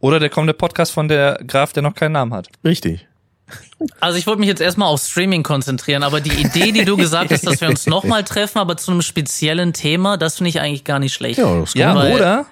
Oder 0.00 0.20
der 0.20 0.28
kommende 0.28 0.52
Podcast 0.52 0.92
von 0.92 1.08
der 1.08 1.40
Graf, 1.46 1.72
der 1.72 1.82
noch 1.82 1.94
keinen 1.94 2.12
Namen 2.12 2.34
hat. 2.34 2.48
Richtig. 2.64 3.06
Also 4.00 4.18
ich 4.18 4.26
wollte 4.26 4.40
mich 4.40 4.48
jetzt 4.48 4.60
erstmal 4.60 4.88
auf 4.88 5.00
Streaming 5.02 5.42
konzentrieren, 5.44 6.02
aber 6.02 6.20
die 6.20 6.32
Idee, 6.32 6.72
die 6.72 6.84
du 6.84 6.96
gesagt 6.96 7.30
hast, 7.30 7.46
dass 7.46 7.60
wir 7.60 7.68
uns 7.68 7.86
nochmal 7.86 8.24
treffen, 8.24 8.58
aber 8.58 8.76
zu 8.76 8.90
einem 8.90 9.02
speziellen 9.02 9.72
Thema, 9.72 10.16
das 10.16 10.36
finde 10.36 10.48
ich 10.50 10.60
eigentlich 10.60 10.84
gar 10.84 10.98
nicht 10.98 11.14
schlecht. 11.14 11.38
Ja, 11.38 11.60
das 11.60 11.72
kann 11.74 11.80
Ja, 11.80 12.14
oder? 12.14 12.46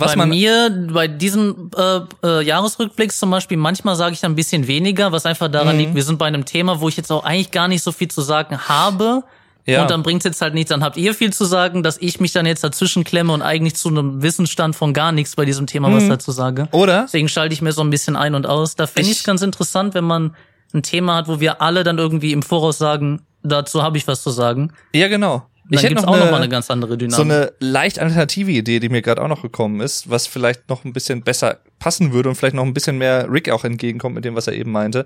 Was 0.00 0.12
bei 0.12 0.16
man, 0.16 0.28
mir, 0.30 0.70
bei 0.92 1.08
diesen 1.08 1.70
äh, 1.76 2.00
äh, 2.26 2.42
Jahresrückblicks 2.44 3.18
zum 3.18 3.30
Beispiel, 3.30 3.56
manchmal 3.56 3.96
sage 3.96 4.12
ich 4.14 4.20
dann 4.20 4.32
ein 4.32 4.36
bisschen 4.36 4.66
weniger, 4.68 5.10
was 5.12 5.26
einfach 5.26 5.48
daran 5.50 5.74
Mhm. 5.74 5.80
liegt, 5.80 5.94
wir 5.96 6.04
sind 6.04 6.18
bei 6.18 6.26
einem 6.26 6.44
Thema, 6.44 6.80
wo 6.80 6.88
ich 6.88 6.96
jetzt 6.96 7.10
auch 7.10 7.24
eigentlich 7.24 7.50
gar 7.50 7.66
nicht 7.68 7.82
so 7.82 7.90
viel 7.92 8.08
zu 8.08 8.20
sagen 8.22 8.58
habe, 8.68 9.24
Ja. 9.66 9.82
Und 9.82 9.90
dann 9.90 10.02
bringt's 10.02 10.24
jetzt 10.24 10.40
halt 10.40 10.54
nichts. 10.54 10.70
Dann 10.70 10.82
habt 10.82 10.96
ihr 10.96 11.12
viel 11.12 11.30
zu 11.30 11.44
sagen, 11.44 11.82
dass 11.82 11.98
ich 11.98 12.20
mich 12.20 12.32
dann 12.32 12.46
jetzt 12.46 12.64
dazwischen 12.64 13.04
klemme 13.04 13.34
und 13.34 13.42
eigentlich 13.42 13.76
zu 13.76 13.90
einem 13.90 14.22
Wissensstand 14.22 14.74
von 14.74 14.94
gar 14.94 15.12
nichts 15.12 15.36
bei 15.36 15.44
diesem 15.44 15.66
Thema 15.66 15.92
was 15.92 16.08
dazu 16.08 16.32
sage. 16.32 16.68
Oder? 16.72 17.02
Deswegen 17.02 17.28
schalte 17.28 17.52
ich 17.52 17.60
mir 17.60 17.72
so 17.72 17.82
ein 17.82 17.90
bisschen 17.90 18.16
ein 18.16 18.34
und 18.34 18.46
aus. 18.46 18.76
Da 18.76 18.86
finde 18.86 19.10
ich 19.10 19.18
es 19.18 19.24
ganz 19.24 19.42
interessant, 19.42 19.92
wenn 19.92 20.04
man 20.04 20.34
ein 20.72 20.82
Thema 20.82 21.16
hat, 21.16 21.28
wo 21.28 21.38
wir 21.40 21.60
alle 21.60 21.84
dann 21.84 21.98
irgendwie 21.98 22.32
im 22.32 22.42
Voraus 22.42 22.78
sagen, 22.78 23.26
dazu 23.42 23.82
habe 23.82 23.98
ich 23.98 24.08
was 24.08 24.22
zu 24.22 24.30
sagen. 24.30 24.72
Ja, 24.94 25.08
genau. 25.08 25.42
Dann 25.70 25.86
gibt's 25.86 26.04
auch 26.04 26.16
noch 26.16 26.30
mal 26.30 26.38
eine 26.38 26.48
ganz 26.48 26.70
andere 26.70 26.96
Dynamik. 26.96 27.16
so 27.16 27.22
eine 27.22 27.52
leicht 27.60 27.98
alternative 27.98 28.50
Idee, 28.50 28.80
die 28.80 28.88
mir 28.88 29.02
gerade 29.02 29.22
auch 29.22 29.28
noch 29.28 29.42
gekommen 29.42 29.80
ist, 29.80 30.08
was 30.08 30.26
vielleicht 30.26 30.68
noch 30.68 30.84
ein 30.84 30.92
bisschen 30.92 31.22
besser 31.22 31.58
passen 31.78 32.12
würde 32.12 32.28
und 32.30 32.34
vielleicht 32.36 32.54
noch 32.54 32.64
ein 32.64 32.74
bisschen 32.74 32.98
mehr 32.98 33.30
Rick 33.30 33.50
auch 33.50 33.64
entgegenkommt 33.64 34.14
mit 34.14 34.24
dem, 34.24 34.34
was 34.34 34.46
er 34.46 34.54
eben 34.54 34.72
meinte. 34.72 35.04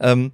Ähm, 0.00 0.32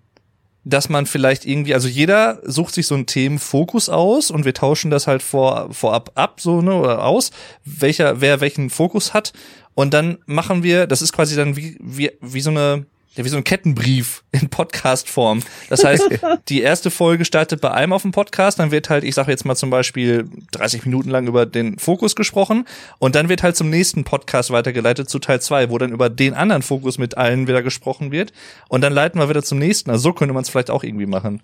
dass 0.65 0.89
man 0.89 1.07
vielleicht 1.07 1.47
irgendwie, 1.47 1.73
also 1.75 1.89
jeder 1.89 2.41
sucht 2.45 2.75
sich 2.75 2.87
so 2.87 2.95
einen 2.95 3.07
Themenfokus 3.07 3.89
aus 3.89 4.31
und 4.31 4.45
wir 4.45 4.53
tauschen 4.53 4.91
das 4.91 5.07
halt 5.07 5.23
vor, 5.23 5.73
vorab 5.73 6.13
ab, 6.17 6.41
so, 6.41 6.61
ne, 6.61 6.75
oder 6.75 7.05
aus, 7.05 7.31
welcher, 7.65 8.21
wer 8.21 8.41
welchen 8.41 8.69
Fokus 8.69 9.15
hat. 9.15 9.33
Und 9.75 9.95
dann 9.95 10.19
machen 10.27 10.63
wir, 10.63 10.87
das 10.87 11.01
ist 11.01 11.13
quasi 11.13 11.35
dann 11.35 11.57
wie, 11.57 11.79
wie, 11.81 12.11
wie 12.21 12.41
so 12.41 12.51
eine, 12.51 12.85
ja, 13.15 13.25
wie 13.25 13.29
so 13.29 13.37
ein 13.37 13.45
Kettenbrief 13.45 14.23
in 14.31 14.49
Podcast-Form. 14.49 15.43
Das 15.69 15.85
heißt, 15.85 16.09
die 16.49 16.63
erste 16.63 16.91
Folge 16.91 17.25
startet 17.25 17.61
bei 17.61 17.71
einem 17.73 17.93
auf 17.93 18.03
dem 18.03 18.13
Podcast, 18.13 18.61
dann 18.61 18.71
wird 18.71 18.89
halt, 18.89 19.03
ich 19.03 19.15
sage 19.15 19.33
jetzt 19.33 19.45
mal 19.45 19.57
zum 19.57 19.71
Beispiel 19.71 20.29
30 20.53 20.85
Minuten 20.85 21.11
lang 21.11 21.27
über 21.27 21.45
den 21.45 21.79
Fokus 21.79 22.15
gesprochen 22.15 22.67
und 22.99 23.17
dann 23.17 23.29
wird 23.29 23.43
halt 23.43 23.57
zum 23.57 23.69
nächsten 23.69 24.05
Podcast 24.05 24.51
weitergeleitet 24.51 25.11
zu 25.11 25.19
Teil 25.19 25.41
2, 25.41 25.71
wo 25.71 25.79
dann 25.79 25.91
über 25.91 26.09
den 26.09 26.35
anderen 26.35 26.63
Fokus 26.63 26.99
mit 26.99 27.17
allen 27.17 27.49
wieder 27.49 27.63
gesprochen 27.63 28.13
wird 28.13 28.33
und 28.69 28.83
dann 28.83 28.93
leiten 28.93 29.21
wir 29.21 29.29
wieder 29.29 29.43
zum 29.43 29.59
nächsten. 29.59 29.91
Also 29.91 30.03
so 30.03 30.13
könnte 30.13 30.33
man 30.33 30.43
es 30.43 30.49
vielleicht 30.51 30.71
auch 30.71 30.85
irgendwie 30.85 31.07
machen. 31.07 31.43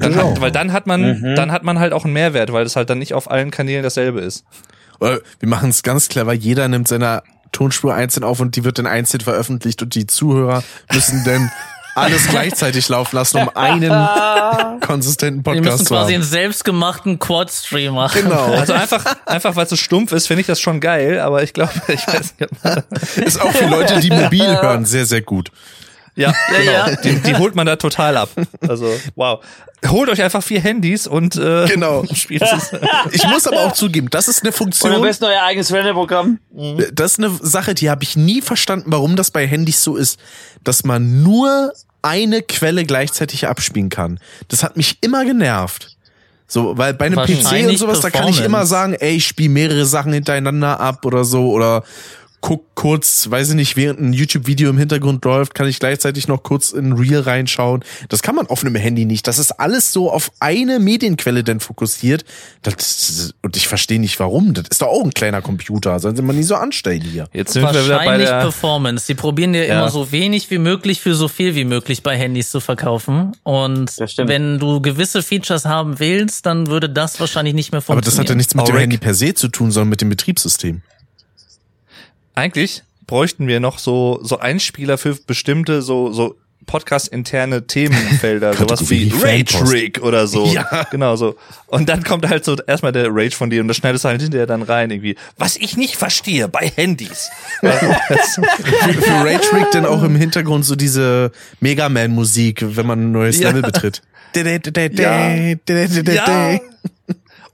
Dann 0.00 0.16
hat, 0.16 0.40
weil 0.40 0.50
dann 0.50 0.72
hat 0.72 0.86
man, 0.86 1.34
dann 1.36 1.52
hat 1.52 1.62
man 1.62 1.78
halt 1.78 1.92
auch 1.92 2.04
einen 2.04 2.12
Mehrwert, 2.12 2.52
weil 2.52 2.64
das 2.64 2.76
halt 2.76 2.90
dann 2.90 2.98
nicht 2.98 3.14
auf 3.14 3.30
allen 3.30 3.50
Kanälen 3.50 3.82
dasselbe 3.82 4.20
ist. 4.20 4.44
Oder 5.00 5.20
wir 5.38 5.48
machen 5.48 5.70
es 5.70 5.82
ganz 5.82 6.08
clever. 6.08 6.32
Jeder 6.32 6.68
nimmt 6.68 6.88
seine 6.88 7.22
Tonspur 7.52 7.94
einzeln 7.94 8.24
auf 8.24 8.40
und 8.40 8.56
die 8.56 8.64
wird 8.64 8.78
dann 8.78 8.86
einzeln 8.86 9.20
veröffentlicht 9.20 9.82
und 9.82 9.94
die 9.94 10.06
Zuhörer 10.06 10.62
müssen 10.92 11.24
dann 11.24 11.50
alles 11.94 12.26
gleichzeitig 12.30 12.88
laufen 12.88 13.16
lassen, 13.16 13.38
um 13.38 13.50
einen 13.56 13.90
konsistenten 14.80 15.44
wir 15.44 15.52
müssen 15.52 15.64
Podcast 15.64 15.86
zu 15.86 15.94
quasi 15.94 16.12
haben. 16.12 16.22
einen 16.22 16.30
selbstgemachten 16.30 17.18
Quad-Stream 17.18 17.94
machen. 17.94 18.22
Genau. 18.22 18.52
Also 18.58 18.72
einfach, 18.72 19.04
einfach 19.26 19.56
weil 19.56 19.64
es 19.64 19.70
so 19.70 19.76
stumpf 19.76 20.12
ist, 20.12 20.26
finde 20.26 20.42
ich 20.42 20.46
das 20.46 20.60
schon 20.60 20.80
geil, 20.80 21.20
aber 21.20 21.42
ich 21.42 21.52
glaube, 21.52 21.72
ich 21.88 22.06
weiß 22.06 22.34
nicht, 22.38 23.26
Ist 23.26 23.40
auch 23.40 23.52
für 23.52 23.66
Leute, 23.66 24.00
die 24.00 24.10
mobil 24.10 24.46
hören, 24.46 24.84
sehr, 24.84 25.06
sehr 25.06 25.22
gut. 25.22 25.50
ja, 26.22 26.34
genau. 26.50 26.72
ja. 26.72 26.96
Die, 26.96 27.20
die 27.20 27.36
holt 27.36 27.54
man 27.54 27.66
da 27.66 27.76
total 27.76 28.16
ab. 28.16 28.30
Also, 28.66 28.92
wow. 29.14 29.42
Holt 29.86 30.08
euch 30.08 30.20
einfach 30.22 30.42
vier 30.42 30.60
Handys 30.60 31.06
und 31.06 31.36
äh, 31.36 31.66
Genau. 31.68 32.04
spielt 32.14 32.42
es. 32.42 32.72
Ich 33.12 33.24
muss 33.28 33.46
aber 33.46 33.60
auch 33.60 33.72
zugeben, 33.72 34.10
das 34.10 34.26
ist 34.26 34.42
eine 34.42 34.48
Und 34.50 34.54
am 34.54 34.58
Funktion, 34.58 35.02
besten 35.02 35.24
euer 35.24 35.42
eigenes 35.42 35.72
Renderprogramm. 35.72 36.40
das 36.92 37.12
ist 37.12 37.18
eine 37.18 37.30
Sache, 37.40 37.74
die 37.74 37.88
habe 37.88 38.02
ich 38.02 38.16
nie 38.16 38.42
verstanden, 38.42 38.86
warum 38.90 39.14
das 39.16 39.30
bei 39.30 39.46
Handys 39.46 39.82
so 39.82 39.96
ist, 39.96 40.18
dass 40.64 40.84
man 40.84 41.22
nur 41.22 41.72
eine 42.02 42.42
Quelle 42.42 42.84
gleichzeitig 42.84 43.46
abspielen 43.46 43.88
kann. 43.88 44.18
Das 44.48 44.62
hat 44.62 44.76
mich 44.76 44.98
immer 45.00 45.24
genervt. 45.24 45.96
So, 46.50 46.78
weil 46.78 46.94
bei 46.94 47.06
einem 47.06 47.18
PC 47.18 47.68
und 47.68 47.76
sowas, 47.76 48.00
da 48.00 48.08
kann 48.08 48.26
ich 48.26 48.40
immer 48.42 48.64
sagen, 48.64 48.94
ey, 48.94 49.16
ich 49.16 49.26
spiele 49.26 49.50
mehrere 49.50 49.84
Sachen 49.84 50.14
hintereinander 50.14 50.80
ab 50.80 51.04
oder 51.04 51.24
so 51.24 51.50
oder 51.50 51.84
guck 52.40 52.64
kurz, 52.76 53.28
weiß 53.30 53.50
ich 53.50 53.54
nicht, 53.56 53.76
während 53.76 54.00
ein 54.00 54.12
YouTube-Video 54.12 54.70
im 54.70 54.78
Hintergrund 54.78 55.24
läuft, 55.24 55.54
kann 55.54 55.66
ich 55.66 55.80
gleichzeitig 55.80 56.28
noch 56.28 56.42
kurz 56.44 56.70
in 56.70 56.92
Reel 56.92 57.20
reinschauen. 57.20 57.84
Das 58.08 58.22
kann 58.22 58.34
man 58.36 58.46
auf 58.46 58.62
einem 58.64 58.76
Handy 58.76 59.04
nicht. 59.06 59.26
Das 59.26 59.38
ist 59.38 59.52
alles 59.52 59.92
so 59.92 60.10
auf 60.12 60.30
eine 60.38 60.78
Medienquelle 60.78 61.42
denn 61.42 61.58
fokussiert. 61.60 62.24
Das, 62.62 63.34
und 63.42 63.56
ich 63.56 63.66
verstehe 63.66 63.98
nicht 64.00 64.20
warum. 64.20 64.54
Das 64.54 64.64
ist 64.70 64.82
doch 64.82 64.86
auch 64.86 65.02
ein 65.02 65.10
kleiner 65.10 65.42
Computer. 65.42 65.98
Sollen 65.98 66.14
sie 66.16 66.22
mal 66.22 66.32
nie 66.32 66.44
so 66.44 66.54
anstellen 66.54 67.02
hier. 67.02 67.28
Jetzt 67.32 67.52
sind 67.54 67.62
wir 67.62 67.70
wieder 67.70 67.82
bei 67.82 68.04
Wahrscheinlich 68.04 68.28
der. 68.28 68.40
Performance. 68.40 69.06
Die 69.08 69.14
probieren 69.14 69.54
ja, 69.54 69.64
Ja. 69.64 69.78
immer 69.80 69.90
so 69.90 70.12
wenig 70.12 70.50
wie 70.50 70.58
möglich 70.58 71.00
für 71.00 71.14
so 71.14 71.26
viel 71.28 71.54
wie 71.56 71.64
möglich 71.64 72.02
bei 72.04 72.16
Handys 72.16 72.50
zu 72.50 72.60
verkaufen. 72.60 73.32
Und 73.42 73.90
wenn 74.16 74.58
du 74.58 74.80
gewisse 74.80 75.22
Features 75.22 75.64
haben 75.64 75.98
willst, 75.98 76.46
dann 76.46 76.68
würde 76.68 76.88
das 76.88 77.18
wahrscheinlich 77.18 77.54
nicht 77.54 77.72
mehr 77.72 77.78
Aber 77.78 77.94
funktionieren. 77.94 78.14
das 78.16 78.18
hat 78.20 78.28
ja 78.30 78.34
nichts 78.36 78.54
mit 78.54 78.68
dem. 78.68 78.76
Handy 78.76 78.98
per 78.98 79.14
se 79.14 79.34
zu 79.34 79.48
tun, 79.48 79.70
sondern 79.72 79.88
mit 79.88 80.00
dem 80.00 80.08
Betriebssystem. 80.08 80.82
Eigentlich 82.38 82.82
bräuchten 83.06 83.48
wir 83.48 83.58
noch 83.58 83.78
so, 83.78 84.20
so 84.22 84.38
Einspieler 84.38 84.96
für 84.96 85.16
bestimmte, 85.16 85.82
so, 85.82 86.12
so 86.12 86.36
Podcast-interne 86.66 87.66
Themenfelder, 87.66 88.52
sowas 88.58 88.88
wie 88.90 89.12
Rage. 89.20 89.68
Rig 89.68 90.00
oder 90.02 90.28
so. 90.28 90.46
Ja. 90.46 90.86
Genau 90.92 91.16
so. 91.16 91.36
Und 91.66 91.88
dann 91.88 92.04
kommt 92.04 92.28
halt 92.28 92.44
so 92.44 92.56
erstmal 92.64 92.92
der 92.92 93.08
Rage 93.10 93.34
von 93.34 93.50
dir 93.50 93.60
und 93.62 93.68
das 93.68 93.78
schneidest 93.78 94.04
du 94.04 94.08
halt 94.10 94.22
hinterher 94.22 94.46
dann 94.46 94.62
rein 94.62 94.90
irgendwie. 94.90 95.16
Was 95.36 95.56
ich 95.56 95.76
nicht 95.76 95.96
verstehe 95.96 96.46
bei 96.46 96.70
Handys. 96.76 97.30
für, 97.60 97.72
für 97.72 99.14
Rage 99.24 99.52
Rig 99.54 99.66
dann 99.72 99.86
auch 99.86 100.02
im 100.04 100.14
Hintergrund 100.14 100.64
so 100.64 100.76
diese 100.76 101.32
Mega 101.58 101.88
Man 101.88 102.12
Musik, 102.12 102.62
wenn 102.64 102.86
man 102.86 103.00
ein 103.08 103.12
neues 103.12 103.40
Ja. 103.40 103.48
Level 103.48 103.62
betritt. 103.62 104.02
Ja. 105.02 105.54
ja. 106.14 106.60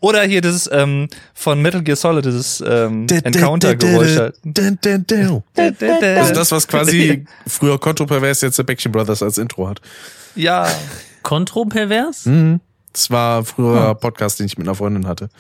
Oder 0.05 0.23
hier 0.25 0.43
das 0.43 0.69
ähm, 0.71 1.09
von 1.33 1.63
Metal 1.63 1.83
Gear 1.83 1.97
Solid, 1.97 2.27
dieses 2.27 2.63
ähm, 2.67 3.07
Encounter-Geräusch. 3.09 4.19
halt. 4.19 4.37
Also 5.57 6.35
das, 6.35 6.53
was 6.53 6.69
quasi 6.69 7.25
früher 7.47 7.79
Kontropervers 7.81 8.43
jetzt 8.43 8.59
der 8.59 8.65
Backstreet 8.65 8.93
Brothers 8.93 9.23
als 9.23 9.39
Intro 9.39 9.67
hat. 9.67 9.81
Ja. 10.35 10.69
Kontropervers? 11.23 12.27
Mhm. 12.27 12.61
Das 12.93 13.11
war 13.11 13.45
früher 13.47 13.89
ein 13.91 13.99
Podcast, 13.99 14.41
den 14.41 14.47
ich 14.47 14.59
mit 14.59 14.67
einer 14.67 14.75
Freundin 14.75 15.07
hatte. 15.07 15.31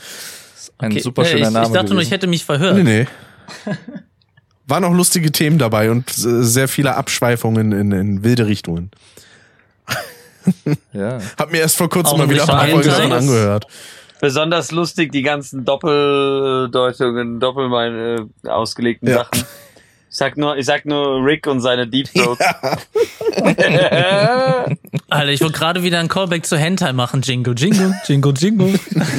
Ein 0.79 0.93
Okay. 0.93 1.01
super 1.01 1.23
Äh, 1.25 1.27
schöner 1.27 1.49
ich, 1.49 1.53
Name. 1.53 1.67
Ich 1.67 1.73
dachte 1.73 1.93
nur, 1.93 2.01
ich 2.01 2.09
gewesen. 2.09 2.11
hätte 2.13 2.27
mich 2.27 2.45
verhört. 2.47 2.77
Nee, 2.77 2.83
nee. 2.85 3.07
Waren 4.67 4.85
auch 4.85 4.95
lustige 4.95 5.31
Themen 5.31 5.59
dabei 5.59 5.91
und 5.91 6.09
äh, 6.09 6.43
sehr 6.43 6.69
viele 6.69 6.95
Abschweifungen 6.95 7.73
in, 7.73 7.93
in 7.93 8.25
wilde 8.25 8.47
Richtungen. 8.47 8.91
ja. 10.95 11.19
Hab 11.39 11.53
mir 11.53 11.59
erst 11.59 11.77
vor 11.77 11.91
kurzem 11.91 12.15
Auch 12.15 12.19
mal 12.19 12.31
wieder 12.31 12.43
ein 12.45 12.49
paar 12.49 12.67
Folgen 12.69 13.13
angehört. 13.13 13.67
Besonders 14.25 14.71
lustig 14.73 15.13
die 15.13 15.21
ganzen 15.21 15.67
Doppeldeutungen, 15.67 17.41
doppel 17.41 17.69
meine 17.69 18.27
äh, 18.43 18.49
ausgelegten 18.49 19.07
Ja. 19.07 19.17
Sachen. 19.17 19.45
Ich 20.15 20.19
sag 20.19 20.37
nur, 20.37 20.57
ich 20.57 20.65
sag 20.65 20.87
nur 20.87 21.27
Rick 21.27 21.45
und 21.49 21.61
seine 21.61 21.89
Deep 21.89 22.09
Throats. 22.15 22.39
Alter, 25.09 25.33
ich 25.33 25.41
wollte 25.41 25.59
gerade 25.59 25.83
wieder 25.83 25.99
ein 25.99 26.07
Callback 26.07 26.47
zu 26.47 26.57
Hentai 26.57 26.93
machen. 26.93 27.21
Jingle, 27.21 27.53
jingle, 27.59 27.93
jingle, 28.07 28.33
jingle. 28.33 28.79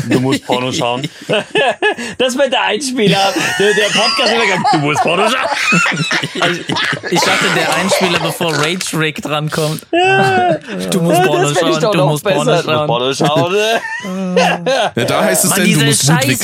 Du 0.10 0.22
musst 0.22 0.46
Porno 0.46 0.72
schauen. 0.72 1.02
das 2.18 2.38
wird 2.38 2.54
der 2.54 2.64
Einspieler. 2.64 3.34
Der, 3.60 3.74
der 3.74 3.88
Podcast 3.88 4.32
wird 4.32 4.42
gesagt, 4.44 4.68
du 4.72 4.78
musst 4.78 5.02
Porno 5.04 5.30
schauen. 5.30 5.50
Also, 6.40 6.62
ich 7.12 7.20
dachte, 7.20 7.46
der 7.58 7.76
Einspieler, 7.76 8.20
bevor 8.22 8.54
Rage 8.54 8.98
Rick 8.98 9.22
drankommt. 9.22 9.86
Du 10.92 11.02
musst 11.02 11.24
Porno 11.24 11.54
schauen, 11.54 11.92
du 11.92 12.06
musst. 12.06 12.24
Porno 12.24 12.46
Du 12.46 12.52
musst 12.52 12.64
schauen. 12.64 12.88
Porno 12.88 13.14
schauen. 13.14 13.54
Ja, 14.38 15.04
da 15.06 15.26
heißt 15.26 15.44
es 15.44 15.50
Mann, 15.50 15.60
denn, 15.60 15.74
du 15.74 15.74
diese 15.74 15.86
musst 15.88 16.06
scheiß 16.06 16.40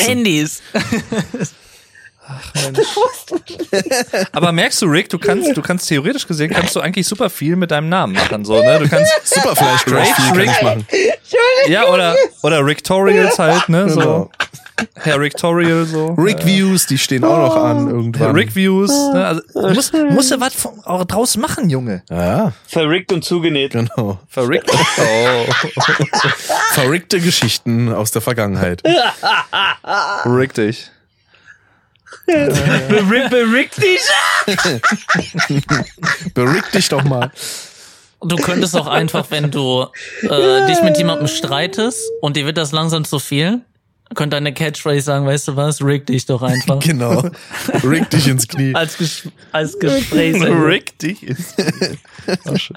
wichsen. 2.53 2.61
Handys. 2.63 4.27
Aber 4.31 4.51
merkst 4.51 4.81
du, 4.81 4.85
Rick, 4.87 5.09
du 5.09 5.17
kannst, 5.19 5.55
du 5.55 5.61
kannst 5.61 5.87
theoretisch 5.87 6.27
gesehen, 6.27 6.51
kannst 6.51 6.75
du 6.75 6.79
eigentlich 6.79 7.07
super 7.07 7.29
viel 7.29 7.55
mit 7.55 7.71
deinem 7.71 7.89
Namen 7.89 8.13
machen, 8.13 8.45
so, 8.45 8.61
ne? 8.61 8.79
Du 8.79 8.89
kannst, 8.89 9.11
Rage 9.45 9.85
kann 9.85 10.37
Rig. 10.37 10.49
ich 10.55 10.61
machen. 10.61 10.87
ja, 11.67 11.85
oder, 11.87 12.15
oder 12.43 12.65
Rictorials 12.65 13.37
halt, 13.39 13.69
ne? 13.69 13.89
So. 13.89 13.99
Genau. 13.99 14.31
Herr 14.95 15.19
Rictorial, 15.19 15.85
so. 15.85 16.07
Rick 16.17 16.43
Views, 16.43 16.87
die 16.87 16.97
stehen 16.97 17.23
auch 17.23 17.37
noch 17.37 17.55
an 17.55 17.87
irgendwann. 17.87 18.31
Rick 18.35 18.55
Views, 18.55 18.89
ne? 19.13 19.25
Also, 19.27 19.41
musst, 19.55 19.93
musst 19.93 20.31
du 20.31 20.39
was 20.39 20.55
von- 20.55 20.79
auch 20.85 21.05
draus 21.05 21.37
machen, 21.37 21.69
Junge. 21.69 22.01
Ja, 22.09 22.53
Verrickt 22.67 23.11
und 23.11 23.23
zugenäht. 23.23 23.73
genau. 23.73 24.19
Verrickt. 24.27 24.71
Oh. 24.97 25.45
Verrückte 26.73 27.19
Geschichten 27.19 27.93
aus 27.93 28.11
der 28.11 28.21
Vergangenheit. 28.21 28.81
Richtig. 30.25 30.91
Verrickt 32.25 33.77
dich. 33.81 34.01
Berück 36.33 36.71
dich 36.71 36.89
doch 36.89 37.03
mal. 37.03 37.31
Du 38.23 38.35
könntest 38.35 38.75
auch 38.75 38.87
einfach, 38.87 39.25
wenn 39.31 39.49
du 39.49 39.87
äh, 40.21 40.67
dich 40.67 40.81
mit 40.83 40.97
jemandem 40.97 41.27
streitest 41.27 41.99
und 42.21 42.35
dir 42.37 42.45
wird 42.45 42.57
das 42.57 42.71
langsam 42.71 43.03
zu 43.03 43.17
viel, 43.17 43.61
könnte 44.13 44.35
deine 44.35 44.53
Catchphrase 44.53 45.01
sagen, 45.01 45.25
weißt 45.25 45.47
du 45.47 45.55
was, 45.55 45.81
rig 45.83 46.05
dich 46.05 46.25
doch 46.27 46.41
einfach. 46.43 46.79
Genau. 46.83 47.23
Rick 47.83 48.09
dich 48.11 48.27
ins 48.27 48.47
Knie. 48.47 48.75
Als, 48.75 48.97
Ges 48.97 49.23
als 49.51 49.79
Gesprächsende. 49.79 50.49
Rick 50.65 50.99
dich. 50.99 51.25
Ach, 52.45 52.57
schön. 52.57 52.75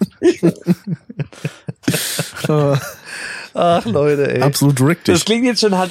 Ach, 3.54 3.84
Leute, 3.84 4.34
ey. 4.34 4.42
Absolut 4.42 4.80
Rick 4.80 5.04
Das 5.04 5.18
dich. 5.18 5.24
klingt 5.26 5.44
jetzt 5.44 5.60
schon 5.60 5.76
halt. 5.76 5.90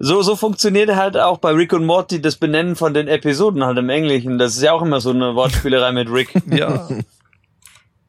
So, 0.00 0.22
so 0.22 0.36
funktioniert 0.36 0.94
halt 0.94 1.16
auch 1.16 1.38
bei 1.38 1.50
Rick 1.52 1.72
und 1.72 1.84
Morty 1.84 2.20
das 2.22 2.36
Benennen 2.36 2.76
von 2.76 2.94
den 2.94 3.08
Episoden 3.08 3.64
halt 3.64 3.78
im 3.78 3.88
Englischen. 3.88 4.38
Das 4.38 4.54
ist 4.56 4.62
ja 4.62 4.72
auch 4.72 4.82
immer 4.82 5.00
so 5.00 5.10
eine 5.10 5.34
Wortspielerei 5.34 5.92
mit 5.92 6.10
Rick. 6.10 6.30
Ja. 6.50 6.88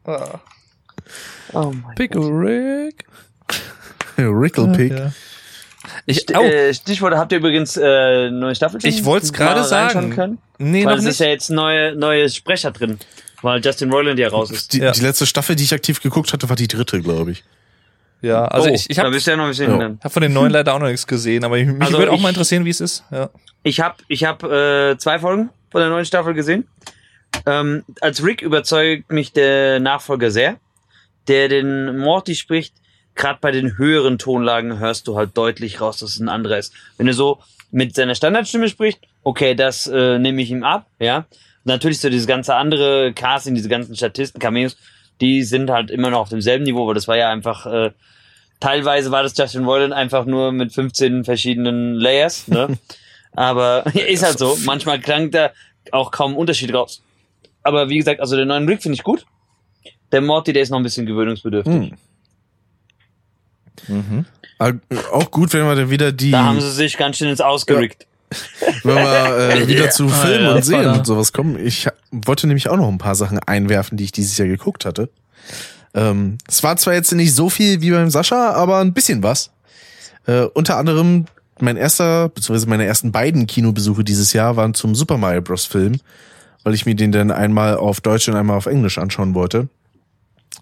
Ah. 0.05 0.39
Oh 1.53 1.71
mein 1.83 1.95
Pickle 1.95 2.21
Rick. 2.27 3.05
Ricklepick. 4.17 4.91
Ja. 4.91 5.11
Ich, 6.05 6.19
St 6.21 6.35
oh, 6.37 6.41
äh, 6.43 6.73
Stichwort, 6.73 7.15
habt 7.15 7.31
ihr 7.31 7.37
übrigens 7.39 7.77
äh, 7.77 8.29
neue 8.29 8.53
Staffel 8.55 8.81
schon 8.81 8.89
ich 8.89 9.05
wollte 9.05 9.25
es 9.25 9.33
gerade 9.33 9.63
sagen. 9.63 10.11
Können? 10.11 10.37
Nee, 10.57 10.85
Weil 10.85 10.93
noch 10.95 10.99
es 10.99 11.05
ist 11.05 11.19
nicht. 11.19 11.19
ja 11.19 11.27
jetzt 11.27 11.49
neue, 11.49 11.95
neue 11.95 12.29
Sprecher 12.29 12.71
drin, 12.71 12.99
weil 13.41 13.63
Justin 13.63 13.91
Roiland 13.91 14.19
ja 14.19 14.29
raus 14.29 14.51
ist. 14.51 14.73
Die, 14.73 14.79
Ja. 14.79 14.91
die 14.91 15.01
letzte 15.01 15.25
Staffel, 15.25 15.55
die 15.55 15.63
ich 15.63 15.73
aktiv 15.73 16.01
geguckt 16.01 16.33
hatte, 16.33 16.49
war 16.49 16.55
die 16.55 16.67
dritte, 16.67 17.01
glaube 17.01 17.31
ich. 17.31 17.43
Ja, 18.21 18.45
also 18.45 18.69
oh, 18.69 18.73
ich, 18.73 18.89
ich 18.89 18.99
habe 18.99 19.15
ja 19.15 19.35
noch 19.37 19.45
ein 19.45 19.49
bisschen 19.49 19.79
Ja. 19.79 19.91
hab 20.03 20.11
von 20.11 20.21
den 20.21 20.33
neuen 20.33 20.51
leider 20.51 20.73
auch 20.73 20.79
noch 20.79 20.87
nichts 20.87 21.07
gesehen, 21.07 21.43
aber 21.43 21.55
mich 21.55 21.81
Also 21.81 21.97
würde 21.97 22.11
auch 22.11 22.15
ich- 22.17 22.21
mal 22.21 22.29
interessieren, 22.29 22.65
wie 22.65 22.69
es 22.69 22.81
ist. 22.81 23.03
Ja. 23.11 23.29
Ich 23.63 23.79
habe 23.79 23.95
ich 24.07 24.25
hab, 24.25 24.43
äh, 24.43 24.97
zwei 24.97 25.19
Folgen 25.19 25.49
von 25.71 25.81
der 25.81 25.89
neuen 25.89 26.05
Staffel 26.05 26.33
gesehen. 26.33 26.67
Ähm, 27.45 27.83
als 28.01 28.23
Rick 28.23 28.41
überzeugt 28.41 29.11
mich 29.11 29.31
der 29.33 29.79
Nachfolger 29.79 30.31
sehr, 30.31 30.57
der 31.27 31.47
den 31.47 31.97
Morty 31.97 32.35
spricht. 32.35 32.73
Gerade 33.15 33.39
bei 33.41 33.51
den 33.51 33.77
höheren 33.77 34.17
Tonlagen 34.17 34.79
hörst 34.79 35.07
du 35.07 35.17
halt 35.17 35.37
deutlich 35.37 35.79
raus, 35.81 35.99
dass 35.99 36.11
es 36.11 36.19
ein 36.19 36.29
anderer 36.29 36.57
ist. 36.57 36.73
Wenn 36.97 37.07
er 37.07 37.13
so 37.13 37.39
mit 37.71 37.93
seiner 37.95 38.15
Standardstimme 38.15 38.67
spricht, 38.69 38.99
okay, 39.23 39.55
das 39.55 39.87
äh, 39.87 40.17
nehme 40.19 40.41
ich 40.41 40.51
ihm 40.51 40.63
ab, 40.63 40.87
ja. 40.99 41.25
Natürlich 41.65 41.99
so 41.99 42.09
dieses 42.09 42.25
ganze 42.27 42.55
andere 42.55 43.13
Casting, 43.13 43.53
diese 43.53 43.69
ganzen 43.69 43.95
Statisten, 43.95 44.39
Cameos, 44.39 44.77
die 45.21 45.43
sind 45.43 45.69
halt 45.69 45.91
immer 45.91 46.09
noch 46.09 46.19
auf 46.19 46.29
demselben 46.29 46.63
Niveau, 46.63 46.87
weil 46.87 46.95
das 46.95 47.07
war 47.07 47.17
ja 47.17 47.29
einfach, 47.29 47.65
äh, 47.65 47.91
teilweise 48.59 49.11
war 49.11 49.23
das 49.23 49.37
Justin 49.37 49.65
Roiland 49.65 49.93
einfach 49.93 50.25
nur 50.25 50.51
mit 50.51 50.73
15 50.73 51.23
verschiedenen 51.23 51.95
Layers, 51.95 52.47
ne? 52.47 52.77
Aber 53.33 53.85
ist 53.93 54.23
halt 54.23 54.39
so. 54.39 54.57
Manchmal 54.65 54.99
klang 54.99 55.31
da 55.31 55.51
auch 55.91 56.11
kaum 56.11 56.35
Unterschied 56.35 56.73
raus. 56.73 57.01
Aber 57.63 57.89
wie 57.89 57.97
gesagt, 57.97 58.21
also 58.21 58.35
den 58.35 58.47
neuen 58.47 58.67
Rick 58.67 58.81
finde 58.81 58.95
ich 58.95 59.03
gut. 59.03 59.25
Der 60.11 60.21
Morty, 60.21 60.53
der 60.53 60.63
ist 60.63 60.69
noch 60.69 60.77
ein 60.77 60.83
bisschen 60.83 61.05
gewöhnungsbedürftig. 61.05 61.93
Hm. 63.87 64.25
Ah, 64.57 64.73
Auch 65.11 65.31
gut, 65.31 65.53
wenn 65.53 65.65
wir 65.65 65.75
dann 65.75 65.89
wieder 65.89 66.11
die, 66.11 66.31
Da 66.31 66.43
haben 66.43 66.59
sie 66.59 66.71
sich 66.71 66.97
ganz 66.97 67.17
schön 67.17 67.29
ins 67.29 67.41
Ausgerickt. 67.41 68.07
wenn 68.83 68.95
wir 68.95 69.37
äh, 69.61 69.67
wieder 69.67 69.89
zu 69.89 70.05
Ah, 70.07 70.09
Filmen 70.09 70.45
ja, 70.45 70.55
und 70.55 70.65
Serien 70.65 70.93
und 70.95 71.05
sowas 71.05 71.33
kommen. 71.33 71.57
Ich 71.65 71.87
wollte 72.11 72.47
nämlich 72.47 72.69
auch 72.69 72.77
noch 72.77 72.87
ein 72.87 72.97
paar 72.97 73.15
Sachen 73.15 73.39
einwerfen, 73.39 73.97
die 73.97 74.03
ich 74.03 74.11
dieses 74.11 74.37
Jahr 74.37 74.47
geguckt 74.47 74.85
hatte. 74.85 75.09
Ähm, 75.93 76.37
es 76.47 76.61
war 76.63 76.77
zwar 76.77 76.93
jetzt 76.93 77.11
nicht 77.11 77.33
so 77.33 77.49
viel 77.49 77.81
wie 77.81 77.91
beim 77.91 78.09
Sascha, 78.09 78.51
aber 78.51 78.79
ein 78.79 78.93
bisschen 78.93 79.23
was. 79.23 79.49
Äh, 80.27 80.41
unter 80.43 80.77
anderem 80.77 81.25
mein 81.59 81.77
erster, 81.77 82.29
beziehungsweise 82.29 82.69
meine 82.69 82.85
ersten 82.85 83.11
beiden 83.11 83.47
Kinobesuche 83.47 84.03
dieses 84.03 84.33
Jahr 84.33 84.55
waren 84.55 84.73
zum 84.73 84.95
Super 84.95 85.17
Mario 85.17 85.41
Bros. 85.41 85.65
Film, 85.65 85.99
weil 86.63 86.73
ich 86.73 86.85
mir 86.85 86.95
den 86.95 87.11
dann 87.11 87.31
einmal 87.31 87.75
auf 87.77 87.99
Deutsch 88.01 88.29
und 88.29 88.35
einmal 88.35 88.57
auf 88.57 88.65
Englisch 88.65 88.97
anschauen 88.97 89.33
wollte. 89.33 89.67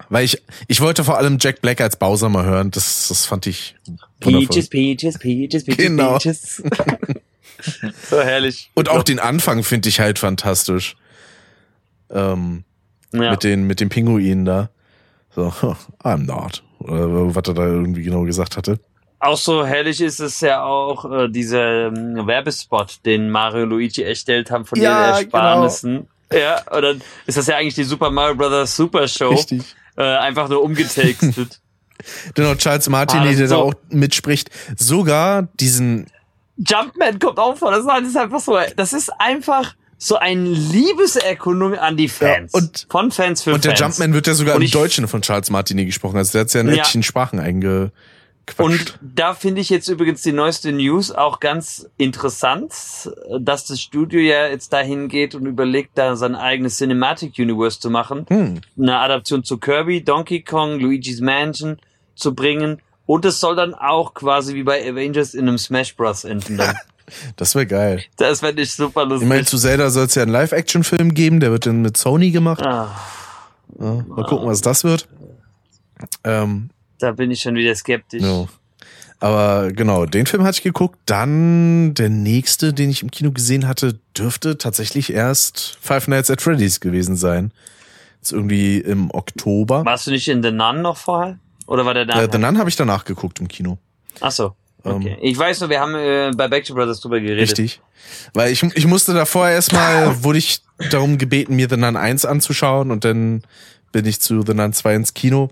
Weil 0.10 0.26
ich, 0.26 0.42
ich 0.68 0.80
wollte 0.82 1.04
vor 1.04 1.18
allem 1.18 1.38
Jack 1.40 1.62
Black 1.62 1.82
als 1.82 1.98
Bowser 1.98 2.30
mal 2.30 2.46
hören. 2.46 2.72
Das, 2.72 3.08
das 3.10 3.26
fand 3.26 3.48
ich 3.48 3.76
wundervoll. 4.22 4.48
Peaches, 4.48 4.70
Peaches, 4.70 5.18
Peaches, 5.18 5.64
Peaches, 5.66 5.78
Genau. 5.78 6.18
Peaches. 6.18 6.64
so 8.10 8.22
herrlich. 8.22 8.70
Und 8.74 8.90
auch 8.90 9.04
den 9.04 9.20
Anfang 9.20 9.64
finde 9.64 9.90
ich 9.90 10.00
halt 10.00 10.20
fantastisch. 10.20 10.96
Ähm, 12.10 12.64
Ja. 13.14 13.32
mit 13.32 13.44
den 13.44 13.64
mit 13.68 13.80
den 13.80 13.90
Pinguinen 13.90 14.46
da. 14.46 14.70
So, 15.36 15.54
I'm 16.04 16.26
not. 16.26 16.64
Oder 16.80 17.34
was 17.36 17.44
er 17.48 17.54
da 17.54 17.66
irgendwie 17.66 18.04
genau 18.04 18.24
gesagt 18.24 18.58
hatte. 18.58 18.80
Auch 19.20 19.38
so 19.38 19.66
herrlich 19.66 20.00
ist 20.02 20.20
es 20.20 20.42
ja 20.42 20.64
auch 20.64 21.12
äh, 21.12 21.28
dieser 21.28 21.88
ähm, 21.88 22.28
Werbespot, 22.28 23.00
den 23.06 23.30
Mario 23.32 23.64
und 23.64 23.70
Luigi 23.72 24.04
erstellt 24.04 24.52
haben 24.52 24.66
von 24.66 24.80
Ja, 24.80 25.08
ihren 25.10 25.16
Ersparnissen. 25.24 26.08
Ja, 26.32 26.62
und 26.72 26.82
dann 26.82 27.02
ist 27.26 27.38
das 27.38 27.48
ja 27.48 27.56
eigentlich 27.58 27.74
die 27.76 27.84
Super 27.84 28.12
Mario 28.12 28.36
Brothers 28.36 28.76
Super 28.76 29.08
Show. 29.08 29.30
Richtig. 29.30 29.64
Äh, 29.96 30.04
einfach 30.04 30.50
nur 30.50 30.62
umgetextet. 30.64 31.60
Genau, 32.36 32.54
Charles 32.54 32.88
Martin, 32.90 33.22
Ah, 33.22 33.24
der 33.24 33.32
ist 33.32 33.40
da 33.40 33.48
so- 33.48 33.56
auch 33.56 33.74
mitspricht. 33.90 34.52
Sogar 34.78 35.48
diesen, 35.60 36.06
Jumpman 36.58 37.20
kommt 37.20 37.38
auch 37.40 37.56
vor. 37.58 37.72
Das 37.72 37.82
ist 37.82 38.18
einfach 38.18 38.40
so. 38.40 38.58
Das 38.76 38.94
ist 38.94 39.10
einfach 39.20 39.76
so 40.00 40.16
eine 40.18 40.50
Liebeserkundung 40.50 41.76
an 41.76 41.98
die 41.98 42.08
Fans. 42.08 42.52
Ja, 42.54 42.60
und- 42.60 42.88
von 42.90 43.12
Fans 43.12 43.44
für 43.44 43.54
und 43.54 43.64
der 43.66 43.76
Fans. 43.76 43.98
Jumpman 43.98 44.14
wird 44.14 44.28
ja 44.28 44.34
sogar 44.34 44.56
Und 44.56 44.64
im 44.64 44.72
Deutschen 44.72 45.08
von 45.08 45.22
Charles 45.22 45.50
Martinet 45.50 45.86
gesprochen. 45.88 46.18
Also 46.18 46.34
der 46.34 46.42
hat 46.42 46.54
ja 46.54 46.62
in 46.62 46.68
Ja. 46.70 46.74
etlichen 46.76 47.04
Sprachen 47.04 47.40
eingequatscht. 47.40 47.92
Und 48.60 49.00
da 49.02 49.34
finde 49.34 49.62
ich 49.62 49.70
jetzt 49.70 49.88
übrigens 49.88 50.22
die 50.22 50.32
neueste 50.34 50.72
News 50.72 51.12
auch 51.12 51.40
ganz 51.40 51.90
interessant, 51.98 52.72
dass 53.40 53.66
das 53.66 53.82
Studio 53.82 54.20
ja 54.20 54.48
jetzt 54.48 54.72
dahin 54.72 55.08
geht 55.10 55.34
und 55.36 55.46
überlegt, 55.48 55.92
da 55.98 56.16
sein 56.16 56.36
eigenes 56.36 56.78
Cinematic 56.78 57.34
Universe 57.40 57.80
zu 57.80 57.90
machen. 57.90 58.26
Hm. 58.30 58.62
Eine 58.80 59.00
Adaption 59.00 59.44
zu 59.44 59.58
Kirby, 59.58 60.04
Donkey 60.04 60.42
Kong, 60.44 60.80
Luigi's 60.80 61.22
Mansion 61.22 61.78
zu 62.16 62.34
bringen. 62.36 62.82
Und 63.08 63.26
es 63.26 63.40
soll 63.40 63.56
dann 63.56 63.74
auch 63.74 64.14
quasi 64.14 64.54
wie 64.54 64.62
bei 64.64 64.88
Avengers 64.88 65.34
in 65.34 65.48
einem 65.48 65.58
Smash 65.58 65.96
Bros. 65.96 66.24
enden. 66.24 66.58
Dann. 66.58 66.76
Das 67.38 67.56
wäre 67.56 67.66
geil. 67.66 68.04
Das 68.18 68.42
fände 68.42 68.62
ich 68.62 68.74
super 68.74 69.04
Ich 69.04 69.10
lustig. 69.10 69.30
meine, 69.30 69.46
zu 69.46 69.58
Zelda 69.58 69.90
soll 69.90 70.08
es 70.08 70.16
ja 70.16 70.24
einen 70.24 70.32
Live-Action-Film 70.34 71.14
geben, 71.14 71.40
der 71.40 71.52
wird 71.52 71.66
dann 71.66 71.82
mit 71.82 71.96
Sony 71.96 72.32
gemacht. 72.32 72.62
ah, 72.62 72.94
Ja, 73.80 74.04
mal 74.10 74.26
gucken, 74.26 74.46
was 74.50 74.60
das 74.60 74.84
wird. 74.84 75.08
Ähm, 76.26 76.70
da 77.00 77.14
bin 77.14 77.32
ich 77.32 77.40
schon 77.42 77.56
wieder 77.56 77.74
skeptisch. 77.76 78.22
No. 78.22 78.50
Aber 79.22 79.70
genau, 79.72 80.06
den 80.06 80.26
Film 80.26 80.44
hatte 80.44 80.58
ich 80.58 80.64
geguckt. 80.64 81.00
Dann 81.06 81.94
der 81.94 82.10
nächste, 82.10 82.74
den 82.74 82.90
ich 82.90 83.02
im 83.04 83.10
Kino 83.10 83.32
gesehen 83.32 83.70
hatte, 83.70 83.98
dürfte 84.18 84.58
tatsächlich 84.58 85.14
erst 85.14 85.78
Five 85.80 86.10
Nights 86.10 86.30
at 86.30 86.42
Freddy's 86.42 86.82
gewesen 86.82 87.16
sein. 87.16 87.54
Ist 88.22 88.34
irgendwie 88.34 88.80
im 88.80 89.12
Oktober. 89.12 89.86
Warst 89.86 90.08
du 90.08 90.12
nicht 90.12 90.28
in 90.28 90.44
The 90.44 90.52
Nun 90.52 90.82
noch 90.82 90.98
vorher? 90.98 91.40
Oder 91.68 91.86
war 91.86 91.94
der 91.94 92.06
da? 92.06 92.24
Äh, 92.24 92.30
The 92.32 92.40
Nun 92.40 92.58
habe 92.58 92.70
ich 92.70 92.76
danach 92.76 93.06
geguckt 93.06 93.40
im 93.40 93.48
Kino. 93.48 93.78
Ach 94.20 94.32
so. 94.32 94.56
Okay. 94.84 95.10
Ähm, 95.10 95.18
ich 95.22 95.38
weiß 95.38 95.60
nur, 95.60 95.70
wir 95.70 95.80
haben 95.80 95.96
äh, 95.96 96.32
bei 96.36 96.48
Back 96.48 96.66
to 96.66 96.74
Brothers 96.74 97.02
drüber 97.02 97.20
geredet. 97.20 97.42
Richtig. 97.42 97.82
Weil 98.34 98.52
ich, 98.52 98.64
ich 98.64 98.88
musste 98.88 99.14
davor 99.14 99.50
erstmal, 99.50 100.24
wurde 100.24 100.40
ich 100.40 100.62
darum 100.92 101.18
gebeten, 101.18 101.56
mir 101.56 101.68
The 101.70 101.78
Nun 101.78 101.96
1 101.96 102.26
anzuschauen 102.26 102.92
und 102.92 103.04
dann 103.04 103.44
bin 103.92 104.06
ich 104.06 104.20
zu 104.22 104.44
The 104.46 104.54
Nun 104.54 104.74
2 104.74 104.96
ins 104.96 105.14
Kino. 105.14 105.50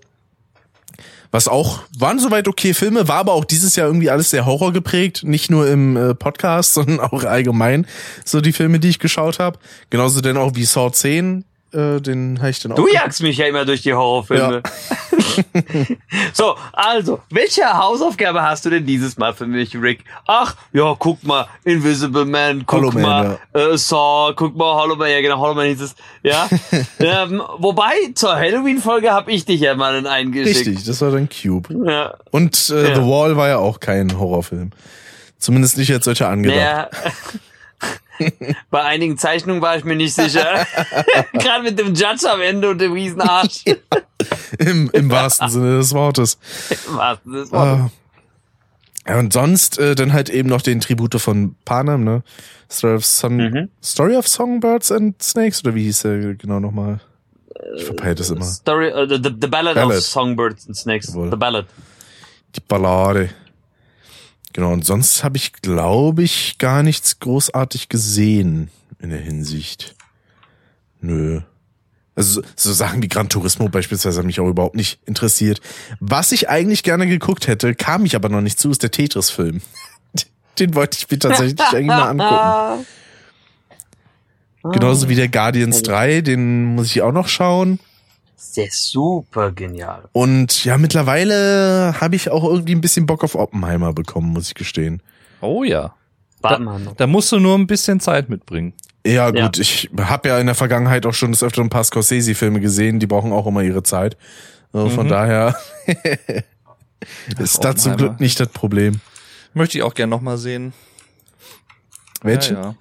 Was 1.32 1.50
auch, 1.50 1.80
waren 1.98 2.18
soweit 2.20 2.48
okay 2.48 2.74
Filme, 2.74 3.10
war 3.10 3.18
aber 3.18 3.34
auch 3.34 3.44
dieses 3.44 3.76
Jahr 3.76 3.88
irgendwie 3.88 4.10
alles 4.10 4.30
sehr 4.30 4.46
Horror 4.46 4.72
geprägt. 4.72 5.24
Nicht 5.24 5.52
nur 5.52 5.68
im 5.68 5.98
äh, 5.98 6.16
Podcast, 6.16 6.74
sondern 6.76 7.02
auch 7.02 7.26
allgemein 7.26 7.88
so 8.24 8.40
die 8.40 8.54
Filme, 8.54 8.80
die 8.80 8.90
ich 8.90 9.00
geschaut 9.00 9.40
habe. 9.40 9.60
Genauso 9.90 10.22
denn 10.22 10.38
auch 10.38 10.56
wie 10.56 10.64
Saw 10.64 10.92
10, 10.92 11.44
äh, 11.74 12.00
den 12.00 12.40
habe 12.40 12.50
ich 12.50 12.60
dann 12.60 12.72
auch. 12.72 12.76
Du 12.76 12.88
jagst 12.88 13.22
mich 13.22 13.38
ja 13.38 13.48
immer 13.48 13.66
durch 13.66 13.82
die 13.82 13.94
Horrorfilme. 13.94 14.64
so, 16.34 16.56
also, 16.72 17.20
welche 17.30 17.66
Hausaufgabe 17.66 18.42
hast 18.42 18.66
du 18.66 18.70
denn 18.70 18.86
dieses 18.86 19.18
Mal 19.18 19.34
für 19.34 19.46
mich, 19.46 19.76
Rick? 19.76 20.04
Ach, 20.28 20.56
ja, 20.74 20.96
guck 20.98 21.24
mal, 21.24 21.48
Invisible 21.64 22.26
Man, 22.26 22.66
guck 22.66 22.80
Hollow 22.80 22.92
Man, 22.92 23.02
mal, 23.02 23.40
äh, 23.54 23.78
Saw, 23.78 24.34
guck 24.36 24.56
mal, 24.56 24.76
Hollow 24.76 24.96
Man, 24.96 25.10
ja 25.10 25.22
genau, 25.22 25.40
Hollow 25.40 25.56
Man 25.56 25.68
hieß 25.68 25.82
es, 25.82 25.96
ja. 26.24 26.48
ähm, 27.00 27.42
wobei, 27.58 27.94
zur 28.14 28.36
Halloween-Folge 28.36 29.12
habe 29.12 29.32
ich 29.32 29.46
dich 29.46 29.62
ja 29.62 29.76
mal 29.76 29.96
in 29.98 30.08
einen 30.08 30.32
geschickt. 30.32 30.68
Richtig, 30.68 30.86
das 30.86 31.02
war 31.02 31.12
dann 31.12 31.28
Cube. 31.30 31.70
Ja, 31.86 32.16
Und 32.32 32.70
äh, 32.70 32.90
Ja. 32.90 32.96
The 32.96 33.02
Wall 33.02 33.36
war 33.36 33.48
ja 33.50 33.58
auch 33.58 33.80
kein 33.80 34.18
Horrorfilm. 34.18 34.72
Zumindest 35.38 35.78
nicht 35.78 35.92
als 35.92 36.06
solcher 36.06 36.30
angedacht. 36.30 36.90
Bei 38.70 38.84
einigen 38.84 39.18
Zeichnungen 39.18 39.62
war 39.62 39.78
ich 39.78 39.84
mir 39.84 39.96
nicht 39.96 40.14
sicher. 40.14 40.66
Gerade 41.34 41.64
mit 41.64 41.78
dem 41.80 41.88
Judge 41.96 42.30
am 42.32 42.42
Ende 42.42 42.70
und 42.70 42.80
dem 42.80 42.94
Riesenarsch. 42.94 43.66
Im, 44.60 44.90
Im 44.92 45.10
wahrsten 45.10 45.50
Sinne 45.50 45.78
des 45.78 45.94
Wortes. 45.94 46.38
Was? 46.90 47.20
Das 47.26 47.52
war 47.52 47.92
Äh, 49.06 49.12
ja, 49.12 49.20
und 49.20 49.34
sonst 49.34 49.78
äh, 49.78 49.94
dann 49.96 50.14
halt 50.14 50.30
eben 50.30 50.50
noch 50.50 50.62
den 50.64 50.80
Tribute 50.80 51.20
von 51.22 51.56
Panem, 51.66 52.04
ne? 52.04 52.24
Story 52.72 52.96
of, 52.96 53.06
Sun 53.06 53.38
Mhm. 53.38 53.70
Story 53.84 54.16
of 54.16 54.28
Songbirds 54.28 54.92
and 54.92 55.22
Snakes, 55.22 55.64
oder 55.64 55.76
wie 55.76 55.84
hieß 55.84 56.02
der 56.04 56.34
genau 56.36 56.60
nochmal? 56.60 57.00
Ich 57.78 57.84
verpeile 57.86 58.16
das 58.16 58.32
immer. 58.32 58.44
Story, 58.46 58.92
uh, 58.92 59.08
the, 59.08 59.18
the, 59.22 59.30
the 59.40 59.48
Ballad, 59.48 59.76
Ballad. 59.76 59.98
of 59.98 60.04
Songbirds 60.04 60.66
and 60.66 60.76
Snakes. 60.76 61.08
Jawohl. 61.10 61.30
The 61.30 61.36
Ballad. 61.38 61.68
Die 62.56 62.62
Ballade. 62.68 63.30
Genau, 64.56 64.72
und 64.72 64.86
sonst 64.86 65.22
habe 65.26 65.36
ich, 65.36 65.52
glaube 65.52 66.24
ich, 66.24 66.58
gar 66.60 66.82
nichts 66.82 67.20
großartig 67.20 67.90
gesehen 67.90 68.70
in 69.00 69.10
der 69.10 69.20
Hinsicht. 69.20 69.96
Nö. 71.02 71.42
Also 72.16 72.42
so- 72.56 72.72
Sachen 72.72 73.04
wie 73.04 73.10
Gran 73.10 73.28
Turismo 73.28 73.68
beispielsweise 73.68 74.20
haben 74.20 74.28
mich 74.28 74.40
auch 74.40 74.48
überhaupt 74.48 74.78
nicht 74.78 75.00
interessiert. 75.06 75.60
Was 76.00 76.32
ich 76.32 76.48
eigentlich 76.48 76.84
gerne 76.84 77.06
geguckt 77.06 77.48
hätte, 77.48 77.76
kam 77.76 78.06
ich 78.06 78.16
aber 78.16 78.30
noch 78.30 78.40
nicht 78.40 78.58
zu, 78.58 78.72
ist 78.72 78.82
der 78.82 78.92
Tetris-Film. 78.92 79.62
Den 80.60 80.74
wollte 80.74 81.00
ich 81.00 81.12
mir 81.12 81.20
tatsächlich 81.20 81.60
eigentlich 81.60 81.88
mal 81.88 82.08
angucken. 82.18 82.86
Genauso 84.72 85.10
wie 85.10 85.16
der 85.16 85.28
Guardians 85.28 85.84
3, 85.84 86.22
den 86.22 86.64
muss 86.76 86.88
ich 86.88 87.02
auch 87.02 87.12
noch 87.12 87.28
schauen. 87.28 87.78
Der 88.54 88.68
ist 88.68 88.90
super 88.90 89.52
genial. 89.52 90.04
Und 90.14 90.64
ja, 90.66 90.78
mittlerweile 90.78 91.96
habe 92.00 92.16
ich 92.16 92.30
auch 92.30 92.44
irgendwie 92.44 92.74
ein 92.76 92.82
bisschen 92.82 93.06
Bock 93.06 93.24
auf 93.24 93.36
Oppenheimer 93.36 93.94
bekommen, 93.94 94.34
muss 94.34 94.48
ich 94.48 94.56
gestehen. 94.56 95.02
Oh 95.42 95.64
ja. 95.64 95.94
Warte 96.42 96.62
mal 96.62 96.80
noch. 96.80 96.96
Da 96.96 97.08
musst 97.08 97.32
du 97.32 97.40
nur 97.40 97.58
ein 97.58 97.68
bisschen 97.68 98.00
Zeit 98.00 98.30
mitbringen. 98.30 98.74
Ja, 99.06 99.30
Ja. 99.34 99.46
gut, 99.46 99.60
ich 99.60 99.90
habe 100.00 100.30
ja 100.30 100.40
in 100.40 100.46
der 100.48 100.56
Vergangenheit 100.56 101.06
auch 101.06 101.14
schon 101.14 101.32
des 101.32 101.44
Öfteren 101.44 101.68
ein 101.68 101.70
paar 101.70 101.84
Scorsese-Filme 101.84 102.60
gesehen, 102.60 103.00
die 103.00 103.08
brauchen 103.08 103.32
auch 103.34 103.46
immer 103.48 103.62
ihre 103.62 103.84
Zeit. 103.84 104.18
Also 104.74 104.90
Von 104.90 105.06
Mhm. 105.06 105.10
daher, 105.10 105.56
Ist 107.40 107.64
da 107.64 107.76
zum. 107.76 107.98
Glück 107.98 108.20
nicht 108.20 108.40
das 108.40 108.50
Problem. 108.50 109.00
Möchte 109.54 109.78
ich 109.78 109.84
auch 109.84 109.94
gern 109.94 110.10
nochmal 110.10 110.38
sehen. 110.38 110.74
Welche? 112.24 112.54
Ja, 112.56 112.62
ja. 112.62 112.76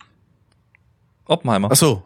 Oppenheimer. 1.27 1.69
Ach 1.71 1.77
so. 1.77 2.03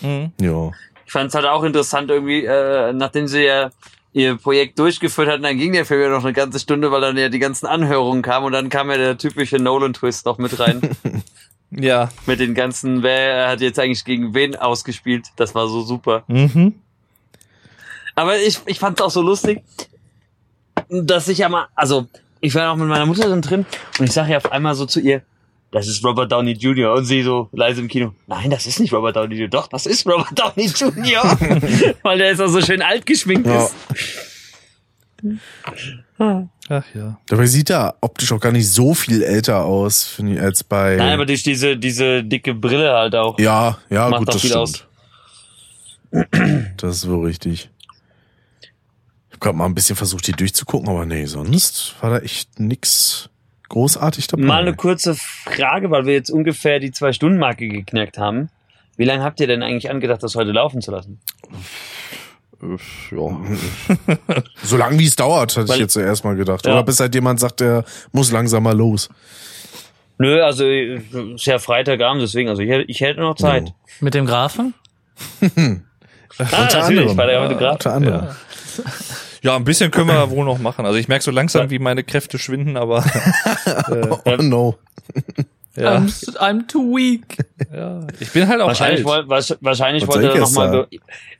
Mhm. 0.00 0.32
Ja. 0.40 0.70
Ich 1.10 1.12
fand 1.12 1.30
es 1.30 1.34
halt 1.34 1.44
auch 1.44 1.64
interessant 1.64 2.08
irgendwie, 2.08 2.44
äh, 2.44 2.92
nachdem 2.92 3.26
sie 3.26 3.42
ja 3.42 3.70
ihr 4.12 4.36
Projekt 4.36 4.78
durchgeführt 4.78 5.28
hatten, 5.28 5.42
dann 5.42 5.58
ging 5.58 5.72
der 5.72 5.84
Film 5.84 6.02
ja 6.02 6.08
noch 6.08 6.22
eine 6.22 6.32
ganze 6.32 6.60
Stunde, 6.60 6.92
weil 6.92 7.00
dann 7.00 7.18
ja 7.18 7.28
die 7.28 7.40
ganzen 7.40 7.66
Anhörungen 7.66 8.22
kamen 8.22 8.46
und 8.46 8.52
dann 8.52 8.68
kam 8.68 8.92
ja 8.92 8.96
der 8.96 9.18
typische 9.18 9.56
Nolan-Twist 9.56 10.24
noch 10.24 10.38
mit 10.38 10.60
rein. 10.60 10.80
Ja. 11.72 12.10
mit 12.26 12.38
den 12.38 12.54
ganzen, 12.54 13.02
wer 13.02 13.48
hat 13.48 13.60
jetzt 13.60 13.78
eigentlich 13.80 14.04
gegen 14.04 14.34
wen 14.34 14.54
ausgespielt. 14.54 15.26
Das 15.34 15.54
war 15.54 15.68
so 15.68 15.82
super. 15.82 16.22
Mhm. 16.28 16.74
Aber 18.14 18.38
ich, 18.38 18.60
ich 18.66 18.78
fand 18.78 19.00
es 19.00 19.04
auch 19.04 19.10
so 19.10 19.22
lustig, 19.22 19.62
dass 20.88 21.26
ich 21.26 21.38
ja 21.38 21.48
mal, 21.48 21.66
also 21.74 22.06
ich 22.40 22.54
war 22.54 22.70
auch 22.72 22.76
mit 22.76 22.86
meiner 22.88 23.06
Mutter 23.06 23.28
dann 23.28 23.42
drin 23.42 23.66
und 23.98 24.06
ich 24.06 24.12
sage 24.12 24.30
ja 24.30 24.36
auf 24.36 24.52
einmal 24.52 24.76
so 24.76 24.86
zu 24.86 25.00
ihr, 25.00 25.22
das 25.72 25.86
ist 25.88 26.04
Robert 26.04 26.30
Downey 26.32 26.52
Jr. 26.52 26.92
Und 26.94 27.04
sie 27.04 27.22
so 27.22 27.48
leise 27.52 27.80
im 27.80 27.88
Kino, 27.88 28.12
nein, 28.26 28.50
das 28.50 28.66
ist 28.66 28.80
nicht 28.80 28.92
Robert 28.92 29.16
Downey 29.16 29.34
Jr. 29.36 29.48
Doch, 29.48 29.68
das 29.68 29.86
ist 29.86 30.06
Robert 30.06 30.36
Downey 30.38 30.66
Jr. 30.66 31.22
Weil 32.02 32.18
der 32.18 32.30
ist 32.32 32.40
auch 32.40 32.48
so 32.48 32.60
schön 32.60 32.82
alt 32.82 33.06
geschminkt 33.06 33.46
Ja. 33.46 33.64
ist. 33.64 33.74
Ach 36.18 36.84
ja. 36.94 37.18
Dabei 37.26 37.46
sieht 37.46 37.70
er 37.70 37.96
optisch 38.00 38.32
auch 38.32 38.40
gar 38.40 38.52
nicht 38.52 38.68
so 38.70 38.94
viel 38.94 39.22
älter 39.22 39.64
aus, 39.64 40.04
finde 40.04 40.34
ich, 40.34 40.40
als 40.40 40.62
bei. 40.64 40.96
Nein, 40.96 41.12
aber 41.12 41.26
durch 41.26 41.42
diese, 41.42 41.76
diese 41.76 42.22
dicke 42.24 42.54
Brille 42.54 42.92
halt 42.92 43.14
auch. 43.14 43.38
ja, 43.38 43.78
ja, 43.90 44.08
Macht 44.08 44.20
gut, 44.20 44.28
auch 44.28 44.32
das 44.34 44.40
viel 44.42 44.50
stimmt. 44.50 44.62
aus. 44.62 44.84
Das 46.76 46.96
ist 46.96 47.08
wohl 47.08 47.26
richtig. 47.26 47.70
Ich 48.60 48.68
habe 49.32 49.38
gerade 49.40 49.56
mal 49.58 49.66
ein 49.66 49.74
bisschen 49.74 49.96
versucht, 49.96 50.26
die 50.26 50.32
durchzugucken, 50.32 50.88
aber 50.88 51.06
nee, 51.06 51.24
sonst 51.26 51.94
war 52.00 52.10
da 52.10 52.18
echt 52.18 52.58
nix 52.60 53.28
großartig 53.70 54.26
dabei. 54.26 54.42
Mal 54.44 54.60
eine 54.62 54.74
kurze 54.76 55.14
Frage, 55.14 55.90
weil 55.90 56.04
wir 56.04 56.12
jetzt 56.12 56.30
ungefähr 56.30 56.78
die 56.78 56.90
Zwei-Stunden-Marke 56.92 57.66
geknackt 57.68 58.18
haben. 58.18 58.50
Wie 58.98 59.04
lange 59.04 59.22
habt 59.24 59.40
ihr 59.40 59.46
denn 59.46 59.62
eigentlich 59.62 59.90
angedacht, 59.90 60.22
das 60.22 60.34
heute 60.34 60.52
laufen 60.52 60.82
zu 60.82 60.90
lassen? 60.90 61.18
Ja. 63.10 63.40
so 64.62 64.76
lang 64.76 64.98
wie 64.98 65.06
es 65.06 65.16
dauert, 65.16 65.52
hatte 65.56 65.64
ich 65.64 65.70
Weil- 65.70 65.80
jetzt 65.80 65.94
zuerst 65.94 66.24
mal 66.24 66.36
gedacht. 66.36 66.66
Ja. 66.66 66.72
Oder 66.74 66.82
bis 66.82 67.00
halt 67.00 67.14
jemand 67.14 67.40
sagt, 67.40 67.60
der 67.60 67.84
muss 68.12 68.30
langsam 68.30 68.62
mal 68.64 68.76
los. 68.76 69.08
Nö, 70.18 70.42
also 70.42 70.66
ist 70.68 71.46
ja 71.46 71.58
Freitagabend, 71.58 72.20
deswegen, 72.22 72.50
also 72.50 72.60
ich, 72.60 72.68
hätte- 72.68 72.84
ich 72.88 73.00
hätte 73.00 73.20
noch 73.20 73.36
Zeit. 73.36 73.68
Ja. 73.68 73.74
Mit 74.00 74.12
dem 74.14 74.26
Grafen? 74.26 74.74
Ah, 76.38 76.44
Unter 76.44 76.78
natürlich, 76.78 77.00
anderem. 77.10 77.16
Freitagabend 77.16 77.58
Graf. 77.58 77.72
Unter 77.74 77.92
anderem. 77.92 78.24
Ja, 78.24 78.36
ein 79.44 79.64
bisschen 79.64 79.90
können 79.90 80.08
wir 80.08 80.30
wohl 80.30 80.44
noch 80.44 80.58
machen. 80.58 80.84
Also 80.86 80.98
ich 80.98 81.08
merke 81.08 81.24
so 81.24 81.30
langsam, 81.30 81.70
wie 81.70 81.78
meine 81.78 82.04
Kräfte 82.04 82.38
schwinden, 82.38 82.76
aber 82.76 83.04
Oh 84.24 84.36
no. 84.36 84.76
ja, 85.76 85.96
I'm, 85.96 86.36
I'm 86.38 86.66
too 86.68 86.94
weak. 86.96 87.38
ja. 87.72 88.06
ich 88.18 88.30
bin 88.32 88.46
halt 88.48 88.60
auch 88.60 88.68
Wahrscheinlich, 88.68 89.06
alt. 89.06 89.28
woll, 89.28 89.36
wahrsch- 89.38 89.56
wahrscheinlich 89.60 90.06
Was 90.06 90.14
wollte 90.14 90.28
er 90.28 90.34
ich 90.34 90.40
noch 90.40 90.46
jetzt 90.48 90.56
mal. 90.56 90.70
be- 90.70 90.88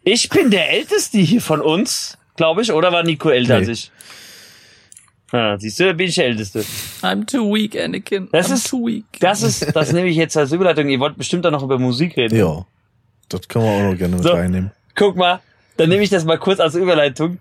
Ich 0.04 0.28
bin 0.28 0.50
der 0.50 0.70
Älteste 0.70 1.18
hier 1.18 1.40
von 1.42 1.60
uns, 1.60 2.16
glaube 2.36 2.62
ich, 2.62 2.72
oder 2.72 2.90
war 2.92 3.02
Nico 3.02 3.28
älter 3.28 3.54
Nee. 3.60 3.60
als 3.60 3.68
ich? 3.68 3.90
Ah, 5.32 5.56
siehst 5.58 5.78
du, 5.78 5.84
da 5.84 5.92
bin 5.92 6.08
ich 6.08 6.14
der 6.16 6.24
Älteste. 6.26 6.64
I'm 7.02 7.24
too 7.24 7.54
weak, 7.54 7.76
Anakin. 7.80 8.28
Das 8.32 8.50
I'm 8.50 8.54
ist- 8.54 8.68
too 8.70 8.86
weak. 8.86 9.04
Das 9.20 9.42
ist, 9.42 9.74
das 9.76 9.92
nehme 9.92 10.08
ich 10.08 10.16
jetzt 10.16 10.36
als 10.36 10.50
Überleitung. 10.52 10.88
Ihr 10.88 10.98
wollt 10.98 11.16
bestimmt 11.16 11.46
auch 11.46 11.52
noch 11.52 11.62
über 11.62 11.78
Musik 11.78 12.16
reden. 12.16 12.36
Ja. 12.36 12.64
Das 13.28 13.46
können 13.46 13.64
wir 13.64 13.70
auch 13.70 13.92
noch 13.92 13.96
gerne 13.98 14.16
mit 14.16 14.24
So. 14.24 14.30
reinnehmen. 14.32 14.72
Guck 14.96 15.16
mal, 15.16 15.40
dann 15.76 15.88
nehme 15.88 16.02
ich 16.02 16.10
das 16.10 16.24
mal 16.24 16.36
kurz 16.38 16.58
als 16.58 16.74
Überleitung. 16.74 17.38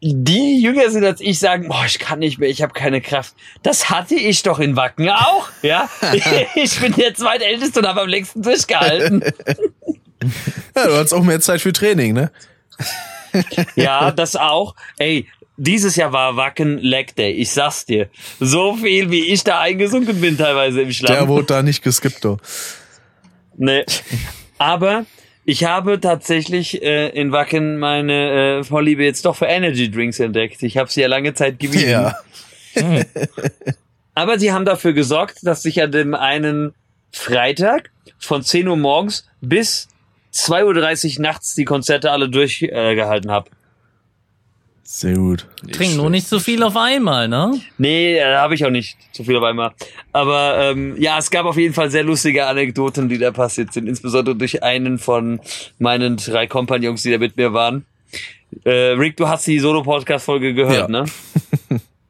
Die 0.00 0.60
jünger 0.60 0.90
sind 0.90 1.04
als 1.04 1.20
ich 1.20 1.40
sagen, 1.40 1.68
boah, 1.68 1.84
ich 1.84 1.98
kann 1.98 2.20
nicht 2.20 2.38
mehr, 2.38 2.48
ich 2.48 2.62
habe 2.62 2.72
keine 2.72 3.00
Kraft. 3.00 3.34
Das 3.64 3.90
hatte 3.90 4.14
ich 4.14 4.44
doch 4.44 4.60
in 4.60 4.76
Wacken 4.76 5.08
auch, 5.08 5.48
ja. 5.62 5.88
Ich 6.54 6.80
bin 6.80 6.92
der 6.94 7.14
zweitälteste 7.14 7.80
und 7.80 7.88
habe 7.88 8.02
am 8.02 8.08
längsten 8.08 8.42
durchgehalten. 8.42 9.24
Ja, 10.74 10.88
du 10.88 10.96
hast 10.96 11.12
auch 11.12 11.22
mehr 11.22 11.40
Zeit 11.40 11.60
für 11.60 11.72
Training, 11.72 12.12
ne? 12.12 12.32
Ja, 13.76 14.10
das 14.10 14.34
auch. 14.34 14.74
Ey, 14.98 15.28
dieses 15.56 15.94
Jahr 15.94 16.12
war 16.12 16.36
Wacken 16.36 16.78
Leg 16.78 17.14
Day, 17.14 17.32
ich 17.32 17.52
sag's 17.52 17.84
dir. 17.84 18.08
So 18.40 18.76
viel, 18.76 19.10
wie 19.12 19.26
ich 19.26 19.44
da 19.44 19.60
eingesunken 19.60 20.20
bin 20.20 20.36
teilweise 20.36 20.82
im 20.82 20.92
Schlamm. 20.92 21.12
Der 21.12 21.28
wurde 21.28 21.46
da 21.46 21.62
nicht 21.62 21.82
geskippt, 21.82 22.24
du. 22.24 22.38
Nee. 23.56 23.84
Aber 24.58 25.04
ich 25.48 25.64
habe 25.64 25.98
tatsächlich 25.98 26.82
äh, 26.82 27.08
in 27.08 27.32
Wacken 27.32 27.78
meine 27.78 28.58
äh, 28.58 28.64
Vorliebe 28.64 29.02
jetzt 29.02 29.24
doch 29.24 29.34
für 29.34 29.46
Energy 29.46 29.90
Drinks 29.90 30.20
entdeckt. 30.20 30.62
Ich 30.62 30.76
habe 30.76 30.90
sie 30.90 31.00
ja 31.00 31.08
lange 31.08 31.32
Zeit 31.32 31.58
gemieden. 31.58 31.88
Ja. 31.88 32.18
Aber 34.14 34.38
sie 34.38 34.52
haben 34.52 34.66
dafür 34.66 34.92
gesorgt, 34.92 35.38
dass 35.44 35.64
ich 35.64 35.80
an 35.80 35.90
dem 35.90 36.14
einen 36.14 36.74
Freitag 37.12 37.90
von 38.18 38.42
10 38.42 38.68
Uhr 38.68 38.76
morgens 38.76 39.26
bis 39.40 39.88
2.30 40.34 41.16
Uhr 41.16 41.22
nachts 41.22 41.54
die 41.54 41.64
Konzerte 41.64 42.10
alle 42.10 42.28
durchgehalten 42.28 43.30
äh, 43.30 43.32
habe. 43.32 43.48
Sehr 44.90 45.16
gut. 45.16 45.46
Trink 45.70 45.96
nur 45.96 46.08
nicht 46.08 46.26
so 46.26 46.38
viel 46.40 46.62
auf 46.62 46.74
einmal, 46.74 47.28
ne? 47.28 47.60
Nee, 47.76 48.16
äh, 48.16 48.36
habe 48.36 48.54
ich 48.54 48.64
auch 48.64 48.70
nicht 48.70 48.96
zu 49.12 49.22
viel 49.22 49.36
auf 49.36 49.42
einmal. 49.44 49.72
Aber 50.14 50.56
ähm, 50.58 50.96
ja, 50.98 51.18
es 51.18 51.30
gab 51.30 51.44
auf 51.44 51.58
jeden 51.58 51.74
Fall 51.74 51.90
sehr 51.90 52.04
lustige 52.04 52.46
Anekdoten, 52.46 53.06
die 53.10 53.18
da 53.18 53.30
passiert 53.30 53.70
sind. 53.74 53.86
Insbesondere 53.86 54.34
durch 54.34 54.62
einen 54.62 54.98
von 54.98 55.40
meinen 55.78 56.16
drei 56.16 56.46
Kompagnons, 56.46 57.02
die 57.02 57.10
da 57.12 57.18
mit 57.18 57.36
mir 57.36 57.52
waren. 57.52 57.84
Äh, 58.64 58.70
Rick, 58.96 59.18
du 59.18 59.28
hast 59.28 59.46
die 59.46 59.58
Solo-Podcast-Folge 59.58 60.54
gehört, 60.54 60.88
Ja. 60.88 61.02
ne? 61.02 61.04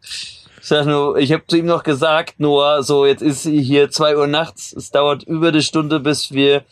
Ich 0.00 0.38
sag 0.60 0.86
nur, 0.86 1.16
ich 1.18 1.32
habe 1.32 1.42
zu 1.48 1.56
ihm 1.56 1.66
noch 1.66 1.82
gesagt, 1.82 2.38
Noah, 2.38 2.84
so 2.84 3.06
jetzt 3.06 3.22
ist 3.22 3.42
hier 3.42 3.90
zwei 3.90 4.16
Uhr 4.16 4.28
nachts, 4.28 4.72
es 4.72 4.92
dauert 4.92 5.24
über 5.24 5.48
eine 5.48 5.62
Stunde, 5.62 5.98
bis 5.98 6.30
wir, 6.30 6.62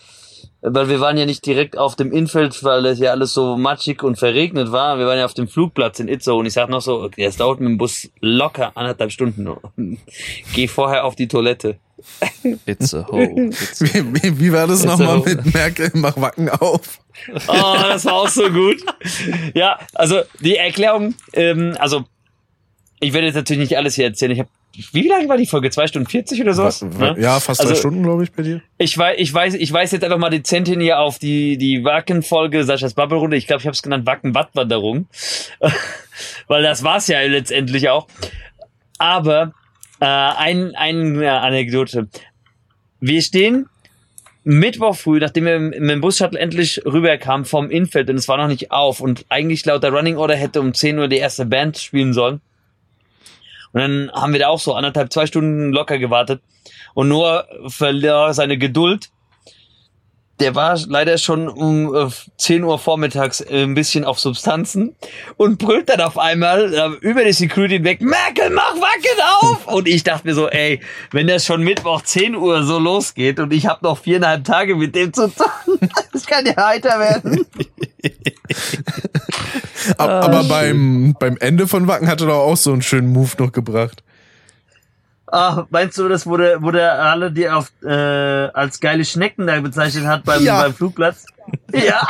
weil 0.69 0.89
wir 0.89 1.01
waren 1.01 1.17
ja 1.17 1.27
nicht 1.27 1.47
direkt 1.47 1.79
auf 1.79 1.95
dem 1.95 2.13
Infeld, 2.13 2.63
weil 2.65 2.83
das 2.83 2.99
ja 2.99 3.13
alles 3.13 3.33
so 3.33 3.57
matschig 3.57 4.03
und 4.03 4.19
verregnet 4.19 4.73
war. 4.73 4.99
Wir 4.99 5.07
waren 5.07 5.19
ja 5.19 5.25
auf 5.25 5.35
dem 5.35 5.47
Flugplatz 5.47 6.01
in 6.01 6.09
Itzehoe 6.09 6.41
und 6.41 6.47
ich 6.47 6.55
sag 6.55 6.69
noch 6.69 6.81
so, 6.81 7.03
okay, 7.03 7.25
es 7.25 7.37
dauert 7.37 7.61
mit 7.61 7.69
dem 7.69 7.79
Bus 7.79 8.11
locker 8.21 8.73
anderthalb 8.75 9.13
Stunden. 9.13 9.49
Geh 10.55 10.67
vorher 10.67 11.05
auf 11.05 11.15
die 11.15 11.29
Toilette. 11.29 11.79
It's 12.67 12.93
a 12.95 13.07
hole. 13.07 13.49
It's 13.49 13.81
a 13.81 13.87
Wie, 13.87 14.23
wie, 14.23 14.41
wie 14.41 14.53
war 14.53 14.67
das 14.67 14.85
nochmal 14.85 15.21
mit 15.21 15.55
Merkel 15.55 15.91
mach 15.95 16.17
Wacken 16.17 16.49
auf? 16.49 17.01
Oh, 17.49 17.77
das 17.89 18.05
war 18.05 18.15
auch 18.15 18.29
so 18.29 18.51
gut. 18.51 18.83
Ja, 19.55 19.79
also 19.95 20.21
die 20.41 20.57
Erklärung, 20.57 21.15
ähm, 21.33 21.75
also 21.79 22.05
ich 23.01 23.13
werde 23.13 23.27
jetzt 23.27 23.37
natürlich 23.37 23.71
nicht 23.71 23.79
alles 23.79 23.95
hier 23.95 24.07
erzählen. 24.07 24.33
Ich 24.33 24.41
habe, 24.41 24.51
wie 24.93 25.09
lange 25.09 25.29
war 25.29 25.37
die 25.39 25.47
Folge? 25.47 25.71
Zwei 25.71 25.87
Stunden 25.87 26.09
40 26.09 26.41
oder 26.43 26.53
sowas? 26.53 26.85
Wa- 26.87 27.13
Ne? 27.13 27.21
Ja, 27.23 27.41
fast 27.41 27.61
Also- 27.61 27.73
drei 27.73 27.79
Stunden, 27.79 28.03
glaube 28.03 28.25
ich, 28.25 28.33
bei 28.33 28.43
dir. 28.43 28.61
Ich 28.79 28.97
weiß, 28.97 29.17
ich 29.19 29.33
weiß, 29.33 29.55
ich 29.55 29.73
weiß 29.73 29.93
jetzt 29.93 30.05
einfach 30.05 30.19
mal 30.19 30.29
dezent 30.31 30.69
hin 30.69 30.81
hier 30.81 30.99
auf 31.01 31.19
die 31.19 31.57
die 31.57 31.83
Wacken-Folge 31.83 32.65
Saschas 32.65 32.93
Bubble-Runde. 32.95 33.37
Ich 33.37 33.47
glaube, 33.47 33.61
ich 33.61 33.67
habe 33.67 33.75
es 33.75 33.83
genannt 33.83 34.07
Wacken-Wattwanderung, 34.07 35.09
weil 36.49 36.63
das 36.63 36.83
war's 36.83 37.09
ja 37.09 37.21
letztendlich 37.23 37.89
auch. 37.89 38.07
Aber 38.99 39.53
äh, 40.01 40.05
ein 40.07 40.75
eine 40.75 41.41
Anekdote: 41.41 42.09
Wir 43.01 43.23
stehen 43.23 43.69
Mittwoch 44.45 44.95
früh, 44.97 45.19
nachdem 45.19 45.47
wir 45.47 45.59
mit 45.59 45.75
dem 45.81 46.01
Bus-Shuttle 46.01 46.39
endlich 46.39 46.81
rüberkamen 46.85 47.45
vom 47.47 47.71
Infeld 47.71 48.09
und 48.11 48.17
es 48.17 48.29
war 48.29 48.37
noch 48.37 48.47
nicht 48.49 48.71
auf 48.71 49.01
und 49.01 49.25
eigentlich 49.29 49.65
laut 49.65 49.83
der 49.83 49.91
Running 49.93 50.17
Order 50.17 50.37
hätte 50.37 50.61
um 50.61 50.73
10 50.73 50.99
Uhr 50.99 51.09
die 51.09 51.17
erste 51.17 51.47
Band 51.47 51.79
spielen 51.79 52.13
sollen. 52.13 52.41
Und 53.77 53.83
dann 53.83 54.11
haben 54.15 54.33
wir 54.33 54.41
da 54.41 54.49
auch 54.49 54.59
so 54.59 54.73
anderthalb, 54.73 55.13
zwei 55.13 55.27
Stunden 55.27 55.71
locker 55.71 55.99
gewartet. 55.99 56.41
Und 56.95 57.09
Noah 57.09 57.47
verlor 57.67 58.33
seine 58.33 58.57
Geduld. 58.57 59.11
Der 60.39 60.55
war 60.55 60.79
leider 60.87 61.17
schon 61.17 61.49
um 61.49 61.95
äh, 61.95 62.09
10 62.37 62.63
Uhr 62.65 62.79
vormittags 62.79 63.41
äh, 63.41 63.63
ein 63.63 63.75
bisschen 63.75 64.05
auf 64.05 64.21
Substanzen 64.21 64.95
und 65.37 65.59
brüllt 65.59 65.89
dann 65.89 66.01
auf 66.03 66.19
einmal 66.19 66.75
äh, 66.75 66.89
über 67.01 67.25
die 67.25 67.33
Security 67.33 67.83
weg, 67.83 68.03
Merkel, 68.03 68.51
mach 68.51 68.75
Wacken 68.75 69.21
auf! 69.41 69.67
Und 69.75 69.89
ich 69.89 70.05
dachte 70.05 70.27
mir 70.27 70.35
so, 70.35 70.49
ey, 70.49 70.81
wenn 71.11 71.27
das 71.27 71.45
schon 71.47 71.63
Mittwoch 71.63 72.03
10 72.03 72.37
Uhr 72.37 72.63
so 72.63 72.79
losgeht 72.79 73.41
und 73.41 73.53
ich 73.53 73.67
habe 73.67 73.81
noch 73.83 73.99
viereinhalb 73.99 74.45
Tage 74.45 74.77
mit 74.77 74.95
dem 74.95 75.13
zu 75.13 75.29
tun, 75.29 75.79
das 76.13 76.27
kann 76.27 76.47
ja 76.47 76.57
heiter 76.57 76.99
werden. 76.99 77.47
Ab, 79.99 80.09
Ah, 80.09 80.21
aber 80.21 80.45
beim, 80.45 81.15
beim 81.19 81.37
Ende 81.39 81.67
von 81.67 81.87
Wacken 81.87 82.09
hat 82.09 82.21
er 82.21 82.29
doch 82.29 82.39
auch 82.39 82.57
so 82.57 82.73
einen 82.73 82.83
schönen 82.83 83.13
Move 83.13 83.31
noch 83.39 83.53
gebracht. 83.53 84.03
Ah, 85.29 85.67
meinst 85.71 85.99
du, 85.99 86.09
das 86.09 86.25
wurde, 86.27 86.63
wurde 86.63 86.91
alle, 86.93 87.33
die 87.33 87.49
auf, 87.49 87.73
äh, 87.83 87.89
als 87.91 88.79
geile 88.81 89.05
Schnecken 89.05 89.47
da 89.47 89.61
bezeichnet 89.61 90.07
hat 90.07 90.25
beim, 90.25 90.45
Ja. 90.45 90.63
beim 90.63 90.75
Flugplatz? 90.75 91.27
Ja. 91.73 92.07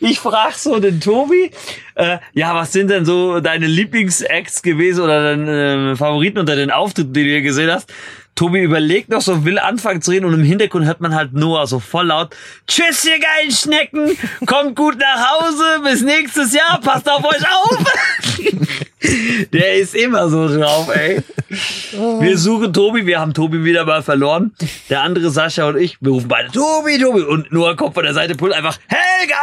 Ich 0.00 0.18
frag 0.18 0.52
so 0.54 0.80
den 0.80 1.00
Tobi, 1.00 1.50
äh, 1.94 2.18
ja, 2.32 2.52
was 2.54 2.72
sind 2.72 2.88
denn 2.90 3.04
so 3.04 3.38
deine 3.40 3.66
Lieblingsacts 3.68 4.60
gewesen 4.62 5.02
oder 5.02 5.22
deine 5.22 5.92
äh, 5.92 5.96
Favoriten 5.96 6.38
unter 6.38 6.56
den 6.56 6.70
Auftritten, 6.72 7.12
die 7.12 7.22
du 7.22 7.30
hier 7.30 7.42
gesehen 7.42 7.70
hast? 7.70 7.92
Tobi 8.34 8.60
überlegt 8.60 9.08
noch 9.08 9.20
so, 9.20 9.44
will 9.44 9.58
anfangen 9.58 10.02
zu 10.02 10.10
reden 10.10 10.24
und 10.26 10.34
im 10.34 10.42
Hintergrund 10.44 10.84
hört 10.86 11.00
man 11.00 11.14
halt 11.14 11.32
Noah 11.32 11.66
so 11.66 11.78
voll 11.80 12.06
laut, 12.06 12.34
tschüss 12.66 13.04
ihr 13.04 13.18
geilen 13.18 13.50
Schnecken, 13.52 14.16
kommt 14.46 14.76
gut 14.76 14.96
nach 14.98 15.30
Hause, 15.40 15.64
bis 15.84 16.02
nächstes 16.02 16.52
Jahr, 16.54 16.80
passt 16.80 17.08
auf 17.10 17.24
euch 17.24 17.42
auf. 17.52 17.78
Der 19.52 19.74
ist 19.76 19.94
immer 19.94 20.28
so 20.28 20.48
drauf, 20.48 20.88
ey. 20.94 21.20
Wir 22.20 22.36
suchen 22.36 22.72
Tobi, 22.72 23.06
wir 23.06 23.20
haben 23.20 23.32
Tobi 23.32 23.64
wieder 23.64 23.84
mal 23.86 24.02
verloren. 24.02 24.52
Der 24.90 25.02
andere 25.02 25.30
Sascha 25.30 25.66
und 25.68 25.78
ich, 25.78 25.96
wir 26.00 26.10
rufen 26.12 26.28
beide 26.28 26.50
Tobi, 26.50 26.98
Tobi 26.98 27.22
und 27.22 27.50
Noah 27.52 27.74
kommt 27.74 27.94
von 27.94 28.04
der 28.04 28.12
Seite, 28.12 28.34
pullt 28.34 28.52
einfach 28.52 28.78
Helga! 28.88 29.36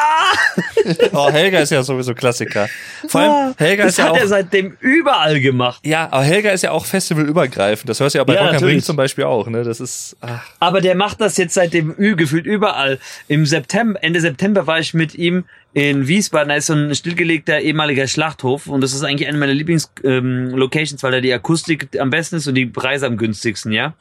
Oh, 1.14 1.32
Helga 1.32 1.60
ist 1.62 1.72
ja 1.72 1.82
sowieso 1.82 2.14
Klassiker. 2.14 2.70
Vor 3.08 3.22
allem, 3.22 3.56
Helga 3.58 3.84
das 3.86 3.94
ist 3.94 3.98
ja 3.98 4.04
hat 4.06 4.12
auch. 4.12 4.18
er 4.18 4.28
seitdem 4.28 4.78
überall 4.82 5.40
gemacht. 5.40 5.80
Ja, 5.84 6.10
aber 6.12 6.22
Helga 6.22 6.52
ist 6.52 6.62
ja 6.62 6.70
auch 6.72 6.86
festivalübergreifend. 6.86 7.90
Das 7.90 8.00
hörst 8.00 8.14
du 8.14 8.20
ja 8.20 8.24
bei 8.24 8.36
Ja, 8.36 8.46
Rock 8.46 8.58
am 8.58 8.64
Ring 8.64 8.82
zum 8.84 8.96
Beispiel 8.96 9.24
auch, 9.24 9.48
ne? 9.48 9.64
Das 9.64 9.80
ist. 9.80 10.16
Ach, 10.22 10.44
Aber 10.60 10.82
der 10.82 10.94
macht 10.96 11.22
das 11.22 11.38
jetzt 11.38 11.56
seitdem 11.56 11.96
Ü 11.98 12.16
gefühlt 12.16 12.46
überall. 12.46 13.00
Im 13.28 13.48
September, 13.48 13.98
Ende 14.04 14.22
September 14.22 14.68
war 14.68 14.78
ich 14.80 14.94
mit 14.94 15.16
ihm 15.16 15.46
in 15.76 16.08
Wiesbaden. 16.08 16.50
Da 16.50 16.56
ist 16.56 16.68
so 16.68 16.74
ein 16.74 16.96
stillgelegter 16.96 17.60
ehemaliger 17.60 18.08
Schlachthof 18.08 18.68
und 18.68 18.80
das 18.82 18.94
ist 18.94 19.04
eigentlich 19.04 19.28
eine 19.28 19.38
meiner 19.38 19.54
Lieblings-Locations, 19.54 20.94
ähm, 20.94 21.04
weil 21.04 21.12
da 21.12 21.22
die 21.22 21.34
Akustik 21.34 22.00
am 22.00 22.10
besten 22.10 22.38
ist 22.38 22.48
und 22.48 22.56
die 22.56 22.66
Preise 22.66 23.06
am 23.06 23.18
günstigsten, 23.18 23.74
ja. 23.74 23.94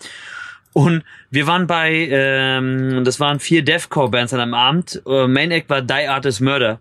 Und 0.72 1.04
wir 1.30 1.48
waren 1.48 1.66
bei, 1.66 2.08
ähm, 2.10 3.02
das 3.04 3.18
waren 3.18 3.40
vier 3.40 3.64
Deathcore-Bands 3.64 4.32
an 4.32 4.40
einem 4.40 4.54
Abend. 4.54 5.02
Äh, 5.04 5.26
Main 5.26 5.50
Act 5.50 5.68
war 5.68 5.82
Die 5.82 6.06
Artist 6.08 6.40
Murder. 6.40 6.80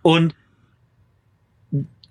Und 0.00 0.34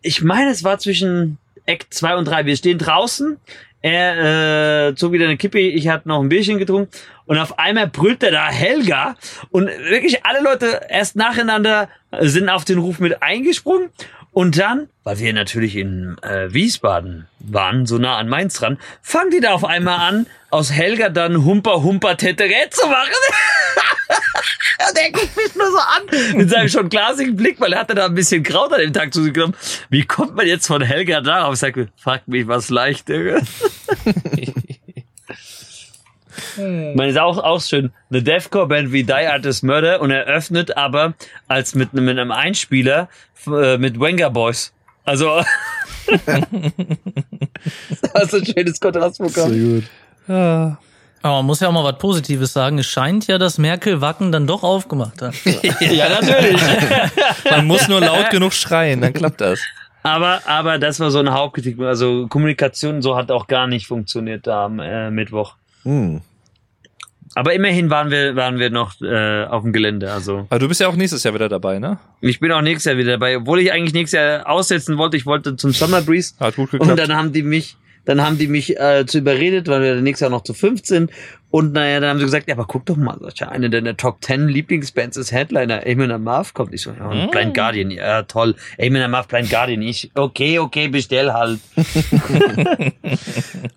ich 0.04 0.22
meine, 0.24 0.52
es 0.52 0.64
war 0.64 0.78
zwischen 0.78 1.40
Act 1.66 1.92
2 1.92 2.18
und 2.18 2.26
3. 2.26 2.46
Wir 2.46 2.56
stehen 2.56 2.78
draußen. 2.78 3.38
Er 3.82 4.90
äh, 4.90 4.96
zog 4.96 5.12
wieder 5.12 5.26
eine 5.26 5.38
Kippe, 5.38 5.60
ich 5.60 5.88
hatte 5.88 6.08
noch 6.08 6.22
ein 6.22 6.30
Bierchen 6.30 6.60
getrunken 6.60 6.92
und 7.32 7.38
auf 7.38 7.60
einmal 7.60 7.88
brüllt 7.88 8.24
er 8.24 8.32
da 8.32 8.50
Helga 8.50 9.16
und 9.52 9.68
wirklich 9.68 10.26
alle 10.26 10.42
Leute 10.42 10.82
erst 10.90 11.16
nacheinander 11.16 11.88
sind 12.20 12.50
auf 12.50 12.66
den 12.66 12.78
Ruf 12.78 13.00
mit 13.00 13.24
eingesprungen 13.24 13.90
und 14.32 14.58
dann, 14.58 14.90
weil 15.06 15.18
wir 15.20 15.32
natürlich 15.32 15.78
in 15.78 16.18
äh, 16.24 16.54
Wiesbaden 16.54 17.30
waren, 17.40 17.86
so 17.86 18.00
nah 18.00 18.18
an 18.18 18.28
Mainz 18.28 18.56
dran, 18.56 18.78
fangen 19.02 19.32
die 19.32 19.40
da 19.40 19.54
auf 19.54 19.64
einmal 19.64 20.00
an, 20.00 20.28
aus 20.50 20.74
Helga 20.74 21.08
dann 21.08 21.46
Humper 21.46 21.84
Humper 21.84 22.18
Tetere 22.18 22.70
zu 22.70 22.86
machen. 22.88 23.12
Der 24.98 25.12
guckt 25.12 25.38
mich 25.38 25.56
nur 25.56 25.72
so 25.72 25.78
an 25.78 26.38
mit 26.38 26.50
seinem 26.50 26.68
schon 26.68 26.90
glasigen 26.90 27.38
Blick, 27.38 27.62
weil 27.62 27.72
er 27.72 27.80
hatte 27.80 27.96
da 27.96 28.08
ein 28.08 28.16
bisschen 28.16 28.44
Kraut 28.44 28.74
an 28.74 28.82
dem 28.82 28.92
Tag 28.92 29.14
zu 29.14 29.24
sich 29.24 29.34
genommen. 29.34 29.56
Wie 29.90 30.04
kommt 30.04 30.36
man 30.36 30.48
jetzt 30.48 30.68
von 30.68 30.82
Helga 30.82 31.22
darauf? 31.22 31.54
Ich 31.54 31.60
sag, 31.60 31.76
frag 31.96 32.28
mich 32.28 32.48
was 32.48 32.70
leicht. 32.70 33.08
Digga. 33.08 33.40
Ich 36.58 36.96
meine, 36.96 37.10
ist 37.10 37.18
auch, 37.20 37.38
auch 37.38 37.62
schön. 37.62 37.92
Eine 38.10 38.24
Deathcore-Band 38.24 38.92
wie 38.92 39.04
Die 39.04 39.14
Artist 39.14 39.64
Murder 39.64 40.02
und 40.02 40.12
er 40.12 40.24
öffnet 40.26 40.76
aber 40.78 41.14
als 41.48 41.76
mit, 41.76 41.94
einem- 41.94 42.06
mit 42.06 42.18
einem 42.20 42.32
Einspieler 42.32 43.10
äh, 43.48 43.78
mit 43.78 44.00
Wenger 44.00 44.30
Boys. 44.30 44.74
Also, 45.06 45.42
das 48.14 48.34
ist 48.34 48.34
ein 48.36 48.46
schönes 48.46 48.80
Kontrastprogramm. 48.80 49.50
Sehr 49.54 49.64
gut. 49.74 49.84
ja. 50.28 50.78
Aber 51.24 51.36
man 51.36 51.46
muss 51.46 51.60
ja 51.60 51.68
auch 51.68 51.72
mal 51.72 51.84
was 51.84 52.00
Positives 52.00 52.52
sagen. 52.52 52.80
Es 52.80 52.88
scheint 52.88 53.28
ja, 53.28 53.38
dass 53.38 53.60
Merkel 53.60 54.02
Wacken 54.02 54.32
dann 54.32 54.48
doch 54.48 54.64
aufgemacht 54.64 55.22
hat. 55.22 55.36
Ja, 55.82 56.10
natürlich. 56.10 56.60
Man 57.52 57.68
muss 57.68 57.88
nur 57.88 58.02
laut 58.02 58.32
genug 58.32 58.54
schreien, 58.54 59.02
dann 59.02 59.14
klappt 59.14 59.40
das. 59.40 59.60
Aber, 60.02 60.42
aber 60.48 60.80
das 60.80 61.00
war 61.00 61.12
so 61.12 61.20
ein 61.20 61.32
Hauptkritik. 61.32 61.80
Also 61.80 62.26
Kommunikation 62.28 63.04
so 63.04 63.16
hat 63.16 63.30
auch 63.30 63.46
gar 63.46 63.68
nicht 63.68 63.86
funktioniert 63.86 64.48
da 64.48 64.66
am 64.66 64.80
äh, 64.80 65.12
Mittwoch. 65.12 65.54
Hm. 65.84 66.22
Aber 67.36 67.54
immerhin 67.54 67.90
waren 67.90 68.12
wir, 68.12 68.36
waren 68.36 68.60
wir 68.60 68.70
noch 68.70 69.00
äh, 69.02 69.46
auf 69.46 69.64
dem 69.64 69.72
Gelände. 69.74 70.12
Also 70.12 70.48
Aber 70.50 70.60
du 70.60 70.68
bist 70.68 70.82
ja 70.82 70.88
auch 70.88 70.96
nächstes 70.96 71.24
Jahr 71.24 71.34
wieder 71.34 71.48
dabei, 71.50 71.80
ne? 71.80 71.98
ich 72.20 72.40
bin 72.40 72.52
auch 72.52 72.62
nächstes 72.62 72.86
Jahr 72.86 72.98
wieder 72.98 73.14
dabei, 73.14 73.38
obwohl 73.38 73.60
ich 73.60 73.72
eigentlich 73.72 73.94
nächstes 73.94 74.20
Jahr 74.20 74.50
aussetzen 74.50 74.98
wollte. 74.98 75.16
Ich 75.18 75.26
wollte 75.26 75.56
zum 75.56 75.72
Summer 75.72 76.02
Breeze. 76.02 76.34
Hat 76.40 76.56
gut 76.56 76.74
Und 76.74 76.80
geklappt. 76.80 77.00
dann 77.00 77.16
haben 77.16 77.32
die 77.32 77.44
mich, 77.44 77.78
dann 78.06 78.22
haben 78.22 78.38
die 78.38 78.48
mich 78.48 78.78
äh, 78.80 79.06
zu 79.06 79.20
überredet, 79.20 79.68
weil 79.68 79.82
wir 79.82 79.96
nächstes 80.02 80.22
Jahr 80.22 80.32
noch 80.32 80.44
zu 80.44 80.54
fünf 80.54 80.86
sind. 80.86 81.12
Und 81.52 81.74
naja, 81.74 82.00
dann 82.00 82.10
haben 82.12 82.20
sie 82.20 82.26
gesagt, 82.26 82.48
ja, 82.48 82.56
aber 82.56 82.66
guck 82.66 82.86
doch 82.86 82.96
mal, 82.98 83.18
Sascha, 83.20 83.50
eine 83.50 83.70
deiner 83.70 83.96
Top 83.98 84.24
10 84.24 84.48
Lieblingsbands 84.48 85.18
ist 85.18 85.32
Headliner. 85.34 85.86
Eamon 85.86 86.24
Marv 86.24 86.54
kommt. 86.54 86.74
Ich 86.74 86.82
so, 86.82 86.92
ja, 86.98 87.06
und 87.10 87.30
Blind 87.32 87.54
Guardian, 87.54 87.92
ja, 87.92 88.24
toll. 88.24 88.56
Eamon 88.78 89.10
Marv, 89.12 89.28
Blind 89.28 89.50
Guardian. 89.50 89.82
Ich, 89.82 90.12
okay, 90.16 90.60
okay, 90.60 90.88
bestell 90.90 91.32
halt. 91.34 91.60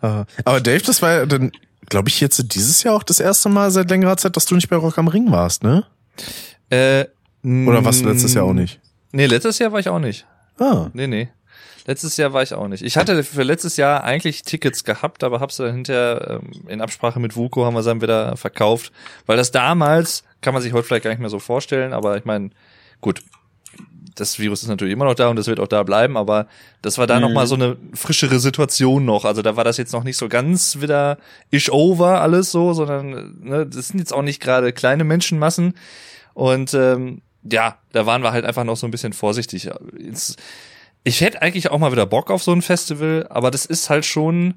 Ah. 0.00 0.24
Aber 0.44 0.60
Dave, 0.60 0.82
das 0.84 1.00
war 1.02 1.12
ja 1.12 1.26
dann, 1.26 1.50
glaube 1.94 2.08
ich, 2.08 2.20
jetzt 2.20 2.56
dieses 2.56 2.82
Jahr 2.82 2.96
auch 2.96 3.04
das 3.04 3.20
erste 3.20 3.48
Mal 3.48 3.70
seit 3.70 3.88
längerer 3.88 4.16
Zeit, 4.16 4.36
dass 4.36 4.46
du 4.46 4.56
nicht 4.56 4.68
bei 4.68 4.74
Rock 4.74 4.98
am 4.98 5.06
Ring 5.06 5.30
warst, 5.30 5.62
ne? 5.62 5.84
Äh, 6.68 7.04
Oder 7.44 7.84
was 7.84 8.02
letztes 8.02 8.34
Jahr 8.34 8.46
auch 8.46 8.52
nicht? 8.52 8.80
Nee, 9.12 9.26
letztes 9.26 9.60
Jahr 9.60 9.70
war 9.70 9.78
ich 9.78 9.88
auch 9.88 10.00
nicht. 10.00 10.26
Ah. 10.58 10.88
Nee, 10.92 11.06
nee. 11.06 11.28
Letztes 11.86 12.16
Jahr 12.16 12.32
war 12.32 12.42
ich 12.42 12.52
auch 12.52 12.66
nicht. 12.66 12.82
Ich 12.82 12.96
hatte 12.96 13.22
für 13.22 13.44
letztes 13.44 13.76
Jahr 13.76 14.02
eigentlich 14.02 14.42
Tickets 14.42 14.82
gehabt, 14.82 15.22
aber 15.22 15.38
hab's 15.38 15.58
dann 15.58 15.72
hinterher 15.72 16.40
ähm, 16.42 16.66
in 16.66 16.80
Absprache 16.80 17.20
mit 17.20 17.36
Vuko 17.36 17.64
haben 17.64 17.74
wir 17.74 17.82
dann 17.84 18.02
wieder 18.02 18.36
verkauft, 18.36 18.90
weil 19.26 19.36
das 19.36 19.52
damals 19.52 20.24
kann 20.40 20.52
man 20.52 20.64
sich 20.64 20.72
heute 20.72 20.88
vielleicht 20.88 21.04
gar 21.04 21.10
nicht 21.10 21.20
mehr 21.20 21.30
so 21.30 21.38
vorstellen, 21.38 21.92
aber 21.92 22.16
ich 22.16 22.24
meine, 22.24 22.50
gut, 23.02 23.22
das 24.14 24.38
Virus 24.38 24.62
ist 24.62 24.68
natürlich 24.68 24.92
immer 24.92 25.04
noch 25.06 25.14
da 25.14 25.28
und 25.28 25.36
das 25.36 25.46
wird 25.46 25.58
auch 25.60 25.66
da 25.68 25.82
bleiben, 25.82 26.16
aber 26.16 26.46
das 26.82 26.98
war 26.98 27.06
da 27.06 27.18
noch 27.20 27.30
mal 27.32 27.46
so 27.46 27.54
eine 27.56 27.76
frischere 27.94 28.38
Situation 28.38 29.04
noch. 29.04 29.24
Also 29.24 29.42
da 29.42 29.56
war 29.56 29.64
das 29.64 29.76
jetzt 29.76 29.92
noch 29.92 30.04
nicht 30.04 30.16
so 30.16 30.28
ganz 30.28 30.80
wieder 30.80 31.18
ish 31.50 31.70
over 31.70 32.20
alles 32.20 32.52
so, 32.52 32.72
sondern 32.74 33.38
ne, 33.40 33.66
das 33.66 33.88
sind 33.88 33.98
jetzt 33.98 34.12
auch 34.12 34.22
nicht 34.22 34.40
gerade 34.40 34.72
kleine 34.72 35.04
Menschenmassen 35.04 35.74
und 36.32 36.74
ähm, 36.74 37.22
ja, 37.42 37.76
da 37.92 38.06
waren 38.06 38.22
wir 38.22 38.32
halt 38.32 38.44
einfach 38.44 38.64
noch 38.64 38.76
so 38.76 38.86
ein 38.86 38.90
bisschen 38.90 39.12
vorsichtig. 39.12 39.68
Ich 41.02 41.20
hätte 41.20 41.42
eigentlich 41.42 41.70
auch 41.70 41.78
mal 41.78 41.92
wieder 41.92 42.06
Bock 42.06 42.30
auf 42.30 42.42
so 42.42 42.52
ein 42.52 42.62
Festival, 42.62 43.26
aber 43.28 43.50
das 43.50 43.66
ist 43.66 43.90
halt 43.90 44.06
schon 44.06 44.54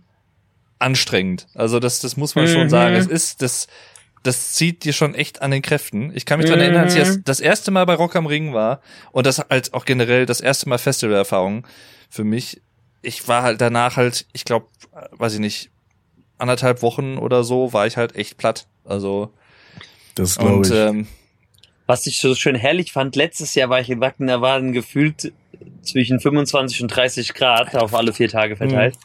anstrengend. 0.80 1.48
Also 1.56 1.80
das, 1.80 2.00
das 2.00 2.16
muss 2.16 2.36
man 2.36 2.48
schon 2.48 2.66
Mhm. 2.66 2.70
sagen. 2.70 2.96
Es 2.96 3.08
ist, 3.08 3.42
das, 3.42 3.68
das 4.28 4.52
zieht 4.52 4.84
dir 4.84 4.94
schon 4.94 5.16
echt 5.16 5.42
an 5.42 5.52
den 5.52 5.62
Kräften. 5.62 6.12
Ich 6.14 6.26
kann 6.26 6.40
mich 6.40 6.50
dran 6.50 6.60
erinnern, 6.60 6.84
als 6.84 6.96
ich 6.96 7.04
das, 7.04 7.24
das 7.24 7.40
erste 7.40 7.72
Mal 7.72 7.86
bei 7.86 7.94
Rock 7.94 8.16
am 8.16 8.26
Ring 8.26 8.54
war 8.54 8.82
und 9.14 9.26
das 9.26 9.40
halt 9.40 9.74
auch 9.74 9.86
generell 9.86 10.26
das 10.26 10.42
erste 10.42 10.68
Mal 10.68 10.78
Festivalerfahrung 10.78 11.66
für 12.10 12.26
mich. 12.26 12.62
Ich 13.02 13.28
war 13.28 13.44
halt 13.44 13.62
danach 13.62 13.96
halt, 13.96 14.26
ich 14.34 14.44
glaube, 14.44 14.68
weiß 15.12 15.36
ich 15.36 15.40
nicht, 15.40 15.70
anderthalb 16.38 16.82
Wochen 16.82 17.18
oder 17.18 17.44
so 17.44 17.72
war 17.72 17.88
ich 17.88 17.96
halt 17.96 18.16
echt 18.16 18.38
platt. 18.38 18.68
Also 18.84 19.32
Das 20.16 20.38
glaube 20.38 20.58
und 20.58 20.66
ich. 20.68 20.74
ähm, 20.74 21.08
Was 21.86 22.06
ich 22.06 22.20
so 22.20 22.36
schön 22.36 22.56
herrlich 22.56 22.92
fand, 22.92 23.16
letztes 23.16 23.56
Jahr 23.56 23.70
war 23.70 23.80
ich 23.80 23.90
in 23.90 24.02
Wacken, 24.02 24.28
da 24.28 24.42
waren 24.42 24.74
gefühlt 24.74 25.32
zwischen 25.82 26.20
25 26.20 26.82
und 26.82 26.90
30 26.90 27.34
Grad 27.34 27.76
auf 27.76 27.94
alle 27.94 28.14
vier 28.14 28.30
Tage 28.30 28.58
verteilt. 28.58 28.96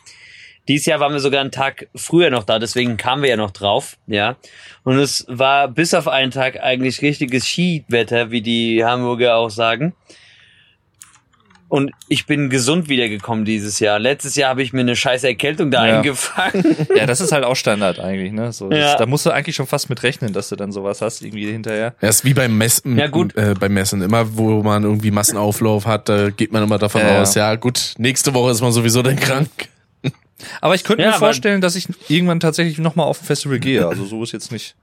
Dieses 0.69 0.87
Jahr 0.87 1.01
waren 1.01 1.13
wir 1.13 1.21
sogar 1.21 1.41
einen 1.41 1.51
Tag 1.51 1.89
früher 1.95 2.31
noch 2.31 2.45
da, 2.45 2.59
deswegen 2.59 2.97
kamen 2.97 3.23
wir 3.23 3.31
ja 3.31 3.37
noch 3.37 3.51
drauf, 3.51 3.97
ja. 4.07 4.37
Und 4.85 4.99
es 4.99 5.25
war 5.29 5.69
bis 5.69 5.93
auf 5.95 6.07
einen 6.07 6.31
Tag 6.31 6.61
eigentlich 6.63 7.03
richtiges 7.03 7.45
Skiwetter, 7.47 8.31
wie 8.31 8.43
die 8.43 8.85
Hamburger 8.85 9.37
auch 9.37 9.51
sagen. 9.51 9.95
Und 11.73 11.91
ich 12.07 12.27
bin 12.27 12.51
gesund 12.51 12.91
wiedergekommen 12.91 13.47
dieses 13.47 13.81
Jahr. 13.81 13.99
Letztes 13.99 14.37
Jahr 14.37 14.51
habe 14.51 14.63
ich 14.63 14.75
mir 14.75 14.81
eine 14.83 14.95
scheiß 14.95 15.25
Erkältung 15.25 15.71
da 15.71 15.87
Ja. 15.87 15.97
eingefangen. 15.97 16.77
ja, 16.95 17.07
das 17.07 17.23
ist 17.23 17.33
halt 17.33 17.45
auch 17.45 17.57
Standard 17.57 17.99
eigentlich, 17.99 18.31
ne? 18.31 18.53
So, 18.53 18.69
das, 18.69 18.79
Ja. 18.79 18.97
Da 18.99 19.07
musst 19.07 19.25
du 19.25 19.31
eigentlich 19.31 19.57
schon 19.57 19.67
fast 19.67 19.89
mit 19.89 20.03
rechnen, 20.03 20.35
dass 20.35 20.51
du 20.51 20.57
dann 20.57 20.71
sowas 20.71 21.01
hast, 21.01 21.23
irgendwie 21.23 21.51
hinterher. 21.51 21.95
Ja, 22.03 22.11
ist 22.11 22.27
wie 22.27 22.35
beim 22.35 22.59
Messen, 22.59 22.99
Ja, 22.99 23.07
gut. 23.07 23.35
Äh, 23.37 23.55
beim 23.59 23.73
Messen. 23.73 24.03
Immer, 24.03 24.37
wo 24.37 24.63
man 24.63 24.85
irgendwie 24.85 25.11
Massenauflauf 25.11 25.87
hat, 25.87 26.11
da 26.11 26.29
geht 26.29 26.53
man 26.53 26.63
immer 26.63 26.77
davon 26.77 27.01
ja. 27.01 27.23
aus, 27.23 27.35
ja 27.37 27.55
gut, 27.55 27.95
nächste 27.97 28.35
Woche 28.35 28.51
ist 28.51 28.61
man 28.61 28.73
sowieso 28.73 29.01
dann 29.01 29.17
krank. 29.17 29.49
Aber 30.61 30.75
ich 30.75 30.85
könnte 30.85 31.03
Ja, 31.05 31.11
mir 31.11 31.19
vorstellen, 31.19 31.61
dass 31.61 31.77
ich 31.77 31.89
irgendwann 32.09 32.41
tatsächlich 32.41 32.79
nochmal 32.79 33.07
auf 33.07 33.21
ein 33.23 33.27
Festival 33.27 33.59
gehe. 33.59 33.87
Also 33.87 34.05
so 34.05 34.23
ist 34.23 34.33
jetzt 34.33 34.53
nicht. 34.53 34.75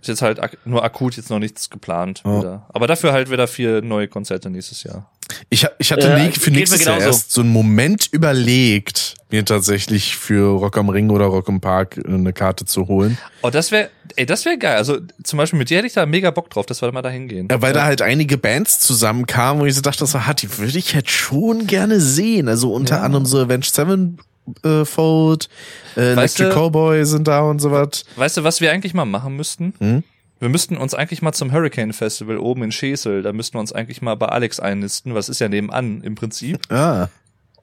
Ist 0.00 0.08
jetzt 0.08 0.22
halt 0.22 0.40
ak 0.40 0.58
nur 0.64 0.84
akut 0.84 1.16
jetzt 1.16 1.30
noch 1.30 1.38
nichts 1.38 1.70
geplant. 1.70 2.22
Wieder. 2.24 2.66
Aber 2.68 2.86
dafür 2.86 3.12
halt 3.12 3.30
wieder 3.30 3.48
vier 3.48 3.82
neue 3.82 4.08
Konzerte 4.08 4.50
nächstes 4.50 4.82
Jahr. 4.82 5.10
Ich, 5.48 5.66
ich 5.78 5.92
hatte 5.92 6.08
Ja, 6.08 6.18
geht 6.18 6.38
für 6.38 6.50
nächstes 6.50 6.84
Jahr 6.84 7.00
erst 7.00 7.32
so 7.32 7.40
einen 7.40 7.50
Moment 7.50 8.08
überlegt, 8.12 9.14
mir 9.30 9.44
tatsächlich 9.44 10.16
für 10.16 10.58
Rock 10.58 10.78
am 10.78 10.88
Ring 10.88 11.10
oder 11.10 11.26
Rock 11.26 11.48
im 11.48 11.60
Park 11.60 12.00
eine 12.06 12.32
Karte 12.32 12.64
zu 12.64 12.86
holen. 12.86 13.18
Oh, 13.42 13.50
das 13.50 13.72
wäre, 13.72 13.90
ey, 14.14 14.26
das 14.26 14.44
wäre 14.44 14.58
geil. 14.58 14.76
Also 14.76 14.98
zum 15.22 15.36
Beispiel 15.36 15.58
mit 15.58 15.70
dir 15.70 15.78
hätte 15.78 15.88
ich 15.88 15.94
da 15.94 16.06
mega 16.06 16.30
Bock 16.30 16.50
drauf, 16.50 16.66
dass 16.66 16.80
wir 16.82 16.86
da 16.86 16.92
mal 16.92 17.02
da 17.02 17.10
hingehen. 17.10 17.48
Ja, 17.50 17.60
weil 17.60 17.72
da 17.72 17.84
halt 17.84 18.02
einige 18.02 18.38
Bands 18.38 18.78
zusammenkamen, 18.80 19.62
wo 19.62 19.66
ich 19.66 19.74
so 19.74 19.80
dachte, 19.80 20.06
so, 20.06 20.26
hat 20.26 20.42
die 20.42 20.58
würde 20.58 20.78
ich 20.78 20.92
jetzt 20.92 21.10
schon 21.10 21.66
gerne 21.66 22.00
sehen. 22.00 22.48
Also 22.48 22.72
unter 22.72 23.02
anderem 23.02 23.26
so 23.26 23.40
Avenged 23.40 23.74
Sevenfold, 23.74 24.20
äh, 24.64 24.84
Fold, 24.84 25.48
äh, 25.96 26.12
Electric 26.12 26.50
Cowboy 26.50 27.04
sind 27.04 27.26
da 27.26 27.40
und 27.40 27.60
so 27.60 27.72
was. 27.72 28.04
Weißt 28.14 28.36
du, 28.36 28.44
was 28.44 28.60
wir 28.60 28.70
eigentlich 28.70 28.94
mal 28.94 29.04
machen 29.04 29.34
müssten? 29.36 29.74
Hm? 29.78 30.04
Wir 30.38 30.48
müssten 30.48 30.76
uns 30.76 30.94
eigentlich 30.94 31.22
mal 31.22 31.32
zum 31.32 31.52
Hurricane 31.52 31.92
Festival 31.92 32.38
oben 32.38 32.64
in 32.64 32.72
Schesel, 32.72 33.22
da 33.22 33.32
müssten 33.32 33.54
wir 33.54 33.60
uns 33.60 33.72
eigentlich 33.72 34.02
mal 34.02 34.16
bei 34.16 34.26
Alex 34.26 34.60
einnisten, 34.60 35.14
was 35.14 35.28
ist 35.28 35.40
ja 35.40 35.48
nebenan 35.48 36.02
im 36.02 36.14
Prinzip. 36.14 36.60
Ah. 36.70 37.08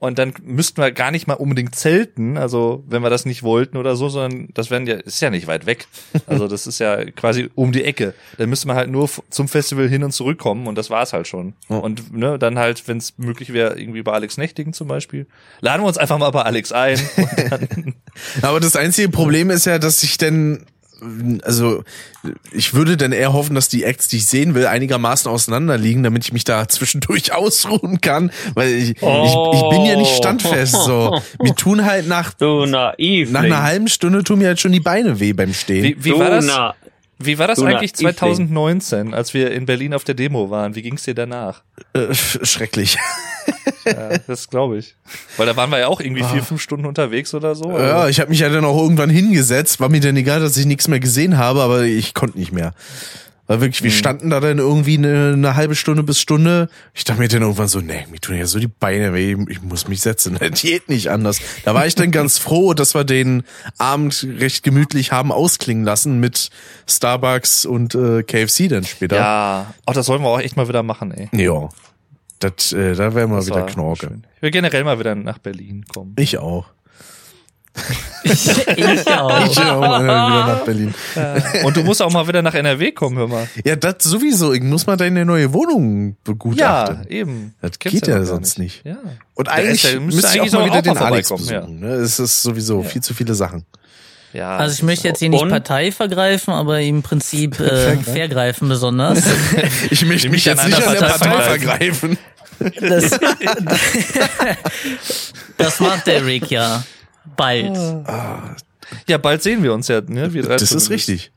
Und 0.04 0.18
dann 0.18 0.34
müssten 0.42 0.82
wir 0.82 0.92
gar 0.92 1.10
nicht 1.10 1.26
mal 1.28 1.34
unbedingt 1.34 1.74
zelten, 1.74 2.36
also 2.36 2.84
wenn 2.86 3.02
wir 3.02 3.08
das 3.08 3.24
nicht 3.24 3.42
wollten 3.42 3.78
oder 3.78 3.96
so, 3.96 4.10
sondern 4.10 4.48
das 4.52 4.70
wären 4.70 4.86
ja, 4.86 4.96
ist 4.96 5.22
ja 5.22 5.30
nicht 5.30 5.46
weit 5.46 5.64
weg. 5.64 5.86
Also 6.26 6.46
das 6.46 6.66
ist 6.66 6.78
ja 6.78 7.06
quasi 7.06 7.48
um 7.54 7.72
die 7.72 7.84
Ecke. 7.84 8.12
Dann 8.36 8.50
müsste 8.50 8.66
man 8.66 8.76
halt 8.76 8.90
nur 8.90 9.08
zum 9.30 9.48
Festival 9.48 9.88
hin 9.88 10.04
und 10.04 10.12
zurückkommen 10.12 10.66
und 10.66 10.76
das 10.76 10.90
war's 10.90 11.14
halt 11.14 11.26
schon. 11.26 11.54
Ja. 11.70 11.78
Und 11.78 12.14
ne, 12.14 12.38
dann 12.38 12.58
halt, 12.58 12.86
wenn 12.86 12.98
es 12.98 13.16
möglich 13.16 13.54
wäre, 13.54 13.80
irgendwie 13.80 14.02
bei 14.02 14.12
Alex 14.12 14.36
Nächtigen 14.36 14.74
zum 14.74 14.88
Beispiel, 14.88 15.26
laden 15.60 15.82
wir 15.82 15.88
uns 15.88 15.96
einfach 15.96 16.18
mal 16.18 16.30
bei 16.32 16.42
Alex 16.42 16.72
ein. 16.72 16.98
Aber 18.42 18.60
das 18.60 18.76
einzige 18.76 19.08
Problem 19.08 19.48
ist 19.48 19.64
ja, 19.64 19.78
dass 19.78 20.02
ich 20.02 20.18
denn, 20.18 20.66
also 21.42 21.84
ich 22.52 22.74
würde 22.74 22.96
dann 22.96 23.12
eher 23.12 23.32
hoffen, 23.32 23.54
dass 23.54 23.68
die 23.68 23.84
Acts, 23.84 24.08
die 24.08 24.16
ich 24.18 24.26
sehen 24.26 24.54
will, 24.54 24.66
einigermaßen 24.66 25.30
auseinander 25.30 25.76
liegen, 25.76 26.02
damit 26.02 26.24
ich 26.24 26.32
mich 26.32 26.44
da 26.44 26.68
zwischendurch 26.68 27.32
ausruhen 27.34 28.00
kann, 28.00 28.30
weil 28.54 28.72
ich, 28.72 28.90
ich, 28.90 28.96
ich 29.02 29.68
bin 29.70 29.84
ja 29.84 29.96
nicht 29.96 30.14
standfest. 30.16 30.72
So, 30.72 31.20
mir 31.42 31.54
tun 31.54 31.84
halt 31.84 32.08
nach 32.08 32.32
Du 32.34 32.66
naiv. 32.66 33.30
nach 33.30 33.42
einer 33.42 33.62
halben 33.62 33.88
Stunde 33.88 34.24
tun 34.24 34.38
mir 34.38 34.48
halt 34.48 34.60
schon 34.60 34.72
die 34.72 34.80
Beine 34.80 35.20
weh 35.20 35.32
beim 35.32 35.52
Stehen. 35.52 35.84
wie, 35.84 36.04
wie 36.04 36.18
war 36.18 36.30
das? 36.30 36.48
Wie 37.18 37.38
war 37.38 37.46
das 37.46 37.58
Du 37.58 37.64
eigentlich 37.64 37.92
Naivling. 37.94 38.16
2019, 38.16 39.14
als 39.14 39.34
wir 39.34 39.52
in 39.52 39.66
Berlin 39.66 39.94
auf 39.94 40.04
der 40.04 40.14
Demo 40.14 40.50
waren? 40.50 40.74
Wie 40.74 40.82
ging's 40.82 41.04
dir 41.04 41.14
danach? 41.14 41.62
Äh, 41.92 42.12
schrecklich. 42.12 42.98
Ja, 43.84 44.18
das 44.26 44.48
glaube 44.48 44.78
ich. 44.78 44.94
Weil 45.36 45.46
da 45.46 45.56
waren 45.56 45.70
wir 45.70 45.78
ja 45.78 45.88
auch 45.88 46.00
irgendwie 46.00 46.24
vier, 46.24 46.42
fünf 46.42 46.60
Stunden 46.60 46.86
unterwegs 46.86 47.34
oder 47.34 47.54
so. 47.54 47.70
Ja, 47.70 48.08
ich 48.08 48.20
habe 48.20 48.30
mich 48.30 48.40
ja 48.40 48.48
dann 48.48 48.64
auch 48.64 48.80
irgendwann 48.80 49.10
hingesetzt. 49.10 49.80
War 49.80 49.88
mir 49.88 50.00
dann 50.00 50.16
egal, 50.16 50.40
dass 50.40 50.56
ich 50.56 50.66
nichts 50.66 50.88
mehr 50.88 51.00
gesehen 51.00 51.38
habe, 51.38 51.62
aber 51.62 51.82
ich 51.82 52.14
konnte 52.14 52.38
nicht 52.38 52.52
mehr. 52.52 52.72
War 53.46 53.60
wirklich, 53.60 53.82
wir 53.82 53.90
standen 53.90 54.30
da 54.30 54.40
dann 54.40 54.56
irgendwie 54.56 54.96
eine, 54.96 55.34
eine 55.34 55.54
halbe 55.54 55.74
Stunde 55.74 56.02
bis 56.02 56.18
Stunde. 56.18 56.70
Ich 56.94 57.04
dachte 57.04 57.20
mir 57.20 57.28
dann 57.28 57.42
irgendwann 57.42 57.68
so, 57.68 57.80
nee, 57.80 58.06
mir 58.10 58.18
tun 58.18 58.36
ja 58.36 58.46
so 58.46 58.58
die 58.58 58.68
Beine 58.68 59.12
weh, 59.12 59.36
ich 59.50 59.60
muss 59.60 59.86
mich 59.86 60.00
setzen. 60.00 60.38
Das 60.44 60.62
geht 60.62 60.88
nicht 60.88 61.10
anders. 61.10 61.40
Da 61.64 61.74
war 61.74 61.86
ich 61.86 61.94
dann 61.94 62.10
ganz 62.10 62.38
froh, 62.38 62.72
dass 62.72 62.94
wir 62.94 63.04
den 63.04 63.42
Abend 63.76 64.26
recht 64.38 64.62
gemütlich 64.62 65.12
haben 65.12 65.30
ausklingen 65.30 65.84
lassen 65.84 66.20
mit 66.20 66.48
Starbucks 66.88 67.66
und 67.66 67.94
äh, 67.94 68.22
KFC 68.22 68.68
dann 68.68 68.84
später. 68.84 69.16
Ja, 69.16 69.74
oh, 69.86 69.92
das 69.92 70.06
sollen 70.06 70.22
wir 70.22 70.28
auch 70.28 70.40
echt 70.40 70.56
mal 70.56 70.68
wieder 70.68 70.82
machen, 70.82 71.12
ey. 71.12 71.28
Ja. 71.38 71.68
Das, 72.38 72.72
äh, 72.72 72.94
da 72.94 73.14
wären 73.14 73.30
wir 73.30 73.36
Das 73.36 73.46
wieder 73.46 73.66
Knorke. 73.66 74.06
schön. 74.08 74.26
Ich 74.36 74.42
will 74.42 74.50
generell 74.50 74.84
mal 74.84 74.98
wieder 74.98 75.14
nach 75.14 75.38
Berlin 75.38 75.84
kommen. 75.86 76.14
Ich 76.18 76.36
auch. 76.38 76.66
ich 78.24 79.08
auch. 79.08 79.46
Ich 79.46 79.58
auch 79.58 79.80
mal 79.80 80.02
wieder 80.04 80.46
nach 80.46 80.64
Berlin. 80.64 80.94
Und 81.64 81.76
du 81.76 81.82
musst 81.82 82.00
auch 82.02 82.12
mal 82.12 82.26
wieder 82.28 82.40
nach 82.40 82.54
NRW 82.54 82.92
kommen, 82.92 83.16
hör 83.18 83.26
mal. 83.28 83.48
Ja, 83.64 83.74
das 83.76 83.96
sowieso. 84.04 84.52
Ich 84.52 84.62
muss 84.62 84.86
mal 84.86 84.96
deine 84.96 85.24
neue 85.24 85.52
Wohnung 85.52 86.16
begutachten. 86.22 87.04
Ja, 87.04 87.10
eben. 87.10 87.54
Das 87.60 87.78
Kennst 87.78 87.94
geht 87.96 88.06
ja 88.06 88.16
gar 88.18 88.26
sonst 88.26 88.58
nicht. 88.58 88.84
Ja. 88.84 88.98
Und 89.34 89.48
Da 89.48 89.52
eigentlich 89.52 89.84
ist 89.84 89.92
ja- 89.94 90.00
müsste 90.00 90.20
ich 90.20 90.40
eigentlich 90.40 90.54
auch 90.54 90.58
mal 90.60 90.60
so 90.60 90.66
wieder 90.66 90.78
auch 90.78 90.82
den 90.82 90.94
mal 90.94 91.12
Alex 91.12 91.28
besuchen. 91.30 91.80
Ne? 91.80 91.86
Es 91.94 92.18
ist 92.20 92.42
sowieso 92.42 92.82
viel 92.82 93.02
zu 93.02 93.12
viele 93.14 93.34
Sachen. 93.34 93.64
Ja. 94.34 94.56
Also 94.56 94.74
ich 94.74 94.82
möchte 94.82 95.08
jetzt 95.08 95.20
hier 95.20 95.30
nicht? 95.30 95.48
Partei 95.48 95.90
vergreifen, 95.92 96.52
aber 96.52 96.80
im 96.80 97.02
Prinzip 97.02 97.58
äh, 97.60 97.96
vergreifen 97.98 98.68
besonders. 98.68 99.22
Ich 99.90 100.04
möchte 100.04 100.28
mich 100.28 100.44
jetzt 100.44 100.64
nicht 100.66 100.76
an 100.76 100.92
der 100.92 101.00
Partei 101.00 101.28
Partei 101.30 101.42
vergreifen. 101.42 102.18
vergreifen. 102.58 102.78
Das, 102.80 103.10
das 105.56 105.80
macht 105.80 106.06
der 106.06 106.24
Rick 106.24 106.50
ja 106.50 106.84
bald. 107.36 107.76
ja, 109.08 109.18
bald 109.18 109.42
sehen 109.42 109.62
wir 109.62 109.72
uns 109.74 109.88
ja, 109.88 110.00
ne? 110.00 110.32
Wir 110.32 110.42
drei 110.42 110.56
Das 110.56 110.70
ist 110.72 110.90
richtig. 110.90 111.32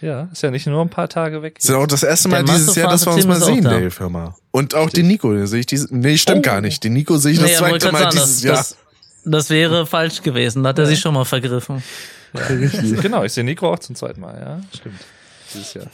Ja, 0.00 0.28
ist 0.30 0.42
ja 0.42 0.50
nicht 0.50 0.66
nur 0.66 0.82
ein 0.82 0.90
paar 0.90 1.08
Tage 1.08 1.42
weg. 1.42 1.56
Das 1.56 1.64
ist 1.68 1.74
auch 1.74 1.86
das 1.86 2.02
erste 2.02 2.28
Mal 2.28 2.44
Der 2.44 2.54
dieses 2.54 2.74
Jahr, 2.74 2.90
dass 2.90 3.06
wir 3.06 3.12
uns 3.14 3.26
mal 3.26 3.40
sehen, 3.40 3.64
da. 3.64 3.70
Dave, 3.70 3.92
hör 3.98 4.10
mal. 4.10 4.34
Und 4.50 4.74
auch 4.74 4.90
den 4.90 5.06
Nico, 5.08 5.32
den 5.32 5.46
sehe 5.46 5.60
ich 5.60 5.66
dieses, 5.66 5.90
nee, 5.90 6.18
stimmt 6.18 6.42
gar 6.42 6.60
nicht. 6.60 6.84
Den 6.84 6.92
Nico 6.92 7.16
sehe 7.16 7.32
ich 7.32 7.38
das 7.38 7.48
Nee, 7.50 7.56
zweite 7.56 7.92
Mal 7.92 8.02
wollte 8.04 8.16
dieses 8.16 8.40
sagen, 8.40 8.46
Jahr. 8.48 8.56
das, 8.56 8.68
das, 8.70 8.78
das 9.24 9.50
wäre 9.50 9.86
falsch 9.86 10.22
gewesen. 10.22 10.62
Da 10.62 10.70
hat 10.70 10.78
er 10.78 10.86
sich 10.86 11.00
schon 11.00 11.14
mal 11.14 11.24
vergriffen. 11.24 11.82
Genau, 13.02 13.24
ich 13.24 13.32
sehe 13.32 13.44
Nico 13.44 13.72
auch 13.72 13.78
zum 13.78 13.94
zweiten 13.96 14.20
Mal, 14.20 14.38
ja. 14.38 14.60
Stimmt. 14.78 15.00
Dieses 15.54 15.74
Jahr. 15.74 15.86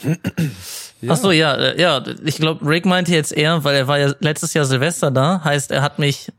Ach 1.08 1.16
so, 1.16 1.30
ja, 1.30 1.54
äh, 1.54 1.80
ja. 1.80 2.02
Ich 2.24 2.36
glaube, 2.36 2.66
Rick 2.66 2.86
meinte 2.86 3.12
jetzt 3.12 3.32
eher, 3.32 3.64
weil 3.64 3.74
er 3.76 3.86
war 3.88 3.98
ja 3.98 4.14
letztes 4.20 4.54
Jahr 4.54 4.64
Silvester 4.64 5.10
da. 5.10 5.42
Heißt, 5.44 5.70
er 5.72 5.82
hat 5.82 5.98
mich 5.98 6.32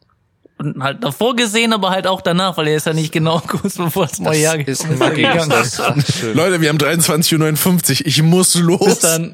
halt 0.79 1.03
davor 1.03 1.35
gesehen, 1.35 1.73
aber 1.73 1.89
halt 1.91 2.07
auch 2.07 2.21
danach, 2.21 2.57
weil 2.57 2.69
er 2.69 2.77
ist 2.77 2.85
ja 2.85 2.93
nicht 2.93 3.11
genau 3.11 3.39
kurz 3.47 3.75
bevor 3.75 4.07
das 4.07 4.19
neue 4.19 4.39
Jahr 4.39 4.55
ist 4.67 4.87
gegangen. 4.87 5.49
Das 5.49 5.79
ist. 5.79 6.23
Leute, 6.33 6.59
wir 6.61 6.69
haben 6.69 6.77
23.59 6.77 8.01
Uhr. 8.01 8.07
Ich 8.07 8.21
muss 8.23 8.53
Bis 8.53 8.61
los. 8.61 8.99
dann. 8.99 9.33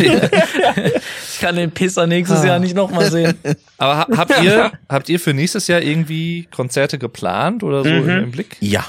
ich 0.00 1.40
kann 1.40 1.56
den 1.56 1.70
Pisser 1.70 2.06
nächstes 2.06 2.44
Jahr 2.44 2.58
nicht 2.58 2.74
nochmal 2.74 3.10
sehen. 3.10 3.34
Aber 3.78 3.98
ha 3.98 4.06
habt 4.16 4.42
ihr, 4.42 4.72
habt 4.88 5.08
ihr 5.08 5.20
für 5.20 5.34
nächstes 5.34 5.66
Jahr 5.68 5.82
irgendwie 5.82 6.48
Konzerte 6.54 6.98
geplant 6.98 7.62
oder 7.62 7.82
so 7.84 7.90
Mhm. 7.90 8.08
im 8.10 8.30
Blick? 8.30 8.56
Ja. 8.60 8.84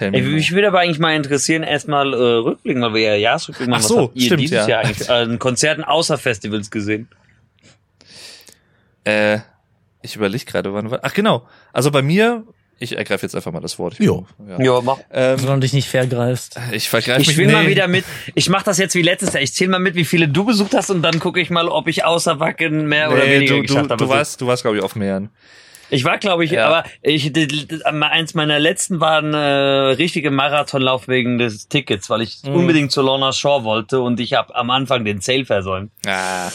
Me 0.00 0.12
Ey, 0.14 0.22
mich 0.22 0.52
würde 0.52 0.68
aber 0.68 0.80
eigentlich 0.80 0.98
mal 0.98 1.14
interessieren, 1.14 1.62
erstmal 1.62 2.12
äh, 2.14 2.16
rückblicken, 2.16 2.82
weil 2.82 2.94
wir 2.94 3.00
ja 3.02 3.14
Jahresrückblick 3.16 3.68
machen. 3.68 3.82
Ach 3.84 3.88
so, 3.88 3.96
Was 3.96 4.02
habt 4.04 4.16
ihr 4.16 4.22
stimmt, 4.26 4.40
dieses 4.42 4.56
ja. 4.56 4.68
Jahr 4.68 4.80
eigentlich 4.84 5.08
äh, 5.08 5.12
an 5.12 5.38
Konzerten 5.38 5.84
außer 5.84 6.18
Festivals 6.18 6.70
gesehen? 6.70 7.08
Äh, 9.04 9.38
ich 10.02 10.16
überlege 10.16 10.44
gerade, 10.44 10.72
wann 10.74 10.90
war. 10.90 11.00
Ach 11.02 11.14
genau. 11.14 11.46
Also 11.72 11.90
bei 11.90 12.02
mir, 12.02 12.44
ich 12.78 12.96
ergreife 12.96 13.24
jetzt 13.24 13.34
einfach 13.34 13.52
mal 13.52 13.60
das 13.60 13.78
Wort. 13.78 13.94
Ich 13.94 14.06
Jo. 14.06 14.26
Ja. 14.48 14.60
Ja, 14.60 14.80
mach. 14.80 14.98
Ähm, 15.12 15.38
Solange 15.38 15.58
du 15.58 15.64
dich 15.66 15.72
nicht 15.72 15.88
vergreifst. 15.88 16.58
ich 16.72 16.88
vergreife 16.88 17.20
mich 17.20 17.30
Ich 17.30 17.36
will 17.36 17.46
nee. 17.46 17.52
mal 17.52 17.66
wieder 17.68 17.86
mit. 17.88 18.04
Ich 18.34 18.48
mache 18.48 18.64
das 18.64 18.78
jetzt 18.78 18.94
wie 18.94 19.02
letztes 19.02 19.32
Jahr. 19.32 19.42
Ich 19.42 19.54
zähle 19.54 19.70
mal 19.70 19.78
mit, 19.78 19.94
wie 19.94 20.04
viele 20.04 20.28
du 20.28 20.44
besucht 20.44 20.74
hast 20.74 20.90
und 20.90 21.02
dann 21.02 21.20
gucke 21.20 21.40
ich 21.40 21.50
mal, 21.50 21.68
ob 21.68 21.86
ich 21.88 22.04
außer 22.04 22.40
Wacken 22.40 22.86
mehr 22.88 23.10
oder 23.12 23.24
Nee, 23.24 23.34
weniger 23.36 23.54
du, 23.56 23.62
geschafft 23.62 23.86
du, 23.86 23.90
habe. 23.90 24.04
du 24.04 24.08
warst, 24.10 24.40
du 24.40 24.46
warst 24.46 24.62
glaube 24.62 24.78
ich 24.78 24.82
auf 24.82 24.96
mehreren. 24.96 25.30
Ich 25.92 26.04
war, 26.04 26.16
glaube 26.18 26.44
ich, 26.44 26.52
Ja. 26.52 26.66
aber 26.68 26.84
ich, 27.02 27.32
eins 27.84 28.34
meiner 28.34 28.58
letzten 28.58 28.98
war 29.00 29.18
ein 29.18 29.34
äh, 29.34 29.38
richtige 29.38 30.30
Marathonlauf 30.30 31.06
wegen 31.06 31.38
des 31.38 31.68
Tickets, 31.68 32.08
weil 32.08 32.22
ich 32.22 32.38
Mhm. 32.44 32.54
unbedingt 32.56 32.92
zu 32.92 33.02
Lorna 33.02 33.32
Shore 33.32 33.62
wollte 33.64 34.00
und 34.00 34.18
ich 34.18 34.32
habe 34.32 34.54
am 34.54 34.70
Anfang 34.70 35.04
den 35.04 35.20
Sale 35.20 35.44
versäumt. 35.44 35.90
Ah, 36.06 36.50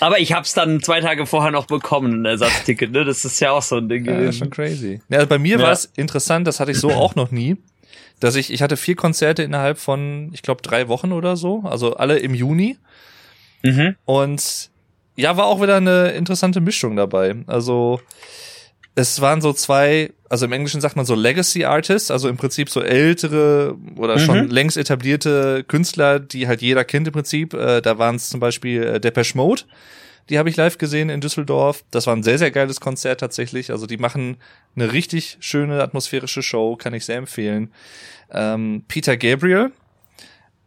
Aber 0.00 0.18
ich 0.20 0.32
habe 0.32 0.42
es 0.44 0.52
dann 0.54 0.80
zwei 0.82 1.00
Tage 1.00 1.26
vorher 1.26 1.50
noch 1.50 1.66
bekommen, 1.66 2.22
ein 2.22 2.24
Ersatzticket. 2.26 2.92
Ne? 2.92 3.04
Das 3.04 3.24
ist 3.24 3.40
ja 3.40 3.50
auch 3.52 3.62
so 3.62 3.76
ein 3.76 3.88
Ding 3.88 4.04
ja, 4.04 4.30
schon 4.32 4.50
crazy. 4.50 5.00
Ja, 5.08 5.18
also 5.18 5.28
bei 5.28 5.38
mir 5.38 5.58
Ja. 5.58 5.64
war 5.64 5.72
es 5.72 5.86
interessant, 5.96 6.46
das 6.46 6.60
hatte 6.60 6.70
ich 6.70 6.78
so 6.78 6.90
auch 6.94 7.14
noch 7.16 7.30
nie, 7.30 7.56
dass 8.20 8.36
ich, 8.36 8.52
ich 8.52 8.62
hatte 8.62 8.76
vier 8.76 8.94
Konzerte 8.96 9.42
innerhalb 9.42 9.78
von, 9.78 10.30
ich 10.32 10.42
glaube, 10.42 10.62
drei 10.62 10.86
Wochen 10.88 11.12
oder 11.12 11.36
so, 11.36 11.62
also 11.64 11.96
alle 11.96 12.18
im 12.18 12.34
Juni. 12.34 12.76
Mhm. 13.62 13.96
Und 14.04 14.70
ja, 15.16 15.36
war 15.36 15.46
auch 15.46 15.60
wieder 15.60 15.76
eine 15.76 16.10
interessante 16.12 16.60
Mischung 16.60 16.96
dabei. 16.96 17.34
Also 17.46 18.00
es 19.00 19.20
waren 19.20 19.40
so 19.40 19.52
zwei, 19.52 20.12
also 20.28 20.46
im 20.46 20.52
Englischen 20.52 20.80
sagt 20.80 20.96
man 20.96 21.04
so 21.06 21.14
Legacy 21.14 21.64
Artists, 21.64 22.10
also 22.10 22.28
im 22.28 22.36
Prinzip 22.36 22.68
so 22.70 22.80
ältere 22.82 23.76
oder 23.96 24.18
schon 24.18 24.44
Mhm. 24.44 24.50
längst 24.50 24.76
etablierte 24.76 25.64
Künstler, 25.64 26.18
die 26.20 26.46
halt 26.48 26.62
jeder 26.62 26.84
kennt 26.84 27.06
im 27.06 27.12
Prinzip. 27.12 27.54
Äh, 27.54 27.80
da 27.80 27.98
waren 27.98 28.16
es 28.16 28.28
zum 28.30 28.40
Beispiel 28.40 28.82
äh, 28.82 29.00
Depeche 29.00 29.36
Mode. 29.36 29.62
Die 30.28 30.38
habe 30.38 30.48
ich 30.48 30.56
live 30.56 30.78
gesehen 30.78 31.10
in 31.10 31.20
Düsseldorf. 31.20 31.82
Das 31.90 32.06
war 32.06 32.14
ein 32.14 32.22
sehr, 32.22 32.38
sehr 32.38 32.50
geiles 32.52 32.80
Konzert 32.80 33.18
tatsächlich. 33.20 33.70
Also 33.72 33.86
die 33.86 33.96
machen 33.96 34.36
eine 34.76 34.92
richtig 34.92 35.36
schöne 35.40 35.82
atmosphärische 35.82 36.42
Show, 36.42 36.76
kann 36.76 36.94
ich 36.94 37.04
sehr 37.04 37.16
empfehlen. 37.16 37.72
Ähm, 38.30 38.84
Peter 38.86 39.16
Gabriel, 39.16 39.72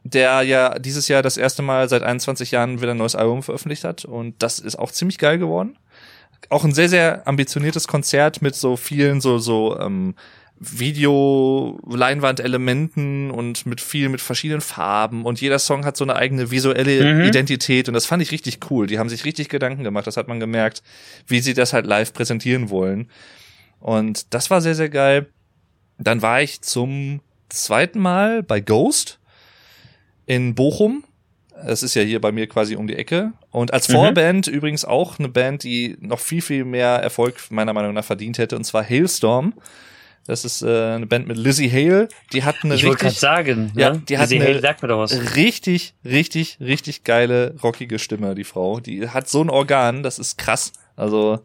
der 0.03 0.41
ja 0.41 0.77
dieses 0.79 1.07
Jahr 1.07 1.21
das 1.21 1.37
erste 1.37 1.61
Mal 1.61 1.87
seit 1.87 2.03
21 2.03 2.51
Jahren 2.51 2.81
wieder 2.81 2.91
ein 2.91 2.97
neues 2.97 3.15
Album 3.15 3.41
veröffentlicht 3.41 3.85
hat. 3.85 4.03
Und 4.03 4.35
das 4.43 4.59
ist 4.59 4.75
auch 4.77 4.91
ziemlich 4.91 5.17
geil 5.17 5.37
geworden. 5.37 5.77
Auch 6.49 6.63
ein 6.63 6.73
sehr, 6.73 6.89
sehr 6.89 7.27
ambitioniertes 7.27 7.87
Konzert 7.87 8.41
mit 8.41 8.55
so 8.55 8.77
vielen 8.77 9.21
so, 9.21 9.37
so 9.37 9.79
ähm, 9.79 10.15
Video-Leinwand-Elementen 10.59 13.31
und 13.31 13.65
mit 13.65 13.81
viel 13.81 14.09
mit 14.09 14.21
verschiedenen 14.21 14.61
Farben 14.61 15.25
und 15.25 15.41
jeder 15.41 15.57
Song 15.59 15.83
hat 15.85 15.97
so 15.97 16.05
eine 16.05 16.15
eigene 16.15 16.51
visuelle 16.51 17.13
Mhm. 17.13 17.21
Identität 17.23 17.87
und 17.87 17.93
das 17.93 18.05
fand 18.05 18.21
ich 18.23 18.31
richtig 18.31 18.59
cool. 18.69 18.87
Die 18.87 18.99
haben 18.99 19.09
sich 19.09 19.25
richtig 19.25 19.49
Gedanken 19.49 19.83
gemacht, 19.83 20.07
das 20.07 20.17
hat 20.17 20.27
man 20.27 20.39
gemerkt, 20.39 20.83
wie 21.27 21.39
sie 21.39 21.53
das 21.53 21.73
halt 21.73 21.85
live 21.85 22.13
präsentieren 22.13 22.69
wollen. 22.69 23.09
Und 23.79 24.33
das 24.33 24.49
war 24.49 24.61
sehr, 24.61 24.75
sehr 24.75 24.89
geil. 24.89 25.27
Dann 25.97 26.21
war 26.21 26.41
ich 26.41 26.61
zum 26.61 27.19
zweiten 27.49 27.99
Mal 27.99 28.43
bei 28.43 28.61
Ghost 28.61 29.19
in 30.25 30.55
Bochum. 30.55 31.03
Es 31.65 31.83
ist 31.83 31.95
ja 31.95 32.01
hier 32.01 32.19
bei 32.21 32.31
mir 32.31 32.47
quasi 32.47 32.75
um 32.75 32.87
die 32.87 32.95
Ecke. 32.95 33.31
Und 33.51 33.73
als 33.73 33.87
Mhm. 33.89 33.93
Vorband 33.93 34.47
übrigens 34.47 34.85
auch 34.85 35.19
eine 35.19 35.29
Band, 35.29 35.63
die 35.63 35.97
noch 35.99 36.19
viel, 36.19 36.41
viel 36.41 36.65
mehr 36.65 36.89
Erfolg 36.95 37.35
meiner 37.49 37.73
Meinung 37.73 37.93
nach 37.93 38.05
verdient 38.05 38.37
hätte, 38.37 38.55
und 38.55 38.63
zwar 38.63 38.83
Hailstorm. 38.87 39.53
Das 40.25 40.45
ist 40.45 40.61
äh, 40.61 40.67
eine 40.93 41.05
Band 41.05 41.27
mit 41.27 41.37
Lizzie 41.37 41.69
Hale. 41.69 42.07
Die 42.31 42.43
hat 42.43 42.55
eine 42.63 42.75
Ich 42.75 42.85
richtig, 42.85 43.19
sagen, 43.19 43.71
Ja, 43.75 43.91
ne? 43.91 44.01
die 44.07 44.17
hat 44.17 44.31
eine- 44.31 44.43
Hale, 44.45 44.61
sag 44.61 44.81
mir 44.81 44.87
doch 44.87 44.99
was. 44.99 45.35
richtig, 45.35 45.93
richtig, 46.05 46.57
richtig 46.61 47.03
geile, 47.03 47.55
rockige 47.61 47.99
Stimme, 47.99 48.33
die 48.33 48.45
Frau. 48.45 48.79
Die 48.79 49.09
hat 49.09 49.27
so 49.29 49.41
ein 49.43 49.49
Organ, 49.49 50.01
das 50.01 50.19
ist 50.19 50.37
krass. 50.37 50.71
Also, 50.95 51.39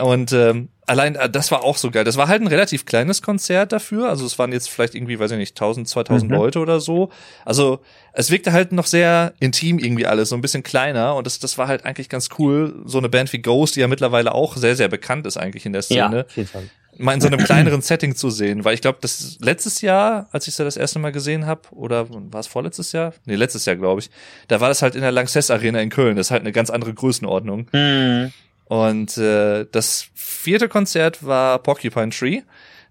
und 0.00 0.32
ähm, 0.32 0.68
allein 0.90 1.14
äh, 1.14 1.30
das 1.30 1.50
war 1.50 1.64
auch 1.64 1.76
so 1.76 1.90
geil. 1.90 2.04
Das 2.04 2.16
war 2.16 2.28
halt 2.28 2.42
ein 2.42 2.46
relativ 2.48 2.84
kleines 2.84 3.22
Konzert 3.22 3.72
dafür. 3.72 4.08
Also 4.08 4.26
es 4.26 4.38
waren 4.38 4.52
jetzt 4.52 4.68
vielleicht 4.68 4.94
irgendwie, 4.94 5.18
weiß 5.18 5.30
ich 5.30 5.38
nicht, 5.38 5.52
1000, 5.56 5.88
2000 5.88 6.30
Mhm. 6.30 6.36
Leute 6.36 6.58
oder 6.58 6.80
so. 6.80 7.10
Also 7.44 7.80
es 8.12 8.30
wirkte 8.30 8.52
halt 8.52 8.72
noch 8.72 8.86
sehr 8.86 9.32
intim 9.40 9.78
irgendwie 9.78 10.06
alles, 10.06 10.28
so 10.30 10.34
ein 10.34 10.40
bisschen 10.40 10.62
kleiner. 10.62 11.14
Und 11.14 11.26
das, 11.26 11.38
das 11.38 11.56
war 11.58 11.68
halt 11.68 11.84
eigentlich 11.86 12.08
ganz 12.08 12.28
cool. 12.38 12.82
So 12.84 12.98
eine 12.98 13.08
Band 13.08 13.32
wie 13.32 13.38
Ghost, 13.40 13.76
die 13.76 13.80
ja 13.80 13.88
mittlerweile 13.88 14.34
auch 14.34 14.56
sehr, 14.56 14.76
sehr 14.76 14.88
bekannt 14.88 15.26
ist 15.26 15.36
eigentlich 15.36 15.64
in 15.64 15.72
der 15.72 15.82
Szene, 15.82 16.26
Fall. 16.28 16.68
mal 16.98 17.14
in 17.14 17.20
so 17.20 17.28
einem 17.28 17.38
kleineren 17.44 17.80
Setting 17.82 18.16
zu 18.16 18.28
sehen. 18.30 18.64
Weil 18.64 18.74
ich 18.74 18.80
glaube, 18.82 18.98
das 19.00 19.38
letztes 19.40 19.80
Jahr, 19.80 20.28
als 20.32 20.48
ich 20.48 20.54
sie 20.56 20.64
das 20.64 20.76
erste 20.76 20.98
Mal 20.98 21.12
gesehen 21.12 21.46
habe, 21.46 21.62
oder 21.70 22.06
war 22.10 22.40
es 22.40 22.48
vorletztes 22.48 22.92
Jahr? 22.92 23.14
Nee, 23.26 23.36
letztes 23.36 23.64
Jahr, 23.64 23.76
glaube 23.76 24.00
ich. 24.00 24.10
Da 24.48 24.60
war 24.60 24.68
das 24.68 24.82
halt 24.82 24.96
in 24.96 25.02
der 25.02 25.12
Lanxess 25.12 25.50
Arena 25.50 25.80
in 25.80 25.90
Köln. 25.90 26.16
Das 26.16 26.26
ist 26.26 26.30
halt 26.32 26.42
eine 26.42 26.52
ganz 26.52 26.68
andere 26.70 26.92
Größenordnung. 26.92 27.68
Mhm. 27.72 28.32
Und 28.70 29.18
äh, 29.18 29.66
das 29.72 30.06
vierte 30.14 30.68
Konzert 30.68 31.26
war 31.26 31.58
Porcupine 31.58 32.10
Tree. 32.10 32.42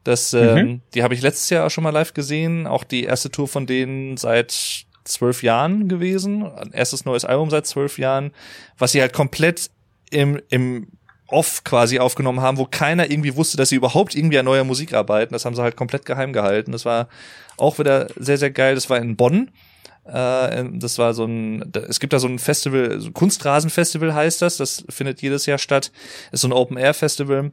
Das, 0.04 0.34
ähm, 0.34 0.82
die 0.94 1.04
habe 1.04 1.14
ich 1.14 1.22
letztes 1.22 1.50
Jahr 1.50 1.66
auch 1.66 1.70
schon 1.70 1.86
mal 1.86 1.92
live 1.92 2.14
gesehen. 2.14 2.68
Auch 2.68 2.84
die 2.84 3.06
erste 3.06 3.32
Tour 3.32 3.48
von 3.48 3.66
denen 3.66 4.18
seit 4.18 4.86
zwölf 5.06 5.42
Jahren 5.42 5.88
gewesen. 5.88 6.44
Ein 6.44 6.74
erstes 6.74 7.06
neues 7.06 7.24
Album 7.24 7.50
seit 7.50 7.66
zwölf 7.66 7.98
Jahren, 7.98 8.34
was 8.78 8.92
sie 8.92 9.00
halt 9.00 9.14
komplett 9.14 9.72
im, 10.10 10.42
im 10.50 10.90
Off 11.28 11.64
quasi 11.64 12.00
aufgenommen 12.00 12.42
haben, 12.42 12.58
wo 12.58 12.66
keiner 12.66 13.10
irgendwie 13.10 13.38
wusste, 13.38 13.56
dass 13.56 13.70
sie 13.70 13.78
überhaupt 13.78 14.16
irgendwie 14.16 14.38
an 14.38 14.46
neuer 14.46 14.66
Musik 14.66 14.94
arbeiten. 14.94 15.32
Das 15.32 15.46
haben 15.46 15.56
sie 15.56 15.62
halt 15.62 15.78
komplett 15.78 16.06
geheim 16.06 16.34
gehalten. 16.34 16.74
Das 16.74 16.84
war 16.84 17.08
auch 17.56 17.80
wieder 17.80 18.08
sehr, 18.18 18.38
sehr 18.38 18.52
geil. 18.52 18.76
Das 18.76 18.90
war 18.90 18.98
in 18.98 19.16
Bonn. 19.16 19.50
Äh, 20.14 20.66
das 20.74 20.98
war 20.98 21.14
so 21.14 21.26
ein, 21.26 21.72
es 21.88 22.00
gibt 22.00 22.14
da 22.14 22.20
so 22.20 22.28
ein 22.28 22.40
Festival, 22.40 23.00
so 23.00 23.12
Kunstrasenfestival 23.12 24.14
heißt 24.14 24.42
das, 24.42 24.58
das 24.58 24.84
findet 24.90 25.22
jedes 25.22 25.46
Jahr 25.46 25.58
statt. 25.58 25.92
Ist 26.32 26.42
so 26.42 26.48
ein 26.48 26.54
Open-Air-Festival, 26.54 27.52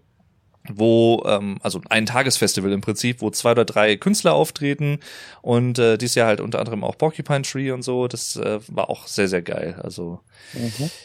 wo, 0.69 1.23
ähm, 1.27 1.59
also 1.63 1.81
ein 1.91 2.07
Tagesfestival 2.07 2.73
im 2.73 2.81
Prinzip, 2.81 3.21
wo 3.21 3.31
zwei 3.31 3.53
oder 3.53 3.65
drei 3.65 3.97
Künstler 3.97 4.35
auftreten 4.35 4.99
und 5.43 5.79
äh, 5.79 5.97
dieses 5.97 6.17
Jahr 6.17 6.27
halt 6.27 6.41
unter 6.41 6.59
anderem 6.59 6.83
auch 6.83 6.99
Porcupine 6.99 7.43
Tree 7.43 7.71
und 7.71 7.83
so. 7.83 8.09
Das 8.09 8.37
äh, 8.37 8.59
war 8.69 8.91
auch 8.91 9.07
sehr, 9.07 9.29
sehr 9.29 9.43
geil. 9.43 9.79
Also 9.83 10.21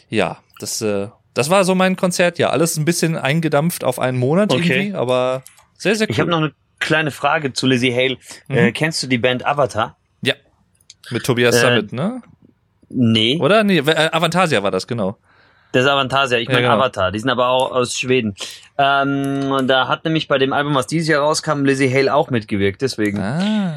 ja, 0.10 0.40
das, 0.60 0.82
äh, 0.82 1.08
das 1.34 1.50
war 1.50 1.64
so 1.64 1.76
mein 1.76 1.96
Konzert. 1.96 2.40
Ja, 2.40 2.50
alles 2.50 2.78
ein 2.78 2.86
bisschen 2.86 3.16
eingedampft 3.18 3.84
auf 3.84 4.00
einen 4.00 4.18
Monat 4.18 4.52
Okay. 4.52 4.68
irgendwie, 4.68 4.96
aber 4.96 5.44
sehr, 5.78 5.96
sehr 5.96 6.08
cool. 6.08 6.12
Ich 6.14 6.20
habe 6.20 6.32
noch 6.32 6.38
eine 6.40 6.54
kleine 6.80 7.12
Frage 7.12 7.54
zu 7.54 7.68
Lizzie 7.68 7.94
Hale. 7.94 8.18
Äh, 8.50 8.70
Mhm. 8.70 8.74
kennst 8.74 9.04
du 9.04 9.08
die 9.08 9.20
Band 9.20 9.46
Avatar? 9.46 9.96
Ja, 11.06 11.14
mit 11.14 11.24
Tobias 11.26 11.56
Äh, 11.56 11.60
Summit, 11.60 11.94
ne? 11.94 12.22
Nee. 12.90 13.38
Oder? 13.40 13.64
Nee, 13.64 13.78
äh, 13.80 14.10
Avantasia 14.12 14.62
war 14.64 14.72
das, 14.72 14.86
genau. 14.88 15.18
Das 15.72 15.86
ist 15.86 15.90
Avantasia, 15.90 16.38
ich 16.38 16.48
Ja, 16.50 16.56
meine 16.56 16.68
genau. 16.68 16.76
Avatar. 16.80 17.12
Die 17.14 17.20
sind 17.20 17.30
aber 17.30 17.48
auch 17.48 17.72
aus 17.72 17.98
Schweden. 17.98 18.36
Ähm, 18.78 19.52
und 19.52 19.68
da 19.68 19.88
hat 19.88 20.04
nämlich 20.04 20.28
bei 20.28 20.38
dem 20.38 20.52
Album, 20.52 20.76
was 20.76 20.88
dieses 20.88 21.08
Jahr 21.08 21.22
rauskam, 21.24 21.64
Lizzie 21.64 21.90
Hale 21.94 22.14
auch 22.14 22.30
mitgewirkt, 22.30 22.82
deswegen. 22.82 23.20
Ah. 23.20 23.74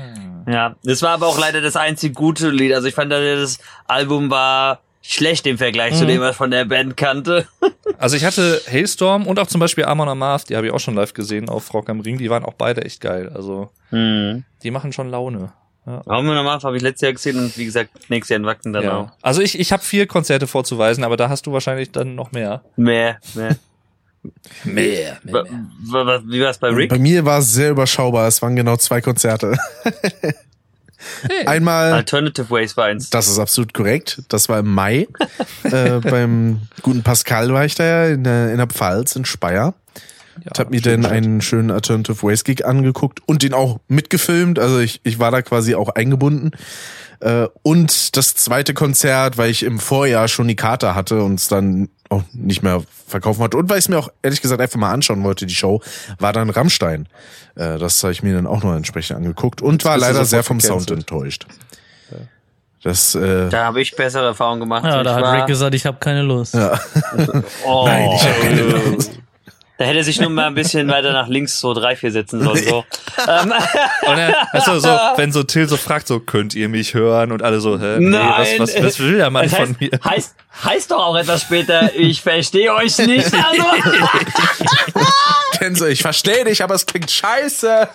Ja, 0.48 0.74
das 0.82 1.02
war 1.02 1.10
aber 1.10 1.28
auch 1.28 1.38
leider 1.38 1.60
das 1.60 1.76
einzig 1.76 2.14
gute 2.14 2.50
Lied. 2.50 2.72
Also 2.74 2.88
ich 2.88 2.94
fand, 2.94 3.12
das 3.12 3.58
Album 3.86 4.28
war 4.30 4.80
schlecht 5.02 5.46
im 5.46 5.56
Vergleich 5.58 5.94
zu 5.96 6.04
Mhm. 6.04 6.08
dem, 6.08 6.20
was 6.22 6.30
ich 6.32 6.36
von 6.36 6.50
der 6.50 6.64
Band 6.64 6.96
kannte. 6.96 7.46
Also 7.96 8.16
ich 8.16 8.24
hatte 8.24 8.60
Hailstorm 8.68 9.26
und 9.26 9.38
auch 9.38 9.46
zum 9.46 9.60
Beispiel 9.60 9.84
Amon 9.84 10.08
Amarth, 10.08 10.48
die 10.48 10.56
habe 10.56 10.66
ich 10.66 10.72
auch 10.72 10.80
schon 10.80 10.94
live 10.96 11.14
gesehen 11.14 11.48
auf 11.48 11.72
Rock 11.72 11.88
am 11.88 12.00
Ring. 12.00 12.18
Die 12.18 12.28
waren 12.28 12.44
auch 12.44 12.54
beide 12.54 12.84
echt 12.84 13.00
geil. 13.00 13.30
Also 13.32 13.70
Hm. 13.90 14.44
die 14.64 14.70
machen 14.72 14.92
schon 14.92 15.10
Laune. 15.10 15.52
Haben 15.86 16.26
wir 16.26 16.34
nochmal, 16.34 16.58
habe 16.62 16.76
ich 16.76 16.82
letztes 16.82 17.02
Jahr 17.02 17.12
gesehen 17.12 17.38
und 17.38 17.56
wie 17.58 17.64
gesagt, 17.66 17.90
nächstes 18.08 18.30
Jahr 18.30 18.40
in 18.40 18.46
Wacken 18.46 18.72
dann 18.72 18.88
auch. 18.88 19.06
Ja. 19.06 19.12
Also 19.22 19.42
ich, 19.42 19.58
ich 19.58 19.70
habe 19.72 19.82
vier 19.82 20.06
Konzerte 20.06 20.46
vorzuweisen, 20.46 21.04
aber 21.04 21.16
da 21.18 21.28
hast 21.28 21.46
du 21.46 21.52
wahrscheinlich 21.52 21.92
dann 21.92 22.14
noch 22.14 22.32
mehr. 22.32 22.62
Mehr, 22.76 23.18
mehr. 23.34 23.56
Mehr. 24.64 25.18
Wa- 25.24 25.44
wa- 26.06 26.22
Wie 26.24 26.40
war 26.40 26.48
es 26.48 26.56
bei 26.56 26.68
Rick? 26.70 26.88
Bei 26.88 26.98
mir 26.98 27.26
war 27.26 27.40
es 27.40 27.52
sehr 27.52 27.70
überschaubar. 27.72 28.26
Es 28.26 28.40
waren 28.40 28.56
genau 28.56 28.78
zwei 28.78 29.02
Konzerte. 29.02 29.54
Einmal, 31.46 31.92
Alternative 31.92 32.48
Ways 32.50 32.76
war 32.78 32.86
eins. 32.86 33.10
das 33.10 33.28
ist 33.28 33.38
absolut 33.38 33.74
korrekt. 33.74 34.22
Das 34.28 34.48
war 34.48 34.60
im 34.60 34.72
Mai. 34.72 35.06
äh, 35.64 36.00
beim 36.00 36.62
guten 36.80 37.02
Pascal 37.02 37.52
war 37.52 37.66
ich 37.66 37.74
da 37.74 37.84
ja 37.84 38.06
in 38.14 38.24
der, 38.24 38.50
in 38.52 38.56
der 38.56 38.66
Pfalz 38.68 39.14
in 39.16 39.26
Speyer. 39.26 39.74
Ich 40.52 40.58
habe 40.58 40.70
mir 40.70 40.80
dann 40.80 41.06
einen 41.06 41.40
schönen 41.40 41.70
Alternative 41.70 42.22
Ways 42.22 42.44
Gig 42.44 42.64
angeguckt 42.64 43.20
und 43.26 43.42
den 43.42 43.54
auch 43.54 43.78
mitgefilmt. 43.88 44.58
Also 44.58 44.78
ich, 44.80 45.00
ich 45.04 45.18
war 45.18 45.30
da 45.30 45.42
quasi 45.42 45.74
auch 45.74 45.90
eingebunden. 45.90 46.50
Äh, 47.20 47.46
und 47.62 48.16
das 48.16 48.34
zweite 48.34 48.74
Konzert, 48.74 49.38
weil 49.38 49.50
ich 49.50 49.62
im 49.62 49.78
Vorjahr 49.78 50.28
schon 50.28 50.48
die 50.48 50.56
Karte 50.56 50.94
hatte 50.94 51.22
und 51.22 51.34
es 51.38 51.48
dann 51.48 51.88
auch 52.10 52.22
nicht 52.32 52.62
mehr 52.62 52.82
verkaufen 53.06 53.38
wollte. 53.40 53.56
Und 53.56 53.68
weil 53.70 53.78
ich 53.78 53.84
es 53.84 53.88
mir 53.88 53.98
auch 53.98 54.08
ehrlich 54.22 54.42
gesagt 54.42 54.60
einfach 54.60 54.78
mal 54.78 54.92
anschauen 54.92 55.22
wollte, 55.24 55.46
die 55.46 55.54
Show, 55.54 55.80
war 56.18 56.32
dann 56.32 56.50
Rammstein. 56.50 57.08
Äh, 57.54 57.78
das 57.78 58.02
habe 58.02 58.12
ich 58.12 58.22
mir 58.22 58.34
dann 58.34 58.46
auch 58.46 58.62
noch 58.62 58.74
entsprechend 58.74 59.16
angeguckt 59.16 59.62
und 59.62 59.84
war 59.84 59.94
bist 59.94 60.06
du 60.08 60.12
leider 60.12 60.24
sehr 60.24 60.42
vom. 60.42 60.60
Sound 60.60 60.90
enttäuscht. 60.90 61.46
Das, 62.82 63.14
äh, 63.14 63.48
Da 63.48 63.64
habe 63.64 63.80
ich 63.80 63.96
bessere 63.96 64.26
Erfahrungen 64.26 64.60
gemacht. 64.60 64.84
Ja, 64.84 65.02
da 65.02 65.14
hat 65.14 65.22
war- 65.22 65.38
Rick 65.38 65.46
gesagt, 65.46 65.74
ich 65.74 65.86
habe 65.86 65.96
keine 65.98 66.20
Lust. 66.22 66.54
Oh, 67.66 67.84
Nein, 67.86 68.10
ich 68.14 68.22
hab 68.22 68.40
keine 68.42 68.60
Lust. 68.62 69.10
Da 69.76 69.86
hätte 69.86 70.04
sich 70.04 70.20
nur 70.20 70.30
mal 70.30 70.46
ein 70.46 70.54
bisschen 70.54 70.86
weiter 70.88 71.12
nach 71.12 71.26
links 71.26 71.58
so 71.58 71.74
drei, 71.74 71.96
vier 71.96 72.12
setzen 72.12 72.40
sollen. 72.44 72.62
So. 72.62 72.84
ähm, 73.28 73.52
Und 74.06 74.16
dann, 74.16 74.32
also 74.52 74.78
so, 74.78 74.88
wenn 75.16 75.32
so 75.32 75.42
Till 75.42 75.68
so 75.68 75.76
fragt, 75.76 76.06
so 76.06 76.20
könnt 76.20 76.54
ihr 76.54 76.68
mich 76.68 76.94
hören 76.94 77.32
und 77.32 77.42
alle 77.42 77.60
so, 77.60 77.80
hä, 77.80 77.96
nee, 77.98 78.10
Nein, 78.10 78.32
was, 78.38 78.74
was, 78.74 78.82
was 78.84 79.00
will 79.00 79.16
der 79.16 79.30
Mann 79.30 79.42
das 79.44 79.58
heißt, 79.58 79.72
von 79.72 79.76
mir? 79.80 79.90
Heißt, 80.04 80.36
heißt 80.64 80.90
doch 80.92 81.04
auch 81.04 81.16
etwas 81.16 81.42
später, 81.42 81.92
ich 81.96 82.22
verstehe 82.22 82.72
euch 82.72 82.98
nicht. 82.98 83.32
Also, 85.60 85.86
ich 85.86 86.02
verstehe 86.02 86.44
dich, 86.44 86.62
aber 86.62 86.74
es 86.74 86.84
klingt 86.84 87.10
scheiße. 87.10 87.88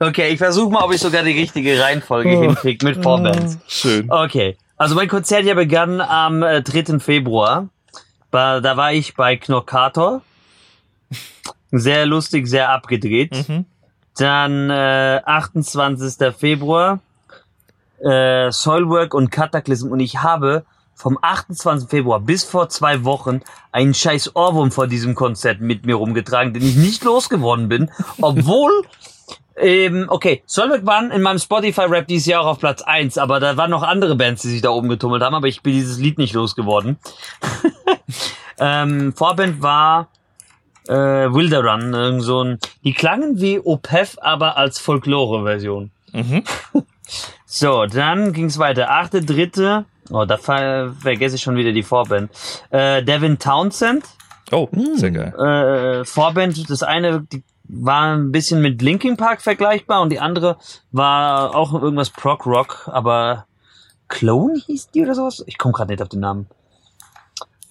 okay, 0.00 0.28
ich 0.30 0.38
versuche 0.38 0.72
mal, 0.72 0.82
ob 0.82 0.92
ich 0.92 1.00
sogar 1.00 1.22
die 1.22 1.38
richtige 1.38 1.80
Reihenfolge 1.80 2.30
hinkriege 2.30 2.84
mit 2.84 3.02
Vorbands. 3.02 3.58
Schön. 3.68 4.10
Okay, 4.10 4.56
also 4.76 4.94
mein 4.94 5.08
Konzert 5.08 5.42
hier 5.44 5.54
begann 5.54 6.00
am 6.00 6.42
äh, 6.42 6.62
3. 6.62 6.98
Februar. 6.98 7.68
Ba- 8.36 8.60
Da 8.60 8.76
war 8.76 8.92
ich 8.92 9.14
bei 9.14 9.36
Knorkator. 9.38 10.20
Sehr 11.70 12.04
lustig, 12.04 12.46
sehr 12.48 12.68
abgedreht. 12.68 13.48
Mhm. 13.48 13.64
Dann 14.18 14.68
äh, 14.68 15.22
28. 15.24 16.34
Februar 16.36 17.00
äh, 18.04 18.50
Soilwork 18.50 19.14
und 19.14 19.30
Cataclysm 19.30 19.90
und 19.90 20.00
ich 20.00 20.18
habe 20.22 20.66
vom 20.94 21.18
28. 21.22 21.88
Februar 21.88 22.20
bis 22.20 22.44
vor 22.44 22.68
zwei 22.68 23.04
Wochen 23.04 23.40
einen 23.72 23.94
scheiß 23.94 24.36
Ohrwurm 24.36 24.70
vor 24.70 24.86
diesem 24.86 25.14
Konzert 25.14 25.60
mit 25.62 25.86
mir 25.86 25.94
rumgetragen, 25.94 26.52
den 26.52 26.62
ich 26.62 26.76
nicht 26.76 27.04
losgeworden 27.04 27.68
bin, 27.70 27.90
obwohl 28.20 28.70
ähm, 29.58 30.06
okay, 30.08 30.42
Soilwork 30.46 30.84
waren 30.86 31.10
in 31.10 31.22
meinem 31.22 31.38
Spotify-Rap 31.38 32.06
dieses 32.06 32.26
Jahr 32.26 32.42
auch 32.42 32.46
auf 32.46 32.58
Platz 32.58 32.82
eins, 32.82 33.18
aber 33.18 33.40
da 33.40 33.56
waren 33.56 33.70
noch 33.70 33.82
andere 33.82 34.16
Bands, 34.16 34.42
die 34.42 34.48
sich 34.48 34.62
da 34.62 34.70
oben 34.70 34.88
getummelt 34.88 35.22
haben, 35.22 35.34
aber 35.34 35.48
ich 35.48 35.62
bin 35.62 35.72
dieses 35.72 35.98
Lied 35.98 36.18
nicht 36.18 36.34
losgeworden. 36.34 36.98
ähm, 38.58 39.12
Vorband 39.14 39.62
war 39.62 40.08
äh, 40.88 40.94
Wilder 40.94 41.64
Run, 41.64 41.92
irgend 41.94 42.22
so 42.22 42.42
ein, 42.42 42.58
die 42.84 42.92
klangen 42.92 43.40
wie 43.40 43.58
Opeth, 43.58 44.22
aber 44.22 44.56
als 44.56 44.78
Folklore-Version. 44.78 45.90
Mhm. 46.12 46.44
So, 47.48 47.86
dann 47.86 48.32
ging's 48.32 48.58
weiter. 48.58 48.90
Achte, 48.90 49.24
dritte, 49.24 49.84
oh, 50.10 50.24
da 50.24 50.36
ver 50.36 50.92
vergesse 51.00 51.36
ich 51.36 51.42
schon 51.42 51.56
wieder 51.56 51.70
die 51.70 51.84
Vorband. 51.84 52.30
Äh, 52.70 53.04
Devin 53.04 53.38
Townsend, 53.38 54.04
Oh, 54.50 54.68
sehr 54.96 55.12
geil. 55.12 55.32
äh, 55.38 56.04
Vorband, 56.04 56.68
das 56.68 56.82
eine 56.82 57.22
die 57.22 57.44
war 57.68 58.14
ein 58.14 58.32
bisschen 58.32 58.60
mit 58.60 58.82
Linkin 58.82 59.16
Park 59.16 59.42
vergleichbar 59.42 60.02
und 60.02 60.10
die 60.10 60.20
andere 60.20 60.56
war 60.92 61.54
auch 61.54 61.72
irgendwas 61.74 62.10
Prog 62.10 62.46
Rock, 62.46 62.88
aber 62.92 63.46
Clone 64.08 64.60
hieß 64.66 64.90
die 64.90 65.02
oder 65.02 65.14
sowas? 65.14 65.42
Ich 65.46 65.58
komme 65.58 65.72
gerade 65.72 65.92
nicht 65.92 66.02
auf 66.02 66.08
den 66.08 66.20
Namen. 66.20 66.46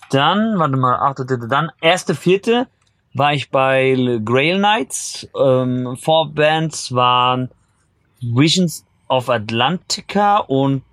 Dann, 0.09 0.59
warte 0.59 0.77
mal, 0.77 0.95
achte, 0.95 1.25
dritte, 1.25 1.47
dann, 1.47 1.71
erste, 1.81 2.15
vierte 2.15 2.67
war 3.13 3.33
ich 3.33 3.49
bei 3.49 4.19
Grail 4.23 4.57
Knights. 4.57 5.27
Ähm, 5.39 5.97
Vorbands 5.97 6.93
waren 6.93 7.49
Visions 8.21 8.85
of 9.07 9.29
Atlantica 9.29 10.37
und 10.37 10.83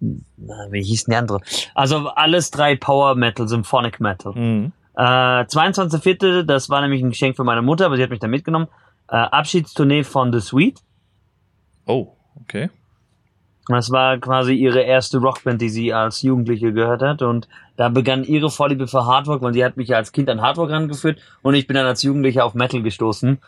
na, 0.00 0.70
wie 0.70 0.82
hieß 0.82 1.04
denn 1.04 1.12
die 1.12 1.16
andere? 1.16 1.40
Also 1.74 2.08
alles 2.08 2.50
drei 2.50 2.76
Power 2.76 3.14
Metal, 3.16 3.48
Symphonic 3.48 4.00
Metal. 4.00 4.32
Mhm. 4.32 4.72
Äh, 4.98 5.44
22.04., 5.46 6.42
das 6.42 6.68
war 6.68 6.80
nämlich 6.80 7.02
ein 7.02 7.10
Geschenk 7.10 7.36
für 7.36 7.44
meine 7.44 7.62
Mutter, 7.62 7.86
aber 7.86 7.96
sie 7.96 8.02
hat 8.02 8.10
mich 8.10 8.18
da 8.20 8.26
mitgenommen. 8.26 8.66
Äh, 9.08 9.16
Abschiedstournee 9.16 10.02
von 10.02 10.32
The 10.32 10.40
Sweet. 10.40 10.80
Oh, 11.86 12.08
okay. 12.40 12.68
Das 13.68 13.90
war 13.90 14.16
quasi 14.18 14.54
ihre 14.54 14.80
erste 14.80 15.18
Rockband, 15.18 15.60
die 15.60 15.68
sie 15.68 15.92
als 15.92 16.22
Jugendliche 16.22 16.72
gehört 16.72 17.02
hat. 17.02 17.20
Und 17.20 17.48
da 17.76 17.90
begann 17.90 18.24
ihre 18.24 18.50
Vorliebe 18.50 18.88
für 18.88 19.04
Hardrock, 19.04 19.42
weil 19.42 19.52
sie 19.52 19.62
hat 19.64 19.76
mich 19.76 19.88
ja 19.88 19.98
als 19.98 20.10
Kind 20.12 20.30
an 20.30 20.40
Hardrock 20.40 20.70
rangeführt 20.70 21.18
und 21.42 21.54
ich 21.54 21.66
bin 21.66 21.74
dann 21.76 21.84
als 21.86 22.02
Jugendlicher 22.02 22.44
auf 22.46 22.54
Metal 22.54 22.82
gestoßen. 22.82 23.38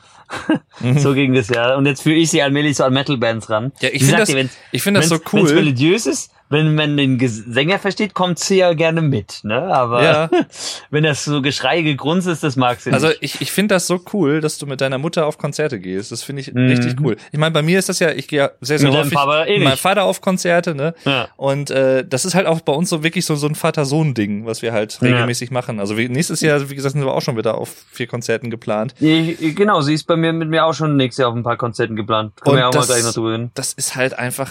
so 0.99 1.15
ging 1.15 1.33
das 1.35 1.49
ja. 1.49 1.75
Und 1.75 1.87
jetzt 1.87 2.03
führe 2.03 2.17
ich 2.17 2.31
sie 2.31 2.43
allmählich 2.43 2.77
so 2.77 2.85
an 2.85 2.93
Metal-Bands 2.93 3.49
ran. 3.49 3.73
Ja, 3.81 3.89
ich 3.93 4.05
finde 4.05 4.19
das, 4.19 4.29
dir, 4.29 4.49
ich 4.73 4.83
finde 4.83 5.01
das 5.01 5.09
so 5.09 5.17
wenn's- 5.17 5.33
Wenn's 5.33 5.51
cool. 5.51 5.57
religiös 5.59 6.07
ist, 6.07 6.31
wenn 6.51 6.75
man 6.75 6.97
den 6.97 7.19
Sänger 7.29 7.79
versteht, 7.79 8.13
kommt 8.13 8.39
sie 8.39 8.57
ja 8.59 8.75
gerne 8.75 9.01
mit, 9.03 9.41
ne? 9.45 9.63
Aber 9.75 10.03
Ja. 10.03 10.31
wenn 10.91 11.05
das 11.05 11.25
so 11.25 11.41
Geschrei 11.43 11.81
gegrunzt 11.83 12.27
ist, 12.27 12.43
das 12.43 12.57
mag 12.57 12.81
sie 12.81 12.93
Also 12.93 13.07
nicht. 13.09 13.23
ich, 13.23 13.41
ich 13.41 13.53
finde 13.53 13.77
das 13.77 13.87
so 13.87 14.01
cool, 14.13 14.41
dass 14.41 14.59
du 14.59 14.67
mit 14.67 14.81
deiner 14.81 14.99
Mutter 14.99 15.27
auf 15.27 15.39
Konzerte 15.39 15.79
gehst. 15.81 16.11
Das 16.13 16.23
finde 16.23 16.43
ich 16.43 16.53
Mhm. 16.53 16.67
richtig 16.67 16.97
cool. 17.01 17.17
Ich 17.33 17.39
meine, 17.39 17.53
bei 17.53 17.63
mir 17.63 17.79
ist 17.79 17.89
das 17.89 17.99
ja, 18.01 18.11
ich 18.11 18.29
gehe 18.29 18.41
ja 18.41 18.51
sehr, 18.61 18.79
sehr 18.79 18.91
Mit 18.91 18.99
häufig 18.99 19.15
Papa 19.15 19.45
eh 19.47 19.59
mit 19.59 19.69
meinem. 19.69 19.77
Vater 19.79 20.03
auf 20.05 20.21
Konzerte, 20.21 20.75
ne? 20.75 20.95
Ja. 21.05 21.29
Und 21.37 21.71
äh, 21.71 22.05
das 22.07 22.25
ist 22.25 22.35
halt 22.35 22.47
auch 22.47 22.61
bei 22.61 22.73
uns 22.73 22.91
so 22.91 23.03
wirklich 23.05 23.25
so, 23.25 23.37
so 23.37 23.47
ein 23.47 23.55
Vater-Sohn-Ding, 23.55 24.45
was 24.45 24.61
wir 24.63 24.73
halt 24.73 24.99
Ja. 25.01 25.09
regelmäßig 25.09 25.51
machen. 25.51 25.79
Also 25.81 25.95
nächstes 25.95 26.41
Jahr, 26.41 26.69
wie 26.69 26.75
gesagt, 26.75 26.95
sind 26.95 27.05
wir 27.05 27.13
auch 27.13 27.23
schon 27.23 27.37
wieder 27.37 27.57
auf 27.57 27.71
vier 27.93 28.09
Konzerten 28.09 28.51
geplant. 28.51 28.95
Ich, 29.01 29.55
genau, 29.55 29.81
sie 29.83 29.95
ist 29.95 30.05
bei 30.09 30.17
mir 30.17 30.33
mit 30.33 30.49
mir 30.49 30.65
auch 30.67 30.75
schon 30.75 30.97
nächstes 30.97 31.23
Jahr 31.23 31.31
auf 31.31 31.37
ein 31.37 31.45
paar 31.45 31.57
Konzerten 31.57 31.95
geplant. 31.97 32.33
Können 32.41 32.51
Und 32.53 32.57
wir 32.57 32.61
ja 32.63 32.67
auch 32.69 32.73
das- 32.73 32.89
mal 32.89 32.95
gleich 32.95 33.05
noch 33.07 33.13
drüber 33.15 33.33
reden. 33.35 33.51
Das 33.55 33.73
ist 33.73 33.95
halt 33.95 34.19
einfach, 34.19 34.51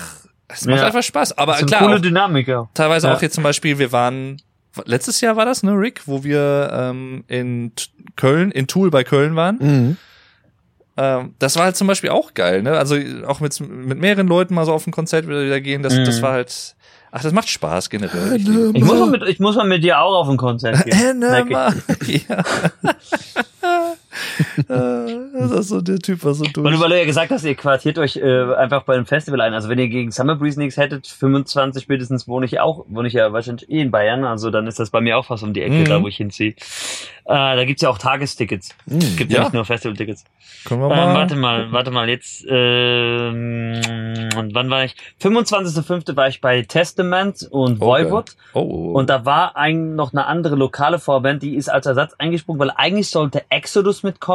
es 0.50 0.66
macht 0.66 0.80
Ja. 0.80 0.86
einfach 0.88 1.03
Spaß. 1.03 1.38
Aber 1.38 1.53
Das 1.53 1.61
ist 1.61 1.68
eine 1.68 1.78
klar, 1.78 1.90
coole 1.90 2.02
Dynamik, 2.02 2.48
ja. 2.48 2.68
teilweise 2.74 3.08
Ja. 3.08 3.14
auch 3.16 3.22
jetzt 3.22 3.36
zum 3.36 3.44
Beispiel, 3.44 3.80
wir 3.80 3.92
waren, 3.92 4.42
letztes 4.86 5.22
Jahr 5.22 5.36
war 5.38 5.45
das, 5.45 5.64
ne, 5.64 5.72
Rick, 5.72 6.02
wo 6.06 6.24
wir 6.24 6.69
ähm, 6.74 7.24
in 7.28 7.72
Köln, 8.16 8.52
in 8.52 8.68
Tool 8.68 8.92
bei 8.92 9.03
Köln 9.03 9.36
waren. 9.36 9.58
Mhm. 9.60 9.98
Ähm, 10.98 11.34
das 11.40 11.56
war 11.56 11.64
halt 11.66 11.78
zum 11.78 11.88
Beispiel 11.88 12.10
auch 12.10 12.34
geil, 12.34 12.61
ne? 12.61 12.72
Also 12.78 12.98
auch 13.26 13.40
mit, 13.40 13.58
mit 13.61 14.00
mehreren 14.00 14.28
Leuten 14.28 14.53
mal 14.53 14.66
so 14.66 14.74
auf 14.74 14.86
ein 14.86 14.92
Konzert 14.92 15.28
wieder, 15.28 15.61
gehen, 15.61 15.82
das, 15.82 15.94
Mhm. 15.95 16.03
das 16.06 16.22
war 16.22 16.34
halt, 16.34 16.76
ach, 17.11 17.22
das 17.22 17.32
macht 17.32 17.48
Spaß 17.50 17.90
generell. 17.90 18.36
Ich 18.36 18.48
Ich 18.48 18.84
muss, 18.84 19.00
mal 19.00 19.08
mit, 19.10 19.24
ich 19.24 19.40
muss 19.40 19.56
mal 19.56 19.66
mit 19.68 19.82
dir 19.84 20.02
auch 20.02 20.14
auf 20.22 20.28
ein 20.30 20.36
Konzert 20.38 20.84
gehen. 20.86 21.24
Ja. 22.28 22.44
Äh, 24.69 25.40
das 25.40 25.51
ist 25.51 25.69
so 25.69 25.82
der 25.82 26.00
Typ, 26.00 26.24
was 26.24 26.38
so 26.38 26.43
durch. 26.45 26.53
du- 26.76 26.80
weil 26.82 26.90
du 26.90 26.98
ja 27.00 27.06
gesagt 27.06 27.32
hast, 27.32 27.43
ihr 27.45 27.56
quartiert 27.56 27.98
euch 27.98 28.18
äh, 28.18 28.53
einfach 28.56 28.84
bei 28.84 28.95
einem 28.95 29.06
Festival 29.06 29.42
ein. 29.42 29.53
Also 29.53 29.69
wenn 29.69 29.80
ihr 29.80 29.88
gegen 29.90 30.11
Summer 30.11 30.35
Breeze 30.35 30.59
nichts 30.59 30.77
hättet, 30.77 31.08
25 31.08 31.84
spätestens 31.84 32.27
wohne 32.27 32.45
ich 32.45 32.59
auch, 32.59 32.85
wohne 32.90 33.08
ich 33.08 33.14
ja 33.14 33.32
wahrscheinlich 33.34 33.69
eh 33.69 33.82
in 33.82 33.92
Bayern. 33.92 34.24
Also 34.26 34.50
dann 34.51 34.68
ist 34.68 34.80
das 34.80 34.90
bei 34.90 35.01
mir 35.01 35.18
auch 35.18 35.26
fast 35.26 35.43
um 35.43 35.53
die 35.53 35.61
Ecke, 35.61 35.74
Mhm. 35.76 35.85
da 35.85 36.01
wo 36.01 36.08
ich 36.08 36.18
hinziehe. 36.18 36.51
Äh, 36.51 36.56
da 37.26 37.64
gibt's 37.66 37.82
ja 37.82 37.90
auch 37.90 37.98
Tagestickets. 37.98 38.76
Mhm. 38.85 39.16
Gibt 39.18 39.32
ja, 39.32 39.42
nicht 39.42 39.53
nur 39.53 39.66
Festivaltickets. 39.66 40.24
Können 40.66 40.82
wir 40.82 40.90
Ähm, 40.92 40.95
mal. 40.98 41.14
warte 41.16 41.35
mal, 41.35 41.72
warte 41.72 41.92
mal, 41.92 42.09
jetzt, 42.09 42.45
ähm, 42.50 43.80
und 44.38 44.53
wann 44.53 44.69
war 44.69 44.84
ich? 44.85 44.95
25.05. 45.22 46.16
war 46.16 46.27
ich 46.27 46.42
bei 46.42 46.61
Testament 46.64 47.48
und 47.50 47.82
Oh, 47.82 47.85
Voivod. 47.88 48.35
Oh, 48.53 48.59
oh. 48.61 48.92
Und 48.98 49.09
da 49.09 49.26
war 49.26 49.56
ein, 49.56 49.95
noch 49.95 50.11
eine 50.14 50.26
andere 50.26 50.56
lokale 50.56 51.00
Vorband, 51.00 51.43
die 51.43 51.56
ist 51.56 51.69
als 51.69 51.85
Ersatz 51.85 52.14
eingesprungen, 52.18 52.59
weil 52.59 52.72
eigentlich 52.76 53.09
sollte 53.09 53.43
Exodus 53.50 54.03
mitkommen, 54.03 54.28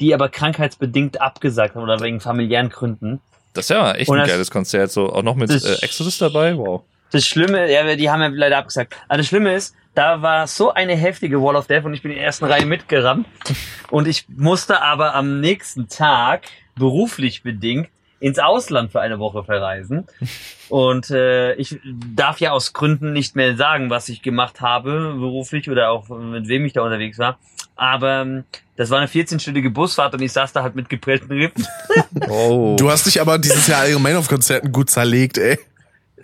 die 0.00 0.14
aber 0.14 0.28
krankheitsbedingt 0.28 1.20
abgesagt 1.20 1.74
haben 1.74 1.82
oder 1.82 2.00
wegen 2.00 2.20
familiären 2.20 2.68
Gründen. 2.70 3.20
das 3.52 3.64
ist 3.66 3.70
ja 3.70 3.92
echt 3.92 4.08
Und 4.08 4.16
ein 4.18 4.22
das- 4.22 4.30
geiles 4.30 4.50
Konzert, 4.50 4.90
so 4.90 5.12
auch 5.12 5.22
noch 5.22 5.34
mit 5.34 5.50
das- 5.50 5.64
äh, 5.64 5.84
Exodus 5.84 6.18
dabei. 6.18 6.56
Wow. 6.56 6.82
Das 7.12 7.24
Schlimme, 7.26 7.70
ja, 7.70 7.96
die 7.96 8.08
haben 8.08 8.20
ja 8.22 8.28
leider 8.32 8.58
abgesagt. 8.58 8.94
Aber 9.08 9.18
das 9.18 9.26
Schlimme 9.26 9.52
ist, 9.54 9.74
da 9.96 10.22
war 10.22 10.46
so 10.46 10.72
eine 10.72 10.94
heftige 10.94 11.42
Wall 11.42 11.56
of 11.56 11.66
Death 11.66 11.84
und 11.84 11.92
ich 11.94 12.02
bin 12.02 12.12
in 12.12 12.18
der 12.18 12.26
ersten 12.26 12.44
Reihe 12.44 12.64
mitgerannt. 12.66 13.26
Und 13.90 14.06
ich 14.06 14.26
musste 14.28 14.80
aber 14.82 15.14
am 15.16 15.40
nächsten 15.40 15.88
Tag, 15.88 16.42
beruflich 16.76 17.42
bedingt, 17.42 17.88
ins 18.20 18.38
Ausland 18.38 18.92
für 18.92 19.00
eine 19.00 19.18
Woche 19.18 19.42
verreisen. 19.42 20.06
Und 20.68 21.10
äh, 21.10 21.54
ich 21.54 21.80
darf 22.14 22.38
ja 22.38 22.52
aus 22.52 22.72
Gründen 22.72 23.12
nicht 23.12 23.34
mehr 23.34 23.56
sagen, 23.56 23.90
was 23.90 24.08
ich 24.08 24.22
gemacht 24.22 24.60
habe, 24.60 25.14
beruflich 25.18 25.68
oder 25.68 25.90
auch 25.90 26.08
mit 26.08 26.46
wem 26.46 26.64
ich 26.64 26.72
da 26.74 26.82
unterwegs 26.82 27.18
war. 27.18 27.38
Aber 27.80 28.20
ähm, 28.20 28.44
das 28.76 28.90
war 28.90 28.98
eine 28.98 29.06
14-stündige 29.06 29.70
Busfahrt 29.70 30.12
und 30.12 30.20
ich 30.20 30.32
saß 30.32 30.52
da 30.52 30.62
halt 30.62 30.76
mit 30.76 30.90
geprellten 30.90 31.32
Rippen. 31.32 31.66
Oh. 32.28 32.76
Du 32.78 32.90
hast 32.90 33.06
dich 33.06 33.20
aber 33.20 33.38
dieses 33.38 33.66
Jahr 33.66 33.80
allgemein 33.80 34.16
auf 34.16 34.28
Konzerten 34.28 34.72
gut 34.72 34.90
zerlegt, 34.90 35.38
ey. 35.38 35.58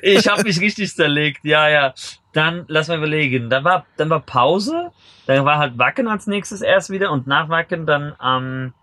Ich 0.02 0.28
habe 0.28 0.42
mich 0.42 0.60
richtig 0.60 0.94
zerlegt, 0.94 1.44
ja, 1.44 1.68
ja. 1.68 1.94
Dann 2.32 2.64
lass 2.68 2.88
mal 2.88 2.98
überlegen. 2.98 3.48
Dann 3.48 3.64
war, 3.64 3.86
dann 3.96 4.10
war 4.10 4.20
Pause. 4.20 4.90
Dann 5.26 5.44
war 5.44 5.58
halt 5.58 5.78
Wacken 5.78 6.08
als 6.08 6.26
nächstes 6.26 6.60
erst 6.60 6.90
wieder 6.90 7.10
und 7.10 7.26
nach 7.26 7.48
Wacken 7.48 7.86
dann 7.86 8.14
am 8.18 8.74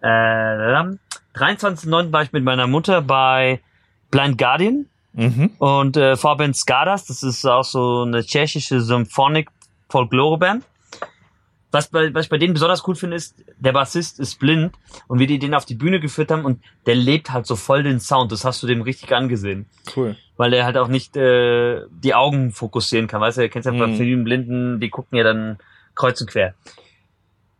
äh, 0.00 0.06
23.09. 0.06 2.12
war 2.12 2.22
ich 2.22 2.32
mit 2.32 2.44
meiner 2.44 2.66
Mutter 2.66 3.02
bei 3.02 3.60
Blind 4.10 4.38
Guardian 4.38 4.86
mhm. 5.12 5.50
und 5.58 5.96
äh, 5.96 6.16
Vorband 6.16 6.56
Skadas. 6.56 7.04
Das 7.04 7.22
ist 7.22 7.44
auch 7.44 7.64
so 7.64 8.02
eine 8.02 8.24
tschechische 8.24 8.80
Symphonic 8.80 9.50
Folklore 9.90 10.38
Band. 10.38 10.64
Was, 11.72 11.88
bei, 11.88 12.14
was 12.14 12.26
ich 12.26 12.30
bei 12.30 12.38
denen 12.38 12.54
besonders 12.54 12.86
cool 12.86 12.94
finde, 12.94 13.16
ist, 13.16 13.34
der 13.58 13.72
Bassist 13.72 14.20
ist 14.20 14.38
blind 14.38 14.72
und 15.08 15.18
wie 15.18 15.26
die 15.26 15.38
den 15.38 15.52
auf 15.54 15.64
die 15.64 15.74
Bühne 15.74 15.98
geführt 16.00 16.30
haben 16.30 16.44
und 16.44 16.62
der 16.86 16.94
lebt 16.94 17.32
halt 17.32 17.44
so 17.46 17.56
voll 17.56 17.82
den 17.82 17.98
Sound. 18.00 18.30
Das 18.32 18.44
hast 18.44 18.62
du 18.62 18.66
dem 18.66 18.82
richtig 18.82 19.12
angesehen 19.12 19.66
Cool. 19.96 20.16
weil 20.36 20.52
er 20.54 20.64
halt 20.64 20.76
auch 20.78 20.88
nicht 20.88 21.16
äh, 21.16 21.82
die 21.90 22.14
Augen 22.14 22.52
fokussieren 22.52 23.08
kann. 23.08 23.20
Weißt 23.20 23.38
du, 23.38 23.42
du 23.42 23.48
kennst 23.48 23.66
ja 23.66 23.72
bei 23.72 23.88
Mhm. 23.88 23.96
vielen 23.96 24.24
Blinden, 24.24 24.80
die 24.80 24.90
gucken 24.90 25.18
ja 25.18 25.24
dann 25.24 25.58
kreuz 25.96 26.20
und 26.20 26.30
quer. 26.30 26.54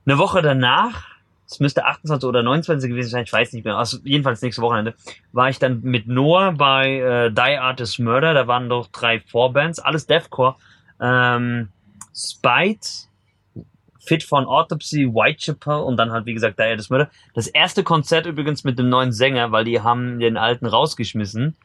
Eine 0.07 0.19
Woche 0.19 0.41
danach, 0.41 1.09
es 1.49 1.59
müsste 1.59 1.85
28 1.85 2.27
oder 2.29 2.43
29 2.45 2.89
gewesen 2.89 3.11
sein, 3.11 3.25
ich 3.25 3.33
weiß 3.33 3.53
nicht 3.55 3.65
mehr, 3.65 3.77
also 3.77 3.99
jedenfalls 4.05 4.41
nächste 4.41 4.63
Wochenende, 4.63 4.95
war 5.33 5.49
ich 5.49 5.59
dann 5.59 5.81
mit 5.83 6.07
Noah 6.07 6.53
bei 6.53 7.01
äh, 7.01 7.31
Die 7.33 7.59
Artist 7.59 7.99
Murder, 7.99 8.35
da 8.35 8.47
waren 8.47 8.69
doch 8.69 8.87
drei 8.87 9.19
Vorbands, 9.21 9.79
alles 9.81 10.07
Deathcore, 10.07 10.55
ähm, 11.01 11.69
Spite, 12.15 12.89
Fit 14.07 14.23
von 14.23 14.47
Autopsy, 14.47 15.07
Whitechapel 15.07 15.81
und 15.81 15.97
dann 15.97 16.13
halt, 16.13 16.27
wie 16.27 16.35
gesagt, 16.35 16.59
Die 16.59 16.63
Artist 16.63 16.91
Murder. 16.91 17.11
Das 17.35 17.47
erste 17.47 17.83
Konzert 17.83 18.27
übrigens 18.27 18.65
mit 18.65 18.79
dem 18.79 18.89
neuen 18.89 19.13
Sänger, 19.13 19.53
weil 19.53 19.65
die 19.65 19.81
haben 19.81 20.19
den 20.19 20.37
alten 20.37 20.67
rausgeschmissen 20.67 21.57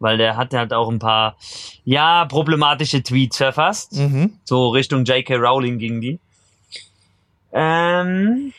weil 0.00 0.16
der 0.16 0.36
hat 0.36 0.54
halt 0.54 0.72
auch 0.72 0.88
ein 0.88 0.98
paar, 0.98 1.36
ja, 1.84 2.24
problematische 2.24 3.02
Tweets 3.02 3.38
verfasst. 3.38 3.94
Mhm. 3.94 4.34
So 4.44 4.68
Richtung 4.68 5.04
J.K. 5.04 5.36
Rowling 5.36 5.78
ging 5.78 6.00
die. 6.00 6.20
Ähm, 7.52 8.52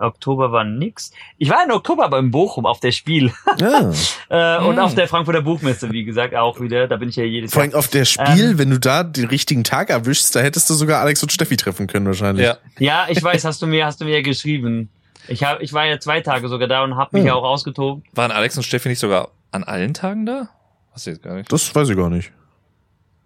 Oktober 0.00 0.50
war 0.52 0.64
nix. 0.64 1.12
Ich 1.38 1.50
war 1.50 1.64
in 1.64 1.70
Oktober 1.70 2.08
beim 2.08 2.30
Bochum 2.30 2.66
auf 2.66 2.80
der 2.80 2.92
Spiel 2.92 3.32
Ja. 3.58 3.92
äh, 4.58 4.64
und 4.64 4.76
Mm. 4.76 4.78
auf 4.80 4.94
der 4.94 5.06
Frankfurter 5.08 5.42
Buchmesse, 5.42 5.90
wie 5.92 6.04
gesagt, 6.04 6.34
auch 6.34 6.60
wieder. 6.60 6.88
Da 6.88 6.96
bin 6.96 7.08
ich 7.10 7.16
ja 7.16 7.24
jedes 7.24 7.52
Vor 7.52 7.62
Jahr. 7.62 7.72
allem 7.72 7.78
auf 7.78 7.88
der 7.88 8.04
Spiel, 8.04 8.50
Ähm. 8.52 8.58
wenn 8.58 8.70
du 8.70 8.78
da 8.80 9.02
den 9.04 9.26
richtigen 9.26 9.64
Tag 9.64 9.90
erwischst, 9.90 10.34
da 10.34 10.40
hättest 10.40 10.68
du 10.70 10.74
sogar 10.74 11.00
Alex 11.00 11.22
und 11.22 11.30
Steffi 11.32 11.56
treffen 11.56 11.86
können 11.86 12.06
wahrscheinlich. 12.06 12.46
Ja. 12.46 12.56
Ja, 12.78 13.06
ich 13.08 13.22
weiß, 13.22 13.44
hast 13.44 13.60
du 13.62 13.66
mir, 13.66 13.86
hast 13.86 14.00
du 14.00 14.04
mir 14.04 14.16
ja 14.16 14.22
geschrieben. 14.22 14.88
Ich 15.28 15.44
hab, 15.44 15.60
ich 15.60 15.72
war 15.72 15.84
ja 15.86 16.00
zwei 16.00 16.20
Tage 16.22 16.48
sogar 16.48 16.66
da 16.66 16.82
und 16.82 16.96
habe 16.96 17.10
mich 17.16 17.20
Hm. 17.22 17.26
ja 17.28 17.34
auch 17.34 17.44
ausgetobt. 17.44 18.06
Waren 18.14 18.30
Alex 18.32 18.56
und 18.56 18.62
Steffi 18.62 18.88
nicht 18.88 18.98
sogar 18.98 19.28
an 19.52 19.64
allen 19.64 19.94
Tagen 19.94 20.24
da? 20.26 20.48
Was 20.92 21.04
jetzt 21.04 21.22
gar 21.22 21.34
nicht. 21.34 21.52
Das 21.52 21.74
weiß 21.74 21.88
ich 21.90 21.96
gar 21.96 22.10
nicht. 22.10 22.32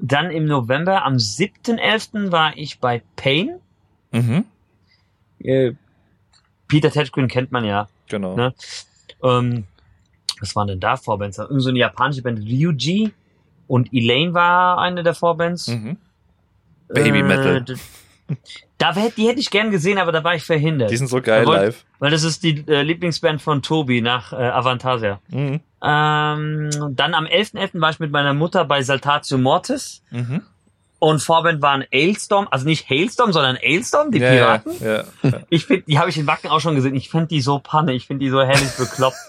Dann 0.00 0.30
im 0.30 0.44
November, 0.46 1.04
am 1.04 1.14
7.11. 1.18 2.32
war 2.32 2.52
ich 2.56 2.80
bei 2.80 3.00
Pain. 3.16 3.60
Mhm. 4.10 4.44
Äh, 5.38 5.72
Peter 6.74 6.90
Tetchgren 6.90 7.28
kennt 7.28 7.52
man 7.52 7.64
ja. 7.64 7.88
Genau. 8.08 8.34
Ne? 8.36 8.52
Ähm, 9.22 9.64
was 10.40 10.56
waren 10.56 10.66
denn 10.66 10.80
da 10.80 10.96
Vorbands? 10.96 11.38
Irgend 11.38 11.62
so 11.62 11.68
eine 11.70 11.78
japanische 11.78 12.22
Band, 12.22 12.40
Ryuji 12.40 13.12
und 13.68 13.92
Elaine 13.92 14.34
war 14.34 14.78
eine 14.78 15.02
der 15.04 15.14
Vorbands. 15.14 15.68
Mhm. 15.68 15.96
Baby 16.88 17.22
Metal. 17.22 17.62
d- 17.62 17.76
Da 18.78 18.92
die 18.92 19.26
hätte 19.28 19.38
ich 19.40 19.50
gern 19.50 19.70
gesehen, 19.70 19.98
aber 19.98 20.10
da 20.10 20.24
war 20.24 20.34
ich 20.34 20.42
verhindert. 20.42 20.90
Die 20.90 20.96
sind 20.96 21.06
so 21.08 21.20
geil 21.22 21.42
Jawohl. 21.42 21.54
live. 21.56 21.84
weil 22.00 22.10
das 22.10 22.24
ist 22.24 22.42
die 22.42 22.64
äh, 22.66 22.82
Lieblingsband 22.82 23.40
von 23.40 23.62
Tobi 23.62 24.00
nach 24.00 24.32
äh, 24.32 24.36
Avantasia. 24.36 25.20
Mhm. 25.28 25.60
Ähm, 25.82 26.70
dann 26.90 27.14
am 27.14 27.26
11.11. 27.26 27.80
war 27.80 27.90
ich 27.90 28.00
mit 28.00 28.10
meiner 28.10 28.34
Mutter 28.34 28.64
bei 28.64 28.82
Saltatio 28.82 29.38
Mortis 29.38 30.02
Mhm. 30.10 30.42
Und 30.98 31.20
Vorband 31.20 31.60
waren 31.60 31.84
Ailstorm, 31.92 32.48
also 32.50 32.66
nicht 32.66 32.88
Hailstorm, 32.88 33.32
sondern 33.32 33.58
Ailstorm, 33.60 34.10
die 34.10 34.18
ja, 34.18 34.30
Piraten. 34.30 34.72
Ja, 34.80 35.04
ja. 35.22 35.40
Ich 35.50 35.66
finde, 35.66 35.84
die 35.86 35.98
habe 35.98 36.10
ich 36.10 36.16
in 36.16 36.26
Wacken 36.26 36.48
auch 36.50 36.60
schon 36.60 36.74
gesehen. 36.74 36.94
Ich 36.94 37.10
finde 37.10 37.26
die 37.26 37.40
so 37.40 37.58
panne, 37.58 37.92
ich 37.92 38.06
finde 38.06 38.24
die 38.24 38.30
so 38.30 38.42
herrlich 38.42 38.72
bekloppt. 38.76 39.16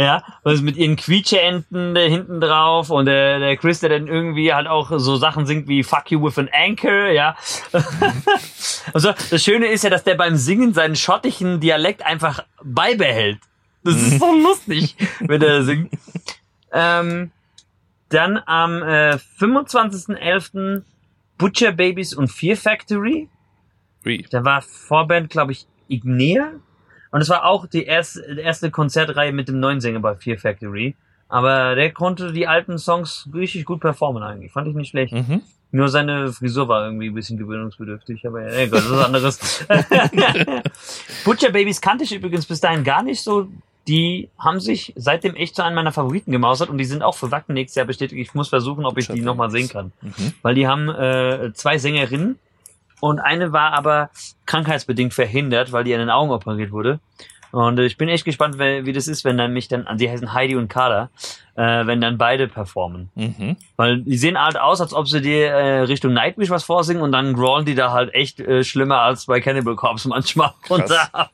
Ja, 0.00 0.22
also 0.44 0.62
mit 0.62 0.76
ihren 0.76 0.94
Quietscheenten 0.94 1.92
da 1.92 2.02
hinten 2.02 2.40
drauf 2.40 2.88
und 2.88 3.06
der, 3.06 3.40
der 3.40 3.56
Chris, 3.56 3.80
der 3.80 3.88
dann 3.88 4.06
irgendwie 4.06 4.54
halt 4.54 4.68
auch 4.68 4.92
so 4.96 5.16
Sachen 5.16 5.44
singt 5.44 5.66
wie 5.66 5.82
Fuck 5.82 6.12
you 6.12 6.22
with 6.22 6.38
an 6.38 6.48
anchor, 6.52 7.08
ja. 7.08 7.36
also 8.94 9.12
das 9.28 9.42
Schöne 9.42 9.66
ist 9.66 9.82
ja, 9.82 9.90
dass 9.90 10.04
der 10.04 10.14
beim 10.14 10.36
Singen 10.36 10.72
seinen 10.72 10.94
schottischen 10.94 11.58
Dialekt 11.58 12.06
einfach 12.06 12.44
beibehält. 12.62 13.40
Das 13.82 13.96
ist 13.96 14.20
so 14.20 14.32
lustig, 14.40 14.96
wenn 15.18 15.42
er 15.42 15.64
singt. 15.64 15.90
Ähm, 16.72 17.32
dann 18.08 18.40
am 18.46 18.82
äh, 18.82 19.18
25.11. 19.40 20.82
Butcher 21.38 21.72
Babies 21.72 22.12
und 22.14 22.28
Fear 22.28 22.56
Factory. 22.56 23.28
Wie? 24.02 24.26
Da 24.30 24.44
war 24.44 24.60
Vorband, 24.60 25.30
glaube 25.30 25.52
ich, 25.52 25.66
Ignea. 25.88 26.52
Und 27.10 27.20
es 27.20 27.28
war 27.28 27.44
auch 27.44 27.66
die 27.66 27.84
erste, 27.84 28.22
erste 28.38 28.70
Konzertreihe 28.70 29.32
mit 29.32 29.48
dem 29.48 29.60
neuen 29.60 29.80
Sänger 29.80 30.00
bei 30.00 30.14
Fear 30.16 30.38
Factory. 30.38 30.94
Aber 31.28 31.74
der 31.74 31.92
konnte 31.92 32.32
die 32.32 32.46
alten 32.46 32.78
Songs 32.78 33.28
richtig 33.32 33.64
gut 33.64 33.80
performen 33.80 34.22
eigentlich. 34.22 34.52
Fand 34.52 34.68
ich 34.68 34.74
nicht 34.74 34.90
schlecht. 34.90 35.12
Mhm. 35.12 35.42
Nur 35.70 35.88
seine 35.88 36.32
Frisur 36.32 36.68
war 36.68 36.84
irgendwie 36.86 37.08
ein 37.08 37.14
bisschen 37.14 37.36
gewöhnungsbedürftig. 37.36 38.26
Aber 38.26 38.50
ja, 38.52 38.66
Gott, 38.66 38.80
das 38.80 38.84
ist 38.86 38.90
was 38.90 39.04
anderes. 39.04 39.66
Butcher 41.24 41.50
Babies 41.50 41.80
kannte 41.80 42.04
ich 42.04 42.14
übrigens 42.14 42.46
bis 42.46 42.60
dahin 42.60 42.84
gar 42.84 43.02
nicht 43.02 43.22
so 43.22 43.48
die 43.88 44.28
haben 44.38 44.60
sich 44.60 44.92
seitdem 44.96 45.34
echt 45.34 45.56
zu 45.56 45.64
einem 45.64 45.74
meiner 45.74 45.92
Favoriten 45.92 46.30
gemausert 46.30 46.68
und 46.68 46.78
die 46.78 46.84
sind 46.84 47.02
auch 47.02 47.16
für 47.16 47.30
Wacken 47.30 47.54
nächstes 47.54 47.76
Jahr 47.76 47.86
bestätigt. 47.86 48.20
Ich 48.20 48.34
muss 48.34 48.48
versuchen, 48.48 48.84
ob 48.84 48.98
ich 48.98 49.08
die 49.08 49.22
nochmal 49.22 49.50
sehen 49.50 49.68
kann. 49.68 49.92
Mhm. 50.02 50.34
Weil 50.42 50.54
die 50.54 50.68
haben 50.68 50.88
äh, 50.90 51.52
zwei 51.54 51.78
Sängerinnen 51.78 52.38
und 53.00 53.18
eine 53.18 53.52
war 53.52 53.72
aber 53.72 54.10
krankheitsbedingt 54.44 55.14
verhindert, 55.14 55.72
weil 55.72 55.84
die 55.84 55.94
an 55.94 56.00
den 56.00 56.10
Augen 56.10 56.30
operiert 56.30 56.70
wurde. 56.70 57.00
Und 57.50 57.78
äh, 57.78 57.86
ich 57.86 57.96
bin 57.96 58.10
echt 58.10 58.26
gespannt, 58.26 58.58
wie, 58.58 58.92
das 58.92 59.08
ist, 59.08 59.24
wenn 59.24 59.38
dann 59.38 59.54
mich 59.54 59.68
dann, 59.68 59.86
die 59.96 60.10
heißen 60.10 60.34
Heidi 60.34 60.56
und 60.56 60.68
Kader, 60.68 61.08
äh, 61.56 61.86
wenn 61.86 62.02
dann 62.02 62.18
beide 62.18 62.46
performen. 62.46 63.08
Mhm. 63.14 63.56
Weil 63.76 64.02
die 64.02 64.18
sehen 64.18 64.38
halt 64.38 64.58
aus, 64.58 64.82
als 64.82 64.92
ob 64.92 65.08
sie 65.08 65.22
dir 65.22 65.46
äh, 65.46 65.80
Richtung 65.80 66.12
Nightwish 66.12 66.50
was 66.50 66.64
vorsingen 66.64 67.02
und 67.02 67.12
dann 67.12 67.32
growlen 67.32 67.64
die 67.64 67.74
da 67.74 67.92
halt 67.92 68.12
echt 68.12 68.38
äh, 68.40 68.64
schlimmer 68.64 69.00
als 69.00 69.24
bei 69.24 69.40
Cannibal 69.40 69.76
Corpse 69.76 70.08
manchmal. 70.08 70.52
Und 70.68 70.90
da, 70.90 71.30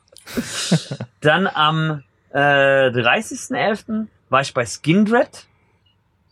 dann 1.19 1.47
am 1.47 2.03
äh, 2.35 2.89
30.11. 2.91 4.07
war 4.29 4.41
ich 4.41 4.53
bei 4.53 4.65
Skindred. 4.65 5.45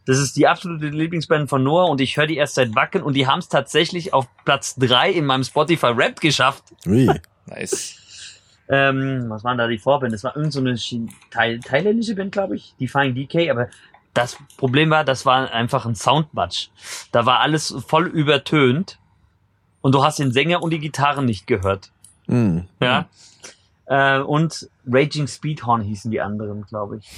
Das 0.05 0.17
ist 0.19 0.35
die 0.35 0.47
absolute 0.47 0.87
Lieblingsband 0.87 1.49
von 1.49 1.63
Noah 1.63 1.89
und 1.89 2.01
ich 2.01 2.17
höre 2.17 2.27
die 2.27 2.35
erst 2.35 2.55
seit 2.55 2.75
Wacken 2.75 3.01
und 3.03 3.13
die 3.13 3.25
haben 3.25 3.39
es 3.39 3.47
tatsächlich 3.47 4.13
auf 4.13 4.27
Platz 4.43 4.75
drei 4.75 5.09
in 5.11 5.25
meinem 5.25 5.43
Spotify 5.45 5.87
Rap 5.87 6.19
geschafft. 6.19 6.63
Ui. 6.85 7.09
Nice. 7.45 7.99
Ähm, 8.69 9.25
was 9.27 9.43
waren 9.43 9.57
da 9.57 9.67
die 9.67 9.77
Vorband? 9.77 10.13
Das 10.13 10.23
war 10.23 10.35
irgend 10.37 10.53
so 10.53 10.61
eine 10.61 10.75
Chi- 10.75 11.09
Thai 11.29 11.59
thailändische 11.61 12.15
Band, 12.15 12.31
glaube 12.31 12.55
ich, 12.55 12.73
Defying 12.79 13.13
DK, 13.13 13.49
aber 13.51 13.67
das 14.13 14.37
Problem 14.57 14.89
war, 14.89 15.03
das 15.03 15.25
war 15.25 15.51
einfach 15.51 15.85
ein 15.85 15.95
Soundmatch. 15.95 16.69
Da 17.11 17.25
war 17.25 17.41
alles 17.41 17.75
voll 17.85 18.07
übertönt 18.07 18.97
und 19.81 19.93
du 19.93 20.03
hast 20.05 20.19
den 20.19 20.31
Sänger 20.31 20.63
und 20.63 20.69
die 20.71 20.79
Gitarren 20.79 21.25
nicht 21.25 21.45
gehört. 21.47 21.91
Hm. 22.27 22.65
Ja. 22.81 23.07
Äh, 23.85 24.19
und 24.19 24.69
Raging 24.87 25.27
Speedhorn 25.27 25.81
hießen 25.81 26.09
die 26.11 26.21
anderen, 26.21 26.65
glaube 26.65 26.97
ich. 26.97 27.09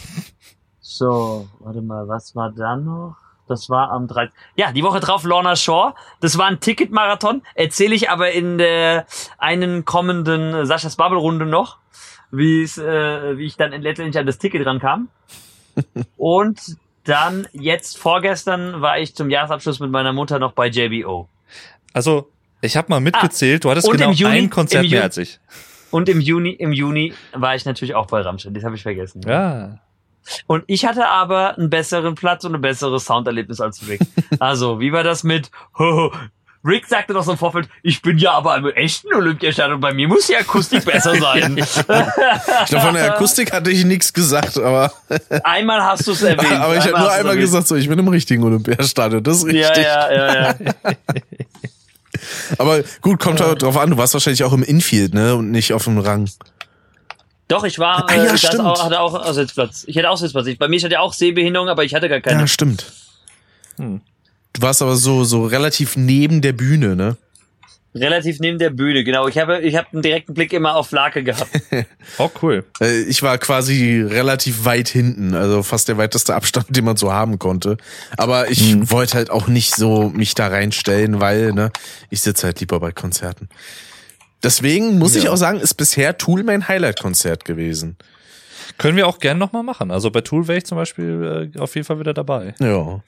So, 0.80 1.48
warte 1.60 1.82
mal, 1.82 2.08
was 2.08 2.36
war 2.36 2.52
da 2.52 2.76
noch? 2.76 3.16
Das 3.48 3.70
war 3.70 3.92
am 3.92 4.08
13. 4.08 4.34
Ja, 4.56 4.72
die 4.72 4.84
Woche 4.84 5.00
drauf 5.00 5.24
Lorna 5.24 5.56
Shore. 5.56 5.94
Das 6.20 6.38
war 6.38 6.48
ein 6.48 6.60
Ticketmarathon. 6.60 7.44
Erzähle 7.54 7.94
ich 7.94 8.10
aber 8.10 8.32
in 8.32 8.58
der 8.58 9.06
einen 9.38 9.86
kommenden 9.86 10.66
Saschas 10.66 10.96
Bubble 10.96 11.20
Runde 11.20 11.46
noch, 11.46 11.78
wie 12.32 12.64
es, 12.64 12.78
äh, 12.80 13.38
wie 13.38 13.46
ich 13.46 13.56
dann 13.56 13.72
letztendlich 13.82 14.18
an 14.18 14.26
das 14.26 14.40
Ticket 14.40 14.66
rankam. 14.66 15.10
Und 16.18 16.78
dann 17.04 17.48
jetzt 17.54 18.00
vorgestern 18.00 18.82
war 18.82 18.98
ich 18.98 19.16
zum 19.16 19.30
Jahresabschluss 19.30 19.80
mit 19.80 19.92
meiner 19.92 20.12
Mutter 20.14 20.40
noch 20.40 20.54
bei 20.54 20.68
JBO. 20.68 21.30
Also, 21.94 22.30
ich 22.62 22.76
habe 22.78 22.88
mal 22.90 23.00
mitgezählt, 23.00 23.64
du 23.64 23.70
hattest 23.70 23.88
Ah, 23.88 23.92
genau 23.92 24.10
Juni- 24.12 24.32
ein 24.40 24.50
Konzert 24.50 24.90
mehr 24.90 25.04
als 25.04 25.18
ich. 25.18 25.40
Und 25.96 26.10
im 26.10 26.20
Juni, 26.20 26.50
im 26.50 26.74
Juni 26.74 27.14
war 27.32 27.56
ich 27.56 27.64
natürlich 27.64 27.96
auch 27.96 28.08
bei 28.08 28.20
Rammstein. 28.20 28.54
Das 28.54 28.66
habe 28.66 28.76
ich 28.76 28.84
vergessen. 28.84 29.22
Ja. 29.26 29.80
Und 30.46 30.66
ich 30.68 30.86
hatte 30.86 31.08
aber 31.08 31.58
einen 31.58 31.70
besseren 31.70 32.16
Platz 32.16 32.44
und 32.44 32.54
ein 32.54 32.60
besseres 32.60 33.06
Sounderlebnis 33.06 33.62
als 33.62 33.88
Rick. 33.88 34.02
Also, 34.40 34.82
wie 34.82 34.92
war 34.92 35.04
das 35.04 35.24
mit 35.24 35.52
Rick 36.66 36.88
sagte 36.88 37.14
doch 37.14 37.24
so 37.24 37.32
im 37.32 37.38
Vorfeld, 37.38 37.70
ich 37.82 38.02
bin 38.02 38.18
ja 38.18 38.34
aber 38.34 38.58
im 38.58 38.66
echten 38.66 39.14
Olympiastadion, 39.14 39.80
bei 39.80 39.94
mir 39.94 40.10
muss 40.10 40.28
die 40.28 40.36
Akustik 40.36 40.84
besser 40.92 41.16
sein. 41.16 41.58
Ich 41.60 41.86
glaube, 41.86 42.86
von 42.86 42.94
der 42.96 43.14
Akustik 43.14 43.54
hatte 43.54 43.72
ich 43.72 43.86
nichts 43.86 44.12
gesagt, 44.12 44.58
aber, 44.58 44.92
einmal 45.46 45.82
hast 45.82 46.08
du 46.08 46.12
es 46.12 46.24
erwähnt. 46.24 46.52
aber 46.52 46.76
ich 46.76 46.84
habe 46.84 47.00
nur 47.00 47.12
einmal 47.12 47.38
gesagt, 47.38 47.68
so, 47.68 47.76
ich 47.78 47.88
bin 47.88 47.98
im 47.98 48.08
richtigen 48.10 48.44
Olympiastadion. 48.44 49.24
Das 49.24 49.38
ist 49.38 49.54
Ja, 49.54 49.70
richtig. 49.70 49.86
ja, 49.86 50.12
ja, 50.12 50.34
ja. 50.44 50.56
Aber 52.58 52.82
gut, 53.02 53.20
kommt 53.20 53.42
halt 53.42 53.62
drauf 53.62 53.78
an, 53.78 53.92
du 53.92 53.98
warst 53.98 54.14
wahrscheinlich 54.14 54.44
auch 54.44 54.54
im 54.54 54.64
Infield, 54.64 55.14
ne? 55.14 55.36
Und 55.36 55.52
nicht 55.52 55.74
auf 55.74 55.84
dem 55.86 55.98
Rang. 55.98 56.30
Doch, 57.48 57.64
ich 57.64 57.78
war, 57.78 58.10
Ah, 58.10 58.14
äh, 58.14 58.18
ja, 58.18 58.32
das 58.32 58.40
stimmt. 58.42 58.62
auch, 58.62 58.84
hatte 58.84 59.00
auch 59.00 59.32
Sitzplatz. 59.34 59.84
Ich 59.88 59.96
hätte 59.96 60.10
auch 60.10 60.18
Sitzplatz. 60.18 60.48
Ich, 60.48 60.58
bei 60.58 60.68
mir 60.68 60.80
hatte 60.82 60.94
ja 60.94 61.00
auch 61.02 61.14
Sehbehinderung, 61.14 61.70
aber 61.70 61.84
ich 61.84 61.94
hatte 61.94 62.10
gar 62.10 62.20
keine. 62.22 62.42
Ja, 62.42 62.48
stimmt. 62.48 62.92
Hm. 63.78 64.02
Du 64.54 64.62
warst 64.62 64.82
aber 64.82 64.96
so, 64.96 65.24
so 65.26 65.46
relativ 65.46 65.96
neben 65.98 66.42
der 66.42 66.54
Bühne, 66.54 66.96
ne? 66.96 67.18
Relativ 67.96 68.40
neben 68.42 68.60
der 68.60 68.72
Bühne, 68.72 69.06
genau. 69.06 69.28
Ich 69.30 69.38
habe, 69.38 69.62
ich 69.62 69.76
habe 69.78 69.88
einen 69.94 70.02
direkten 70.02 70.34
Blick 70.34 70.52
immer 70.52 70.76
auf 70.76 70.92
Lake 70.92 71.24
gehabt. 71.24 71.50
Oh, 72.18 72.30
cool. 72.42 72.66
Äh, 72.82 73.02
Ich 73.04 73.24
war 73.24 73.38
quasi 73.38 74.02
relativ 74.02 74.66
weit 74.66 74.88
hinten, 74.90 75.34
also 75.34 75.64
fast 75.64 75.88
der 75.88 75.98
weiteste 75.98 76.36
Abstand, 76.36 76.76
den 76.76 76.84
man 76.86 76.98
so 76.98 77.12
haben 77.14 77.40
konnte. 77.40 77.78
Aber 78.18 78.50
ich 78.52 78.76
Mhm. 78.76 78.92
wollte 78.92 79.16
halt 79.18 79.30
auch 79.32 79.48
nicht 79.48 79.74
so 79.76 80.10
mich 80.10 80.36
da 80.36 80.48
reinstellen, 80.48 81.20
weil 81.22 81.54
ne, 81.54 81.72
ich 82.10 82.22
sitze 82.22 82.48
halt 82.48 82.60
lieber 82.60 82.80
bei 82.80 82.92
Konzerten. 82.92 83.48
Deswegen 84.44 85.00
muss 85.00 85.16
ich 85.16 85.24
Ja. 85.24 85.32
auch 85.32 85.38
sagen, 85.38 85.60
ist 85.60 85.74
bisher 85.76 86.18
Tool 86.18 86.44
mein 86.44 86.68
Highlight-Konzert 86.68 87.46
gewesen. 87.46 87.98
Können 88.78 88.98
wir 88.98 89.08
auch 89.08 89.20
gern 89.20 89.38
nochmal 89.38 89.64
machen. 89.64 89.90
Also 89.92 90.12
bei 90.12 90.22
Tool 90.22 90.48
wäre 90.48 90.58
ich 90.58 90.66
zum 90.66 90.78
Beispiel 90.78 91.52
äh, 91.56 91.60
auf 91.60 91.74
jeden 91.76 91.86
Fall 91.86 92.00
wieder 92.00 92.14
dabei. 92.14 92.54
Ja, 92.60 93.02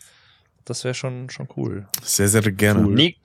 Das 0.65 0.83
wäre 0.83 0.93
schon, 0.93 1.29
schon 1.29 1.47
cool. 1.57 1.85
sehr, 2.01 2.27
sehr 2.29 2.41
gerne. 2.41 2.81
Ni- 2.87 3.17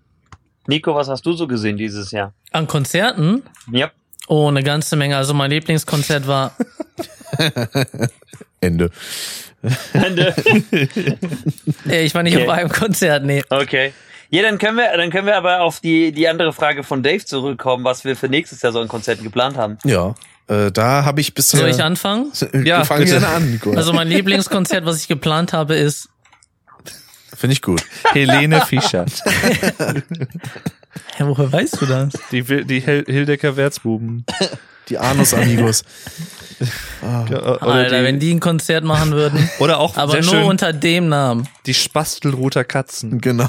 Nico, 0.67 0.95
was 0.95 1.09
hast 1.09 1.25
du 1.27 1.33
so 1.33 1.47
gesehen 1.47 1.77
dieses 1.77 2.11
Jahr? 2.13 2.33
An 2.53 2.67
Konzerten? 2.67 3.43
Ja. 3.71 3.91
Oh, 4.29 4.49
eine 4.49 4.63
ganze 4.63 4.97
Menge. 4.97 5.17
Also 5.17 5.35
mein 5.35 5.51
Lieblingskonzert 5.51 6.27
war 6.29 6.53
Ende. 8.61 8.91
Ende. 9.93 10.35
Äh, 11.89 12.05
Ich 12.05 12.15
war 12.15 12.23
nicht 12.23 12.37
Okay. 12.37 12.45
auf 12.47 12.51
einem 12.53 12.69
Konzert, 12.71 13.25
nee. 13.25 13.43
Okay. 13.51 13.93
Ja, 14.31 14.43
dann 14.43 14.59
können 14.59 14.77
wir, 14.79 14.97
dann 14.97 15.11
können 15.11 15.27
wir 15.27 15.37
aber 15.37 15.61
auf 15.61 15.81
die, 15.81 16.11
die 16.13 16.27
andere 16.29 16.53
Frage 16.53 16.85
von 16.85 17.03
Dave 17.03 17.25
zurückkommen, 17.25 17.85
was 17.85 18.05
wir 18.05 18.17
für 18.17 18.29
nächstes 18.29 18.63
Jahr 18.63 18.73
so 18.73 18.81
an 18.81 18.89
Konzerten 18.89 19.25
geplant 19.25 19.57
haben. 19.59 19.77
Ja, 19.85 20.15
äh, 20.49 20.71
da 20.73 21.05
habe 21.05 21.21
ich 21.21 21.35
bisher. 21.35 21.61
Soll 21.61 21.69
ich 21.69 21.83
anfangen? 21.83 22.33
Ja, 22.55 22.61
Ja, 22.63 22.85
fang 22.85 23.05
gerne 23.05 23.29
an, 23.29 23.51
Nico. 23.51 23.73
Also 23.73 23.93
mein 23.93 24.09
Lieblingskonzert, 24.09 24.87
was 24.87 25.01
ich 25.01 25.09
geplant 25.09 25.53
habe, 25.53 25.75
ist. 25.75 26.09
Finde 27.43 27.55
ich 27.55 27.63
gut. 27.63 27.83
Helene 28.13 28.61
Fischer. 28.67 29.05
Hä, 31.17 31.25
woher 31.27 31.53
weißt 31.53 31.81
du 31.81 31.87
das? 31.87 32.13
Die, 32.31 32.43
die 32.43 32.79
Hil- 32.81 33.05
Hildecker 33.05 33.57
Wärzbuben. 33.57 34.25
Die 34.89 34.97
Anus 34.99 35.35
Amigos. 35.35 35.83
Ja, 37.03 37.25
Oder, 37.25 37.63
Alter, 37.63 37.99
die, 37.99 38.05
wenn 38.05 38.21
die 38.21 38.31
ein 38.33 38.39
Konzert 38.39 38.85
machen 38.85 39.11
würden. 39.11 39.51
oder 39.59 39.79
auch 39.81 39.97
Aber 39.97 40.13
sehr 40.13 40.23
nur 40.23 40.31
schön, 40.35 40.43
unter 40.45 40.73
dem 40.73 41.09
Namen. 41.09 41.49
die 41.67 41.75
Spastelruter 41.75 42.63
Katzen. 42.63 43.21
Genau. 43.21 43.49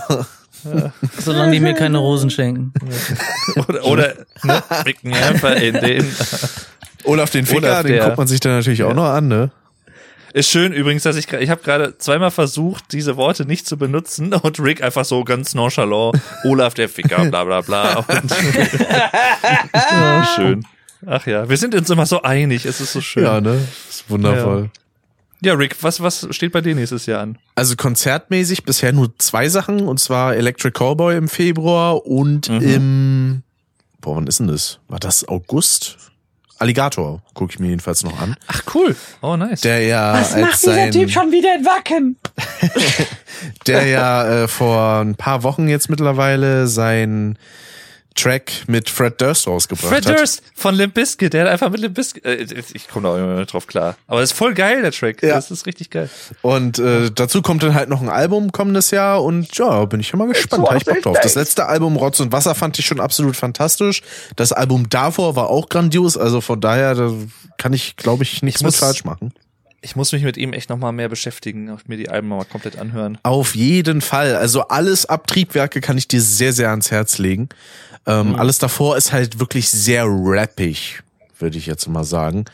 Solange 1.19 1.51
die 1.51 1.59
mir 1.59 1.75
keine 1.75 1.99
Rosen 1.99 2.31
schenken. 2.31 2.73
Oder, 3.67 3.83
oder 3.85 4.13
ne, 4.41 4.63
einfach 5.27 5.53
in 5.57 5.75
den. 5.75 6.15
Olaf 7.03 7.29
den 7.29 7.45
Ficker, 7.45 7.67
Olaf, 7.67 7.83
den 7.83 7.99
guckt 8.01 8.17
man 8.17 8.25
sich 8.25 8.39
dann 8.39 8.53
natürlich 8.53 8.81
auch 8.81 8.95
noch 8.95 9.05
an, 9.11 9.27
ne? 9.27 9.51
Ist 10.33 10.49
schön 10.49 10.73
übrigens, 10.73 11.03
dass 11.03 11.15
ich 11.15 11.31
ich 11.31 11.49
habe 11.51 11.61
gerade 11.61 11.97
zweimal 11.99 12.31
versucht, 12.31 12.91
diese 12.91 13.17
Worte 13.17 13.45
nicht 13.45 13.67
zu 13.67 13.77
benutzen 13.77 14.33
und 14.33 14.59
Rick 14.59 14.81
einfach 14.83 15.05
so 15.05 15.23
ganz 15.23 15.53
nonchalant 15.53 16.19
Olaf 16.43 16.73
der 16.73 16.89
Ficker, 16.89 17.25
bla 17.25 17.43
bla 17.43 17.61
bla. 17.61 17.99
Und 17.99 18.31
ja, 19.73 20.27
schön. 20.35 20.65
Ach 21.05 21.25
ja, 21.27 21.47
wir 21.49 21.57
sind 21.57 21.75
uns 21.75 21.89
immer 21.89 22.05
so 22.05 22.21
einig, 22.21 22.65
es 22.65 22.81
ist 22.81 22.93
so 22.93 23.01
schön. 23.01 23.23
Ja, 23.25 23.41
ne? 23.41 23.59
Ist 23.89 24.09
wundervoll. 24.09 24.69
Ja, 25.41 25.53
Rick, 25.55 25.75
was, 25.81 26.01
was 26.01 26.27
steht 26.31 26.53
bei 26.53 26.61
dir 26.61 26.73
nächstes 26.73 27.05
Jahr 27.05 27.21
an? 27.21 27.37
Also 27.55 27.75
konzertmäßig 27.75 28.63
bisher 28.63 28.93
nur 28.93 29.13
zwei 29.19 29.49
Sachen, 29.49 29.81
und 29.81 29.99
zwar 29.99 30.35
Electric 30.35 30.71
Cowboy 30.79 31.17
im 31.17 31.27
Februar 31.27 32.05
und 32.05 32.49
Mhm. 32.49 32.61
im, 32.61 33.43
boah, 33.99 34.15
wann 34.15 34.25
ist 34.27 34.39
denn 34.39 34.47
das? 34.47 34.79
War 34.87 34.99
das 34.99 35.27
August? 35.27 35.97
Alligator 36.63 37.21
gucke 37.33 37.51
ich 37.51 37.59
mir 37.59 37.67
jedenfalls 37.67 38.05
noch 38.05 38.17
an. 38.21 38.37
Ach 38.47 38.61
cool. 38.73 38.95
Oh 39.21 39.35
nice. 39.35 39.59
Der 39.61 39.81
ja 39.81 40.13
als 40.13 40.31
sein, 40.31 40.91
wieder 41.29 41.55
in 41.55 41.65
Wacken? 41.65 42.15
der 43.67 43.85
ja 43.85 44.43
äh, 44.43 44.47
vor 44.47 45.01
ein 45.01 45.15
paar 45.15 45.43
Wochen 45.43 45.67
jetzt 45.67 45.89
mittlerweile 45.89 46.67
sein 46.67 47.37
Track 48.15 48.51
mit 48.67 48.89
Fred 48.89 49.19
Durst 49.19 49.47
rausgebracht 49.47 49.89
Fred 49.89 50.05
hat. 50.05 50.19
Durst 50.19 50.43
von 50.55 50.75
Limp 50.75 50.93
Bizkit, 50.93 51.33
der 51.33 51.45
hat 51.45 51.51
einfach 51.51 51.69
mit 51.69 51.79
Limp 51.79 51.95
Bizkit, 51.95 52.25
äh, 52.25 52.63
ich 52.73 52.87
komme 52.87 53.07
da 53.07 53.17
immer 53.17 53.45
drauf 53.45 53.67
klar. 53.67 53.95
Aber 54.07 54.21
das 54.21 54.31
ist 54.31 54.37
voll 54.37 54.53
geil, 54.53 54.81
der 54.81 54.91
Track. 54.91 55.21
Ja. 55.23 55.35
Das 55.35 55.51
ist 55.51 55.65
richtig 55.65 55.89
geil. 55.89 56.09
Und 56.41 56.79
äh, 56.79 57.11
dazu 57.11 57.41
kommt 57.41 57.63
dann 57.63 57.73
halt 57.73 57.89
noch 57.89 58.01
ein 58.01 58.09
Album 58.09 58.51
kommendes 58.51 58.91
Jahr 58.91 59.23
und 59.23 59.55
ja, 59.57 59.85
bin 59.85 59.99
ich 59.99 60.07
schon 60.07 60.19
mal 60.19 60.27
gespannt. 60.27 60.67
Hab 60.67 60.77
ich 60.77 60.85
Bock 60.85 61.01
drauf. 61.01 61.17
Das 61.21 61.35
letzte 61.35 61.65
Album 61.65 61.95
Rotz 61.95 62.19
und 62.19 62.31
Wasser 62.31 62.55
fand 62.55 62.77
ich 62.79 62.85
schon 62.85 62.99
absolut 62.99 63.35
fantastisch. 63.35 64.01
Das 64.35 64.51
Album 64.51 64.89
davor 64.89 65.35
war 65.35 65.49
auch 65.49 65.69
grandios, 65.69 66.17
also 66.17 66.41
von 66.41 66.61
daher 66.61 66.95
da 66.95 67.11
kann 67.57 67.73
ich, 67.73 67.95
glaube 67.95 68.23
ich, 68.23 68.43
nichts 68.43 68.61
Ich 68.61 68.65
mit 68.65 68.75
falsch 68.75 69.03
machen. 69.05 69.33
Ich 69.83 69.95
muss 69.95 70.11
mich 70.13 70.23
mit 70.23 70.37
ihm 70.37 70.53
echt 70.53 70.69
nochmal 70.69 70.93
mehr 70.93 71.09
beschäftigen 71.09 71.69
und 71.69 71.89
mir 71.89 71.97
die 71.97 72.09
Alben 72.09 72.29
mal 72.29 72.45
komplett 72.45 72.79
anhören. 72.79 73.17
Auf 73.23 73.53
jeden 73.53 73.99
Fall. 74.01 74.35
Also 74.35 74.61
alles 74.69 75.05
ab 75.05 75.27
Triebwerke 75.27 75.81
kann 75.81 75.97
ich 75.97 76.07
dir 76.07 76.21
sehr, 76.21 76.53
sehr 76.53 76.69
ans 76.69 76.89
Herz 76.89 77.17
legen. 77.17 77.49
Ähm, 78.05 78.29
Mhm. 78.29 78.35
Alles 78.35 78.57
davor 78.57 78.95
ist 78.97 79.11
halt 79.11 79.39
wirklich 79.39 79.69
sehr 79.69 80.05
rappig, 80.07 81.01
würde 81.37 81.57
ich 81.57 81.65
jetzt 81.65 81.87
mal 81.87 82.03
sagen. 82.05 82.45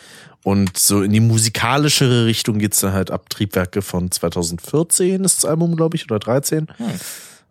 Und 0.44 0.78
so 0.78 1.04
in 1.04 1.12
die 1.12 1.20
musikalischere 1.20 2.26
Richtung 2.26 2.60
geht's 2.60 2.80
dann 2.80 2.94
halt 2.94 3.12
ab 3.12 3.30
Triebwerke 3.30 3.82
von 3.82 4.10
2014 4.10 5.24
ist 5.24 5.44
das 5.44 5.46
Album, 5.50 5.76
glaube 5.76 5.98
ich, 5.98 6.06
oder 6.06 6.18
13. 6.18 6.68
Hm. 6.78 6.88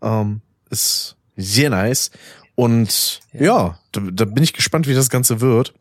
Ähm, 0.02 0.40
ist 0.70 1.16
sehr 1.36 1.70
nice. 1.70 2.10
Und 2.55 3.20
ja, 3.32 3.78
da, 3.92 4.00
da 4.10 4.24
bin 4.24 4.42
ich 4.42 4.52
gespannt, 4.55 4.89
wie 4.89 4.94
das 4.94 5.10
Ganze 5.10 5.40
wird. 5.40 5.74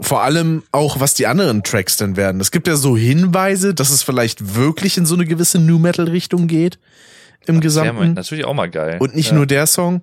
Vor 0.00 0.22
allem 0.22 0.62
auch, 0.72 0.98
was 1.00 1.14
die 1.14 1.26
anderen 1.26 1.62
Tracks 1.62 1.96
denn 1.96 2.16
werden. 2.16 2.40
Es 2.40 2.50
gibt 2.50 2.66
ja 2.66 2.76
so 2.76 2.96
Hinweise, 2.96 3.74
dass 3.74 3.90
es 3.90 4.02
vielleicht 4.02 4.54
wirklich 4.56 4.96
in 4.98 5.06
so 5.06 5.14
eine 5.14 5.24
gewisse 5.24 5.58
New 5.58 5.78
Metal 5.78 6.08
Richtung 6.08 6.46
geht 6.48 6.78
im 7.46 7.56
mal- 7.56 7.60
Gesamten. 7.60 8.14
natürlich 8.14 8.44
auch 8.44 8.54
mal 8.54 8.68
geil. 8.70 8.96
Und 9.00 9.14
nicht 9.14 9.30
ja. 9.30 9.34
nur 9.36 9.46
der 9.46 9.66
Song. 9.66 10.00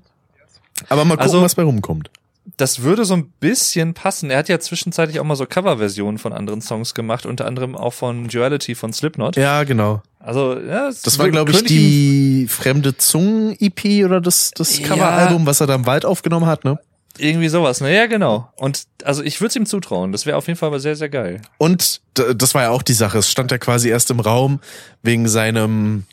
Aber 0.90 1.03
mal 1.06 1.16
gucken, 1.16 1.24
Also- 1.24 1.42
was 1.42 1.56
bei 1.56 1.64
rumkommt. 1.64 2.10
Das 2.58 2.82
würde 2.82 3.06
so 3.06 3.14
ein 3.14 3.32
bisschen 3.40 3.94
passen. 3.94 4.32
Er 4.32 4.40
hat 4.40 4.50
ja 4.50 4.60
zwischenzeitlich 4.60 5.20
auch 5.20 5.24
mal 5.24 5.36
so 5.36 5.45
Coverversionen 5.45 6.18
von 6.18 6.34
anderen 6.34 6.60
Songs 6.61 6.95
gemacht, 6.95 7.28
unter 7.28 7.45
anderem 7.45 7.76
auch 7.76 7.94
von 7.94 8.28
Duality 8.30 8.74
von 8.74 8.92
Slipknot. 8.94 9.36
Ja, 9.36 9.64
genau. 9.64 10.02
Also, 10.20 10.58
ja, 10.60 10.88
es 10.88 11.03
Das 11.03 11.20
war, 11.20 11.30
glaube 11.30 11.52
ich, 11.52 11.64
die 11.66 12.48
Fremde 12.50 12.98
Zungen-EP 12.98 14.03
oder 14.06 14.22
das, 14.22 14.52
das 14.56 14.80
Ja. 14.80 14.88
Coveralbum, 14.88 15.45
was 15.45 15.61
er 15.61 15.68
da 15.68 15.76
im 15.76 15.86
Wald 15.86 16.03
aufgenommen 16.03 16.48
hat, 16.48 16.66
ne? 16.66 16.80
Irgendwie 17.18 17.50
sowas, 17.50 17.82
ne? 17.82 17.94
Ja, 17.96 18.08
genau. 18.08 18.52
Und 18.56 18.84
also 19.04 19.22
ich 19.24 19.40
würde 19.42 19.50
es 19.50 19.56
ihm 19.56 19.66
zutrauen. 19.66 20.12
Das 20.12 20.26
wäre 20.26 20.38
auf 20.38 20.48
jeden 20.48 20.58
Fall 20.58 20.68
aber 20.68 20.80
sehr, 20.80 20.96
sehr 20.96 21.10
geil. 21.10 21.42
Und 21.58 22.02
das 22.14 22.56
war 22.56 22.64
ja 22.64 22.70
auch 22.70 22.84
die 22.84 22.94
Sache. 22.94 23.18
Es 23.18 23.30
stand 23.30 23.52
ja 23.52 23.58
quasi 23.58 23.90
erst 23.90 24.12
im 24.12 24.20
Raum 24.20 24.60
wegen 25.04 25.28
seinem 25.28 26.06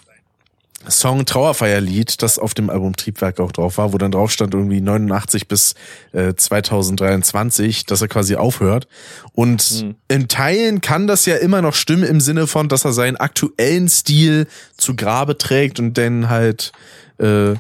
Song 0.88 1.26
Trauerfeierlied, 1.26 2.22
das 2.22 2.38
auf 2.38 2.54
dem 2.54 2.70
Album 2.70 2.94
Triebwerk 2.94 3.40
auch 3.40 3.52
drauf 3.52 3.78
war, 3.78 3.92
wo 3.92 3.98
dann 3.98 4.12
drauf 4.12 4.30
stand 4.30 4.54
irgendwie 4.54 4.80
89 4.80 5.48
bis 5.48 5.74
äh, 6.12 6.34
2023, 6.34 7.84
dass 7.84 8.00
er 8.00 8.08
quasi 8.08 8.36
aufhört. 8.36 8.86
Und 9.32 9.62
Hm. 9.62 9.94
in 10.08 10.28
Teilen 10.28 10.80
kann 10.80 11.06
das 11.06 11.26
ja 11.26 11.36
immer 11.36 11.62
noch 11.62 11.74
stimmen 11.74 12.04
im 12.04 12.20
Sinne 12.20 12.46
von, 12.46 12.68
dass 12.68 12.84
er 12.84 12.92
seinen 12.92 13.16
aktuellen 13.16 13.88
Stil 13.88 14.46
zu 14.76 14.94
Grabe 14.96 15.36
trägt 15.36 15.78
und 15.80 15.98
dann 15.98 16.28
halt 16.28 16.72
äh, 17.18 17.54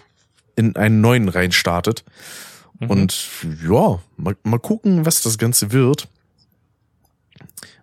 in 0.56 0.76
einen 0.76 1.00
neuen 1.00 1.28
reinstartet. 1.28 2.04
Und 2.80 3.16
ja, 3.68 3.98
mal, 4.16 4.36
mal 4.44 4.58
gucken, 4.60 5.04
was 5.04 5.22
das 5.22 5.36
Ganze 5.38 5.72
wird. 5.72 6.08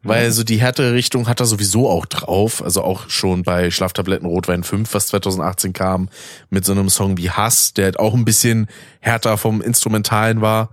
Weil 0.03 0.32
so 0.32 0.43
die 0.43 0.61
härtere 0.61 0.93
Richtung 0.93 1.27
hat 1.27 1.40
er 1.40 1.48
sowieso 1.48 1.90
auch 1.90 2.06
drauf. 2.06 2.64
Also 2.64 2.83
auch 2.83 3.09
schon 3.09 3.41
bei 3.41 3.72
Schlaftabletten 3.72 4.27
Rotwein 4.27 4.64
5, 4.64 4.93
was 4.93 5.07
2018 5.07 5.74
kam, 5.74 6.09
mit 6.51 6.64
so 6.64 6.74
einem 6.74 6.90
Song 6.90 7.17
wie 7.17 7.32
Hass, 7.32 7.74
der 7.74 7.85
halt 7.85 7.99
auch 7.99 8.14
ein 8.14 8.24
bisschen 8.24 8.67
härter 8.99 9.38
vom 9.40 9.61
Instrumentalen 9.61 10.41
war. 10.41 10.69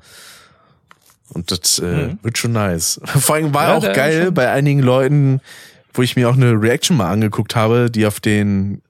Und 1.31 1.51
das 1.51 1.79
äh, 1.79 2.15
wird 2.23 2.37
schon 2.37 2.53
nice. 2.53 3.01
Vor 3.05 3.37
allem 3.37 3.55
war 3.55 3.69
Ja, 3.69 3.77
auch 3.79 3.95
geil 3.95 4.25
schon- 4.27 4.35
bei 4.35 4.51
einigen 4.51 4.81
Leuten, 4.81 5.41
wo 5.95 6.03
ich 6.03 6.15
mir 6.15 6.29
auch 6.29 6.35
eine 6.37 6.53
Reaction 6.53 6.99
mal 6.99 7.11
angeguckt 7.11 7.57
habe, 7.57 7.91
die 7.91 8.05
auf 8.07 8.21
den 8.21 8.83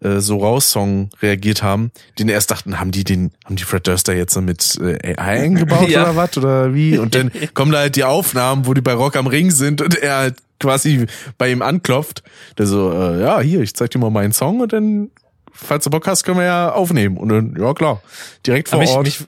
äh, 0.00 0.20
so 0.20 0.38
raus 0.38 0.70
Song 0.70 1.10
reagiert 1.20 1.62
haben, 1.62 1.90
den 2.18 2.28
erst 2.28 2.50
dachten, 2.50 2.78
haben 2.80 2.90
die 2.90 3.04
den, 3.04 3.32
haben 3.44 3.56
die 3.56 3.64
Fred 3.64 3.86
Durster 3.86 4.14
jetzt 4.14 4.34
so 4.34 4.40
mit 4.40 4.78
äh, 4.80 5.16
AI 5.16 5.40
eingebaut 5.42 5.88
Ja. 5.88 6.02
oder 6.04 6.16
was 6.16 6.36
oder 6.38 6.74
wie? 6.74 6.98
Und 6.98 7.14
dann 7.14 7.30
kommen 7.54 7.72
da 7.72 7.78
halt 7.78 7.96
die 7.96 8.04
Aufnahmen, 8.04 8.66
wo 8.66 8.74
die 8.74 8.80
bei 8.80 8.92
Rock 8.94 9.16
am 9.16 9.26
Ring 9.26 9.50
sind 9.50 9.80
und 9.82 9.96
er 9.96 10.16
halt 10.16 10.36
quasi 10.60 11.06
bei 11.36 11.50
ihm 11.50 11.62
anklopft. 11.62 12.22
Der 12.58 12.66
so, 12.66 12.92
äh, 12.92 13.20
ja, 13.20 13.40
hier, 13.40 13.60
ich 13.60 13.74
zeig 13.74 13.90
dir 13.90 13.98
mal 13.98 14.10
meinen 14.10 14.32
Song 14.32 14.60
und 14.60 14.72
dann, 14.72 15.10
falls 15.52 15.84
du 15.84 15.90
Bock 15.90 16.06
hast, 16.06 16.24
können 16.24 16.38
wir 16.38 16.44
ja 16.44 16.72
aufnehmen. 16.72 17.16
Und 17.16 17.28
dann, 17.28 17.56
ja 17.58 17.74
klar, 17.74 18.02
direkt 18.46 18.68
vor 18.68 18.78
mich, 18.80 18.90
Ort. 18.90 19.04
mich, 19.04 19.24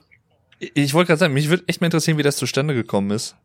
ich 0.73 0.93
wollte 0.93 1.07
gerade 1.07 1.19
sagen, 1.19 1.33
mich 1.33 1.49
würde 1.49 1.63
echt 1.67 1.81
mal 1.81 1.87
interessieren, 1.87 2.17
wie 2.17 2.23
das 2.23 2.35
zustande 2.37 2.73
gekommen 2.73 3.11
ist. 3.11 3.35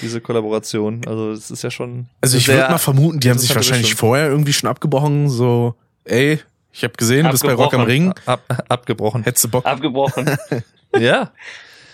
Diese 0.00 0.20
Kollaboration. 0.20 1.00
Also, 1.06 1.32
es 1.32 1.50
ist 1.50 1.62
ja 1.64 1.70
schon. 1.70 2.06
also 2.20 2.36
ich 2.36 2.46
würde 2.46 2.68
mal 2.70 2.78
vermuten, 2.78 3.18
die 3.18 3.30
haben 3.30 3.38
sich 3.38 3.52
wahrscheinlich 3.54 3.86
Richtung. 3.86 3.98
vorher 3.98 4.28
irgendwie 4.28 4.52
schon 4.52 4.68
abgebrochen, 4.70 5.28
so, 5.28 5.74
ey, 6.04 6.38
ich 6.72 6.84
habe 6.84 6.94
gesehen, 6.94 7.24
du 7.24 7.30
bist 7.30 7.44
bei 7.44 7.52
Rock 7.52 7.74
am. 7.74 7.82
Ring, 7.82 8.14
Ab, 8.26 8.42
abgebrochen. 8.68 9.22
hättest 9.24 9.44
du 9.44 9.48
Bock? 9.48 9.66
Abgebrochen. 9.66 10.26
Wir 10.92 11.00
ja. 11.00 11.32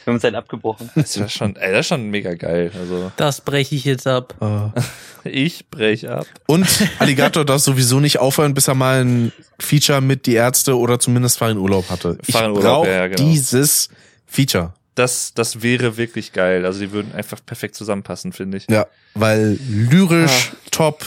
haben 0.07 0.15
uns 0.15 0.25
halt 0.25 0.35
abgebrochen. 0.35 0.91
Das 0.95 1.17
ist 1.17 1.33
schon, 1.33 1.57
ey, 1.57 1.73
das 1.73 1.81
ist 1.81 1.87
schon 1.89 2.09
mega 2.11 2.35
geil. 2.35 2.71
Also, 2.79 3.13
Das 3.17 3.41
breche 3.41 3.75
ich 3.75 3.85
jetzt 3.85 4.07
ab. 4.07 4.35
Äh, 4.41 5.29
ich 5.29 5.69
brech 5.69 6.09
ab. 6.09 6.27
Und 6.47 6.67
Alligator 6.99 7.45
darf 7.45 7.61
sowieso 7.61 8.01
nicht 8.01 8.19
aufhören, 8.19 8.55
bis 8.55 8.69
er 8.69 8.75
mal 8.75 9.05
ein 9.05 9.33
Feature 9.59 10.01
mit 10.01 10.27
die 10.27 10.35
Ärzte 10.35 10.77
oder 10.77 10.99
zumindest 10.99 11.39
Fahr 11.39 11.51
in 11.51 11.59
Urlaub 11.59 11.91
hatte. 11.91 12.19
Ich 12.27 12.33
Fahr 12.33 12.47
in 12.47 12.53
Urlaub, 12.53 12.85
brauche 12.85 12.91
ja, 12.91 13.07
genau. 13.07 13.23
dieses 13.29 13.89
Feature. 14.27 14.75
Das, 14.95 15.33
das 15.35 15.63
wäre 15.63 15.97
wirklich 15.97 16.33
geil. 16.33 16.67
Also, 16.67 16.81
die 16.81 16.91
würden 16.91 17.15
einfach 17.15 17.39
perfekt 17.45 17.77
zusammenpassen, 17.77 18.33
finde 18.33 18.57
ich. 18.57 18.67
Ja, 18.69 18.87
weil 19.15 19.59
lyrisch 19.69 20.53
top, 20.73 21.05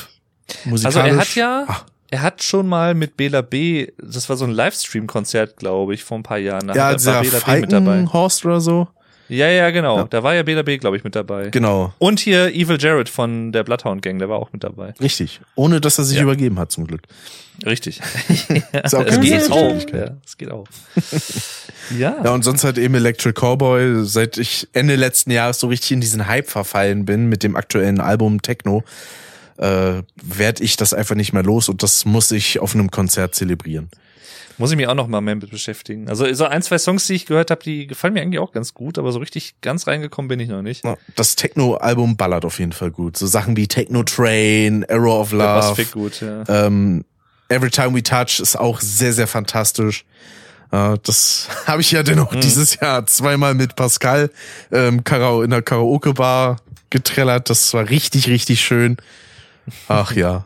musikalisch. 0.64 0.98
Also, 0.98 1.00
er 1.00 1.18
hat 1.18 1.36
ja, 1.36 1.66
Ach, 1.68 1.86
er 2.12 2.22
hat 2.22 2.44
schon 2.44 2.68
mal 2.68 2.94
mit 2.94 3.18
Bela 3.18 3.42
B, 3.42 3.88
das 3.98 4.30
war 4.30 4.38
so 4.38 4.46
ein 4.46 4.52
Livestream-Konzert, 4.52 5.58
glaube 5.58 5.94
ich, 5.96 6.04
vor 6.04 6.18
ein 6.20 6.24
paar 6.24 6.38
Jahren. 6.38 6.68
Da 6.68 6.74
ja, 6.76 6.88
hat- 6.90 7.06
war 7.06 7.22
Bela 7.22 7.40
B 7.40 7.62
mit 7.62 7.72
dabei. 7.72 7.86
Falkenhorst 7.94 8.46
oder 8.46 8.62
so. 8.62 8.88
Ja, 9.30 9.48
ja, 9.48 9.70
genau. 9.72 10.00
Ja. 10.00 10.04
Da 10.10 10.24
war 10.24 10.36
ja 10.36 10.44
Bela 10.44 10.62
B, 10.62 10.78
glaube 10.78 10.98
ich, 10.98 11.06
mit 11.06 11.16
dabei. 11.16 11.50
Genau, 11.52 11.94
Und 12.00 12.20
hier 12.20 12.54
Evil 12.54 12.78
Jared 12.78 13.08
von 13.08 13.54
der 13.54 13.64
Bloodhound 13.64 14.02
Gang, 14.02 14.20
der 14.20 14.28
war 14.28 14.38
auch 14.38 14.52
mit 14.52 14.62
dabei. 14.62 14.94
richtig. 15.00 15.40
Ohne, 15.56 15.80
dass 15.80 15.98
er 15.98 16.04
sich 16.04 16.18
Ja. 16.18 16.24
übergeben 16.24 16.60
hat, 16.60 16.70
zum 16.74 16.86
Glück. 16.86 17.04
Richtig. 17.66 18.02
Ist 18.84 18.94
auch 18.94 19.06
es 19.06 19.16
keine 19.16 19.20
geht 19.22 19.50
auch. 19.50 19.80
Ja, 19.94 20.18
es 20.26 20.38
geht 20.38 20.52
auch. 20.52 20.68
ja. 21.98 22.16
Ja, 22.24 22.34
und 22.34 22.44
sonst 22.44 22.64
halt 22.66 22.78
eben 22.78 22.94
Electric 22.96 23.34
Cowboy, 23.40 24.04
seit 24.06 24.38
ich 24.38 24.68
Ende 24.74 24.96
letzten 24.96 25.32
Jahres 25.32 25.60
so 25.60 25.68
richtig 25.68 25.92
in 25.94 26.02
diesen 26.02 26.28
Hype 26.28 26.50
verfallen 26.50 27.06
bin 27.06 27.28
mit 27.30 27.44
dem 27.44 27.56
aktuellen 27.56 28.02
Album 28.02 28.42
Techno, 28.42 28.84
äh, 29.62 30.02
werde 30.22 30.64
ich 30.64 30.76
das 30.76 30.94
einfach 30.94 31.16
nicht 31.16 31.34
mehr 31.34 31.44
los 31.44 31.70
und 31.70 31.84
das 31.84 32.06
muss 32.06 32.32
ich 32.32 32.60
auf 32.60 32.74
einem 32.74 32.90
Konzert 32.92 33.36
zelebrieren. 33.36 33.90
Muss 34.58 34.72
ich 34.72 34.78
mich 34.78 34.88
auch 34.88 34.96
noch 34.96 35.08
mal 35.08 35.22
mehr 35.22 35.36
mit 35.36 35.50
beschäftigen. 35.50 36.10
Also 36.10 36.32
so 36.34 36.46
ein, 36.46 36.62
zwei 36.62 36.78
Songs, 36.78 37.08
die 37.08 37.14
ich 37.14 37.26
gehört 37.26 37.52
habe, 37.52 37.64
die 37.64 37.88
gefallen 37.88 38.14
mir 38.14 38.22
eigentlich 38.22 38.40
auch 38.40 38.52
ganz 38.52 38.74
gut, 38.74 38.98
aber 38.98 39.12
so 39.12 39.20
richtig 39.20 39.56
ganz 39.62 39.88
reingekommen 39.88 40.28
bin 40.28 40.40
ich 40.40 40.50
noch 40.50 40.62
nicht. 40.62 40.84
Ja, 40.84 40.98
Das 41.16 41.36
Techno-Album 41.36 42.18
ballert 42.18 42.44
auf 42.44 42.60
jeden 42.60 42.72
Fall 42.72 42.92
gut. 42.92 43.18
So 43.18 43.28
Sachen 43.28 43.56
wie 43.56 43.68
Techno 43.68 44.04
Train, 44.04 44.86
Arrow 44.90 45.22
of 45.22 45.32
Love, 45.32 45.76
fick 45.76 45.92
gut, 45.92 46.22
ja. 46.22 46.44
ähm, 46.48 47.06
Every 47.50 47.70
Time 47.70 47.96
We 47.96 48.04
Touch 48.04 48.40
ist 48.40 48.56
auch 48.56 48.82
sehr, 48.82 49.14
sehr 49.14 49.28
fantastisch. 49.28 50.06
Äh, 50.72 50.98
das 51.04 51.48
habe 51.68 51.82
ich 51.82 51.92
ja 51.92 52.04
dennoch 52.04 52.36
dieses 52.36 52.80
Jahr 52.80 53.06
zweimal 53.06 53.54
mit 53.54 53.76
Pascal 53.76 54.32
ähm, 54.72 55.04
in 55.44 55.50
der 55.50 55.62
Karaoke-Bar 55.62 56.58
getrellert. 56.90 57.50
Das 57.50 57.74
war 57.74 57.90
richtig, 57.90 58.28
richtig 58.28 58.62
schön. 58.62 58.98
Ach 59.88 60.12
ja. 60.14 60.46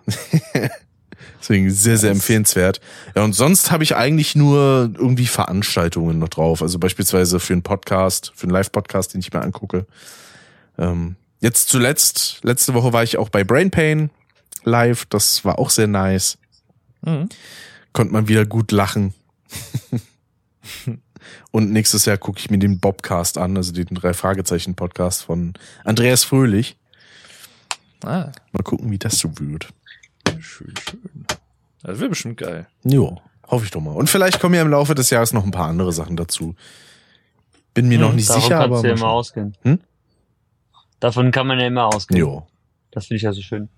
Deswegen 1.40 1.70
sehr, 1.70 1.98
sehr 1.98 2.12
empfehlenswert. 2.12 2.82
Ja, 3.16 3.24
und 3.24 3.34
sonst 3.34 3.70
habe 3.70 3.84
ich 3.84 3.96
eigentlich 3.96 4.36
nur 4.36 4.92
irgendwie 4.96 5.28
Veranstaltungen 5.28 6.18
noch 6.18 6.30
drauf. 6.30 6.62
Also 6.62 6.80
beispielsweise 6.80 7.40
für 7.40 7.54
einen 7.54 7.62
Podcast, 7.62 8.32
für 8.36 8.44
einen 8.44 8.52
Live-Podcast, 8.52 9.14
den 9.14 9.20
ich 9.20 9.32
mir 9.32 9.42
angucke. 9.42 9.86
Ähm, 10.78 11.16
jetzt 11.42 11.70
zuletzt, 11.70 12.40
letzte 12.42 12.74
Woche 12.74 12.94
war 12.94 13.04
ich 13.04 13.18
auch 13.18 13.30
bei 13.30 13.44
Brain 13.44 13.70
Pain 13.70 14.10
live. 14.64 15.06
Das 15.06 15.46
war 15.46 15.60
auch 15.60 15.70
sehr 15.70 15.88
nice. 15.88 16.40
Mhm. 17.02 17.30
Konnte 17.94 18.14
man 18.14 18.28
wieder 18.28 18.46
gut 18.46 18.72
lachen. 18.72 19.14
Und 21.52 21.72
nächstes 21.72 22.06
Jahr 22.06 22.18
gucke 22.18 22.40
ich 22.40 22.50
mir 22.50 22.58
den 22.58 22.80
Bobcast 22.80 23.38
an, 23.38 23.56
also 23.56 23.72
den 23.72 23.86
drei 23.86 24.14
Fragezeichen 24.14 24.76
Podcast 24.76 25.24
von 25.24 25.54
Andreas 25.84 26.24
Fröhlich. 26.24 26.76
Ah, 28.04 28.32
Mal 28.52 28.64
gucken, 28.64 28.92
wie 28.92 28.98
das 29.00 29.18
so 29.20 29.30
wird. 29.40 29.68
schön, 30.40 30.74
schön. 30.78 31.26
Das 31.84 32.00
wird 32.00 32.10
bestimmt 32.12 32.38
geil. 32.38 32.68
Jo, 32.84 33.22
hoffe 33.48 33.66
ich 33.66 33.72
doch 33.72 33.82
mal. 33.82 33.96
Und 33.96 34.10
vielleicht 34.10 34.40
kommen 34.40 34.56
ja 34.56 34.62
im 34.62 34.70
Laufe 34.70 34.96
des 34.96 35.10
Jahres 35.10 35.34
noch 35.34 35.44
ein 35.46 35.52
paar 35.52 35.68
andere 35.68 35.92
Sachen 35.94 36.16
dazu. 36.18 36.56
Bin 37.74 37.88
mir 37.88 38.00
noch 38.00 38.14
nicht 38.14 38.30
Davon 38.30 38.42
sicher, 38.42 38.56
kannst 38.60 38.66
aber 38.72 38.82
du 38.82 38.88
ja 38.88 38.94
immer 38.96 39.10
ausgehen. 39.10 39.58
Hm? 39.64 39.80
Davon 41.00 41.32
kann 41.32 41.46
man 41.48 41.60
ja 41.60 41.68
immer 41.68 41.88
ausgehen. 41.88 42.20
Jo. 42.20 42.48
Das 42.92 43.08
finde 43.08 43.18
ich 43.18 43.28
also 43.28 43.42
schön. 43.42 43.70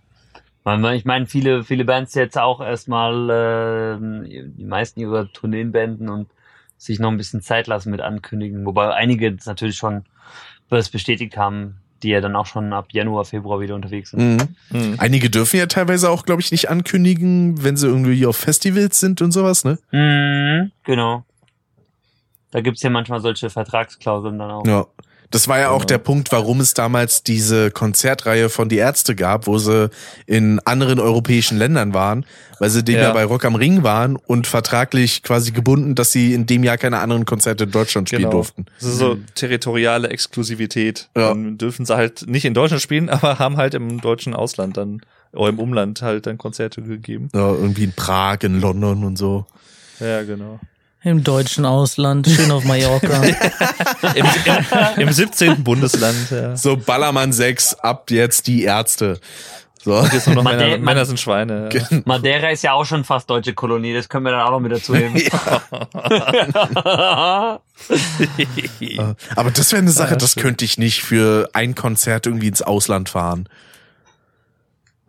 Weil 0.63 0.77
man- 0.77 0.95
Ich 0.95 1.05
meine, 1.05 1.25
viele, 1.25 1.63
viele 1.63 1.83
Bands 1.85 2.13
jetzt 2.13 2.37
auch 2.37 2.61
erstmal, 2.61 3.29
äh, 3.29 4.43
die 4.49 4.65
meisten 4.65 4.99
ihrer 4.99 5.31
Tourneen 5.31 5.71
beenden 5.71 6.09
und 6.09 6.29
sich 6.77 6.99
noch 6.99 7.09
ein 7.09 7.17
bisschen 7.17 7.41
Zeit 7.41 7.67
lassen 7.67 7.89
mit 7.89 8.01
ankündigen. 8.01 8.65
Wobei 8.65 8.93
einige 8.93 9.33
das 9.33 9.47
natürlich 9.47 9.77
schon 9.77 10.05
das 10.69 10.89
bestätigt 10.89 11.37
haben, 11.37 11.77
die 12.03 12.09
ja 12.09 12.21
dann 12.21 12.35
auch 12.35 12.45
schon 12.45 12.73
ab 12.73 12.87
Januar, 12.91 13.25
Februar 13.25 13.59
wieder 13.59 13.75
unterwegs 13.75 14.11
sind. 14.11 14.19
Mhm. 14.19 14.55
Mhm. 14.71 14.95
Einige 14.97 15.29
dürfen 15.29 15.57
ja 15.57 15.65
teilweise 15.65 16.09
auch, 16.09 16.25
glaube 16.25 16.41
ich, 16.41 16.51
nicht 16.51 16.69
ankündigen, 16.69 17.63
wenn 17.63 17.77
sie 17.77 17.87
irgendwie 17.87 18.25
auf 18.25 18.37
Festivals 18.37 18.99
sind 18.99 19.21
und 19.21 19.31
sowas, 19.31 19.63
ne? 19.63 19.79
Mhm, 19.91 20.71
genau. 20.83 21.23
Da 22.51 22.61
gibt's 22.61 22.81
ja 22.81 22.89
manchmal 22.89 23.19
solche 23.19 23.49
Vertragsklauseln 23.49 24.39
dann 24.39 24.51
auch. 24.51 24.65
Ja. 24.65 24.85
Das 25.29 25.47
war 25.49 25.59
ja 25.59 25.69
auch 25.71 25.79
Genau. 25.79 25.87
der 25.87 25.97
Punkt, 25.97 26.31
warum 26.31 26.61
es 26.61 26.73
damals 26.73 27.21
diese 27.21 27.69
Konzertreihe 27.69 28.47
von 28.49 28.69
Die 28.69 28.77
Ärzte 28.77 29.13
gab, 29.15 29.45
wo 29.45 29.57
sie 29.57 29.89
in 30.25 30.59
anderen 30.59 30.99
europäischen 30.99 31.57
Ländern 31.57 31.93
waren, 31.93 32.25
weil 32.59 32.69
sie 32.69 32.81
dem 32.83 32.95
ja. 32.95 33.01
Ja. 33.03 33.13
bei 33.13 33.25
Rock 33.25 33.43
am 33.43 33.55
Ring 33.55 33.83
waren 33.83 34.15
und 34.15 34.47
vertraglich 34.47 35.23
quasi 35.23 35.51
gebunden, 35.51 35.95
dass 35.95 36.11
sie 36.13 36.33
in 36.33 36.45
dem 36.45 36.63
Jahr 36.63 36.77
keine 36.77 36.99
anderen 36.99 37.25
Konzerte 37.25 37.65
in 37.65 37.71
Deutschland 37.71 38.07
spielen 38.07 38.21
Genau. 38.23 38.31
durften. 38.31 38.65
Das 38.79 38.87
ist 38.89 38.97
so 38.99 39.17
territoriale 39.35 40.09
Exklusivität. 40.09 41.09
Ja. 41.15 41.29
Dann 41.29 41.57
dürfen 41.57 41.85
sie 41.85 41.95
halt 41.95 42.25
nicht 42.27 42.45
in 42.45 42.53
Deutschland 42.53 42.81
spielen, 42.81 43.09
aber 43.09 43.37
haben 43.39 43.57
halt 43.57 43.73
im 43.73 43.99
deutschen 43.99 44.33
Ausland 44.33 44.77
dann, 44.77 45.01
oder 45.33 45.49
im 45.49 45.59
Umland 45.59 46.01
halt 46.01 46.25
dann 46.25 46.37
Konzerte 46.37 46.81
gegeben. 46.81 47.29
Ja, 47.35 47.49
irgendwie 47.51 47.83
in 47.83 47.91
Prag, 47.93 48.37
in 48.43 48.61
London 48.61 49.03
und 49.03 49.17
so. 49.17 49.45
Ja, 49.99 50.23
genau. 50.23 50.59
Im 51.07 51.23
deutschen 51.23 51.65
Ausland, 51.65 52.27
schön 52.27 52.51
auf 52.51 52.65
Mallorca. 52.65 53.23
Im, 54.13 54.25
im, 54.25 55.07
Im 55.07 55.11
17. 55.13 55.63
Bundesland. 55.63 56.17
Ja. 56.29 56.57
So 56.57 56.75
Ballermann 56.75 57.31
6, 57.31 57.75
ab 57.75 58.11
jetzt 58.11 58.47
die 58.47 58.63
Ärzte. 58.63 59.21
So. 59.81 60.03
Jetzt 60.03 60.27
nur 60.27 60.35
noch 60.35 60.43
Made- 60.43 60.57
Männer, 60.57 60.77
Männer 60.79 61.05
sind 61.05 61.17
Schweine. 61.17 61.69
Ja. 61.71 61.81
Madeira 62.03 62.49
ist 62.49 62.61
ja 62.63 62.73
auch 62.73 62.83
schon 62.83 63.05
fast 63.05 63.29
deutsche 63.29 63.53
Kolonie, 63.53 63.93
das 63.93 64.09
können 64.09 64.25
wir 64.25 64.33
dann 64.33 64.41
auch 64.41 64.51
noch 64.51 64.59
mit 64.59 64.73
dazu 64.73 64.91
nehmen. 64.91 65.15
Aber 69.37 69.51
das 69.51 69.71
wäre 69.71 69.81
eine 69.81 69.91
Sache, 69.91 70.11
Ja, 70.11 70.17
das 70.17 70.35
könnte 70.35 70.65
ich 70.65 70.77
nicht 70.77 71.03
für 71.03 71.49
ein 71.53 71.73
Konzert 71.73 72.25
irgendwie 72.25 72.49
ins 72.49 72.61
Ausland 72.61 73.07
fahren. 73.07 73.47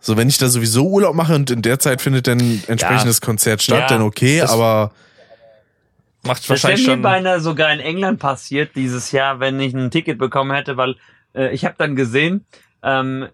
So, 0.01 0.17
wenn 0.17 0.29
ich 0.29 0.39
da 0.39 0.49
sowieso 0.49 0.87
Urlaub 0.87 1.17
mache 1.17 1.35
und 1.35 1.51
in 1.51 1.63
der 1.63 1.81
Zeit 1.81 2.01
findet 2.01 2.29
dann 2.29 2.63
entsprechendes 2.69 3.21
Konzert 3.21 3.63
statt, 3.63 3.81
Ja, 3.81 3.89
dann 3.89 4.03
okay, 4.03 4.43
aber 4.43 4.93
Macht 6.27 6.39
Das 6.39 6.49
wäre 6.49 6.51
wahrscheinlich 6.63 6.87
mir 6.87 6.93
schon. 6.95 7.03
beinahe 7.03 7.41
sogar 7.41 7.73
in 7.73 7.81
England 7.81 8.19
passiert 8.19 8.75
dieses 8.75 9.13
Jahr, 9.13 9.41
wenn 9.41 9.61
ich 9.61 9.75
ein 9.75 9.91
Ticket 9.91 10.19
bekommen 10.19 10.53
hätte, 10.53 10.77
weil 10.77 10.97
äh, 11.35 11.53
ich 11.55 11.65
habe 11.65 11.75
dann 11.79 11.97
gesehen, 11.97 12.45
ähm, 12.83 13.29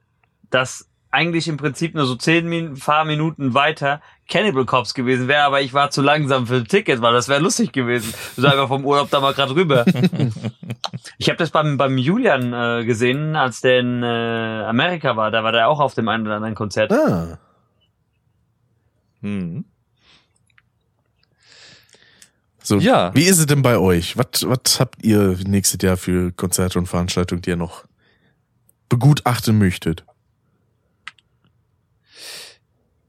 dass 0.51 0.89
eigentlich 1.11 1.47
im 1.49 1.57
Prinzip 1.57 1.95
nur 1.95 2.07
so 2.07 2.17
zehn 2.17 2.49
Min 2.49 2.77
Fahrminuten 2.77 3.55
weiter 3.55 4.03
Cannibal 4.29 4.65
Cops 4.65 4.95
gewesen 4.95 5.29
wäre, 5.29 5.43
aber 5.45 5.61
ich 5.61 5.73
war 5.73 5.91
zu 5.91 6.03
langsam 6.03 6.47
für 6.47 6.57
ein 6.57 6.67
Ticket, 6.67 7.03
weil 7.03 7.13
das 7.13 7.29
wäre 7.29 7.41
lustig 7.41 7.73
gewesen. 7.73 8.13
So 8.37 8.47
einfach 8.47 8.69
vom 8.69 8.85
Urlaub 8.85 9.11
da 9.11 9.21
mal 9.21 9.35
gerade 9.35 9.55
rüber. 9.55 9.85
ich 11.19 11.29
habe 11.29 11.37
das 11.37 11.51
beim, 11.51 11.77
beim 11.77 11.99
Julian 11.99 12.53
äh, 12.53 12.85
gesehen, 12.85 13.37
als 13.37 13.61
der 13.61 13.81
in 13.81 14.03
äh, 14.03 14.65
Amerika 14.65 15.17
war. 15.17 15.31
Da 15.31 15.45
war 15.45 15.53
der 15.53 15.69
auch 15.69 15.79
auf 15.79 15.95
dem 15.95 16.09
einen 16.09 16.27
oder 16.27 16.37
anderen 16.37 16.55
Konzert. 16.55 16.91
ah, 16.93 17.39
Hm. 19.21 19.65
So. 22.65 22.78
Ja. 22.78 23.15
Wie 23.15 23.25
ist 23.25 23.39
es 23.39 23.47
denn 23.47 23.62
bei 23.62 23.78
euch? 23.78 24.17
Was, 24.17 24.49
was 24.49 24.81
habt 24.81 25.05
ihr 25.05 25.36
nächstes 25.47 25.83
Jahr 25.83 25.97
für 25.99 26.33
Konzerte 26.33 26.78
und 26.78 26.86
Veranstaltungen, 26.86 27.43
die 27.43 27.51
ihr 27.51 27.57
noch 27.57 27.84
begutachten 28.89 29.59
möchtet? 29.59 30.05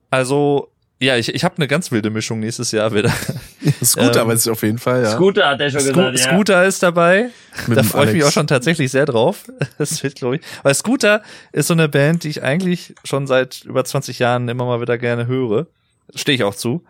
Also, 0.09 0.71
ja, 0.99 1.15
ich, 1.17 1.33
ich 1.33 1.43
habe 1.43 1.55
eine 1.57 1.67
ganz 1.67 1.91
wilde 1.91 2.09
Mischung 2.09 2.41
nächstes 2.41 2.71
Jahr 2.71 2.93
wieder. 2.93 3.09
Scooter 3.83 4.21
Ähm, 4.21 4.27
weiß 4.27 4.45
ich 4.45 4.51
auf 4.51 4.61
jeden 4.63 4.77
Fall, 4.77 5.03
ja. 5.03 5.11
Scooter 5.11 5.47
hat 5.47 5.61
er 5.61 5.69
schon 5.69 5.81
Sco 5.81 5.89
gesagt. 5.89 6.19
Ja. 6.19 6.25
Scooter 6.25 6.65
ist 6.65 6.83
dabei. 6.83 7.29
Mit 7.67 7.77
da 7.77 7.83
freue 7.83 8.07
ich 8.07 8.13
mich 8.13 8.23
auch 8.25 8.31
schon 8.31 8.47
tatsächlich 8.47 8.91
sehr 8.91 9.05
drauf. 9.05 9.45
Das 9.77 10.03
wird, 10.03 10.15
glaube 10.15 10.37
ich. 10.37 10.41
Weil 10.63 10.73
Scooter 10.73 11.21
ist 11.51 11.67
so 11.67 11.73
eine 11.73 11.89
Band, 11.89 12.23
die 12.23 12.29
ich 12.29 12.43
eigentlich 12.43 12.93
schon 13.03 13.27
seit 13.27 13.63
über 13.65 13.83
20 13.83 14.19
Jahren 14.19 14.47
immer 14.47 14.65
mal 14.65 14.81
wieder 14.81 14.97
gerne 14.97 15.27
höre. 15.27 15.67
Stehe 16.13 16.35
ich 16.35 16.43
auch 16.43 16.55
zu. 16.55 16.83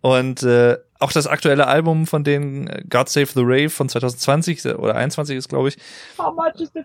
Und 0.00 0.42
äh, 0.42 0.76
auch 1.04 1.12
das 1.12 1.26
aktuelle 1.26 1.66
Album 1.68 2.06
von 2.06 2.24
denen, 2.24 2.66
äh, 2.66 2.82
God 2.88 3.08
Save 3.08 3.26
the 3.34 3.40
Rave 3.42 3.70
von 3.70 3.88
2020 3.88 4.66
oder 4.76 4.96
21 4.96 5.36
ist, 5.36 5.48
glaube 5.48 5.68
ich. 5.68 5.76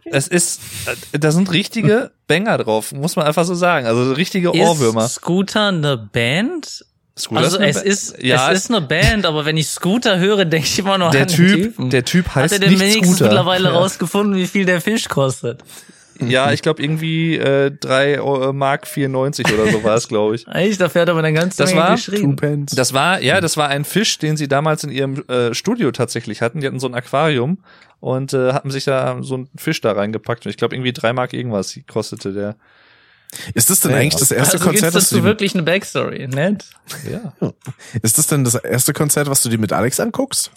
Es 0.06 0.28
ist, 0.28 0.62
äh, 1.14 1.20
da 1.20 1.32
sind 1.32 1.52
richtige 1.52 2.12
Banger 2.28 2.58
drauf, 2.60 2.92
muss 2.92 3.16
man 3.16 3.26
einfach 3.26 3.46
so 3.46 3.56
sagen. 3.56 3.86
Also 3.88 4.12
richtige 4.14 4.54
Ohrwürmer. 4.54 5.06
Ist 5.06 5.16
Scooter 5.16 5.68
eine 5.70 5.98
Band? 5.98 6.86
Scooter 7.18 7.42
Also 7.42 7.58
eine 7.58 7.68
es 7.70 7.76
Ba- 7.78 7.82
ist, 7.82 8.24
ja, 8.24 8.52
es 8.52 8.60
ist 8.66 8.70
eine 8.72 8.82
Band, 8.82 9.26
aber 9.26 9.44
wenn 9.46 9.58
ich 9.58 9.68
Scooter 9.68 10.20
höre, 10.20 10.46
denke 10.46 10.66
ich 10.68 10.80
immer 10.80 10.98
noch 10.98 11.12
der 11.12 11.24
an 11.24 11.28
den 11.28 11.36
Typ, 11.36 11.64
Typen. 11.64 11.90
der 11.90 12.06
Typ 12.06 12.28
Hat 12.30 12.36
heißt 12.44 12.54
er 12.54 12.60
denn 12.60 12.70
nicht 12.70 12.80
wenigstens 12.80 13.08
Scooter. 13.18 13.26
mittlerweile 13.26 13.70
Ja. 13.70 13.76
rausgefunden, 13.78 14.36
wie 14.38 14.48
viel 14.48 14.66
der 14.66 14.80
Fisch 14.80 15.10
kostet? 15.10 15.64
Ja, 16.28 16.52
ich 16.52 16.62
glaube 16.62 16.82
irgendwie 16.82 17.38
äh, 17.38 17.72
3 17.72 18.14
äh, 18.14 18.54
Mark 18.54 18.88
94 18.88 19.52
oder 19.54 19.72
so 19.72 19.84
war 19.84 19.96
es, 19.96 20.08
glaube 20.10 20.36
ich. 20.36 20.48
Echt, 20.48 20.82
dafür 20.82 21.02
hat 21.04 21.10
aber 21.10 21.20
eine 21.20 21.34
ganze 21.34 21.58
Das 21.58 21.72
Menge 21.72 21.82
war 21.82 21.96
geschrieben. 21.96 22.36
Pence. 22.36 22.76
Das 22.76 22.94
war, 22.94 23.22
ja, 23.22 23.42
das 23.42 23.58
war 23.58 23.70
ein 23.70 23.86
Fisch, 23.86 24.18
den 24.18 24.38
sie 24.38 24.48
damals 24.48 24.84
in 24.84 24.90
ihrem 24.92 25.24
äh, 25.28 25.54
Studio 25.54 25.92
tatsächlich 25.92 26.42
hatten. 26.42 26.62
Die 26.62 26.68
hatten 26.68 26.80
so 26.80 26.88
ein 26.88 26.94
Aquarium 26.94 27.60
und 28.00 28.34
äh, 28.34 28.54
hatten 28.54 28.72
sich 28.72 28.86
da 28.86 29.18
so 29.22 29.36
einen 29.36 29.50
Fisch 29.56 29.82
da 29.82 29.94
reingepackt. 29.94 30.46
Und 30.46 30.50
ich 30.50 30.58
glaube 30.58 30.76
irgendwie 30.76 30.94
3 30.94 31.14
Mark 31.14 31.34
irgendwas 31.34 31.80
kostete 31.88 32.34
der. 32.34 32.56
Ist 33.54 33.70
das 33.70 33.82
denn 33.82 33.92
Ja, 33.92 33.98
eigentlich 33.98 34.16
das 34.16 34.32
erste 34.32 34.58
also 34.58 34.66
Konzert, 34.66 34.96
was 34.96 35.04
dazu 35.04 35.16
du 35.16 35.22
dir, 35.22 35.28
wirklich 35.28 35.54
eine 35.54 35.64
Backstory, 35.64 36.28
nett? 36.28 36.66
Ja. 37.10 37.34
ist 38.02 38.18
das 38.18 38.28
denn 38.28 38.44
das 38.44 38.56
erste 38.56 38.92
Konzert, 38.94 39.30
was 39.30 39.44
du 39.44 39.50
dir 39.50 39.60
mit 39.60 39.72
Alex 39.72 40.00
anguckst? 40.00 40.52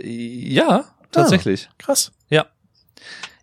Ja, 0.00 0.84
tatsächlich. 1.10 1.68
Krass. 1.78 2.12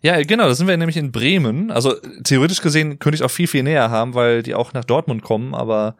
Ja. 0.02 0.22
Genau, 0.22 0.44
da 0.48 0.54
sind 0.54 0.66
wir 0.66 0.76
nämlich 0.76 0.96
in 0.96 1.12
Bremen. 1.12 1.70
Also 1.70 1.94
theoretisch 2.24 2.60
gesehen 2.60 2.98
könnte 2.98 3.16
ich 3.16 3.22
auch 3.22 3.30
viel, 3.30 3.46
viel 3.46 3.62
näher 3.62 3.90
haben, 3.90 4.14
weil 4.14 4.42
die 4.42 4.54
auch 4.54 4.72
nach 4.72 4.84
Dortmund 4.84 5.22
kommen, 5.22 5.54
aber 5.54 5.96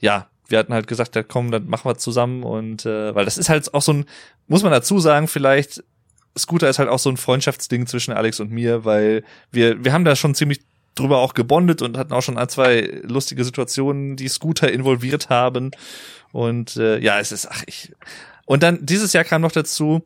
ja, 0.00 0.28
wir 0.48 0.58
hatten 0.58 0.74
halt 0.74 0.86
gesagt, 0.86 1.14
ja 1.16 1.22
komm, 1.22 1.50
dann 1.50 1.68
machen 1.68 1.88
wir 1.88 1.96
zusammen 1.96 2.42
und 2.42 2.84
äh, 2.86 3.14
weil 3.14 3.24
das 3.24 3.38
ist 3.38 3.48
halt 3.48 3.72
auch 3.72 3.82
so 3.82 3.92
ein, 3.92 4.04
muss 4.48 4.62
man 4.62 4.72
dazu 4.72 4.98
sagen, 4.98 5.28
vielleicht, 5.28 5.82
Scooter 6.36 6.68
ist 6.68 6.78
halt 6.78 6.88
auch 6.88 6.98
so 6.98 7.10
ein 7.10 7.16
Freundschaftsding 7.16 7.86
zwischen 7.86 8.12
Alex 8.12 8.40
und 8.40 8.50
mir, 8.50 8.84
weil 8.84 9.24
wir, 9.50 9.84
wir 9.84 9.92
haben 9.92 10.04
da 10.04 10.16
schon 10.16 10.34
ziemlich 10.34 10.60
drüber 10.94 11.18
auch 11.18 11.34
gebondet 11.34 11.82
und 11.82 11.96
hatten 11.96 12.12
auch 12.12 12.22
schon 12.22 12.38
ein, 12.38 12.48
zwei 12.48 13.00
lustige 13.02 13.44
Situationen, 13.44 14.16
die 14.16 14.28
Scooter 14.28 14.70
involviert 14.70 15.28
haben. 15.28 15.70
Und 16.32 16.76
äh, 16.76 16.98
ja, 16.98 17.18
es 17.18 17.32
ist, 17.32 17.48
ach, 17.50 17.62
ich. 17.66 17.92
Und 18.46 18.62
dann 18.62 18.84
dieses 18.84 19.12
Jahr 19.12 19.24
kam 19.24 19.42
noch 19.42 19.52
dazu 19.52 20.02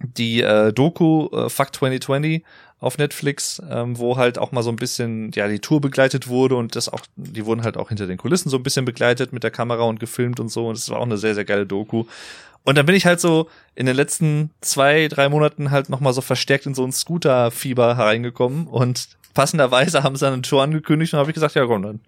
die 0.00 0.42
äh, 0.42 0.72
Doku 0.72 1.28
äh, 1.28 1.48
Fuck 1.48 1.74
2020 1.74 2.42
auf 2.78 2.98
Netflix, 2.98 3.62
ähm, 3.70 3.98
wo 3.98 4.16
halt 4.16 4.38
auch 4.38 4.52
mal 4.52 4.62
so 4.62 4.70
ein 4.70 4.76
bisschen 4.76 5.30
ja 5.34 5.48
die 5.48 5.60
Tour 5.60 5.80
begleitet 5.80 6.28
wurde 6.28 6.56
und 6.56 6.76
das 6.76 6.88
auch, 6.88 7.00
die 7.16 7.46
wurden 7.46 7.62
halt 7.62 7.76
auch 7.76 7.88
hinter 7.88 8.06
den 8.06 8.18
Kulissen 8.18 8.50
so 8.50 8.56
ein 8.58 8.62
bisschen 8.62 8.84
begleitet 8.84 9.32
mit 9.32 9.42
der 9.42 9.50
Kamera 9.50 9.84
und 9.84 9.98
gefilmt 9.98 10.40
und 10.40 10.50
so 10.50 10.68
und 10.68 10.76
es 10.76 10.90
war 10.90 10.98
auch 10.98 11.04
eine 11.06 11.16
sehr 11.16 11.34
sehr 11.34 11.44
geile 11.44 11.66
Doku. 11.66 12.04
Und 12.64 12.76
dann 12.76 12.84
bin 12.84 12.96
ich 12.96 13.06
halt 13.06 13.20
so 13.20 13.48
in 13.76 13.86
den 13.86 13.94
letzten 13.94 14.50
zwei 14.60 15.08
drei 15.08 15.28
Monaten 15.28 15.70
halt 15.70 15.88
noch 15.88 16.00
mal 16.00 16.12
so 16.12 16.20
verstärkt 16.20 16.66
in 16.66 16.74
so 16.74 16.84
ein 16.84 16.92
Scooter-Fieber 16.92 17.96
hereingekommen 17.96 18.66
und 18.66 19.08
passenderweise 19.34 20.02
haben 20.02 20.16
sie 20.16 20.24
dann 20.24 20.34
eine 20.34 20.42
Tour 20.42 20.62
angekündigt 20.62 21.14
und 21.14 21.20
habe 21.20 21.30
ich 21.30 21.34
gesagt, 21.34 21.54
ja 21.54 21.64
komm 21.64 21.82
dann, 21.82 22.00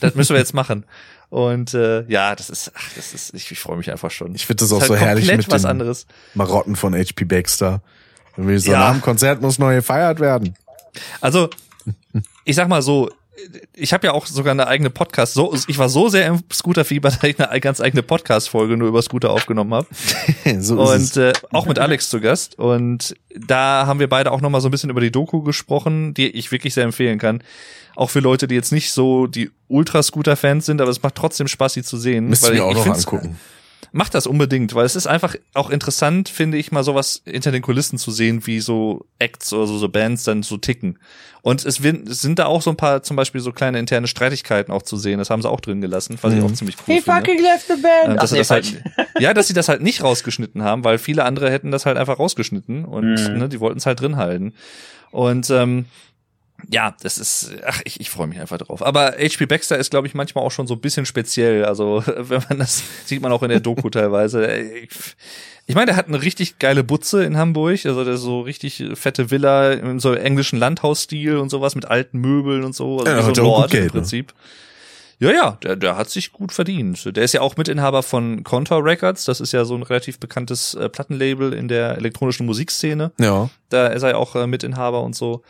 das 0.00 0.14
müssen 0.14 0.34
wir 0.34 0.40
jetzt 0.40 0.54
machen. 0.54 0.84
Und 1.30 1.74
äh, 1.74 2.04
ja, 2.08 2.34
das 2.34 2.48
ist, 2.48 2.72
ach, 2.74 2.90
das 2.96 3.12
ist, 3.12 3.34
ich, 3.34 3.50
ich 3.50 3.60
freue 3.60 3.76
mich 3.76 3.90
einfach 3.90 4.10
schon. 4.10 4.34
Ich 4.34 4.46
finde 4.46 4.60
das 4.62 4.68
Ist 4.68 4.72
auch 4.72 4.80
halt 4.80 4.88
so 4.88 4.96
herrlich 4.96 5.30
mit 5.30 5.50
was 5.50 5.62
den 5.62 5.70
anderes. 5.70 6.06
Marotten 6.34 6.74
von 6.74 6.94
HP 6.94 7.24
Baxter. 7.24 7.82
Wir 8.46 8.60
so 8.60 8.72
Ja. 8.72 8.78
nach 8.80 8.92
dem 8.92 9.02
Konzert 9.02 9.40
muss 9.42 9.58
neu 9.58 9.74
gefeiert 9.74 10.20
werden. 10.20 10.54
Also, 11.20 11.50
ich 12.44 12.56
sag 12.56 12.68
mal 12.68 12.82
so, 12.82 13.10
ich 13.74 13.92
habe 13.92 14.06
ja 14.08 14.12
auch 14.12 14.26
sogar 14.26 14.50
eine 14.52 14.66
eigene 14.66 14.90
Podcast. 14.90 15.34
So, 15.34 15.54
ich 15.66 15.78
war 15.78 15.88
so 15.88 16.08
sehr 16.08 16.26
im 16.26 16.40
Scooter-Fieber, 16.52 17.10
dass 17.10 17.22
ich 17.22 17.38
eine 17.40 17.60
ganz 17.60 17.80
eigene 17.80 18.02
Podcast-Folge 18.02 18.76
nur 18.76 18.88
über 18.88 19.02
Scooter 19.02 19.30
aufgenommen 19.30 19.74
habe. 19.74 19.86
so 20.60 20.80
Und 20.80 21.16
äh, 21.16 21.32
auch 21.52 21.66
mit 21.66 21.78
Alex 21.78 22.08
zu 22.08 22.20
Gast. 22.20 22.58
Und 22.58 23.14
da 23.34 23.86
haben 23.86 24.00
wir 24.00 24.08
beide 24.08 24.32
auch 24.32 24.40
noch 24.40 24.50
mal 24.50 24.60
so 24.60 24.68
ein 24.68 24.70
bisschen 24.70 24.90
über 24.90 25.00
die 25.00 25.12
Doku 25.12 25.42
gesprochen, 25.42 26.14
die 26.14 26.28
ich 26.28 26.50
wirklich 26.50 26.74
sehr 26.74 26.84
empfehlen 26.84 27.18
kann. 27.18 27.42
Auch 27.96 28.10
für 28.10 28.20
Leute, 28.20 28.46
die 28.46 28.54
jetzt 28.54 28.72
nicht 28.72 28.92
so 28.92 29.26
die 29.26 29.50
Ultra-Scooter-Fans 29.68 30.66
sind, 30.66 30.80
aber 30.80 30.90
es 30.90 31.02
macht 31.02 31.16
trotzdem 31.16 31.48
Spaß, 31.48 31.72
sie 31.74 31.82
zu 31.82 31.96
sehen. 31.96 32.30
ihr 32.32 32.42
weil 32.42 32.52
mir 32.54 32.64
auch 32.64 32.74
noch 32.74 32.86
angucken. 32.86 33.38
Macht 33.92 34.14
das 34.14 34.26
unbedingt, 34.26 34.74
weil 34.74 34.84
es 34.84 34.96
ist 34.96 35.06
einfach 35.06 35.34
auch 35.54 35.70
interessant, 35.70 36.28
finde 36.28 36.58
ich, 36.58 36.72
mal 36.72 36.84
sowas 36.84 37.22
hinter 37.24 37.50
den 37.52 37.62
Kulissen 37.62 37.98
zu 37.98 38.10
sehen, 38.10 38.46
wie 38.46 38.60
so 38.60 39.06
Acts 39.18 39.52
oder 39.52 39.66
so, 39.66 39.78
so 39.78 39.88
Bands 39.88 40.24
dann 40.24 40.42
so 40.42 40.58
ticken. 40.58 40.98
Und 41.42 41.64
es, 41.64 41.76
sind 41.76 42.38
da 42.38 42.46
auch 42.46 42.60
so 42.62 42.70
ein 42.70 42.76
paar, 42.76 43.02
zum 43.02 43.16
Beispiel 43.16 43.40
so 43.40 43.52
kleine 43.52 43.78
interne 43.78 44.06
Streitigkeiten 44.06 44.72
auch 44.72 44.82
zu 44.82 44.96
sehen. 44.96 45.18
Das 45.18 45.30
haben 45.30 45.40
sie 45.40 45.48
auch 45.48 45.60
drin 45.60 45.80
gelassen, 45.80 46.18
was 46.20 46.32
ich 46.34 46.38
Mhm. 46.40 46.44
auch 46.46 46.52
ziemlich 46.52 46.76
cool 46.86 47.00
finde. 47.00 47.42
left 47.42 47.66
the 47.68 47.74
band. 47.80 48.08
Ähm, 48.08 48.14
dass 48.16 48.24
Ach, 48.24 48.28
sie 48.28 48.34
nee, 48.34 48.40
das 48.40 48.50
halt, 48.50 48.82
ja, 49.18 49.32
dass 49.34 49.48
sie 49.48 49.54
das 49.54 49.68
halt 49.68 49.80
nicht 49.82 50.02
rausgeschnitten 50.02 50.62
haben, 50.62 50.84
weil 50.84 50.98
viele 50.98 51.24
andere 51.24 51.50
hätten 51.50 51.70
das 51.70 51.86
halt 51.86 51.96
einfach 51.96 52.18
rausgeschnitten 52.18 52.84
und 52.84 53.14
Mhm. 53.32 53.38
ne, 53.38 53.48
die 53.48 53.60
wollten 53.60 53.78
es 53.78 53.86
halt 53.86 54.00
drin 54.00 54.16
halten. 54.16 54.52
Und 55.10 55.48
ähm, 55.48 55.86
ja, 56.70 56.94
das 57.02 57.18
ist, 57.18 57.52
ach, 57.64 57.80
ich, 57.84 58.00
ich 58.00 58.10
freue 58.10 58.26
mich 58.26 58.40
einfach 58.40 58.58
drauf. 58.58 58.84
Aber 58.84 59.12
HP 59.18 59.46
Baxter 59.46 59.78
ist, 59.78 59.90
glaube 59.90 60.06
ich, 60.06 60.14
manchmal 60.14 60.44
auch 60.44 60.50
schon 60.50 60.66
so 60.66 60.74
ein 60.74 60.80
bisschen 60.80 61.06
speziell. 61.06 61.64
Also, 61.64 62.02
wenn 62.16 62.42
man 62.48 62.58
das 62.58 62.82
sieht 63.04 63.22
man 63.22 63.32
auch 63.32 63.42
in 63.42 63.50
der 63.50 63.60
Doku 63.60 63.90
teilweise. 63.90 64.46
Ich, 64.46 64.90
ich 65.66 65.74
meine, 65.74 65.86
der 65.86 65.96
hat 65.96 66.08
eine 66.08 66.22
richtig 66.22 66.58
geile 66.58 66.82
Butze 66.82 67.24
in 67.24 67.36
Hamburg, 67.36 67.84
also 67.84 68.04
der 68.04 68.14
ist 68.14 68.22
so 68.22 68.40
richtig 68.40 68.82
fette 68.94 69.30
Villa 69.30 69.72
im 69.72 70.00
so 70.00 70.14
englischen 70.14 70.58
Landhausstil 70.58 71.36
und 71.36 71.50
sowas 71.50 71.74
mit 71.74 71.84
alten 71.84 72.18
Möbeln 72.18 72.64
und 72.64 72.74
so, 72.74 73.00
also 73.00 73.10
Ja, 73.10 73.22
so 73.22 73.28
ein 73.28 73.34
Lord 73.34 73.74
im 73.74 73.80
Geld, 73.80 73.94
ne? 73.94 74.00
Prinzip. 74.00 74.32
Ja, 75.20 75.32
ja, 75.32 75.58
der, 75.62 75.76
der 75.76 75.96
hat 75.96 76.10
sich 76.10 76.32
gut 76.32 76.52
verdient. 76.52 77.16
Der 77.16 77.24
ist 77.24 77.34
ja 77.34 77.40
auch 77.40 77.56
Mitinhaber 77.56 78.02
von 78.04 78.44
Contour 78.44 78.84
Records. 78.84 79.24
Das 79.24 79.40
ist 79.40 79.52
ja 79.52 79.64
so 79.64 79.74
ein 79.74 79.82
relativ 79.82 80.20
bekanntes 80.20 80.74
äh, 80.74 80.88
Plattenlabel 80.88 81.52
in 81.52 81.66
der 81.66 81.96
elektronischen 81.96 82.46
Musikszene. 82.46 83.10
Ja. 83.18 83.50
Da 83.68 83.88
ist 83.88 84.04
er 84.04 84.10
ja 84.10 84.16
auch 84.16 84.36
äh, 84.36 84.46
Mitinhaber 84.46 85.02
und 85.02 85.16
so. 85.16 85.42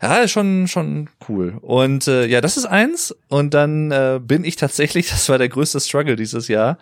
Ja, 0.00 0.18
ist 0.18 0.32
schon, 0.32 0.68
schon 0.68 1.08
cool. 1.28 1.58
Und 1.62 2.06
äh, 2.06 2.26
ja, 2.26 2.40
das 2.40 2.56
ist 2.56 2.66
eins. 2.66 3.14
Und 3.28 3.54
dann 3.54 3.90
äh, 3.90 4.20
bin 4.22 4.44
ich 4.44 4.56
tatsächlich, 4.56 5.08
das 5.10 5.28
war 5.28 5.38
der 5.38 5.48
größte 5.48 5.80
Struggle 5.80 6.16
dieses 6.16 6.48
Jahr, 6.48 6.78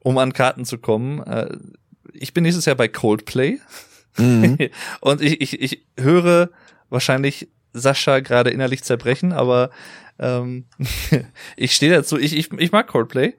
um 0.00 0.18
an 0.18 0.32
Karten 0.32 0.64
zu 0.64 0.78
kommen. 0.78 1.22
Äh, 1.22 1.56
ich 2.12 2.32
bin 2.32 2.44
nächstes 2.44 2.64
Jahr 2.64 2.76
bei 2.76 2.88
Coldplay. 2.88 3.60
Mhm. 4.16 4.58
und 5.00 5.20
ich, 5.20 5.40
ich, 5.40 5.60
ich 5.60 5.82
höre 5.98 6.50
wahrscheinlich 6.88 7.48
Sascha 7.72 8.20
gerade 8.20 8.50
innerlich 8.50 8.84
zerbrechen, 8.84 9.32
aber 9.32 9.70
ähm, 10.18 10.64
ich 11.56 11.74
stehe 11.74 11.92
dazu. 11.92 12.18
Ich, 12.18 12.34
ich, 12.36 12.52
ich 12.52 12.72
mag 12.72 12.86
Coldplay. 12.86 13.34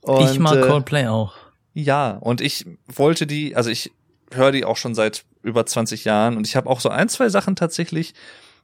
Und, 0.00 0.30
ich 0.30 0.38
mag 0.38 0.56
äh, 0.56 0.60
Coldplay 0.60 1.08
auch. 1.08 1.34
Ja, 1.74 2.12
und 2.12 2.40
ich 2.40 2.64
wollte 2.86 3.26
die, 3.26 3.54
also 3.54 3.68
ich 3.68 3.92
höre 4.32 4.52
die 4.52 4.64
auch 4.64 4.76
schon 4.76 4.94
seit 4.94 5.24
über 5.42 5.66
20 5.66 6.04
Jahren 6.04 6.36
und 6.36 6.46
ich 6.46 6.56
habe 6.56 6.70
auch 6.70 6.80
so 6.80 6.88
ein, 6.88 7.08
zwei 7.08 7.28
Sachen 7.28 7.54
tatsächlich, 7.54 8.14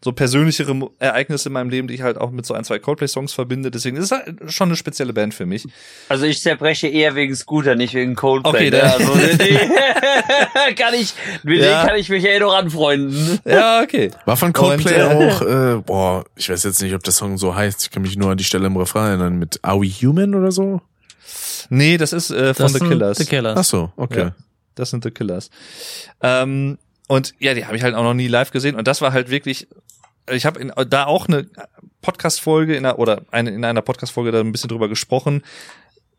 so 0.05 0.11
persönlichere 0.13 0.91
Ereignisse 0.99 1.49
in 1.49 1.53
meinem 1.53 1.71
Leben, 1.71 1.87
die 1.87 1.95
ich 1.95 2.03
halt 2.03 2.19
auch 2.19 2.31
mit 2.33 2.45
so 2.45 2.55
ein, 2.55 2.65
zwei 2.65 2.79
Coldplay-Songs 2.81 3.33
verbinde. 3.33 3.71
Deswegen 3.71 3.97
ist 3.97 4.07
es 4.07 4.11
halt 4.11 4.37
schon 4.53 4.69
eine 4.69 4.77
spezielle 4.77 5.13
Band 5.13 5.33
für 5.33 5.47
mich. 5.47 5.67
Also 6.09 6.25
ich 6.27 6.41
zerbreche 6.43 6.89
eher 6.89 7.15
wegen 7.15 7.35
Scooter, 7.37 7.77
nicht 7.77 7.95
wegen 7.95 8.17
Coldplay. 8.17 8.51
Okay, 8.51 8.71
ne? 8.71 8.79
dann- 8.79 8.91
also, 8.91 9.15
die, 9.15 10.75
kann 10.75 10.95
ich, 10.95 11.15
mit 11.45 11.61
Ja. 11.61 11.65
denen 11.83 11.89
kann 11.89 11.99
ich 12.01 12.09
mich 12.09 12.25
ja 12.25 12.31
eh 12.31 12.41
noch 12.41 12.53
anfreunden. 12.55 13.39
Ja, 13.45 13.81
okay. 13.83 14.11
War 14.25 14.37
von 14.37 14.53
Coldplay 14.53 15.03
Und, 15.03 15.11
äh, 15.11 15.15
auch, 15.31 15.43
äh, 15.43 15.81
boah, 15.85 16.25
ich 16.37 16.49
weiß 16.51 16.65
jetzt 16.65 16.83
nicht, 16.83 16.95
ob 16.95 17.03
der 17.05 17.13
Song 17.13 17.39
so 17.39 17.55
heißt. 17.55 17.83
Ich 17.83 17.91
kann 17.91 18.03
mich 18.03 18.17
nur 18.17 18.31
an 18.33 18.37
die 18.39 18.45
Stelle 18.45 18.67
im 18.67 18.77
Refrain 18.77 19.09
erinnern 19.11 19.37
mit 19.39 19.61
Are 19.63 19.81
We 19.81 19.87
Human 19.89 20.35
oder 20.35 20.51
so? 20.51 20.81
Nee, 21.71 21.97
das 21.97 22.13
ist 22.13 22.31
äh, 22.31 22.55
von 22.55 22.65
Das 22.65 22.73
The 22.73 22.79
sind 22.79 22.89
Killers. 22.89 23.19
The 23.19 23.25
Killers. 23.25 23.57
Ach 23.59 23.65
so, 23.65 23.93
okay. 23.97 24.19
Ja. 24.21 24.35
Das 24.75 24.91
sind 24.91 25.05
The 25.05 25.11
Killers. 25.11 25.49
Ähm, 26.23 26.79
und 27.09 27.35
ja, 27.39 27.55
die 27.55 27.67
habe 27.67 27.77
ich 27.77 27.83
halt 27.83 27.95
auch 27.95 28.03
noch 28.05 28.15
nie 28.15 28.27
live 28.29 28.51
gesehen. 28.53 28.75
Und 28.75 28.89
das 28.89 29.01
war 29.03 29.13
halt 29.13 29.29
wirklich, 29.31 29.69
ich 30.31 30.47
habe 30.47 30.73
da 30.87 31.07
auch 31.07 31.29
eine 31.29 31.47
Podcast-Folge 32.01 32.77
in 32.77 32.87
einer, 32.87 32.99
oder 32.99 33.23
eine, 33.31 33.51
in 33.51 33.65
einer 33.65 33.83
Podcast-Folge 33.83 34.33
da 34.33 34.41
ein 34.41 34.53
bisschen 34.53 34.69
drüber 34.69 34.89
gesprochen, 34.89 35.43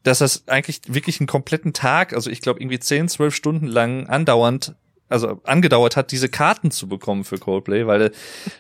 dass 0.03 0.19
das 0.19 0.48
eigentlich 0.48 0.82
wirklich 0.88 1.19
einen 1.19 1.27
kompletten 1.27 1.73
Tag, 1.73 2.14
also 2.14 2.30
ich 2.30 2.41
glaube 2.41 2.59
irgendwie 2.59 2.80
10, 2.80 3.07
12 3.07 3.33
Stunden 3.33 3.67
lang 3.67 4.07
andauernd 4.07 4.75
also 5.09 5.41
angedauert 5.43 5.95
hat, 5.95 6.11
diese 6.11 6.27
Karten 6.27 6.72
zu 6.72 6.88
bekommen 6.88 7.23
für 7.23 7.38
Coldplay, 7.38 7.85
weil 7.85 8.01
äh, 8.01 8.11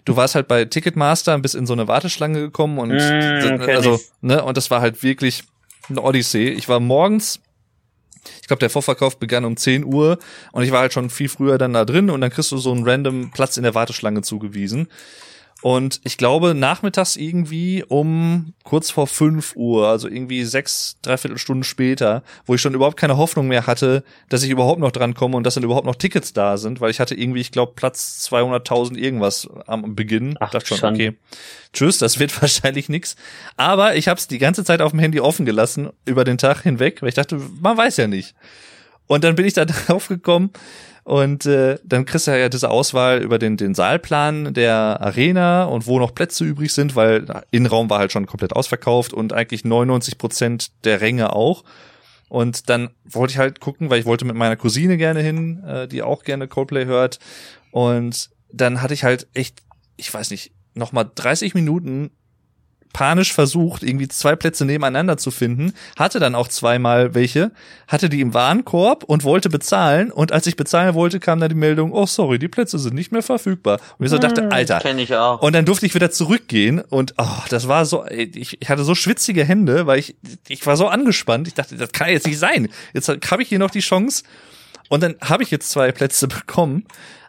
du 0.05 0.15
warst 0.15 0.35
halt 0.35 0.47
bei 0.47 0.65
Ticketmaster 0.65 1.37
bis 1.39 1.55
in 1.55 1.65
so 1.65 1.73
eine 1.73 1.87
Warteschlange 1.87 2.39
gekommen 2.39 2.77
und 2.77 2.89
Mm, 2.89 3.59
kenn 3.65 3.75
also 3.75 3.99
ne 4.21 4.43
und 4.43 4.55
das 4.55 4.69
war 4.69 4.79
halt 4.79 5.01
wirklich 5.01 5.43
eine 5.89 6.01
Odyssee. 6.01 6.49
Ich 6.49 6.69
war 6.69 6.79
morgens 6.79 7.39
ich 8.41 8.47
glaube, 8.47 8.59
der 8.59 8.69
Vorverkauf 8.69 9.17
begann 9.17 9.45
um 9.45 9.57
10 9.57 9.83
Uhr 9.83 10.17
und 10.51 10.63
ich 10.63 10.71
war 10.71 10.81
halt 10.81 10.93
schon 10.93 11.09
viel 11.09 11.27
früher 11.27 11.57
dann 11.57 11.73
da 11.73 11.85
drin 11.85 12.09
und 12.09 12.21
dann 12.21 12.29
kriegst 12.29 12.51
du 12.51 12.57
so 12.57 12.71
einen 12.71 12.87
random 12.87 13.31
Platz 13.31 13.57
in 13.57 13.63
der 13.63 13.75
Warteschlange 13.75 14.21
zugewiesen. 14.21 14.87
Und 15.63 16.01
ich 16.03 16.17
glaube, 16.17 16.53
nachmittags 16.53 17.15
irgendwie 17.15 17.85
um 17.87 18.53
kurz 18.65 18.91
vor 18.91 19.07
5 19.07 19.55
Uhr, 19.55 19.87
also 19.87 20.09
irgendwie 20.09 20.43
sechs, 20.43 20.97
dreiviertel 21.01 21.37
Stunden 21.37 21.63
später, 21.63 22.21
wo 22.45 22.53
ich 22.53 22.59
schon 22.59 22.73
überhaupt 22.73 22.97
keine 22.97 23.15
Hoffnung 23.15 23.47
mehr 23.47 23.65
hatte, 23.65 24.03
dass 24.27 24.43
ich 24.43 24.49
überhaupt 24.49 24.81
noch 24.81 24.91
dran 24.91 25.13
komme 25.13 25.37
und 25.37 25.45
dass 25.45 25.53
dann 25.53 25.63
überhaupt 25.63 25.85
noch 25.85 25.95
Tickets 25.95 26.33
da 26.33 26.57
sind, 26.57 26.81
weil 26.81 26.91
ich 26.91 26.99
hatte 26.99 27.15
irgendwie, 27.15 27.39
ich 27.39 27.53
glaube, 27.53 27.71
Platz 27.77 28.27
200.000 28.29 28.97
irgendwas 28.97 29.47
am 29.65 29.95
Beginn. 29.95 30.35
Ach, 30.41 30.51
dachte 30.51 30.67
schon, 30.67 30.79
Schande. 30.79 31.07
okay, 31.07 31.17
tschüss, 31.71 31.97
das 31.97 32.19
wird 32.19 32.41
wahrscheinlich 32.41 32.89
nix. 32.89 33.15
Aber 33.55 33.95
ich 33.95 34.09
habe 34.09 34.19
es 34.19 34.27
die 34.27 34.39
ganze 34.39 34.65
Zeit 34.65 34.81
auf 34.81 34.91
dem 34.91 34.99
Handy 34.99 35.21
offen 35.21 35.45
gelassen 35.45 35.91
über 36.03 36.25
den 36.25 36.37
Tag 36.37 36.63
hinweg, 36.63 37.01
weil 37.01 37.07
ich 37.07 37.15
dachte, 37.15 37.39
man 37.61 37.77
weiß 37.77 37.95
ja 37.95 38.07
nicht. 38.07 38.35
Und 39.07 39.23
dann 39.23 39.35
bin 39.35 39.45
ich 39.45 39.53
da 39.53 39.63
drauf 39.87 40.09
gekommen 40.09 40.51
und 41.03 41.45
äh, 41.45 41.79
dann 41.83 42.05
kriegst 42.05 42.27
du 42.27 42.39
ja 42.39 42.47
diese 42.47 42.69
Auswahl 42.69 43.21
über 43.21 43.37
den, 43.37 43.57
den 43.57 43.75
Saalplan 43.75 44.53
der 44.53 45.01
Arena 45.01 45.65
und 45.65 45.85
wo 45.85 45.99
noch 45.99 46.15
Plätze 46.15 46.45
übrig 46.45 46.73
sind, 46.73 46.95
weil 46.95 47.25
Innenraum 47.51 47.89
war 47.89 47.99
halt 47.99 48.13
schon 48.13 48.25
komplett 48.25 48.53
ausverkauft 48.53 49.13
und 49.13 49.33
eigentlich 49.33 49.65
99 49.65 50.17
Prozent 50.17 50.71
der 50.85 51.01
Ränge 51.01 51.33
auch. 51.33 51.63
Und 52.29 52.69
dann 52.69 52.89
wollte 53.03 53.33
ich 53.33 53.37
halt 53.37 53.59
gucken, 53.59 53.89
weil 53.89 53.99
ich 53.99 54.05
wollte 54.05 54.25
mit 54.25 54.35
meiner 54.35 54.55
Cousine 54.55 54.97
gerne 54.97 55.19
hin, 55.19 55.61
äh, 55.65 55.87
die 55.87 56.01
auch 56.01 56.23
gerne 56.23 56.47
Coldplay 56.47 56.85
hört. 56.85 57.19
Und 57.71 58.29
dann 58.51 58.81
hatte 58.81 58.93
ich 58.93 59.03
halt 59.03 59.27
echt, 59.33 59.61
ich 59.97 60.11
weiß 60.11 60.31
nicht, 60.31 60.51
nochmal 60.73 61.11
30 61.13 61.53
Minuten 61.53 62.11
panisch 62.93 63.33
versucht, 63.33 63.83
irgendwie 63.83 64.07
zwei 64.07 64.35
Plätze 64.35 64.65
nebeneinander 64.65 65.17
zu 65.17 65.31
finden, 65.31 65.73
hatte 65.97 66.19
dann 66.19 66.35
auch 66.35 66.47
zweimal 66.47 67.13
welche, 67.15 67.51
hatte 67.87 68.07
die 68.09 68.21
im 68.21 68.33
Warenkorb 68.33 69.03
und 69.03 69.23
wollte 69.23 69.49
bezahlen 69.49 70.11
und 70.11 70.31
als 70.31 70.47
ich 70.47 70.55
bezahlen 70.55 70.93
wollte, 70.93 71.19
kam 71.19 71.39
dann 71.39 71.49
die 71.49 71.55
Meldung, 71.55 71.91
oh 71.91 72.05
sorry, 72.05 72.39
die 72.39 72.47
Plätze 72.47 72.79
sind 72.79 72.93
nicht 72.93 73.11
mehr 73.11 73.23
verfügbar. 73.23 73.79
Und 73.97 74.05
ich 74.05 74.11
so 74.11 74.17
dachte, 74.17 74.51
Alter, 74.51 74.79
Kenn 74.79 74.99
ich 74.99 75.13
auch. 75.15 75.41
und 75.41 75.53
dann 75.53 75.65
durfte 75.65 75.85
ich 75.85 75.95
wieder 75.95 76.11
zurückgehen 76.11 76.79
und 76.79 77.15
oh, 77.17 77.43
das 77.49 77.67
war 77.67 77.85
so, 77.85 78.05
ich, 78.05 78.61
ich 78.61 78.69
hatte 78.69 78.83
so 78.83 78.95
schwitzige 78.95 79.43
Hände, 79.43 79.87
weil 79.87 79.99
ich, 79.99 80.15
ich 80.47 80.65
war 80.65 80.77
so 80.77 80.87
angespannt. 80.87 81.47
Ich 81.47 81.53
dachte, 81.53 81.75
das 81.75 81.91
kann 81.91 82.09
jetzt 82.09 82.27
nicht 82.27 82.39
sein. 82.39 82.69
Jetzt 82.93 83.09
habe 83.09 83.41
ich 83.41 83.49
hier 83.49 83.59
noch 83.59 83.71
die 83.71 83.79
Chance. 83.79 84.23
Und 84.89 85.01
dann 85.01 85.15
habe 85.21 85.43
ich 85.43 85.51
jetzt 85.51 85.69
zwei 85.69 85.91
Plätze 85.91 86.27
bekommen, 86.27 86.85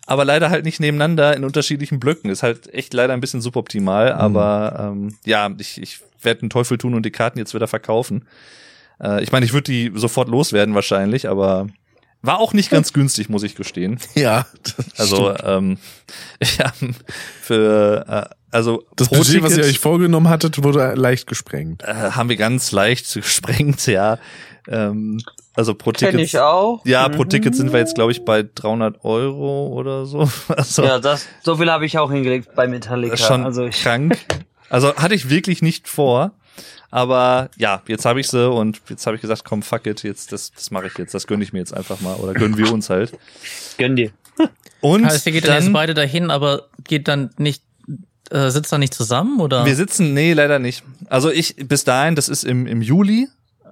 aber 0.07 0.25
leider 0.25 0.51
halt 0.51 0.65
nicht 0.65 0.81
nebeneinander 0.81 1.37
in 1.37 1.45
unterschiedlichen 1.45 2.01
Blöcken. 2.01 2.31
Ist 2.31 2.43
halt 2.43 2.73
echt 2.73 2.93
leider 2.95 3.13
ein 3.15 3.21
bisschen 3.21 3.41
suboptimal, 3.41 4.13
aber 4.13 4.91
ähm, 4.93 5.17
ja, 5.25 5.51
ich, 5.59 5.81
ich 5.81 6.01
werde 6.21 6.41
den 6.41 6.51
Teufel 6.51 6.79
tun 6.79 6.95
und 6.95 7.05
die 7.07 7.11
Karten 7.11 7.39
jetzt 7.39 7.55
wieder 7.55 7.69
verkaufen. 7.69 8.27
Äh, 9.01 9.23
ich 9.23 9.33
meine, 9.33 9.47
ich 9.47 9.53
würde 9.53 9.71
die 9.73 9.93
sofort 9.95 10.29
loswerden 10.29 10.75
wahrscheinlich, 10.75 11.29
aber 11.29 11.69
war 12.23 12.39
auch 12.39 12.53
nicht 12.55 12.71
ganz 12.71 12.93
günstig, 12.95 13.29
muss 13.29 13.43
ich 13.43 13.55
gestehen. 13.55 13.99
Ja, 14.15 14.47
das 14.63 14.99
Also 14.99 15.35
stimmt. 15.35 15.43
ähm, 15.45 15.79
ja, 16.59 16.73
für 17.43 18.05
äh, 18.31 18.35
also 18.51 18.85
das 18.97 19.09
Budget, 19.09 19.43
was 19.43 19.51
ihr 19.53 19.57
Ticket, 19.57 19.71
euch 19.73 19.79
vorgenommen 19.81 20.29
hattet, 20.29 20.63
wurde 20.63 20.95
leicht 20.95 21.27
gesprengt. 21.27 21.83
äh, 21.83 21.93
haben 21.93 22.29
wir 22.29 22.37
ganz 22.37 22.73
leicht 22.73 23.13
gesprengt, 23.15 23.87
ja. 23.87 24.19
Ähm, 24.69 25.21
also 25.55 25.75
pro 25.75 25.91
Kenn 25.93 26.11
Ticket. 26.11 26.21
ich 26.27 26.39
auch. 26.39 26.85
Ja, 26.85 27.09
pro 27.09 27.23
Mhm. 27.25 27.29
Ticket 27.31 27.55
sind 27.57 27.73
wir 27.73 27.79
jetzt, 27.81 27.95
glaube 27.95 28.13
ich, 28.13 28.25
bei 28.25 28.43
300 28.55 29.05
Euro 29.05 29.69
oder 29.69 30.07
so. 30.07 30.29
Also 30.49 30.85
Ja, 30.85 30.99
das, 30.99 31.27
so 31.43 31.57
viel 31.57 31.71
habe 31.71 31.87
ich 31.87 31.99
auch 31.99 32.11
hingelegt 32.11 32.55
bei 32.55 32.67
Metallica. 32.67 33.17
schon 33.17 33.45
also 33.45 33.67
ich, 33.67 33.83
krank. 33.83 34.19
Also 34.71 34.95
hatte 34.97 35.15
ich 35.15 35.29
wirklich 35.31 35.63
nicht 35.63 35.89
vor. 35.89 36.33
Aber 36.91 37.51
ja, 37.57 37.83
jetzt 37.87 38.05
habe 38.07 38.21
ich 38.21 38.29
sie 38.29 38.49
und 38.51 38.81
jetzt 38.89 39.07
habe 39.07 39.17
ich 39.17 39.21
gesagt, 39.23 39.45
komm, 39.45 39.63
fuck 39.63 39.87
it, 39.87 40.03
jetzt 40.05 40.33
das, 40.33 40.53
das 40.53 40.71
mache 40.71 40.87
ich 40.87 40.97
jetzt, 40.97 41.13
das 41.13 41.27
gönne 41.27 41.43
ich 41.45 41.53
mir 41.53 41.59
jetzt 41.59 41.75
einfach 41.77 42.01
mal 42.01 42.15
oder 42.17 42.33
gönnen 42.35 42.57
wir 42.57 42.73
uns 42.73 42.89
halt. 42.89 43.13
gönn 43.79 43.95
dir. 43.97 44.11
Und 44.81 45.05
Heißt, 45.07 45.27
ihr 45.27 45.33
geht 45.33 45.45
dann 45.45 45.55
dann, 45.55 45.65
jetzt 45.65 45.73
beide 45.73 45.95
dahin, 45.95 46.31
aber 46.31 46.69
geht 46.85 47.09
dann 47.09 47.31
nicht, 47.37 47.63
äh, 48.31 48.51
sitzt 48.51 48.73
dann 48.73 48.81
nicht 48.81 48.95
zusammen 48.95 49.41
oder? 49.41 49.65
wir 49.65 49.75
sitzen, 49.77 50.15
nee, 50.15 50.33
leider 50.35 50.59
nicht. 50.59 50.83
Also 51.09 51.31
ich 51.31 51.57
bis 51.57 51.85
dahin, 51.85 52.15
das 52.17 52.29
ist 52.29 52.45
im, 52.45 52.67
im 52.67 52.81
Juli. 52.83 53.29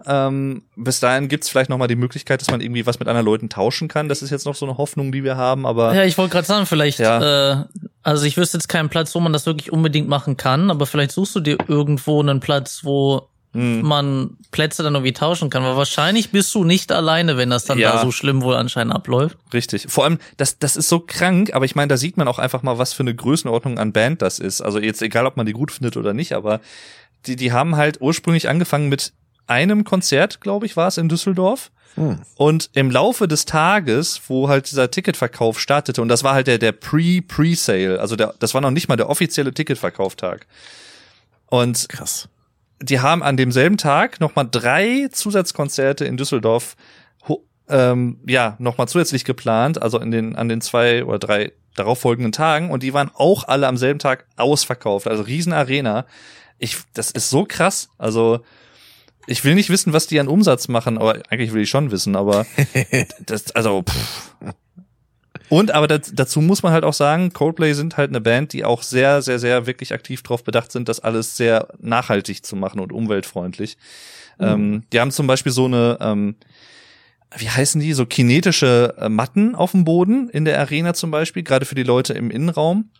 Ähm, 0.07 0.63
bis 0.77 1.01
dahin 1.01 1.29
gibt's 1.29 1.49
vielleicht 1.49 1.71
noch 1.71 1.79
mal 1.79 1.87
die 1.89 1.97
Möglichkeit, 1.97 2.41
dass 2.41 2.51
man 2.51 2.61
irgendwie 2.61 2.87
was 2.87 2.99
mit 2.99 3.09
anderen 3.09 3.25
Leuten 3.27 3.49
tauschen 3.49 3.89
kann. 3.89 4.09
Das 4.09 4.23
ist 4.23 4.31
jetzt 4.31 4.47
noch 4.47 4.55
so 4.55 4.67
eine 4.67 4.79
Hoffnung, 4.79 5.13
die 5.13 5.25
wir 5.25 5.37
haben. 5.37 5.67
Aber 5.67 5.95
Ja, 5.95 6.05
ich 6.05 6.19
wollte 6.19 6.33
gerade 6.33 6.47
sagen, 6.47 6.67
vielleicht, 6.67 6.99
Ja. 6.99 7.63
äh, 7.63 7.65
also 8.03 8.25
ich 8.25 8.37
wüsste 8.37 8.57
jetzt 8.59 8.69
keinen 8.69 8.89
Platz, 8.89 9.15
wo 9.15 9.21
man 9.21 9.33
das 9.33 9.47
wirklich 9.47 9.73
unbedingt 9.73 10.09
machen 10.09 10.37
kann, 10.37 10.71
aber 10.71 10.87
vielleicht 10.87 11.13
suchst 11.13 11.35
du 11.37 11.41
dir 11.41 11.57
irgendwo 11.69 12.21
einen 12.21 12.41
Platz, 12.41 12.81
wo 12.83 13.29
hm, 13.55 13.83
man 13.83 14.31
Plätze 14.51 14.83
dann 14.83 14.95
irgendwie 14.95 15.13
tauschen 15.13 15.51
kann. 15.51 15.63
Weil 15.63 15.77
wahrscheinlich 15.77 16.31
bist 16.31 16.55
du 16.55 16.65
nicht 16.65 16.91
alleine, 16.91 17.37
wenn 17.37 17.51
das 17.51 17.65
dann 17.67 17.79
Ja. 17.79 17.93
da 17.93 17.99
so 17.99 18.11
schlimm 18.11 18.43
wohl 18.43 18.57
anscheinend 18.57 18.95
abläuft. 18.95 19.37
Richtig. 19.53 19.87
Vor 19.89 20.05
allem, 20.05 20.19
das, 20.39 20.59
das 20.59 20.75
ist 20.77 20.89
so 20.89 21.01
krank, 21.01 21.55
aber 21.55 21.67
ich 21.67 21.75
meine, 21.75 21.89
da 21.89 21.97
sieht 21.99 22.17
man 22.17 22.29
auch 22.29 22.39
einfach 22.39 22.63
mal, 22.63 22.79
was 22.79 22.93
für 22.95 23.03
eine 23.03 23.15
Größenordnung 23.15 23.79
an 23.79 23.93
Band 23.93 24.23
das 24.23 24.39
ist. 24.39 24.63
Also 24.63 24.79
jetzt 24.79 25.03
egal, 25.03 25.27
ob 25.27 25.37
man 25.37 25.45
die 25.47 25.53
gut 25.53 25.71
findet 25.71 25.97
oder 25.99 26.15
nicht, 26.15 26.33
aber 26.33 26.61
die, 27.27 27.37
die 27.37 27.53
haben 27.53 27.77
halt 27.77 28.01
ursprünglich 28.01 28.49
angefangen 28.49 28.89
mit 28.89 29.13
einem 29.53 29.85
Konzert, 29.85 30.41
glaube 30.41 30.67
ich, 30.67 30.77
war 30.77 30.89
es 30.89 30.99
in 30.99 31.09
Düsseldorf. 31.09 31.71
Hm. 31.95 32.21
Und 32.37 32.71
im 32.73 32.91
Laufe 32.91 33.29
des 33.29 33.45
Tages, 33.45 34.23
wo 34.29 34.49
halt 34.49 34.71
dieser 34.71 34.91
Ticketverkauf 34.91 35.61
startete, 35.61 36.01
und 36.01 36.09
das 36.09 36.25
war 36.25 36.33
halt 36.35 36.47
der, 36.47 36.59
der 36.59 36.73
Pre-Pre-Sale, 36.73 38.01
also 38.01 38.17
der, 38.17 38.35
das 38.39 38.55
war 38.55 38.63
noch 38.63 38.71
nicht 38.71 38.89
mal 38.89 38.97
der 38.97 39.11
offizielle 39.11 39.53
Ticketverkauftag. 39.53 40.47
Und 41.47 41.91
Krass. 41.91 42.29
die 42.81 43.01
haben 43.01 43.23
an 43.23 43.37
demselben 43.37 43.77
Tag 43.77 44.21
nochmal 44.21 44.49
drei 44.51 45.09
Zusatzkonzerte 45.13 46.07
in 46.07 46.17
Düsseldorf 46.17 46.77
ähm, 47.69 48.19
ja 48.27 48.57
nochmal 48.59 48.89
zusätzlich 48.89 49.25
geplant, 49.25 49.81
also 49.81 49.99
in 49.99 50.11
den 50.11 50.37
an 50.37 50.49
den 50.49 50.61
zwei 50.61 51.05
oder 51.05 51.19
drei 51.19 51.53
darauffolgenden 51.75 52.33
Tagen 52.33 52.71
und 52.71 52.83
die 52.83 52.93
waren 52.93 53.11
auch 53.15 53.49
alle 53.49 53.67
am 53.67 53.79
selben 53.79 53.99
Tag 53.99 54.27
ausverkauft, 54.37 55.09
also 55.09 55.23
Riesenarena. 55.23 56.05
Ich, 56.59 56.77
das 56.93 57.11
ist 57.11 57.31
so 57.31 57.45
krass. 57.45 57.89
Also 57.99 58.41
ich 59.27 59.45
will 59.45 59.55
nicht 59.55 59.71
wissen, 59.71 59.93
was 59.93 60.07
die 60.07 60.21
an 60.21 60.29
Umsatz 60.29 60.69
machen, 60.69 60.99
aber 60.99 61.21
eigentlich 61.29 61.53
will 61.53 61.63
ich 61.63 61.71
schon 61.71 61.91
wissen, 61.91 62.17
aber 62.17 62.47
das, 63.27 63.53
also 63.53 63.83
pff. 63.83 64.55
und 65.49 65.71
aber 65.71 65.89
das, 65.89 66.13
dazu 66.15 66.41
muss 66.41 66.63
man 66.63 66.73
halt 66.73 66.85
auch 66.85 66.93
sagen, 66.93 67.33
Coldplay 67.33 67.73
sind 67.75 67.97
halt 67.97 68.11
eine 68.11 68.21
Band, 68.21 68.53
die 68.53 68.65
auch 68.65 68.83
sehr, 68.83 69.23
sehr, 69.23 69.39
sehr 69.39 69.67
wirklich 69.67 69.93
aktiv 69.93 70.23
darauf 70.23 70.45
bedacht 70.45 70.73
sind, 70.73 70.89
das 70.89 71.01
alles 71.01 71.37
sehr 71.37 71.69
nachhaltig 71.79 72.45
zu 72.45 72.57
machen 72.57 72.81
und 72.81 72.93
umweltfreundlich. 72.93 73.77
Ähm, 74.41 74.83
die 74.93 75.01
haben 75.01 75.11
zum 75.11 75.27
Beispiel 75.27 75.53
so 75.53 75.67
eine, 75.67 75.99
ähm, 76.01 76.37
wie 77.37 77.49
heißen 77.49 77.81
die, 77.81 77.93
so 77.93 78.07
kinetische 78.07 78.95
äh, 78.99 79.09
Matten 79.09 79.55
auf 79.55 79.73
dem 79.73 79.85
Boden 79.85 80.29
in 80.31 80.45
der 80.45 80.59
Arena 80.59 80.95
zum 80.95 81.11
Beispiel, 81.11 81.43
gerade 81.43 81.65
für 81.65 81.75
die 81.75 81.83
Leute 81.83 82.13
im 82.15 82.31
Innenraum. 82.31 82.91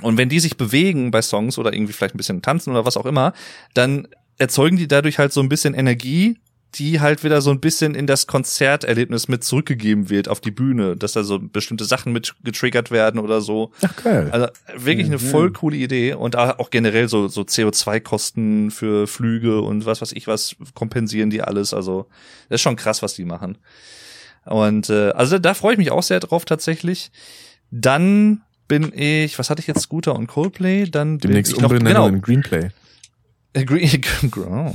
Und 0.00 0.16
wenn 0.16 0.28
die 0.28 0.40
sich 0.40 0.56
bewegen 0.56 1.10
bei 1.10 1.22
Songs 1.22 1.58
oder 1.58 1.72
irgendwie 1.72 1.92
vielleicht 1.92 2.14
ein 2.14 2.18
bisschen 2.18 2.42
tanzen 2.42 2.70
oder 2.70 2.84
was 2.84 2.96
auch 2.96 3.06
immer, 3.06 3.32
dann 3.74 4.08
erzeugen 4.42 4.76
die 4.76 4.88
dadurch 4.88 5.18
halt 5.18 5.32
so 5.32 5.40
ein 5.40 5.48
bisschen 5.48 5.74
Energie 5.74 6.36
die 6.76 7.00
halt 7.00 7.22
wieder 7.22 7.42
so 7.42 7.50
ein 7.50 7.60
bisschen 7.60 7.94
in 7.94 8.06
das 8.06 8.26
Konzerterlebnis 8.26 9.28
mit 9.28 9.44
zurückgegeben 9.44 10.08
wird 10.08 10.28
auf 10.28 10.40
die 10.40 10.50
Bühne, 10.50 10.96
dass 10.96 11.12
da 11.12 11.22
so 11.22 11.38
bestimmte 11.38 11.84
Sachen 11.84 12.12
mit 12.12 12.34
getriggert 12.42 12.90
werden 12.90 13.20
oder 13.20 13.42
so. 13.42 13.72
Ach 13.82 13.94
geil. 14.02 14.30
Also 14.32 14.46
wirklich 14.76 15.06
eine 15.06 15.18
voll 15.18 15.52
coole 15.52 15.76
Idee 15.76 16.14
und 16.14 16.36
auch 16.36 16.70
generell 16.70 17.08
so, 17.08 17.28
so 17.28 17.42
CO2-Kosten 17.42 18.70
für 18.70 19.06
Flüge 19.06 19.60
und 19.60 19.84
was 19.84 20.00
weiß 20.00 20.12
ich 20.12 20.26
was 20.26 20.56
kompensieren 20.74 21.28
die 21.28 21.42
alles. 21.42 21.74
Also 21.74 22.06
das 22.48 22.56
ist 22.56 22.62
schon 22.62 22.76
krass, 22.76 23.02
was 23.02 23.14
die 23.14 23.26
machen. 23.26 23.58
Und 24.46 24.88
äh, 24.88 25.10
also 25.10 25.38
da 25.38 25.52
freue 25.54 25.72
ich 25.72 25.78
mich 25.78 25.90
auch 25.90 26.02
sehr 26.02 26.20
drauf 26.20 26.46
tatsächlich. 26.46 27.12
Dann 27.70 28.42
bin 28.66 28.92
ich, 28.94 29.38
was 29.38 29.50
hatte 29.50 29.60
ich 29.60 29.66
jetzt, 29.66 29.82
Scooter 29.82 30.14
und 30.14 30.26
Coldplay? 30.26 30.86
Dann 30.86 31.18
bin 31.18 31.32
Demnächst 31.32 31.52
ich 31.52 31.60
noch, 31.60 31.70
genau, 31.70 32.08
in 32.08 32.22
Greenplay. 32.22 32.70
Äh. 33.54 33.64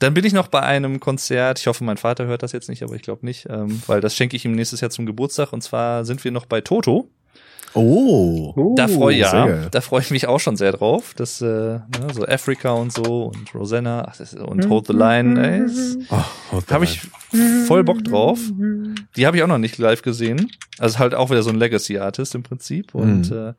Dann 0.00 0.12
bin 0.12 0.24
ich 0.24 0.32
noch 0.32 0.48
bei 0.48 0.60
einem 0.60 1.00
Konzert. 1.00 1.58
Ich 1.58 1.66
hoffe, 1.66 1.84
mein 1.84 1.96
Vater 1.96 2.26
hört 2.26 2.42
das 2.42 2.52
jetzt 2.52 2.68
nicht, 2.68 2.82
aber 2.82 2.94
ich 2.94 3.02
glaube 3.02 3.24
nicht, 3.24 3.46
ähm, 3.48 3.80
weil 3.86 4.00
das 4.00 4.16
schenke 4.16 4.36
ich 4.36 4.44
ihm 4.44 4.52
nächstes 4.52 4.80
Jahr 4.80 4.90
zum 4.90 5.06
Geburtstag. 5.06 5.52
Und 5.52 5.62
zwar 5.62 6.04
sind 6.04 6.24
wir 6.24 6.30
noch 6.30 6.46
bei 6.46 6.60
Toto. 6.60 7.08
Oh. 7.74 8.74
da 8.76 8.86
freue 8.86 9.14
sehr 9.14 9.20
ja, 9.22 9.68
da 9.70 9.80
freue 9.80 10.00
ich 10.00 10.10
mich 10.10 10.28
auch 10.28 10.38
schon 10.38 10.56
sehr 10.56 10.72
drauf. 10.72 11.12
Das 11.16 11.40
äh, 11.40 11.44
ne, 11.46 11.82
so 12.12 12.24
Africa 12.24 12.70
und 12.72 12.92
so 12.92 13.32
und 13.34 13.52
Rosanna 13.54 14.04
ach, 14.08 14.16
das 14.16 14.32
ist, 14.34 14.40
und 14.40 14.68
Hold 14.68 14.86
the 14.86 14.92
Line. 14.92 15.66
Oh, 16.10 16.60
habe 16.70 16.84
ich 16.84 17.00
voll 17.66 17.82
Bock 17.82 18.04
drauf. 18.04 18.38
Die 19.16 19.26
habe 19.26 19.36
ich 19.36 19.42
auch 19.42 19.48
noch 19.48 19.58
nicht 19.58 19.78
live 19.78 20.02
gesehen. 20.02 20.50
Also 20.78 20.98
halt 20.98 21.14
auch 21.14 21.30
wieder 21.30 21.42
so 21.42 21.50
ein 21.50 21.56
Legacy 21.56 21.98
Artist 21.98 22.34
im 22.34 22.42
Prinzip. 22.44 22.94
Und 22.94 23.30
Mhm. 23.30 23.36
äh, 23.36 23.52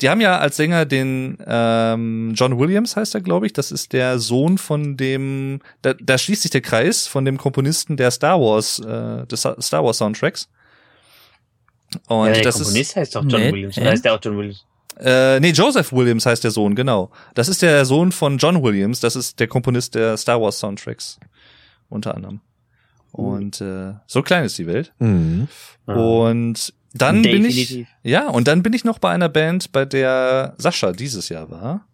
die 0.00 0.08
haben 0.10 0.20
ja 0.20 0.38
als 0.38 0.56
Sänger 0.56 0.84
den 0.84 1.38
ähm, 1.46 2.32
John 2.34 2.58
Williams 2.58 2.96
heißt 2.96 3.14
er, 3.14 3.20
glaube 3.22 3.46
ich. 3.46 3.52
Das 3.54 3.72
ist 3.72 3.92
der 3.94 4.18
Sohn 4.18 4.58
von 4.58 4.96
dem. 4.98 5.60
Da, 5.82 5.94
da 5.94 6.18
schließt 6.18 6.42
sich 6.42 6.50
der 6.50 6.60
Kreis 6.60 7.06
von 7.06 7.24
dem 7.24 7.38
Komponisten 7.38 7.96
der 7.96 8.10
Star 8.10 8.38
Wars, 8.40 8.78
äh, 8.80 9.26
des 9.26 9.40
Star 9.60 9.84
Wars 9.84 9.98
Soundtracks. 9.98 10.48
Und 12.06 12.26
ja, 12.28 12.32
der 12.34 12.42
das 12.42 12.56
Komponist 12.56 12.96
heißt 12.96 13.16
doch 13.16 13.24
John 13.26 13.40
Nee, 13.40 13.52
Williams. 13.52 13.78
Oder 13.78 13.90
heißt 13.90 14.04
der 14.04 14.14
auch 14.14 14.20
John 14.22 14.36
Williams? 14.38 14.64
ist 14.96 15.06
äh, 15.06 15.40
nee 15.40 15.50
Joseph 15.50 15.92
Williams 15.92 16.26
heißt 16.26 16.44
der 16.44 16.50
Sohn, 16.50 16.74
genau. 16.74 17.10
Das 17.34 17.48
ist 17.48 17.62
der 17.62 17.84
Sohn 17.84 18.12
von 18.12 18.38
John 18.38 18.62
Williams. 18.62 19.00
Das 19.00 19.16
ist 19.16 19.40
der 19.40 19.48
Komponist 19.48 19.94
der 19.94 20.16
Star 20.16 20.40
Wars 20.40 20.58
Soundtracks 20.58 21.18
unter 21.88 22.14
anderem. 22.14 22.40
Und 23.10 23.60
äh, 23.60 23.92
so 24.06 24.22
klein 24.22 24.44
ist 24.44 24.58
die 24.58 24.66
Welt. 24.66 24.92
Mhm. 24.98 25.48
Und 25.86 26.72
dann 26.94 27.22
bin 27.22 27.44
ich, 27.44 27.68
Definitiv. 27.68 27.88
ja, 28.02 28.28
und 28.28 28.48
dann 28.48 28.62
bin 28.62 28.72
ich 28.74 28.84
noch 28.84 28.98
bei 28.98 29.10
einer 29.10 29.28
Band, 29.30 29.72
bei 29.72 29.84
der 29.86 30.54
Sascha 30.58 30.92
dieses 30.92 31.28
Jahr 31.30 31.50
war. 31.50 31.86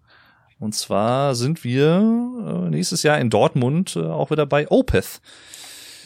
Und 0.60 0.74
zwar 0.74 1.36
sind 1.36 1.62
wir 1.62 2.64
äh, 2.66 2.70
nächstes 2.70 3.04
Jahr 3.04 3.18
in 3.18 3.30
Dortmund 3.30 3.94
äh, 3.96 4.00
auch 4.00 4.30
wieder 4.32 4.44
bei 4.44 4.68
Opeth. 4.70 5.20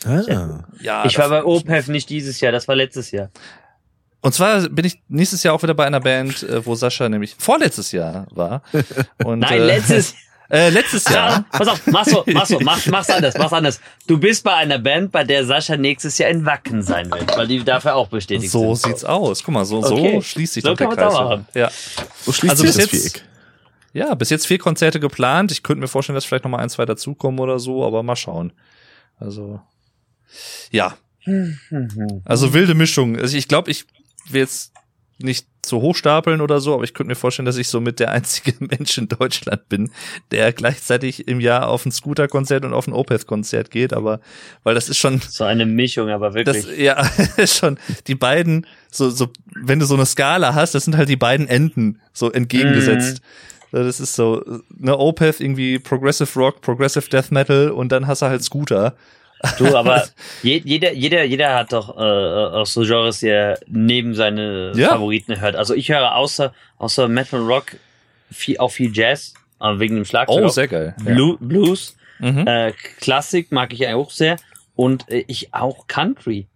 Ah. 0.04 0.64
Ja, 0.80 1.04
Ich 1.06 1.16
war 1.18 1.28
bei 1.28 1.44
OPEF 1.44 1.88
nicht 1.88 2.10
dieses 2.10 2.40
Jahr, 2.40 2.52
das 2.52 2.66
war 2.68 2.74
letztes 2.74 3.12
Jahr. 3.12 3.30
Und 4.22 4.32
zwar 4.34 4.68
bin 4.68 4.84
ich 4.86 5.00
nächstes 5.08 5.42
Jahr 5.42 5.52
auch 5.54 5.62
wieder 5.62 5.74
bei 5.74 5.84
einer 5.84 6.00
Band, 6.00 6.42
äh, 6.44 6.64
wo 6.64 6.74
Sascha 6.74 7.08
nämlich 7.08 7.34
vorletztes 7.38 7.92
Jahr 7.92 8.26
war. 8.30 8.62
Und, 9.24 9.40
Nein, 9.40 9.60
äh, 9.60 9.66
letztes 9.66 10.14
Äh, 10.50 10.68
letztes 10.68 11.08
Jahr. 11.08 11.46
Pass 11.50 11.66
auf, 11.66 11.80
mach's 11.86 12.10
so, 12.10 12.24
mach's 12.26 12.50
so, 12.50 12.60
mach, 12.60 12.84
mach's 12.88 13.08
anders, 13.08 13.38
mach's 13.38 13.54
anders. 13.54 13.80
Du 14.06 14.18
bist 14.18 14.44
bei 14.44 14.52
einer 14.54 14.78
Band, 14.78 15.10
bei 15.10 15.24
der 15.24 15.46
Sascha 15.46 15.78
nächstes 15.78 16.18
Jahr 16.18 16.28
in 16.28 16.44
Wacken 16.44 16.82
sein 16.82 17.10
wird, 17.10 17.34
weil 17.38 17.46
die 17.46 17.64
dafür 17.64 17.94
auch 17.94 18.08
bestätigt 18.08 18.50
So 18.52 18.74
sind. 18.74 18.90
sieht's 18.90 19.02
aus. 19.04 19.42
Guck 19.42 19.54
mal, 19.54 19.64
so, 19.64 19.78
Okay. 19.78 20.16
so 20.16 20.20
schließt 20.20 20.52
sich 20.52 20.62
So 20.62 20.70
doch 20.74 20.76
der 20.76 20.88
Kreis. 20.88 21.40
Ja. 21.54 21.70
So 22.20 22.32
schließt 22.32 22.50
Also 22.50 22.64
sich 22.66 22.74
bis 22.76 22.84
das 22.84 22.92
jetzt- 22.92 23.12
Viereck. 23.14 23.28
Ja, 23.94 24.14
bis 24.14 24.28
jetzt 24.28 24.46
vier 24.46 24.58
Konzerte 24.58 25.00
geplant. 25.00 25.52
Ich 25.52 25.62
könnte 25.62 25.80
mir 25.80 25.88
vorstellen, 25.88 26.16
dass 26.16 26.26
vielleicht 26.26 26.44
noch 26.44 26.50
mal 26.50 26.58
ein, 26.58 26.68
zwei 26.68 26.84
dazukommen 26.84 27.40
oder 27.40 27.58
so, 27.58 27.86
aber 27.86 28.02
mal 28.02 28.16
schauen. 28.16 28.52
Also, 29.18 29.58
ja. 30.70 30.96
Also 32.26 32.52
wilde 32.52 32.74
Mischung. 32.74 33.16
Also 33.18 33.38
ich 33.38 33.48
glaube, 33.48 33.70
ich 33.70 33.86
will 34.30 34.40
jetzt 34.40 34.72
nicht 35.18 35.46
zu 35.62 35.80
hoch 35.80 35.94
stapeln 35.94 36.40
oder 36.40 36.60
so, 36.60 36.74
aber 36.74 36.82
ich 36.82 36.92
könnte 36.92 37.08
mir 37.10 37.14
vorstellen, 37.14 37.46
dass 37.46 37.56
ich 37.56 37.68
so 37.68 37.80
mit 37.80 38.00
der 38.00 38.10
einzige 38.10 38.52
Mensch 38.58 38.98
in 38.98 39.08
Deutschland 39.08 39.68
bin, 39.68 39.92
der 40.32 40.52
gleichzeitig 40.52 41.28
im 41.28 41.40
Jahr 41.40 41.68
auf 41.68 41.86
ein 41.86 41.92
Scooter-Konzert 41.92 42.64
und 42.64 42.74
auf 42.74 42.88
ein 42.88 42.92
Opeth-Konzert 42.92 43.70
geht, 43.70 43.92
aber 43.92 44.20
weil 44.64 44.74
das 44.74 44.88
ist 44.88 44.98
schon 44.98 45.20
So 45.20 45.44
eine 45.44 45.64
Mischung, 45.64 46.10
aber 46.10 46.34
wirklich. 46.34 46.66
das, 46.66 46.76
ja, 46.76 47.08
schon 47.46 47.78
die 48.08 48.16
beiden, 48.16 48.66
so, 48.90 49.08
so, 49.10 49.28
wenn 49.54 49.78
du 49.78 49.86
so 49.86 49.94
eine 49.94 50.06
Skala 50.06 50.54
hast, 50.54 50.74
das 50.74 50.84
sind 50.84 50.96
halt 50.96 51.08
die 51.08 51.16
beiden 51.16 51.46
Enden 51.46 52.00
so 52.12 52.30
entgegengesetzt. 52.30 53.22
Das 53.70 54.00
ist 54.00 54.14
so, 54.16 54.44
ne, 54.76 54.98
Opeth 54.98 55.40
irgendwie 55.40 55.78
Progressive 55.78 56.38
Rock, 56.38 56.60
Progressive 56.60 57.08
Death 57.08 57.30
Metal 57.30 57.70
und 57.70 57.90
dann 57.90 58.06
hast 58.06 58.20
du 58.20 58.26
halt 58.26 58.42
Scooter. 58.42 58.96
Du, 59.58 59.66
aber 59.76 60.04
je, 60.42 60.60
jeder, 60.64 60.92
jeder, 60.92 61.24
jeder 61.24 61.54
hat 61.54 61.72
doch 61.72 61.96
äh, 61.96 62.00
auch 62.00 62.66
so 62.66 62.82
Genres, 62.82 63.20
die 63.20 63.28
er 63.28 63.58
neben 63.66 64.14
seine 64.14 64.72
Ja. 64.74 64.90
Favoriten 64.90 65.40
hört. 65.40 65.56
Also 65.56 65.74
ich 65.74 65.88
höre 65.90 66.14
außer, 66.14 66.52
außer 66.78 67.08
Metal 67.08 67.40
Rock 67.40 67.76
viel, 68.30 68.58
auch 68.58 68.70
viel 68.70 68.90
Jazz, 68.94 69.34
wegen 69.60 69.96
dem 69.96 70.04
Schlagzeug. 70.04 70.44
Oh, 70.44 70.48
sehr 70.48 70.68
geil. 70.68 70.94
Ja. 71.04 71.12
Blu 71.14 71.36
Blues, 71.40 71.96
Mhm. 72.18 72.46
äh, 72.46 72.72
Klassik 73.00 73.50
mag 73.50 73.72
ich 73.72 73.86
auch 73.88 74.10
sehr 74.10 74.36
und 74.76 75.08
äh, 75.10 75.24
ich 75.26 75.52
auch 75.54 75.86
Country. 75.88 76.46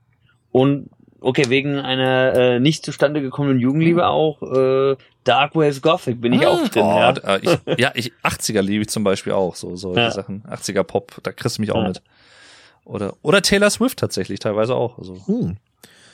Und 0.52 0.88
okay, 1.20 1.46
wegen 1.48 1.78
einer 1.80 2.34
äh, 2.34 2.60
nicht 2.60 2.84
zustande 2.84 3.20
gekommenen 3.20 3.58
Jugendliebe 3.58 4.06
auch 4.06 4.40
äh, 4.42 4.96
Dark 5.24 5.56
Waves 5.56 5.82
Gothic 5.82 6.20
bin 6.20 6.32
ich 6.34 6.46
auch 6.46 6.68
drin. 6.68 6.82
Oh, 6.84 6.96
ja. 6.98 7.12
da- 7.12 7.36
ich, 7.38 7.58
ja, 7.80 7.90
ich 7.96 8.12
80er 8.22 8.60
liebe 8.62 8.82
ich 8.82 8.88
zum 8.90 9.02
Beispiel 9.02 9.32
auch, 9.32 9.56
so 9.56 9.74
solche 9.74 10.00
Ja. 10.00 10.10
Sachen. 10.12 10.44
80er 10.48 10.84
Pop, 10.84 11.16
da 11.24 11.32
kriegst 11.32 11.58
du 11.58 11.62
mich 11.62 11.72
auch 11.72 11.82
Ja. 11.82 11.88
mit. 11.88 12.02
Oder, 12.86 13.14
oder 13.22 13.42
Taylor 13.42 13.68
Swift 13.68 13.98
tatsächlich 13.98 14.38
teilweise 14.40 14.74
auch. 14.74 14.96
Also, 14.98 15.20
Hm. 15.26 15.56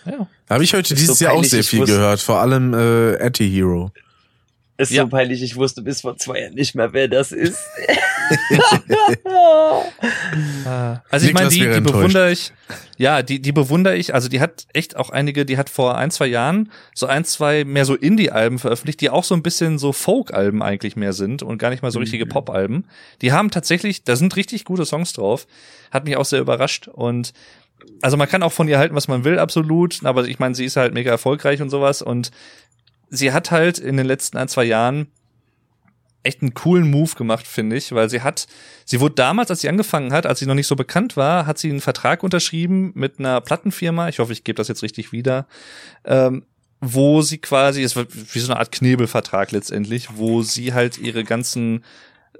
ja. 0.06 0.26
Habe 0.50 0.64
ich 0.64 0.72
heute 0.74 0.92
Ist 0.94 1.00
dieses 1.00 1.18
so 1.18 1.24
Jahr 1.26 1.34
auch 1.34 1.44
sehr 1.44 1.62
viel 1.62 1.80
wusste- 1.82 1.94
gehört, 1.96 2.20
vor 2.20 2.40
allem 2.40 2.74
äh, 2.74 3.18
Anti-Hero. 3.22 3.90
Ist 4.82 4.96
Ja. 4.96 5.02
so 5.02 5.08
peinlich, 5.08 5.42
ich 5.42 5.56
wusste 5.56 5.82
bis 5.82 6.00
vor 6.00 6.16
zwei 6.16 6.40
Jahren 6.40 6.54
nicht 6.54 6.74
mehr, 6.74 6.92
wer 6.92 7.08
das 7.08 7.32
ist. 7.32 7.58
Also 11.10 11.26
ich 11.26 11.34
meine, 11.34 11.48
die, 11.48 11.60
die 11.60 11.80
bewundere 11.80 12.30
ich. 12.30 12.52
Ja, 12.96 13.22
die, 13.22 13.40
die 13.40 13.52
bewundere 13.52 13.96
ich. 13.96 14.14
Also 14.14 14.28
die 14.28 14.40
hat 14.40 14.66
echt 14.72 14.96
auch 14.96 15.10
einige, 15.10 15.44
die 15.44 15.58
hat 15.58 15.68
vor 15.68 15.96
ein, 15.96 16.10
zwei 16.10 16.26
Jahren 16.26 16.70
so 16.94 17.06
ein, 17.06 17.24
zwei 17.24 17.64
mehr 17.64 17.84
so 17.84 17.94
Indie-Alben 17.94 18.58
veröffentlicht, 18.58 19.00
die 19.00 19.10
auch 19.10 19.24
so 19.24 19.34
ein 19.34 19.42
bisschen 19.42 19.78
so 19.78 19.92
Folk-Alben 19.92 20.62
eigentlich 20.62 20.96
mehr 20.96 21.12
sind 21.12 21.42
und 21.42 21.58
gar 21.58 21.70
nicht 21.70 21.82
mal 21.82 21.90
so 21.90 21.98
richtige 21.98 22.26
Pop-Alben. 22.26 22.84
Die 23.20 23.32
haben 23.32 23.50
tatsächlich, 23.50 24.04
da 24.04 24.16
sind 24.16 24.36
richtig 24.36 24.64
gute 24.64 24.86
Songs 24.86 25.12
drauf. 25.12 25.46
Hat 25.90 26.04
mich 26.04 26.16
auch 26.16 26.24
sehr 26.24 26.40
überrascht 26.40 26.88
und 26.88 27.32
also 28.00 28.16
man 28.16 28.28
kann 28.28 28.44
auch 28.44 28.52
von 28.52 28.68
ihr 28.68 28.78
halten, 28.78 28.94
was 28.94 29.08
man 29.08 29.24
will, 29.24 29.38
absolut. 29.38 30.04
Aber 30.04 30.26
ich 30.26 30.38
meine, 30.38 30.54
sie 30.54 30.64
ist 30.64 30.76
halt 30.76 30.94
mega 30.94 31.10
erfolgreich 31.10 31.60
und 31.60 31.70
sowas. 31.70 32.00
Und 32.00 32.30
sie 33.12 33.32
hat 33.32 33.50
halt 33.50 33.78
in 33.78 33.96
den 33.96 34.06
letzten 34.06 34.38
ein, 34.38 34.48
zwei 34.48 34.64
Jahren 34.64 35.06
echt 36.24 36.40
einen 36.40 36.54
coolen 36.54 36.90
Move 36.90 37.14
gemacht, 37.14 37.46
finde 37.46 37.76
ich, 37.76 37.92
weil 37.92 38.08
sie 38.08 38.22
hat, 38.22 38.46
sie 38.84 39.00
wurde 39.00 39.16
damals, 39.16 39.50
als 39.50 39.60
sie 39.60 39.68
angefangen 39.68 40.12
hat, 40.12 40.24
als 40.24 40.38
sie 40.38 40.46
noch 40.46 40.54
nicht 40.54 40.66
so 40.66 40.76
bekannt 40.76 41.16
war, 41.16 41.46
hat 41.46 41.58
sie 41.58 41.68
einen 41.68 41.80
Vertrag 41.80 42.22
unterschrieben 42.22 42.92
mit 42.94 43.18
einer 43.18 43.40
Plattenfirma, 43.40 44.08
ich 44.08 44.18
hoffe, 44.18 44.32
ich 44.32 44.44
gebe 44.44 44.56
das 44.56 44.68
jetzt 44.68 44.82
richtig 44.82 45.12
wieder, 45.12 45.46
ähm, 46.04 46.44
wo 46.80 47.22
sie 47.22 47.38
quasi, 47.38 47.82
es 47.82 47.96
war 47.96 48.06
wie 48.08 48.38
so 48.38 48.50
eine 48.50 48.58
Art 48.58 48.72
Knebelvertrag 48.72 49.52
letztendlich, 49.52 50.16
wo 50.16 50.42
sie 50.42 50.72
halt 50.72 50.96
ihre 50.96 51.24
ganzen 51.24 51.84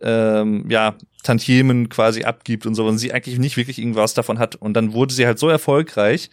ähm, 0.01 0.71
ja, 0.71 0.97
Tantiemen 1.23 1.89
quasi 1.89 2.25
abgibt 2.25 2.67
und 2.67 2.75
so, 2.75 2.87
und 2.87 2.99
sie 2.99 3.13
eigentlich 3.13 3.39
nicht 3.39 3.57
wirklich 3.57 3.79
irgendwas 3.79 4.15
davon 4.15 4.39
hat. 4.39 4.57
Und 4.57 4.75
dann 4.75 4.93
wurde 4.95 5.13
sie 5.13 5.27
halt 5.27 5.39
so 5.39 5.49
erfolgreich 5.49 6.31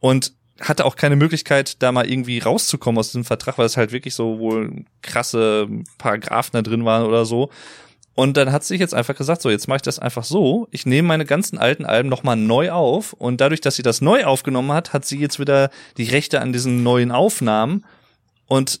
und 0.00 0.32
hatte 0.60 0.84
auch 0.84 0.96
keine 0.96 1.16
Möglichkeit, 1.16 1.82
da 1.82 1.92
mal 1.92 2.08
irgendwie 2.08 2.38
rauszukommen 2.38 2.98
aus 2.98 3.08
diesem 3.08 3.24
Vertrag, 3.24 3.58
weil 3.58 3.66
es 3.66 3.76
halt 3.76 3.92
wirklich 3.92 4.14
so 4.14 4.38
wohl 4.38 4.84
krasse 5.02 5.68
Paragraphen 5.98 6.52
da 6.52 6.62
drin 6.62 6.84
waren 6.84 7.06
oder 7.06 7.24
so. 7.24 7.50
Und 8.14 8.36
dann 8.36 8.52
hat 8.52 8.62
sie 8.62 8.74
sich 8.74 8.80
jetzt 8.80 8.94
einfach 8.94 9.16
gesagt, 9.16 9.42
so, 9.42 9.50
jetzt 9.50 9.66
mache 9.66 9.76
ich 9.76 9.82
das 9.82 9.98
einfach 9.98 10.22
so. 10.22 10.68
Ich 10.70 10.86
nehme 10.86 11.08
meine 11.08 11.24
ganzen 11.24 11.58
alten 11.58 11.84
Alben 11.84 12.08
nochmal 12.08 12.36
neu 12.36 12.70
auf. 12.70 13.12
Und 13.12 13.40
dadurch, 13.40 13.60
dass 13.60 13.74
sie 13.74 13.82
das 13.82 14.00
neu 14.00 14.24
aufgenommen 14.24 14.70
hat, 14.70 14.92
hat 14.92 15.04
sie 15.04 15.18
jetzt 15.18 15.40
wieder 15.40 15.70
die 15.96 16.04
Rechte 16.04 16.40
an 16.40 16.52
diesen 16.52 16.84
neuen 16.84 17.10
Aufnahmen. 17.10 17.84
Und 18.46 18.80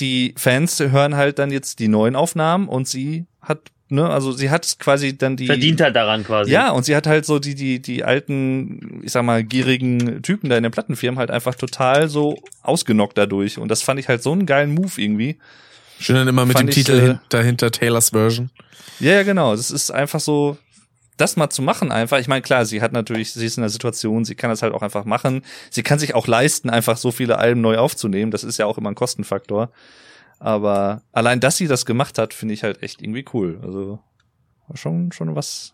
die 0.00 0.34
Fans 0.36 0.80
hören 0.80 1.16
halt 1.16 1.38
dann 1.38 1.52
jetzt 1.52 1.78
die 1.78 1.86
neuen 1.86 2.16
Aufnahmen 2.16 2.68
und 2.68 2.88
sie 2.88 3.26
hat, 3.40 3.60
ne, 3.88 4.08
also 4.08 4.32
sie 4.32 4.50
hat 4.50 4.76
quasi 4.78 5.16
dann 5.16 5.36
die. 5.36 5.46
Verdient 5.46 5.80
halt 5.80 5.94
daran 5.96 6.24
quasi. 6.24 6.50
Ja, 6.50 6.70
und 6.70 6.84
sie 6.84 6.94
hat 6.96 7.06
halt 7.06 7.24
so 7.26 7.38
die, 7.38 7.54
die, 7.54 7.80
die 7.80 8.04
alten, 8.04 9.00
ich 9.04 9.12
sag 9.12 9.24
mal, 9.24 9.42
gierigen 9.44 10.22
Typen 10.22 10.50
da 10.50 10.56
in 10.56 10.62
den 10.62 10.72
Plattenfirmen 10.72 11.18
halt 11.18 11.30
einfach 11.30 11.54
total 11.54 12.08
so 12.08 12.38
ausgenockt 12.62 13.16
dadurch. 13.18 13.58
Und 13.58 13.68
das 13.68 13.82
fand 13.82 14.00
ich 14.00 14.08
halt 14.08 14.22
so 14.22 14.32
einen 14.32 14.46
geilen 14.46 14.74
Move 14.74 14.92
irgendwie. 14.96 15.38
Schön 16.00 16.16
dann 16.16 16.28
immer 16.28 16.44
mit 16.44 16.56
Fand 16.56 16.68
dem 16.68 16.70
ich, 16.70 16.74
Titel 16.84 16.98
äh, 16.98 17.00
hin- 17.02 17.18
dahinter 17.28 17.70
Taylors 17.70 18.10
Version. 18.10 18.50
Ja, 19.00 19.12
ja, 19.12 19.22
genau. 19.22 19.54
Das 19.54 19.70
ist 19.70 19.90
einfach 19.90 20.20
so, 20.20 20.56
das 21.16 21.36
mal 21.36 21.50
zu 21.50 21.62
machen 21.62 21.92
einfach. 21.92 22.18
Ich 22.18 22.26
meine, 22.26 22.42
klar, 22.42 22.66
sie 22.66 22.82
hat 22.82 22.92
natürlich, 22.92 23.32
sie 23.32 23.46
ist 23.46 23.56
in 23.56 23.62
der 23.62 23.70
Situation, 23.70 24.24
sie 24.24 24.34
kann 24.34 24.50
das 24.50 24.62
halt 24.62 24.74
auch 24.74 24.82
einfach 24.82 25.04
machen. 25.04 25.42
Sie 25.70 25.82
kann 25.84 25.98
sich 26.00 26.14
auch 26.14 26.26
leisten, 26.26 26.68
einfach 26.70 26.96
so 26.96 27.12
viele 27.12 27.38
Alben 27.38 27.60
neu 27.60 27.78
aufzunehmen. 27.78 28.32
Das 28.32 28.42
ist 28.42 28.58
ja 28.58 28.66
auch 28.66 28.76
immer 28.78 28.90
ein 28.90 28.96
Kostenfaktor. 28.96 29.70
Aber 30.38 31.02
allein, 31.12 31.40
dass 31.40 31.56
sie 31.56 31.66
das 31.66 31.86
gemacht 31.86 32.18
hat, 32.18 32.34
finde 32.34 32.54
ich 32.54 32.62
halt 32.62 32.82
echt 32.82 33.00
irgendwie 33.02 33.24
cool. 33.32 33.58
Also 33.62 33.98
war 34.68 34.76
schon, 34.76 35.12
schon 35.12 35.34
was, 35.34 35.72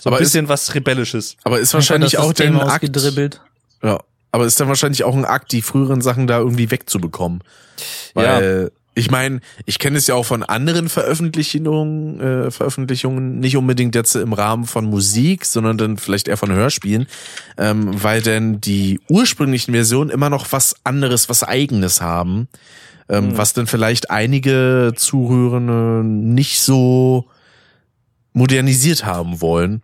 So 0.00 0.08
Aber 0.10 0.16
ein 0.18 0.22
ist- 0.22 0.30
bisschen 0.32 0.48
was 0.48 0.74
Rebellisches. 0.74 1.36
Aber 1.44 1.58
ist 1.60 1.74
wahrscheinlich 1.74 2.18
auch 2.18 2.32
das 2.32 2.38
System 2.38 2.54
der 2.58 2.68
Akt. 2.68 3.40
Ja. 3.82 3.98
Aber 4.30 4.44
ist 4.44 4.60
dann 4.60 4.68
wahrscheinlich 4.68 5.04
auch 5.04 5.16
ein 5.16 5.24
Akt, 5.24 5.52
die 5.52 5.62
früheren 5.62 6.02
Sachen 6.02 6.26
da 6.26 6.38
irgendwie 6.38 6.70
wegzubekommen. 6.70 7.42
Weil 8.14 8.70
ich 8.94 9.10
meine, 9.12 9.40
ich 9.64 9.78
kenne 9.78 9.96
es 9.96 10.08
ja 10.08 10.16
auch 10.16 10.24
von 10.24 10.42
anderen 10.42 10.88
Veröffentlichungen, 10.88 12.20
äh, 12.20 12.50
Veröffentlichungen, 12.50 13.38
nicht 13.38 13.56
unbedingt 13.56 13.94
jetzt 13.94 14.16
im 14.16 14.32
Rahmen 14.32 14.64
von 14.66 14.84
Musik, 14.86 15.44
sondern 15.44 15.78
dann 15.78 15.96
vielleicht 15.98 16.26
eher 16.28 16.36
von 16.36 16.50
Hörspielen, 16.50 17.06
ähm, 17.56 18.02
weil 18.02 18.22
denn 18.22 18.60
die 18.60 19.00
ursprünglichen 19.08 19.72
Versionen 19.72 20.10
immer 20.10 20.30
noch 20.30 20.50
was 20.50 20.74
anderes, 20.84 21.28
was 21.28 21.44
eigenes 21.44 22.00
haben, 22.00 22.48
ähm, 23.08 23.36
was 23.36 23.52
dann 23.52 23.66
vielleicht 23.66 24.10
einige 24.10 24.92
Zuhörende 24.96 26.02
nicht 26.06 26.60
so 26.60 27.26
modernisiert 28.32 29.04
haben 29.04 29.40
wollen. 29.40 29.82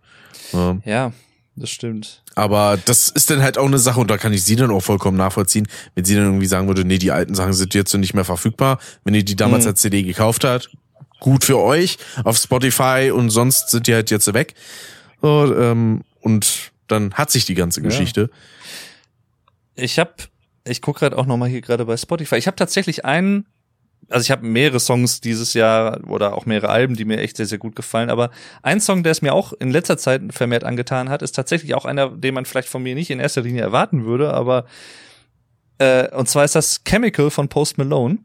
Ja. 0.53 0.77
Ja, 0.85 1.11
das 1.55 1.69
stimmt. 1.69 2.21
Aber 2.35 2.77
das 2.83 3.09
ist 3.09 3.29
dann 3.29 3.41
halt 3.41 3.57
auch 3.57 3.65
eine 3.65 3.79
Sache 3.79 3.99
und 3.99 4.09
da 4.11 4.17
kann 4.17 4.33
ich 4.33 4.43
sie 4.43 4.55
dann 4.55 4.71
auch 4.71 4.81
vollkommen 4.81 5.17
nachvollziehen, 5.17 5.67
wenn 5.95 6.05
sie 6.05 6.15
dann 6.15 6.25
irgendwie 6.25 6.45
sagen 6.45 6.67
würde, 6.67 6.85
nee, 6.85 6.97
die 6.97 7.11
alten 7.11 7.33
Sachen 7.35 7.53
sind 7.53 7.73
jetzt 7.73 7.93
nicht 7.95 8.13
mehr 8.13 8.25
verfügbar. 8.25 8.79
Wenn 9.03 9.13
ihr 9.15 9.23
die 9.23 9.35
damals 9.35 9.63
Mhm. 9.63 9.69
als 9.69 9.81
CD 9.81 10.03
gekauft 10.03 10.43
habt, 10.43 10.69
gut 11.19 11.45
für 11.45 11.57
euch 11.57 11.97
auf 12.23 12.37
Spotify 12.37 13.11
und 13.13 13.29
sonst 13.29 13.69
sind 13.69 13.87
die 13.87 13.93
halt 13.93 14.11
jetzt 14.11 14.33
weg. 14.33 14.53
So, 15.21 15.53
ähm, 15.55 16.01
und 16.21 16.71
dann 16.87 17.13
hat 17.13 17.31
sich 17.31 17.45
die 17.45 17.55
ganze 17.55 17.79
Ja. 17.81 17.85
Geschichte. 17.87 18.29
Ich 19.75 19.97
habe, 19.99 20.13
ich 20.65 20.81
gucke 20.81 20.99
gerade 20.99 21.17
auch 21.17 21.25
noch 21.25 21.37
mal 21.37 21.49
hier 21.49 21.61
gerade 21.61 21.85
bei 21.85 21.95
Spotify. 21.95 22.35
Ich 22.35 22.47
habe 22.47 22.57
tatsächlich 22.57 23.05
einen, 23.05 23.45
also 24.09 24.23
ich 24.23 24.31
habe 24.31 24.45
mehrere 24.45 24.79
Songs 24.79 25.21
dieses 25.21 25.53
Jahr 25.53 26.01
oder 26.09 26.35
auch 26.35 26.45
mehrere 26.45 26.69
Alben, 26.69 26.95
die 26.95 27.05
mir 27.05 27.19
echt 27.19 27.37
sehr 27.37 27.45
sehr 27.45 27.57
gut 27.57 27.75
gefallen. 27.75 28.09
Aber 28.09 28.31
ein 28.63 28.81
Song, 28.81 29.03
der 29.03 29.11
es 29.11 29.21
mir 29.21 29.33
auch 29.33 29.53
in 29.53 29.71
letzter 29.71 29.97
Zeit 29.97 30.21
vermehrt 30.31 30.63
angetan 30.63 31.09
hat, 31.09 31.21
ist 31.21 31.33
tatsächlich 31.33 31.75
auch 31.75 31.85
einer, 31.85 32.09
den 32.09 32.33
man 32.33 32.45
vielleicht 32.45 32.67
von 32.69 32.83
mir 32.83 32.95
nicht 32.95 33.11
in 33.11 33.19
erster 33.19 33.41
Linie 33.41 33.61
erwarten 33.61 34.05
würde. 34.05 34.33
Aber 34.33 34.65
äh, 35.77 36.09
und 36.15 36.27
zwar 36.27 36.45
ist 36.45 36.55
das 36.55 36.81
Chemical 36.85 37.29
von 37.29 37.47
Post 37.47 37.77
Malone. 37.77 38.19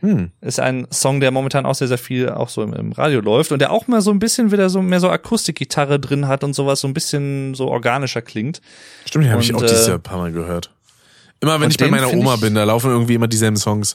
Hm. 0.00 0.30
Ist 0.40 0.60
ein 0.60 0.86
Song, 0.92 1.18
der 1.20 1.32
momentan 1.32 1.66
auch 1.66 1.74
sehr, 1.74 1.88
sehr 1.88 1.98
viel 1.98 2.28
auch 2.28 2.48
so 2.48 2.62
im, 2.62 2.72
im 2.72 2.92
Radio 2.92 3.20
läuft 3.20 3.50
und 3.50 3.58
der 3.58 3.72
auch 3.72 3.88
mal 3.88 4.00
so 4.00 4.12
ein 4.12 4.20
bisschen 4.20 4.52
wieder 4.52 4.70
so 4.70 4.80
mehr 4.80 5.00
so 5.00 5.10
Akustikgitarre 5.10 5.98
drin 5.98 6.28
hat 6.28 6.44
und 6.44 6.54
sowas, 6.54 6.80
so 6.80 6.88
ein 6.88 6.94
bisschen 6.94 7.54
so 7.54 7.68
organischer 7.68 8.22
klingt. 8.22 8.60
Stimmt, 9.06 9.24
den 9.24 9.32
habe 9.32 9.42
ich 9.42 9.52
auch 9.54 9.60
dieses 9.60 9.86
äh, 9.86 9.90
Jahr 9.90 9.98
ein 9.98 10.02
paar 10.02 10.18
Mal 10.18 10.30
gehört. 10.30 10.70
Immer 11.40 11.60
wenn 11.60 11.66
und 11.66 11.70
ich 11.70 11.76
bei 11.78 11.86
meiner 11.88 12.12
Oma 12.12 12.34
bin, 12.36 12.54
da 12.56 12.64
laufen 12.64 12.90
irgendwie 12.90 13.14
immer 13.14 13.28
dieselben 13.28 13.56
Songs. 13.56 13.94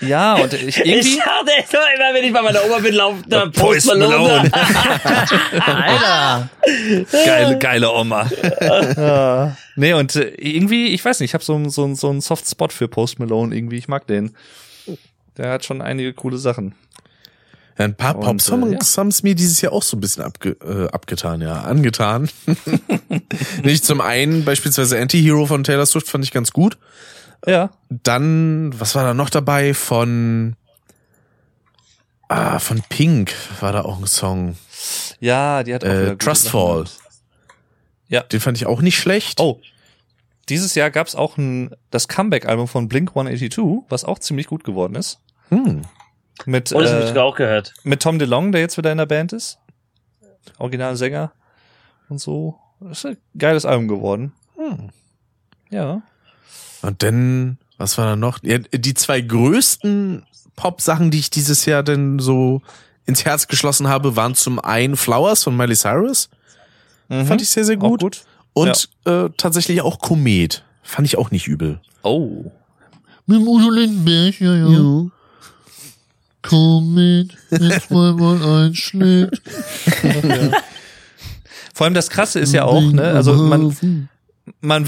Ja, 0.00 0.34
und 0.34 0.52
ich 0.52 0.78
irgendwie. 0.78 0.98
Ich 1.00 1.16
dachte 1.18 1.50
so, 1.68 1.76
immer 1.96 2.14
wenn 2.14 2.24
ich 2.24 2.32
bei 2.32 2.40
meiner 2.40 2.64
Oma 2.64 2.78
bin, 2.78 2.94
lauft 2.94 3.30
der 3.32 3.46
Post 3.48 3.86
Malone. 3.88 4.50
Alter! 5.66 6.48
Geile, 7.10 7.58
geile 7.58 7.92
Oma. 7.92 8.30
ja. 8.96 9.56
Nee, 9.76 9.92
und 9.94 10.14
äh, 10.14 10.28
irgendwie, 10.38 10.86
ich 10.88 11.04
weiß 11.04 11.18
nicht, 11.18 11.30
ich 11.30 11.34
habe 11.34 11.42
so, 11.42 11.56
einen- 11.56 11.68
so, 11.68 11.92
so 11.94 12.08
einen 12.08 12.20
Soft 12.20 12.48
Spot 12.48 12.68
für 12.68 12.86
Post 12.86 13.18
Malone 13.18 13.56
irgendwie. 13.56 13.76
Ich 13.76 13.88
mag 13.88 14.06
den. 14.06 14.36
Der 15.36 15.50
hat 15.50 15.64
schon 15.64 15.82
einige 15.82 16.12
coole 16.12 16.38
Sachen. 16.38 16.76
Ja, 17.78 17.86
ein 17.86 17.96
paar 17.96 18.16
Und, 18.16 18.22
Pop-Songs 18.24 18.96
äh, 18.96 19.00
haben 19.00 19.08
es 19.08 19.22
mir 19.22 19.34
dieses 19.34 19.60
Jahr 19.60 19.72
auch 19.72 19.82
so 19.82 19.96
ein 19.96 20.00
bisschen 20.00 20.22
abge 20.22 20.50
äh, 20.50 20.88
abgetan, 20.92 21.40
ja, 21.40 21.62
angetan. 21.62 22.28
Nicht 23.64 23.84
zum 23.84 24.00
einen 24.00 24.44
beispielsweise 24.44 25.00
Anti-Hero 25.00 25.46
von 25.46 25.64
Taylor 25.64 25.86
Swift 25.86 26.08
fand 26.08 26.24
ich 26.24 26.30
ganz 26.30 26.52
gut. 26.52 26.78
Ja. 27.46 27.70
Dann, 27.88 28.72
was 28.78 28.94
war 28.94 29.04
da 29.04 29.12
noch 29.14 29.28
dabei? 29.28 29.74
Von 29.74 30.56
ah, 32.28 32.58
von 32.58 32.82
Pink 32.88 33.32
war 33.60 33.72
da 33.72 33.82
auch 33.82 33.98
ein 33.98 34.06
Song. 34.06 34.56
Ja, 35.20 35.62
die 35.62 35.74
hat 35.74 35.84
auch 35.84 35.88
Äh, 35.88 36.16
Trustfall. 36.16 36.84
Gehabt. 38.08 38.32
Den 38.32 38.40
fand 38.40 38.56
ich 38.56 38.66
auch 38.66 38.80
nicht 38.80 38.98
schlecht. 38.98 39.40
Oh. 39.40 39.60
Dieses 40.48 40.74
Jahr 40.74 40.90
gab's 40.90 41.14
auch 41.14 41.38
ein, 41.38 41.74
das 41.90 42.06
Comeback-Album 42.06 42.68
von 42.68 42.88
Blink 42.88 43.10
182, 43.10 43.84
was 43.88 44.04
auch 44.04 44.18
ziemlich 44.18 44.46
gut 44.46 44.62
geworden 44.62 44.94
ist. 44.94 45.18
Hm. 45.48 45.82
Mit, 46.46 46.72
Oh, 46.74 46.80
das 46.80 46.92
habe 46.92 47.04
äh, 47.04 47.10
ich 47.10 47.18
auch 47.18 47.36
gehört. 47.36 47.74
mit 47.84 48.02
Tom 48.02 48.18
DeLong, 48.18 48.52
der 48.52 48.60
jetzt 48.60 48.76
wieder 48.76 48.90
in 48.92 48.98
der 48.98 49.06
Band 49.06 49.32
ist. 49.32 49.58
Originalsänger 50.58 51.32
und 52.08 52.20
so. 52.20 52.58
Das 52.80 52.98
ist 52.98 53.06
ein 53.06 53.16
geiles 53.38 53.64
Album 53.64 53.88
geworden. 53.88 54.32
Hm. 54.56 54.90
Ja. 55.70 56.02
Und 56.82 57.02
dann, 57.02 57.58
was 57.78 57.96
war 57.98 58.06
da 58.06 58.16
noch? 58.16 58.40
Ja, 58.42 58.58
die 58.58 58.94
zwei 58.94 59.20
größten 59.20 60.26
Pop-Sachen, 60.56 61.10
die 61.10 61.18
ich 61.20 61.30
dieses 61.30 61.64
Jahr 61.64 61.82
denn 61.82 62.18
so 62.18 62.60
ins 63.06 63.24
Herz 63.24 63.48
geschlossen 63.48 63.88
habe, 63.88 64.16
waren 64.16 64.34
zum 64.34 64.58
einen 64.58 64.96
Flowers 64.96 65.42
von 65.44 65.56
Miley 65.56 65.74
Cyrus. 65.76 66.28
Fand 67.08 67.40
ich 67.40 67.48
sehr, 67.50 67.64
sehr 67.64 67.76
Mhm. 67.76 67.80
Gut. 67.80 68.00
gut. 68.02 68.24
Und 68.54 68.88
äh, 69.04 69.28
tatsächlich 69.36 69.80
auch 69.82 69.98
Komet. 69.98 70.64
Fand 70.82 71.06
ich 71.06 71.16
auch 71.18 71.30
nicht 71.30 71.46
übel. 71.46 71.80
Oh. 72.02 72.50
Mit 73.26 73.40
dem 73.40 73.48
Udo 73.48 73.70
Lindenberg, 73.70 74.38
ja, 74.40 74.54
ja. 74.54 75.06
Komm 76.46 76.94
mit, 76.94 77.36
wenn 77.50 77.80
zweimal 77.80 78.66
einschlägt. 78.66 79.40
Vor 81.74 81.86
allem 81.86 81.94
das 81.94 82.10
Krasse 82.10 82.38
ist 82.38 82.52
ja 82.52 82.64
auch, 82.64 82.82
ne, 82.92 83.02
also 83.02 83.32
man, 83.34 83.74
man, 84.60 84.86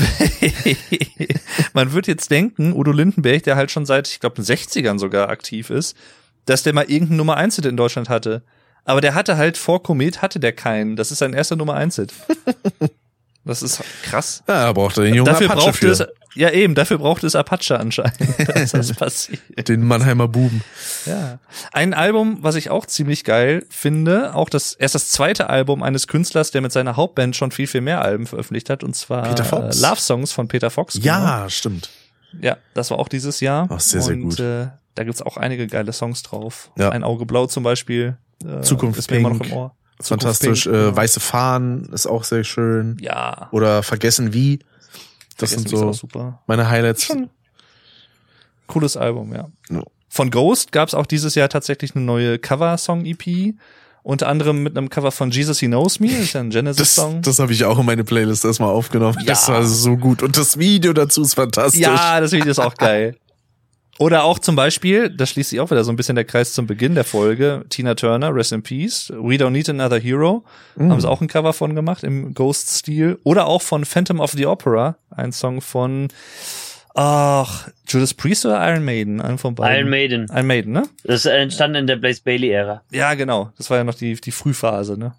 man 1.73 1.93
wird 1.93 2.07
jetzt 2.07 2.31
denken, 2.31 2.75
Udo 2.75 2.93
Lindenberg, 2.93 3.43
der 3.44 3.57
halt 3.57 3.70
schon 3.70 3.86
seit, 3.86 4.07
ich 4.09 4.20
glaube, 4.20 4.36
den 4.36 4.44
60ern 4.44 4.99
sogar 4.99 5.31
aktiv 5.31 5.70
ist, 5.70 5.97
dass 6.44 6.62
der 6.62 6.75
mal 6.75 6.85
irgendeinen 6.85 7.17
Nummer 7.17 7.36
1 7.39 7.57
Hit 7.57 7.67
in 7.67 7.76
Deutschland 7.76 8.09
hatte. 8.09 8.43
Aber 8.85 9.01
der 9.01 9.15
hatte 9.15 9.36
halt 9.36 9.57
vor 9.57 9.83
Komet 9.83 10.23
hatte 10.23 10.39
der 10.39 10.52
keinen. 10.52 10.94
Das 10.94 11.10
ist 11.10 11.18
sein 11.18 11.33
erster 11.33 11.57
Nummer 11.57 11.75
1 11.75 11.97
Hit. 11.97 12.12
Das 13.47 13.62
ist 13.62 13.81
krass. 14.02 14.42
Ja, 14.49 14.66
er 14.66 14.75
den 14.75 15.15
jungen 15.15 15.25
dafür 15.25 15.50
Apache 15.50 15.66
braucht 15.66 15.76
für. 15.78 15.89
es, 15.89 16.05
ja 16.34 16.50
eben, 16.50 16.75
dafür 16.75 16.99
braucht 16.99 17.23
es 17.23 17.36
Apache 17.36 17.78
anscheinend, 17.78 18.18
dass 18.49 18.73
das 18.73 18.92
passiert. 18.97 19.68
Den 19.68 19.84
Mannheimer 19.86 20.26
Buben. 20.26 20.65
Ja. 21.07 21.39
Ein 21.73 21.94
Album, 21.94 22.39
was 22.41 22.57
ich 22.57 22.70
auch 22.70 22.86
ziemlich 22.86 23.23
geil 23.23 23.65
finde, 23.70 24.34
auch 24.34 24.49
das 24.49 24.75
erst 24.75 24.97
das 24.97 25.08
zweite 25.08 25.49
Album 25.49 25.84
eines 25.84 26.08
Künstlers, 26.08 26.50
der 26.50 26.60
mit 26.60 26.73
seiner 26.73 26.97
Hauptband 26.97 27.36
schon 27.36 27.52
viel, 27.52 27.68
viel 27.68 27.83
mehr 27.83 28.02
Alben 28.02 28.26
veröffentlicht 28.26 28.68
hat, 28.68 28.83
und 28.83 28.97
zwar 28.97 29.23
Peter 29.23 29.44
Fox. 29.44 29.81
Äh, 29.81 29.86
Love 29.86 30.00
Songs 30.00 30.33
von 30.33 30.49
Peter 30.49 30.70
Fox. 30.70 30.94
genau. 30.94 31.05
Ja, 31.07 31.49
stimmt. 31.49 31.89
Ja, 32.42 32.57
das 32.75 32.91
war 32.91 32.99
auch 32.99 33.08
dieses 33.08 33.39
Jahr. 33.39 33.68
Ach, 33.70 33.78
sehr, 33.78 34.02
sehr 34.02 34.15
und, 34.15 34.23
gut. 34.23 34.41
Äh, 34.41 34.66
da 34.97 35.05
gibt's 35.05 35.23
auch 35.23 35.36
einige 35.36 35.68
geile 35.68 35.92
Songs 35.92 36.25
drauf. 36.25 36.73
Ja. 36.76 36.91
Ein 36.91 37.05
Auge 37.05 37.26
blau 37.26 37.47
zum 37.47 37.62
Beispiel. 37.62 38.16
Äh, 38.44 38.62
Zukunft 38.62 38.99
ist 38.99 39.10
mir 39.10 39.18
immer 39.18 39.31
noch 39.31 39.39
Pink. 39.39 39.52
im 39.52 39.57
Ohr. 39.57 39.76
Fantastisch. 40.00 40.65
Pink, 40.65 40.75
äh, 40.75 40.78
genau. 40.78 40.97
Weiße 40.97 41.20
Fahnen 41.20 41.92
ist 41.92 42.07
auch 42.07 42.25
sehr 42.25 42.44
schön. 42.44 42.97
Ja. 43.00 43.49
Oder 43.52 43.83
Vergessen 43.83 44.33
wie. 44.33 44.58
Das 45.39 45.52
Vergessen 45.52 45.68
sind 45.76 45.94
so 45.94 46.15
meine 46.47 46.68
Highlights. 46.68 47.05
Schon 47.05 47.31
cooles 48.66 48.97
Album, 48.97 49.33
ja. 49.33 49.49
Ja. 49.70 49.83
Von 50.08 50.31
Ghost 50.31 50.73
gab's 50.73 50.94
auch 50.94 51.07
dieses 51.07 51.34
Jahr 51.34 51.49
tatsächlich 51.49 51.94
eine 51.94 52.05
neue 52.05 52.39
Cover-Song-EP. 52.39 53.55
Unter 54.02 54.28
anderem 54.28 54.62
mit 54.62 54.78
einem 54.78 54.89
Cover 54.89 55.10
von 55.10 55.33
Jesus 55.33 55.58
He 55.58 55.66
Knows 55.66 55.99
Me, 55.99 56.07
das 56.08 56.18
ist 56.20 56.33
ja 56.34 56.41
ein 56.41 56.50
Das, 56.50 56.55
Genesis-Song. 56.60 57.23
das 57.23 57.41
habe 57.41 57.52
ich 57.52 57.65
auch 57.65 57.76
in 57.78 57.86
meine 57.86 58.05
Playlist 58.05 58.44
erstmal 58.44 58.70
aufgenommen. 58.70 59.18
Ja. 59.18 59.26
Das 59.26 59.49
war 59.49 59.65
so 59.65 59.97
gut. 59.97 60.23
Und 60.23 60.36
das 60.39 60.58
Video 60.58 60.92
dazu 60.92 61.23
ist 61.23 61.34
fantastisch. 61.34 61.81
Ja, 61.81 62.20
das 62.20 62.31
Video 62.31 62.50
ist 62.50 62.60
auch 62.60 62.75
geil. 62.76 63.16
Oder 63.99 64.25
auch 64.25 64.39
zum 64.39 64.57
Beispiel, 64.57 65.08
da 65.08 65.25
schließt 65.25 65.50
sich 65.50 65.60
auch 65.60 65.70
wieder 65.70 65.83
so 65.84 65.91
ein 65.91 65.97
bisschen 65.97 66.16
der 66.16 66.25
Kreis 66.25 66.52
zum 66.52 66.66
Beginn 66.66 66.94
der 66.94 67.05
Folge, 67.05 67.65
Tina 67.70 67.94
Turner, 67.94 68.34
Rest 68.34 68.52
in 68.52 68.62
Peace, 68.62 69.10
We 69.10 69.36
Don't 69.36 69.50
Need 69.50 69.68
Another 69.70 69.99
Hero, 69.99 70.44
Mhm. 70.76 70.91
haben 70.92 71.00
sie 71.00 71.08
auch 71.08 71.20
ein 71.23 71.28
Cover 71.28 71.52
von 71.55 71.75
gemacht 71.75 72.05
im 72.05 72.34
Ghost-Stil. 72.34 73.18
Oder 73.25 73.47
auch 73.47 73.62
von 73.62 73.84
Phantom 73.86 74.20
of 74.20 74.33
the 74.33 74.47
Opera, 74.47 74.97
ein 75.10 75.33
Song 75.33 75.62
von, 75.62 76.08
ach, 76.94 77.68
Judas 77.89 78.12
Priest 78.15 78.44
oder 78.47 78.66
Iron 78.70 78.84
Maiden, 78.84 79.20
einen 79.20 79.39
von 79.39 79.55
beiden. 79.55 79.76
Iron 79.78 79.91
Maiden. 79.91 80.26
Iron 80.31 80.47
Maiden, 80.47 80.73
ne? 80.73 80.83
Das 81.05 81.25
entstand 81.25 81.76
in 81.76 81.86
der 81.86 81.97
Blaze 81.97 82.20
Bailey-Ära. 82.23 82.83
Ja, 82.91 83.15
genau. 83.15 83.50
Das 83.57 83.70
war 83.70 83.78
ja 83.78 83.84
noch 83.84 83.94
die, 83.94 84.15
die 84.20 84.33
Frühphase, 84.33 84.99
ne? 84.99 85.15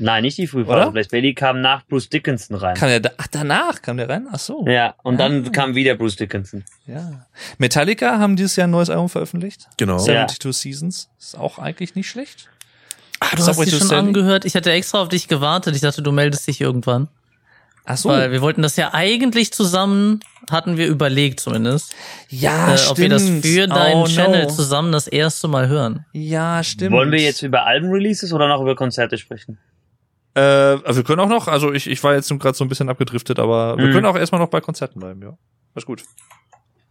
Nein, 0.00 0.22
nicht 0.22 0.38
die 0.38 0.42
Oder? 0.44 0.50
Frühphase. 0.64 0.90
Blaze 0.92 1.08
Bailey 1.10 1.34
kam 1.34 1.60
nach 1.60 1.84
Bruce 1.86 2.08
Dickinson 2.08 2.56
rein. 2.56 2.76
Kam 2.76 2.88
der 2.88 3.00
da, 3.00 3.10
ach, 3.16 3.26
danach 3.30 3.82
kam 3.82 3.96
der 3.96 4.08
rein? 4.08 4.26
Ach 4.32 4.38
so. 4.38 4.64
ja, 4.66 4.94
und 5.02 5.16
Ah. 5.16 5.28
dann 5.28 5.50
kam 5.52 5.74
wieder 5.74 5.94
Bruce 5.96 6.16
Dickinson. 6.16 6.64
ja. 6.86 7.26
Metallica 7.58 8.18
haben 8.18 8.36
dieses 8.36 8.56
Jahr 8.56 8.66
ein 8.68 8.70
neues 8.70 8.90
Album 8.90 9.08
veröffentlicht. 9.08 9.66
Genau. 9.76 9.96
Ja. 9.98 10.26
72 10.28 10.56
Seasons. 10.56 11.08
Ist 11.18 11.36
auch 11.38 11.58
eigentlich 11.58 11.94
nicht 11.94 12.08
schlecht. 12.08 12.48
Ah, 13.20 13.34
du 13.34 13.42
Subway 13.42 13.64
hast 13.64 13.72
dich 13.72 13.78
schon 13.78 13.88
Sally? 13.88 14.00
angehört. 14.08 14.44
Ich 14.44 14.54
hatte 14.54 14.70
extra 14.70 15.02
auf 15.02 15.08
dich 15.08 15.26
gewartet. 15.26 15.74
Ich 15.74 15.80
dachte, 15.82 16.02
du 16.02 16.12
meldest 16.12 16.46
dich 16.46 16.60
irgendwann. 16.60 17.08
Ach 17.84 17.96
so. 17.96 18.10
Weil 18.10 18.30
wir 18.30 18.42
wollten 18.42 18.62
das 18.62 18.76
ja 18.76 18.92
eigentlich 18.92 19.50
zusammen, 19.52 20.20
hatten 20.50 20.76
wir 20.76 20.86
überlegt 20.86 21.40
zumindest, 21.40 21.94
Ja, 22.28 22.74
äh, 22.74 22.78
ob 22.90 22.98
wir 22.98 23.08
das 23.08 23.24
für 23.24 23.66
deinen 23.66 24.02
oh, 24.02 24.06
Channel 24.06 24.42
no. 24.44 24.48
zusammen 24.50 24.92
das 24.92 25.08
erste 25.08 25.48
Mal 25.48 25.68
hören. 25.68 26.04
Ja, 26.12 26.62
stimmt. 26.62 26.92
Wollen 26.92 27.10
wir 27.10 27.20
jetzt 27.20 27.42
über 27.42 27.64
Albenreleases 27.66 28.32
oder 28.32 28.46
noch 28.46 28.60
über 28.60 28.76
Konzerte 28.76 29.16
sprechen? 29.18 29.58
Äh, 30.38 30.96
wir 30.96 31.04
können 31.04 31.20
auch 31.20 31.28
noch, 31.28 31.48
also 31.48 31.72
ich, 31.72 31.88
ich 31.88 32.02
war 32.04 32.14
jetzt 32.14 32.28
gerade 32.38 32.56
so 32.56 32.64
ein 32.64 32.68
bisschen 32.68 32.88
abgedriftet, 32.88 33.38
aber 33.38 33.76
wir 33.76 33.86
Mhm. 33.86 33.92
können 33.92 34.06
auch 34.06 34.16
erstmal 34.16 34.40
noch 34.40 34.48
bei 34.50 34.60
Konzerten 34.60 35.00
bleiben, 35.00 35.22
ja. 35.22 35.36
Ist 35.74 35.86
gut. 35.86 36.02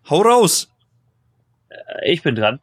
Hau 0.09 0.21
raus! 0.21 0.71
Äh, 1.69 2.11
Ich 2.13 2.23
bin 2.23 2.35
dran. 2.35 2.59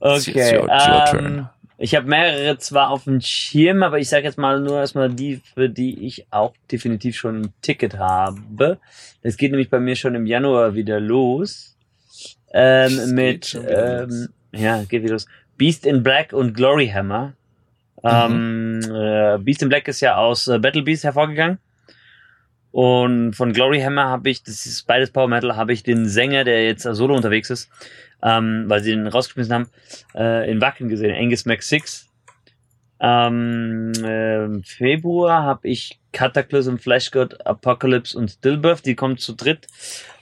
Okay. 0.00 0.58
your- 0.58 0.64
your 0.68 1.14
ähm. 1.18 1.48
Ich 1.78 1.94
habe 1.94 2.06
mehrere 2.06 2.56
zwar 2.58 2.88
auf 2.90 3.04
dem 3.04 3.20
Schirm, 3.20 3.82
aber 3.82 3.98
ich 3.98 4.08
sage 4.08 4.24
jetzt 4.24 4.38
mal 4.38 4.60
nur 4.60 4.78
erstmal 4.78 5.10
die, 5.10 5.42
für 5.54 5.68
die 5.68 6.06
ich 6.06 6.26
auch 6.30 6.54
definitiv 6.72 7.16
schon 7.16 7.42
ein 7.42 7.52
Ticket 7.60 7.98
habe. 7.98 8.78
Das 9.22 9.36
geht 9.36 9.50
nämlich 9.50 9.68
bei 9.68 9.78
mir 9.78 9.94
schon 9.94 10.14
im 10.14 10.24
Januar 10.26 10.74
wieder 10.74 11.00
los. 11.00 11.76
Ähm, 12.52 12.98
Es 12.98 13.06
mit, 13.08 13.60
ähm, 13.68 14.28
ja, 14.52 14.82
geht 14.84 15.02
wieder 15.02 15.12
los. 15.14 15.26
Beast 15.58 15.84
in 15.84 16.02
Black 16.02 16.32
und 16.32 16.54
Glory 16.54 16.88
Hammer. 18.10 18.34
Ähm, 18.34 18.80
äh, 18.82 19.38
Beast 19.38 19.62
in 19.62 19.68
Black 19.68 19.88
ist 19.88 20.00
ja 20.00 20.16
aus 20.16 20.48
äh, 20.48 20.58
Battle 20.58 20.82
Beast 20.82 21.04
hervorgegangen. 21.04 21.58
Und 22.72 23.32
von 23.32 23.52
Glory 23.54 23.80
Hammer 23.80 24.10
habe 24.10 24.28
ich, 24.28 24.42
das 24.42 24.66
ist 24.66 24.86
beides 24.86 25.10
Power 25.10 25.28
Metal, 25.28 25.56
habe 25.56 25.72
ich 25.72 25.82
den 25.82 26.06
Sänger, 26.08 26.44
der 26.44 26.66
jetzt 26.66 26.82
solo 26.82 27.14
unterwegs 27.14 27.48
ist, 27.48 27.70
ähm, 28.22 28.64
weil 28.68 28.82
sie 28.82 28.90
den 28.90 29.06
rausgeschmissen 29.06 29.54
haben, 29.54 29.70
äh, 30.14 30.50
in 30.50 30.60
Wacken 30.60 30.90
gesehen, 30.90 31.16
Angus 31.16 31.46
Mac 31.46 31.62
6. 31.62 32.06
Ähm, 33.00 33.92
äh, 34.02 34.62
Februar 34.62 35.42
habe 35.42 35.68
ich 35.68 35.98
Cataclysm, 36.12 36.76
Flashgod, 36.76 37.46
Apocalypse 37.46 38.16
und 38.16 38.30
Stillbirth, 38.30 38.84
die 38.84 38.94
kommen 38.94 39.18
zu 39.18 39.34
dritt. 39.34 39.66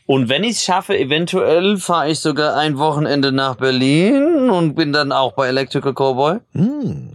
Und 0.07 0.29
wenn 0.29 0.45
ich 0.45 0.53
es 0.53 0.65
schaffe, 0.65 0.99
eventuell 0.99 1.79
fahre 1.79 2.11
ich 2.11 2.21
sogar 2.21 2.57
ein 2.57 2.79
Wochenende 2.79 3.33
nach 3.33 3.57
Berlin 3.57 4.51
und 4.51 4.75
bin 4.75 4.93
dann 4.93 5.13
auch 5.13 5.33
bei 5.33 5.49
Electrical 5.49 5.95
Cowboy. 5.95 6.41
Hm. 6.53 7.14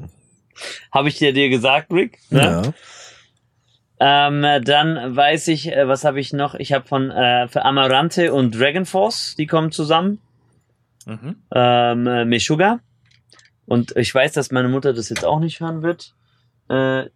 Habe 0.91 1.09
ich 1.09 1.17
dir 1.17 1.33
dir 1.33 1.49
gesagt, 1.49 1.91
Rick? 1.91 2.19
Ne? 2.29 2.41
Ja. 2.41 2.73
Ähm, 4.01 4.63
dann 4.63 5.15
weiß 5.15 5.49
ich, 5.49 5.71
äh, 5.71 5.87
was 5.87 6.05
habe 6.05 6.19
ich 6.19 6.31
noch? 6.31 6.55
Ich 6.55 6.71
habe 6.71 6.87
von 6.87 7.11
äh, 7.11 7.47
für 7.49 7.65
Amarante 7.65 8.33
und 8.33 8.57
Dragon 8.57 8.85
Force, 8.85 9.35
die 9.37 9.45
kommen 9.45 9.71
zusammen. 9.71 10.19
Mhm. 11.05 11.35
Ähm, 11.53 12.07
äh, 12.07 12.25
Meshuggah. 12.25 12.79
Und 13.65 13.95
ich 13.97 14.15
weiß, 14.15 14.31
dass 14.31 14.51
meine 14.51 14.69
Mutter 14.69 14.93
das 14.93 15.09
jetzt 15.09 15.25
auch 15.25 15.39
nicht 15.39 15.59
hören 15.59 15.83
wird. 15.83 16.13
Äh, 16.69 17.09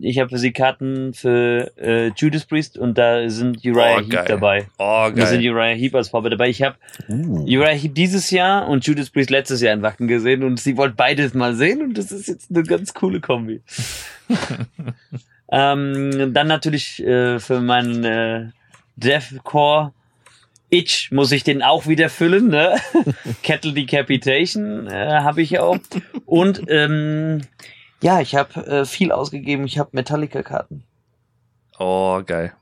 ich 0.00 0.18
habe 0.20 0.30
für 0.30 0.38
sie 0.38 0.52
Karten 0.52 1.14
für 1.14 1.72
äh, 1.76 2.12
Judas 2.16 2.44
Priest 2.44 2.78
und 2.78 2.96
da 2.96 3.28
sind 3.28 3.58
Uriah 3.64 3.96
Oh, 3.96 4.00
Heep 4.00 4.10
geil. 4.10 4.24
dabei. 4.28 4.66
Oh, 4.78 5.10
Da 5.14 5.26
sind 5.26 5.42
geil. 5.42 5.52
Uriah 5.52 5.74
Heep 5.74 5.94
als 5.94 6.08
Vorbild 6.10 6.32
dabei. 6.34 6.48
Ich 6.48 6.62
habe 6.62 6.76
Uh. 7.08 7.40
Uriah 7.42 7.74
Heep 7.74 7.94
dieses 7.94 8.30
Jahr 8.30 8.68
und 8.68 8.86
Judas 8.86 9.10
Priest 9.10 9.30
letztes 9.30 9.60
Jahr 9.60 9.74
in 9.74 9.82
Wacken 9.82 10.06
gesehen 10.08 10.42
und 10.44 10.60
sie 10.60 10.76
wollte 10.76 10.94
beides 10.94 11.34
mal 11.34 11.54
sehen 11.54 11.82
und 11.82 11.98
das 11.98 12.12
ist 12.12 12.28
jetzt 12.28 12.50
eine 12.50 12.62
ganz 12.62 12.94
coole 12.94 13.20
Kombi. 13.20 13.60
ähm, 15.50 16.32
dann 16.32 16.46
natürlich 16.46 17.02
äh, 17.04 17.38
für 17.38 17.60
meinen 17.60 18.04
äh, 18.04 18.46
Deathcore 18.96 19.92
Itch 20.70 21.12
muss 21.12 21.30
ich 21.30 21.44
den 21.44 21.62
auch 21.62 21.86
wieder 21.86 22.08
füllen, 22.08 22.48
ne? 22.48 22.76
Kettle 23.42 23.72
Decapitation 23.72 24.86
äh, 24.88 25.20
habe 25.20 25.42
ich 25.42 25.58
auch. 25.60 25.78
Und 26.26 26.62
ähm, 26.68 27.42
ja, 28.04 28.20
ich 28.20 28.34
habe 28.34 28.66
äh, 28.66 28.84
viel 28.84 29.10
ausgegeben. 29.12 29.64
Ich 29.64 29.78
habe 29.78 29.88
Metallica-Karten. 29.92 30.84
Oh, 31.78 32.20
geil. 32.24 32.52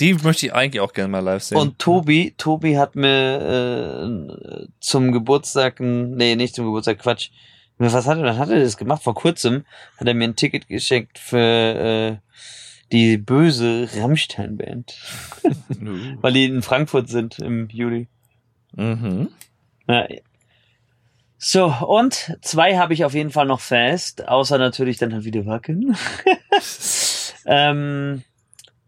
Die 0.00 0.12
möchte 0.14 0.46
ich 0.46 0.54
eigentlich 0.54 0.80
auch 0.80 0.92
gerne 0.92 1.08
mal 1.08 1.20
live 1.20 1.44
sehen. 1.44 1.56
Und 1.56 1.78
Tobi, 1.78 2.34
Tobi 2.36 2.76
hat 2.76 2.96
mir 2.96 4.28
äh, 4.28 4.66
zum 4.80 5.12
Geburtstag, 5.12 5.78
nee, 5.78 6.34
nicht 6.34 6.56
zum 6.56 6.64
Geburtstag, 6.64 6.98
Quatsch. 6.98 7.30
Was 7.78 8.06
hat 8.06 8.18
er, 8.18 8.24
was 8.24 8.38
hat 8.38 8.48
er 8.48 8.58
das 8.58 8.76
gemacht? 8.76 9.04
Vor 9.04 9.14
kurzem 9.14 9.64
hat 9.98 10.08
er 10.08 10.14
mir 10.14 10.24
ein 10.24 10.36
Ticket 10.36 10.66
geschenkt 10.66 11.20
für 11.20 11.38
äh, 11.38 12.16
die 12.90 13.18
böse 13.18 13.88
Rammstein-Band, 13.96 14.96
weil 16.20 16.32
die 16.32 16.46
in 16.46 16.62
Frankfurt 16.62 17.08
sind 17.08 17.38
im 17.38 17.68
Juli. 17.68 18.08
Mhm. 18.74 19.28
Ja. 19.86 20.08
So, 21.44 21.74
und 21.88 22.38
zwei 22.40 22.76
habe 22.78 22.94
ich 22.94 23.04
auf 23.04 23.14
jeden 23.14 23.32
Fall 23.32 23.46
noch 23.46 23.58
fest, 23.58 24.28
außer 24.28 24.58
natürlich 24.58 24.98
dann 24.98 25.12
halt 25.12 25.24
wieder 25.24 25.44
Wacken. 25.44 25.96
ähm, 27.46 28.22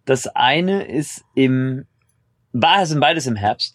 das 0.05 0.28
eine 0.28 0.84
ist 0.84 1.24
im, 1.34 1.84
ba- 2.52 2.86
sind 2.86 3.00
beides 3.00 3.26
im 3.26 3.34
Herbst. 3.34 3.74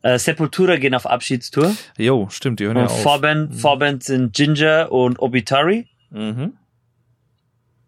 Äh, 0.00 0.18
Sepultura 0.18 0.76
gehen 0.76 0.94
auf 0.94 1.04
Abschiedstour. 1.04 1.76
Jo, 1.98 2.26
stimmt, 2.30 2.58
die 2.60 2.64
hören 2.64 2.78
ja 2.78 2.84
Und 2.84 2.88
auf. 2.88 3.02
Vorband, 3.02 3.54
Vorband 3.54 4.02
sind 4.02 4.34
Ginger 4.34 4.90
und 4.90 5.18
Obitari. 5.18 5.86
Mhm. 6.08 6.56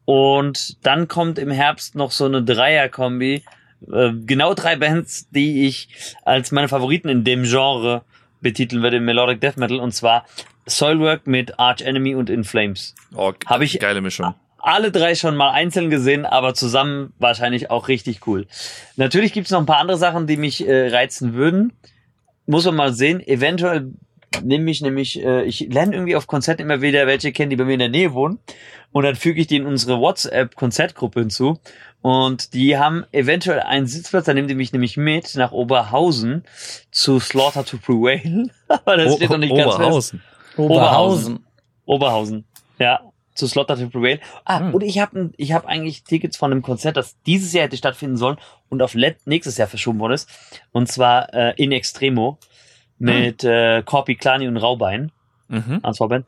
Und 0.04 0.76
dann 0.84 1.08
kommt 1.08 1.38
im 1.38 1.50
Herbst 1.50 1.94
noch 1.94 2.10
so 2.10 2.26
eine 2.26 2.42
Dreier-Kombi. 2.42 3.44
Äh, 3.90 4.12
genau 4.26 4.52
drei 4.52 4.76
Bands, 4.76 5.30
die 5.30 5.66
ich 5.66 5.88
als 6.26 6.52
meine 6.52 6.68
Favoriten 6.68 7.08
in 7.08 7.24
dem 7.24 7.44
Genre 7.44 8.02
betiteln 8.40 8.82
werde, 8.82 8.98
im 8.98 9.04
Melodic 9.04 9.40
Death 9.40 9.56
Metal. 9.56 9.78
Und 9.80 9.92
zwar 9.92 10.24
Soilwork 10.66 11.26
mit 11.26 11.58
Arch 11.58 11.80
Enemy 11.82 12.14
und 12.14 12.30
In 12.30 12.44
Flames. 12.44 12.94
Oh, 13.14 13.32
Hab 13.46 13.60
ich- 13.62 13.78
geile 13.78 14.00
Mischung. 14.00 14.34
Alle 14.60 14.90
drei 14.90 15.14
schon 15.14 15.36
mal 15.36 15.50
einzeln 15.52 15.88
gesehen, 15.88 16.26
aber 16.26 16.52
zusammen 16.52 17.12
wahrscheinlich 17.18 17.70
auch 17.70 17.86
richtig 17.88 18.26
cool. 18.26 18.46
Natürlich 18.96 19.32
gibt's 19.32 19.50
noch 19.52 19.60
ein 19.60 19.66
paar 19.66 19.78
andere 19.78 19.96
Sachen, 19.96 20.26
die 20.26 20.36
mich 20.36 20.66
äh, 20.66 20.88
reizen 20.88 21.34
würden. 21.34 21.72
Muss 22.46 22.66
man 22.66 22.74
mal 22.74 22.92
sehen. 22.92 23.20
Eventuell 23.26 23.92
nehme 24.42 24.70
ich 24.70 24.82
nämlich, 24.82 25.22
äh, 25.24 25.44
ich 25.44 25.60
lerne 25.72 25.94
irgendwie 25.94 26.16
auf 26.16 26.26
Konzerten 26.26 26.62
immer 26.62 26.82
wieder 26.82 27.06
welche 27.06 27.32
kennen, 27.32 27.50
die 27.50 27.56
bei 27.56 27.64
mir 27.64 27.74
in 27.74 27.78
der 27.78 27.88
Nähe 27.88 28.12
wohnen. 28.12 28.40
Und 28.92 29.04
dann 29.04 29.16
füge 29.16 29.40
ich 29.40 29.46
die 29.46 29.56
in 29.56 29.66
unsere 29.66 29.98
WhatsApp-Konzertgruppe 30.00 31.20
hinzu. 31.20 31.58
Und 32.00 32.54
die 32.54 32.78
haben 32.78 33.04
eventuell 33.12 33.60
einen 33.60 33.86
Sitzplatz, 33.86 34.24
da 34.26 34.34
nehmen 34.34 34.48
die 34.48 34.54
mich 34.54 34.72
nämlich 34.72 34.96
mit 34.96 35.34
nach 35.34 35.52
Oberhausen 35.52 36.44
zu 36.90 37.18
Slaughter 37.20 37.64
to 37.64 37.76
Prevail. 37.78 38.50
Aber 38.68 38.96
das 38.96 39.16
steht 39.16 39.30
noch 39.30 39.38
nicht 39.38 39.54
ganz 39.54 39.74
fest. 39.74 39.80
Oberhausen. 39.80 40.22
Oberhausen. 40.56 41.46
Oberhausen. 41.86 42.44
Ja, 42.78 43.00
zu 43.34 43.46
Slaughter 43.46 43.76
to 43.76 43.88
Prevail. 43.88 44.20
Ah, 44.44 44.60
Hm. 44.60 44.74
und 44.74 44.82
ich 44.82 44.98
habe 45.00 45.30
ich 45.36 45.52
hab 45.52 45.66
eigentlich 45.66 46.04
Tickets 46.04 46.36
von 46.36 46.50
einem 46.52 46.62
Konzert, 46.62 46.96
das 46.96 47.16
dieses 47.26 47.52
Jahr 47.52 47.64
hätte 47.64 47.76
stattfinden 47.76 48.16
sollen 48.16 48.38
und 48.68 48.80
auf 48.82 48.94
let 48.94 49.26
nächstes 49.26 49.56
Jahr 49.58 49.68
verschoben 49.68 49.98
worden 50.00 50.12
ist. 50.14 50.28
Und 50.72 50.88
zwar 50.88 51.32
äh, 51.34 51.54
in 51.56 51.72
Extremo 51.72 52.38
mit 52.98 53.44
äh, 53.44 53.82
Corpi, 53.82 54.14
Klani 54.16 54.48
und 54.48 54.56
Raubein 54.56 55.12
Mhm. 55.50 55.80
als 55.82 55.96
Vorband. 55.98 56.26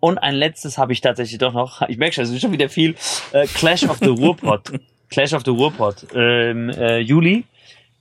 Und 0.00 0.18
ein 0.18 0.34
letztes 0.34 0.78
habe 0.78 0.92
ich 0.92 1.00
tatsächlich 1.00 1.38
doch 1.38 1.52
noch. 1.52 1.82
Ich 1.88 1.96
merke 1.96 2.14
schon, 2.14 2.24
es 2.24 2.30
ist 2.30 2.40
schon 2.40 2.52
wieder 2.52 2.68
viel. 2.68 2.94
Äh, 3.32 3.46
Clash 3.46 3.84
of 3.84 3.98
the 3.98 4.08
Ruhrpott. 4.08 4.72
Clash 5.10 5.32
of 5.32 5.42
the 5.44 5.50
Ruhrpott. 5.50 6.06
Ähm, 6.14 6.68
äh, 6.70 6.98
Juli 6.98 7.44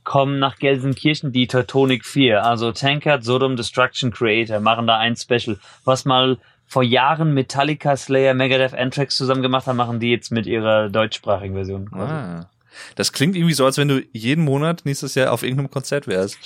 kommen 0.03 0.39
nach 0.39 0.57
Gelsenkirchen 0.57 1.31
die 1.31 1.47
Teutonic 1.47 2.05
4. 2.05 2.43
Also 2.43 2.71
Tankard, 2.71 3.23
Sodom, 3.23 3.55
Destruction 3.55 4.11
Creator 4.11 4.59
machen 4.59 4.87
da 4.87 4.97
ein 4.97 5.15
Special. 5.15 5.57
Was 5.83 6.05
mal 6.05 6.37
vor 6.67 6.83
Jahren 6.83 7.33
Metallica, 7.33 7.95
Slayer, 7.95 8.33
Megadeth, 8.33 8.73
Anthrax 8.73 9.15
zusammen 9.15 9.41
gemacht 9.41 9.67
haben, 9.67 9.77
machen 9.77 9.99
die 9.99 10.11
jetzt 10.11 10.31
mit 10.31 10.45
ihrer 10.45 10.89
deutschsprachigen 10.89 11.55
Version. 11.55 11.89
quasi. 11.89 12.11
Ah. 12.11 12.49
Das 12.95 13.11
klingt 13.11 13.35
irgendwie 13.35 13.53
so, 13.53 13.65
als 13.65 13.77
wenn 13.77 13.87
du 13.87 14.03
jeden 14.11 14.43
Monat 14.43 14.81
nächstes 14.85 15.15
Jahr 15.15 15.31
auf 15.31 15.43
irgendeinem 15.43 15.71
Konzert 15.71 16.07
wärst. 16.07 16.37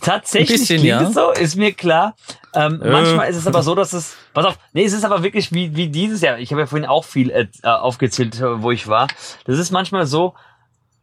Tatsächlich 0.00 0.60
bisschen, 0.60 0.80
klingt 0.80 1.00
ja. 1.00 1.08
es 1.08 1.14
so, 1.14 1.30
ist 1.30 1.56
mir 1.56 1.72
klar. 1.72 2.16
Ähm, 2.52 2.82
Äh. 2.82 2.90
Manchmal 2.90 3.30
ist 3.30 3.36
es 3.36 3.46
aber 3.46 3.62
so, 3.62 3.74
dass 3.74 3.92
es, 3.92 4.16
pass 4.32 4.44
auf, 4.44 4.58
nee, 4.72 4.84
es 4.84 4.92
ist 4.92 5.04
aber 5.04 5.22
wirklich 5.22 5.52
wie, 5.52 5.76
wie 5.76 5.88
dieses 5.88 6.20
Jahr. 6.20 6.38
Ich 6.38 6.50
habe 6.50 6.62
ja 6.62 6.66
vorhin 6.66 6.86
auch 6.86 7.04
viel 7.04 7.30
äh, 7.30 7.46
aufgezählt, 7.62 8.40
äh, 8.40 8.62
wo 8.62 8.70
ich 8.70 8.88
war. 8.88 9.08
Das 9.44 9.58
ist 9.58 9.70
manchmal 9.70 10.06
so, 10.06 10.34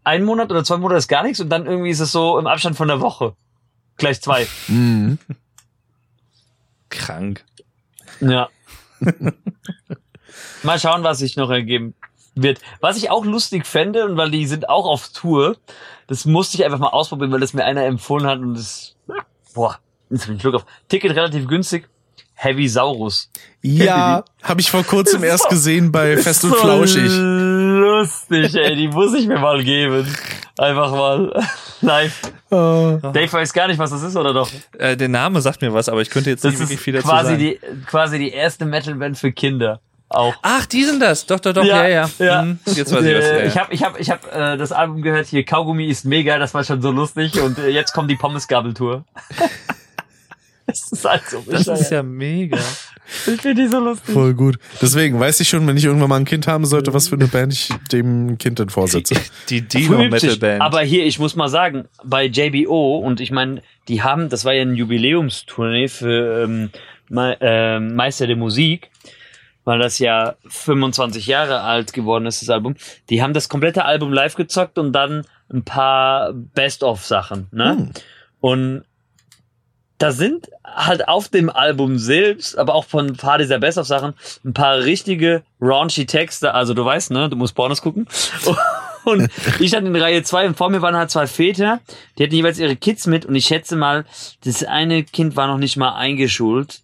ein 0.03 0.23
Monat 0.23 0.51
oder 0.51 0.63
zwei 0.63 0.77
Monate 0.77 0.97
ist 0.97 1.07
gar 1.07 1.23
nichts 1.23 1.39
und 1.39 1.49
dann 1.49 1.65
irgendwie 1.65 1.89
ist 1.89 1.99
es 1.99 2.11
so 2.11 2.39
im 2.39 2.47
Abstand 2.47 2.75
von 2.75 2.87
der 2.87 3.01
Woche. 3.01 3.35
Gleich 3.97 4.21
zwei. 4.21 4.47
Mhm. 4.67 5.19
Krank. 6.89 7.45
Ja. 8.19 8.49
Mal 10.63 10.79
schauen, 10.79 11.03
was 11.03 11.19
sich 11.19 11.35
noch 11.37 11.49
ergeben 11.49 11.95
wird. 12.35 12.59
Was 12.79 12.97
ich 12.97 13.09
auch 13.09 13.25
lustig 13.25 13.65
fände, 13.65 14.05
und 14.05 14.17
weil 14.17 14.31
die 14.31 14.45
sind 14.47 14.69
auch 14.69 14.85
auf 14.85 15.09
Tour, 15.09 15.57
das 16.07 16.25
musste 16.25 16.57
ich 16.57 16.65
einfach 16.65 16.79
mal 16.79 16.89
ausprobieren, 16.89 17.31
weil 17.31 17.39
das 17.39 17.53
mir 17.53 17.63
einer 17.65 17.83
empfohlen 17.85 18.25
hat 18.27 18.39
und 18.39 18.53
das, 18.55 18.95
boah, 19.53 19.77
jetzt 20.09 20.27
bin 20.27 20.35
ich 20.35 20.41
Schluck 20.41 20.55
auf. 20.55 20.65
Ticket 20.89 21.15
relativ 21.15 21.47
günstig. 21.47 21.87
Heavy 22.33 22.67
Saurus. 22.67 23.29
Ja, 23.61 24.23
habe 24.41 24.61
ich 24.61 24.71
vor 24.71 24.83
kurzem 24.83 25.23
erst 25.23 25.43
so- 25.43 25.49
gesehen 25.49 25.91
bei 25.91 26.17
Fest 26.17 26.43
und 26.43 26.51
So 26.51 26.55
Flauschig. 26.57 27.07
Lustig, 27.07 28.55
ey, 28.55 28.75
die 28.75 28.87
muss 28.87 29.13
ich 29.13 29.27
mir 29.27 29.37
mal 29.39 29.63
geben. 29.63 30.07
Einfach 30.57 30.91
mal 30.91 31.31
live. 31.81 32.21
Äh, 32.49 32.55
Dave 32.55 33.31
weiß 33.31 33.53
gar 33.53 33.67
nicht, 33.67 33.77
was 33.77 33.91
das 33.91 34.01
ist, 34.01 34.15
oder 34.15 34.33
doch? 34.33 34.49
Äh, 34.77 34.97
der 34.97 35.07
Name 35.09 35.39
sagt 35.41 35.61
mir 35.61 35.71
was, 35.73 35.87
aber 35.87 36.01
ich 36.01 36.09
könnte 36.09 36.31
jetzt 36.31 36.43
Das 36.43 36.51
nicht 36.51 36.61
wirklich 36.61 36.77
ist 36.79 36.83
viel 36.83 36.93
dazu 36.95 37.07
quasi 37.07 37.27
sagen. 37.31 37.39
die, 37.39 37.59
quasi 37.85 38.17
die 38.19 38.31
erste 38.31 38.65
Metal-Band 38.65 39.17
für 39.19 39.31
Kinder. 39.31 39.79
Auch. 40.13 40.35
Ach, 40.41 40.65
die 40.65 40.83
sind 40.83 41.01
das. 41.01 41.25
Doch, 41.25 41.39
doch, 41.39 41.53
doch. 41.53 41.63
Ja, 41.63 41.87
ja. 41.87 42.09
ja. 42.19 42.41
Hm, 42.41 42.59
jetzt 42.65 42.91
weiß 42.91 43.05
ich 43.05 43.15
was. 43.15 43.25
Äh, 43.25 43.37
Ja, 43.39 43.45
Ich 43.45 43.55
ja. 43.55 43.61
habe 43.61 43.73
ich 43.73 43.83
hab, 43.83 43.99
ich 43.99 44.09
hab, 44.09 44.35
äh, 44.35 44.57
das 44.57 44.71
Album 44.71 45.01
gehört 45.01 45.27
hier, 45.27 45.45
Kaugummi 45.45 45.85
ist 45.87 46.05
mega, 46.05 46.37
das 46.37 46.53
war 46.53 46.63
schon 46.63 46.81
so 46.81 46.91
lustig 46.91 47.39
und 47.41 47.57
äh, 47.57 47.69
jetzt 47.69 47.93
kommt 47.93 48.11
die 48.11 48.17
Pommesgabeltour. 48.17 49.05
das 50.65 50.91
ist 50.91 51.05
halt 51.05 51.23
so 51.29 51.43
Das 51.49 51.67
ist 51.67 51.91
ja 51.91 52.03
mega. 52.03 52.57
Ich 53.07 53.13
finde 53.13 53.55
die 53.55 53.67
so 53.67 53.79
lustig. 53.79 54.13
voll 54.13 54.33
gut. 54.33 54.57
Deswegen 54.81 55.19
weiß 55.19 55.39
ich 55.41 55.49
schon, 55.49 55.67
wenn 55.67 55.75
ich 55.75 55.83
irgendwann 55.83 56.09
mal 56.09 56.17
ein 56.17 56.25
Kind 56.25 56.47
haben 56.47 56.65
sollte, 56.65 56.93
was 56.93 57.09
für 57.09 57.15
eine 57.15 57.27
Band 57.27 57.51
ich 57.51 57.69
dem 57.91 58.37
Kind 58.37 58.59
dann 58.59 58.69
vorsetze. 58.69 59.15
Die 59.49 59.61
Dino 59.61 59.97
Metal 59.97 60.19
50. 60.19 60.39
Band. 60.39 60.61
Aber 60.61 60.81
hier, 60.81 61.05
ich 61.05 61.19
muss 61.19 61.35
mal 61.35 61.49
sagen, 61.49 61.85
bei 62.05 62.25
JBO, 62.25 62.99
und 62.99 63.19
ich 63.19 63.31
meine, 63.31 63.61
die 63.89 64.01
haben, 64.01 64.29
das 64.29 64.45
war 64.45 64.53
ja 64.53 64.61
ein 64.61 64.75
Jubiläumstournee 64.75 65.89
für 65.89 66.43
ähm, 66.43 66.69
Me 67.09 67.35
ähm, 67.41 67.95
Meister 67.95 68.27
der 68.27 68.37
Musik. 68.37 68.89
Weil 69.63 69.79
das 69.79 69.99
ja 69.99 70.35
25 70.47 71.27
Jahre 71.27 71.61
alt 71.61 71.93
geworden 71.93 72.25
ist, 72.25 72.41
das 72.41 72.49
Album. 72.49 72.75
Die 73.09 73.21
haben 73.21 73.33
das 73.33 73.49
komplette 73.49 73.85
Album 73.85 74.11
live 74.11 74.35
gezockt 74.35 74.77
und 74.77 74.93
dann 74.93 75.25
ein 75.51 75.63
paar 75.63 76.33
Best-of-Sachen, 76.33 77.47
ne? 77.51 77.71
Hm. 77.71 77.91
Und 78.39 78.83
da 80.01 80.11
sind 80.11 80.49
halt 80.65 81.07
auf 81.07 81.29
dem 81.29 81.51
Album 81.51 81.99
selbst, 81.99 82.57
aber 82.57 82.73
auch 82.73 82.85
von 82.85 83.07
ein 83.07 83.17
paar 83.17 83.37
dieser 83.37 83.59
Best-of-Sachen, 83.59 84.15
ein 84.43 84.53
paar 84.53 84.79
richtige 84.79 85.43
raunchy 85.61 86.07
Texte. 86.07 86.55
Also 86.55 86.73
du 86.73 86.83
weißt, 86.83 87.11
ne, 87.11 87.29
du 87.29 87.35
musst 87.35 87.53
Pornos 87.53 87.83
gucken. 87.83 88.07
Und 89.03 89.29
ich 89.59 89.69
stand 89.69 89.87
in 89.87 89.95
Reihe 89.95 90.21
zwei 90.21 90.45
und 90.45 90.55
vor 90.55 90.69
mir 90.69 90.83
waren 90.83 90.95
halt 90.95 91.09
zwei 91.09 91.25
Väter, 91.25 91.79
die 92.17 92.23
hatten 92.23 92.35
jeweils 92.35 92.59
ihre 92.59 92.75
Kids 92.75 93.07
mit 93.07 93.25
und 93.25 93.33
ich 93.33 93.47
schätze 93.47 93.75
mal, 93.75 94.05
das 94.43 94.63
eine 94.63 95.03
Kind 95.03 95.35
war 95.35 95.47
noch 95.47 95.57
nicht 95.57 95.75
mal 95.75 95.95
eingeschult. 95.95 96.81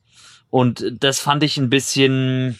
Und 0.49 0.85
das 0.99 1.19
fand 1.19 1.43
ich 1.43 1.57
ein 1.57 1.69
bisschen, 1.69 2.59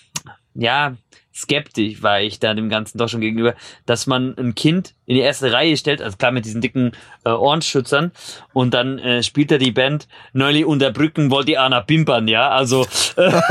ja, 0.54 0.96
skeptisch 1.38 2.02
war 2.02 2.20
ich 2.20 2.40
da 2.40 2.54
dem 2.54 2.70
Ganzen 2.70 2.98
doch 2.98 3.08
schon 3.08 3.22
gegenüber, 3.22 3.54
dass 3.86 4.08
man 4.08 4.36
ein 4.38 4.56
Kind 4.56 4.96
in 5.06 5.16
die 5.16 5.22
erste 5.22 5.52
Reihe 5.54 5.78
stellt, 5.78 6.02
also 6.02 6.18
klar 6.18 6.32
mit 6.32 6.46
diesen 6.46 6.62
dicken 6.62 6.94
äh, 7.26 7.30
Ohrenschützern 7.30 8.12
und 8.54 8.74
dann 8.74 8.98
äh, 8.98 9.22
spielt 9.22 9.52
er 9.52 9.60
die 9.60 9.72
Band 9.72 10.08
Neulich 10.34 10.66
unter 10.66 10.92
Brücken 10.92 11.30
wollt 11.30 11.48
die 11.48 11.58
Anna 11.60 11.82
pimpern, 11.82 12.28
ja, 12.28 12.50
also 12.50 12.88
äh, 13.18 13.32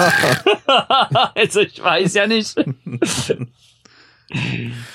also 1.35 1.61
ich 1.61 1.83
weiß 1.83 2.15
ja 2.15 2.27
nicht. 2.27 2.57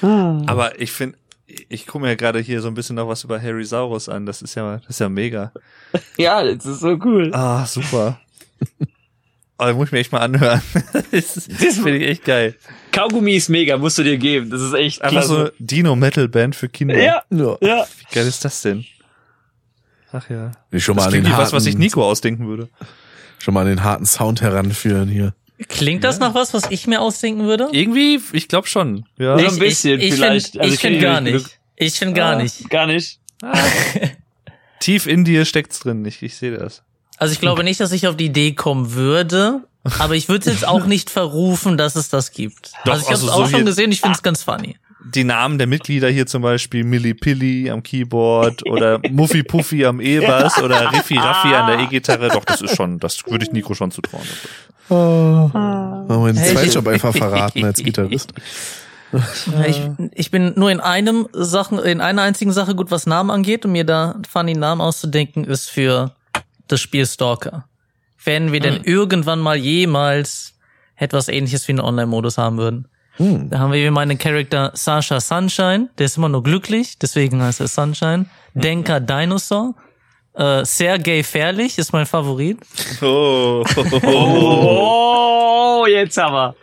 Aber 0.01 0.79
ich 0.79 0.91
finde, 0.91 1.17
ich 1.69 1.87
gucke 1.87 2.03
mir 2.05 2.15
gerade 2.17 2.39
hier 2.39 2.61
so 2.61 2.67
ein 2.67 2.73
bisschen 2.73 2.97
noch 2.97 3.07
was 3.07 3.23
über 3.23 3.41
Harry 3.41 3.63
Saurus 3.63 4.09
an. 4.09 4.25
Das 4.25 4.41
ist 4.41 4.55
ja, 4.55 4.77
das 4.77 4.89
ist 4.89 4.99
ja 4.99 5.07
mega. 5.09 5.51
ja, 6.17 6.43
das 6.43 6.65
ist 6.65 6.81
so 6.81 6.97
cool. 7.03 7.31
Ah, 7.33 7.65
super. 7.65 8.19
Aber 9.61 9.73
muss 9.75 9.87
ich 9.89 9.91
mir 9.91 9.99
echt 9.99 10.11
mal 10.11 10.19
anhören. 10.19 10.61
das 11.11 11.35
das 11.35 11.75
finde 11.75 11.97
ich 11.97 12.07
echt 12.07 12.25
geil. 12.25 12.55
Kaugummi 12.91 13.35
ist 13.35 13.47
mega, 13.49 13.77
musst 13.77 13.97
du 13.97 14.03
dir 14.03 14.17
geben. 14.17 14.49
Das 14.49 14.59
ist 14.61 14.73
echt 14.73 15.01
Einfach 15.03 15.23
so 15.23 15.35
klasse. 15.35 15.53
Dino 15.59 15.95
Metal 15.95 16.27
Band 16.27 16.55
für 16.55 16.67
Kinder. 16.67 16.97
Ja, 16.97 17.21
Ja. 17.29 17.57
ja. 17.61 17.85
Wie 17.99 18.13
geil 18.15 18.25
ist 18.27 18.43
das 18.43 18.61
denn? 18.63 18.85
Ach 20.11 20.29
ja. 20.29 20.51
Ich 20.71 20.83
schon 20.83 20.95
mal 20.95 21.01
Das 21.01 21.05
an 21.07 21.11
klingt 21.11 21.27
den 21.27 21.33
wie 21.33 21.37
was, 21.37 21.53
was 21.53 21.63
sich 21.63 21.73
harten- 21.73 21.83
Nico 21.83 22.03
ausdenken 22.03 22.47
würde. 22.47 22.69
Schon 23.39 23.53
mal 23.53 23.61
an 23.61 23.67
den 23.67 23.83
harten 23.83 24.05
Sound 24.05 24.41
heranführen 24.41 25.07
hier. 25.07 25.33
Klingt 25.69 26.03
das 26.03 26.17
nach 26.19 26.33
was, 26.33 26.55
was 26.55 26.63
ich 26.71 26.87
mir 26.87 26.99
ausdenken 27.01 27.43
würde? 27.45 27.69
Irgendwie, 27.71 28.19
ich 28.33 28.47
glaube 28.47 28.67
schon. 28.67 29.05
Ja. 29.19 29.37
Ich, 29.37 29.47
ein 29.47 29.59
bisschen 29.59 29.99
ich, 29.99 30.07
ich 30.07 30.13
vielleicht. 30.15 30.51
Find, 30.53 30.61
Also 30.63 30.73
ich 30.73 30.75
ich 30.75 30.81
finde 30.81 30.99
gar 31.01 31.21
nicht 31.21 31.33
nicht. 31.33 31.59
Ich 31.75 31.93
finde 31.99 32.13
gar 32.15 32.35
Ah, 32.35 32.41
nicht. 32.41 32.67
Gar 32.71 32.87
nicht. 32.87 33.19
Tief 34.79 35.05
in 35.05 35.23
dir 35.23 35.45
steckt's 35.45 35.79
drin. 35.79 36.03
Ich, 36.05 36.21
ich 36.23 36.35
sehe 36.35 36.57
das. 36.57 36.81
Also 37.21 37.33
ich 37.33 37.39
glaube 37.39 37.63
nicht, 37.63 37.79
dass 37.79 37.91
ich 37.91 38.07
auf 38.07 38.17
die 38.17 38.25
Idee 38.25 38.53
kommen 38.53 38.93
würde, 38.93 39.61
aber 39.99 40.15
ich 40.15 40.27
würde 40.27 40.49
jetzt 40.49 40.67
auch 40.67 40.87
nicht 40.87 41.11
verrufen, 41.11 41.77
dass 41.77 41.95
es 41.95 42.09
das 42.09 42.31
gibt. 42.31 42.71
Doch, 42.83 42.93
also 42.93 43.01
ich 43.03 43.05
habe 43.09 43.15
es 43.15 43.21
also 43.21 43.31
auch 43.31 43.45
so 43.45 43.51
schon 43.57 43.65
gesehen, 43.65 43.91
ich 43.91 44.01
finde 44.01 44.15
es 44.15 44.23
ganz 44.23 44.41
funny. 44.41 44.75
Die 45.13 45.23
Namen 45.23 45.59
der 45.59 45.67
Mitglieder 45.67 46.09
hier 46.09 46.25
zum 46.25 46.41
Beispiel 46.41 46.83
Milli 46.83 47.13
Pilli 47.13 47.69
am 47.69 47.83
Keyboard 47.83 48.65
oder 48.65 48.99
Muffy 49.11 49.43
Puffy 49.43 49.85
am 49.85 50.01
E-Bass 50.01 50.57
oder 50.63 50.91
Riffi 50.91 51.15
Raffi 51.15 51.53
an 51.53 51.67
der 51.67 51.79
E-Gitarre. 51.81 52.29
Doch, 52.29 52.43
das 52.43 52.59
ist 52.59 52.75
schon, 52.75 52.97
das 52.97 53.23
würde 53.27 53.45
ich 53.45 53.51
Nico 53.51 53.75
schon 53.75 53.91
zutrauen. 53.91 54.25
Wir 54.89 56.17
meinen 56.17 56.37
Hey, 56.37 56.55
Zweitjob 56.55 56.87
einfach 56.87 57.15
verraten 57.15 57.63
als 57.63 57.83
Gitarrist. 57.83 58.33
Ich, 59.67 59.79
ich 60.15 60.31
bin 60.31 60.53
nur 60.55 60.71
in 60.71 60.79
einem 60.79 61.27
Sachen, 61.33 61.77
in 61.77 62.01
einer 62.01 62.23
einzigen 62.23 62.51
Sache 62.51 62.73
gut, 62.73 62.89
was 62.89 63.05
Namen 63.05 63.29
angeht, 63.29 63.63
und 63.63 63.73
mir 63.73 63.83
da 63.83 64.15
funny 64.27 64.55
Namen 64.55 64.81
auszudenken, 64.81 65.43
ist 65.43 65.69
für 65.69 66.15
das 66.71 66.81
Spiel 66.81 67.05
Stalker. 67.05 67.65
Wenn 68.23 68.51
wir 68.51 68.59
denn 68.59 68.83
irgendwann 68.83 69.39
mal 69.39 69.57
jemals 69.57 70.53
etwas 70.95 71.27
ähnliches 71.27 71.67
wie 71.67 71.73
einen 71.73 71.81
Online-Modus 71.81 72.37
haben 72.37 72.57
würden. 72.57 72.87
Hm. 73.17 73.49
Da 73.49 73.59
haben 73.59 73.71
wir 73.71 73.79
hier 73.79 73.91
meinen 73.91 74.17
Charakter 74.17 74.71
Sasha 74.75 75.19
Sunshine, 75.19 75.89
der 75.97 76.05
ist 76.05 76.17
immer 76.17 76.29
nur 76.29 76.43
glücklich, 76.43 76.97
deswegen 76.99 77.41
heißt 77.41 77.59
er 77.59 77.67
Sunshine. 77.67 78.27
Denker 78.53 78.99
Dinosaur. 78.99 79.75
Äh, 80.33 80.63
Sergei 80.63 81.23
Fährlich 81.23 81.77
ist 81.77 81.91
mein 81.91 82.05
Favorit. 82.05 82.59
Oh. 83.01 83.65
Oh, 84.03 85.85
jetzt 85.87 86.17
aber. 86.19 86.55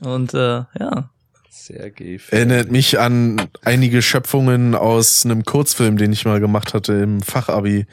Und 0.00 0.34
äh, 0.34 0.64
ja. 0.78 1.10
Sehr 1.48 1.90
gay. 1.90 2.20
Erinnert 2.30 2.70
mich 2.70 2.98
an 2.98 3.48
einige 3.62 4.02
Schöpfungen 4.02 4.74
aus 4.74 5.24
einem 5.24 5.44
Kurzfilm, 5.44 5.96
den 5.96 6.12
ich 6.12 6.24
mal 6.24 6.40
gemacht 6.40 6.74
hatte 6.74 6.94
im 6.94 7.20
Fachabi, 7.20 7.86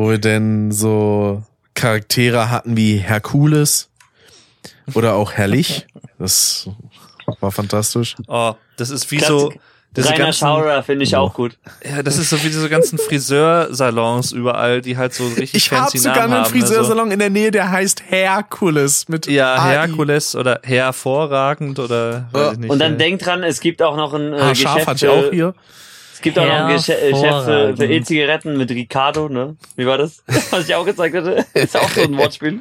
wo 0.00 0.08
wir 0.08 0.18
denn 0.18 0.72
so 0.72 1.42
Charaktere 1.74 2.50
hatten 2.50 2.74
wie 2.74 2.96
Herkules 2.96 3.90
oder 4.94 5.12
auch 5.14 5.32
Herrlich. 5.32 5.86
Das 6.18 6.70
war 7.40 7.52
fantastisch. 7.52 8.16
Oh, 8.26 8.54
das 8.78 8.88
ist 8.88 9.10
wie 9.10 9.18
Klassik. 9.18 9.30
so. 9.36 9.52
Diese 9.94 10.08
Rainer 10.08 10.32
Schaurer 10.32 10.82
finde 10.84 11.04
ich 11.04 11.16
auch 11.16 11.34
gut. 11.34 11.58
ja, 11.84 12.02
das 12.02 12.16
ist 12.16 12.30
so 12.30 12.38
wie 12.38 12.46
diese 12.46 12.70
ganzen 12.70 12.96
Friseursalons 12.96 14.32
überall, 14.32 14.80
die 14.80 14.96
halt 14.96 15.12
so 15.12 15.26
richtig 15.26 15.54
Ich 15.54 15.70
habe 15.70 15.82
fancy 15.82 15.98
sogar 15.98 16.20
Namen 16.20 16.32
einen 16.32 16.44
haben. 16.44 16.52
ne, 16.54 16.60
Friseursalon 16.60 17.10
in 17.10 17.18
der 17.18 17.28
Nähe, 17.30 17.50
der 17.50 17.70
heißt 17.70 18.04
Herkules 18.08 19.08
mit. 19.08 19.26
Ja, 19.26 19.56
AI. 19.56 19.72
Herkules 19.72 20.34
oder 20.34 20.60
hervorragend 20.62 21.78
oder 21.78 22.26
weiß 22.32 22.52
ich 22.52 22.58
nicht. 22.60 22.70
Und 22.70 22.78
dann 22.78 22.92
ja. 22.92 22.98
denkt 22.98 23.26
dran, 23.26 23.42
es 23.42 23.60
gibt 23.60 23.82
auch 23.82 23.96
noch 23.96 24.14
ein 24.14 24.32
äh, 24.32 24.40
Haarscharf 24.40 24.74
Geschäft. 24.74 24.86
hatte 24.86 25.06
ich 25.06 25.12
auch 25.12 25.30
hier. 25.30 25.54
Es 26.20 26.22
gibt 26.22 26.38
auch 26.38 26.44
noch 26.44 26.52
ein 26.66 26.76
Gesche- 26.76 26.98
äh, 26.98 27.12
Geschäft 27.12 27.78
für. 27.78 27.84
E-Zigaretten 27.86 28.58
mit 28.58 28.70
Ricardo, 28.70 29.30
ne? 29.30 29.56
Wie 29.76 29.86
war 29.86 29.96
das? 29.96 30.22
Was 30.50 30.68
ich 30.68 30.74
auch 30.74 30.84
gezeigt 30.84 31.16
hatte. 31.16 31.46
Ist 31.54 31.74
auch 31.78 31.88
so 31.88 32.02
ein 32.02 32.14
Wortspiel. 32.18 32.60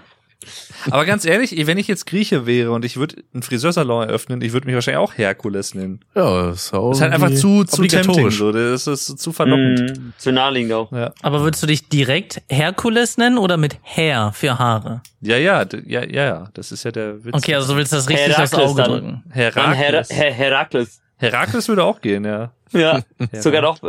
Aber 0.90 1.04
ganz 1.04 1.26
ehrlich, 1.26 1.68
wenn 1.68 1.78
ich 1.78 1.90
jetzt 1.90 2.06
Grieche 2.06 2.46
wäre 2.46 2.72
und 2.72 2.86
ich 2.86 2.96
würde 2.96 3.18
einen 3.34 3.44
Friseursalon 3.44 4.08
eröffnen, 4.08 4.42
ich 4.42 4.54
würde 4.54 4.66
mich 4.66 4.76
wahrscheinlich 4.76 5.00
auch 5.00 5.18
Herkules 5.18 5.76
nennen. 5.76 6.00
Ja, 6.16 6.48
das 6.48 6.68
ist, 6.68 6.74
auch 6.74 6.92
Das 6.92 7.00
ist 7.00 7.02
halt 7.02 7.14
einfach 7.14 7.34
zu, 7.34 7.66
zu 7.66 7.84
tempting, 7.86 8.32
so. 8.32 8.54
Das 8.54 8.88
ist 8.88 9.20
zu 9.20 9.34
verlockend. 9.34 9.98
Mhm. 9.98 10.14
Zu 10.18 10.32
naheliegend 10.32 10.72
auch. 10.72 10.90
Ja. 10.94 11.12
Aber 11.22 11.42
würdest 11.42 11.62
du 11.62 11.68
dich 11.68 11.90
direkt 11.90 12.42
Herkules 12.48 13.18
nennen 13.18 13.38
oder 13.38 13.58
mit 13.58 13.78
Hair 13.84 14.32
für 14.34 14.58
Haare? 14.58 15.02
Ja, 15.20 15.36
ja, 15.36 15.66
ja, 15.86 16.04
ja, 16.06 16.24
ja, 16.24 16.48
das 16.54 16.72
ist 16.72 16.86
ja 16.86 16.92
der 16.92 17.26
Witz. 17.26 17.36
Okay, 17.36 17.56
also 17.56 17.74
du 17.74 17.78
willst 17.78 17.92
das 17.92 18.08
richtig 18.08 18.28
Herakles 18.30 18.54
aufs 18.54 18.64
Auge 18.72 18.82
dann. 18.82 18.92
drücken. 18.92 19.24
Dann 19.26 19.34
Her 19.34 19.52
Herakles. 19.54 20.10
Her 20.10 20.32
Herakles. 20.34 21.02
Herakles 21.20 21.68
würde 21.68 21.84
auch 21.84 22.02
gehen, 22.02 22.26
ja. 22.26 22.52
Ja, 22.72 23.02
sogar 23.34 23.62
noch. 23.62 23.80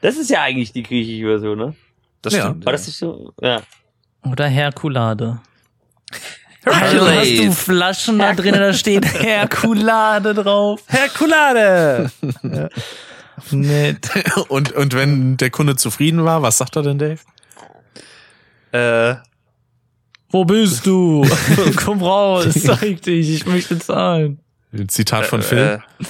Das 0.00 0.16
ist 0.16 0.30
ja 0.30 0.42
eigentlich 0.42 0.72
die 0.72 0.82
griechische 0.82 1.24
Version, 1.26 1.58
ne? 1.58 1.74
Das 2.22 2.32
Ja. 2.34 2.42
stimmt. 2.42 2.64
War 2.64 2.72
das 2.72 2.86
nicht 2.86 2.96
so? 2.98 3.32
Ja. 3.40 3.60
Oder 4.24 4.46
Herkulade. 4.46 5.40
Also 6.64 7.06
hast 7.08 7.38
du 7.38 7.52
Flaschen 7.52 8.18
da 8.18 8.32
drinnen, 8.34 8.58
da 8.60 8.72
steht 8.72 9.04
Herkulade 9.22 10.34
drauf. 10.34 10.82
Herkulade! 10.88 12.10
Nett. 13.50 14.10
Und, 14.48 14.72
und 14.72 14.94
wenn 14.94 15.36
der 15.36 15.50
Kunde 15.50 15.76
zufrieden 15.76 16.24
war, 16.24 16.40
was 16.42 16.56
sagt 16.58 16.74
er 16.76 16.82
denn, 16.82 16.98
Dave? 16.98 17.18
äh, 18.72 19.16
Wo 20.30 20.44
bist 20.44 20.86
du? 20.86 21.24
Komm 21.76 22.02
raus, 22.02 22.46
zeig 22.54 23.02
dich, 23.02 23.28
ich 23.30 23.46
möchte 23.46 23.78
zahlen. 23.78 24.40
Zitat 24.88 25.26
von 25.26 25.42
Phil. 25.42 25.58
äh, 25.58 26.04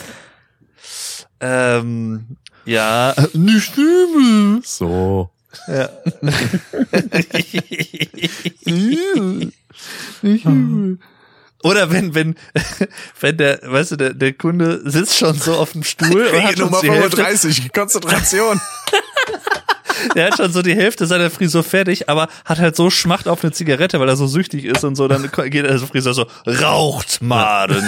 ähm, 1.40 2.36
ja. 2.64 3.14
Nicht 3.32 3.76
übel. 3.76 4.60
So. 4.64 5.30
ja. 5.68 5.84
Oder 11.62 11.90
wenn, 11.90 12.14
wenn, 12.14 12.36
wenn 13.20 13.36
der, 13.36 13.60
weißt 13.62 13.92
du, 13.92 13.96
der, 13.96 14.14
der 14.14 14.32
Kunde 14.34 14.88
sitzt 14.88 15.18
schon 15.18 15.34
so 15.34 15.54
auf 15.54 15.72
dem 15.72 15.82
Stuhl 15.82 16.26
und 16.26 16.42
hat 16.42 16.58
schon 16.58 16.66
Nummer 16.66 16.80
die 16.80 16.90
Hälfte, 16.90 17.16
35, 17.16 17.72
Konzentration. 17.72 18.60
der 20.14 20.26
hat 20.26 20.36
schon 20.36 20.52
so 20.52 20.62
die 20.62 20.74
Hälfte 20.74 21.06
seiner 21.06 21.30
Frisur 21.30 21.64
fertig, 21.64 22.08
aber 22.08 22.28
hat 22.44 22.58
halt 22.58 22.76
so 22.76 22.90
Schmacht 22.90 23.26
auf 23.26 23.42
eine 23.42 23.52
Zigarette, 23.52 23.98
weil 23.98 24.08
er 24.08 24.16
so 24.16 24.26
süchtig 24.26 24.64
ist 24.64 24.84
und 24.84 24.94
so, 24.94 25.08
dann 25.08 25.28
geht 25.50 25.64
er 25.64 25.78
so 25.78 25.86
Friseur 25.86 26.14
so, 26.14 26.26
raucht 26.46 27.20
Maden. 27.20 27.82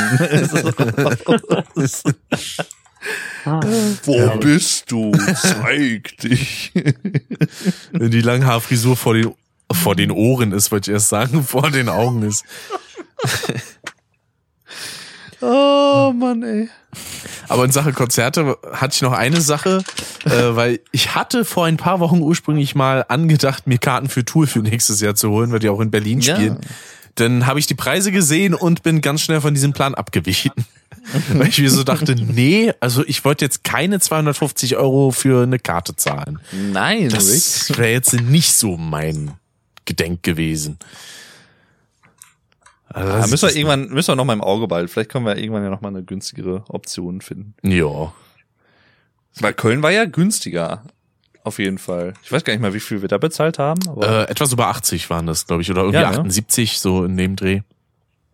Wo 4.05 4.37
bist 4.39 4.91
du? 4.91 5.13
Zeig 5.35 6.17
dich. 6.23 6.73
Wenn 7.93 8.11
die 8.11 8.21
Langhaarfrisur 8.21 8.97
vor 8.97 9.15
den, 9.15 9.33
vor 9.73 9.95
den 9.97 10.11
Ohren 10.11 10.53
ist, 10.53 10.71
wollte 10.73 10.91
ich 10.91 10.95
erst 10.95 11.09
sagen, 11.09 11.43
vor 11.45 11.71
den 11.71 11.89
Augen 11.89 12.23
ist. 12.23 12.45
Oh 15.41 16.13
Mann, 16.17 16.43
ey. 16.43 16.69
Aber 17.47 17.65
in 17.65 17.71
Sache 17.71 17.93
Konzerte 17.93 18.57
hatte 18.73 18.95
ich 18.97 19.03
noch 19.03 19.13
eine 19.13 19.41
Sache, 19.41 19.85
äh, 20.25 20.31
weil 20.57 20.81
ich 20.91 21.15
hatte 21.15 21.45
vor 21.45 21.65
ein 21.67 21.77
paar 21.77 22.01
Wochen 22.01 22.19
ursprünglich 22.21 22.75
mal 22.75 23.05
angedacht, 23.09 23.67
mir 23.69 23.79
Karten 23.79 24.09
für 24.09 24.25
Tour 24.25 24.49
für 24.49 24.59
nächstes 24.61 25.01
Jahr 25.01 25.15
zu 25.15 25.31
holen, 25.31 25.53
weil 25.53 25.61
die 25.61 25.69
auch 25.69 25.81
in 25.81 25.93
Berlin 25.93 26.21
Ja. 26.21 26.35
spielen. 26.35 26.59
Dann 27.15 27.47
habe 27.47 27.61
ich 27.61 27.67
die 27.69 27.75
Preise 27.75 28.11
gesehen 28.11 28.53
und 28.55 28.83
bin 28.83 29.01
ganz 29.01 29.21
schnell 29.23 29.41
von 29.41 29.55
diesem 29.55 29.73
Plan 29.73 29.95
abgewichen. 29.95 30.51
Weil 31.33 31.49
ich 31.49 31.59
mir 31.61 31.71
so 31.71 31.85
dachte, 31.85 32.15
nee, 32.15 32.73
also 32.81 33.05
ich 33.07 33.25
wollte 33.25 33.45
jetzt 33.45 33.65
keine 33.65 34.01
250 34.01 34.77
Euro 34.77 35.11
für 35.11 35.43
eine 35.43 35.59
Karte 35.59 35.97
zahlen. 35.97 36.39
Nein, 36.53 37.09
Das 37.09 37.71
wäre 37.77 37.91
jetzt 37.91 38.13
nicht 38.21 38.55
so 38.55 38.77
mein 38.77 39.33
Gedenk 39.85 40.23
gewesen. 40.23 40.79
Also 42.89 43.09
Da 43.13 43.19
das 43.21 43.31
müssen 43.31 43.49
wir 43.49 43.57
irgendwann, 43.57 43.89
müssen 43.91 44.09
wir 44.09 44.17
noch 44.17 44.25
mal 44.25 44.33
im 44.33 44.41
Auge 44.41 44.67
behalten. 44.67 44.89
Vielleicht 44.89 45.11
können 45.11 45.27
wir 45.27 45.37
irgendwann 45.37 45.63
ja 45.65 45.71
noch 45.71 45.81
mal 45.81 45.89
eine 45.89 46.03
günstigere 46.03 46.65
Option 46.69 47.21
finden. 47.21 47.55
Ja. 47.63 48.13
Weil 49.41 49.53
Köln 49.55 49.83
war 49.83 49.91
ja 49.91 50.05
günstiger. 50.05 50.83
Auf 51.45 51.59
jeden 51.59 51.79
Fall. 51.79 52.15
Ich 52.23 52.33
weiß 52.33 52.45
gar 52.45 52.53
nicht 52.53 52.61
mal, 52.61 52.75
wie 52.75 52.81
viel 52.81 53.01
wir 53.01 53.09
da 53.09 53.17
bezahlt 53.19 53.59
haben, 53.59 53.81
aber 53.89 54.27
Äh, 54.29 54.31
etwas 54.31 54.53
über 54.53 54.69
80 54.69 55.09
waren 55.11 55.27
das, 55.27 55.47
glaube 55.47 55.63
ich, 55.63 55.71
oder 55.71 55.83
irgendwie 55.83 56.01
Ja, 56.01 56.11
ne? 56.11 56.19
78, 56.19 56.81
so 56.81 57.05
in 57.05 57.17
dem 57.17 57.37
Dreh. 57.37 57.61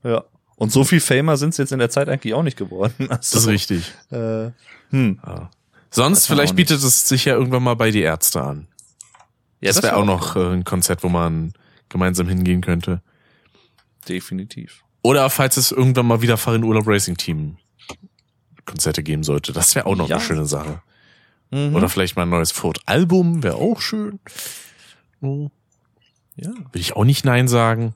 ja. 0.02 0.24
Und 0.56 0.70
so 0.72 0.84
viel 0.84 1.00
Famer 1.00 1.36
sind 1.36 1.50
es 1.50 1.56
jetzt 1.58 1.72
in 1.72 1.78
der 1.80 1.90
Zeit 1.90 2.08
eigentlich 2.08 2.34
auch 2.34 2.42
nicht 2.42 2.56
geworden. 2.56 2.94
Das 3.08 3.28
ist 3.28 3.34
Also, 3.36 3.50
richtig. 3.50 3.92
äh, 4.10 4.50
hm. 4.90 5.20
Ja. 5.26 5.50
Sonst 5.90 6.22
Weiß 6.24 6.28
man 6.30 6.36
vielleicht 6.38 6.56
bietet 6.56 6.82
es 6.82 7.08
sich 7.08 7.24
ja 7.24 7.34
irgendwann 7.34 7.62
mal 7.62 7.74
bei 7.74 7.90
die 7.90 8.00
Ärzte 8.02 8.42
an. 8.42 8.66
Ja, 9.60 9.68
das 9.70 9.76
wäre 9.82 9.94
wär 9.94 9.96
auch 9.98 10.04
noch 10.04 10.36
äh, 10.36 10.52
ein 10.52 10.64
Konzert, 10.64 11.02
wo 11.02 11.08
man 11.08 11.52
gemeinsam 11.88 12.28
hingehen 12.28 12.60
könnte. 12.60 13.00
definitiv. 14.08 14.82
Oder 15.02 15.28
falls 15.30 15.56
es 15.56 15.70
irgendwann 15.70 16.06
mal 16.06 16.22
wieder 16.22 16.36
Farin 16.36 16.64
Urlaub 16.64 16.86
Racing 16.86 17.16
Team 17.16 17.58
Konzerte 18.64 19.02
geben 19.02 19.22
sollte. 19.22 19.52
Das 19.52 19.74
wäre 19.74 19.84
auch 19.86 19.94
noch 19.96 20.08
Ja. 20.08 20.16
eine 20.16 20.24
schöne 20.24 20.46
Sache. 20.46 20.80
Mhm. 21.50 21.74
Oder 21.76 21.88
vielleicht 21.90 22.16
mal 22.16 22.22
ein 22.22 22.30
neues 22.30 22.50
Ford-Album, 22.52 23.42
wäre 23.42 23.56
auch 23.56 23.80
schön. 23.82 24.18
Oh. 25.20 25.50
ja, 26.36 26.48
Will 26.72 26.80
ich 26.80 26.96
auch 26.96 27.04
nicht 27.04 27.24
Nein 27.26 27.46
sagen. 27.48 27.94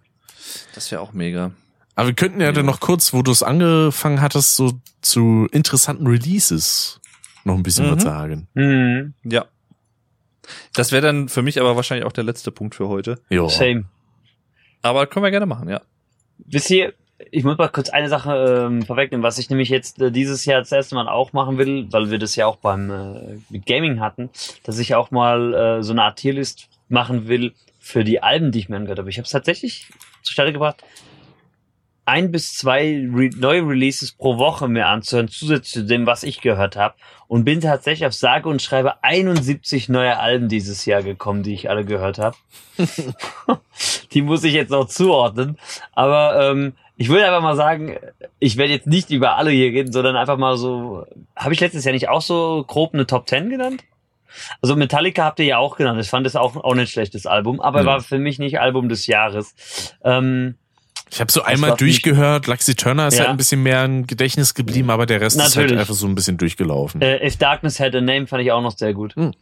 das 0.75 0.91
wäre 0.91 1.01
auch 1.01 1.12
mega. 1.15 1.53
Aber 1.99 2.07
wir 2.07 2.15
könnten 2.15 2.41
ja, 2.41 2.52
dann 2.52 2.65
noch 2.65 2.78
kurz, 2.78 3.12
wo 3.12 3.23
du 3.23 3.33
es 3.33 3.43
angefangen 3.43 4.20
hattest, 4.20 4.55
so 4.55 4.75
zu 5.01 5.49
interessanten 5.51 6.07
Releases 6.07 7.01
noch 7.43 7.57
ein 7.57 7.65
bisschen 7.65 7.86
Mhm. 7.91 7.97
was 7.97 8.02
sagen. 8.05 8.47
Mhm. 8.55 9.15
Ja. 9.25 9.47
Das 10.75 10.93
wäre 10.93 11.02
dann 11.05 11.28
für 11.28 11.43
mich 11.43 11.60
aber 11.60 11.75
wahrscheinlich 11.75 12.07
auch 12.07 12.12
der 12.12 12.23
letzte 12.23 12.52
Punkt 12.52 12.77
für 12.77 12.86
heute. 12.86 13.20
Jo. 13.31 13.49
Same. 13.49 13.86
Aber 14.81 15.09
können 15.09 15.25
wir 15.25 15.33
gerne 15.33 15.47
machen, 15.47 15.68
ja. 15.68 15.81
Wisst 16.39 16.70
ihr, 16.70 16.94
ich 17.33 17.43
muss 17.43 17.59
mal 17.59 17.67
kurz 17.67 17.89
eine 17.91 18.09
Sache 18.09 18.67
ähm, 18.68 18.83
vorwegnehmen, 18.86 19.25
was 19.25 19.39
ich 19.39 19.51
nämlich 19.51 19.68
jetzt 19.68 20.01
äh, 20.01 20.12
dieses 20.12 20.44
Jahr 20.44 20.60
das 20.60 20.70
erste 20.70 20.94
Mal 20.94 21.09
auch 21.09 21.33
machen 21.33 21.59
will, 21.59 21.89
weil 21.91 22.12
wir 22.12 22.20
das 22.20 22.36
ja 22.36 22.47
auch 22.47 22.59
beim 22.59 22.91
äh, 22.93 23.39
mit 23.51 23.67
Gaming 23.67 23.99
hatten, 23.99 24.31
dass 24.62 24.78
ich 24.78 24.94
auch 24.94 25.10
mal 25.10 25.52
äh, 25.52 25.83
so 25.83 25.91
eine 25.94 26.05
Art 26.05 26.20
Tierlist 26.20 26.68
machen 26.89 27.27
will 27.27 27.55
für 27.81 28.05
die 28.05 28.23
Alben, 28.23 28.52
die 28.52 28.60
ich 28.60 28.68
mir 28.68 28.77
angehört 28.77 29.01
habe. 29.01 29.10
Ich 29.10 29.18
habe 29.18 29.25
es 29.25 29.33
tatsächlich 29.33 29.91
zustande 30.23 30.52
gebracht, 30.52 30.85
ein 32.09 32.33
bis 32.33 32.55
zwei 32.55 33.07
Re 33.15 33.31
neue 33.37 33.62
Releases 33.62 34.12
pro 34.12 34.39
Woche 34.39 34.67
mir 34.67 34.87
anzuhören, 34.87 35.28
zusätzlich 35.28 35.73
zu 35.73 35.85
dem, 35.85 36.07
was 36.07 36.23
ich 36.23 36.41
gehört 36.41 36.77
habe. 36.77 36.95
Und 37.28 37.45
bin 37.45 37.61
tatsächlich 37.61 38.07
auf 38.07 38.15
sage 38.15 38.49
und 38.49 38.62
schreibe 38.62 39.05
71 39.05 39.91
neue 39.91 40.19
Alben 40.19 40.49
dieses 40.49 40.87
Jahr 40.87 41.03
gekommen, 41.03 41.43
die 41.43 41.53
ich 41.53 41.69
alle 41.69 41.85
gehört 41.85 42.19
habe. 42.19 42.37
die 44.12 44.23
muss 44.23 44.45
ich 44.45 44.55
jetzt 44.55 44.70
noch 44.70 44.89
zuordnen. 44.89 45.59
Aber 45.93 46.51
ähm, 46.51 46.73
ich 46.97 47.11
würde 47.11 47.27
einfach 47.27 47.43
mal 47.43 47.57
sagen, 47.57 47.97
ich 48.39 48.57
werde 48.57 48.73
jetzt 48.73 48.87
nicht 48.87 49.11
über 49.11 49.37
alle 49.37 49.51
hier 49.51 49.70
reden, 49.73 49.93
sondern 49.93 50.17
einfach 50.17 50.39
mal 50.39 50.57
so. 50.57 51.05
Habe 51.37 51.53
ich 51.53 51.61
letztes 51.61 51.85
Jahr 51.85 51.93
nicht 51.93 52.09
auch 52.09 52.23
so 52.23 52.65
grob 52.67 52.95
eine 52.95 53.07
Top 53.07 53.28
10 53.28 53.51
genannt? 53.51 53.85
Also 54.62 54.77
Metallica 54.77 55.25
habt 55.25 55.39
ihr 55.41 55.47
ja 55.47 55.59
auch 55.59 55.77
genannt. 55.77 56.01
Ich 56.01 56.09
fand 56.09 56.25
das 56.25 56.37
auch, 56.37 56.57
auch 56.57 56.75
nicht 56.75 56.91
schlechtes 56.91 57.27
Album, 57.27 57.61
aber 57.61 57.81
Ja. 57.81 57.87
war 57.87 58.01
für 58.01 58.19
mich 58.19 58.39
nicht 58.39 58.61
Album 58.61 58.89
des 58.89 59.07
Jahres. 59.07 59.95
Ähm, 60.03 60.57
Ich 61.11 61.20
habe 61.20 61.33
so 61.33 61.43
einmal 61.43 61.75
durchgehört, 61.77 62.47
Luxy 62.47 62.75
Turner 62.75 63.09
ist 63.09 63.15
Ja. 63.15 63.20
halt 63.20 63.31
ein 63.31 63.37
bisschen 63.37 63.62
mehr 63.62 63.85
im 63.85 64.07
Gedächtnis 64.07 64.55
geblieben, 64.55 64.91
aber 64.91 65.07
der 65.07 65.20
Rest 65.20 65.37
ist 65.37 65.43
Natürlich. 65.55 65.70
halt 65.73 65.81
einfach 65.81 65.95
so 65.95 66.07
ein 66.07 66.15
bisschen 66.15 66.37
durchgelaufen. 66.37 67.01
Äh, 67.01 67.27
If 67.27 67.37
Darkness 67.37 67.81
Had 67.81 67.95
a 67.95 68.01
Name 68.01 68.27
fand 68.27 68.43
ich 68.43 68.53
auch 68.53 68.62
noch 68.62 68.77
sehr 68.77 68.93
gut. 68.95 69.15
Hm. 69.17 69.33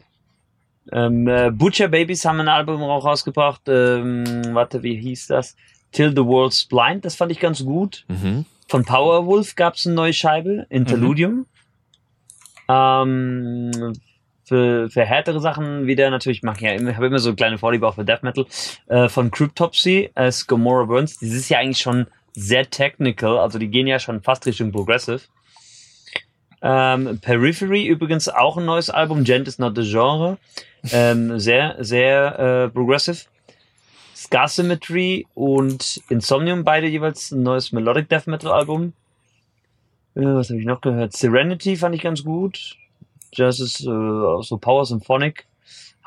Ähm, 0.92 1.26
äh, 1.26 1.50
Butcher 1.50 1.88
Babies 1.88 2.24
haben 2.24 2.38
ein 2.40 2.48
Album 2.48 2.82
auch 2.82 3.04
rausgebracht. 3.04 3.62
Ähm, 3.66 4.24
warte, 4.52 4.82
wie 4.82 4.96
hieß 4.96 5.26
das? 5.26 5.56
Till 5.92 6.10
the 6.10 6.24
World's 6.24 6.64
Blind, 6.66 7.04
das 7.04 7.16
fand 7.16 7.32
ich 7.32 7.40
ganz 7.40 7.64
gut. 7.64 8.04
Mhm. 8.08 8.44
Von 8.68 8.84
Powerwolf 8.84 9.54
gab 9.56 9.74
es 9.74 9.86
eine 9.86 9.94
neue 9.96 10.12
Scheibe, 10.12 10.66
Interludium. 10.68 11.46
Ähm, 12.68 13.92
für, 14.46 14.88
für 14.88 15.04
härtere 15.04 15.40
Sachen 15.40 15.86
wieder 15.86 16.08
natürlich, 16.08 16.42
mache 16.42 16.58
ich 16.58 16.62
ja 16.62 16.72
immer, 16.72 16.94
habe 16.94 17.06
immer 17.06 17.18
so 17.18 17.34
kleine 17.34 17.58
Vorliebe 17.58 17.86
auch 17.86 17.96
für 17.96 18.04
Death 18.04 18.22
Metal. 18.22 18.46
Äh, 18.86 19.08
von 19.08 19.30
Cryptopsy, 19.30 20.10
äh, 20.14 20.32
Gomorrah 20.46 20.84
Burns. 20.84 21.18
Das 21.18 21.30
ist 21.30 21.48
ja 21.48 21.58
eigentlich 21.58 21.80
schon 21.80 22.06
sehr 22.32 22.70
technical, 22.70 23.38
also 23.38 23.58
die 23.58 23.68
gehen 23.68 23.86
ja 23.86 23.98
schon 23.98 24.22
fast 24.22 24.46
Richtung 24.46 24.70
Progressive. 24.70 25.22
Ähm, 26.62 27.18
Periphery 27.20 27.86
übrigens 27.86 28.28
auch 28.28 28.56
ein 28.56 28.64
neues 28.64 28.88
Album, 28.88 29.24
Gent 29.24 29.48
is 29.48 29.58
not 29.58 29.76
the 29.76 29.82
genre. 29.82 30.38
Ähm, 30.92 31.40
sehr, 31.40 31.76
sehr 31.80 32.38
äh, 32.38 32.68
progressive. 32.68 33.26
Scar 34.14 34.48
Symmetry 34.48 35.26
und 35.34 36.02
Insomnium, 36.08 36.64
beide 36.64 36.86
jeweils 36.86 37.32
ein 37.32 37.42
neues 37.42 37.72
Melodic 37.72 38.08
Death 38.08 38.26
Metal 38.26 38.52
Album. 38.52 38.92
Äh, 40.14 40.22
was 40.22 40.50
habe 40.50 40.60
ich 40.60 40.66
noch 40.66 40.80
gehört? 40.80 41.12
Serenity 41.14 41.76
fand 41.76 41.94
ich 41.96 42.02
ganz 42.02 42.22
gut. 42.22 42.76
Das 43.36 43.60
ist 43.60 43.80
äh, 43.80 43.84
so 43.84 44.58
Power 44.60 44.84
Symphonic. 44.84 45.46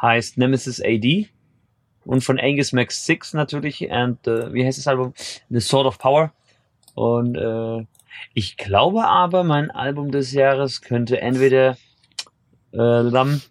Heißt 0.01 0.37
Nemesis 0.37 0.81
AD. 0.81 1.29
Und 2.05 2.23
von 2.23 2.39
Angus 2.39 2.71
Max 2.71 3.05
6 3.05 3.33
natürlich. 3.33 3.89
Und 3.89 4.25
äh, 4.27 4.53
wie 4.53 4.65
heißt 4.65 4.77
das 4.77 4.87
Album? 4.87 5.13
The 5.49 5.59
Sword 5.59 5.87
of 5.87 5.99
Power. 5.99 6.31
Und 6.95 7.35
äh, 7.35 7.85
ich 8.33 8.57
glaube 8.57 9.05
aber, 9.05 9.43
mein 9.43 9.71
Album 9.71 10.11
des 10.11 10.31
Jahres 10.33 10.81
könnte 10.81 11.21
entweder 11.21 11.77
äh, 12.71 13.09
dann 13.11 13.41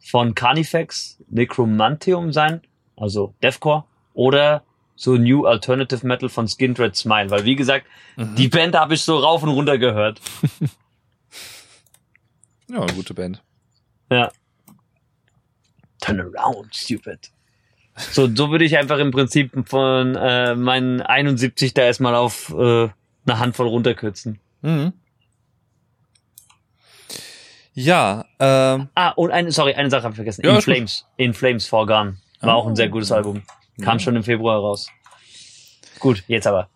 von 0.00 0.34
Carnifex 0.34 1.22
Necromantium 1.28 2.32
sein, 2.32 2.62
also 2.96 3.34
Deathcore, 3.42 3.84
oder 4.14 4.64
so 4.96 5.16
New 5.16 5.46
Alternative 5.46 6.06
Metal 6.06 6.28
von 6.28 6.48
Skin 6.48 6.74
Dread 6.74 6.96
Smile, 6.96 7.30
weil 7.30 7.44
wie 7.44 7.56
gesagt, 7.56 7.86
die 8.16 8.48
Band 8.48 8.76
habe 8.76 8.94
ich 8.94 9.02
so 9.02 9.16
rauf 9.18 9.42
und 9.42 9.48
runter 9.50 9.78
gehört. 9.78 10.20
Ja, 12.70 12.80
eine 12.82 12.92
gute 12.94 13.14
Band. 13.14 13.42
Ja. 14.10 14.30
Turn 16.00 16.20
around, 16.20 16.74
stupid. 16.74 17.30
So, 17.96 18.28
so 18.34 18.50
würde 18.50 18.64
ich 18.64 18.78
einfach 18.78 18.98
im 18.98 19.10
Prinzip 19.10 19.52
von 19.68 20.14
äh, 20.16 20.54
meinen 20.54 21.02
71 21.02 21.74
da 21.74 21.82
erstmal 21.82 22.14
auf 22.14 22.50
äh, 22.50 22.88
eine 23.26 23.38
Handvoll 23.38 23.66
runterkürzen. 23.68 24.38
Mhm. 24.62 24.92
Ja, 27.74 28.24
ähm, 28.38 28.88
Ah, 28.94 29.10
und 29.10 29.30
eine, 29.30 29.52
sorry, 29.52 29.74
eine 29.74 29.90
Sache 29.90 30.02
habe 30.04 30.12
ich 30.12 30.16
vergessen. 30.16 30.42
Ja, 30.44 30.50
In 30.52 30.56
ist 30.58 30.64
gut. 30.64 30.74
Flames. 30.74 31.06
In 31.16 31.34
Flames 31.34 31.66
Forgone. 31.66 32.16
War 32.40 32.54
auch 32.56 32.66
ein 32.66 32.76
sehr 32.76 32.88
gutes 32.88 33.12
Album. 33.12 33.42
Kam 33.82 33.98
schon 33.98 34.16
im 34.16 34.22
Februar 34.22 34.58
raus. 34.58 34.88
Gut, 35.98 36.24
jetzt 36.26 36.46
aber. 36.46 36.68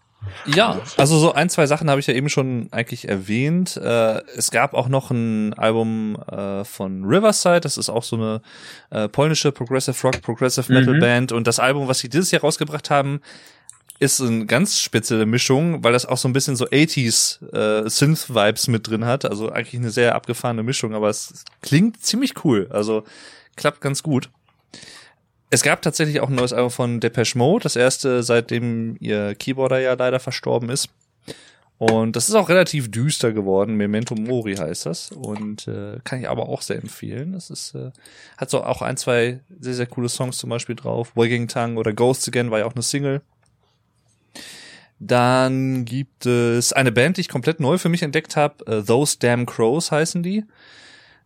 Ja, 0.47 0.81
also 0.97 1.19
so 1.19 1.33
ein, 1.33 1.49
zwei 1.49 1.67
Sachen 1.67 1.89
habe 1.89 2.01
ich 2.01 2.07
ja 2.07 2.15
eben 2.15 2.29
schon 2.29 2.69
eigentlich 2.71 3.09
erwähnt. 3.09 3.77
Äh, 3.77 4.21
es 4.37 4.51
gab 4.51 4.75
auch 4.75 4.89
noch 4.89 5.11
ein 5.11 5.55
Album 5.55 6.17
äh, 6.31 6.65
von 6.65 7.05
Riverside, 7.05 7.61
das 7.61 7.77
ist 7.77 7.89
auch 7.89 8.03
so 8.03 8.17
eine 8.17 8.43
äh, 8.91 9.09
polnische 9.09 9.53
Progressive 9.53 9.97
Rock, 10.03 10.23
Progressive 10.23 10.73
Metal 10.73 10.95
Mhm. 10.95 11.01
Band. 11.01 11.33
Und 11.33 11.47
das 11.47 11.59
Album, 11.59 11.89
was 11.89 11.99
sie 12.01 12.09
dieses 12.09 12.31
Jahr 12.31 12.43
rausgebracht 12.43 12.91
haben, 12.91 13.21
ist 14.01 14.21
eine 14.21 14.45
ganz 14.47 14.81
spezielle 14.81 15.25
Mischung, 15.25 15.85
weil 15.85 15.93
das 15.93 16.05
auch 16.05 16.19
so 16.19 16.29
ein 16.29 16.33
bisschen 16.33 16.57
so 16.57 16.67
80s 16.67 17.41
äh, 17.55 17.89
Synth-Vibes 17.89 18.69
mit 18.69 18.89
drin 18.89 19.05
hat. 19.05 19.25
Also 19.25 19.51
eigentlich 19.51 19.81
eine 19.81 19.91
sehr 19.91 20.15
abgefahrene 20.15 20.63
Mischung, 20.63 20.95
aber 20.95 21.09
es, 21.09 21.31
es 21.31 21.45
klingt 21.63 22.03
ziemlich 22.05 22.45
cool. 22.45 22.67
Also 22.71 23.05
klappt 23.57 23.81
ganz 23.81 24.03
gut. 24.03 24.31
Es 25.55 25.63
gab 25.63 25.83
tatsächlich 25.83 26.19
auch 26.19 26.29
ein 26.29 26.35
neues 26.35 26.53
Album 26.53 26.73
von 26.73 26.99
Depeche 26.99 27.39
Mode, 27.39 27.63
das 27.63 27.77
erste, 27.77 28.25
seitdem 28.25 28.97
ihr 28.99 29.37
Keyboarder 29.37 29.79
ja 29.79 29.95
leider 29.95 30.19
verstorben 30.19 30.69
ist. 30.69 30.89
Und 31.79 32.17
das 32.17 32.29
ist 32.29 32.35
auch 32.35 32.49
relativ 32.49 32.91
düster 32.91 33.31
geworden. 33.31 33.77
Memento 33.77 34.17
Mori 34.17 34.57
heißt 34.57 34.87
das. 34.87 35.13
Und 35.13 35.69
äh, 35.69 36.01
kann 36.03 36.19
ich 36.19 36.29
aber 36.29 36.49
auch 36.49 36.61
sehr 36.61 36.79
empfehlen. 36.79 37.35
Das 37.35 37.51
ist, 37.51 37.77
äh, 37.77 37.93
hat 38.37 38.51
so 38.51 38.65
auch 38.65 38.83
ein, 38.83 38.97
zwei 38.97 39.39
sehr, 39.61 39.75
sehr 39.75 39.87
coole 39.87 40.09
Songs 40.09 40.39
zum 40.39 40.51
Beispiel 40.51 40.75
drauf. 40.75 41.13
Wagging 41.15 41.47
Tongue 41.47 41.79
oder 41.79 41.93
Ghosts 41.93 42.27
Again 42.27 42.51
war 42.51 42.59
ja 42.59 42.65
auch 42.65 42.75
eine 42.75 42.83
Single. 42.83 43.23
Dann 44.99 45.85
gibt 45.85 46.27
es 46.27 46.73
eine 46.73 46.91
Band, 46.91 47.17
die 47.17 47.21
ich 47.21 47.29
komplett 47.29 47.61
neu 47.61 47.79
für 47.79 47.89
mich 47.89 48.03
entdeckt 48.03 48.35
habe. 48.35 48.67
Äh, 48.67 48.83
Those 48.83 49.19
Damn 49.21 49.47
Crows 49.47 49.93
heißen 49.93 50.25
die. 50.25 50.43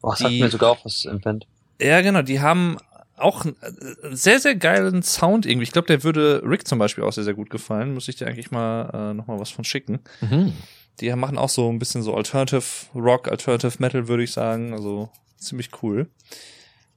Boah, 0.03 0.17
sagt 0.17 0.33
mir 0.33 0.51
sogar 0.51 0.73
auch 0.73 0.85
was 0.85 1.07
im 1.07 1.19
Band. 1.19 1.47
Ja, 1.81 2.01
genau, 2.01 2.23
die 2.23 2.41
haben 2.41 2.77
auch 3.19 3.45
einen 3.45 3.57
äh, 3.61 4.15
sehr, 4.15 4.41
sehr 4.41 4.55
geilen 4.55 5.03
Sound 5.03 5.47
irgendwie. 5.47 5.65
Ich 5.65 5.73
glaube, 5.73 5.87
der 5.87 6.05
würde 6.05 6.43
Rick 6.45 6.67
zum 6.67 6.79
Beispiel 6.79 7.05
auch 7.05 7.13
sehr, 7.13 7.25
sehr 7.25 7.35
gut 7.35 7.51
gefallen. 7.51 7.95
Muss 7.95 8.09
ich 8.09 8.17
dir 8.17 8.27
eigentlich 8.27 8.51
mal 8.51 8.91
äh, 8.93 9.15
noch 9.15 9.27
mal 9.27 9.39
was 9.39 9.51
von 9.51 9.65
schicken. 9.65 10.01
Mhm. 10.21 10.53
Die 11.01 11.15
machen 11.15 11.39
auch 11.39 11.49
so 11.49 11.71
ein 11.71 11.79
bisschen 11.79 12.03
so 12.03 12.15
Alternative 12.15 12.63
Rock, 12.95 13.29
Alternative 13.29 13.77
Metal, 13.79 14.09
würde 14.09 14.25
ich 14.25 14.33
sagen. 14.33 14.73
Also 14.73 15.11
ziemlich 15.37 15.71
cool. 15.83 16.09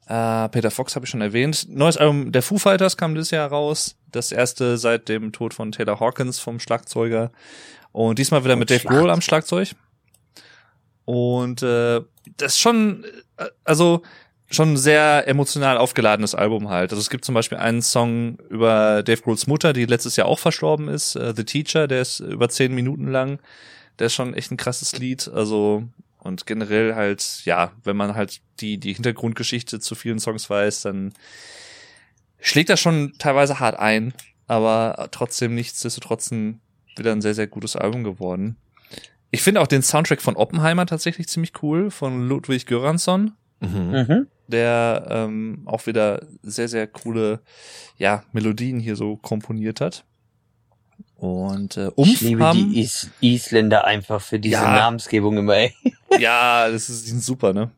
Äh, 0.08 0.50
Peter 0.50 0.72
Fox 0.72 0.96
habe 0.96 1.06
ich 1.06 1.10
schon 1.10 1.22
erwähnt. 1.22 1.68
Neues 1.70 1.98
Album 1.98 2.32
der 2.32 2.42
Foo 2.42 2.58
Fighters 2.58 2.98
kam 2.98 3.14
dieses 3.14 3.32
Jahr 3.32 3.50
raus. 3.50 3.96
Das 4.12 4.32
erste 4.32 4.78
seit 4.78 5.08
dem 5.08 5.32
Tod 5.32 5.54
von 5.54 5.72
Taylor 5.72 6.00
Hawkins 6.00 6.40
vom 6.40 6.60
Schlagzeuger. 6.60 7.32
Und 7.92 8.20
diesmal 8.20 8.44
wieder 8.44 8.56
mit 8.56 8.70
Dave 8.70 8.88
Grohl 8.88 9.10
am 9.10 9.22
Schlagzeug. 9.22 9.70
Und 11.06 11.62
äh, 11.62 12.02
das 12.38 12.54
ist 12.54 12.60
schon, 12.60 13.06
äh, 13.38 13.46
also 13.64 14.02
schon 14.52 14.74
ein 14.74 14.78
sehr 14.78 15.28
emotional 15.28 15.78
aufgeladenes 15.78 16.36
Album 16.36 16.70
halt. 16.70 16.92
Also 16.92 17.00
es 17.00 17.10
gibt 17.10 17.26
zum 17.26 17.36
Beispiel 17.36 17.58
einen 17.58 17.82
Song 17.82 18.38
über 18.50 19.02
Dave 19.02 19.22
Grohls 19.22 19.48
Mutter, 19.48 19.74
die 19.74 19.86
letztes 19.86 20.18
Jahr 20.18 20.28
auch 20.28 20.40
verstorben 20.40 20.88
ist, 20.88 21.16
äh, 21.16 21.34
The 21.36 21.46
Teacher, 21.46 21.88
der 21.88 22.02
ist 22.02 22.20
über 22.20 22.50
zehn 22.50 22.76
Minuten 22.76 23.08
lang. 23.08 23.40
Der 24.00 24.08
ist 24.08 24.14
schon 24.14 24.34
echt 24.34 24.52
ein 24.52 24.58
krasses 24.58 24.98
Lied. 24.98 25.30
Also 25.34 25.84
und 26.20 26.46
generell 26.46 26.96
halt, 26.96 27.42
ja, 27.46 27.72
wenn 27.84 27.96
man 27.96 28.14
halt 28.16 28.42
die 28.60 28.78
die 28.78 28.94
Hintergrundgeschichte 28.94 29.80
zu 29.80 29.96
vielen 29.96 30.20
Songs 30.20 30.50
weiß, 30.50 30.82
dann 30.82 31.14
schlägt 32.40 32.70
das 32.70 32.80
schon 32.80 33.14
teilweise 33.18 33.60
hart 33.60 33.80
ein, 33.80 34.14
aber 34.48 35.08
trotzdem 35.12 35.56
nichtsdestotrotz 35.56 36.32
wieder 36.32 37.12
ein 37.12 37.22
sehr 37.22 37.34
sehr 37.34 37.48
gutes 37.48 37.76
Album 37.76 38.04
geworden. 38.04 38.58
Ich 39.32 39.42
finde 39.42 39.62
auch 39.62 39.68
den 39.68 39.82
Soundtrack 39.82 40.22
von 40.22 40.36
Oppenheimer 40.36 40.86
tatsächlich 40.86 41.30
ziemlich 41.30 41.54
cool 41.64 41.90
von 41.90 42.28
Ludwig 42.28 42.66
Göransson 42.66 43.32
Mhm. 43.62 43.92
Mhm. 43.92 44.28
Der 44.52 45.08
ähm, 45.10 45.64
auch 45.66 45.86
wieder 45.88 46.22
sehr, 46.44 46.68
sehr 46.68 46.86
coole 46.88 47.40
ja, 47.98 48.24
Melodien 48.34 48.80
hier 48.80 48.96
so 48.96 49.16
komponiert 49.18 49.82
hat. 49.82 50.04
Und 51.16 51.78
äh, 51.78 51.90
Umf 51.96 52.08
Ich 52.10 52.22
liebe 52.22 52.44
haben, 52.44 52.58
die 52.74 52.82
Is 52.82 53.10
Isländer 53.22 53.86
einfach 53.86 54.22
für 54.22 54.40
diese 54.40 54.56
Ja. 54.56 54.76
Namensgebung 54.76 55.38
immer, 55.38 55.56
ey. 55.56 55.74
ja, 56.20 56.70
das 56.70 56.90
ist, 56.90 57.06
die 57.06 57.10
sind 57.12 57.24
super, 57.24 57.54
ne? 57.54 57.70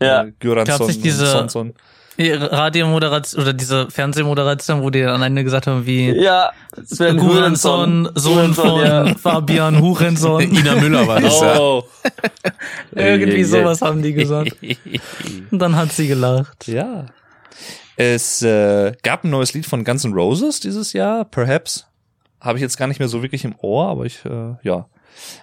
Ja. 0.00 0.24
Äh, 0.24 0.32
Göransson 0.38 0.86
sich 0.86 0.96
und 0.96 1.04
diese- 1.04 1.26
Sonson. 1.26 1.74
Die 2.18 2.30
Radiomoderation 2.30 3.42
oder 3.42 3.52
diese 3.52 3.90
Fernsehmoderation, 3.90 4.82
wo 4.82 4.90
die 4.90 5.00
dann 5.00 5.14
am 5.14 5.22
Ende 5.22 5.44
gesagt 5.44 5.66
haben, 5.66 5.86
wie 5.86 6.10
Ja, 6.10 6.50
Sven 6.84 7.20
Hurenson, 7.22 8.10
Sohn 8.14 8.54
von 8.54 8.80
ja. 8.80 9.14
Fabian 9.14 9.80
Hurenson. 9.80 10.40
Ina 10.54 10.76
Müller 10.76 11.06
war 11.06 11.20
das, 11.20 11.40
ja. 11.40 11.58
Oh. 11.58 11.84
Irgendwie 12.94 13.44
sowas 13.44 13.80
haben 13.80 14.02
die 14.02 14.12
gesagt. 14.12 14.56
Und 15.50 15.58
dann 15.58 15.76
hat 15.76 15.92
sie 15.92 16.06
gelacht. 16.08 16.68
ja. 16.68 17.06
Es 17.96 18.42
äh, 18.42 18.92
gab 19.02 19.24
ein 19.24 19.30
neues 19.30 19.52
Lied 19.54 19.66
von 19.66 19.84
Guns 19.84 20.04
N' 20.04 20.14
Roses 20.14 20.60
dieses 20.60 20.92
Jahr, 20.92 21.24
Perhaps. 21.24 21.86
Habe 22.40 22.58
ich 22.58 22.62
jetzt 22.62 22.76
gar 22.76 22.88
nicht 22.88 22.98
mehr 22.98 23.08
so 23.08 23.22
wirklich 23.22 23.44
im 23.44 23.54
Ohr, 23.58 23.86
aber 23.86 24.04
ich, 24.04 24.24
äh, 24.24 24.54
ja. 24.62 24.86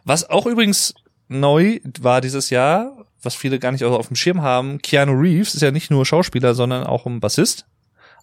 Was 0.03 0.29
auch 0.29 0.45
übrigens 0.45 0.93
neu 1.29 1.79
war 2.01 2.21
dieses 2.21 2.49
Jahr, 2.49 2.98
was 3.21 3.35
viele 3.35 3.59
gar 3.59 3.71
nicht 3.71 3.83
auf 3.83 4.07
dem 4.07 4.15
Schirm 4.15 4.41
haben, 4.41 4.81
Keanu 4.81 5.13
Reeves 5.13 5.55
ist 5.55 5.61
ja 5.61 5.71
nicht 5.71 5.91
nur 5.91 6.05
Schauspieler, 6.05 6.53
sondern 6.55 6.85
auch 6.85 7.05
ein 7.05 7.19
Bassist, 7.19 7.65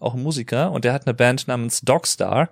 auch 0.01 0.15
ein 0.15 0.23
Musiker 0.23 0.71
und 0.71 0.85
der 0.85 0.93
hat 0.93 1.07
eine 1.07 1.15
Band 1.15 1.49
namens 1.49 1.81
Dogstar 1.83 2.49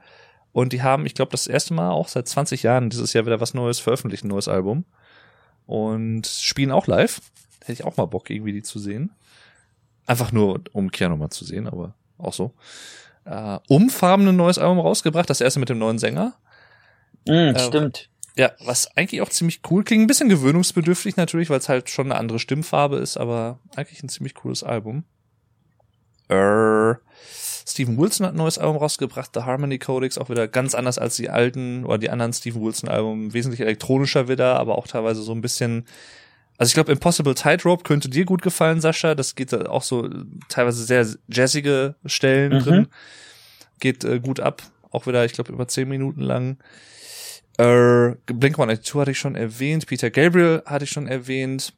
und 0.52 0.72
die 0.72 0.82
haben, 0.82 1.06
ich 1.06 1.14
glaube, 1.14 1.32
das 1.32 1.46
erste 1.46 1.74
Mal 1.74 1.90
auch 1.90 2.08
seit 2.08 2.28
20 2.28 2.62
Jahren 2.62 2.90
dieses 2.90 3.12
Jahr 3.12 3.26
wieder 3.26 3.40
was 3.40 3.54
Neues 3.54 3.80
veröffentlicht, 3.80 4.24
ein 4.24 4.28
neues 4.28 4.48
Album 4.48 4.84
und 5.66 6.26
spielen 6.26 6.70
auch 6.70 6.86
live. 6.86 7.20
Hätte 7.60 7.72
ich 7.72 7.84
auch 7.84 7.96
mal 7.96 8.06
Bock, 8.06 8.28
irgendwie 8.30 8.52
die 8.52 8.62
zu 8.62 8.78
sehen. 8.78 9.10
Einfach 10.06 10.32
nur, 10.32 10.60
um 10.72 10.90
Keanu 10.90 11.16
mal 11.16 11.30
zu 11.30 11.44
sehen, 11.44 11.66
aber 11.66 11.94
auch 12.18 12.34
so. 12.34 12.52
Äh, 13.24 13.58
Umfarben 13.68 14.28
ein 14.28 14.36
neues 14.36 14.58
Album 14.58 14.78
rausgebracht, 14.78 15.30
das 15.30 15.40
erste 15.40 15.60
mit 15.60 15.70
dem 15.70 15.78
neuen 15.78 15.98
Sänger. 15.98 16.34
Mhm, 17.26 17.54
Äh, 17.54 17.58
stimmt. 17.58 18.10
Ja, 18.36 18.52
was 18.64 18.96
eigentlich 18.96 19.20
auch 19.22 19.28
ziemlich 19.28 19.60
cool 19.70 19.84
klingt. 19.84 20.02
Ein 20.02 20.06
bisschen 20.08 20.28
gewöhnungsbedürftig 20.28 21.16
natürlich, 21.16 21.50
weil 21.50 21.58
es 21.58 21.68
halt 21.68 21.88
schon 21.88 22.06
eine 22.10 22.18
andere 22.18 22.38
Stimmfarbe 22.40 22.96
ist, 22.96 23.16
aber 23.16 23.60
eigentlich 23.76 24.02
ein 24.02 24.08
ziemlich 24.08 24.34
cooles 24.34 24.64
Album. 24.64 25.04
Äh, 26.28 26.94
Steven 27.66 27.96
Wilson 27.98 28.26
hat 28.26 28.34
ein 28.34 28.38
neues 28.38 28.58
Album 28.58 28.76
rausgebracht, 28.76 29.30
The 29.34 29.42
Harmony 29.42 29.78
Codex, 29.78 30.18
auch 30.18 30.30
wieder 30.30 30.48
ganz 30.48 30.74
anders 30.74 30.98
als 30.98 31.16
die 31.16 31.30
alten 31.30 31.84
oder 31.84 31.98
die 31.98 32.10
anderen 32.10 32.32
Steven 32.32 32.60
Wilson 32.62 32.88
Alben, 32.88 33.32
wesentlich 33.32 33.60
elektronischer 33.60 34.28
wieder, 34.28 34.56
aber 34.58 34.78
auch 34.78 34.86
teilweise 34.88 35.22
so 35.22 35.32
ein 35.32 35.40
bisschen 35.40 35.86
also 36.56 36.70
ich 36.70 36.74
glaube, 36.74 36.92
Impossible 36.92 37.34
Tightrope 37.34 37.82
könnte 37.82 38.08
dir 38.08 38.24
gut 38.24 38.40
gefallen, 38.40 38.80
Sascha. 38.80 39.16
Das 39.16 39.34
geht 39.34 39.52
auch 39.52 39.82
so 39.82 40.08
teilweise 40.48 40.84
sehr 40.84 41.04
jazzige 41.28 41.96
Stellen 42.06 42.52
Mhm. 42.52 42.58
drin. 42.60 42.88
Geht 43.80 44.04
äh, 44.04 44.20
gut 44.20 44.38
ab. 44.38 44.62
Auch 44.92 45.08
wieder, 45.08 45.24
ich 45.24 45.32
glaube, 45.32 45.52
über 45.52 45.66
zehn 45.66 45.88
Minuten 45.88 46.20
lang. 46.20 46.58
Äh, 47.58 48.16
Blink-182 48.26 49.00
hatte 49.00 49.10
ich 49.12 49.18
schon 49.18 49.36
erwähnt. 49.36 49.86
Peter 49.86 50.10
Gabriel 50.10 50.62
hatte 50.66 50.84
ich 50.84 50.90
schon 50.90 51.06
erwähnt. 51.06 51.72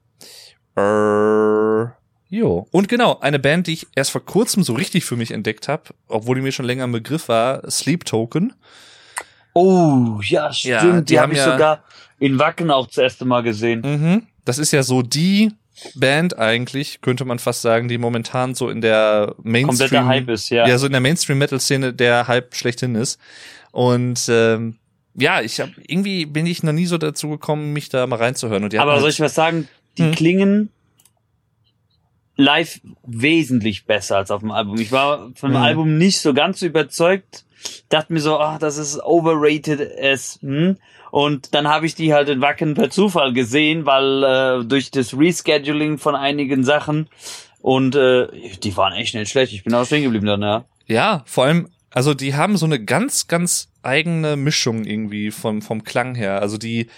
Äh, 0.77 1.91
jo. 2.29 2.67
Und 2.71 2.89
genau, 2.89 3.19
eine 3.21 3.39
Band, 3.39 3.67
die 3.67 3.75
ich 3.75 3.87
erst 3.95 4.11
vor 4.11 4.25
kurzem 4.25 4.63
so 4.63 4.73
richtig 4.75 5.05
für 5.05 5.17
mich 5.17 5.31
entdeckt 5.31 5.69
habe, 5.69 5.85
obwohl 6.09 6.37
die 6.37 6.43
mir 6.43 6.53
schon 6.53 6.67
länger 6.67 6.85
im 6.85 6.93
Begriff 6.93 7.29
war, 7.29 7.69
Sleep 7.71 8.05
Token. 8.05 8.55
Oh, 9.53 10.21
ja, 10.23 10.53
stimmt. 10.53 10.71
Ja, 10.71 11.01
die 11.01 11.05
die 11.05 11.21
habe 11.21 11.33
ich 11.33 11.39
ja- 11.39 11.53
sogar 11.53 11.85
in 12.19 12.39
Wacken 12.39 12.71
auch 12.71 12.87
das 12.87 12.99
erste 12.99 13.25
Mal 13.25 13.43
gesehen. 13.43 13.81
Mhm. 13.81 14.27
Das 14.45 14.59
ist 14.59 14.73
ja 14.73 14.83
so 14.83 15.03
die 15.03 15.53
Band 15.95 16.39
eigentlich, 16.39 17.01
könnte 17.03 17.25
man 17.25 17.39
fast 17.39 17.63
sagen, 17.63 17.89
die 17.89 17.99
momentan 17.99 18.55
so 18.55 18.71
in 18.71 18.81
der 18.81 19.35
Mainstream 19.43 19.79
Kompletter 19.79 20.07
Hype 20.07 20.29
ist, 20.31 20.49
ja. 20.49 20.67
ja, 20.67 20.79
so 20.79 20.87
in 20.87 20.93
der 20.93 21.01
Mainstream-Metal-Szene 21.03 21.93
der 21.93 22.29
Hype 22.29 22.55
schlechthin 22.55 22.95
ist. 22.95 23.21
Und 23.73 24.27
ähm, 24.31 24.77
ja, 25.19 25.41
ich 25.41 25.61
habe 25.61 25.73
irgendwie 25.87 26.27
bin 26.27 26.47
ich 26.47 26.63
noch 26.63 26.73
nie 26.73 26.87
so 26.87 26.99
dazu 26.99 27.29
gekommen, 27.31 27.73
mich 27.73 27.89
da 27.89 28.07
mal 28.07 28.17
reinzuhören. 28.17 28.65
Und 28.65 28.73
die 28.73 28.79
Aber 28.79 28.93
halt- 28.93 29.01
soll 29.01 29.11
ich 29.11 29.21
was 29.21 29.35
sagen? 29.35 29.69
Die 29.99 30.05
Hm. 30.05 30.13
klingen 30.13 30.71
live 32.37 32.81
wesentlich 33.07 33.87
besser 33.87 34.17
als 34.19 34.31
auf 34.31 34.41
dem 34.41 34.51
Album. 34.51 34.79
Ich 34.79 34.93
war 34.93 35.31
von 35.35 35.51
dem 35.51 35.57
Hm. 35.57 35.63
Album 35.63 35.99
nicht 35.99 36.21
so 36.21 36.35
ganz 36.35 36.63
überzeugt. 36.63 37.45
Dachte 37.89 38.13
mir 38.13 38.21
so, 38.21 38.39
ach, 38.39 38.59
das 38.59 38.77
ist 38.77 39.03
overrated 39.03 39.81
as, 40.01 40.39
hm. 40.43 40.77
Und 41.11 41.55
dann 41.55 41.67
habe 41.69 41.87
ich 41.87 41.95
die 41.95 42.13
halt 42.13 42.29
in 42.29 42.43
Wacken 42.43 42.75
per 42.75 42.91
Zufall 42.91 43.33
gesehen, 43.33 43.87
weil 43.87 44.23
äh, 44.23 44.65
durch 44.67 44.91
das 44.91 45.17
Rescheduling 45.17 45.97
von 45.99 46.15
einigen 46.15 46.63
Sachen 46.63 47.09
und 47.63 47.95
äh, 47.97 48.27
die 48.63 48.77
waren 48.77 48.93
echt 48.93 49.15
nicht 49.15 49.31
schlecht. 49.31 49.53
Ich 49.55 49.65
bin 49.65 49.73
auch 49.73 49.87
stehen 49.87 50.03
geblieben 50.03 50.27
dann, 50.27 50.43
ja. 50.43 50.65
Ja, 50.87 51.23
vor 51.25 51.45
allem, 51.45 51.69
also 51.97 52.13
die 52.13 52.35
haben 52.35 52.59
so 52.59 52.67
eine 52.67 52.85
ganz, 52.85 53.27
ganz 53.27 53.69
eigene 53.83 54.37
Mischung 54.37 54.85
irgendwie 54.85 55.31
vom, 55.31 55.63
vom 55.63 55.83
Klang 55.83 56.15
her. 56.15 56.43
Also 56.43 56.59
die, 56.59 56.89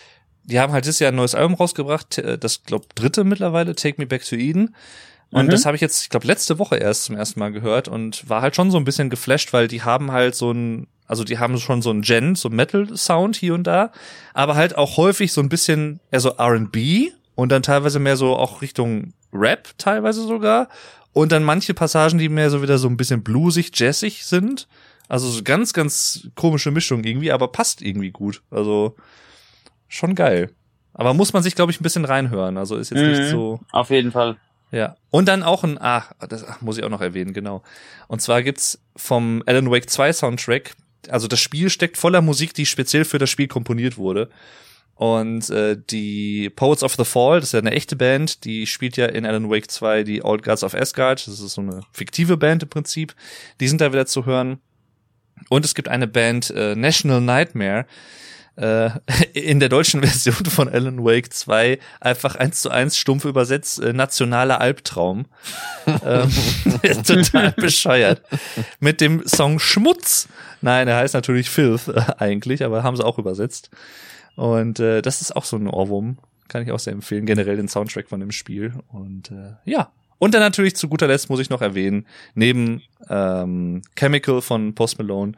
die 0.42 0.58
haben 0.58 0.72
halt 0.72 0.86
dieses 0.86 0.98
Jahr 0.98 1.12
ein 1.12 1.14
neues 1.14 1.36
Album 1.36 1.54
rausgebracht, 1.54 2.18
äh, 2.18 2.36
das 2.36 2.64
glaub 2.64 2.92
dritte 2.96 3.22
mittlerweile, 3.22 3.76
Take 3.76 4.00
Me 4.00 4.08
Back 4.08 4.24
to 4.24 4.34
Eden. 4.34 4.74
Und 5.30 5.46
Mhm. 5.46 5.50
das 5.50 5.66
habe 5.66 5.76
ich 5.76 5.80
jetzt, 5.82 6.02
ich 6.02 6.08
glaube, 6.08 6.26
letzte 6.26 6.58
Woche 6.58 6.78
erst 6.78 7.04
zum 7.04 7.14
ersten 7.14 7.38
Mal 7.38 7.52
gehört 7.52 7.86
und 7.86 8.28
war 8.28 8.42
halt 8.42 8.56
schon 8.56 8.72
so 8.72 8.76
ein 8.76 8.82
bisschen 8.82 9.08
geflasht, 9.08 9.52
weil 9.52 9.68
die 9.68 9.82
haben 9.82 10.10
halt 10.10 10.34
so 10.34 10.50
ein, 10.50 10.88
also 11.06 11.22
die 11.22 11.38
haben 11.38 11.58
schon 11.58 11.80
so 11.80 11.90
ein 11.90 12.02
Gen, 12.02 12.34
so 12.34 12.50
Metal-Sound 12.50 13.36
hier 13.36 13.54
und 13.54 13.68
da, 13.68 13.92
aber 14.34 14.56
halt 14.56 14.76
auch 14.76 14.96
häufig 14.96 15.32
so 15.32 15.40
ein 15.40 15.48
bisschen 15.48 16.00
eher 16.10 16.18
so 16.18 16.30
R&B 16.30 17.12
und 17.36 17.52
dann 17.52 17.62
teilweise 17.62 18.00
mehr 18.00 18.16
so 18.16 18.34
auch 18.34 18.62
Richtung 18.62 19.12
Rap 19.32 19.68
teilweise 19.78 20.22
sogar 20.26 20.68
und 21.12 21.30
dann 21.30 21.44
manche 21.44 21.72
Passagen, 21.74 22.18
die 22.18 22.28
mehr 22.28 22.50
so 22.50 22.62
wieder 22.62 22.78
so 22.78 22.88
ein 22.88 22.96
bisschen 22.96 23.22
bluesig, 23.22 23.70
jazzig 23.74 24.24
sind. 24.24 24.66
Also 25.08 25.28
so 25.28 25.42
ganz, 25.42 25.72
ganz 25.72 26.28
komische 26.34 26.70
Mischung 26.70 27.02
irgendwie, 27.04 27.32
aber 27.32 27.48
passt 27.48 27.82
irgendwie 27.82 28.10
gut. 28.10 28.42
Also 28.50 28.94
schon 29.88 30.14
geil. 30.14 30.50
Aber 30.92 31.14
muss 31.14 31.32
man 31.32 31.42
sich, 31.42 31.54
glaube 31.54 31.72
ich, 31.72 31.80
ein 31.80 31.82
bisschen 31.82 32.04
reinhören. 32.04 32.56
Also 32.58 32.76
ist 32.76 32.90
jetzt 32.90 33.00
nicht 33.00 33.20
Mhm. 33.20 33.30
so. 33.30 33.60
Auf 33.72 33.90
jeden 33.90 34.12
Fall. 34.12 34.36
Ja. 34.70 34.96
Und 35.10 35.26
dann 35.28 35.42
auch 35.42 35.64
ein, 35.64 35.78
ach, 35.80 36.12
das 36.28 36.44
ach, 36.44 36.60
muss 36.60 36.76
ich 36.76 36.84
auch 36.84 36.90
noch 36.90 37.00
erwähnen, 37.00 37.32
genau. 37.32 37.62
Und 38.06 38.20
zwar 38.20 38.42
gibt's 38.42 38.80
vom 38.96 39.42
Alan 39.46 39.70
Wake 39.70 39.88
2 39.88 40.12
Soundtrack, 40.12 40.74
also 41.08 41.26
das 41.26 41.40
Spiel 41.40 41.70
steckt 41.70 41.96
voller 41.96 42.20
Musik, 42.20 42.52
die 42.52 42.66
speziell 42.66 43.04
für 43.06 43.18
das 43.18 43.30
Spiel 43.30 43.48
komponiert 43.48 43.96
wurde. 43.96 44.28
Und 44.94 45.48
äh, 45.50 45.76
die 45.90 46.50
Poets 46.50 46.82
of 46.82 46.96
the 46.96 47.04
Fall, 47.04 47.38
das 47.38 47.50
ist 47.50 47.52
ja 47.52 47.60
eine 47.60 47.70
echte 47.70 47.94
Band, 47.94 48.44
die 48.44 48.66
spielt 48.66 48.96
ja 48.96 49.06
in 49.06 49.24
Alan 49.24 49.48
Wake 49.48 49.70
2 49.70 50.02
die 50.02 50.24
Old 50.24 50.42
Gods 50.42 50.64
of 50.64 50.74
Asgard. 50.74 51.24
Das 51.26 51.38
ist 51.38 51.54
so 51.54 51.60
eine 51.60 51.80
fiktive 51.92 52.36
Band 52.36 52.64
im 52.64 52.68
Prinzip. 52.68 53.14
Die 53.60 53.68
sind 53.68 53.80
da 53.80 53.92
wieder 53.92 54.06
zu 54.06 54.26
hören. 54.26 54.60
Und 55.48 55.64
es 55.64 55.74
gibt 55.74 55.88
eine 55.88 56.06
Band, 56.06 56.50
äh, 56.50 56.74
National 56.74 57.20
Nightmare, 57.20 57.86
äh, 58.56 58.90
in 59.32 59.60
der 59.60 59.68
deutschen 59.68 60.02
Version 60.02 60.44
von 60.46 60.68
Alan 60.68 61.04
Wake 61.04 61.32
2 61.32 61.78
einfach 62.00 62.36
eins 62.36 62.60
zu 62.60 62.70
eins 62.70 62.96
stumpf 62.96 63.24
übersetzt, 63.24 63.80
äh, 63.80 63.92
nationaler 63.92 64.60
Albtraum. 64.60 65.26
ähm, 66.04 66.30
total 67.06 67.52
bescheuert. 67.52 68.22
Mit 68.80 69.00
dem 69.00 69.26
Song 69.26 69.58
Schmutz. 69.58 70.28
Nein, 70.60 70.88
er 70.88 70.96
heißt 70.96 71.14
natürlich 71.14 71.50
Filth 71.50 71.88
äh, 71.88 72.00
eigentlich, 72.18 72.64
aber 72.64 72.82
haben 72.82 72.96
sie 72.96 73.04
auch 73.04 73.18
übersetzt. 73.18 73.70
Und 74.36 74.80
äh, 74.80 75.02
das 75.02 75.20
ist 75.20 75.34
auch 75.34 75.44
so 75.44 75.56
ein 75.56 75.68
Ohrwurm. 75.68 76.18
Kann 76.48 76.62
ich 76.62 76.72
auch 76.72 76.78
sehr 76.78 76.92
empfehlen. 76.92 77.26
Generell 77.26 77.56
den 77.56 77.68
Soundtrack 77.68 78.08
von 78.08 78.20
dem 78.20 78.32
Spiel. 78.32 78.72
Und 78.88 79.30
äh, 79.30 79.54
ja. 79.64 79.90
Und 80.18 80.34
dann 80.34 80.40
natürlich 80.40 80.76
zu 80.76 80.88
guter 80.88 81.06
Letzt 81.06 81.30
muss 81.30 81.40
ich 81.40 81.50
noch 81.50 81.62
erwähnen, 81.62 82.06
neben 82.34 82.82
ähm, 83.08 83.82
Chemical 83.97 84.42
von 84.42 84.74
Post 84.74 84.98
Malone 84.98 85.32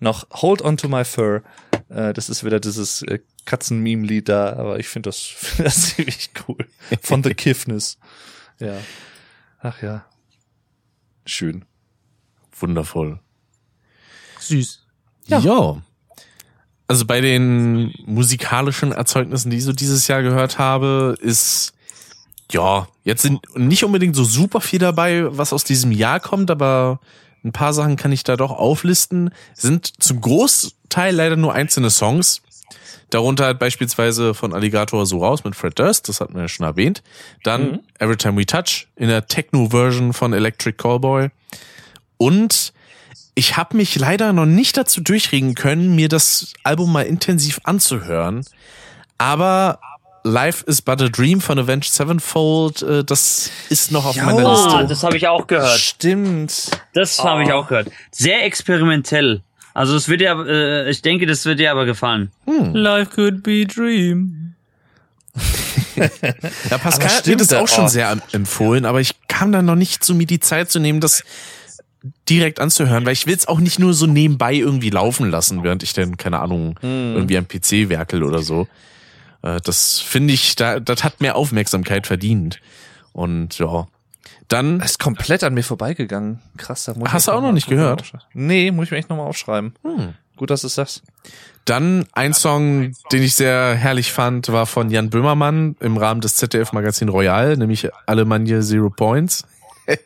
noch 0.00 0.26
Hold 0.30 0.62
On 0.62 0.76
To 0.76 0.88
My 0.88 1.04
Fur. 1.04 1.42
Äh, 1.88 2.12
das 2.12 2.28
ist 2.28 2.44
wieder 2.44 2.60
dieses 2.60 3.02
äh, 3.02 3.20
Katzen-Meme-Lied 3.46 4.28
da, 4.28 4.52
aber 4.54 4.78
ich 4.78 4.88
finde 4.88 5.08
das, 5.08 5.20
find 5.20 5.66
das 5.66 5.94
ziemlich 5.94 6.30
cool. 6.46 6.58
Von 7.00 7.22
The 7.22 7.34
Kiffness. 7.34 7.98
Ja. 8.58 8.76
Ach 9.60 9.82
ja. 9.82 10.04
Schön. 11.24 11.64
Wundervoll. 12.58 13.20
Süß. 14.40 14.86
Ja. 15.26 15.82
Also 16.88 17.04
bei 17.04 17.20
den 17.20 17.92
musikalischen 18.06 18.92
Erzeugnissen, 18.92 19.50
die 19.50 19.56
ich 19.56 19.64
so 19.64 19.72
dieses 19.72 20.06
Jahr 20.06 20.22
gehört 20.22 20.58
habe, 20.58 21.16
ist 21.20 21.75
ja, 22.52 22.88
jetzt 23.04 23.22
sind 23.22 23.40
nicht 23.56 23.84
unbedingt 23.84 24.16
so 24.16 24.24
super 24.24 24.60
viel 24.60 24.78
dabei, 24.78 25.36
was 25.36 25.52
aus 25.52 25.64
diesem 25.64 25.92
Jahr 25.92 26.20
kommt, 26.20 26.50
aber 26.50 27.00
ein 27.44 27.52
paar 27.52 27.72
Sachen 27.72 27.96
kann 27.96 28.12
ich 28.12 28.24
da 28.24 28.36
doch 28.36 28.50
auflisten. 28.50 29.30
Sind 29.54 30.02
zum 30.02 30.20
Großteil 30.20 31.14
leider 31.14 31.36
nur 31.36 31.54
einzelne 31.54 31.90
Songs. 31.90 32.42
Darunter 33.10 33.44
halt 33.44 33.60
beispielsweise 33.60 34.34
von 34.34 34.52
Alligator 34.52 35.06
so 35.06 35.18
raus 35.18 35.44
mit 35.44 35.54
Fred 35.54 35.78
Durst, 35.78 36.08
das 36.08 36.20
hatten 36.20 36.34
wir 36.34 36.42
ja 36.42 36.48
schon 36.48 36.66
erwähnt. 36.66 37.02
Dann 37.44 37.70
Mhm. 37.70 37.80
Every 38.00 38.16
Time 38.16 38.36
We 38.36 38.46
Touch 38.46 38.88
in 38.96 39.08
der 39.08 39.26
Techno-Version 39.26 40.12
von 40.12 40.32
Electric 40.32 40.76
Callboy. 40.76 41.28
Und 42.16 42.72
ich 43.36 43.56
habe 43.56 43.76
mich 43.76 43.96
leider 43.96 44.32
noch 44.32 44.46
nicht 44.46 44.76
dazu 44.76 45.00
durchringen 45.00 45.54
können, 45.54 45.94
mir 45.94 46.08
das 46.08 46.52
Album 46.64 46.90
mal 46.90 47.02
intensiv 47.02 47.60
anzuhören. 47.62 48.44
Aber 49.18 49.78
Life 50.26 50.64
is 50.66 50.82
But 50.82 51.00
a 51.02 51.08
Dream 51.08 51.40
von 51.40 51.58
Avenged 51.58 51.92
Sevenfold, 51.92 52.82
äh, 52.82 53.04
das 53.04 53.50
ist 53.70 53.92
noch 53.92 54.04
auf 54.06 54.16
Ja. 54.16 54.24
meiner 54.24 54.44
Oh, 54.44 54.48
Ah, 54.48 54.80
Liste. 54.80 54.86
das 54.88 55.02
habe 55.04 55.16
ich 55.16 55.28
auch 55.28 55.46
gehört. 55.46 55.78
Stimmt. 55.78 56.70
Das 56.94 57.22
habe 57.22 57.44
ich 57.44 57.52
auch 57.52 57.68
gehört. 57.68 57.90
Sehr 58.10 58.44
experimentell. 58.44 59.42
Also 59.74 59.94
es 59.94 60.08
wird 60.08 60.22
ja, 60.22 60.40
äh, 60.44 60.90
ich 60.90 61.02
denke, 61.02 61.26
das 61.26 61.44
wird 61.44 61.60
dir 61.60 61.70
aber 61.70 61.84
gefallen. 61.84 62.30
Life 62.72 63.12
could 63.14 63.42
be 63.42 63.62
a 63.62 63.72
dream. 63.72 64.54
Ja, 66.70 66.76
Pascal 66.76 67.08
hat 67.08 67.26
mir 67.26 67.36
das 67.38 67.54
auch 67.54 67.62
oh. 67.62 67.66
schon 67.66 67.88
sehr 67.88 68.14
empfohlen, 68.32 68.84
aber 68.84 69.00
ich 69.00 69.14
kam 69.28 69.50
dann 69.50 69.64
noch 69.64 69.76
nicht 69.76 70.04
zu 70.04 70.14
mir 70.14 70.26
die 70.26 70.40
Zeit 70.40 70.70
zu 70.70 70.78
nehmen, 70.78 71.00
das 71.00 71.24
direkt 72.28 72.60
anzuhören, 72.60 73.06
weil 73.06 73.14
ich 73.14 73.26
will 73.26 73.34
es 73.34 73.48
auch 73.48 73.58
nicht 73.60 73.78
nur 73.78 73.94
so 73.94 74.06
nebenbei 74.06 74.52
irgendwie 74.54 74.90
laufen 74.90 75.30
lassen, 75.30 75.62
während 75.62 75.82
ich 75.82 75.94
dann, 75.94 76.18
keine 76.18 76.40
Ahnung, 76.40 76.78
irgendwie 76.82 77.38
am 77.38 77.48
PC 77.48 77.88
werkel 77.88 78.22
oder 78.22 78.42
so. 78.42 78.68
Äh, 79.46 79.60
Das 79.64 80.00
finde 80.00 80.34
ich, 80.34 80.56
da, 80.56 80.80
das 80.80 81.04
hat 81.04 81.20
mehr 81.20 81.36
Aufmerksamkeit 81.36 82.06
verdient. 82.06 82.60
Und 83.12 83.58
ja. 83.58 83.86
Dann 84.48 84.78
Das 84.78 84.92
ist 84.92 84.98
komplett 84.98 85.42
an 85.42 85.54
mir 85.54 85.64
vorbeigegangen. 85.64 86.40
Krass, 86.56 86.84
da 86.84 86.94
muss 86.94 87.08
ich 87.08 87.14
Hast 87.14 87.28
du 87.28 87.32
auch 87.32 87.42
noch 87.42 87.52
nicht 87.52 87.68
gehört? 87.68 88.12
Nee, 88.32 88.70
muss 88.70 88.86
ich 88.86 88.90
mir 88.90 88.98
echt 88.98 89.10
nochmal 89.10 89.26
aufschreiben. 89.26 89.74
Hm. 89.82 90.14
Gut, 90.36 90.50
dass 90.50 90.60
du 90.60 90.66
es 90.68 90.74
sagst. 90.74 91.02
Dann 91.64 92.06
ein 92.12 92.32
Song, 92.32 92.92
den 93.10 93.22
ich 93.22 93.34
sehr 93.34 93.74
herrlich 93.74 94.12
fand, 94.12 94.52
war 94.52 94.66
von 94.66 94.90
Jan 94.90 95.10
Böhmermann 95.10 95.74
im 95.80 95.96
Rahmen 95.96 96.20
des 96.20 96.36
ZDF-Magazin 96.36 97.08
Royal, 97.08 97.56
nämlich 97.56 97.88
Alemannia 98.06 98.60
Zero 98.60 98.90
Points. 98.90 99.44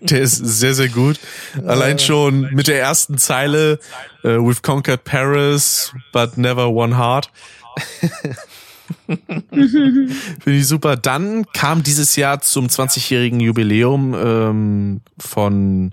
der 0.00 0.20
ist 0.20 0.36
sehr, 0.36 0.74
sehr 0.74 0.88
gut. 0.88 1.18
Allein 1.66 1.98
schon 1.98 2.52
mit 2.54 2.68
der 2.68 2.80
ersten 2.80 3.18
Zeile, 3.18 3.78
äh, 4.24 4.28
We've 4.28 4.62
conquered 4.62 5.04
Paris, 5.04 5.92
but 6.12 6.36
never 6.38 6.68
one 6.68 6.96
heart. 6.96 7.30
Finde 9.50 10.12
ich 10.44 10.66
super. 10.66 10.96
Dann 10.96 11.46
kam 11.52 11.82
dieses 11.82 12.16
Jahr 12.16 12.40
zum 12.40 12.66
20-jährigen 12.68 13.40
Jubiläum 13.40 14.14
ähm, 14.14 15.00
von 15.18 15.92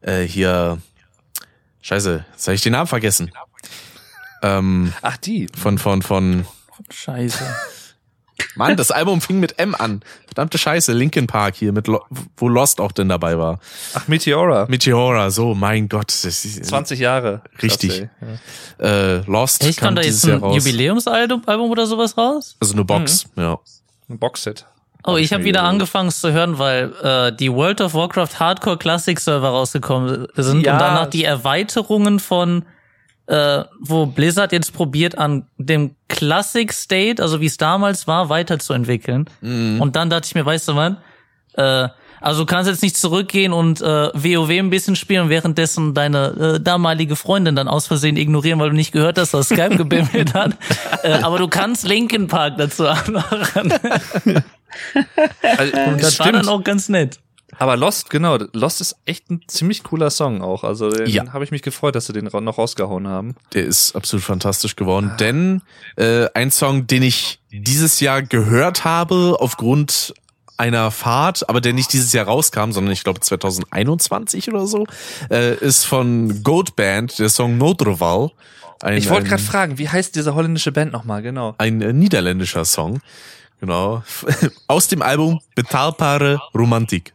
äh, 0.00 0.22
hier 0.22 0.78
Scheiße, 1.82 2.24
jetzt 2.32 2.46
habe 2.46 2.54
ich 2.54 2.62
den 2.62 2.72
Namen 2.72 2.86
vergessen. 2.86 3.32
Ähm, 4.42 4.92
Ach, 5.02 5.16
die. 5.16 5.48
von, 5.56 5.78
von, 5.78 6.02
von, 6.02 6.46
Scheiße. 6.90 7.44
Mann, 8.56 8.76
das 8.76 8.90
Album 8.90 9.20
fing 9.20 9.40
mit 9.40 9.58
M 9.58 9.74
an. 9.74 10.02
Verdammte 10.26 10.58
Scheiße, 10.58 10.92
Linkin 10.92 11.26
Park 11.26 11.54
hier, 11.56 11.72
mit 11.72 11.86
Lo 11.86 12.04
wo 12.36 12.48
Lost 12.48 12.80
auch 12.80 12.92
denn 12.92 13.08
dabei 13.08 13.38
war. 13.38 13.58
Ach, 13.94 14.08
Meteora. 14.08 14.66
Meteora, 14.68 15.30
so, 15.30 15.54
mein 15.54 15.88
Gott. 15.88 16.08
Das 16.08 16.24
ist, 16.24 16.64
20 16.64 16.98
Jahre. 17.00 17.42
Richtig. 17.62 18.08
Ja. 18.80 18.86
Äh, 18.86 19.16
Lost 19.26 19.62
Echt, 19.64 19.78
kam 19.78 19.88
kam 19.88 19.96
da 19.96 20.02
jetzt 20.02 20.24
ein. 20.26 20.40
Jubiläumsalbum 20.42 21.42
Album 21.46 21.70
oder 21.70 21.86
sowas 21.86 22.16
raus? 22.16 22.56
Also 22.60 22.74
eine 22.74 22.84
Box, 22.84 23.26
ja. 23.36 23.58
Ein 24.08 24.18
Boxset. 24.18 24.66
Oh, 25.04 25.16
ich 25.16 25.32
habe 25.32 25.42
wieder 25.44 25.64
angefangen 25.64 26.08
es 26.08 26.20
zu 26.20 26.30
hören, 26.32 26.58
weil 26.58 26.92
äh, 27.02 27.32
die 27.34 27.52
World 27.52 27.80
of 27.80 27.94
Warcraft 27.94 28.38
Hardcore 28.38 28.76
Classic 28.78 29.18
Server 29.18 29.48
rausgekommen 29.48 30.28
sind 30.36 30.64
Ja. 30.64 30.74
und 30.74 30.78
danach 30.80 31.06
die 31.06 31.24
Erweiterungen 31.24 32.20
von 32.20 32.64
äh, 33.26 33.64
wo 33.80 34.06
Blizzard 34.06 34.52
jetzt 34.52 34.72
probiert 34.72 35.16
an 35.18 35.46
dem 35.56 35.94
Classic 36.08 36.72
State, 36.72 37.22
also 37.22 37.40
wie 37.40 37.46
es 37.46 37.56
damals 37.56 38.06
war, 38.06 38.28
weiterzuentwickeln. 38.28 39.28
Und 39.80 39.96
dann 39.96 40.10
dachte 40.10 40.26
ich 40.26 40.34
mir, 40.34 40.44
weißt 40.44 40.68
du 40.68 40.76
was? 40.76 40.94
Äh, 41.54 41.88
also 42.22 42.42
du 42.42 42.46
kannst 42.46 42.70
jetzt 42.70 42.82
nicht 42.82 42.96
zurückgehen 42.96 43.52
und 43.52 43.80
äh, 43.80 43.84
WoW 43.84 44.50
ein 44.50 44.70
bisschen 44.70 44.94
spielen 44.94 45.22
und 45.22 45.28
währenddessen 45.28 45.92
deine 45.92 46.54
äh, 46.56 46.60
damalige 46.60 47.16
Freundin 47.16 47.56
dann 47.56 47.66
aus 47.66 47.88
Versehen 47.88 48.16
ignorieren, 48.16 48.60
weil 48.60 48.70
du 48.70 48.76
nicht 48.76 48.92
gehört 48.92 49.18
hast, 49.18 49.34
dass 49.34 49.48
Skype 49.48 49.76
gebimmelt 49.76 50.32
hat. 50.32 50.56
äh, 51.02 51.14
aber 51.14 51.38
du 51.38 51.48
kannst 51.48 51.84
Linkin 51.84 52.28
Park 52.28 52.58
dazu 52.58 52.86
anmachen. 52.86 53.72
Also, 55.42 55.72
Das 56.00 56.18
war 56.20 56.32
dann 56.32 56.48
auch 56.48 56.62
ganz 56.62 56.88
nett. 56.88 57.18
Aber 57.58 57.76
Lost, 57.76 58.10
genau. 58.10 58.38
Lost 58.52 58.80
ist 58.80 58.96
echt 59.04 59.30
ein 59.30 59.42
ziemlich 59.46 59.82
cooler 59.82 60.10
Song 60.10 60.42
auch. 60.42 60.64
Also 60.64 60.90
den 60.90 61.06
Ja. 61.08 61.32
habe 61.32 61.44
ich 61.44 61.50
mich 61.50 61.62
gefreut, 61.62 61.94
dass 61.94 62.06
sie 62.06 62.12
den 62.12 62.24
noch 62.24 62.58
rausgehauen 62.58 63.06
haben. 63.06 63.34
Der 63.52 63.64
ist 63.64 63.94
absolut 63.94 64.24
fantastisch 64.24 64.76
geworden, 64.76 65.12
denn 65.20 65.62
äh, 65.96 66.26
ein 66.34 66.50
Song, 66.50 66.86
den 66.86 67.02
ich 67.02 67.40
dieses 67.50 68.00
Jahr 68.00 68.22
gehört 68.22 68.84
habe 68.84 69.36
aufgrund 69.38 70.14
einer 70.56 70.90
Fahrt, 70.90 71.48
aber 71.48 71.60
der 71.60 71.72
nicht 71.72 71.92
dieses 71.92 72.12
Jahr 72.12 72.26
rauskam, 72.26 72.70
sondern 72.72 72.92
ich 72.92 73.04
glaube 73.04 73.20
2021 73.20 74.48
oder 74.48 74.66
so, 74.66 74.86
äh, 75.30 75.54
ist 75.56 75.84
von 75.84 76.42
Goat 76.42 76.76
Band, 76.76 77.18
der 77.18 77.28
Song 77.28 77.58
Nodroval. 77.58 78.30
Ein, 78.80 78.96
Ich 78.98 79.08
wollte 79.10 79.28
gerade 79.28 79.42
fragen, 79.42 79.78
wie 79.78 79.88
heißt 79.88 80.14
diese 80.16 80.34
holländische 80.34 80.72
Band 80.72 80.92
nochmal? 80.92 81.22
Genau. 81.22 81.54
ein 81.58 81.80
äh, 81.82 81.92
niederländischer 81.92 82.64
Song. 82.64 83.00
Genau. 83.62 84.02
Aus 84.66 84.88
dem 84.88 85.02
Album 85.02 85.40
Betalbare 85.54 86.40
Romantik. 86.52 87.12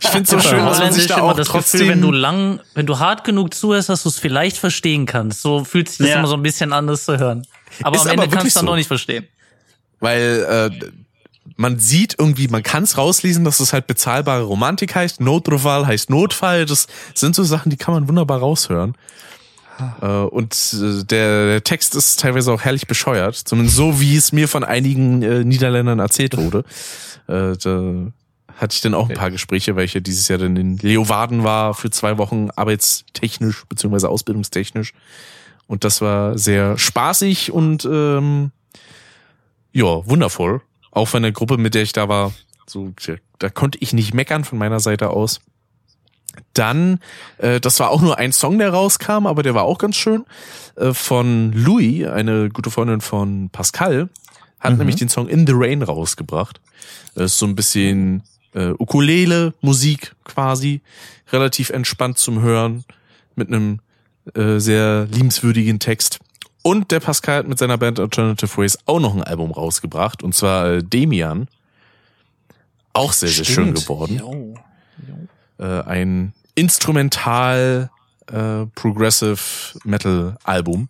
ich 0.00 0.08
finde 0.10 0.30
so 0.30 0.38
schön, 0.38 0.64
dass 0.64 0.78
man 0.78 0.92
sich 0.92 1.08
da 1.08 1.22
auch 1.22 1.34
das 1.34 1.48
trotzdem... 1.48 1.80
Gefühl, 1.80 1.92
wenn 1.94 2.00
du 2.00 2.12
lang, 2.12 2.60
wenn 2.74 2.86
du 2.86 3.00
hart 3.00 3.24
genug 3.24 3.52
zuhörst, 3.52 3.88
dass 3.88 4.04
du 4.04 4.08
es 4.10 4.18
vielleicht 4.20 4.56
verstehen 4.56 5.06
kannst. 5.06 5.42
So 5.42 5.64
fühlt 5.64 5.88
sich 5.88 5.98
das 5.98 6.08
Ja. 6.08 6.18
immer 6.20 6.28
so 6.28 6.34
ein 6.36 6.42
bisschen 6.42 6.72
anders 6.72 7.04
zu 7.04 7.18
hören. 7.18 7.44
Aber 7.82 7.96
Ist 7.96 8.02
am 8.02 8.12
aber 8.12 8.22
Ende 8.24 8.36
kannst 8.36 8.54
du 8.54 8.60
dann 8.60 8.66
so. 8.66 8.70
doch 8.72 8.76
nicht 8.76 8.86
verstehen. 8.86 9.26
weil 9.98 10.70
äh, 10.80 10.86
man 11.56 11.80
sieht 11.80 12.14
irgendwie, 12.16 12.46
man 12.46 12.62
kann 12.62 12.84
es 12.84 12.96
rauslesen, 12.96 13.44
dass 13.44 13.58
es 13.58 13.72
halt 13.72 13.88
bezahlbare 13.88 14.42
Romantik 14.44 14.94
heißt. 14.94 15.20
Notfall 15.20 15.84
heißt 15.84 16.10
Notfall. 16.10 16.64
Das 16.64 16.86
sind 17.14 17.34
so 17.34 17.42
Sachen, 17.42 17.70
die 17.70 17.76
kann 17.76 17.92
man 17.92 18.06
wunderbar 18.08 18.38
raushören. 18.38 18.94
Äh, 20.00 20.06
und 20.06 20.54
äh, 20.74 21.04
der, 21.04 21.64
Text 21.64 21.94
ist 21.94 22.20
teilweise 22.20 22.52
auch 22.52 22.62
herrlich 22.62 22.86
bescheuert. 22.86 23.36
Zumindest 23.36 23.76
so, 23.76 24.00
wie 24.00 24.16
es 24.16 24.32
mir 24.32 24.48
von 24.48 24.64
einigen 24.64 25.22
äh, 25.22 25.44
Niederländern 25.44 25.98
erzählt 25.98 26.36
wurde. 26.36 26.64
Äh, 27.26 27.56
da 27.56 28.12
hatte 28.56 28.74
ich 28.74 28.80
dann 28.82 28.94
auch 28.94 29.08
ein 29.08 29.16
paar 29.16 29.30
Gespräche, 29.30 29.74
weil 29.76 29.84
ich 29.84 29.94
ja 29.94 30.00
dieses 30.00 30.28
Jahr 30.28 30.38
dann 30.38 30.56
in 30.56 30.78
Leeuwarden 30.78 31.42
war 31.42 31.74
für 31.74 31.90
zwei 31.90 32.18
Wochen 32.18 32.50
arbeitstechnisch 32.54 33.64
beziehungsweise 33.68 34.08
ausbildungstechnisch. 34.08 34.92
Und 35.66 35.82
das 35.84 36.00
war 36.00 36.38
sehr 36.38 36.78
spaßig 36.78 37.50
und 37.50 37.84
ähm, 37.84 38.52
ja, 39.72 40.06
wundervoll. 40.06 40.60
Auch 40.90 41.08
von 41.08 41.22
der 41.22 41.32
Gruppe, 41.32 41.56
mit 41.56 41.74
der 41.74 41.82
ich 41.82 41.92
da 41.92 42.08
war, 42.08 42.32
so, 42.66 42.92
da 43.38 43.48
konnte 43.50 43.78
ich 43.80 43.92
nicht 43.92 44.14
meckern 44.14 44.44
von 44.44 44.58
meiner 44.58 44.78
Seite 44.78 45.10
aus. 45.10 45.40
Dann, 46.52 47.00
äh, 47.38 47.60
das 47.60 47.80
war 47.80 47.90
auch 47.90 48.00
nur 48.00 48.18
ein 48.18 48.32
Song, 48.32 48.58
der 48.58 48.70
rauskam, 48.70 49.26
aber 49.26 49.42
der 49.42 49.54
war 49.54 49.64
auch 49.64 49.78
ganz 49.78 49.96
schön. 49.96 50.24
Äh, 50.76 50.92
von 50.92 51.52
Louis, 51.52 52.06
eine 52.06 52.48
gute 52.48 52.70
Freundin 52.70 53.00
von 53.00 53.50
Pascal, 53.50 54.08
hat 54.60 54.78
nämlich 54.78 54.96
den 54.96 55.10
Song 55.10 55.28
In 55.28 55.46
the 55.46 55.52
Rain 55.54 55.82
rausgebracht. 55.82 56.60
Das 57.14 57.32
ist 57.32 57.38
so 57.38 57.46
ein 57.46 57.54
bisschen 57.54 58.22
äh, 58.54 58.70
Ukulele-Musik 58.70 60.14
quasi, 60.24 60.80
relativ 61.32 61.70
entspannt 61.70 62.18
zum 62.18 62.40
Hören, 62.40 62.84
mit 63.34 63.48
einem 63.48 63.80
äh, 64.34 64.58
sehr 64.58 65.06
liebenswürdigen 65.10 65.80
Text. 65.80 66.18
Und 66.62 66.92
der 66.92 67.00
Pascal 67.00 67.40
hat 67.40 67.48
mit 67.48 67.58
seiner 67.58 67.76
Band 67.76 68.00
Alternative 68.00 68.56
Ways 68.56 68.78
auch 68.86 69.00
noch 69.00 69.14
ein 69.14 69.22
Album 69.22 69.50
rausgebracht, 69.50 70.22
und 70.22 70.34
zwar 70.34 70.70
äh, 70.70 70.82
Demian. 70.82 71.48
Auch 72.94 73.12
sehr, 73.12 73.28
sehr 73.28 73.44
schön 73.44 73.76
Stimmt. 73.76 73.82
geworden. 73.82 74.18
Jo. 74.18 74.54
Äh, 75.58 75.82
ein 75.82 76.32
Instrumental 76.54 77.90
äh, 78.26 78.66
Progressive 78.74 79.38
Metal 79.84 80.36
Album, 80.44 80.88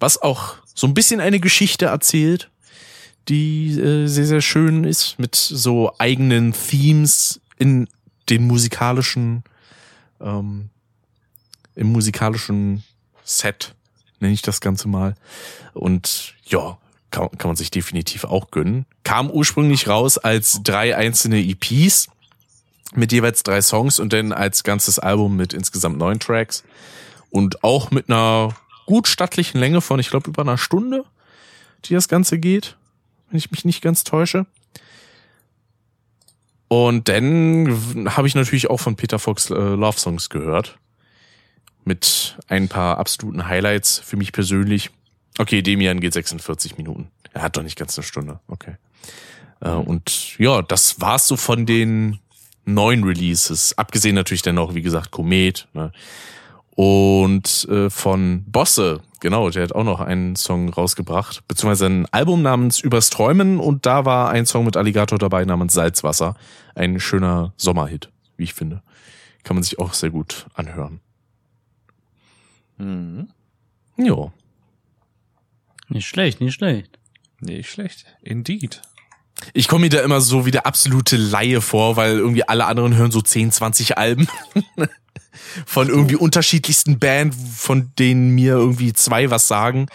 was 0.00 0.20
auch 0.20 0.56
so 0.74 0.86
ein 0.86 0.94
bisschen 0.94 1.20
eine 1.20 1.40
Geschichte 1.40 1.86
erzählt, 1.86 2.50
die 3.28 3.78
äh, 3.78 4.06
sehr, 4.06 4.26
sehr 4.26 4.40
schön 4.40 4.84
ist, 4.84 5.18
mit 5.18 5.36
so 5.36 5.92
eigenen 5.98 6.52
Themes 6.52 7.40
in 7.58 7.88
den 8.28 8.46
musikalischen, 8.46 9.44
ähm, 10.20 10.70
im 11.74 11.92
musikalischen 11.92 12.82
Set, 13.24 13.74
nenne 14.20 14.34
ich 14.34 14.42
das 14.42 14.60
Ganze 14.60 14.88
mal. 14.88 15.14
Und 15.74 16.34
ja, 16.44 16.78
kann, 17.10 17.30
kann 17.38 17.50
man 17.50 17.56
sich 17.56 17.70
definitiv 17.70 18.24
auch 18.24 18.50
gönnen. 18.50 18.86
Kam 19.04 19.30
ursprünglich 19.30 19.86
raus 19.86 20.18
als 20.18 20.60
drei 20.62 20.96
einzelne 20.96 21.38
EPs 21.40 22.08
mit 22.94 23.12
jeweils 23.12 23.42
drei 23.42 23.62
Songs 23.62 23.98
und 23.98 24.12
dann 24.12 24.32
als 24.32 24.64
ganzes 24.64 24.98
Album 24.98 25.36
mit 25.36 25.52
insgesamt 25.52 25.98
neun 25.98 26.20
Tracks 26.20 26.64
und 27.30 27.64
auch 27.64 27.90
mit 27.90 28.08
einer 28.08 28.54
gut 28.86 29.08
stattlichen 29.08 29.58
Länge 29.58 29.80
von, 29.80 29.98
ich 29.98 30.10
glaube, 30.10 30.28
über 30.28 30.42
einer 30.42 30.58
Stunde. 30.58 31.04
die 31.84 31.94
das 31.94 32.06
Ganze 32.06 32.38
geht, 32.38 32.76
wenn 33.28 33.38
ich 33.38 33.50
mich 33.50 33.64
nicht 33.64 33.82
ganz 33.82 34.04
täusche. 34.04 34.46
Und 36.68 37.08
dann 37.08 38.08
habe 38.16 38.28
ich 38.28 38.34
natürlich 38.34 38.70
auch 38.70 38.78
von 38.78 38.94
Peter 38.94 39.18
Fox 39.18 39.50
äh, 39.50 39.54
Love 39.54 39.98
Songs 39.98 40.30
gehört. 40.30 40.78
Mit 41.84 42.38
ein 42.46 42.68
paar 42.68 42.98
absoluten 42.98 43.46
Highlights 43.46 43.98
für 43.98 44.16
mich 44.16 44.32
persönlich. 44.32 44.90
Okay, 45.38 45.60
Demian 45.60 46.00
geht 46.00 46.12
46 46.12 46.78
Minuten. 46.78 47.10
Er 47.32 47.42
hat 47.42 47.56
doch 47.56 47.62
nicht 47.62 47.76
ganz 47.76 47.98
eine 47.98 48.04
Stunde. 48.04 48.40
Okay. 48.46 48.76
Äh, 49.60 49.70
und 49.70 50.38
ja, 50.38 50.62
das 50.62 51.00
war's 51.00 51.26
so 51.26 51.36
von 51.36 51.66
den 51.66 52.20
neuen 52.64 53.04
Releases. 53.04 53.76
Abgesehen 53.76 54.14
natürlich 54.14 54.42
dann 54.42 54.54
noch, 54.54 54.74
wie 54.74 54.82
gesagt, 54.82 55.10
Komet. 55.10 55.68
Ne? 55.72 55.92
Und 56.74 57.68
äh, 57.68 57.90
von 57.90 58.44
Bosse, 58.46 59.02
genau, 59.20 59.50
der 59.50 59.64
hat 59.64 59.74
auch 59.74 59.84
noch 59.84 60.00
einen 60.00 60.36
Song 60.36 60.70
rausgebracht, 60.70 61.46
beziehungsweise 61.46 61.86
ein 61.86 62.06
Album 62.12 62.42
namens 62.42 62.80
Übers 62.80 63.10
Träumen 63.10 63.60
und 63.60 63.84
da 63.84 64.04
war 64.04 64.30
ein 64.30 64.46
Song 64.46 64.64
mit 64.64 64.76
Alligator 64.76 65.18
dabei 65.18 65.44
namens 65.44 65.74
Salzwasser. 65.74 66.34
Ein 66.74 66.98
schöner 66.98 67.52
Sommerhit, 67.56 68.10
wie 68.36 68.44
ich 68.44 68.54
finde. 68.54 68.82
Kann 69.42 69.56
man 69.56 69.62
sich 69.62 69.78
auch 69.78 69.92
sehr 69.92 70.10
gut 70.10 70.46
anhören. 70.54 71.00
Mhm. 72.78 73.28
Jo. 73.96 74.32
Nicht 75.88 76.06
schlecht, 76.06 76.40
nicht 76.40 76.54
schlecht. 76.54 76.98
Nicht 77.40 77.70
schlecht. 77.70 78.06
Indeed. 78.22 78.80
Ich 79.54 79.68
komme 79.68 79.82
mir 79.82 79.90
da 79.90 80.00
immer 80.00 80.20
so 80.20 80.46
wie 80.46 80.50
der 80.50 80.66
absolute 80.66 81.16
Laie 81.16 81.60
vor, 81.60 81.96
weil 81.96 82.18
irgendwie 82.18 82.46
alle 82.48 82.66
anderen 82.66 82.94
hören 82.94 83.10
so 83.10 83.20
10, 83.20 83.50
20 83.50 83.98
Alben 83.98 84.28
von 85.66 85.88
irgendwie 85.88 86.16
unterschiedlichsten 86.16 86.98
Band, 86.98 87.34
von 87.34 87.90
denen 87.98 88.30
mir 88.30 88.54
irgendwie 88.54 88.92
zwei 88.92 89.30
was 89.30 89.48
sagen. 89.48 89.86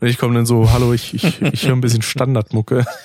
Und 0.00 0.06
ich 0.06 0.16
komme 0.16 0.34
dann 0.34 0.46
so, 0.46 0.70
hallo, 0.70 0.92
ich, 0.92 1.12
ich, 1.12 1.42
ich 1.42 1.66
höre 1.66 1.72
ein 1.72 1.80
bisschen 1.80 2.02
Standardmucke. 2.02 2.84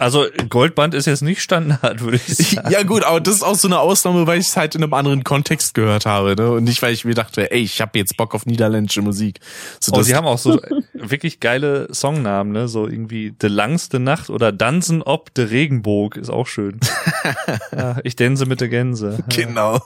Also 0.00 0.26
Goldband 0.48 0.92
ist 0.92 1.06
jetzt 1.06 1.22
nicht 1.22 1.40
Standard, 1.40 2.00
würde 2.00 2.16
ich 2.16 2.36
sagen. 2.36 2.68
Ja 2.68 2.82
gut, 2.82 3.04
aber 3.04 3.20
das 3.20 3.36
ist 3.36 3.42
auch 3.44 3.54
so 3.54 3.68
eine 3.68 3.78
Ausnahme, 3.78 4.26
weil 4.26 4.40
ich 4.40 4.48
es 4.48 4.56
halt 4.56 4.74
in 4.74 4.82
einem 4.82 4.92
anderen 4.92 5.22
Kontext 5.22 5.72
gehört 5.74 6.04
habe. 6.04 6.34
Ne? 6.34 6.50
Und 6.50 6.64
nicht, 6.64 6.82
weil 6.82 6.92
ich 6.92 7.04
mir 7.04 7.14
dachte, 7.14 7.52
ey, 7.52 7.60
ich 7.60 7.80
habe 7.80 7.96
jetzt 7.96 8.16
Bock 8.16 8.34
auf 8.34 8.44
niederländische 8.44 9.02
Musik. 9.02 9.38
So, 9.78 9.92
Oh, 9.94 10.02
sie 10.02 10.16
haben 10.16 10.26
auch 10.26 10.38
so 10.38 10.60
wirklich 10.94 11.38
geile 11.38 11.86
Songnamen, 11.94 12.52
ne? 12.52 12.66
So 12.66 12.88
irgendwie 12.88 13.30
De 13.30 13.48
langste 13.48 14.00
Nacht 14.00 14.30
oder 14.30 14.50
Dansen 14.50 15.02
ob 15.02 15.32
de 15.32 15.44
Regenboog 15.48 16.16
ist 16.16 16.28
auch 16.28 16.48
schön. 16.48 16.80
ja, 17.72 17.98
ich 18.02 18.16
dänse 18.16 18.46
mit 18.46 18.60
der 18.60 18.68
Gänse. 18.68 19.22
Genau. 19.28 19.80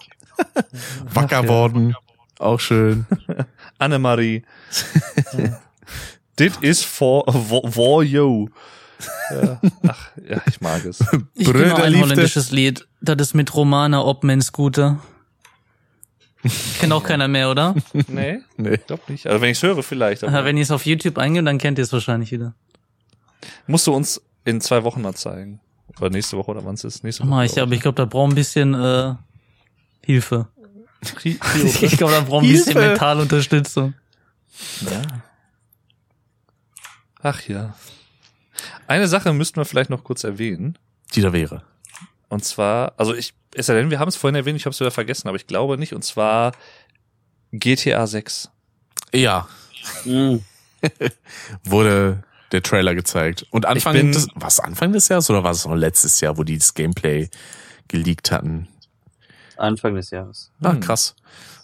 Wacker 1.14 1.42
ja. 1.42 1.48
worden. 1.48 1.94
Auch 2.38 2.60
schön. 2.60 3.06
Annemarie. 3.78 4.42
Dit 6.38 6.58
is 6.62 6.84
for, 6.84 7.24
for, 7.32 7.70
for 7.70 8.02
you. 8.04 8.48
Ja. 9.30 9.60
Ach, 9.86 10.10
ja, 10.28 10.40
ich 10.46 10.60
mag 10.60 10.84
es. 10.84 11.00
Ich 11.34 11.46
kenne 11.50 11.74
ein 11.76 12.00
holländisches 12.00 12.50
Lied. 12.50 12.86
Das 13.00 13.16
ist 13.18 13.34
mit 13.34 13.54
Romana 13.54 14.04
Obmen 14.04 14.40
Scooter. 14.42 14.98
Kennt 16.78 16.92
auch 16.92 17.02
keiner 17.02 17.26
mehr, 17.26 17.50
oder? 17.50 17.74
Nee, 18.06 18.40
Nee. 18.56 18.74
ich 18.74 18.86
glaube 18.86 19.02
nicht. 19.08 19.26
Also 19.26 19.40
wenn 19.40 19.50
ich 19.50 19.58
es 19.58 19.62
höre, 19.62 19.82
vielleicht. 19.82 20.22
Aber 20.22 20.32
Aber 20.32 20.44
wenn 20.46 20.56
ihr 20.56 20.62
es 20.62 20.70
auf 20.70 20.86
YouTube 20.86 21.18
eingebt, 21.18 21.46
dann 21.46 21.58
kennt 21.58 21.78
ihr 21.78 21.84
es 21.84 21.92
wahrscheinlich 21.92 22.30
wieder. 22.30 22.54
musst 23.66 23.86
du 23.88 23.92
uns 23.94 24.20
in 24.44 24.60
zwei 24.60 24.84
Wochen 24.84 25.02
mal 25.02 25.14
zeigen. 25.14 25.60
Oder 26.00 26.10
nächste 26.10 26.36
Woche 26.36 26.52
oder 26.52 26.64
wann 26.64 26.74
es 26.74 26.84
ist. 26.84 27.02
Nächste 27.02 27.22
Woche. 27.24 27.30
Mach 27.30 27.42
ich, 27.42 27.60
aber 27.60 27.72
ich 27.72 27.80
glaube, 27.80 27.96
da 27.96 28.04
braucht 28.04 28.30
ein 28.32 28.34
bisschen 28.36 28.74
äh, 28.74 29.14
Hilfe. 30.08 30.48
Ich 31.24 31.96
glaube, 31.96 32.12
da 32.14 32.20
braucht 32.22 32.44
ein 32.44 32.50
bisschen 32.50 32.72
Hilfe! 32.72 32.88
Mentalunterstützung. 32.88 33.94
Ja. 34.80 35.02
Ach 37.22 37.40
ja. 37.42 37.74
Eine 38.86 39.06
Sache 39.06 39.32
müssten 39.32 39.56
wir 39.60 39.64
vielleicht 39.64 39.90
noch 39.90 40.02
kurz 40.02 40.24
erwähnen. 40.24 40.76
Die 41.14 41.20
da 41.20 41.32
wäre. 41.32 41.62
Und 42.28 42.44
zwar, 42.44 42.94
also 42.96 43.14
ich, 43.14 43.34
es 43.54 43.66
sei 43.66 43.74
denn, 43.74 43.90
wir 43.90 43.98
haben 44.00 44.08
es 44.08 44.16
vorhin 44.16 44.34
erwähnt, 44.34 44.56
ich 44.56 44.64
habe 44.66 44.72
es 44.74 44.80
wieder 44.80 44.90
vergessen, 44.90 45.28
aber 45.28 45.36
ich 45.36 45.46
glaube 45.46 45.78
nicht. 45.78 45.92
Und 45.94 46.04
zwar 46.04 46.52
GTA 47.52 48.06
6. 48.06 48.50
Ja, 49.14 49.46
Mhm. 50.04 50.42
wurde 51.64 52.24
der 52.52 52.62
Trailer 52.62 52.94
gezeigt. 52.94 53.46
Und 53.50 53.66
Anfang 53.66 53.92
bin- 53.94 54.12
des, 54.12 54.28
was 54.34 54.58
Anfang 54.60 54.92
des 54.92 55.08
Jahres 55.08 55.30
oder 55.30 55.44
war 55.44 55.52
es 55.52 55.64
noch 55.64 55.74
letztes 55.76 56.20
Jahr, 56.20 56.36
wo 56.38 56.42
die 56.44 56.58
das 56.58 56.74
Gameplay 56.74 57.28
geleakt 57.88 58.30
hatten? 58.32 58.68
Anfang 59.58 59.94
des 59.94 60.10
Jahres. 60.10 60.50
Ah, 60.62 60.72
Hm. 60.72 60.80
krass. 60.80 61.14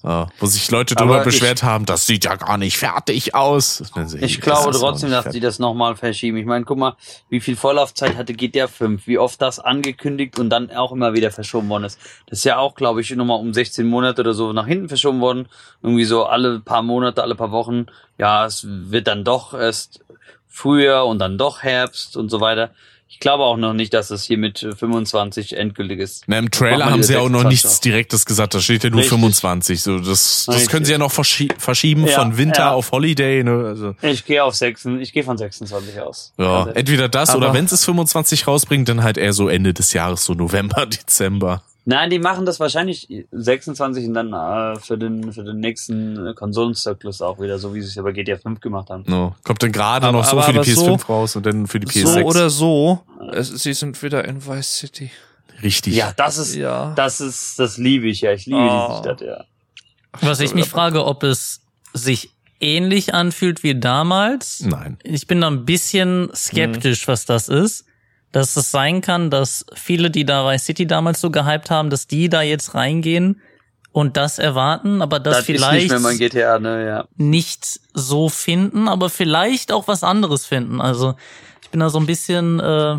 Ah, 0.07 0.27
wo 0.39 0.45
sich 0.45 0.71
Leute 0.71 0.95
Aber 0.99 1.07
darüber 1.07 1.19
ich- 1.21 1.25
beschwert 1.25 1.63
haben, 1.63 1.87
das 1.87 2.07
sieht 2.07 2.27
ja 2.27 2.35
gar 2.35 2.59
nicht 2.59 2.77
fertig 2.77 3.35
aus. 3.35 3.79
Sehe 4.05 4.21
Ich 4.21 4.39
glaube 4.43 4.71
trotzdem, 4.73 5.11
dass 5.11 5.23
fertig. 5.23 5.41
die 5.41 5.47
das 5.47 5.59
nochmal 5.59 5.97
verschieben. 5.97 6.37
Ich 6.37 6.45
meine, 6.45 6.67
guck 6.67 6.77
mal, 6.77 6.95
wie 7.31 7.41
viel 7.41 7.57
Vorlaufzeit 7.57 8.15
hatte 8.17 8.35
GTA 8.35 8.67
5, 8.69 9.07
wie 9.07 9.17
oft 9.17 9.41
das 9.41 9.61
angekündigt 9.61 10.39
und 10.39 10.51
dann 10.51 10.71
auch 10.73 10.93
immer 10.93 11.15
wieder 11.15 11.31
verschoben 11.31 11.71
worden 11.71 11.85
ist. 11.85 11.99
Das 12.27 12.41
ist 12.41 12.45
ja 12.45 12.59
auch, 12.59 12.75
glaube 12.75 13.01
ich, 13.01 13.11
nochmal 13.17 13.41
um 13.41 13.55
16 13.55 13.87
Monate 13.87 14.21
oder 14.21 14.35
so 14.35 14.53
nach 14.53 14.67
hinten 14.67 14.89
verschoben 14.89 15.23
worden. 15.23 15.49
Irgendwie 15.83 16.05
so 16.05 16.27
alle 16.27 16.61
paar 16.61 16.83
Monate, 16.83 17.23
alle 17.23 17.35
paar 17.35 17.51
Wochen. 17.51 17.87
Ja, 18.19 18.45
es 18.45 18.67
wird 18.69 19.07
dann 19.07 19.25
doch 19.25 19.55
erst 19.55 20.05
früher 20.49 21.07
und 21.07 21.19
dann 21.19 21.39
doch 21.39 21.63
Herbst 21.63 22.19
und 22.19 22.29
so 22.29 22.41
weiter. 22.43 22.71
Ich 23.15 23.21
glaube 23.21 23.45
auch 23.45 23.57
noch 23.57 23.75
nicht, 23.75 23.95
dass 23.95 24.11
es 24.11 24.25
hier 24.25 24.37
mit 24.39 24.59
25 24.59 25.57
endgültig 25.57 26.01
ist. 26.01 26.25
Na, 26.27 26.37
im 26.37 26.51
Trailer 26.51 26.87
haben 26.91 27.03
sie 27.05 27.13
ja 27.13 27.21
auch 27.21 27.29
noch 27.29 27.43
26 27.43 27.65
nichts 27.65 27.81
Direktes 27.81 28.27
gesagt. 28.27 28.55
Da 28.55 28.61
steht 28.61 28.83
ja 28.83 28.91
nur 28.91 28.99
Richtig. 28.99 29.11
25. 29.13 29.81
So, 29.83 29.99
das, 29.99 30.45
das 30.47 30.55
Richtig. 30.57 30.71
können 30.73 30.85
sie 30.85 30.93
ja 30.93 30.99
noch 30.99 31.13
verschi 31.13 31.49
verschieben 31.57 32.07
Ja, 32.09 32.19
von 32.19 32.37
Winter 32.37 32.59
ja. 32.63 32.73
auf 32.73 32.91
Holiday. 32.91 33.45
Ne? 33.45 33.67
Also, 33.69 33.95
Ich 34.03 34.25
gehe 34.25 34.43
auf 34.43 34.57
6, 34.57 34.87
ich 34.99 35.13
gehe 35.13 35.23
von 35.23 35.39
26 35.39 36.01
aus. 36.01 36.33
ja, 36.39 36.59
Also, 36.65 36.71
entweder 36.73 37.09
das 37.09 37.31
Aber- 37.31 37.39
oder 37.39 37.55
wenn 37.55 37.67
es 37.67 37.85
25 37.85 38.49
rausbringt, 38.49 38.89
dann 38.89 39.05
halt 39.05 39.17
eher 39.17 39.33
so 39.33 39.49
Ende 39.49 39.73
des 39.73 39.93
Jahres, 39.93 40.25
so 40.25 40.35
November, 40.35 40.85
Dezember. 40.87 41.63
Nein, 41.87 42.09
die 42.09 42.19
machen 42.19 42.47
das 42.47 42.61
wahrscheinlich 42.61 43.07
26 43.31 44.07
und 44.07 44.15
dann 44.15 44.33
äh, 44.33 44.79
für 44.81 44.97
den 44.97 45.33
für 45.33 45.45
den 45.45 45.59
nächsten 45.61 46.29
äh, 46.29 46.33
Konsolenzyklus 46.35 47.21
auch 47.21 47.39
wieder, 47.41 47.59
so 47.59 47.75
wie 47.75 47.83
sie 47.83 47.89
es 47.89 47.95
ja 47.95 48.03
bei 48.03 48.13
GTA 48.13 48.37
5 48.39 48.61
gemacht 48.61 48.89
haben. 48.89 49.05
No. 49.07 49.35
Kommt 49.45 49.63
dann 49.63 49.71
gerade 49.73 50.11
noch 50.11 50.25
so 50.25 50.33
aber- 50.39 50.43
für 50.45 50.53
die 50.53 50.59
aber 50.61 50.67
PS5 50.67 50.99
so- 51.01 51.07
raus 51.13 51.37
und 51.37 51.45
dann 51.45 51.67
für 51.67 51.81
die 51.81 51.87
PS6. 51.87 52.07
So 52.07 52.21
oder 52.21 52.49
so, 52.49 53.01
es, 53.33 53.49
sie 53.49 53.75
sind 53.75 54.03
wieder 54.03 54.25
in 54.25 54.47
Vice 54.47 54.79
City. 54.79 55.11
Richtig. 55.63 55.95
Ja, 55.95 56.13
das 56.17 56.39
ist 56.39 56.55
Ja. 56.55 56.93
das 56.97 57.21
ist 57.21 57.59
das 57.59 57.77
liebe 57.77 58.09
ich 58.09 58.23
ja. 58.23 58.33
Ich 58.33 58.47
liebe 58.47 58.59
Oh. 58.61 58.87
diese 58.89 58.99
Stadt, 59.01 59.21
ja. 59.21 59.45
Was 60.21 60.41
ich 60.41 60.55
mich 60.55 60.69
frage, 60.69 61.05
ob 61.05 61.23
es 61.23 61.61
sich 61.93 62.31
ähnlich 62.61 63.13
anfühlt 63.15 63.63
wie 63.63 63.79
damals. 63.79 64.61
Nein. 64.61 64.97
Ich 65.03 65.27
bin 65.27 65.41
da 65.43 65.49
ein 65.49 65.65
bisschen 65.67 66.31
skeptisch, 66.35 67.07
was 67.09 67.27
das 67.27 67.49
ist. 67.49 67.85
Dass 68.35 68.57
es 68.57 68.73
sein 68.73 69.01
kann, 69.01 69.31
dass 69.31 69.65
viele, 69.75 70.11
die 70.11 70.25
da 70.25 70.45
Vice 70.45 70.65
City 70.65 70.89
damals 70.89 71.21
so 71.21 71.31
gehypt 71.31 71.71
haben, 71.71 71.89
dass 71.89 72.09
die 72.09 72.29
da 72.29 72.43
jetzt 72.43 72.75
reingehen 72.75 73.41
und 73.93 74.17
das 74.17 74.41
erwarten, 74.41 75.03
aber 75.03 75.21
das, 75.21 75.37
Das, 75.37 75.49
ist 75.49 75.57
vielleicht 75.65 75.93
nicht 75.93 76.19
GTA, 76.19 76.59
ne, 76.59 76.85
ja. 76.85 77.05
nicht 77.17 77.79
so 77.93 78.29
finden, 78.29 78.89
aber 78.89 79.09
vielleicht 79.09 79.71
auch 79.71 79.87
was 79.87 80.03
anderes 80.03 80.47
finden. 80.47 80.81
Also 80.81 81.15
ich 81.63 81.71
bin 81.71 81.79
da 81.79 81.91
so 81.91 82.01
ein 82.01 82.07
bisschen 82.07 82.59
äh, 82.59 82.97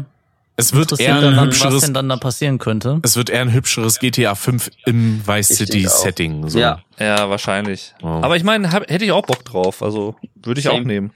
Es 0.56 0.72
wird 0.72 0.84
interessiert 0.94 1.10
eher 1.10 1.16
ein 1.18 1.22
daran, 1.24 1.36
was 1.36 1.46
hübscheres, 1.48 1.82
denn 1.82 1.94
dann 1.94 2.08
da 2.08 2.16
passieren 2.16 2.58
könnte. 2.58 3.02
es 3.04 3.18
wird 3.18 3.30
eher 3.30 3.42
ein 3.42 3.52
hübscheres 3.52 4.00
GTA 4.00 4.36
5 4.36 4.72
im 4.86 5.22
Vice 5.28 5.50
Ich 5.50 5.58
City 5.58 5.72
denke 5.80 5.90
auch. 5.90 5.98
Setting. 5.98 6.48
So. 6.50 6.60
Ja. 6.60 6.80
Ja, 6.98 7.30
wahrscheinlich. 7.30 7.94
Oh. 8.02 8.08
Aber 8.08 8.38
ich 8.38 8.46
meine, 8.46 8.72
hätte 8.72 9.04
ich 9.04 9.12
auch 9.12 9.26
Bock 9.26 9.44
drauf. 9.44 9.84
Also 9.84 10.16
würde 10.42 10.62
ich 10.62 10.68
Same. 10.68 10.80
auch 10.80 10.84
nehmen. 10.86 11.12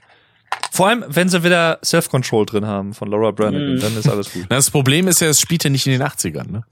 Vor 0.70 0.88
allem, 0.88 1.04
wenn 1.08 1.28
sie 1.28 1.42
wieder 1.44 1.78
Self-Control 1.84 2.46
drin 2.46 2.66
haben 2.66 2.94
von 2.94 3.10
Laura 3.10 3.30
Branigan, 3.32 3.74
Mhm. 3.74 3.80
dann 3.80 3.96
ist 3.98 4.08
alles 4.08 4.32
gut. 4.32 4.44
Das 4.48 4.70
Problem 4.70 5.08
ist 5.08 5.20
ja, 5.20 5.28
es 5.28 5.40
spielt 5.40 5.64
ja 5.64 5.70
nicht 5.70 5.86
in 5.86 5.92
den 5.92 6.02
80ern, 6.02 6.50
ne? 6.50 6.64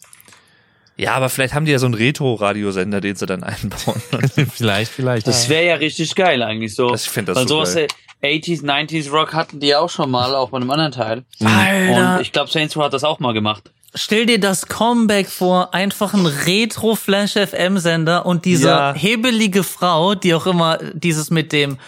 Ja, 0.96 1.14
aber 1.14 1.28
vielleicht 1.28 1.54
haben 1.54 1.64
die 1.64 1.70
ja 1.72 1.78
so 1.78 1.86
einen 1.86 1.94
Retro-Radiosender, 1.94 3.00
den 3.00 3.14
sie 3.14 3.26
dann 3.26 3.44
einbauen. 3.44 4.02
vielleicht, 4.52 4.90
vielleicht. 4.90 5.26
Das 5.28 5.48
wäre 5.48 5.64
ja 5.66 5.74
richtig 5.76 6.14
geil 6.16 6.42
eigentlich 6.42 6.74
so. 6.74 6.90
Das- 6.90 7.04
ich 7.04 7.10
find 7.10 7.28
das 7.28 7.36
Weil 7.36 7.46
so 7.48 7.54
sowas 7.56 7.74
geil. 7.74 7.86
äh, 8.20 8.38
80s, 8.38 8.64
90s 8.64 9.12
Rock 9.12 9.32
hatten 9.32 9.60
die 9.60 9.68
ja 9.68 9.78
auch 9.78 9.90
schon 9.90 10.10
mal, 10.10 10.34
auch 10.34 10.50
bei 10.50 10.56
einem 10.56 10.70
anderen 10.72 10.90
Teil. 10.90 11.24
Alter, 11.40 12.14
Und 12.16 12.20
ich 12.22 12.32
glaube, 12.32 12.50
Saints 12.50 12.76
Row 12.76 12.82
hat 12.84 12.92
das 12.92 13.04
auch 13.04 13.20
mal 13.20 13.32
gemacht. 13.32 13.70
stell 13.94 14.26
dir 14.26 14.40
das 14.40 14.66
Comeback 14.66 15.28
vor, 15.28 15.72
einfach 15.72 16.14
ein 16.14 16.26
Retro 16.26 16.96
Flash 16.96 17.34
FM 17.34 17.78
Sender 17.78 18.26
und 18.26 18.44
diese 18.44 18.68
Ja. 18.68 18.92
hebelige 18.94 19.62
Frau, 19.62 20.16
die 20.16 20.34
auch 20.34 20.46
immer 20.46 20.78
dieses 20.94 21.30
mit 21.30 21.52
dem 21.52 21.78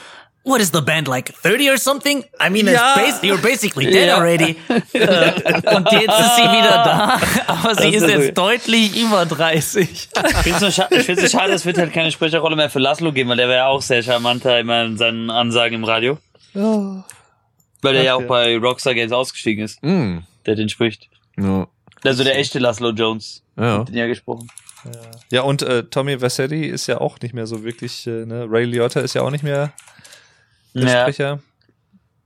What 0.51 0.61
is 0.61 0.71
the 0.73 0.81
band 0.81 1.07
like? 1.09 1.33
30 1.43 1.71
or 1.71 1.79
something? 1.79 2.25
I 2.45 2.51
mean, 2.51 2.67
Ja. 2.67 2.95
bas 2.97 3.23
you're 3.23 3.41
basically 3.41 3.87
dead 3.87 4.09
Ja. 4.09 4.17
already. 4.17 4.57
Und 4.69 5.93
jetzt 5.93 6.19
ist 6.21 6.37
sie 6.37 6.43
wieder 6.43 6.83
da, 6.85 7.21
aber 7.47 7.75
sie 7.77 7.89
ist 7.95 8.03
ist 8.03 8.09
jetzt 8.11 8.27
so- 8.27 8.33
deutlich 8.33 9.01
über 9.01 9.25
30. 9.27 9.89
Ich 9.91 10.09
finde 10.43 10.67
es 10.67 10.77
so, 10.77 11.29
schade, 11.39 11.53
es 11.55 11.65
wird 11.65 11.79
halt 11.79 11.93
keine 11.93 12.11
Sprecherrolle 12.11 12.57
mehr 12.57 12.69
für 12.71 12.79
Laszlo 12.81 13.13
geben, 13.13 13.31
weil 13.31 13.37
der 13.37 13.49
wäre 13.49 13.59
ja 13.59 13.67
auch 13.69 13.81
sehr 13.83 14.03
charmanter 14.03 14.59
immer 14.59 14.85
in 14.85 14.97
seinen 14.99 15.31
Ansagen 15.31 15.77
im 15.77 15.85
Radio. 15.85 16.19
Weil 16.53 17.93
der 17.95 18.03
ja 18.03 18.15
auch 18.17 18.21
ja. 18.23 18.27
bei 18.27 18.57
Rockstar 18.59 18.95
Games 18.95 19.13
ausgestiegen 19.13 19.65
ist, 19.65 19.83
Mm. 19.83 20.19
der 20.47 20.55
den 20.57 20.69
spricht. 20.69 21.09
Ja. 21.39 21.67
Also 22.05 22.25
der 22.25 22.39
echte 22.39 22.59
Laszlo 22.59 22.91
Jones. 22.91 23.43
Ja. 23.57 23.79
Hat 23.81 23.89
den 23.89 23.97
ja 23.97 24.07
gesprochen. 24.07 24.49
ja, 25.31 25.43
und 25.43 25.61
äh, 25.63 25.83
Tommy 25.85 26.21
Vassetti 26.21 26.65
ist 26.67 26.87
ja 26.87 26.99
auch 27.01 27.21
nicht 27.21 27.35
mehr 27.35 27.47
so 27.47 27.63
wirklich, 27.65 28.07
äh, 28.07 28.25
ne? 28.25 28.47
Ray 28.49 28.65
Liotta 28.65 29.01
ist 29.01 29.15
ja 29.15 29.21
auch 29.23 29.31
nicht 29.31 29.45
mehr 29.45 29.73
der 30.75 30.83
Ja, 30.85 31.01
Sprecher. 31.03 31.41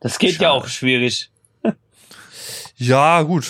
Das 0.01 0.19
geht 0.19 0.39
ja 0.39 0.51
auch 0.51 0.67
schwierig. 0.69 1.31
Ja, 2.77 3.23
gut. 3.23 3.47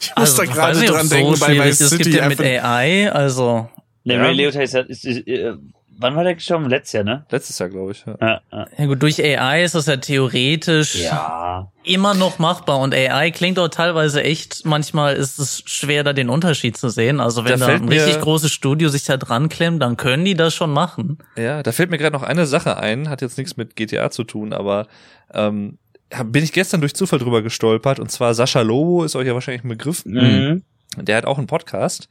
Ich 0.00 0.12
muss 0.16 0.36
da 0.36 0.42
Also, 0.42 0.52
gerade 0.54 0.86
dran 0.86 1.08
so 1.08 1.14
denken 1.14 1.40
bei 1.40 1.58
Vice 1.58 1.80
ist. 1.80 1.80
Es 1.80 1.90
gibt 1.98 2.04
City. 2.04 2.18
ja 2.18 2.28
mit 2.28 2.40
AI, 2.40 3.10
also 3.10 3.68
Der 4.04 4.16
Ja. 4.18 4.22
Ray 4.24 4.34
Liotta 4.34 4.60
ist, 4.60 4.74
ist, 4.74 5.04
ist 5.04 5.26
äh, 5.26 5.54
wann 5.98 6.16
war 6.16 6.24
der 6.24 6.34
gestorben? 6.34 6.68
Letztes 6.68 6.92
Jahr, 6.92 7.04
ne? 7.04 7.26
Letztes 7.30 7.58
Jahr, 7.58 7.68
glaube 7.68 7.92
ich. 7.92 8.04
Ja. 8.06 8.16
Ja, 8.20 8.40
ja. 8.52 8.66
ja 8.78 8.86
gut, 8.86 9.02
durch 9.02 9.22
AI 9.22 9.64
ist 9.64 9.74
das 9.74 9.86
ja 9.86 9.96
theoretisch 9.96 10.96
ja. 10.96 11.70
immer 11.84 12.14
noch 12.14 12.38
machbar 12.38 12.78
und 12.78 12.94
AI 12.94 13.30
klingt 13.30 13.58
auch 13.58 13.68
teilweise 13.68 14.22
echt, 14.22 14.64
manchmal 14.64 15.16
ist 15.16 15.38
es 15.38 15.62
schwer, 15.66 16.04
da 16.04 16.12
den 16.12 16.30
Unterschied 16.30 16.76
zu 16.76 16.88
sehen. 16.88 17.20
Also 17.20 17.44
wenn 17.44 17.58
Da 17.58 17.66
da, 17.66 17.74
ein 17.74 17.88
richtig 17.88 18.20
großes 18.20 18.52
Studio 18.52 18.88
sich 18.88 19.04
da 19.04 19.16
dran 19.16 19.48
klemmt, 19.48 19.82
dann 19.82 19.96
können 19.96 20.24
die 20.24 20.34
das 20.34 20.54
schon 20.54 20.70
machen. 20.70 21.18
Ja, 21.36 21.62
da 21.62 21.72
fällt 21.72 21.90
mir 21.90 21.98
gerade 21.98 22.16
noch 22.16 22.22
eine 22.22 22.46
Sache 22.46 22.76
ein, 22.78 23.08
hat 23.08 23.20
jetzt 23.20 23.36
nichts 23.36 23.56
mit 23.56 23.76
GTA 23.76 24.10
zu 24.10 24.24
tun, 24.24 24.52
aber 24.52 24.86
ähm, 25.34 25.78
bin 26.24 26.42
ich 26.42 26.52
gestern 26.52 26.80
durch 26.80 26.94
Zufall 26.94 27.18
drüber 27.18 27.42
gestolpert 27.42 28.00
und 28.00 28.10
zwar 28.10 28.34
Sascha 28.34 28.62
Lobo 28.62 29.04
ist 29.04 29.16
euch 29.16 29.26
ja 29.26 29.34
wahrscheinlich 29.34 29.64
ein 29.64 29.68
Begriff. 29.68 30.04
Mhm. 30.06 30.62
Der 30.96 31.16
hat 31.16 31.26
auch 31.26 31.38
einen 31.38 31.46
Podcast 31.46 32.08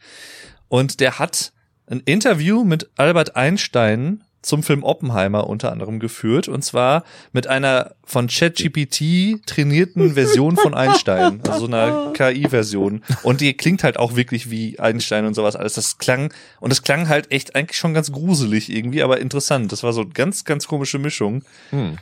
und 0.68 1.00
der 1.00 1.20
hat 1.20 1.52
ein 1.88 2.02
Interview 2.02 2.64
mit 2.64 2.90
Albert 2.98 3.36
Einstein 3.36 4.22
zum 4.42 4.64
Film 4.64 4.84
Oppenheimer 4.84 5.48
unter 5.48 5.72
anderem 5.72 6.00
geführt 6.00 6.48
und 6.48 6.64
zwar 6.64 7.04
mit 7.34 7.48
einer 7.48 7.96
von 8.04 8.28
ChatGPT 8.28 9.46
trainierten 9.46 10.14
Version 10.14 10.56
von 10.56 10.74
Einstein, 10.74 11.42
also 11.46 11.62
so 11.62 11.66
einer 11.66 12.14
KI-Version 12.14 13.04
und 13.24 13.42
die 13.42 13.54
klingt 13.56 13.84
halt 13.84 13.98
auch 13.98 14.16
wirklich 14.16 14.50
wie 14.50 14.80
Einstein 14.80 15.26
und 15.26 15.34
sowas 15.34 15.56
alles. 15.56 15.74
Das 15.74 15.98
klang 15.98 16.34
und 16.60 16.72
es 16.72 16.84
klang 16.84 17.10
halt 17.10 17.32
echt 17.32 17.56
eigentlich 17.56 17.78
schon 17.78 17.94
ganz 17.94 18.12
gruselig 18.12 18.72
irgendwie, 18.72 19.04
aber 19.04 19.20
interessant. 19.20 19.72
Das 19.72 19.84
war 19.84 19.92
so 19.92 20.02
eine 20.02 20.12
ganz 20.12 20.46
ganz 20.46 20.68
komische 20.68 21.00
Mischung. 21.00 21.44
Hm. 21.72 21.98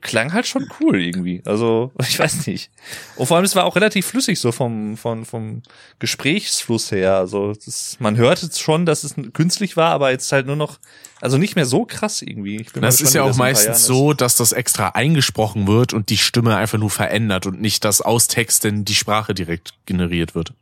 Klang 0.00 0.32
halt 0.32 0.48
schon 0.48 0.66
cool 0.80 1.00
irgendwie. 1.00 1.42
Also, 1.44 1.92
ich 2.00 2.18
weiß 2.18 2.46
nicht. 2.48 2.70
Und 3.16 3.26
vor 3.26 3.36
allem, 3.36 3.44
es 3.44 3.54
war 3.54 3.64
auch 3.64 3.76
relativ 3.76 4.06
flüssig 4.06 4.40
so 4.40 4.50
vom, 4.50 4.96
vom, 4.96 5.24
vom 5.24 5.62
Gesprächsfluss 6.00 6.90
her. 6.90 7.16
Also, 7.16 7.52
das, 7.54 7.96
man 8.00 8.16
hörte 8.16 8.46
jetzt 8.46 8.60
schon, 8.60 8.84
dass 8.84 9.04
es 9.04 9.14
künstlich 9.32 9.76
war, 9.76 9.92
aber 9.92 10.10
jetzt 10.10 10.30
halt 10.32 10.46
nur 10.46 10.56
noch, 10.56 10.78
also 11.20 11.38
nicht 11.38 11.54
mehr 11.54 11.66
so 11.66 11.84
krass 11.84 12.20
irgendwie. 12.20 12.66
Das 12.74 13.00
ist 13.00 13.14
ja 13.14 13.22
auch 13.22 13.36
meistens 13.36 13.84
so, 13.86 14.12
dass 14.12 14.34
das 14.36 14.50
extra 14.52 14.88
eingesprochen 14.88 15.68
wird 15.68 15.92
und 15.92 16.10
die 16.10 16.18
Stimme 16.18 16.56
einfach 16.56 16.78
nur 16.78 16.90
verändert 16.90 17.46
und 17.46 17.60
nicht, 17.60 17.84
dass 17.84 18.00
aus 18.00 18.26
Texten 18.26 18.84
die 18.84 18.96
Sprache 18.96 19.34
direkt 19.34 19.74
generiert 19.86 20.34
wird. 20.34 20.52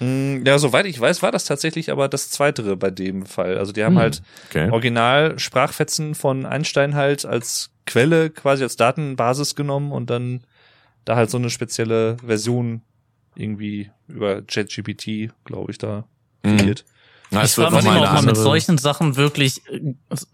Mm, 0.00 0.44
Ja, 0.44 0.58
soweit 0.58 0.86
ich 0.86 0.98
weiß, 0.98 1.22
war 1.22 1.30
das 1.30 1.44
tatsächlich 1.44 1.92
aber 1.92 2.08
das 2.08 2.30
Zweitere 2.30 2.76
bei 2.76 2.90
dem 2.90 3.24
Fall. 3.26 3.56
Also, 3.56 3.70
die 3.72 3.84
haben 3.84 3.94
Hm. 3.94 4.00
halt 4.02 4.22
Okay. 4.50 4.68
original 4.70 5.38
Sprachfetzen 5.38 6.16
von 6.16 6.44
Einstein 6.44 6.96
halt 6.96 7.24
als 7.24 7.70
Quelle, 7.86 8.30
quasi 8.30 8.62
als 8.62 8.76
Datenbasis 8.76 9.54
genommen 9.54 9.92
und 9.92 10.10
dann 10.10 10.42
da 11.04 11.16
halt 11.16 11.30
so 11.30 11.38
eine 11.38 11.50
spezielle 11.50 12.16
Version 12.18 12.82
irgendwie 13.34 13.90
über 14.08 14.42
ChatGPT, 14.42 15.30
glaube 15.44 15.70
ich, 15.70 15.78
da 15.78 16.04
Mhm. 16.44 16.58
kreiert. 16.58 16.84
Na, 17.30 17.40
ich 17.40 17.46
es 17.46 17.54
frage 17.54 17.76
mich 17.76 17.86
eine 17.86 18.02
ob 18.02 18.12
man 18.12 18.24
mit 18.24 18.36
solchen 18.36 18.78
Sachen 18.78 19.16
wirklich 19.16 19.62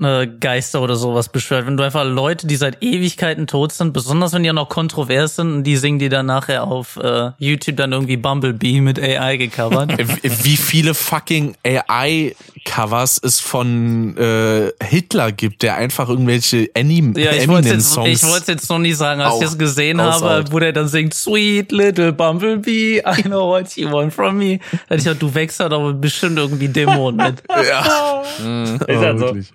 äh, 0.01 0.27
Geister 0.27 0.83
oder 0.83 0.97
sowas 0.97 1.29
beschwört. 1.29 1.67
Wenn 1.67 1.77
du 1.77 1.83
einfach 1.83 2.05
Leute, 2.05 2.47
die 2.47 2.57
seit 2.57 2.83
Ewigkeiten 2.83 3.47
tot 3.47 3.73
sind, 3.73 3.93
besonders 3.93 4.33
wenn 4.33 4.43
die 4.43 4.49
ja 4.49 4.53
noch 4.53 4.69
kontrovers 4.69 5.37
sind, 5.37 5.53
und 5.53 5.65
die 5.65 5.77
singen 5.77 5.99
die 5.99 6.09
dann 6.09 6.27
nachher 6.27 6.65
auf 6.65 6.97
äh, 6.97 7.31
YouTube 7.39 7.77
dann 7.77 7.93
irgendwie 7.93 8.17
Bumblebee 8.17 8.81
mit 8.81 9.01
AI 9.01 9.37
gecovert. 9.37 9.93
Wie 10.23 10.57
viele 10.57 10.95
fucking 10.95 11.57
AI-Covers 11.65 13.21
es 13.23 13.41
von 13.41 14.17
äh, 14.17 14.71
Hitler 14.83 15.33
gibt, 15.33 15.63
der 15.63 15.77
einfach 15.77 16.09
irgendwelche 16.09 16.71
Anim 16.77 17.15
Ja, 17.17 17.33
ich 17.33 17.49
wollte 17.49 17.69
jetzt, 17.69 17.97
ich 18.05 18.23
wollte 18.25 18.53
jetzt 18.53 18.69
noch 18.69 18.79
nie 18.79 18.93
sagen, 18.93 19.21
als 19.21 19.41
ich 19.41 19.49
es 19.49 19.59
gesehen 19.59 20.01
habe, 20.01 20.45
wo 20.51 20.59
der 20.59 20.73
dann 20.73 20.89
singt, 20.89 21.15
Sweet 21.15 21.73
little 21.73 22.13
Bumblebee, 22.13 22.99
I 22.99 23.23
know 23.23 23.49
what 23.49 23.77
you 23.77 23.91
want 23.91 24.13
from 24.13 24.39
me. 24.39 24.59
Da 24.89 24.97
ich 24.97 25.05
gedacht, 25.05 25.23
du 25.23 25.35
wächst 25.35 25.61
halt 25.61 25.73
aber 25.73 25.93
bestimmt 25.93 26.39
irgendwie 26.39 26.69
Dämon 26.87 27.17
mit. 27.17 27.43
ja. 27.49 28.23
Ist 28.23 28.87
halt 28.89 29.19
so. 29.19 29.27
wirklich. 29.27 29.53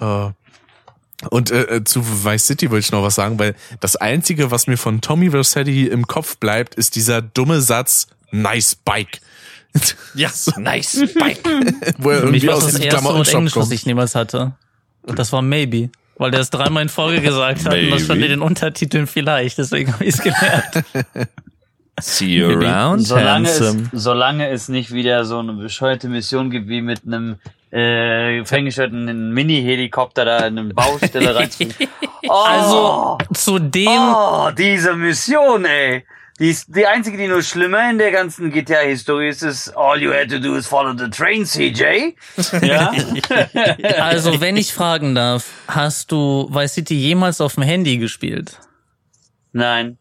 Äh, 0.00 0.30
und 1.30 1.50
äh, 1.50 1.76
äh, 1.76 1.84
zu 1.84 2.02
Vice 2.24 2.46
City 2.46 2.70
wollte 2.70 2.84
ich 2.84 2.92
noch 2.92 3.02
was 3.02 3.14
sagen, 3.14 3.38
weil 3.38 3.54
das 3.80 3.96
Einzige, 3.96 4.50
was 4.50 4.66
mir 4.66 4.76
von 4.76 5.00
Tommy 5.00 5.30
Vercetti 5.30 5.86
im 5.86 6.06
Kopf 6.06 6.36
bleibt, 6.36 6.74
ist 6.74 6.94
dieser 6.94 7.22
dumme 7.22 7.60
Satz, 7.60 8.08
nice 8.30 8.74
bike. 8.74 9.20
Ja, 10.14 10.30
nice. 10.56 11.04
Bike. 11.18 11.44
Wo 11.98 12.10
er 12.10 12.20
Für 12.20 12.26
irgendwie 12.26 12.48
aus 12.48 12.66
dem 12.66 12.88
Klamottenshop 12.88 13.34
Englisch, 13.34 13.56
was 13.56 13.64
kommt. 13.64 13.74
ich 13.74 13.84
niemals 13.84 14.14
hatte. 14.14 14.52
Und 15.02 15.18
das 15.18 15.32
war 15.32 15.42
maybe. 15.42 15.90
Weil 16.16 16.30
der 16.30 16.40
es 16.40 16.48
dreimal 16.48 16.82
in 16.82 16.88
Folge 16.88 17.20
gesagt 17.20 17.66
hat 17.66 17.74
und 17.74 17.90
das 17.90 18.04
stand 18.04 18.22
in 18.22 18.30
den 18.30 18.40
Untertiteln 18.40 19.06
vielleicht, 19.06 19.58
deswegen 19.58 19.92
habe 19.92 20.04
ich 20.04 20.14
es 20.14 20.22
gelernt. 20.22 20.82
See 22.00 22.36
you 22.36 22.48
around, 22.50 23.06
Solange 23.06 23.48
es, 23.48 23.60
handsome. 23.60 23.88
solange 23.92 24.50
es 24.50 24.68
nicht 24.68 24.92
wieder 24.92 25.24
so 25.24 25.38
eine 25.38 25.54
bescheuerte 25.54 26.08
Mission 26.08 26.50
gibt, 26.50 26.68
wie 26.68 26.82
mit 26.82 27.02
einem 27.06 27.36
äh, 27.70 28.44
fänggestellten 28.44 29.32
Mini-Helikopter 29.32 30.24
da 30.24 30.46
in 30.46 30.58
eine 30.58 30.74
Baustelle 30.74 31.34
reinzufliegen. 31.34 31.88
Oh, 32.28 32.32
Also 32.44 33.18
zu 33.34 33.60
dem, 33.60 33.86
oh, 33.86 34.50
diese 34.50 34.94
Mission, 34.96 35.64
ey. 35.64 36.04
Die, 36.40 36.50
ist, 36.50 36.74
die 36.74 36.84
einzige, 36.84 37.16
die 37.16 37.28
nur 37.28 37.40
schlimmer 37.40 37.88
in 37.88 37.98
der 37.98 38.10
ganzen 38.10 38.50
GTA-Historie 38.50 39.28
ist, 39.28 39.42
ist 39.42 39.68
All 39.76 40.02
you 40.02 40.12
had 40.12 40.28
to 40.30 40.38
do 40.40 40.56
is 40.56 40.66
follow 40.66 40.92
the 40.92 41.08
train, 41.08 41.44
CJ. 41.46 42.14
Ja? 42.66 42.92
also 44.02 44.40
wenn 44.40 44.56
ich 44.56 44.74
fragen 44.74 45.14
darf, 45.14 45.46
hast 45.68 46.10
du 46.10 46.48
Vice 46.50 46.74
City 46.74 46.94
jemals 46.96 47.40
auf 47.40 47.54
dem 47.54 47.62
Handy 47.62 47.96
gespielt? 47.98 48.58
Nein. 49.52 49.96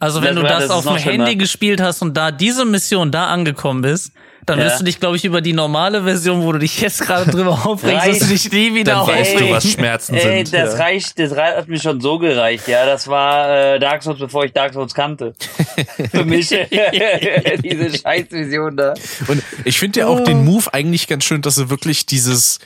Also 0.00 0.22
wenn 0.22 0.36
Das 0.36 0.42
du 0.44 0.48
das, 0.48 0.68
das 0.68 0.86
auf 0.86 0.96
dem. 1.02 1.10
Handy 1.10 1.36
gespielt 1.36 1.80
hast 1.80 2.02
und 2.02 2.16
da 2.16 2.30
diese 2.30 2.64
Mission 2.64 3.10
da 3.10 3.26
angekommen 3.26 3.82
bist, 3.82 4.12
dann 4.46 4.58
Ja. 4.60 4.66
wirst 4.66 4.80
du 4.80 4.84
dich, 4.84 4.98
glaube 5.00 5.16
ich, 5.16 5.24
über 5.24 5.40
die 5.42 5.52
normale 5.52 6.04
Version, 6.04 6.42
wo 6.42 6.52
du 6.52 6.58
dich 6.58 6.80
jetzt 6.80 7.00
gerade 7.02 7.30
drüber 7.30 7.50
aufregst, 7.66 8.06
dass 8.06 8.18
du 8.20 8.26
dich 8.26 8.50
nie 8.50 8.74
wieder 8.74 8.92
Dann 8.94 9.06
weißt 9.08 9.38
du, 9.40 9.50
was 9.50 9.70
Schmerzen 9.70 10.14
Ey, 10.14 10.46
sind. 10.46 10.54
das 10.54 10.72
ja. 10.78 10.84
reicht, 10.84 11.18
das 11.18 11.36
hat 11.36 11.68
mir 11.68 11.78
schon 11.80 12.00
so 12.00 12.18
gereicht, 12.18 12.66
ja. 12.68 12.86
Das 12.86 13.08
war 13.08 13.74
äh, 13.74 13.78
Dark 13.78 14.02
Souls, 14.02 14.18
bevor 14.18 14.44
ich 14.44 14.52
Dark 14.52 14.72
Souls 14.72 14.94
kannte. 14.94 15.34
Für 16.12 16.24
mich 16.24 16.48
diese 17.62 17.98
Scheißvision 17.98 18.76
da. 18.76 18.94
Und 19.26 19.42
ich 19.64 19.78
finde 19.78 20.00
ja 20.00 20.06
auch 20.06 20.20
den 20.20 20.44
Move 20.44 20.72
eigentlich 20.72 21.08
ganz 21.08 21.24
schön, 21.24 21.42
dass 21.42 21.56
sie 21.56 21.68
wirklich 21.70 22.06
dieses, 22.06 22.58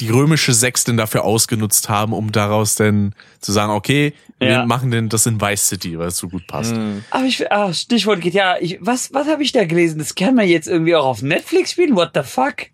die 0.00 0.10
römische 0.10 0.52
Sechs 0.54 0.84
denn 0.84 0.96
dafür 0.96 1.24
ausgenutzt 1.24 1.88
haben, 1.88 2.12
um 2.12 2.32
daraus 2.32 2.74
dann 2.76 3.14
zu 3.40 3.52
sagen, 3.52 3.72
okay, 3.72 4.12
wir 4.38 4.48
Ja. 4.50 4.66
machen 4.66 4.90
denn 4.90 5.08
das 5.08 5.26
in 5.26 5.40
Vice 5.40 5.68
City, 5.68 5.98
weil 5.98 6.08
es 6.08 6.16
so 6.16 6.28
gut 6.28 6.46
passt. 6.46 6.74
Aber 7.10 7.24
ich, 7.24 7.50
ah, 7.50 7.72
Stichwort 7.72 8.20
GTA. 8.20 8.58
Ich, 8.60 8.78
was, 8.80 9.12
was 9.12 9.26
habe 9.26 9.42
ich 9.42 9.52
da 9.52 9.64
gelesen? 9.64 9.98
Das 9.98 10.14
kann 10.14 10.34
man 10.34 10.46
jetzt 10.46 10.68
irgendwie 10.68 10.94
auch 10.94 11.06
auf 11.06 11.22
Netflix 11.22 11.72
spielen? 11.72 11.96
What 11.96 12.10
the 12.14 12.22
fuck? 12.22 12.66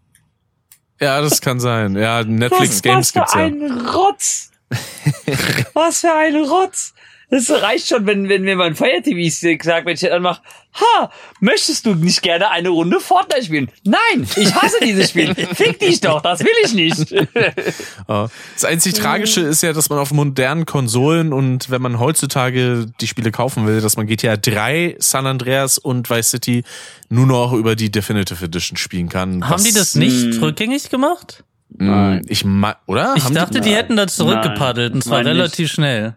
Ja, 1.00 1.20
das 1.20 1.40
kann 1.40 1.60
sein. 1.60 1.96
Ja, 1.96 2.22
Netflix 2.22 2.76
was, 2.76 2.82
Games 2.82 2.98
was 2.98 3.10
für 3.10 3.18
gibt's 3.18 3.34
ja. 3.34 3.40
ein 3.40 3.86
Rotz. 3.88 4.50
was 5.72 6.00
für 6.00 6.12
ein 6.12 6.36
Rotz. 6.36 6.94
Das 7.30 7.50
reicht 7.50 7.88
schon, 7.88 8.06
wenn, 8.06 8.28
wenn 8.28 8.42
mir 8.42 8.56
mein 8.56 8.74
Fire 8.74 9.02
TV 9.02 9.28
sagt, 9.62 9.86
wenn 9.86 9.94
ich 9.94 10.00
dann 10.00 10.22
mache, 10.22 10.42
ha, 10.74 11.10
möchtest 11.40 11.86
du 11.86 11.94
nicht 11.94 12.22
gerne 12.22 12.50
eine 12.50 12.68
Runde 12.70 13.00
Fortnite 13.00 13.44
spielen? 13.44 13.70
Nein, 13.84 14.26
ich 14.36 14.54
hasse 14.54 14.76
dieses 14.82 15.10
Spiel. 15.10 15.34
Fick 15.54 15.78
dich 15.78 16.00
doch, 16.00 16.20
das 16.20 16.40
will 16.40 16.48
ich 16.64 16.74
nicht. 16.74 17.14
Das 18.06 18.64
einzig 18.64 18.94
Tragische 18.94 19.40
ist 19.40 19.62
ja, 19.62 19.72
dass 19.72 19.88
man 19.88 19.98
auf 19.98 20.12
modernen 20.12 20.66
Konsolen 20.66 21.32
und 21.32 21.70
wenn 21.70 21.82
man 21.82 21.98
heutzutage 21.98 22.86
die 23.00 23.06
Spiele 23.06 23.30
kaufen 23.30 23.66
will, 23.66 23.80
dass 23.80 23.96
man 23.96 24.06
GTA 24.06 24.36
3, 24.36 24.96
San 24.98 25.26
Andreas 25.26 25.78
und 25.78 26.10
Vice 26.10 26.30
City 26.30 26.64
nur 27.08 27.26
noch 27.26 27.52
über 27.52 27.76
die 27.76 27.90
Definitive 27.90 28.44
Edition 28.44 28.76
spielen 28.76 29.08
kann. 29.08 29.48
Haben 29.48 29.64
die 29.64 29.72
das 29.72 29.94
nicht 29.94 30.40
rückgängig 30.40 30.90
gemacht? 30.90 31.44
Mh, 31.76 32.20
Ich 32.28 32.44
ma 32.44 32.76
oder? 32.86 33.14
Ich 33.16 33.24
Haben 33.24 33.34
dachte, 33.34 33.60
die, 33.60 33.74
hätten 33.74 33.96
da 33.96 34.06
zurückgepaddelt 34.06 34.90
Nein, 34.92 34.96
und 34.96 35.02
zwar 35.02 35.20
ich. 35.20 35.26
relativ 35.26 35.72
schnell. 35.72 36.16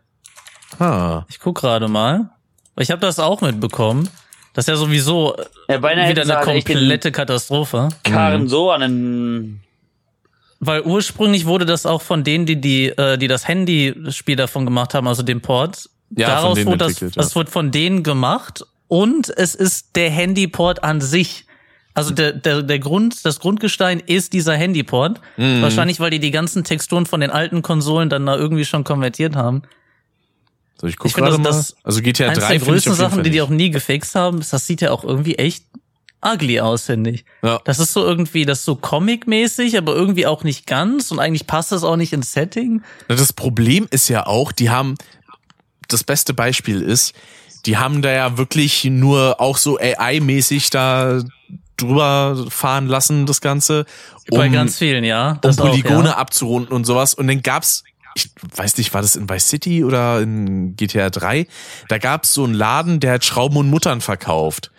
Die, 0.79 0.83
ah. 0.83 1.25
Ich 1.29 1.39
guck 1.39 1.59
gerade 1.59 1.87
mal. 1.87 2.29
Ich 2.77 2.91
habe 2.91 3.01
das 3.01 3.17
auch 3.19 3.41
mitbekommen. 3.41 4.09
Das 4.53 4.63
ist 4.63 4.69
ja 4.69 4.75
sowieso 4.75 5.35
Ja, 5.69 5.77
beinahe 5.77 6.09
wieder 6.09 6.23
eine 6.23 6.43
komplette 6.43 7.11
Katastrophe. 7.11 7.89
Karren 8.03 8.47
so 8.47 8.71
an 8.71 8.81
den 8.81 9.59
Weil 10.59 10.81
ursprünglich 10.81 11.45
wurde 11.45 11.65
das 11.65 11.85
auch 11.85 12.01
von 12.01 12.23
denen, 12.23 12.45
die 12.45 12.59
die, 12.59 12.87
äh, 12.87 13.17
die 13.17 13.27
das 13.27 13.47
Handyspiel 13.47 14.35
davon 14.35 14.65
gemacht 14.65 14.93
haben, 14.93 15.07
also 15.07 15.23
den 15.23 15.41
Port. 15.41 15.89
Ja, 16.15 16.27
daraus 16.27 16.65
wurde 16.65 16.77
das, 16.77 16.99
ja. 16.99 17.09
das 17.09 17.35
wurde 17.35 17.51
von 17.51 17.71
denen 17.71 18.01
gemacht 18.01 18.65
und 18.87 19.29
es 19.35 19.55
ist 19.55 19.95
der 19.95 20.09
Handyport 20.09 20.83
an 20.83 21.01
sich. 21.01 21.45
Also 21.93 22.13
der, 22.13 22.31
der, 22.31 22.61
der 22.61 22.79
Grund, 22.79 23.25
das 23.25 23.39
Grundgestein 23.39 23.99
ist 23.99 24.33
dieser 24.33 24.53
Handyport. 24.55 25.19
Mhm. 25.35 25.63
Wahrscheinlich, 25.63 25.99
weil 25.99 26.11
die 26.11 26.19
die 26.19 26.31
ganzen 26.31 26.63
Texturen 26.63 27.07
von 27.07 27.21
den 27.21 27.31
alten 27.31 27.63
Konsolen 27.63 28.09
dann 28.09 28.25
da 28.25 28.35
irgendwie 28.35 28.65
schon 28.65 28.83
konvertiert 28.83 29.35
haben. 29.35 29.63
So, 30.79 30.87
ich 30.87 30.97
guck 30.97 31.07
Ich 31.07 31.13
finde, 31.13 31.31
gerade 31.31 31.41
mal. 31.41 31.65
also 31.83 32.01
GTA 32.01 32.27
3 32.27 32.33
Eins 32.33 32.47
der 32.47 32.59
größten 32.59 32.93
Sachen, 32.93 33.23
die 33.23 33.29
die 33.31 33.41
auch 33.41 33.49
nie 33.49 33.71
gefixt 33.71 34.15
haben, 34.15 34.39
ist, 34.39 34.53
das 34.53 34.67
sieht 34.67 34.81
ja 34.81 34.91
auch 34.91 35.03
irgendwie 35.03 35.35
echt 35.35 35.63
ugly 36.23 36.59
aus, 36.59 36.83
finde 36.83 37.11
ich. 37.11 37.25
Ja. 37.43 37.59
Das 37.63 37.79
ist 37.79 37.93
so 37.93 38.03
irgendwie, 38.03 38.45
das 38.45 38.59
ist 38.59 38.65
so 38.65 38.75
comic-mäßig, 38.75 39.77
aber 39.77 39.95
irgendwie 39.95 40.25
auch 40.25 40.43
nicht 40.43 40.67
ganz 40.67 41.11
und 41.11 41.19
eigentlich 41.19 41.47
passt 41.47 41.71
das 41.71 41.83
auch 41.83 41.95
nicht 41.95 42.13
ins 42.13 42.31
Setting. 42.31 42.81
Na, 43.07 43.15
Das 43.15 43.33
Problem 43.33 43.87
ist 43.89 44.07
ja 44.09 44.25
auch, 44.25 44.51
die 44.51 44.69
haben 44.69 44.95
das 45.87 46.03
beste 46.03 46.33
Beispiel 46.33 46.81
ist, 46.81 47.13
die 47.65 47.77
haben 47.77 48.01
da 48.01 48.11
ja 48.11 48.37
wirklich 48.37 48.85
nur 48.85 49.39
auch 49.39 49.57
so 49.57 49.77
AI-mäßig 49.79 50.69
da 50.69 51.21
drüber 51.77 52.45
fahren 52.49 52.87
lassen, 52.87 53.25
das 53.25 53.41
Ganze. 53.41 53.85
Bei 54.29 54.49
ganz 54.49 54.77
vielen, 54.77 55.03
ja. 55.03 55.33
um 55.33 55.41
Das 55.41 55.59
auch, 55.59 55.69
Polygone 55.69 56.09
ja. 56.09 56.17
abzurunden 56.17 56.73
und 56.73 56.85
sowas. 56.85 57.13
Und 57.13 57.27
dann 57.27 57.41
gab's, 57.41 57.83
ich 58.17 58.31
weiß 58.55 58.77
nicht, 58.77 58.93
war 58.93 59.01
das 59.01 59.15
in 59.15 59.29
Vice 59.29 59.47
City 59.47 59.83
oder 59.83 60.19
in 60.21 60.75
GTA 60.75 61.09
3? 61.09 61.47
Da 61.87 61.97
gab's 61.97 62.33
so 62.33 62.43
einen 62.43 62.53
Laden, 62.53 62.99
der 62.99 63.13
hat 63.13 63.25
Schrauben 63.25 63.57
und 63.57 63.69
Muttern 63.69 64.01
verkauft. 64.01 64.71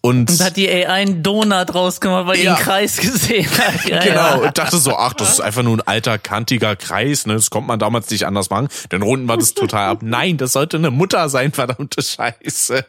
Und, 0.00 0.30
Und 0.30 0.40
hat 0.44 0.58
die 0.58 0.68
AI 0.68 0.86
einen 0.86 1.22
Donut 1.22 1.74
rausgemacht, 1.74 2.26
weil 2.26 2.36
die 2.36 2.42
Ja. 2.44 2.54
einen 2.56 2.62
Kreis 2.62 2.98
gesehen 2.98 3.48
hat. 3.58 3.84
Ja, 3.88 4.00
genau, 4.02 4.14
Ja. 4.16 4.34
und 4.34 4.58
dachte 4.58 4.76
so, 4.76 4.96
ach, 4.96 5.14
das 5.14 5.30
ist 5.32 5.40
einfach 5.40 5.62
nur 5.62 5.78
ein 5.78 5.80
alter, 5.86 6.18
kantiger 6.18 6.76
Kreis, 6.76 7.24
ne? 7.26 7.32
Das 7.34 7.48
konnte 7.48 7.68
man 7.68 7.78
damals 7.78 8.10
nicht 8.10 8.26
anders 8.26 8.50
machen. 8.50 8.68
Dann 8.90 9.00
runden 9.00 9.24
wir 9.26 9.38
das 9.38 9.54
total 9.54 9.88
ab. 9.88 9.98
Nein, 10.02 10.36
das 10.36 10.52
sollte 10.52 10.76
eine 10.76 10.90
Mutter 10.90 11.28
sein, 11.30 11.52
verdammte 11.52 12.02
Scheiße. 12.02 12.84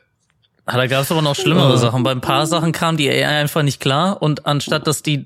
Ah, 0.65 0.75
Da 0.77 0.87
gab 0.87 1.03
es 1.03 1.11
aber 1.11 1.21
noch 1.21 1.35
schlimmere 1.35 1.77
Sachen. 1.77 2.03
Bei 2.03 2.11
ein 2.11 2.19
paar 2.21 2.47
Sachen 2.47 2.73
kam 2.73 2.97
die 2.97 3.09
AI 3.09 3.39
einfach 3.39 3.63
nicht 3.63 3.79
klar 3.79 4.21
und 4.21 4.45
anstatt 4.45 4.85
dass 4.87 5.01
die 5.01 5.25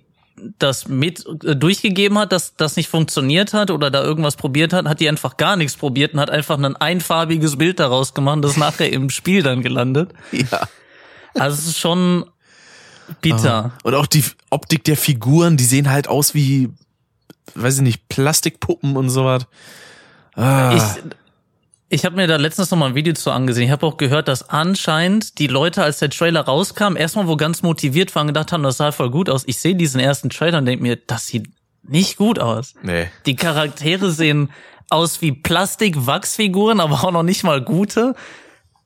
das 0.58 0.88
mit 0.88 1.26
äh, 1.43 1.56
durchgegeben 1.56 2.18
hat, 2.18 2.32
dass 2.32 2.56
das 2.56 2.76
nicht 2.76 2.90
funktioniert 2.90 3.53
hat 3.53 3.72
oder 3.72 3.92
da 3.92 4.03
irgendwas 4.03 4.35
probiert 4.35 4.74
hat, 4.74 4.85
hat 4.88 5.00
die 5.00 5.09
einfach 5.09 5.38
gar 5.38 5.56
nichts 5.56 5.76
probiert 5.76 6.14
und 6.14 6.19
hat 6.19 6.30
einfach 6.30 6.58
ein 6.58 6.76
einfarbiges 6.76 7.58
Bild 7.58 7.80
daraus 7.80 8.14
gemacht, 8.14 8.43
das 8.43 8.58
nachher 8.58 8.92
im 8.92 9.09
Spiel 9.09 9.43
dann 9.43 9.61
gelandet. 9.61 10.11
Ja. 10.32 10.68
Also 11.35 11.58
es 11.58 11.68
ist 11.68 11.80
schon 11.80 12.26
bitter. 13.22 13.72
Und 13.84 13.93
auch 13.95 14.08
die 14.08 14.24
Optik 14.50 14.84
der 14.84 14.98
Figuren, 14.98 15.58
die 15.58 15.64
sehen 15.64 15.90
halt 15.90 16.08
aus 16.08 16.34
wie, 16.34 16.69
weiß 17.56 17.77
ich 17.77 17.82
nicht, 17.82 18.09
Plastikpuppen 18.09 18.98
und 18.98 19.09
sowas. 19.09 19.45
Ah. 20.35 20.74
Ich, 20.76 21.14
ich 21.90 22.06
habe 22.06 22.16
mir 22.16 22.27
da 22.27 22.35
letztens 22.35 22.69
noch 22.72 22.77
mal 22.77 22.88
ein 22.88 22.95
Video 22.95 23.14
zu 23.14 23.32
angesehen. 23.32 23.66
Ich 23.66 23.72
habe 23.72 23.85
auch 23.85 23.98
gehört, 23.98 24.27
dass 24.27 24.50
anscheinend 24.50 25.40
die 25.40 25.48
Leute, 25.48 25.84
als 25.84 26.00
der 26.00 26.09
Trailer 26.09 26.42
rauskam, 26.42 26.95
erstmal 26.95 27.27
wo 27.27 27.35
ganz 27.35 27.61
motiviert 27.64 28.14
waren, 28.16 28.27
gedacht 28.27 28.51
haben, 28.51 28.64
das 28.64 28.77
sah 28.77 28.92
voll 28.92 29.09
gut 29.09 29.30
aus. 29.30 29.43
Ich 29.48 29.59
sehe 29.59 29.76
diesen 29.76 30.00
ersten 30.00 30.30
Trailer 30.30 30.59
und 30.59 30.66
denke 30.66 30.84
mir, 30.84 30.95
das 30.95 31.26
sieht 31.27 31.50
nicht 31.84 32.18
gut 32.18 32.38
aus. 32.40 32.76
nee. 32.84 33.09
Die 33.26 33.35
Charaktere 33.35 34.11
sehen 34.11 34.51
aus 34.92 35.22
wie 35.22 35.32
Plastik-Wachsfiguren, 35.32 36.80
aber 36.80 37.03
auch 37.03 37.11
noch 37.11 37.24
nicht 37.24 37.43
mal 37.43 37.61
gute. 37.61 38.16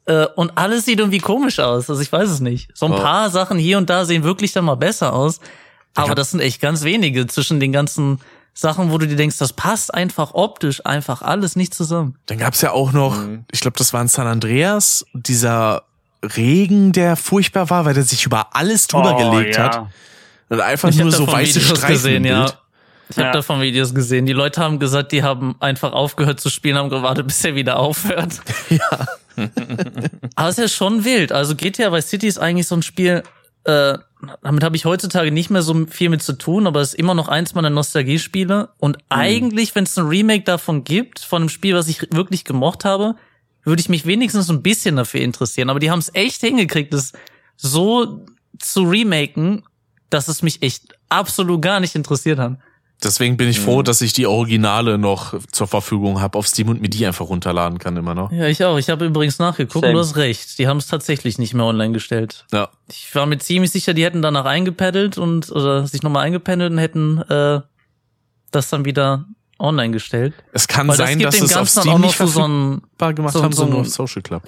Äh, 0.06 0.28
Und 0.36 0.58
alles 0.58 0.86
sieht 0.86 1.00
irgendwie 1.00 1.20
komisch 1.20 1.60
aus. 1.60 1.90
Also 1.90 2.02
ich 2.02 2.12
weiß 2.12 2.30
es 2.30 2.40
nicht. 2.40 2.70
So 2.74 2.86
ein 2.88 2.94
Oh. 2.94 2.98
paar 2.98 3.30
Sachen 3.30 3.58
hier 3.58 3.78
und 3.78 3.90
da 3.90 4.06
sehen 4.06 4.24
wirklich 4.24 4.52
dann 4.54 4.66
mal 4.66 4.76
besser 4.76 5.14
aus. 5.14 5.40
Aber 5.96 6.16
das 6.16 6.32
sind 6.32 6.40
echt 6.40 6.60
ganz 6.60 6.84
wenige 6.84 7.28
zwischen 7.28 7.60
den 7.60 7.72
ganzen 7.72 8.20
Sachen, 8.54 8.92
wo 8.92 8.98
du 9.00 9.08
dir 9.08 9.16
denkst, 9.16 9.38
das 9.38 9.54
passt 9.54 9.94
einfach 9.94 10.34
optisch 10.34 10.86
einfach 10.86 11.22
alles 11.22 11.56
nicht 11.56 11.74
zusammen. 11.74 12.16
Dann 12.28 12.38
gab's 12.38 12.62
ja 12.62 12.72
auch 12.72 12.92
noch, 12.92 13.18
ich 13.52 13.62
glaube, 13.62 13.78
das 13.78 13.94
war 13.94 14.02
in 14.02 14.08
San 14.08 14.28
Andreas, 14.28 15.06
dieser 15.14 15.84
Regen, 16.24 16.92
der 16.92 17.16
furchtbar 17.16 17.70
war, 17.70 17.86
weil 17.86 17.94
der 17.96 18.04
sich 18.04 18.26
über 18.26 18.56
alles 18.56 18.88
drüber 18.88 19.16
Oh, 19.18 19.32
gelegt 19.32 19.58
ja. 19.58 19.64
hat. 19.64 19.88
Und 20.50 20.62
einfach 20.62 20.90
Ich 20.90 20.98
hab 20.98 21.04
nur 21.04 21.12
so 21.12 21.26
weiße 21.28 21.56
Videos 21.62 21.78
Streifen 21.80 21.94
gesehen, 21.96 22.26
ja. 22.26 22.46
Ich 23.10 23.18
habe 23.18 23.28
Ja. 23.28 23.34
davon 23.34 23.60
Videos 23.60 23.94
gesehen. 23.94 24.26
Die 24.26 24.34
Leute 24.34 24.62
haben 24.62 24.80
gesagt, 24.80 25.12
die 25.12 25.24
haben 25.24 25.56
einfach 25.60 25.92
aufgehört 25.92 26.40
zu 26.40 26.50
spielen, 26.50 26.78
haben 26.78 26.90
gewartet, 26.90 27.28
bis 27.28 27.44
er 27.44 27.56
wieder 27.56 27.78
aufhört. 27.80 28.34
Ja. 28.70 29.08
Aber 30.36 30.50
es 30.50 30.60
ist 30.60 30.62
ja 30.62 30.68
schon 30.68 31.04
wild. 31.06 31.32
Also 31.32 31.56
GTA 31.56 31.92
Vice 31.92 32.08
City 32.08 32.28
ist 32.28 32.38
eigentlich 32.38 32.68
so 32.68 32.76
ein 32.76 32.84
Spiel, 32.84 33.24
äh, 33.66 33.98
damit 34.42 34.64
habe 34.64 34.76
ich 34.76 34.86
heutzutage 34.86 35.32
nicht 35.32 35.50
mehr 35.50 35.62
so 35.62 35.86
viel 35.88 36.10
mit 36.10 36.22
zu 36.22 36.34
tun, 36.34 36.68
aber 36.68 36.82
es 36.82 36.90
ist 36.90 37.00
immer 37.00 37.14
noch 37.14 37.28
eins 37.28 37.54
meiner 37.56 37.70
Nostalgiespiele. 37.70 38.70
Und 38.78 38.98
eigentlich, 39.10 39.76
wenn 39.76 39.84
es 39.84 39.98
ein 39.98 40.08
Remake 40.08 40.44
davon 40.44 40.84
gibt, 40.84 41.20
von 41.20 41.44
einem 41.44 41.50
Spiel, 41.50 41.76
was 41.76 41.88
ich 41.88 42.02
wirklich 42.12 42.46
gemocht 42.46 42.86
habe, 42.86 43.16
würde 43.64 43.80
ich 43.80 43.90
mich 43.90 44.06
wenigstens 44.06 44.50
ein 44.50 44.62
bisschen 44.62 44.96
dafür 44.96 45.22
interessieren. 45.22 45.70
Aber 45.70 45.80
die 45.80 45.92
haben 45.92 46.00
es 46.00 46.14
echt 46.14 46.42
hingekriegt, 46.42 46.94
das 46.94 47.14
so 47.56 48.26
zu 48.60 48.84
remaken, 48.84 49.64
dass 50.10 50.28
es 50.28 50.42
mich 50.42 50.62
echt 50.62 50.96
absolut 51.10 51.62
gar 51.62 51.80
nicht 51.80 51.96
interessiert 51.96 52.40
hat. 52.40 52.58
Deswegen 53.04 53.36
bin 53.38 53.50
ich 53.50 53.60
froh, 53.60 53.82
dass 53.84 54.02
ich 54.02 54.14
die 54.14 54.26
Originale 54.28 54.98
noch 54.98 55.34
zur 55.52 55.68
Verfügung 55.68 56.22
habe 56.22 56.38
auf 56.38 56.48
Steam 56.48 56.70
und 56.70 56.82
mir 56.82 56.90
die 56.90 57.06
einfach 57.06 57.28
runterladen 57.28 57.78
kann 57.80 57.98
immer 57.98 58.16
noch. 58.16 58.32
Ja, 58.32 58.48
ich 58.48 58.64
auch. 58.64 58.78
Ich 58.78 58.90
habe 58.90 59.06
übrigens 59.06 59.40
nachgeguckt 59.40 59.84
Same. 59.84 59.88
und 59.88 59.94
du 59.96 60.00
hast 60.00 60.16
recht. 60.16 60.58
Die 60.58 60.68
haben 60.68 60.78
es 60.78 60.88
tatsächlich 60.88 61.38
nicht 61.38 61.54
mehr 61.54 61.66
online 61.66 61.92
gestellt. 61.94 62.46
Ja. 62.52 62.70
Ich 62.90 63.14
war 63.14 63.26
mir 63.26 63.38
ziemlich 63.40 63.72
sicher, 63.72 63.94
die 63.94 64.04
hätten 64.06 64.22
danach 64.22 64.46
eingepaddelt 64.46 65.18
und 65.18 65.52
oder 65.52 65.86
sich 65.86 66.02
nochmal 66.04 66.24
eingependelt 66.26 66.72
und 66.72 66.78
hätten 66.78 67.18
äh, 67.24 67.62
das 68.52 68.70
dann 68.70 68.86
wieder 68.86 69.26
online 69.60 69.92
gestellt. 69.92 70.34
Es 70.54 70.68
kann 70.68 70.88
Weil 70.88 70.96
sein, 70.98 71.20
das 71.20 71.38
dass 71.40 71.52
es 71.52 71.58
auf 71.58 71.70
Steam 71.70 72.02
nicht 72.02 72.18
so, 72.18 72.26
so 72.28 72.40
verfügbar 72.42 73.10
ein, 73.10 73.16
gemacht 73.16 73.34
so- 73.34 73.44
haben, 73.44 73.52
so 73.52 73.58
sondern 73.58 73.74
nur 73.74 73.82
ein- 73.82 73.88
auf 73.88 73.94
Social 73.94 74.22
Club. 74.22 74.44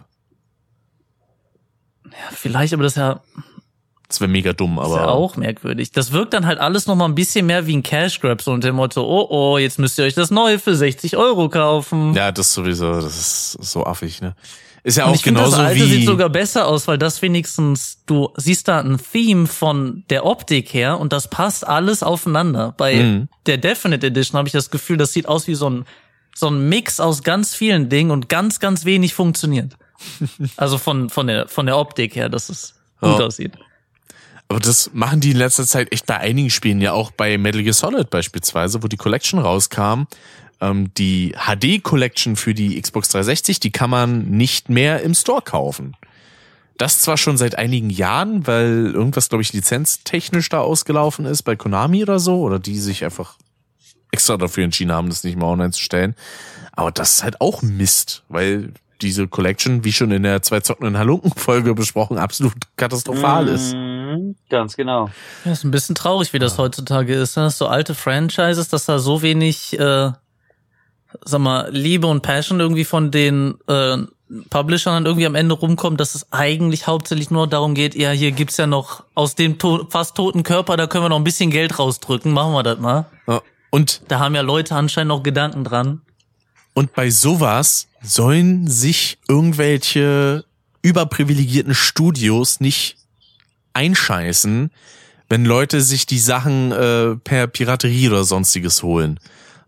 ja, 2.06 2.12
vielleicht, 2.32 2.74
aber 2.74 2.84
das 2.84 2.94
ist 2.94 2.98
ja, 2.98 3.22
Das 4.08 4.22
wäre 4.22 4.30
mega 4.30 4.54
dumm, 4.54 4.78
ist 4.78 4.86
aber 4.86 4.96
ja 4.98 5.08
auch 5.08 5.36
merkwürdig. 5.36 5.92
Das 5.92 6.12
wirkt 6.12 6.34
dann 6.34 6.46
halt 6.46 6.60
alles 6.60 6.86
nochmal 6.86 7.10
ein 7.10 7.16
bisschen 7.16 7.46
mehr 7.48 7.66
wie 7.68 7.76
ein 7.76 7.84
Cash 7.84 8.20
Grab, 8.22 8.42
so 8.42 8.52
unter 8.52 8.70
dem 8.70 8.76
Motto, 8.76 9.02
oh 9.04 9.28
oh, 9.30 9.58
jetzt 9.58 9.80
müsst 9.80 9.98
ihr 9.98 10.06
euch 10.06 10.14
das 10.14 10.30
neue 10.32 10.60
für 10.60 10.76
60 10.76 11.18
Euro 11.18 11.50
kaufen. 11.50 12.14
ja, 12.14 12.32
das 12.32 12.54
sowieso, 12.54 12.94
das 13.02 13.18
ist 13.18 13.52
so 13.72 13.84
affig, 13.86 14.22
ne? 14.22 14.36
Ist 14.84 14.98
ja 14.98 15.06
auch 15.08 15.20
genauso 15.20 15.58
das 15.58 15.60
alte 15.66 15.80
wie 15.80 15.86
sieht 15.90 16.06
sogar 16.06 16.30
besser 16.30 16.68
aus, 16.68 16.88
weil 16.88 17.00
das 17.00 17.20
wenigstens, 17.24 18.04
du 18.06 18.30
siehst 18.38 18.68
da 18.68 18.80
ein 18.82 19.00
Theme 19.12 19.48
von 19.48 20.04
der 20.12 20.28
Optik 20.28 20.72
her 20.76 21.00
und 21.00 21.12
das 21.12 21.28
passt 21.28 21.66
alles 21.68 22.04
aufeinander. 22.04 22.76
Bei 22.78 22.94
Mhm. 22.98 23.28
der 23.48 23.58
Definite 23.58 24.06
Edition 24.06 24.38
habe 24.38 24.48
ich 24.48 24.52
das 24.54 24.70
Gefühl, 24.70 24.98
das 24.98 25.12
sieht 25.12 25.28
aus 25.28 25.48
wie 25.48 25.56
so 25.56 25.68
ein, 25.72 25.86
so 26.36 26.50
ein 26.50 26.70
Mix 26.70 27.00
aus 27.00 27.24
ganz 27.24 27.56
vielen 27.56 27.90
Dingen 27.90 28.12
und 28.12 28.30
ganz, 28.30 28.60
ganz 28.60 28.86
wenig 28.86 29.16
funktioniert. 29.16 29.74
Also 30.58 30.78
von, 30.78 31.10
von 31.10 31.26
der, 31.26 31.48
von 31.48 31.66
der 31.66 31.80
Optik 31.80 32.16
her, 32.16 32.30
dass 32.30 32.50
es 32.50 32.76
gut 33.02 33.18
Ja. 33.20 33.26
aussieht. 33.26 33.54
Aber 34.48 34.60
das 34.60 34.92
machen 34.94 35.22
die 35.22 35.32
in 35.32 35.38
letzter 35.38 35.66
Zeit 35.66 35.92
echt 35.92 36.06
bei 36.06 36.18
einigen 36.18 36.50
Spielen, 36.50 36.80
ja 36.82 36.94
auch 36.94 37.12
bei 37.12 37.38
Metal 37.38 37.64
Gear 37.64 37.74
Solid 37.74 38.10
beispielsweise, 38.10 38.84
wo 38.84 38.88
die 38.88 38.98
Collection 38.98 39.40
rauskam. 39.40 40.04
Ähm, 40.62 40.94
die 40.98 41.36
HD 41.36 41.84
Collection 41.84 42.36
für 42.36 42.54
die 42.54 42.80
Xbox 42.80 43.10
360, 43.10 43.60
die 43.60 43.72
kann 43.72 43.90
man 43.90 44.30
nicht 44.30 44.70
mehr 44.70 45.02
im 45.02 45.14
Store 45.14 45.42
kaufen. 45.42 45.96
Das 46.78 47.00
zwar 47.00 47.18
schon 47.18 47.38
seit 47.38 47.58
einigen 47.58 47.90
Jahren, 47.90 48.46
weil 48.48 48.92
irgendwas, 48.94 49.30
glaube 49.30 49.42
ich, 49.42 49.54
lizenztechnisch 49.54 50.50
da 50.50 50.60
ausgelaufen 50.60 51.26
ist 51.26 51.44
bei 51.44 51.56
Konami 51.56 52.04
oder 52.04 52.20
so, 52.20 52.42
oder 52.42 52.60
die 52.60 52.80
sich 52.80 53.04
einfach 53.04 53.38
extra 54.12 54.38
dafür 54.38 54.64
entschieden 54.66 54.92
haben, 54.92 55.10
das 55.10 55.24
nicht 55.24 55.38
mehr 55.38 55.48
online 55.48 55.72
zu 55.72 55.82
stellen. 55.82 56.16
Aber 56.74 56.92
das 56.92 57.14
ist 57.14 57.24
halt 57.24 57.42
auch 57.42 57.62
Mist, 57.62 58.24
weil 58.28 58.74
diese 59.02 59.28
Collection, 59.28 59.84
wie 59.84 59.92
schon 59.92 60.12
in 60.12 60.24
der 60.24 60.42
zwei 60.42 60.60
Zocken 60.60 60.88
in 60.88 60.98
Halunken-Folge 60.98 61.74
besprochen, 61.76 62.18
absolut 62.18 62.54
katastrophal 62.78 63.48
ist. 63.48 63.74
Mhm, 63.74 64.36
Ganz 64.50 64.76
genau. 64.76 65.10
Ja, 65.44 65.52
ist 65.52 65.64
ein 65.64 65.72
bisschen 65.72 65.96
traurig, 65.96 66.34
wie 66.34 66.40
das 66.40 66.58
heutzutage 66.58 67.14
ist. 67.14 67.38
Ne? 67.38 67.50
So 67.50 67.68
alte 67.68 67.96
Franchises, 67.96 68.70
dass 68.70 68.86
da 68.86 69.00
so 69.00 69.22
wenig, 69.22 69.78
äh, 69.80 70.12
sag 71.24 71.40
mal, 71.42 71.70
Liebe 71.72 72.08
und 72.08 72.22
Passion 72.22 72.60
irgendwie 72.60 72.86
von 72.86 73.12
den 73.12 73.56
äh, 73.68 73.98
Publishern 74.50 74.94
dann 74.96 75.06
irgendwie 75.06 75.26
am 75.28 75.36
Ende 75.36 75.56
rumkommt, 75.56 76.00
dass 76.00 76.16
es 76.16 76.32
eigentlich 76.32 76.88
hauptsächlich 76.88 77.30
nur 77.30 77.48
darum 77.48 77.76
geht, 77.76 77.96
ja, 77.96 78.10
hier 78.12 78.32
gibt's 78.32 78.58
ja 78.58 78.66
noch 78.68 79.04
aus 79.14 79.36
dem 79.36 79.60
to 79.60 79.88
fast 79.90 80.16
toten 80.16 80.44
Körper, 80.44 80.78
da 80.78 80.88
können 80.88 81.06
wir 81.06 81.10
noch 81.10 81.18
ein 81.18 81.24
bisschen 81.24 81.52
Geld 81.52 81.78
rausdrücken, 81.78 82.32
machen 82.34 82.54
wir 82.54 82.64
das 82.64 82.80
mal. 82.80 83.06
Ja. 83.28 83.42
Und 83.70 84.02
Da 84.08 84.20
haben 84.20 84.36
ja 84.36 84.42
Leute 84.42 84.74
anscheinend 84.76 85.10
noch 85.10 85.22
Gedanken 85.22 85.64
dran. 85.64 86.02
Und 86.76 86.94
bei 86.94 87.10
sowas 87.10 87.88
sollen 88.04 88.68
sich 88.68 89.18
irgendwelche 89.28 90.46
überprivilegierten 90.84 91.74
Studios 91.74 92.60
nicht 92.60 92.98
einscheißen, 93.74 94.70
wenn 95.30 95.46
Leute 95.46 95.82
sich 95.82 96.06
die 96.06 96.20
Sachen 96.20 96.72
äh, 96.72 97.16
per 97.16 97.48
Piraterie 97.48 98.10
oder 98.10 98.24
sonstiges 98.24 98.84
holen. 98.84 99.20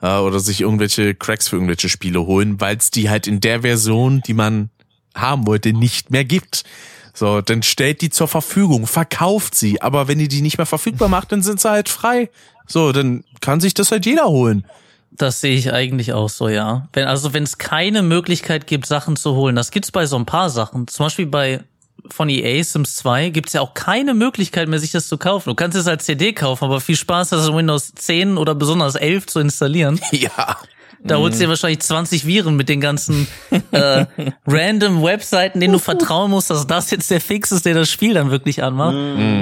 Äh, 0.01 0.17
oder 0.17 0.39
sich 0.39 0.61
irgendwelche 0.61 1.15
Cracks 1.15 1.47
für 1.47 1.55
irgendwelche 1.55 1.89
Spiele 1.89 2.25
holen, 2.25 2.61
weil 2.61 2.77
es 2.77 2.91
die 2.91 3.09
halt 3.09 3.25
in 3.25 3.39
der 3.39 3.61
Version, 3.61 4.21
die 4.27 4.33
man 4.33 4.69
haben 5.15 5.47
wollte, 5.47 5.73
nicht 5.73 6.11
mehr 6.11 6.25
gibt. 6.25 6.65
So, 7.13 7.41
dann 7.41 7.63
stellt 7.63 8.01
die 8.01 8.11
zur 8.11 8.27
Verfügung, 8.27 8.85
verkauft 8.85 9.55
sie, 9.55 9.81
aber 9.81 10.07
wenn 10.07 10.19
ihr 10.19 10.27
die 10.27 10.41
nicht 10.41 10.59
mehr 10.59 10.67
verfügbar 10.67 11.09
macht, 11.09 11.31
dann 11.31 11.41
sind 11.41 11.59
sie 11.59 11.69
halt 11.69 11.89
frei. 11.89 12.29
So, 12.67 12.91
dann 12.91 13.23
kann 13.41 13.59
sich 13.59 13.73
das 13.73 13.91
halt 13.91 14.05
jeder 14.05 14.25
holen. 14.25 14.65
Das 15.11 15.41
sehe 15.41 15.55
ich 15.55 15.73
eigentlich 15.73 16.13
auch 16.13 16.29
so, 16.29 16.47
ja. 16.47 16.87
Wenn, 16.93 17.07
also 17.07 17.33
wenn 17.33 17.43
es 17.43 17.57
keine 17.57 18.03
Möglichkeit 18.03 18.67
gibt, 18.67 18.85
Sachen 18.85 19.15
zu 19.15 19.35
holen, 19.35 19.55
das 19.55 19.71
gibt's 19.71 19.91
bei 19.91 20.05
so 20.05 20.15
ein 20.15 20.25
paar 20.25 20.49
Sachen. 20.49 20.87
Zum 20.87 21.05
Beispiel 21.05 21.25
bei 21.25 21.63
von 22.09 22.29
EA 22.29 22.63
Sims 22.63 22.95
2 22.97 23.29
gibt's 23.29 23.53
ja 23.53 23.61
auch 23.61 23.73
keine 23.73 24.13
Möglichkeit 24.13 24.69
mehr, 24.69 24.79
sich 24.79 24.91
das 24.91 25.07
zu 25.07 25.17
kaufen. 25.17 25.49
Du 25.49 25.55
kannst 25.55 25.77
es 25.77 25.87
als 25.87 26.05
CD 26.05 26.33
kaufen, 26.33 26.65
aber 26.65 26.79
viel 26.79 26.95
Spaß, 26.95 27.29
das 27.29 27.47
in 27.47 27.55
Windows 27.55 27.93
10 27.93 28.37
oder 28.37 28.55
besonders 28.55 28.95
11 28.95 29.27
zu 29.27 29.39
installieren. 29.39 29.99
Ja. 30.11 30.57
Da 31.03 31.17
holst 31.17 31.39
du 31.39 31.43
dir 31.43 31.49
wahrscheinlich 31.49 31.79
20 31.79 32.25
Viren 32.25 32.55
mit 32.55 32.69
den 32.69 32.81
ganzen 32.81 33.27
äh, 33.71 34.05
random 34.47 35.03
Webseiten, 35.03 35.59
denen 35.59 35.73
du 35.73 35.79
vertrauen 35.79 36.31
musst, 36.31 36.49
dass 36.49 36.65
das 36.67 36.91
jetzt 36.91 37.11
der 37.11 37.21
Fix 37.21 37.51
ist, 37.51 37.65
der 37.65 37.75
das 37.75 37.89
Spiel 37.89 38.13
dann 38.13 38.31
wirklich 38.31 38.63
anmacht. 38.63 38.95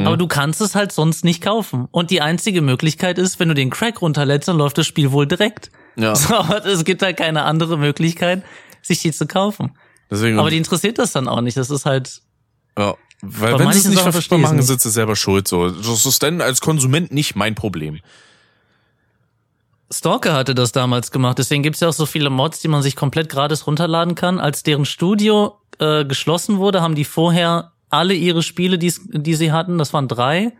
Aber 0.05 0.17
du 0.17 0.27
kannst 0.27 0.61
es 0.61 0.75
halt 0.75 0.91
sonst 0.91 1.23
nicht 1.23 1.41
kaufen. 1.41 1.87
Und 1.91 2.11
die 2.11 2.21
einzige 2.21 2.61
Möglichkeit 2.61 3.17
ist, 3.17 3.39
wenn 3.39 3.47
du 3.47 3.55
den 3.55 3.69
Crack 3.69 4.01
runterlädst, 4.01 4.47
dann 4.47 4.57
läuft 4.57 4.77
das 4.77 4.85
Spiel 4.87 5.11
wohl 5.11 5.27
direkt. 5.27 5.71
Ja. 5.95 6.13
So, 6.25 6.35
es 6.65 6.83
gibt 6.83 7.01
halt 7.01 7.17
keine 7.17 7.43
andere 7.43 7.77
Möglichkeit, 7.77 8.43
sich 8.81 9.01
die 9.01 9.11
zu 9.11 9.27
kaufen. 9.27 9.77
Deswegen, 10.09 10.39
Aber 10.39 10.49
die 10.49 10.57
interessiert 10.57 10.97
das 10.99 11.11
dann 11.11 11.27
auch 11.27 11.41
nicht. 11.41 11.57
Das 11.57 11.69
ist 11.69 11.85
halt, 11.85 12.21
ja, 12.77 12.95
weil 13.21 13.57
wenn 13.57 13.71
sie 13.71 13.79
es 13.79 13.87
nicht 13.87 14.01
verfügbar 14.01 14.39
machen, 14.39 14.61
sind 14.61 14.81
sie 14.81 14.89
selber 14.89 15.15
schuld. 15.15 15.47
So, 15.47 15.69
das 15.69 16.05
ist 16.05 16.21
dann 16.21 16.41
als 16.41 16.61
Konsument 16.61 17.11
nicht 17.11 17.35
mein 17.35 17.55
Problem. 17.55 17.99
Stalker 19.91 20.33
hatte 20.33 20.55
das 20.55 20.71
damals 20.71 21.11
gemacht, 21.11 21.37
deswegen 21.37 21.61
gibt's 21.63 21.79
ja 21.79 21.89
auch 21.89 21.93
so 21.93 22.05
viele 22.05 22.29
Mods, 22.29 22.59
die 22.61 22.67
man 22.67 22.81
sich 22.81 22.95
komplett 22.95 23.29
gratis 23.29 23.67
runterladen 23.67 24.15
kann. 24.15 24.39
Als 24.39 24.63
deren 24.63 24.85
Studio 24.85 25.57
äh, 25.79 26.05
geschlossen 26.05 26.57
wurde, 26.57 26.81
haben 26.81 26.95
die 26.95 27.05
vorher 27.05 27.71
alle 27.89 28.13
ihre 28.15 28.41
Spiele, 28.41 28.77
die's- 28.77 29.01
die 29.11 29.35
sie 29.35 29.51
hatten, 29.51 29.77
das 29.77 29.93
waren 29.93 30.07
drei, 30.07 30.53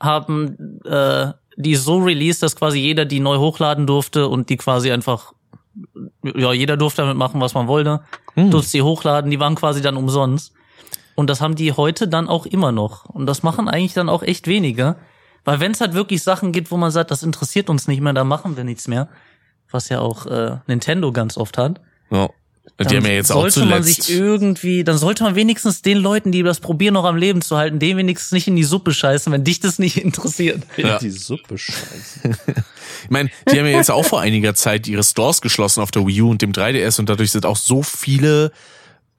haben 0.00 0.80
äh, 0.84 1.32
die 1.56 1.74
so 1.74 1.98
released, 1.98 2.42
dass 2.42 2.54
quasi 2.54 2.78
jeder 2.78 3.04
die 3.04 3.18
neu 3.18 3.38
hochladen 3.38 3.86
durfte 3.86 4.28
und 4.28 4.48
die 4.48 4.56
quasi 4.56 4.92
einfach, 4.92 5.32
ja, 6.22 6.52
jeder 6.52 6.76
durfte 6.76 7.02
damit 7.02 7.16
machen, 7.16 7.40
was 7.40 7.54
man 7.54 7.66
wollte, 7.66 8.00
durfte 8.36 8.70
sie 8.70 8.82
hochladen, 8.82 9.30
die 9.32 9.40
waren 9.40 9.56
quasi 9.56 9.82
dann 9.82 9.96
umsonst. 9.96 10.52
Und 11.16 11.28
das 11.28 11.40
haben 11.40 11.56
die 11.56 11.72
heute 11.72 12.06
dann 12.06 12.28
auch 12.28 12.46
immer 12.46 12.70
noch. 12.70 13.06
Und 13.06 13.26
das 13.26 13.42
machen 13.42 13.68
eigentlich 13.68 13.94
dann 13.94 14.08
auch 14.08 14.22
echt 14.22 14.46
wenige. 14.46 14.94
Weil 15.48 15.60
wenn 15.60 15.72
es 15.72 15.80
halt 15.80 15.94
wirklich 15.94 16.22
Sachen 16.22 16.52
gibt, 16.52 16.70
wo 16.70 16.76
man 16.76 16.90
sagt, 16.90 17.10
das 17.10 17.22
interessiert 17.22 17.70
uns 17.70 17.88
nicht 17.88 18.02
mehr, 18.02 18.12
da 18.12 18.22
machen 18.22 18.58
wir 18.58 18.64
nichts 18.64 18.86
mehr, 18.86 19.08
was 19.70 19.88
ja 19.88 19.98
auch 19.98 20.26
äh, 20.26 20.58
Nintendo 20.66 21.10
ganz 21.10 21.38
oft 21.38 21.56
hat. 21.56 21.80
Ja. 22.10 22.28
Die 22.78 22.84
dann 22.84 22.96
haben 22.98 23.06
ja 23.06 23.12
jetzt 23.12 23.32
auch 23.32 23.40
sollte 23.40 23.64
man 23.64 23.82
sich 23.82 24.02
zuletzt. 24.02 24.10
irgendwie, 24.20 24.84
dann 24.84 24.98
sollte 24.98 25.24
man 25.24 25.36
wenigstens 25.36 25.80
den 25.80 25.96
Leuten, 25.96 26.32
die 26.32 26.42
das 26.42 26.60
probieren, 26.60 26.92
noch 26.92 27.06
am 27.06 27.16
Leben 27.16 27.40
zu 27.40 27.56
halten, 27.56 27.78
den 27.78 27.96
wenigstens 27.96 28.32
nicht 28.32 28.46
in 28.46 28.56
die 28.56 28.62
Suppe 28.62 28.92
scheißen, 28.92 29.32
wenn 29.32 29.42
dich 29.42 29.58
das 29.58 29.78
nicht 29.78 29.96
interessiert. 29.96 30.64
Ja. 30.76 30.98
Die 30.98 31.10
Suppe 31.10 31.56
scheiße. 31.56 32.36
Ich 33.04 33.10
meine, 33.10 33.30
die 33.50 33.58
haben 33.58 33.66
ja 33.66 33.76
jetzt 33.76 33.90
auch 33.90 34.04
vor 34.04 34.20
einiger 34.20 34.54
Zeit 34.54 34.88
ihre 34.88 35.04
Stores 35.04 35.40
geschlossen 35.40 35.80
auf 35.80 35.92
der 35.92 36.04
Wii 36.06 36.20
U 36.22 36.30
und 36.30 36.42
dem 36.42 36.52
3DS 36.52 36.98
und 36.98 37.08
dadurch 37.08 37.30
sind 37.30 37.46
auch 37.46 37.56
so 37.56 37.82
viele 37.82 38.50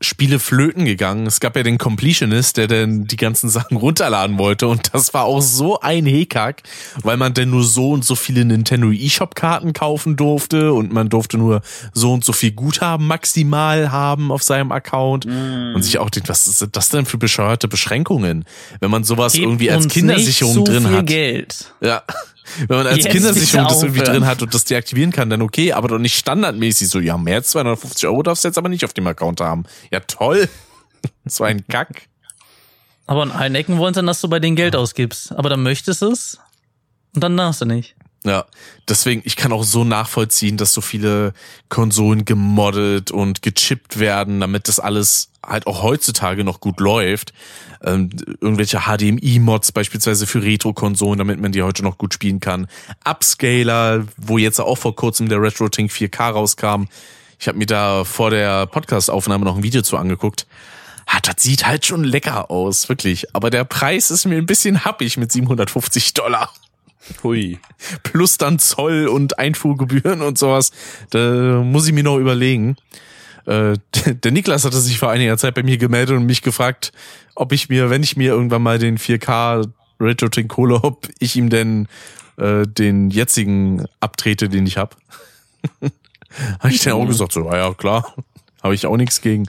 Spiele 0.01 0.39
flöten 0.39 0.85
gegangen. 0.85 1.27
Es 1.27 1.39
gab 1.39 1.57
ja 1.57 1.63
den 1.63 1.77
Completionist, 1.77 2.57
der 2.57 2.67
dann 2.67 3.05
die 3.05 3.17
ganzen 3.17 3.49
Sachen 3.49 3.75
runterladen 3.77 4.37
wollte 4.37 4.67
und 4.67 4.93
das 4.93 5.13
war 5.13 5.25
auch 5.25 5.41
so 5.41 5.79
ein 5.81 6.05
Hickhack, 6.05 6.63
weil 7.03 7.17
man 7.17 7.33
denn 7.33 7.49
nur 7.49 7.63
so 7.63 7.91
und 7.91 8.05
so 8.05 8.15
viele 8.15 8.45
Nintendo 8.45 8.91
eShop 8.91 9.35
Karten 9.35 9.73
kaufen 9.73 10.15
durfte 10.15 10.73
und 10.73 10.93
man 10.93 11.09
durfte 11.09 11.37
nur 11.37 11.61
so 11.93 12.13
und 12.13 12.23
so 12.23 12.31
viel 12.31 12.51
Guthaben 12.51 13.07
maximal 13.07 13.91
haben 13.91 14.31
auf 14.31 14.41
seinem 14.43 14.71
Account 14.71 15.25
und 15.25 15.81
sich 15.83 15.97
auch 15.99 16.09
denkt, 16.09 16.29
was 16.29 16.45
sind 16.45 16.75
das 16.75 16.89
denn 16.89 17.05
für 17.05 17.17
bescheuerte 17.17 17.67
Beschränkungen, 17.67 18.45
wenn 18.79 18.91
man 18.91 19.03
sowas 19.03 19.33
Gebt 19.33 19.45
irgendwie 19.45 19.71
als 19.71 19.87
Kindersicherung 19.87 20.53
so 20.53 20.63
drin 20.63 20.89
hat. 20.89 21.07
Geld. 21.07 21.73
Ja. 21.81 22.03
Wenn 22.67 22.77
man 22.77 22.87
als 22.87 23.03
Jetzt 23.03 23.09
Kindersicherung 23.09 23.67
das 23.67 23.83
irgendwie 23.83 24.01
drin 24.01 24.25
hat 24.25 24.41
und 24.41 24.53
das 24.53 24.65
deaktivieren 24.65 25.11
kann, 25.11 25.29
dann 25.29 25.41
okay, 25.41 25.73
aber 25.73 25.87
doch 25.87 25.99
nicht 25.99 26.17
standardmäßig 26.17 26.89
so, 26.89 26.99
ja, 26.99 27.17
mehr 27.17 27.37
als 27.37 27.51
250 27.51 28.07
Euro 28.07 28.23
darfst 28.23 28.43
du 28.43 28.47
jetzt 28.47 28.57
aber 28.57 28.69
nicht 28.69 28.85
auf 28.85 28.93
dem 28.93 29.07
Account 29.07 29.41
haben. 29.41 29.65
Ja, 29.91 29.99
toll. 30.01 30.49
So 31.23 31.45
ein 31.45 31.65
Kack. 31.67 32.09
Aber 33.07 33.23
in 33.23 33.31
allen 33.31 33.55
Ecken 33.55 33.77
wollen 33.77 33.93
sie 33.93 33.99
dann, 33.99 34.07
dass 34.07 34.19
du 34.19 34.27
bei 34.27 34.39
denen 34.39 34.57
Geld 34.57 34.75
ausgibst. 34.75 35.31
Aber 35.31 35.47
dann 35.47 35.63
möchtest 35.63 36.01
du 36.01 36.11
es 36.11 36.39
und 37.15 37.23
dann 37.23 37.37
darfst 37.37 37.61
du 37.61 37.65
nicht. 37.65 37.95
Ja, 38.25 38.45
deswegen, 38.87 39.21
ich 39.23 39.35
kann 39.35 39.53
auch 39.53 39.63
so 39.63 39.85
nachvollziehen, 39.85 40.57
dass 40.57 40.73
so 40.73 40.81
viele 40.81 41.33
Konsolen 41.69 42.25
gemoddet 42.25 43.11
und 43.11 43.41
gechippt 43.41 43.99
werden, 43.99 44.41
damit 44.41 44.67
das 44.67 44.79
alles 44.79 45.28
halt 45.45 45.67
auch 45.67 45.83
heutzutage 45.83 46.43
noch 46.43 46.59
gut 46.59 46.79
läuft. 46.79 47.33
Ähm, 47.83 48.09
irgendwelche 48.41 48.81
HDMI-Mods 48.81 49.71
beispielsweise 49.71 50.27
für 50.27 50.41
Retro-Konsolen, 50.43 51.17
damit 51.17 51.39
man 51.39 51.51
die 51.51 51.63
heute 51.63 51.83
noch 51.83 51.97
gut 51.97 52.13
spielen 52.13 52.39
kann. 52.39 52.67
Upscaler, 53.03 54.05
wo 54.17 54.37
jetzt 54.37 54.59
auch 54.59 54.77
vor 54.77 54.95
kurzem 54.95 55.29
der 55.29 55.41
RetroTink 55.41 55.91
4K 55.91 56.31
rauskam. 56.31 56.83
Ich 57.39 57.47
habe 57.47 57.57
mir 57.57 57.67
da 57.67 58.03
vor 58.03 58.31
der 58.31 58.65
Podcast-Aufnahme 58.67 59.45
noch 59.45 59.57
ein 59.57 59.63
Video 59.63 59.81
zu 59.81 59.97
angeguckt. 59.97 60.45
Ah, 61.05 61.19
das 61.21 61.41
sieht 61.41 61.65
halt 61.65 61.85
schon 61.85 62.03
lecker 62.03 62.51
aus, 62.51 62.89
wirklich. 62.89 63.33
Aber 63.33 63.49
der 63.49 63.63
Preis 63.63 64.11
ist 64.11 64.25
mir 64.25 64.37
ein 64.37 64.45
bisschen 64.45 64.85
happig 64.85 65.17
mit 65.17 65.31
750 65.31 66.13
Dollar 66.13 66.51
Hui. 67.23 67.59
plus 68.03 68.37
dann 68.37 68.59
Zoll 68.59 69.07
und 69.07 69.39
Einfuhrgebühren 69.39 70.21
und 70.21 70.37
sowas. 70.37 70.71
Da 71.09 71.61
muss 71.63 71.87
ich 71.87 71.93
mir 71.93 72.03
noch 72.03 72.17
überlegen. 72.17 72.75
Äh, 73.45 73.77
Der 74.23 74.31
Niklas 74.31 74.65
hatte 74.65 74.79
sich 74.79 74.99
vor 74.99 75.09
einiger 75.09 75.37
Zeit 75.37 75.55
bei 75.55 75.63
mir 75.63 75.77
gemeldet 75.77 76.15
und 76.15 76.25
mich 76.25 76.41
gefragt, 76.41 76.91
ob 77.35 77.51
ich 77.51 77.69
mir, 77.69 77.89
wenn 77.89 78.03
ich 78.03 78.17
mir 78.17 78.31
irgendwann 78.31 78.61
mal 78.61 78.79
den 78.79 78.97
4K 78.97 79.69
RetroTink 79.99 80.55
hole, 80.57 80.83
ob 80.83 81.07
ich 81.19 81.35
ihm 81.35 81.49
denn 81.49 81.87
äh, 82.37 82.65
den 82.65 83.09
jetzigen 83.09 83.85
abtrete, 83.99 84.49
den 84.49 84.65
ich 84.65 84.77
hab. 84.77 84.97
Habe 86.59 86.73
ich 86.73 86.81
dann 86.83 86.93
auch 86.93 87.05
gesagt, 87.05 87.31
so, 87.31 87.51
ja, 87.51 87.73
klar, 87.73 88.13
habe 88.63 88.75
ich 88.75 88.85
auch 88.85 88.97
nichts 88.97 89.21
gegen, 89.21 89.47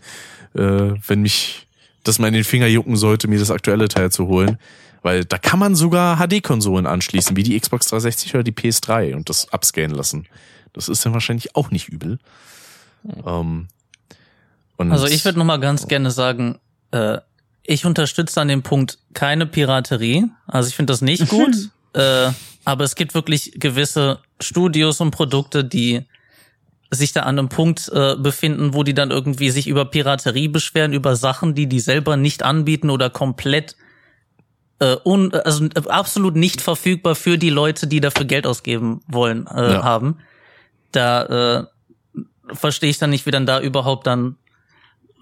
äh, 0.54 0.94
wenn 1.06 1.20
mich 1.20 1.66
das 2.04 2.18
mal 2.18 2.28
in 2.28 2.34
den 2.34 2.44
Finger 2.44 2.66
jucken 2.66 2.96
sollte, 2.96 3.28
mir 3.28 3.38
das 3.38 3.50
aktuelle 3.50 3.88
Teil 3.88 4.10
zu 4.10 4.26
holen. 4.26 4.58
Weil 5.02 5.24
da 5.24 5.38
kann 5.38 5.58
man 5.58 5.74
sogar 5.74 6.16
HD-Konsolen 6.16 6.86
anschließen, 6.86 7.36
wie 7.36 7.42
die 7.42 7.58
Xbox 7.58 7.88
360 7.88 8.34
oder 8.34 8.44
die 8.44 8.52
PS3 8.52 9.14
und 9.14 9.28
das 9.28 9.46
upscannen 9.52 9.96
lassen. 9.96 10.26
Das 10.72 10.88
ist 10.88 11.04
dann 11.04 11.12
wahrscheinlich 11.12 11.56
auch 11.56 11.70
nicht 11.70 11.88
übel. 11.88 12.18
Ähm, 13.26 13.68
und 14.80 14.92
Also 14.92 15.06
ich 15.06 15.24
würde 15.24 15.38
noch 15.38 15.44
mal 15.44 15.58
ganz 15.58 15.86
gerne 15.88 16.10
sagen, 16.10 16.58
äh, 16.90 17.18
ich 17.62 17.84
unterstütze 17.84 18.40
an 18.40 18.48
dem 18.48 18.62
Punkt 18.62 18.98
keine 19.14 19.46
Piraterie. 19.46 20.26
Also 20.46 20.68
ich 20.68 20.74
finde 20.74 20.92
das 20.92 21.02
nicht 21.02 21.28
gut. 21.28 21.54
äh, 21.92 22.30
aber 22.64 22.84
es 22.84 22.94
gibt 22.94 23.14
wirklich 23.14 23.52
gewisse 23.56 24.18
Studios 24.40 25.00
und 25.00 25.10
Produkte, 25.12 25.64
die 25.64 26.04
sich 26.90 27.12
da 27.12 27.20
an 27.22 27.38
einem 27.38 27.48
Punkt 27.48 27.88
äh, 27.94 28.16
befinden, 28.16 28.74
wo 28.74 28.82
die 28.82 28.94
dann 28.94 29.10
irgendwie 29.12 29.50
sich 29.50 29.68
über 29.68 29.84
Piraterie 29.84 30.48
beschweren, 30.48 30.92
über 30.92 31.14
Sachen, 31.14 31.54
die 31.54 31.66
die 31.68 31.78
selber 31.80 32.16
nicht 32.16 32.42
anbieten 32.42 32.90
oder 32.90 33.10
komplett 33.10 33.76
äh, 34.80 34.96
un, 35.04 35.32
also 35.32 35.66
äh, 35.66 35.88
absolut 35.88 36.34
nicht 36.36 36.60
verfügbar 36.60 37.14
für 37.14 37.38
die 37.38 37.50
Leute, 37.50 37.86
die 37.86 38.00
dafür 38.00 38.24
Geld 38.24 38.46
ausgeben 38.46 39.02
wollen, 39.06 39.46
äh, 39.46 39.74
Ja. 39.74 39.82
haben. 39.84 40.18
Da 40.90 41.60
äh, 41.60 41.64
verstehe 42.54 42.90
ich 42.90 42.98
dann 42.98 43.10
nicht, 43.10 43.24
wie 43.26 43.30
dann 43.30 43.46
da 43.46 43.60
überhaupt 43.60 44.06
dann, 44.08 44.36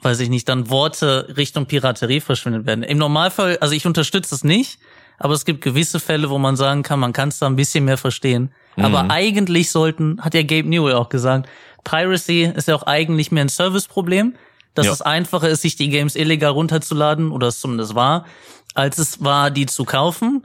weiß 0.02 0.20
ich 0.20 0.28
nicht, 0.28 0.48
dann 0.48 0.70
Worte 0.70 1.34
Richtung 1.36 1.66
Piraterie 1.66 2.20
verschwindet 2.20 2.66
werden. 2.66 2.82
Im 2.84 2.98
Normalfall, 2.98 3.58
also 3.60 3.74
ich 3.74 3.86
unterstütze 3.86 4.34
es 4.34 4.44
nicht, 4.44 4.78
aber 5.18 5.34
es 5.34 5.44
gibt 5.44 5.60
gewisse 5.62 5.98
Fälle, 6.00 6.30
wo 6.30 6.38
man 6.38 6.56
sagen 6.56 6.82
kann, 6.82 7.00
man 7.00 7.12
kann 7.12 7.30
es 7.30 7.38
da 7.38 7.46
ein 7.46 7.56
bisschen 7.56 7.84
mehr 7.84 7.98
verstehen. 7.98 8.52
Aber 8.76 9.10
eigentlich 9.10 9.72
sollten, 9.72 10.20
hat 10.22 10.34
ja 10.34 10.42
Gabe 10.42 10.68
Newell 10.68 10.94
auch 10.94 11.08
gesagt, 11.08 11.48
Piracy 11.82 12.44
ist 12.54 12.68
ja 12.68 12.76
auch 12.76 12.84
eigentlich 12.84 13.32
mehr 13.32 13.44
ein 13.44 13.48
Serviceproblem, 13.48 14.36
dass 14.74 14.86
Ja. 14.86 14.92
es 14.92 15.02
einfacher 15.02 15.48
ist, 15.48 15.62
sich 15.62 15.74
die 15.74 15.88
Games 15.88 16.14
illegal 16.14 16.52
runterzuladen, 16.52 17.32
oder 17.32 17.48
es 17.48 17.58
zumindest 17.58 17.96
war, 17.96 18.24
als 18.74 18.98
es 18.98 19.24
war, 19.24 19.50
die 19.50 19.66
zu 19.66 19.84
kaufen 19.84 20.44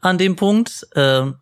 an 0.00 0.16
dem 0.16 0.36
Punkt. 0.36 0.86
Ähm, 0.94 1.34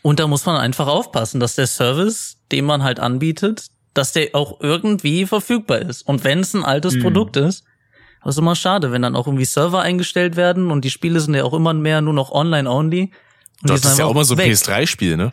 und 0.00 0.18
da 0.18 0.26
muss 0.26 0.46
man 0.46 0.56
einfach 0.56 0.86
aufpassen, 0.86 1.38
dass 1.40 1.54
der 1.56 1.66
Service, 1.66 2.38
den 2.50 2.64
man 2.64 2.82
halt 2.82 2.98
anbietet, 2.98 3.66
dass 3.94 4.12
der 4.12 4.30
auch 4.34 4.60
irgendwie 4.60 5.26
verfügbar 5.26 5.80
ist. 5.80 6.02
Und 6.02 6.24
wenn 6.24 6.40
es 6.40 6.54
ein 6.54 6.64
altes 6.64 6.98
Produkt 7.00 7.36
ist, 7.36 7.64
ist 8.24 8.38
immer 8.38 8.54
schade, 8.54 8.92
wenn 8.92 9.02
dann 9.02 9.16
auch 9.16 9.26
irgendwie 9.26 9.44
Server 9.44 9.80
eingestellt 9.80 10.36
werden 10.36 10.70
und 10.70 10.84
die 10.84 10.90
Spiele 10.90 11.20
sind 11.20 11.34
ja 11.34 11.44
auch 11.44 11.54
immer 11.54 11.74
mehr 11.74 12.00
nur 12.00 12.14
noch 12.14 12.30
online-only. 12.30 13.10
Das 13.62 13.84
ist 13.84 13.98
ja 13.98 14.06
auch 14.06 14.14
mal 14.14 14.24
so 14.24 14.34
ein 14.34 14.38
weg. 14.38 14.52
PS3-Spiel, 14.52 15.16
ne? 15.16 15.32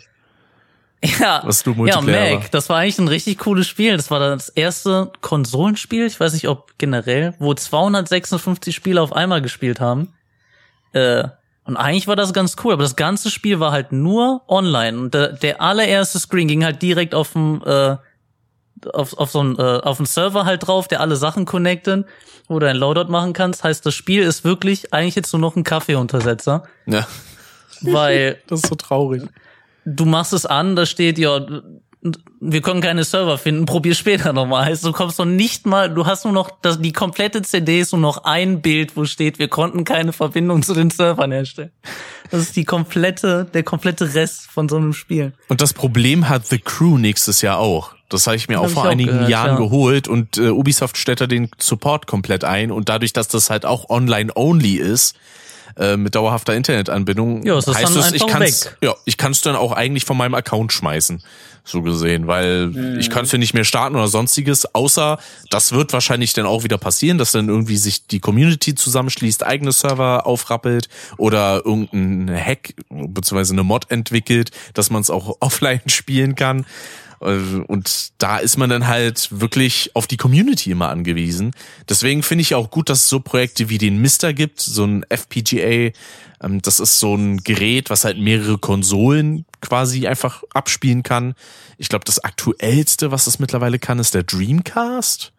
Ja, 1.20 1.42
was 1.46 1.64
du 1.64 1.72
ja, 1.72 1.78
Multiplayer 1.78 2.34
war. 2.34 2.40
Mac, 2.40 2.52
das 2.52 2.68
war 2.68 2.78
eigentlich 2.78 3.00
ein 3.00 3.08
richtig 3.08 3.38
cooles 3.38 3.68
Spiel. 3.68 3.96
Das 3.96 4.12
war 4.12 4.20
das 4.20 4.50
erste 4.50 5.12
Konsolenspiel, 5.22 6.06
ich 6.06 6.20
weiß 6.20 6.34
nicht, 6.34 6.50
ob 6.50 6.78
generell, 6.78 7.36
wo 7.40 7.54
256 7.54 8.76
Spiele 8.76 9.02
auf 9.02 9.14
einmal 9.14 9.42
gespielt 9.42 9.80
haben. 9.80 10.10
Äh, 10.92 11.24
und 11.64 11.78
eigentlich 11.78 12.08
war 12.08 12.18
das 12.18 12.34
ganz 12.34 12.56
cool, 12.64 12.74
aber 12.74 12.84
das 12.84 12.98
ganze 12.98 13.30
Spiel 13.30 13.60
war 13.60 13.72
halt 13.72 13.92
nur 13.92 14.42
online. 14.48 14.98
Und 14.98 15.14
der, 15.14 15.34
der 15.34 15.62
allererste 15.62 16.20
Screen 16.20 16.48
ging 16.48 16.66
halt 16.66 16.82
direkt 16.82 17.16
auf 17.16 17.32
dem 17.32 17.62
äh, 17.66 17.96
auf, 18.94 19.18
auf 19.18 19.32
so 19.32 19.40
einen, 19.40 19.58
äh, 19.58 19.62
auf 19.84 20.00
einen 20.00 20.06
Server 20.06 20.46
halt 20.46 20.68
drauf, 20.68 20.88
der 20.88 21.02
alle 21.02 21.16
Sachen 21.16 21.46
connectet, 21.46 22.06
wo 22.48 22.60
du 22.60 22.68
ein 22.68 22.76
Loadout 22.78 23.12
machen 23.12 23.34
kannst. 23.34 23.64
Heißt, 23.64 23.86
das 23.86 23.94
Spiel 23.94 24.24
ist 24.24 24.44
wirklich 24.44 24.94
eigentlich 24.94 25.16
jetzt 25.16 25.32
nur 25.34 25.40
noch 25.42 25.56
ein 25.56 25.64
Kaffeeuntersetzer, 25.64 26.64
Ja. 26.86 27.08
weil 27.82 28.38
Das 28.48 28.62
ist 28.62 28.70
so 28.70 28.76
traurig. 28.76 29.24
du 29.86 30.06
machst 30.06 30.34
es 30.34 30.46
an, 30.46 30.76
da 30.76 30.86
steht 30.86 31.18
ja, 31.18 31.46
wir 32.40 32.62
können 32.62 32.80
keine 32.80 33.04
Server 33.04 33.38
finden, 33.38 33.66
probier 33.66 33.94
später 33.94 34.32
nochmal. 34.32 34.64
Heißt, 34.66 34.86
du 34.86 34.94
kommst 34.94 35.20
noch 35.20 35.26
nicht 35.26 35.66
mal, 35.66 35.94
du 35.94 36.06
hast 36.06 36.24
nur 36.24 36.34
noch, 36.34 36.50
das, 36.62 36.80
die 36.80 36.94
komplette 36.94 37.42
CD 37.42 37.82
ist 37.82 37.92
nur 37.92 38.00
noch 38.00 38.24
ein 38.24 38.62
Bild, 38.62 38.96
wo 38.96 39.04
steht, 39.04 39.38
wir 39.38 39.50
konnten 39.50 39.84
keine 39.84 40.14
Verbindung 40.14 40.64
zu 40.64 40.74
den 40.74 40.92
Servern 40.92 41.34
herstellen. 41.34 41.72
Das 42.32 42.40
ist 42.40 42.56
die 42.56 42.64
komplette, 42.64 43.46
der 43.54 43.64
komplette 43.64 44.14
Rest 44.14 44.44
von 44.50 44.70
so 44.70 44.78
einem 44.78 44.94
Spiel. 44.94 45.34
Und 45.50 45.60
das 45.62 45.74
Problem 45.74 46.30
hat 46.30 46.48
The 46.48 46.60
Crew 46.60 46.98
nächstes 46.98 47.42
Jahr 47.42 47.58
auch. 47.60 47.96
Das 48.10 48.28
habe 48.28 48.36
ich 48.36 48.48
mir 48.48 48.58
Hab 48.58 48.66
auch 48.66 48.70
vor 48.70 48.84
auch 48.84 48.90
einigen 48.90 49.12
gehört, 49.12 49.30
Jahren 49.30 49.52
ja. 49.52 49.58
geholt 49.58 50.08
und 50.08 50.38
äh, 50.38 50.50
Ubisoft 50.50 50.98
stellt 50.98 51.22
da 51.22 51.28
den 51.28 51.50
Support 51.58 52.08
komplett 52.08 52.44
ein 52.44 52.72
und 52.72 52.90
dadurch, 52.90 53.14
dass 53.14 53.28
das 53.28 53.50
halt 53.50 53.66
auch 53.66 53.90
online-only 53.90 54.76
ist, 54.76 55.16
äh, 55.80 55.96
mit 55.96 56.16
dauerhafter 56.16 56.56
Internetanbindung, 56.56 57.46
Ja, 57.46 57.58
ist 57.58 57.68
heißt 57.68 57.96
dann 57.96 58.04
es, 58.04 58.12
ich 58.12 58.28
kann's, 58.28 58.70
ja, 58.82 58.96
ich 59.06 59.18
kann's 59.18 59.42
dann 59.42 59.56
auch 59.56 59.72
eigentlich 59.72 60.04
von 60.04 60.18
meinem 60.18 60.34
Account 60.34 60.74
schmeißen, 60.74 61.24
so 61.64 61.82
gesehen, 61.82 62.28
weil 62.28 62.98
ich 63.00 63.10
kann's 63.10 63.32
ja 63.32 63.38
nicht 63.38 63.54
mehr 63.54 63.64
starten 63.64 63.96
oder 63.96 64.08
sonstiges, 64.08 64.74
außer 64.76 65.20
das 65.50 65.72
wird 65.72 65.94
wahrscheinlich 65.94 66.34
dann 66.34 66.46
auch 66.46 66.64
wieder 66.64 66.78
passieren, 66.78 67.18
dass 67.18 67.32
dann 67.32 67.48
irgendwie 67.48 67.78
sich 67.78 68.08
die 68.08 68.20
Community 68.20 68.76
zusammenschließt, 68.76 69.46
eigene 69.46 69.72
Server 69.72 70.26
aufrappelt 70.26 70.90
oder 71.18 71.62
irgendein 71.64 72.36
Hack 72.36 72.74
beziehungsweise 72.90 73.54
eine 73.54 73.64
Mod 73.64 73.90
entwickelt, 73.90 74.52
dass 74.74 74.90
man 74.90 75.02
es 75.02 75.10
auch 75.10 75.38
offline 75.40 75.82
spielen 75.88 76.36
kann. 76.36 76.66
Äh, 77.22 77.62
Und 77.68 78.12
da 78.18 78.38
ist 78.38 78.58
man 78.58 78.70
dann 78.70 78.88
halt 78.88 79.30
wirklich 79.32 79.92
auf 79.96 80.08
die 80.08 80.18
Community 80.18 80.72
immer 80.72 80.90
angewiesen. 80.90 81.52
Deswegen 81.88 82.24
finde 82.24 82.42
ich 82.44 82.56
auch 82.56 82.70
gut, 82.72 82.90
dass 82.90 83.02
es 83.02 83.10
so 83.10 83.20
Projekte 83.20 83.70
wie 83.70 83.78
den 83.78 84.02
Mister 84.02 84.34
gibt, 84.34 84.60
so 84.62 84.86
ein 84.86 85.04
FPGA. 85.10 85.92
Ähm, 86.42 86.62
Das 86.62 86.80
ist 86.80 87.00
so 87.00 87.16
ein 87.16 87.38
Gerät, 87.44 87.90
was 87.90 88.06
halt 88.06 88.18
mehrere 88.18 88.58
Konsolen 88.58 89.46
quasi 89.62 90.08
einfach 90.08 90.44
abspielen 90.54 91.04
kann. 91.04 91.34
Ich 91.78 91.90
glaube, 91.90 92.06
das 92.06 92.20
aktuellste, 92.24 93.12
was 93.12 93.28
es 93.28 93.40
mittlerweile 93.40 93.80
kann, 93.80 94.00
ist 94.00 94.14
der 94.14 94.24
Dreamcast. 94.24 95.34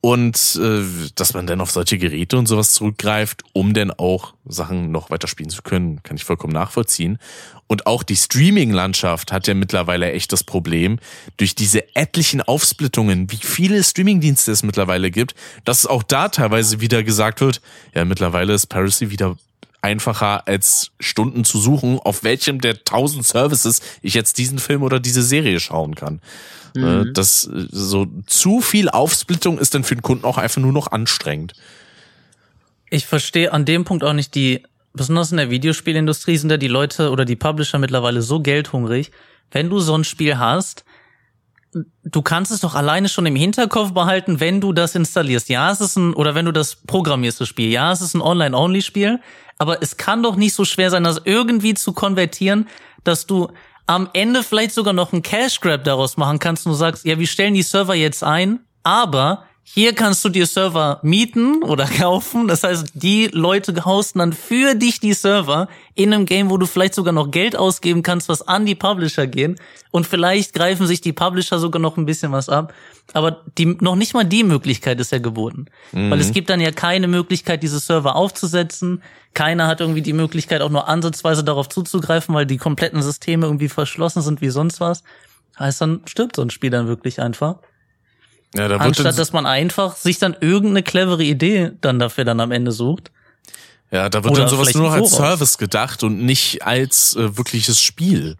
Und 0.00 0.58
äh, 0.62 0.84
dass 1.16 1.34
man 1.34 1.46
dann 1.46 1.60
auf 1.60 1.70
solche 1.70 1.98
Geräte 1.98 2.38
und 2.38 2.46
sowas 2.46 2.72
zurückgreift, 2.72 3.42
um 3.52 3.74
dann 3.74 3.90
auch 3.90 4.34
Sachen 4.44 4.92
noch 4.92 5.10
weiterspielen 5.10 5.50
zu 5.50 5.62
können, 5.62 6.02
kann 6.02 6.16
ich 6.16 6.24
vollkommen 6.24 6.52
nachvollziehen. 6.52 7.18
Und 7.66 7.86
auch 7.86 8.04
die 8.04 8.14
Streaming-Landschaft 8.14 9.32
hat 9.32 9.48
ja 9.48 9.54
mittlerweile 9.54 10.12
echt 10.12 10.32
das 10.32 10.44
Problem, 10.44 11.00
durch 11.36 11.56
diese 11.56 11.96
etlichen 11.96 12.40
Aufsplittungen, 12.40 13.30
wie 13.32 13.38
viele 13.38 13.82
Streaming-Dienste 13.82 14.52
es 14.52 14.62
mittlerweile 14.62 15.10
gibt, 15.10 15.34
dass 15.64 15.86
auch 15.86 16.04
da 16.04 16.28
teilweise 16.28 16.80
wieder 16.80 17.02
gesagt 17.02 17.40
wird, 17.40 17.60
ja, 17.94 18.04
mittlerweile 18.04 18.54
ist 18.54 18.68
Piracy 18.68 19.10
wieder 19.10 19.36
einfacher 19.82 20.46
als 20.46 20.90
Stunden 21.00 21.44
zu 21.44 21.58
suchen, 21.58 21.98
auf 21.98 22.24
welchem 22.24 22.60
der 22.60 22.84
tausend 22.84 23.24
Services 23.24 23.80
ich 24.02 24.14
jetzt 24.14 24.38
diesen 24.38 24.58
Film 24.58 24.82
oder 24.82 25.00
diese 25.00 25.22
Serie 25.22 25.60
schauen 25.60 25.94
kann. 25.94 26.20
Äh, 26.76 27.12
Das 27.12 27.46
äh, 27.46 27.66
so 27.70 28.06
zu 28.26 28.60
viel 28.60 28.88
Aufsplittung 28.88 29.58
ist 29.58 29.74
dann 29.74 29.84
für 29.84 29.94
den 29.94 30.02
Kunden 30.02 30.24
auch 30.24 30.38
einfach 30.38 30.60
nur 30.60 30.72
noch 30.72 30.92
anstrengend. 30.92 31.54
Ich 32.90 33.06
verstehe 33.06 33.52
an 33.52 33.64
dem 33.64 33.84
Punkt 33.84 34.04
auch 34.04 34.12
nicht 34.12 34.34
die, 34.34 34.62
besonders 34.92 35.30
in 35.30 35.38
der 35.38 35.50
Videospielindustrie 35.50 36.36
sind 36.36 36.50
ja 36.50 36.56
die 36.56 36.68
Leute 36.68 37.10
oder 37.10 37.24
die 37.24 37.36
Publisher 37.36 37.78
mittlerweile 37.78 38.22
so 38.22 38.40
geldhungrig. 38.40 39.10
Wenn 39.50 39.70
du 39.70 39.80
so 39.80 39.96
ein 39.96 40.04
Spiel 40.04 40.38
hast, 40.38 40.84
du 42.04 42.22
kannst 42.22 42.52
es 42.52 42.60
doch 42.60 42.74
alleine 42.74 43.08
schon 43.08 43.26
im 43.26 43.36
Hinterkopf 43.36 43.92
behalten, 43.92 44.40
wenn 44.40 44.60
du 44.60 44.72
das 44.72 44.94
installierst. 44.94 45.48
Ja, 45.48 45.70
es 45.70 45.80
ist 45.80 45.96
ein, 45.96 46.14
oder 46.14 46.34
wenn 46.34 46.46
du 46.46 46.52
das 46.52 46.76
programmierst, 46.76 47.40
das 47.40 47.48
Spiel. 47.48 47.70
Ja, 47.70 47.92
es 47.92 48.00
ist 48.00 48.14
ein 48.14 48.22
Online-Only-Spiel, 48.22 49.20
aber 49.58 49.82
es 49.82 49.96
kann 49.96 50.22
doch 50.22 50.36
nicht 50.36 50.54
so 50.54 50.64
schwer 50.64 50.90
sein, 50.90 51.04
das 51.04 51.20
irgendwie 51.24 51.74
zu 51.74 51.92
konvertieren, 51.92 52.68
dass 53.04 53.26
du 53.26 53.48
am 53.86 54.08
Ende 54.12 54.42
vielleicht 54.42 54.72
sogar 54.72 54.92
noch 54.92 55.12
einen 55.12 55.22
Cash 55.22 55.60
Grab 55.60 55.84
daraus 55.84 56.16
machen 56.16 56.38
kannst 56.38 56.66
und 56.66 56.72
du 56.72 56.76
sagst, 56.76 57.04
ja, 57.04 57.18
wir 57.18 57.26
stellen 57.26 57.54
die 57.54 57.62
Server 57.62 57.94
jetzt 57.94 58.22
ein, 58.24 58.60
aber 58.82 59.44
hier 59.68 59.94
kannst 59.94 60.24
du 60.24 60.28
dir 60.28 60.46
Server 60.46 61.00
mieten 61.02 61.64
oder 61.64 61.86
kaufen. 61.98 62.46
Das 62.46 62.62
heißt, 62.62 62.92
die 62.94 63.26
Leute 63.32 63.84
hosten 63.84 64.20
dann 64.20 64.32
für 64.32 64.76
dich 64.76 65.00
die 65.00 65.12
Server 65.12 65.66
in 65.96 66.14
einem 66.14 66.24
Game, 66.24 66.50
wo 66.50 66.56
du 66.56 66.66
vielleicht 66.66 66.94
sogar 66.94 67.12
noch 67.12 67.32
Geld 67.32 67.56
ausgeben 67.56 68.04
kannst, 68.04 68.28
was 68.28 68.46
an 68.46 68.64
die 68.64 68.76
Publisher 68.76 69.26
gehen. 69.26 69.56
Und 69.90 70.06
vielleicht 70.06 70.54
greifen 70.54 70.86
sich 70.86 71.00
die 71.00 71.12
Publisher 71.12 71.58
sogar 71.58 71.82
noch 71.82 71.96
ein 71.96 72.06
bisschen 72.06 72.30
was 72.30 72.48
ab. 72.48 72.72
Aber 73.12 73.42
die, 73.58 73.76
noch 73.80 73.96
nicht 73.96 74.14
mal 74.14 74.24
die 74.24 74.44
Möglichkeit 74.44 75.00
ist 75.00 75.10
ja 75.10 75.18
geboten. 75.18 75.66
Weil 76.10 76.20
es 76.20 76.32
gibt 76.32 76.48
dann 76.48 76.60
ja 76.60 76.70
keine 76.70 77.08
Möglichkeit, 77.08 77.64
diese 77.64 77.80
Server 77.80 78.14
aufzusetzen. 78.14 79.02
Keiner 79.34 79.66
hat 79.66 79.80
irgendwie 79.80 80.02
die 80.02 80.12
Möglichkeit, 80.12 80.62
auch 80.62 80.70
nur 80.70 80.88
ansatzweise 80.88 81.42
darauf 81.42 81.68
zuzugreifen, 81.68 82.32
weil 82.36 82.46
die 82.46 82.56
kompletten 82.58 83.02
Systeme 83.02 83.46
irgendwie 83.46 83.68
verschlossen 83.68 84.22
sind 84.22 84.40
wie 84.40 84.50
sonst 84.50 84.78
was. 84.78 85.02
Heißt, 85.58 85.80
dann 85.80 86.02
stirbt 86.06 86.36
so 86.36 86.42
ein 86.42 86.50
Spiel 86.50 86.70
dann 86.70 86.86
wirklich 86.86 87.20
einfach. 87.20 87.56
Ja, 88.56 88.68
da 88.68 88.76
Anstatt 88.76 89.18
dass 89.18 89.32
man 89.32 89.46
einfach 89.46 89.96
sich 89.96 90.18
dann 90.18 90.36
irgendeine 90.40 90.82
clevere 90.82 91.22
Idee 91.22 91.72
dann 91.80 91.98
dafür 91.98 92.24
dann 92.24 92.40
am 92.40 92.52
Ende 92.52 92.72
sucht. 92.72 93.10
ja, 93.90 94.08
da 94.08 94.24
wird 94.24 94.32
oder 94.32 94.42
dann 94.42 94.50
sowas 94.50 94.74
nur 94.74 94.84
noch 94.84 94.92
als. 94.92 95.10
Service 95.12 95.58
gedacht 95.58 96.02
und 96.02 96.24
nicht 96.24 96.62
als 96.64 97.14
äh, 97.16 97.36
wirkliches 97.36 97.80
Spiel. 97.80 98.36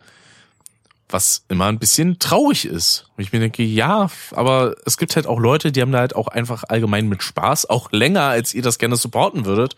Was 1.08 1.44
immer 1.48 1.66
ein 1.66 1.78
bisschen 1.78 2.18
traurig 2.18 2.64
ist. 2.64 3.06
Und 3.16 3.22
ich 3.22 3.32
mir 3.32 3.38
denke, 3.38 3.62
ja, 3.62 4.10
aber 4.32 4.74
es 4.86 4.98
gibt 4.98 5.14
halt 5.14 5.26
auch 5.28 5.38
Leute, 5.38 5.70
die 5.70 5.80
haben 5.80 5.92
da 5.92 6.00
halt 6.00 6.16
auch 6.16 6.26
einfach 6.26 6.64
allgemein 6.66 7.08
mit 7.08 7.22
Spaß, 7.22 7.70
auch 7.70 7.88
länger, 7.92 8.22
als 8.22 8.54
ihr 8.54 8.62
das 8.62 8.78
gerne 8.78 8.96
supporten 8.96 9.44
würdet. 9.44 9.76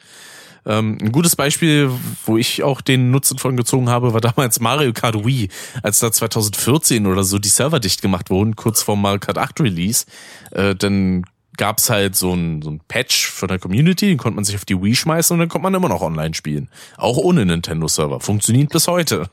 Ähm, 0.66 0.98
ein 1.00 1.12
gutes 1.12 1.36
Beispiel, 1.36 1.90
wo 2.24 2.36
ich 2.36 2.62
auch 2.62 2.80
den 2.80 3.10
Nutzen 3.10 3.38
von 3.38 3.56
gezogen 3.56 3.88
habe, 3.88 4.12
war 4.12 4.20
damals 4.20 4.60
Mario 4.60 4.92
Kart 4.92 5.24
Wii, 5.24 5.48
als 5.82 6.00
da 6.00 6.12
2014 6.12 7.06
oder 7.06 7.24
so 7.24 7.38
die 7.38 7.48
Server 7.48 7.80
dicht 7.80 8.02
gemacht 8.02 8.30
wurden, 8.30 8.56
kurz 8.56 8.82
vor 8.82 8.96
Mario 8.96 9.20
Kart 9.20 9.38
8 9.38 9.60
Release. 9.60 10.06
Äh, 10.50 10.74
dann 10.74 11.24
gab's 11.56 11.90
halt 11.90 12.16
so 12.16 12.32
ein, 12.32 12.62
so 12.62 12.70
ein 12.70 12.80
Patch 12.88 13.26
von 13.28 13.48
der 13.48 13.58
Community, 13.58 14.06
den 14.06 14.18
konnte 14.18 14.36
man 14.36 14.44
sich 14.44 14.54
auf 14.54 14.64
die 14.64 14.80
Wii 14.80 14.94
schmeißen 14.94 15.34
und 15.34 15.40
dann 15.40 15.48
konnte 15.48 15.64
man 15.64 15.74
immer 15.74 15.88
noch 15.88 16.02
online 16.02 16.34
spielen. 16.34 16.68
Auch 16.96 17.16
ohne 17.16 17.44
Nintendo-Server. 17.44 18.20
Funktioniert 18.20 18.70
bis 18.70 18.86
heute. 18.88 19.28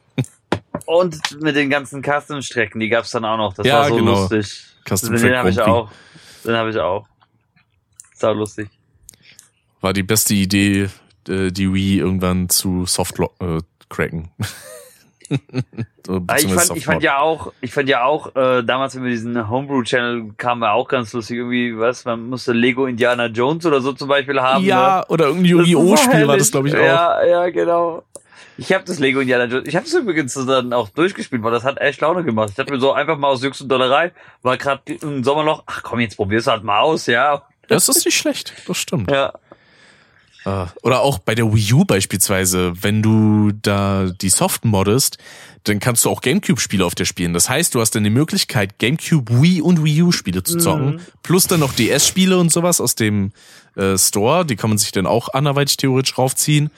Und 0.85 1.17
mit 1.41 1.55
den 1.55 1.69
ganzen 1.69 2.03
Custom-Strecken, 2.03 2.79
die 2.79 2.89
gab's 2.89 3.11
dann 3.11 3.25
auch 3.25 3.37
noch. 3.37 3.53
Das 3.53 3.65
Ja, 3.65 3.79
war 3.79 3.89
so 3.89 3.95
genau. 3.95 4.21
lustig. 4.21 4.65
Custom 4.87 5.15
den 5.15 5.35
habe 5.35 5.49
ich 5.49 5.59
auch. 5.59 5.89
Den 6.43 6.55
habe 6.55 6.69
ich 6.69 6.77
auch. 6.77 7.07
Sau 8.13 8.33
lustig. 8.33 8.69
War 9.81 9.93
die 9.93 10.03
beste 10.03 10.33
Idee, 10.33 10.89
äh, 11.29 11.51
die 11.51 11.73
Wii 11.73 11.99
irgendwann 11.99 12.49
zu 12.49 12.85
soft 12.85 13.19
äh, 13.19 13.59
cracken. 13.89 14.29
Ah, 16.07 16.35
Ich 16.37 16.53
fand, 16.53 16.77
ich 16.77 16.85
fand 16.85 17.01
ja 17.01 17.19
auch, 17.19 17.51
ich 17.61 17.73
fand 17.73 17.89
ja 17.89 18.03
auch, 18.03 18.35
äh, 18.35 18.61
damals, 18.63 18.95
wenn 18.95 19.03
wir 19.03 19.09
diesen 19.09 19.49
Homebrew-Channel 19.49 20.33
kamen, 20.37 20.61
war 20.61 20.73
auch 20.73 20.87
ganz 20.87 21.13
lustig. 21.13 21.37
Irgendwie, 21.37 21.77
was, 21.79 22.05
man 22.05 22.29
musste 22.29 22.53
Lego 22.53 22.85
Indiana 22.85 23.25
Jones 23.25 23.65
oder 23.65 23.81
so 23.81 23.91
zum 23.93 24.07
Beispiel 24.07 24.39
haben. 24.39 24.63
ne? 24.63 24.69
Ja, 24.69 25.03
oder 25.09 25.25
irgendein 25.25 25.57
Das 25.57 25.65
ist 25.65 25.71
so 25.71 25.79
Yu-Gi-Oh! 25.79 25.97
Spiel 25.97 26.27
war 26.27 26.37
das, 26.37 26.51
glaube 26.51 26.67
ich, 26.67 26.75
auch. 26.75 26.79
Ja, 26.79 27.25
ja, 27.25 27.49
genau. 27.49 28.03
Ich 28.57 28.71
habe 28.71 28.83
das 28.85 28.99
Lego 28.99 29.19
Indiana 29.19 29.45
Jones, 29.45 29.67
ich 29.67 29.75
habe 29.75 29.85
es 29.85 29.93
übrigens 29.93 30.33
dann 30.33 30.71
auch 30.73 30.89
durchgespielt, 30.89 31.41
weil 31.43 31.51
das 31.51 31.63
hat 31.63 31.79
echt 31.81 31.99
Laune 32.01 32.23
gemacht. 32.23 32.51
Ich 32.53 32.57
hatte 32.59 32.71
mir 32.71 32.79
so 32.79 32.93
einfach 32.93 33.17
mal 33.17 33.29
aus 33.29 33.43
Jux 33.43 33.59
und 33.61 33.69
Dollerei, 33.69 34.11
war 34.43 34.57
gerade 34.57 34.93
im 34.93 35.23
Sommerloch, 35.23 35.63
ach 35.65 35.81
komm, 35.83 35.99
jetzt 35.99 36.15
probier's 36.17 36.47
halt 36.47 36.63
mal 36.63 36.79
aus, 36.81 37.07
ja. 37.07 37.41
Das 37.67 37.89
ist 37.89 38.05
nicht 38.05 38.15
schlecht, 38.17 38.53
das 38.67 38.77
stimmt. 38.77 39.09
Ja. 39.09 39.33
Äh, 40.45 40.65
Oder 40.83 41.01
auch 41.01 41.19
bei 41.19 41.35
der 41.35 41.53
Wii 41.53 41.73
U 41.73 41.85
beispielsweise, 41.85 42.73
wenn 42.81 43.01
du 43.01 43.51
da 43.61 44.11
die 44.21 44.29
Soft 44.29 44.63
moddest, 44.63 45.17
dann 45.63 45.79
kannst 45.79 46.05
du 46.05 46.11
auch 46.11 46.21
Gamecube-Spiele 46.21 46.85
auf 46.85 46.95
der 46.95 47.05
spielen. 47.05 47.33
Das 47.33 47.49
heißt, 47.49 47.73
du 47.73 47.81
hast 47.81 47.95
dann 47.95 48.03
die 48.03 48.11
Möglichkeit, 48.11 48.77
Gamecube, 48.77 49.41
Wii 49.41 49.61
und 49.61 49.83
Wii 49.83 50.03
U-Spiele 50.03 50.43
zu 50.43 50.57
zocken, 50.59 51.01
plus 51.23 51.47
dann 51.47 51.59
noch 51.59 51.73
DS-Spiele 51.73 52.37
und 52.37 52.51
sowas 52.51 52.79
aus 52.79 52.93
dem 52.93 53.31
äh, 53.75 53.97
Store. 53.97 54.45
Die 54.45 54.55
kann 54.55 54.69
man 54.69 54.77
sich 54.77 54.91
dann 54.91 55.07
auch 55.07 55.29
anderweitig 55.33 55.77
theoretisch 55.77 56.17
raufziehen. 56.17 56.69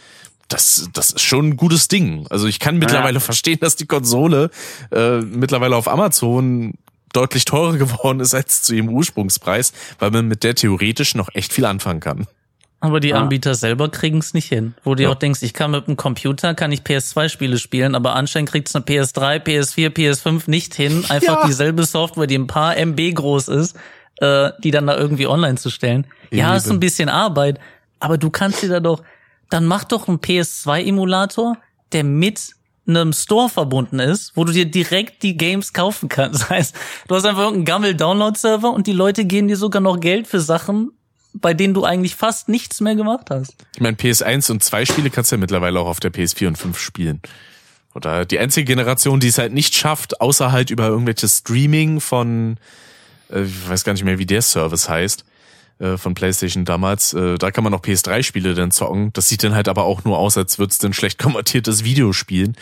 Das, 0.47 0.89
das 0.93 1.11
ist 1.11 1.21
schon 1.21 1.49
ein 1.49 1.57
gutes 1.57 1.89
Ding. 1.89 2.25
Also 2.29 2.47
ich 2.47 2.59
kann 2.59 2.77
mittlerweile 2.77 3.19
verstehen, 3.19 3.59
dass 3.59 3.75
die 3.75 3.85
Konsole 3.85 4.49
äh, 4.91 5.19
mittlerweile 5.19 5.75
auf 5.75 5.89
Amazon 5.89 6.75
deutlich 7.11 7.43
teurer 7.43 7.77
geworden 7.77 8.21
ist 8.21 8.33
als 8.33 8.61
zu 8.61 8.73
ihrem 8.73 8.87
Ursprungspreis, 8.87 9.73
weil 9.99 10.11
man 10.11 10.29
mit 10.29 10.45
der 10.45 10.55
theoretisch 10.55 11.15
noch 11.15 11.27
echt 11.33 11.51
viel 11.51 11.65
anfangen 11.65 11.99
kann. 11.99 12.27
Aber 12.79 12.99
die 12.99 13.13
Ah. 13.13 13.21
Anbieter 13.21 13.55
selber 13.55 13.89
kriegen 13.89 14.19
es 14.19 14.33
nicht 14.35 14.49
hin. 14.49 14.75
Wo 14.83 14.93
du 14.93 15.03
Ja. 15.03 15.09
auch 15.09 15.15
denkst, 15.15 15.41
ich 15.41 15.53
kann 15.53 15.71
mit 15.71 15.87
dem 15.87 15.97
Computer, 15.97 16.53
kann 16.53 16.71
ich 16.71 16.81
PS2-Spiele 16.83 17.57
spielen, 17.57 17.95
aber 17.95 18.15
anscheinend 18.15 18.51
kriegt 18.51 18.67
es 18.69 18.75
eine 18.75 18.85
PS3, 18.85 19.39
PS4, 19.39 19.89
PS5 19.89 20.43
nicht 20.47 20.75
hin, 20.75 21.03
einfach 21.09 21.41
Ja. 21.41 21.47
dieselbe 21.47 21.85
Software, 21.85 22.27
die 22.27 22.37
ein 22.37 22.45
paar 22.47 22.77
MB 22.77 23.13
groß 23.15 23.47
ist, 23.47 23.75
äh, 24.21 24.51
die 24.63 24.69
dann 24.71 24.85
da 24.87 24.95
irgendwie 24.95 25.25
online 25.27 25.55
zu 25.55 25.69
stellen. 25.71 26.05
Ja, 26.31 26.55
ist 26.55 26.67
Eben. 26.67 26.75
ein 26.75 26.79
bisschen 26.79 27.09
Arbeit, 27.09 27.59
aber 27.99 28.17
du 28.19 28.29
kannst 28.29 28.61
dir 28.61 28.69
da 28.69 28.79
doch, 28.79 29.01
dann 29.49 29.65
mach 29.65 29.83
doch 29.85 30.07
einen 30.07 30.19
PS2-Emulator, 30.19 31.57
der 31.93 32.03
mit 32.03 32.51
einem 32.87 33.11
Store 33.11 33.49
verbunden 33.49 33.99
ist, 33.99 34.31
wo 34.35 34.43
du 34.45 34.53
dir 34.53 34.65
direkt 34.69 35.23
die 35.23 35.35
Games 35.35 35.73
kaufen 35.73 36.09
kannst. 36.09 36.41
Das 36.41 36.49
heißt, 36.49 36.75
du 37.07 37.15
hast 37.15 37.25
einfach 37.25 37.41
irgendeinen 37.43 37.65
Gammel-Download-Server 37.65 38.69
und 38.71 38.87
die 38.87 38.93
Leute 38.93 39.25
geben 39.25 39.47
dir 39.47 39.57
sogar 39.57 39.81
noch 39.81 39.99
Geld 39.99 40.27
für 40.27 40.39
Sachen, 40.39 40.91
bei 41.33 41.53
denen 41.53 41.73
du 41.73 41.83
eigentlich 41.83 42.15
fast 42.15 42.49
nichts 42.49 42.81
mehr 42.81 42.95
gemacht 42.95 43.29
hast. 43.29 43.55
Ich 43.73 43.81
meine, 43.81 43.97
PS1 43.97 44.51
und 44.51 44.63
2 44.63 44.85
Spiele 44.85 45.09
kannst 45.09 45.31
du 45.31 45.35
ja 45.35 45.39
mittlerweile 45.39 45.79
auch 45.79 45.87
auf 45.87 45.99
der 45.99 46.11
PS4 46.11 46.47
und 46.47 46.57
5 46.57 46.79
spielen. 46.79 47.21
Oder 47.93 48.25
die 48.25 48.39
einzige 48.39 48.65
Generation, 48.65 49.19
die 49.19 49.27
es 49.27 49.37
halt 49.37 49.53
nicht 49.53 49.73
schafft, 49.73 50.21
außer 50.21 50.51
halt 50.51 50.69
über 50.69 50.87
irgendwelches 50.87 51.39
Streaming 51.39 51.99
von, 51.99 52.57
äh, 53.31 53.43
ich 53.43 53.69
weiß 53.69 53.83
gar 53.83 53.93
nicht 53.93 54.03
mehr, 54.03 54.19
wie 54.19 54.25
der 54.25 54.41
Service 54.41 54.87
heißt, 54.87 55.25
äh, 55.79 55.97
von 55.97 56.13
PlayStation 56.13 56.65
damals. 56.65 57.13
Äh, 57.13 57.37
da 57.37 57.51
kann 57.51 57.63
man 57.63 57.71
noch 57.71 57.81
PS3-Spiele 57.81 58.53
dann 58.53 58.71
zocken. 58.71 59.11
Das 59.13 59.29
sieht 59.29 59.43
dann 59.43 59.55
halt 59.55 59.67
aber 59.67 59.83
auch 59.83 60.03
nur 60.03 60.17
aus, 60.17 60.37
als 60.37 60.59
würde 60.59 60.71
es 60.71 60.77
dann 60.77 60.93
schlecht 60.93 61.17
konvertiertes 61.19 61.83
Videospielen. 61.83 62.55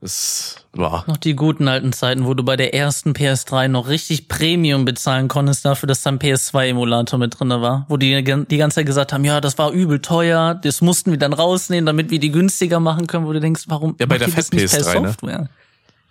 Es 0.00 0.64
war. 0.72 1.04
Noch 1.08 1.16
die 1.16 1.34
guten 1.34 1.66
alten 1.66 1.92
Zeiten, 1.92 2.24
wo 2.24 2.34
du 2.34 2.44
bei 2.44 2.56
der 2.56 2.72
ersten 2.72 3.12
PS3 3.14 3.66
noch 3.66 3.88
richtig 3.88 4.28
Premium 4.28 4.84
bezahlen 4.84 5.26
konntest 5.26 5.64
dafür, 5.64 5.88
dass 5.88 6.02
da 6.02 6.10
ein 6.10 6.20
PS2-Emulator 6.20 7.18
mit 7.18 7.38
drinne 7.38 7.60
war. 7.60 7.84
Wo 7.88 7.96
die 7.96 8.22
die 8.22 8.56
ganze 8.56 8.76
Zeit 8.76 8.86
gesagt 8.86 9.12
haben, 9.12 9.24
ja, 9.24 9.40
das 9.40 9.58
war 9.58 9.72
übel 9.72 10.00
teuer, 10.00 10.54
das 10.54 10.80
mussten 10.82 11.10
wir 11.10 11.18
dann 11.18 11.32
rausnehmen, 11.32 11.84
damit 11.86 12.10
wir 12.10 12.20
die 12.20 12.30
günstiger 12.30 12.78
machen 12.78 13.08
können, 13.08 13.26
wo 13.26 13.32
du 13.32 13.40
denkst, 13.40 13.64
warum 13.66 13.96
Ja, 13.98 14.06
bei 14.06 14.18
der 14.18 14.28
ihr 14.28 14.34
das 14.34 14.52
nicht 14.52 14.70
per 14.70 14.84
Fett-PS3, 14.84 15.00
ne? 15.00 15.08
Software? 15.08 15.48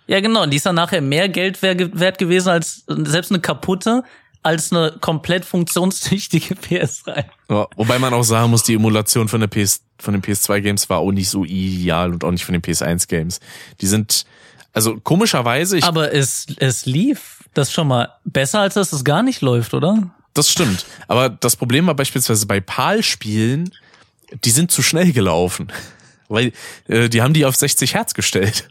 Ja, 0.06 0.20
genau. 0.20 0.42
Und 0.42 0.50
die 0.50 0.58
ist 0.58 0.66
dann 0.66 0.74
nachher 0.74 1.00
mehr 1.00 1.28
Geld 1.30 1.62
wer- 1.62 1.98
wert 1.98 2.18
gewesen 2.18 2.48
als 2.50 2.84
selbst 2.86 3.30
eine 3.30 3.40
kaputte, 3.40 4.02
als 4.42 4.70
eine 4.72 4.96
komplett 5.00 5.44
funktionstüchtige 5.46 6.54
PS3. 6.56 7.24
Ja, 7.50 7.66
wobei 7.76 7.98
man 7.98 8.12
auch 8.12 8.22
sagen 8.22 8.50
muss, 8.50 8.62
die 8.64 8.74
Emulation 8.74 9.28
von 9.28 9.40
der 9.40 9.48
PS, 9.48 9.80
von 9.98 10.14
den 10.14 10.22
PS2-Games 10.22 10.88
war 10.88 10.98
auch 10.98 11.12
nicht 11.12 11.28
so 11.28 11.44
ideal 11.44 12.12
und 12.12 12.24
auch 12.24 12.30
nicht 12.30 12.44
von 12.44 12.52
den 12.52 12.62
PS1-Games. 12.62 13.40
Die 13.80 13.86
sind, 13.86 14.24
also 14.72 14.98
komischerweise, 15.00 15.78
ich, 15.78 15.84
Aber 15.84 16.12
es, 16.12 16.46
es 16.58 16.86
lief 16.86 17.44
das 17.54 17.72
schon 17.72 17.88
mal 17.88 18.12
besser, 18.24 18.60
als 18.60 18.74
dass 18.74 18.92
es 18.92 19.04
gar 19.04 19.22
nicht 19.22 19.40
läuft, 19.40 19.74
oder? 19.74 20.10
das 20.38 20.50
stimmt. 20.50 20.86
Aber 21.08 21.28
das 21.28 21.56
Problem 21.56 21.86
war 21.86 21.94
beispielsweise 21.94 22.46
bei 22.46 22.60
PAL-Spielen, 22.60 23.70
die 24.44 24.50
sind 24.50 24.70
zu 24.70 24.82
schnell 24.82 25.12
gelaufen. 25.12 25.68
Weil 26.28 26.52
äh, 26.86 27.08
die 27.08 27.22
haben 27.22 27.34
die 27.34 27.44
auf 27.44 27.56
60 27.56 27.94
Hertz 27.94 28.14
gestellt. 28.14 28.68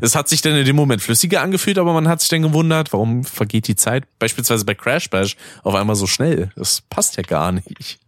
Es 0.00 0.14
hat 0.14 0.28
sich 0.28 0.40
dann 0.42 0.54
in 0.54 0.64
dem 0.64 0.76
Moment 0.76 1.02
flüssiger 1.02 1.42
angefühlt, 1.42 1.78
aber 1.78 1.92
man 1.92 2.08
hat 2.08 2.20
sich 2.20 2.30
dann 2.30 2.42
gewundert, 2.42 2.92
warum 2.92 3.24
vergeht 3.24 3.66
die 3.68 3.76
Zeit 3.76 4.04
beispielsweise 4.18 4.64
bei 4.64 4.74
Crash 4.74 5.10
Bash 5.10 5.36
auf 5.62 5.74
einmal 5.74 5.96
so 5.96 6.06
schnell. 6.06 6.50
Das 6.56 6.82
passt 6.82 7.16
ja 7.16 7.22
gar 7.22 7.52
nicht. 7.52 7.98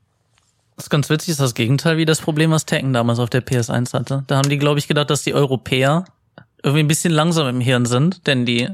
Das 0.79 0.85
ist 0.87 0.91
ganz 0.91 1.11
witzig, 1.11 1.31
ist 1.31 1.41
das 1.41 1.55
Gegenteil 1.55 1.97
wie 1.97 2.05
das 2.05 2.21
Problem, 2.21 2.53
was 2.53 2.65
Tekken 2.65 2.93
damals 2.93 3.19
auf 3.19 3.29
der 3.31 3.45
PS1 3.45 3.93
hatte. 3.95 4.23
Da 4.29 4.37
haben 4.37 4.49
die, 4.49 4.59
glaube 4.59 4.79
ich, 4.79 4.87
gedacht, 4.87 5.11
dass 5.11 5.25
die 5.25 5.35
Europäer 5.35 6.05
irgendwie 6.63 6.85
ein 6.85 6.89
bisschen 6.89 7.13
langsam 7.13 7.49
im 7.49 7.61
Hirn 7.61 7.85
sind, 7.85 8.29
denn 8.29 8.47
die 8.47 8.69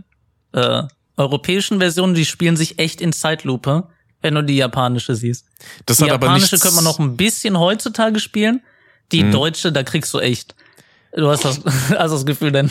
äh, 0.52 0.82
europäischen 1.16 1.78
Versionen, 1.78 2.14
die 2.14 2.26
spielen 2.26 2.56
sich 2.58 2.78
echt 2.78 3.00
in 3.00 3.14
Zeitlupe, 3.14 3.88
wenn 4.20 4.34
du 4.34 4.44
die 4.44 4.56
japanische 4.56 5.14
siehst. 5.16 5.46
Das 5.86 5.96
Die 5.96 6.04
hat 6.04 6.10
aber 6.10 6.26
japanische 6.26 6.54
nichts, 6.56 6.60
könnte 6.62 6.74
man 6.76 6.84
noch 6.84 6.98
ein 6.98 7.16
bisschen 7.16 7.58
heutzutage 7.58 8.20
spielen. 8.20 8.60
Die 9.10 9.22
Mhm. 9.24 9.32
deutsche, 9.32 9.72
da 9.72 9.82
kriegst 9.82 10.12
du 10.12 10.18
echt. 10.18 10.54
Du 11.16 11.28
hast 11.28 11.44
das, 11.44 11.64
also 11.96 12.16
das 12.16 12.26
Gefühl, 12.26 12.50
dein, 12.50 12.70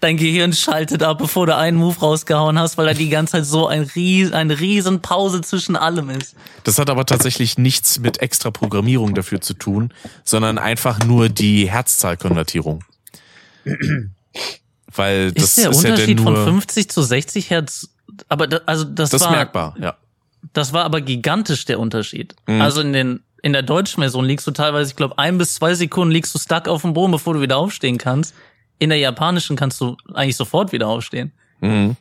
dein 0.00 0.16
Gehirn 0.16 0.52
schaltet 0.52 1.02
ab, 1.02 1.18
bevor 1.18 1.46
du 1.46 1.56
einen 1.56 1.76
Move 1.76 1.98
rausgehauen 1.98 2.58
hast, 2.58 2.78
weil 2.78 2.86
da 2.86 2.94
die 2.94 3.08
ganze 3.08 3.32
Zeit 3.32 3.46
so 3.46 3.66
ein 3.66 3.82
ries, 3.82 4.32
eine 4.32 4.60
riesen 4.60 5.02
Pause 5.02 5.40
zwischen 5.40 5.76
allem 5.76 6.10
ist. 6.10 6.36
Das 6.64 6.78
hat 6.78 6.88
aber 6.88 7.04
tatsächlich 7.04 7.58
nichts 7.58 7.98
mit 7.98 8.18
extra 8.18 8.50
Programmierung 8.50 9.14
dafür 9.14 9.40
zu 9.40 9.54
tun, 9.54 9.92
sondern 10.24 10.58
einfach 10.58 11.00
nur 11.04 11.28
die 11.28 11.68
Herzzahlkonvertierung. 11.70 12.84
Weil 14.94 15.32
das 15.32 15.44
ist 15.44 15.58
der 15.58 15.70
ist 15.70 15.82
ja 15.82 15.90
Unterschied 15.90 16.18
dann 16.18 16.24
nur, 16.24 16.44
von 16.44 16.54
50 16.54 16.90
zu 16.90 17.02
60 17.02 17.50
Hertz, 17.50 17.88
aber 18.28 18.46
da, 18.46 18.60
also 18.66 18.84
das, 18.84 19.10
das 19.10 19.20
ist 19.20 19.26
war 19.26 19.34
merkbar, 19.34 19.74
ja. 19.80 19.96
das 20.52 20.72
war 20.72 20.84
aber 20.84 21.00
gigantisch 21.00 21.64
der 21.64 21.78
Unterschied. 21.78 22.34
Mhm. 22.46 22.60
Also 22.60 22.80
in 22.80 22.92
den 22.92 23.20
in 23.42 23.52
der 23.52 23.62
deutschen 23.62 24.00
Version 24.00 24.24
liegst 24.24 24.46
du 24.46 24.50
teilweise, 24.50 24.90
ich 24.90 24.96
glaube, 24.96 25.18
ein 25.18 25.38
bis 25.38 25.54
zwei 25.54 25.74
Sekunden 25.74 26.12
liegst 26.12 26.34
du 26.34 26.38
stuck 26.38 26.68
auf 26.68 26.82
dem 26.82 26.92
Boden, 26.92 27.12
bevor 27.12 27.34
du 27.34 27.40
wieder 27.40 27.56
aufstehen 27.56 27.98
kannst. 27.98 28.34
In 28.78 28.90
der 28.90 28.98
japanischen 28.98 29.56
kannst 29.56 29.80
du 29.80 29.96
eigentlich 30.14 30.36
sofort 30.36 30.72
wieder 30.72 30.88
aufstehen. 30.88 31.32
Mhm. 31.60 31.96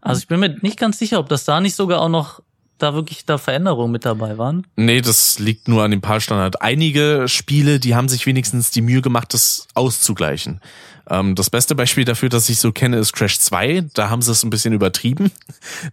Also 0.00 0.20
ich 0.20 0.28
bin 0.28 0.40
mir 0.40 0.56
nicht 0.60 0.78
ganz 0.78 0.98
sicher, 0.98 1.18
ob 1.18 1.28
das 1.28 1.44
da 1.44 1.60
nicht 1.60 1.74
sogar 1.74 2.00
auch 2.00 2.08
noch 2.08 2.40
da 2.78 2.94
wirklich 2.94 3.24
da 3.24 3.38
Veränderungen 3.38 3.90
mit 3.90 4.04
dabei 4.04 4.38
waren. 4.38 4.66
Nee, 4.76 5.00
das 5.00 5.38
liegt 5.38 5.66
nur 5.66 5.82
an 5.82 5.90
dem 5.90 6.00
PAL-Standard. 6.00 6.60
Einige 6.60 7.24
Spiele, 7.26 7.80
die 7.80 7.94
haben 7.94 8.08
sich 8.08 8.26
wenigstens 8.26 8.70
die 8.70 8.82
Mühe 8.82 9.00
gemacht, 9.00 9.32
das 9.32 9.66
auszugleichen. 9.74 10.60
Ähm, 11.08 11.34
das 11.34 11.50
beste 11.50 11.74
Beispiel 11.74 12.04
dafür, 12.04 12.28
das 12.28 12.48
ich 12.48 12.58
so 12.58 12.72
kenne, 12.72 12.98
ist 12.98 13.12
Crash 13.12 13.38
2. 13.38 13.86
Da 13.94 14.10
haben 14.10 14.22
sie 14.22 14.32
es 14.32 14.42
ein 14.42 14.50
bisschen 14.50 14.72
übertrieben. 14.72 15.30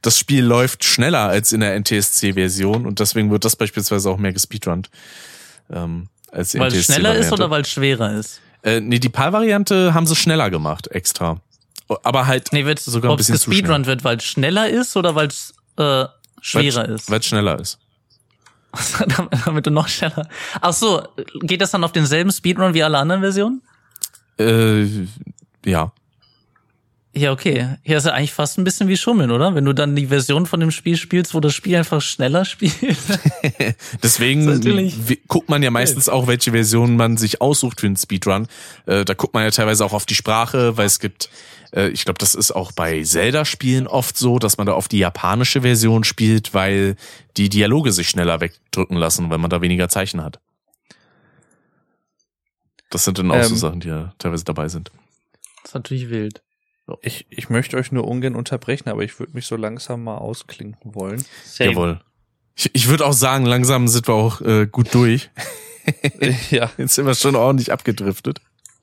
Das 0.01 0.17
Spiel 0.17 0.43
läuft 0.43 0.83
schneller 0.83 1.29
als 1.29 1.51
in 1.51 1.59
der 1.59 1.75
NTSC-Version 1.79 2.85
und 2.85 2.99
deswegen 2.99 3.29
wird 3.31 3.45
das 3.45 3.55
beispielsweise 3.55 4.09
auch 4.09 4.17
mehr 4.17 4.33
gespeedrunnt. 4.33 4.89
Ähm, 5.71 6.07
als 6.31 6.57
Weil 6.57 6.73
es 6.73 6.85
schneller 6.85 7.15
ist 7.15 7.31
oder 7.31 7.49
weil 7.49 7.61
es 7.61 7.69
schwerer 7.69 8.13
ist? 8.13 8.41
Äh, 8.63 8.79
nee, 8.79 8.97
die 8.99 9.09
PAL-Variante 9.09 9.93
haben 9.93 10.07
sie 10.07 10.15
schneller 10.15 10.49
gemacht, 10.49 10.87
extra. 10.87 11.39
Aber 12.03 12.25
halt 12.25 12.51
Nee, 12.53 12.65
wird 12.65 12.79
sogar 12.79 13.11
ein 13.11 13.13
ob 13.13 13.19
es 13.19 13.27
bisschen 13.27 13.39
zu 13.39 13.43
schnell. 13.51 13.61
gespeedrunnt 13.61 13.85
wird, 13.85 14.03
weil 14.03 14.17
es 14.17 14.23
schneller 14.23 14.69
ist 14.69 14.95
oder 14.97 15.13
weil 15.15 15.27
es 15.27 15.53
äh, 15.77 16.05
schwerer 16.41 16.87
ist? 16.89 17.11
Weil 17.11 17.19
es 17.19 17.25
schneller 17.25 17.59
ist. 17.59 17.77
damit, 19.15 19.31
damit 19.45 19.65
du 19.67 19.69
noch 19.69 19.87
schneller. 19.87 20.27
Ach 20.59 20.73
so, 20.73 21.03
geht 21.41 21.61
das 21.61 21.71
dann 21.71 21.83
auf 21.83 21.91
denselben 21.91 22.31
Speedrun 22.31 22.73
wie 22.73 22.81
alle 22.81 22.97
anderen 22.97 23.21
Versionen? 23.21 23.61
Äh, 24.39 24.85
ja. 25.65 25.91
Ja, 27.15 27.31
okay. 27.31 27.77
Hier 27.83 27.97
ist 27.97 28.07
ja 28.07 28.13
eigentlich 28.13 28.33
fast 28.33 28.57
ein 28.57 28.63
bisschen 28.63 28.87
wie 28.87 28.97
Schummeln, 28.97 29.29
oder? 29.29 29.53
Wenn 29.53 29.65
du 29.65 29.73
dann 29.73 29.95
die 29.95 30.07
Version 30.07 30.47
von 30.47 30.59
dem 30.59 30.71
Spiel 30.71 30.97
spielst, 30.97 31.35
wo 31.35 31.39
das 31.39 31.53
Spiel 31.53 31.75
einfach 31.75 32.01
schneller 32.01 32.43
spielt. 32.43 32.75
Deswegen 34.03 34.91
guckt 35.27 35.47
man 35.47 35.61
ja 35.61 35.69
meistens 35.69 36.09
auch, 36.09 36.25
welche 36.25 36.51
Version 36.51 36.95
man 36.95 37.17
sich 37.17 37.39
aussucht 37.39 37.81
für 37.81 37.85
einen 37.85 37.97
Speedrun. 37.97 38.47
Äh, 38.87 39.05
da 39.05 39.13
guckt 39.13 39.35
man 39.35 39.43
ja 39.43 39.51
teilweise 39.51 39.85
auch 39.85 39.93
auf 39.93 40.07
die 40.07 40.15
Sprache, 40.15 40.75
weil 40.75 40.87
es 40.87 40.99
gibt, 40.99 41.29
äh, 41.71 41.89
ich 41.89 42.03
glaube, 42.03 42.17
das 42.17 42.33
ist 42.33 42.51
auch 42.51 42.71
bei 42.71 43.03
Zelda-Spielen 43.03 43.85
oft 43.85 44.17
so, 44.17 44.39
dass 44.39 44.57
man 44.57 44.65
da 44.65 44.73
auf 44.73 44.87
die 44.87 44.97
japanische 44.97 45.61
Version 45.61 46.03
spielt, 46.03 46.55
weil 46.55 46.95
die 47.37 47.49
Dialoge 47.49 47.91
sich 47.91 48.09
schneller 48.09 48.41
wegdrücken 48.41 48.97
lassen, 48.97 49.29
weil 49.29 49.37
man 49.37 49.51
da 49.51 49.61
weniger 49.61 49.87
Zeichen 49.87 50.23
hat. 50.23 50.39
Das 52.93 53.05
sind 53.05 53.17
dann 53.17 53.31
auch 53.31 53.43
so 53.43 53.55
Ähm. 53.55 53.57
Sachen, 53.57 53.79
die 53.79 53.87
ja 53.87 54.13
teilweise 54.19 54.43
dabei 54.43 54.67
sind. 54.67 54.91
Das 55.63 55.71
ist 55.71 55.73
natürlich 55.73 56.09
wild. 56.09 56.43
Ich, 57.01 57.25
ich 57.29 57.49
möchte 57.49 57.77
euch 57.77 57.91
nur 57.91 58.07
ungern 58.07 58.35
unterbrechen, 58.35 58.89
aber 58.89 59.03
ich 59.03 59.17
würde 59.17 59.33
mich 59.33 59.47
so 59.47 59.55
langsam 59.55 60.03
mal 60.03 60.17
ausklinken 60.17 60.93
wollen. 60.93 61.23
Same. 61.43 61.71
Jawohl. 61.71 62.01
Ich, 62.55 62.69
ich 62.73 62.87
würde 62.87 63.05
auch 63.05 63.13
sagen, 63.13 63.45
langsam 63.45 63.87
sind 63.87 64.07
wir 64.07 64.13
auch 64.13 64.41
äh, 64.41 64.67
gut 64.67 64.93
durch. 64.93 65.31
ja. 66.51 66.69
Jetzt 66.77 66.93
sind 66.93 67.07
wir 67.07 67.15
schon 67.15 67.35
ordentlich 67.35 67.71
abgedriftet. 67.71 68.41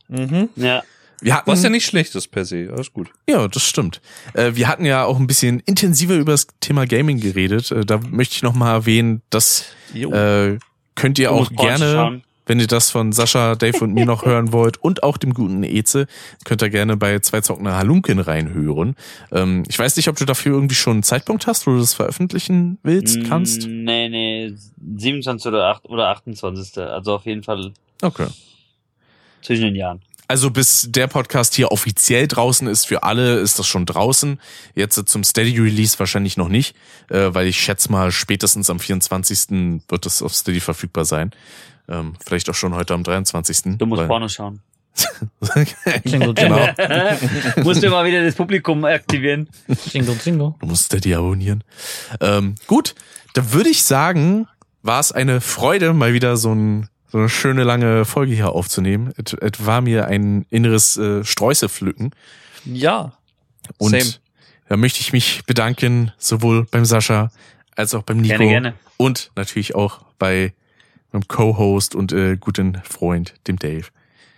Mhm. 0.08 0.48
Ja. 0.56 0.82
Wir 1.20 1.36
hatten, 1.36 1.50
Was 1.50 1.62
ja 1.62 1.68
nicht 1.68 1.86
schlecht 1.86 2.14
ist 2.16 2.28
per 2.28 2.44
se. 2.44 2.70
Alles 2.72 2.92
gut. 2.92 3.10
Ja, 3.28 3.47
das 3.47 3.62
stimmt. 3.62 4.00
Äh, 4.32 4.52
wir 4.55 4.66
hatten 4.66 4.86
ja 4.86 5.05
auch 5.05 5.20
ein 5.20 5.26
bisschen 5.28 5.60
intensiver 5.60 6.16
über 6.16 6.32
das 6.32 6.48
Thema 6.58 6.86
Gaming 6.86 7.20
geredet. 7.20 7.70
Äh, 7.70 7.84
da 7.84 7.98
möchte 7.98 8.34
ich 8.34 8.42
noch 8.42 8.55
mal 8.55 8.72
erwähnen, 8.72 9.22
dass 9.30 9.66
äh, 9.94 10.58
könnt 10.97 11.18
ihr 11.18 11.30
Um 11.30 11.39
auch 11.39 11.50
gerne, 11.52 11.92
schauen. 11.92 12.24
Wenn 12.50 12.58
ihr 12.58 12.66
das 12.66 12.90
von 12.90 13.12
Sascha, 13.12 13.54
Dave 13.54 13.78
und 13.78 13.94
mir 13.94 14.06
noch 14.06 14.24
hören 14.24 14.52
wollt 14.52 14.76
und 14.82 15.04
auch 15.04 15.18
dem 15.18 15.34
guten 15.34 15.62
Eze, 15.62 16.08
könnt 16.44 16.60
ihr 16.62 16.68
gerne 16.68 16.96
bei 16.96 17.20
zwei 17.20 17.40
Zockner 17.42 17.76
Halunken 17.76 18.18
reinhören. 18.18 18.96
Ähm, 19.30 19.62
ich 19.68 19.78
weiß 19.78 19.94
nicht, 19.94 20.08
ob 20.08 20.16
du 20.16 20.24
dafür 20.24 20.54
irgendwie 20.54 20.74
schon 20.74 20.94
einen 20.94 21.02
Zeitpunkt 21.04 21.46
hast, 21.46 21.68
wo 21.68 21.70
du 21.70 21.78
das 21.78 21.94
veröffentlichen 21.94 22.78
willst, 22.82 23.22
kannst. 23.28 23.68
Mm, 23.68 23.84
Nee, 23.84 24.08
nee, 24.08 24.52
27 24.96 25.46
oder, 25.46 25.66
8, 25.68 25.84
oder 25.84 26.08
28. 26.08 26.76
Also 26.78 27.14
auf 27.14 27.24
jeden 27.24 27.44
Fall 27.44 27.70
Okay. 28.02 28.26
zwischen 29.42 29.66
den 29.66 29.76
Jahren. 29.76 30.00
Also 30.26 30.50
bis 30.50 30.88
der 30.90 31.06
Podcast 31.06 31.54
hier 31.54 31.70
offiziell 31.70 32.26
draußen 32.26 32.66
ist 32.66 32.86
für 32.86 33.04
alle, 33.04 33.38
ist 33.38 33.60
das 33.60 33.68
schon 33.68 33.86
draußen. 33.86 34.40
Jetzt 34.74 35.08
zum 35.08 35.22
Steady 35.22 35.56
Release 35.56 36.00
wahrscheinlich 36.00 36.36
noch 36.36 36.48
nicht, 36.48 36.74
äh, 37.10 37.28
weil 37.32 37.46
ich 37.46 37.60
schätze 37.60 37.92
mal 37.92 38.10
spätestens 38.10 38.70
am 38.70 38.80
24. 38.80 39.82
wird 39.88 40.04
es 40.06 40.20
auf 40.20 40.34
Steady 40.34 40.58
verfügbar 40.58 41.04
sein. 41.04 41.30
Ähm, 41.91 42.15
vielleicht 42.25 42.49
auch 42.49 42.55
schon 42.55 42.75
heute 42.75 42.94
am 42.94 43.02
23. 43.02 43.77
Du 43.78 43.86
musst 43.86 44.01
weil- 44.01 44.09
Porno 44.09 44.28
schauen. 44.28 44.60
Jingle, 46.05 46.35
genau. 46.35 46.69
musst 47.62 47.83
du 47.83 47.91
mal 47.91 48.05
wieder 48.05 48.25
das 48.25 48.35
Publikum 48.35 48.85
aktivieren. 48.85 49.49
jingle, 49.93 50.17
jingle. 50.25 50.55
Du 50.59 50.67
musst 50.67 50.86
Steady 50.86 51.15
abonnieren. 51.15 51.62
Ähm, 52.20 52.57
gut, 52.67 52.94
da 53.35 53.52
würde 53.52 53.70
ich 53.70 53.83
sagen, 53.85 54.47
war 54.83 54.99
es 55.01 55.12
eine 55.12 55.41
Freude, 55.41 55.93
mal 55.94 56.12
wieder 56.12 56.36
so, 56.36 56.52
ein, 56.52 56.89
so 57.09 57.19
eine 57.19 57.28
schöne 57.28 57.62
lange 57.62 58.05
Folge 58.05 58.35
hier 58.35 58.51
aufzunehmen. 58.51 59.12
Es, 59.17 59.33
es 59.35 59.65
war 59.65 59.81
mir 59.81 60.07
ein 60.07 60.44
inneres 60.51 60.97
äh, 60.97 61.25
Sträuße 61.25 61.69
pflücken. 61.69 62.10
ja. 62.65 63.12
Und 63.78 63.91
Same. 63.91 64.15
da 64.69 64.77
möchte 64.77 65.01
ich 65.01 65.12
mich 65.12 65.43
bedanken, 65.47 66.12
sowohl 66.19 66.65
beim 66.65 66.85
Sascha 66.85 67.31
als 67.77 67.94
auch 67.94 68.02
beim 68.02 68.17
Nico. 68.19 68.39
Gerne, 68.39 68.51
gerne. 68.51 68.75
Und 68.97 69.31
natürlich 69.36 69.77
auch 69.77 70.01
bei 70.19 70.52
meinem 71.12 71.26
Co-Host 71.28 71.94
und 71.94 72.12
äh, 72.12 72.36
guten 72.39 72.80
Freund, 72.84 73.34
dem 73.47 73.58
Dave. 73.58 73.86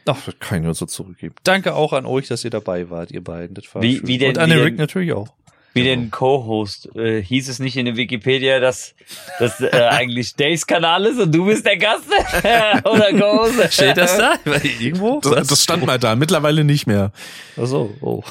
Ach, 0.06 0.16
das 0.26 0.34
kann 0.40 0.58
ich 0.58 0.64
nur 0.64 0.74
so 0.74 0.86
zurückgeben. 0.86 1.34
Danke 1.44 1.74
auch 1.74 1.92
an 1.92 2.06
euch, 2.06 2.26
dass 2.28 2.44
ihr 2.44 2.50
dabei 2.50 2.90
wart, 2.90 3.10
ihr 3.12 3.22
beiden. 3.22 3.54
Das 3.54 3.72
war 3.74 3.82
Wie- 3.82 3.98
schön. 3.98 4.06
wie 4.08 4.18
denn- 4.18 4.30
Und 4.30 4.38
an 4.38 4.48
den 4.50 4.58
denn- 4.58 4.66
Rick 4.66 4.78
natürlich 4.78 5.12
auch. 5.12 5.28
Wie 5.74 5.84
denn 5.84 6.10
Co-Host? 6.10 6.94
Äh, 6.96 7.22
hieß 7.22 7.48
es 7.48 7.58
nicht 7.58 7.78
in 7.78 7.86
der 7.86 7.96
Wikipedia, 7.96 8.60
dass 8.60 8.94
das 9.38 9.58
äh, 9.62 9.70
eigentlich 9.90 10.34
Daves 10.36 10.66
Kanal 10.66 11.06
ist 11.06 11.18
und 11.18 11.34
du 11.34 11.46
bist 11.46 11.64
der 11.64 11.78
Gast? 11.78 12.04
Oder 12.84 13.10
Co-Host? 13.18 13.72
Steht 13.72 13.96
das 13.96 14.18
da? 14.18 14.34
Irgendwo? 14.80 15.20
Das, 15.20 15.46
das 15.48 15.62
stand 15.62 15.86
mal 15.86 15.98
da, 15.98 16.14
mittlerweile 16.14 16.62
nicht 16.64 16.86
mehr. 16.86 17.10
Ach 17.56 17.66
so, 17.66 17.94
oh. 18.02 18.22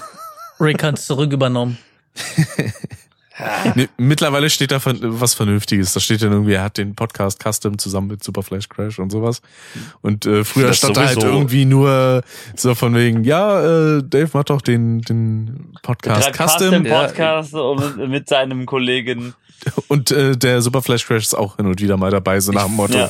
Rick 0.59 0.83
hat's 0.83 1.07
zurück 1.07 1.31
übernommen. 1.33 1.79
Nee, 3.75 3.89
mittlerweile 3.97 4.49
steht 4.49 4.71
da 4.71 4.79
was 4.83 5.33
Vernünftiges. 5.33 5.93
Da 5.93 5.99
steht 5.99 6.21
dann 6.21 6.31
irgendwie, 6.31 6.53
er 6.53 6.63
hat 6.63 6.77
den 6.77 6.95
Podcast 6.95 7.41
Custom 7.41 7.77
zusammen 7.77 8.07
mit 8.07 8.23
Super 8.23 8.43
Flash 8.43 8.69
Crash 8.69 8.99
und 8.99 9.09
sowas. 9.09 9.41
Und 10.01 10.25
äh, 10.25 10.43
früher 10.43 10.67
Das 10.67 10.77
stand 10.77 10.97
da 10.97 11.05
halt 11.07 11.23
irgendwie 11.23 11.65
nur 11.65 12.23
so 12.55 12.75
von 12.75 12.95
wegen, 12.95 13.23
ja, 13.23 13.97
äh, 13.97 14.03
Dave 14.03 14.29
macht 14.33 14.49
doch 14.49 14.61
den, 14.61 15.01
den 15.01 15.73
Podcast 15.81 16.33
Custom. 16.33 16.69
Custom 16.69 16.83
Podcast 16.83 17.53
und 17.53 17.97
mit, 17.97 18.09
mit 18.09 18.29
seinem 18.29 18.65
Kollegen. 18.65 19.33
Und 19.87 20.11
äh, 20.11 20.35
der 20.35 20.61
Super 20.61 20.81
Flash 20.81 21.05
Crash 21.05 21.23
ist 21.23 21.35
auch 21.35 21.57
hin 21.57 21.67
und 21.67 21.81
wieder 21.81 21.97
mal 21.97 22.11
dabei, 22.11 22.39
so 22.39 22.51
nach 22.51 22.65
dem 22.65 22.75
Motto. 22.75 22.97
Ja. 22.97 23.09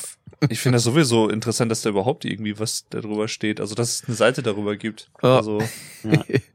Ich 0.49 0.59
finde 0.59 0.77
das 0.77 0.83
sowieso 0.83 1.29
interessant, 1.29 1.71
dass 1.71 1.81
da 1.81 1.89
überhaupt 1.89 2.25
irgendwie 2.25 2.57
was 2.59 2.85
darüber 2.89 3.27
steht. 3.27 3.61
Also, 3.61 3.75
dass 3.75 4.01
es 4.01 4.07
eine 4.07 4.15
Seite 4.15 4.41
darüber 4.41 4.75
gibt. 4.75 5.09
Ja. 5.21 5.41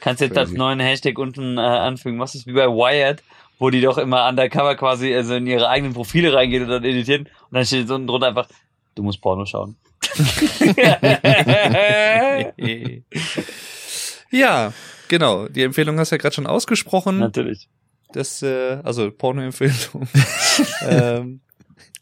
Kannst 0.00 0.20
jetzt 0.20 0.36
als 0.36 0.52
neuen 0.52 0.80
Hashtag 0.80 1.18
unten 1.18 1.58
äh, 1.58 1.60
anfügen. 1.60 2.18
Was 2.18 2.34
ist 2.34 2.46
wie 2.46 2.52
bei 2.52 2.66
Wired, 2.66 3.22
wo 3.58 3.70
die 3.70 3.80
doch 3.80 3.98
immer 3.98 4.28
undercover 4.28 4.76
quasi 4.76 5.14
also 5.14 5.34
in 5.34 5.46
ihre 5.46 5.68
eigenen 5.68 5.94
Profile 5.94 6.32
reingehen 6.32 6.64
und 6.64 6.70
dann 6.70 6.84
editieren. 6.84 7.26
Und 7.26 7.52
dann 7.52 7.64
steht 7.64 7.88
so 7.88 7.94
unten 7.94 8.06
drunter 8.06 8.28
einfach, 8.28 8.48
du 8.94 9.02
musst 9.02 9.20
Porno 9.20 9.44
schauen. 9.44 9.76
ja, 14.30 14.72
genau. 15.08 15.48
Die 15.48 15.62
Empfehlung 15.62 15.98
hast 15.98 16.10
du 16.10 16.16
ja 16.16 16.18
gerade 16.18 16.34
schon 16.34 16.46
ausgesprochen. 16.46 17.18
Natürlich. 17.18 17.68
Das, 18.12 18.42
äh, 18.42 18.78
also 18.82 19.10
Porno-Empfehlung. 19.10 20.08
ähm, 20.88 21.40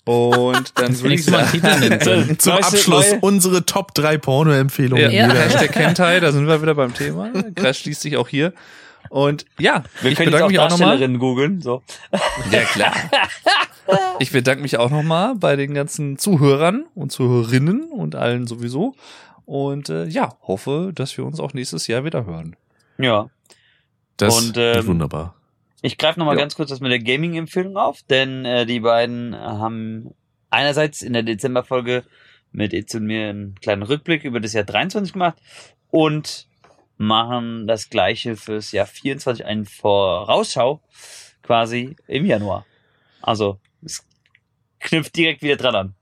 und 0.09 0.73
dann 0.78 1.01
würde 1.01 1.15
ich 1.15 1.25
sagen. 1.25 2.39
Zum 2.39 2.53
Abschluss 2.55 3.15
unsere 3.20 3.67
Top 3.67 3.95
3 3.95 4.19
Porno-Empfehlungen. 4.19 5.11
ja, 5.11 5.28
Ja. 5.28 5.35
Hashtag 5.35 5.75
Hentai, 5.77 6.20
da 6.20 6.33
sind 6.33 6.47
wir 6.47 6.61
wieder 6.62 6.75
beim 6.75 6.95
Thema. 6.95 7.31
Crash 7.55 7.81
schließt 7.81 8.01
sich 8.01 8.17
auch 8.17 8.28
hier. 8.28 8.53
Und 9.11 9.45
ja, 9.59 9.85
Wir 10.03 10.11
ich 10.12 10.19
können 10.19 10.33
jetzt 10.33 10.43
auch 10.43 10.49
mich 10.49 10.59
auch 10.59 10.65
nochmal. 10.70 10.89
Darstellerinnen 10.99 11.19
googeln. 11.19 11.61
So. 11.62 11.83
Ja, 12.51 12.61
klar. 12.62 12.93
Ich 14.19 14.33
bedanke 14.33 14.61
mich 14.61 14.77
auch 14.77 14.91
nochmal 14.91 15.35
bei 15.37 15.57
den 15.57 15.73
ganzen 15.73 16.19
Zuhörern 16.19 16.85
und 16.95 17.11
Zuhörerinnen 17.11 17.85
und 17.91 18.17
allen 18.17 18.47
sowieso. 18.47 18.95
Und 19.47 19.89
äh, 19.89 20.05
ja, 20.05 20.35
hoffe, 20.43 20.91
dass 20.95 21.17
wir 21.17 21.25
uns 21.25 21.41
auch 21.41 21.55
nächstes 21.55 21.87
Jahr 21.87 22.05
wieder 22.05 22.27
hören. 22.27 22.55
Ja. 22.99 23.31
Das 24.19 24.37
Und, 24.37 24.57
wird 24.57 24.77
ähm, 24.77 24.87
wunderbar. 24.89 25.37
Ich 25.83 25.97
greife 25.99 26.19
nochmal 26.19 26.37
Ja. 26.37 26.41
ganz 26.43 26.57
kurz 26.57 26.71
das 26.71 26.81
mit 26.81 26.91
der 26.91 26.99
Gaming-Empfehlung 26.99 27.77
auf, 27.77 28.03
denn 28.03 28.45
äh, 28.45 28.67
die 28.67 28.81
beiden 28.81 29.35
haben 29.37 30.15
einerseits 30.51 31.03
in 31.03 31.13
der 31.13 31.23
Dezemberfolge 31.23 32.05
mit 32.53 32.73
Itz 32.73 32.95
und 32.95 33.05
mir 33.05 33.29
einen 33.29 33.55
kleinen 33.57 33.83
Rückblick 33.83 34.25
über 34.25 34.41
das 34.41 34.53
Jahr 34.55 34.65
23 34.65 35.13
gemacht 35.13 35.37
und 35.91 36.47
machen 36.97 37.67
das 37.67 37.91
gleiche 37.91 38.37
fürs 38.37 38.73
Jahr 38.73 38.87
24, 38.87 39.47
eine 39.47 39.65
Vorausschau 39.65 40.81
quasi 41.43 41.95
im 42.09 42.27
Januar. 42.27 42.67
Also 43.23 43.61
es 43.85 44.05
knüpft 44.81 45.15
direkt 45.17 45.43
wieder 45.43 45.57
dran 45.57 45.75
an. 45.75 45.95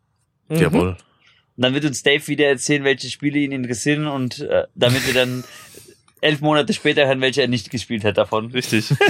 Mhm. 0.48 0.56
Jawohl. 0.56 0.88
Und 1.56 1.62
dann 1.62 1.74
wird 1.74 1.84
uns 1.84 2.02
Dave 2.02 2.26
wieder 2.28 2.46
erzählen, 2.46 2.84
welche 2.84 3.08
Spiele 3.08 3.38
ihn 3.38 3.52
interessieren 3.52 4.06
und 4.06 4.40
äh, 4.40 4.66
damit 4.74 5.06
wir 5.06 5.14
dann 5.14 5.44
elf 6.20 6.40
Monate 6.40 6.72
später 6.72 7.06
hören, 7.06 7.20
welche 7.20 7.42
er 7.42 7.48
nicht 7.48 7.70
gespielt 7.70 8.04
hat 8.04 8.18
davon. 8.18 8.50
Richtig. 8.50 8.94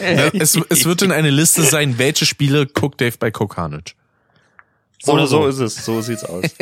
Ja, 0.00 0.30
es, 0.32 0.58
es 0.68 0.84
wird 0.84 1.02
in 1.02 1.12
eine 1.12 1.30
Liste 1.30 1.62
sein, 1.62 1.98
welche 1.98 2.24
Spiele 2.24 2.66
guckt 2.66 3.00
Dave 3.00 3.16
bei 3.18 3.30
Kokanich. 3.30 3.96
So, 5.02 5.12
Oder 5.12 5.26
so 5.26 5.42
so. 5.42 5.64
ist 5.64 5.76
es. 5.76 5.84
So 5.84 6.00
sieht's 6.00 6.24
aus. 6.24 6.44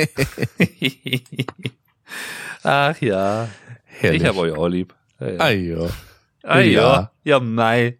Ach 2.62 3.00
ja. 3.00 3.49
Herrlich. 3.84 4.23
Ich 4.23 4.28
hab 4.28 4.36
euch 4.36 4.52
auch 4.52 4.68
lieb. 4.68 4.94
Ja, 5.20 5.28
ja. 5.28 5.41
Ah, 5.41 5.50
ja. 5.50 5.89
Ah, 6.42 6.58
ja. 6.60 6.62
ja. 6.65 7.12
Ja, 7.25 7.41
mei. 7.41 7.99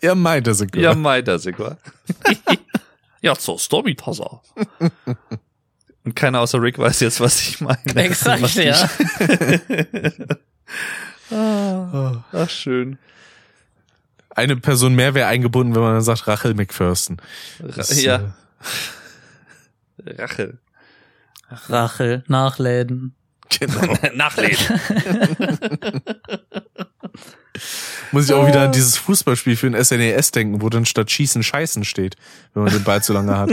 Ja, 0.00 0.14
meint 0.14 0.46
er 0.46 0.54
sogar. 0.54 0.82
Ja, 0.82 0.94
mei, 0.94 1.22
das 1.22 1.46
ist 1.46 1.58
wahr. 1.58 1.78
Ja, 3.24 3.36
so 3.36 3.56
Storypasser. 3.56 4.42
Und 6.02 6.16
keiner 6.16 6.40
außer 6.40 6.60
Rick 6.60 6.76
weiß 6.78 6.98
jetzt, 6.98 7.20
was 7.20 7.40
ich 7.40 7.60
meine. 7.60 7.78
Exakt, 7.94 8.56
ja. 8.56 8.90
Ah, 11.30 12.24
Ach, 12.32 12.50
schön. 12.50 12.98
Eine 14.30 14.56
Person 14.56 14.94
mehr 14.94 15.14
wäre 15.14 15.28
eingebunden, 15.28 15.74
wenn 15.74 15.82
man 15.82 15.94
dann 15.94 16.02
sagt 16.02 16.26
Rachel 16.26 16.54
McPherson. 16.54 17.18
Das, 17.58 18.02
ja, 18.02 18.34
Rache. 20.06 20.58
Rachel, 21.68 22.24
Nachläden. 22.28 23.14
Äh, 23.60 23.66
genau. 23.66 23.98
Nachlesen. 24.14 24.80
Muss 28.12 28.26
ich 28.26 28.32
auch 28.34 28.46
wieder 28.46 28.62
an 28.62 28.72
dieses 28.72 28.96
Fußballspiel 28.98 29.56
für 29.56 29.70
den 29.70 29.82
SNES 29.82 30.30
denken, 30.32 30.62
wo 30.62 30.68
dann 30.68 30.86
statt 30.86 31.10
Schießen 31.10 31.42
Scheißen 31.42 31.84
steht, 31.84 32.16
wenn 32.54 32.64
man 32.64 32.72
den 32.72 32.84
Ball 32.84 33.02
zu 33.02 33.12
lange 33.12 33.36
hat. 33.36 33.50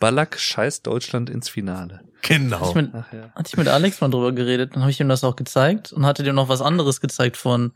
Ballack 0.00 0.38
scheißt 0.38 0.86
Deutschland 0.86 1.30
ins 1.30 1.48
Finale. 1.48 2.02
Genau. 2.22 2.68
Ich 2.68 2.74
mit, 2.74 2.90
Ach 2.92 3.12
ja. 3.12 3.30
hatte 3.34 3.48
ich 3.48 3.56
mit 3.56 3.68
Alex 3.68 4.00
mal 4.00 4.08
drüber 4.08 4.32
geredet, 4.32 4.74
dann 4.74 4.82
habe 4.82 4.90
ich 4.90 5.00
ihm 5.00 5.08
das 5.08 5.22
auch 5.22 5.36
gezeigt 5.36 5.92
und 5.92 6.04
hatte 6.06 6.22
dem 6.22 6.34
noch 6.34 6.48
was 6.48 6.60
anderes 6.60 7.00
gezeigt 7.00 7.36
von 7.36 7.72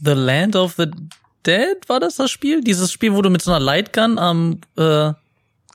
The 0.00 0.12
Land 0.12 0.56
of 0.56 0.74
the 0.76 0.90
Dead, 1.46 1.76
war 1.88 2.00
das 2.00 2.16
das 2.16 2.30
Spiel? 2.30 2.60
Dieses 2.62 2.90
Spiel, 2.90 3.14
wo 3.14 3.22
du 3.22 3.30
mit 3.30 3.40
so 3.40 3.52
einer 3.52 3.60
Lightgun 3.60 4.18
am 4.18 4.60
äh, 4.76 5.12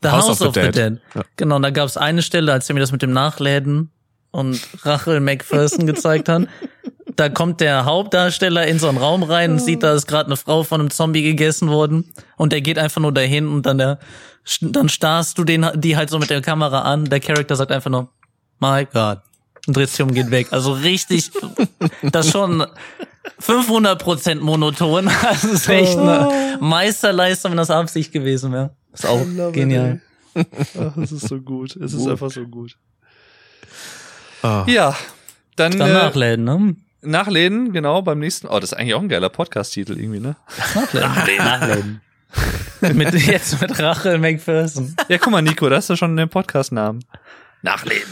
The 0.03 0.09
House, 0.09 0.41
of, 0.41 0.53
the, 0.53 0.71
Dead. 0.71 0.99
Ja. 1.15 1.23
Genau, 1.37 1.57
und 1.57 1.61
da 1.61 1.69
gab 1.69 1.87
es 1.87 1.95
eine 1.95 2.23
Stelle, 2.23 2.51
als 2.51 2.67
er 2.69 2.73
mir 2.73 2.79
das 2.81 2.91
mit 2.91 3.01
dem 3.01 3.13
Nachläden 3.13 3.91
und 4.31 4.59
Rachel 4.83 5.19
McPherson 5.19 5.85
gezeigt 5.85 6.27
hat. 6.27 6.47
Da 7.15 7.29
kommt 7.29 7.61
der 7.61 7.85
Hauptdarsteller 7.85 8.67
in 8.67 8.79
so 8.79 8.87
einen 8.87 8.97
Raum 8.97 9.23
rein 9.23 9.51
und 9.51 9.59
sieht, 9.59 9.83
da 9.83 9.93
ist 9.93 10.07
gerade 10.07 10.27
eine 10.27 10.37
Frau 10.37 10.63
von 10.63 10.79
einem 10.79 10.89
Zombie 10.89 11.23
gegessen 11.23 11.69
worden 11.69 12.11
und 12.37 12.51
der 12.53 12.61
geht 12.61 12.77
einfach 12.77 13.01
nur 13.01 13.11
dahin 13.13 13.47
und 13.47 13.65
dann 13.65 13.77
der 13.77 13.99
dann 14.61 14.89
starrst 14.89 15.37
du 15.37 15.43
den 15.43 15.67
die 15.75 15.97
halt 15.97 16.09
so 16.09 16.17
mit 16.17 16.29
der 16.29 16.41
Kamera 16.41 16.81
an. 16.81 17.05
Der 17.05 17.19
Charakter 17.19 17.55
sagt 17.55 17.71
einfach 17.71 17.91
nur 17.91 18.09
My 18.59 18.87
God 18.91 19.19
und 19.67 19.77
dreht 19.77 19.89
sich 19.89 20.01
um 20.01 20.09
und 20.09 20.15
geht 20.15 20.31
weg. 20.31 20.47
Also 20.51 20.73
richtig, 20.73 21.31
das 22.01 22.27
ist 22.27 22.31
schon 22.31 22.65
500% 23.41 24.41
monoton. 24.41 25.09
Das 25.21 25.43
ist 25.43 25.69
echt 25.69 25.97
eine 25.97 26.57
Meisterleistung, 26.59 27.51
wenn 27.51 27.57
das 27.57 27.69
Absicht 27.69 28.11
gewesen 28.11 28.51
wäre. 28.51 28.71
Ist 28.93 29.05
auch 29.05 29.23
genial. 29.51 30.01
Ach, 30.33 30.97
es 30.97 31.11
ist 31.11 31.27
so 31.27 31.39
gut. 31.39 31.75
Es 31.75 31.93
ist 31.93 32.07
einfach 32.07 32.31
so 32.31 32.45
gut. 32.45 32.77
Ah. 34.41 34.65
Ja, 34.67 34.95
dann, 35.55 35.77
Dann 35.77 35.89
äh, 35.89 35.93
nachläden, 35.93 36.45
ne? 36.45 36.75
Nachlesen, 37.01 37.73
genau, 37.73 38.01
beim 38.01 38.19
nächsten. 38.19 38.47
Oh, 38.47 38.59
das 38.59 38.71
ist 38.71 38.77
eigentlich 38.77 38.93
auch 38.93 39.01
ein 39.01 39.09
geiler 39.09 39.29
Podcast-Titel 39.29 39.99
irgendwie, 39.99 40.19
ne? 40.19 40.35
Nachläden. 40.75 41.37
Nachladen. 41.37 42.01
mit, 42.93 43.13
jetzt 43.13 43.61
mit 43.61 43.77
Rachel 43.79 44.17
McPherson. 44.17 44.95
Ja, 45.09 45.17
guck 45.17 45.31
mal, 45.31 45.41
Nico, 45.41 45.67
da 45.69 45.77
hast 45.77 45.89
du 45.89 45.95
schon 45.95 46.15
den 46.15 46.29
Podcast-Namen. 46.29 47.03
Nachleben. 47.63 48.09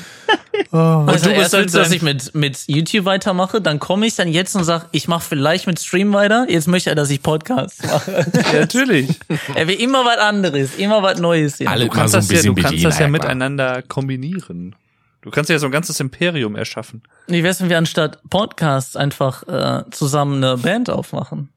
Oh. 0.71 1.05
Also 1.07 1.29
du 1.29 1.35
erst 1.35 1.53
willst 1.53 1.73
du, 1.73 1.79
dass 1.79 1.91
ich 1.91 2.03
mit, 2.03 2.35
mit 2.35 2.65
YouTube 2.67 3.05
weitermache, 3.05 3.61
dann 3.61 3.79
komme 3.79 4.05
ich 4.05 4.15
dann 4.15 4.27
jetzt 4.27 4.55
und 4.55 4.63
sag, 4.63 4.85
ich 4.91 5.07
mache 5.07 5.25
vielleicht 5.27 5.65
mit 5.65 5.79
Stream 5.79 6.13
weiter. 6.13 6.45
Jetzt 6.47 6.67
möchte 6.67 6.91
er, 6.91 6.95
dass 6.95 7.09
ich 7.09 7.23
Podcast 7.23 7.83
mache. 7.83 8.27
Ja, 8.33 8.59
natürlich. 8.59 9.19
er 9.55 9.67
will 9.67 9.81
immer 9.81 10.05
was 10.05 10.17
anderes, 10.17 10.75
immer 10.77 11.01
was 11.01 11.19
Neues. 11.19 11.59
Alle 11.65 11.85
Du 11.85 11.91
kannst, 11.91 12.11
so 12.11 12.19
ein 12.19 12.27
das 12.27 12.43
ja, 12.43 12.51
du 12.51 12.61
kannst 12.61 12.85
das 12.85 12.99
ja 12.99 13.07
miteinander 13.07 13.81
kombinieren. 13.81 14.75
Du 15.21 15.31
kannst 15.31 15.49
ja 15.49 15.59
so 15.59 15.65
ein 15.65 15.71
ganzes 15.71 15.99
Imperium 15.99 16.55
erschaffen. 16.55 17.03
Wie 17.27 17.43
wär's, 17.43 17.61
wenn 17.61 17.69
wir 17.69 17.77
anstatt 17.77 18.21
Podcasts 18.29 18.95
einfach 18.95 19.43
äh, 19.47 19.83
zusammen 19.91 20.43
eine 20.43 20.57
Band 20.57 20.89
aufmachen? 20.89 21.49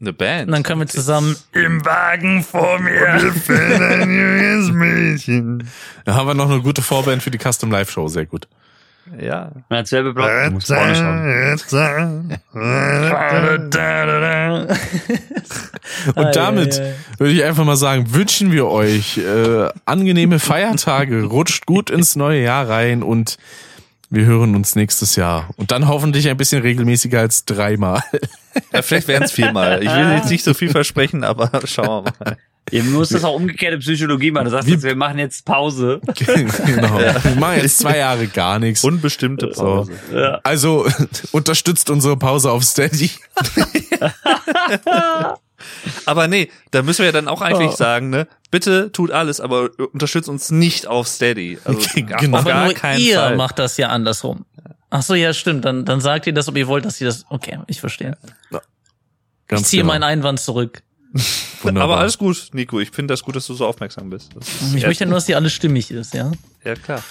Eine 0.00 0.12
Band. 0.12 0.46
Und 0.48 0.52
dann 0.52 0.62
können 0.62 0.80
wir 0.80 0.88
zusammen 0.88 1.36
Im 1.52 1.84
Wagen 1.84 2.42
vor 2.42 2.78
mir 2.80 3.12
ein 3.14 4.00
junges 4.00 4.70
Mädchen. 4.72 5.68
Da 6.04 6.14
haben 6.14 6.26
wir 6.26 6.34
noch 6.34 6.50
eine 6.50 6.60
gute 6.60 6.82
Vorband 6.82 7.22
für 7.22 7.30
die 7.30 7.38
Custom 7.38 7.70
Live 7.70 7.90
Show, 7.90 8.08
sehr 8.08 8.26
gut. 8.26 8.48
Ja. 9.20 9.50
Du 10.48 10.54
musst 10.54 10.68
Porno 10.68 10.94
schauen. 10.94 11.38
Und 16.14 16.36
damit 16.36 16.80
würde 17.18 17.32
ich 17.32 17.44
einfach 17.44 17.64
mal 17.64 17.76
sagen, 17.76 18.14
wünschen 18.14 18.52
wir 18.52 18.68
euch 18.68 19.18
äh, 19.18 19.68
angenehme 19.84 20.38
Feiertage, 20.38 21.24
rutscht 21.30 21.66
gut 21.66 21.90
ins 21.90 22.16
neue 22.16 22.42
Jahr 22.42 22.68
rein 22.68 23.02
und 23.02 23.38
wir 24.10 24.24
hören 24.26 24.54
uns 24.54 24.76
nächstes 24.76 25.16
Jahr. 25.16 25.48
Und 25.56 25.72
dann 25.72 25.88
hoffentlich 25.88 26.28
ein 26.28 26.36
bisschen 26.36 26.62
regelmäßiger 26.62 27.20
als 27.20 27.44
dreimal. 27.44 28.02
ja 28.72 28.82
vielleicht 28.82 29.08
wären 29.08 29.22
es 29.22 29.32
viermal. 29.32 29.82
Ich 29.82 29.90
will 29.90 30.12
jetzt 30.12 30.30
nicht 30.30 30.44
so 30.44 30.54
viel 30.54 30.68
versprechen, 30.68 31.24
aber 31.24 31.50
schauen 31.64 32.04
wir 32.06 32.12
mal. 32.24 32.36
Ihr 32.70 32.84
müsst 32.84 33.12
das 33.12 33.24
auch 33.24 33.34
umgekehrte 33.34 33.78
Psychologie 33.78 34.30
machen. 34.30 34.44
Du 34.44 34.50
sagst 34.50 34.68
jetzt, 34.68 34.84
wir 34.84 34.94
machen 34.94 35.18
jetzt 35.18 35.44
Pause. 35.44 36.00
genau. 36.14 36.98
Wir 36.98 37.34
machen 37.36 37.58
jetzt 37.60 37.78
zwei 37.78 37.98
Jahre 37.98 38.28
gar 38.28 38.58
nichts. 38.58 38.82
Unbestimmte 38.84 39.48
Pause. 39.48 39.92
Ja. 40.12 40.40
Also 40.42 40.86
unterstützt 41.32 41.90
unsere 41.90 42.16
Pause 42.16 42.50
auf 42.50 42.62
Steady. 42.64 43.10
Aber 46.06 46.28
nee, 46.28 46.50
da 46.70 46.82
müssen 46.82 47.00
wir 47.00 47.06
ja 47.06 47.12
dann 47.12 47.28
auch 47.28 47.40
eigentlich 47.40 47.72
sagen, 47.72 48.10
ne? 48.10 48.26
Bitte 48.50 48.90
tut 48.92 49.10
alles, 49.10 49.40
aber 49.40 49.70
unterstützt 49.92 50.28
uns 50.28 50.50
nicht 50.50 50.86
auf 50.86 51.06
Steady. 51.08 51.58
Also 51.64 51.80
Genau. 51.94 52.38
auf 52.38 52.40
Aber 52.40 52.50
gar 52.50 52.64
nur 52.64 52.74
keinen 52.74 53.00
ihr 53.00 53.16
Fall. 53.16 53.36
macht 53.36 53.58
das 53.58 53.76
ja 53.76 53.88
andersrum. 53.88 54.44
Ach 54.90 55.02
so, 55.02 55.14
ja, 55.14 55.32
stimmt. 55.32 55.64
Dann, 55.64 55.84
dann 55.84 56.00
sagt 56.00 56.26
ihr 56.26 56.34
das, 56.34 56.48
ob 56.48 56.56
ihr 56.56 56.66
wollt, 56.66 56.84
dass 56.84 56.98
sie 56.98 57.04
das. 57.04 57.24
Okay, 57.30 57.58
ich 57.66 57.80
verstehe. 57.80 58.16
Ganz 59.48 59.62
ich 59.62 59.68
ziehe 59.68 59.82
genau. 59.82 59.92
meinen 59.94 60.02
Einwand 60.02 60.40
zurück. 60.40 60.82
Wunderbar. 61.62 61.90
Aber 61.94 62.00
alles 62.00 62.18
gut, 62.18 62.48
Nico. 62.52 62.80
Ich 62.80 62.90
finde 62.90 63.12
das 63.12 63.22
gut, 63.22 63.36
dass 63.36 63.46
du 63.46 63.54
so 63.54 63.66
aufmerksam 63.66 64.10
bist. 64.10 64.30
Ich 64.74 64.84
möchte 64.86 65.06
nur, 65.06 65.14
dass 65.14 65.26
die 65.26 65.34
alles 65.34 65.52
stimmig 65.52 65.90
ist, 65.90 66.14
ja. 66.14 66.30
Ja, 66.64 66.74
klar. 66.74 67.02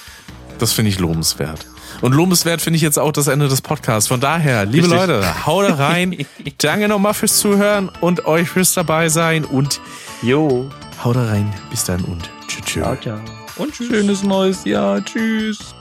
Das 0.60 0.74
finde 0.74 0.90
ich 0.90 1.00
lobenswert. 1.00 1.66
Und 2.02 2.14
lobenswert 2.14 2.62
finde 2.62 2.78
ich 2.78 2.84
jetzt 2.84 3.00
auch 3.00 3.12
das 3.12 3.28
Ende 3.28 3.48
des 3.48 3.62
Podcasts. 3.62 4.08
Von 4.08 4.20
daher, 4.20 4.66
liebe 4.66 4.90
Richtig. 4.90 5.08
Leute, 5.08 5.46
haut 5.46 5.78
rein. 5.78 6.26
Danke 6.58 6.88
nochmal 6.88 7.14
fürs 7.14 7.38
Zuhören 7.38 7.90
und 8.02 8.26
euch 8.26 8.50
fürs 8.50 8.74
dabei 8.74 9.10
sein. 9.10 9.46
Und 9.46 9.82
Jo. 10.22 10.70
haut 11.04 11.16
rein. 11.16 11.52
Bis 11.70 11.86
dann 11.86 12.04
und 12.06 12.30
tschüss. 12.48 12.66
tschüss. 12.66 12.84
Ciao, 12.84 12.96
ciao. 12.98 13.20
Und 13.58 13.74
tschüss. 13.74 13.88
Schönes 13.88 14.24
neues 14.24 14.64
Jahr. 14.66 15.04
Tschüss. 15.04 15.76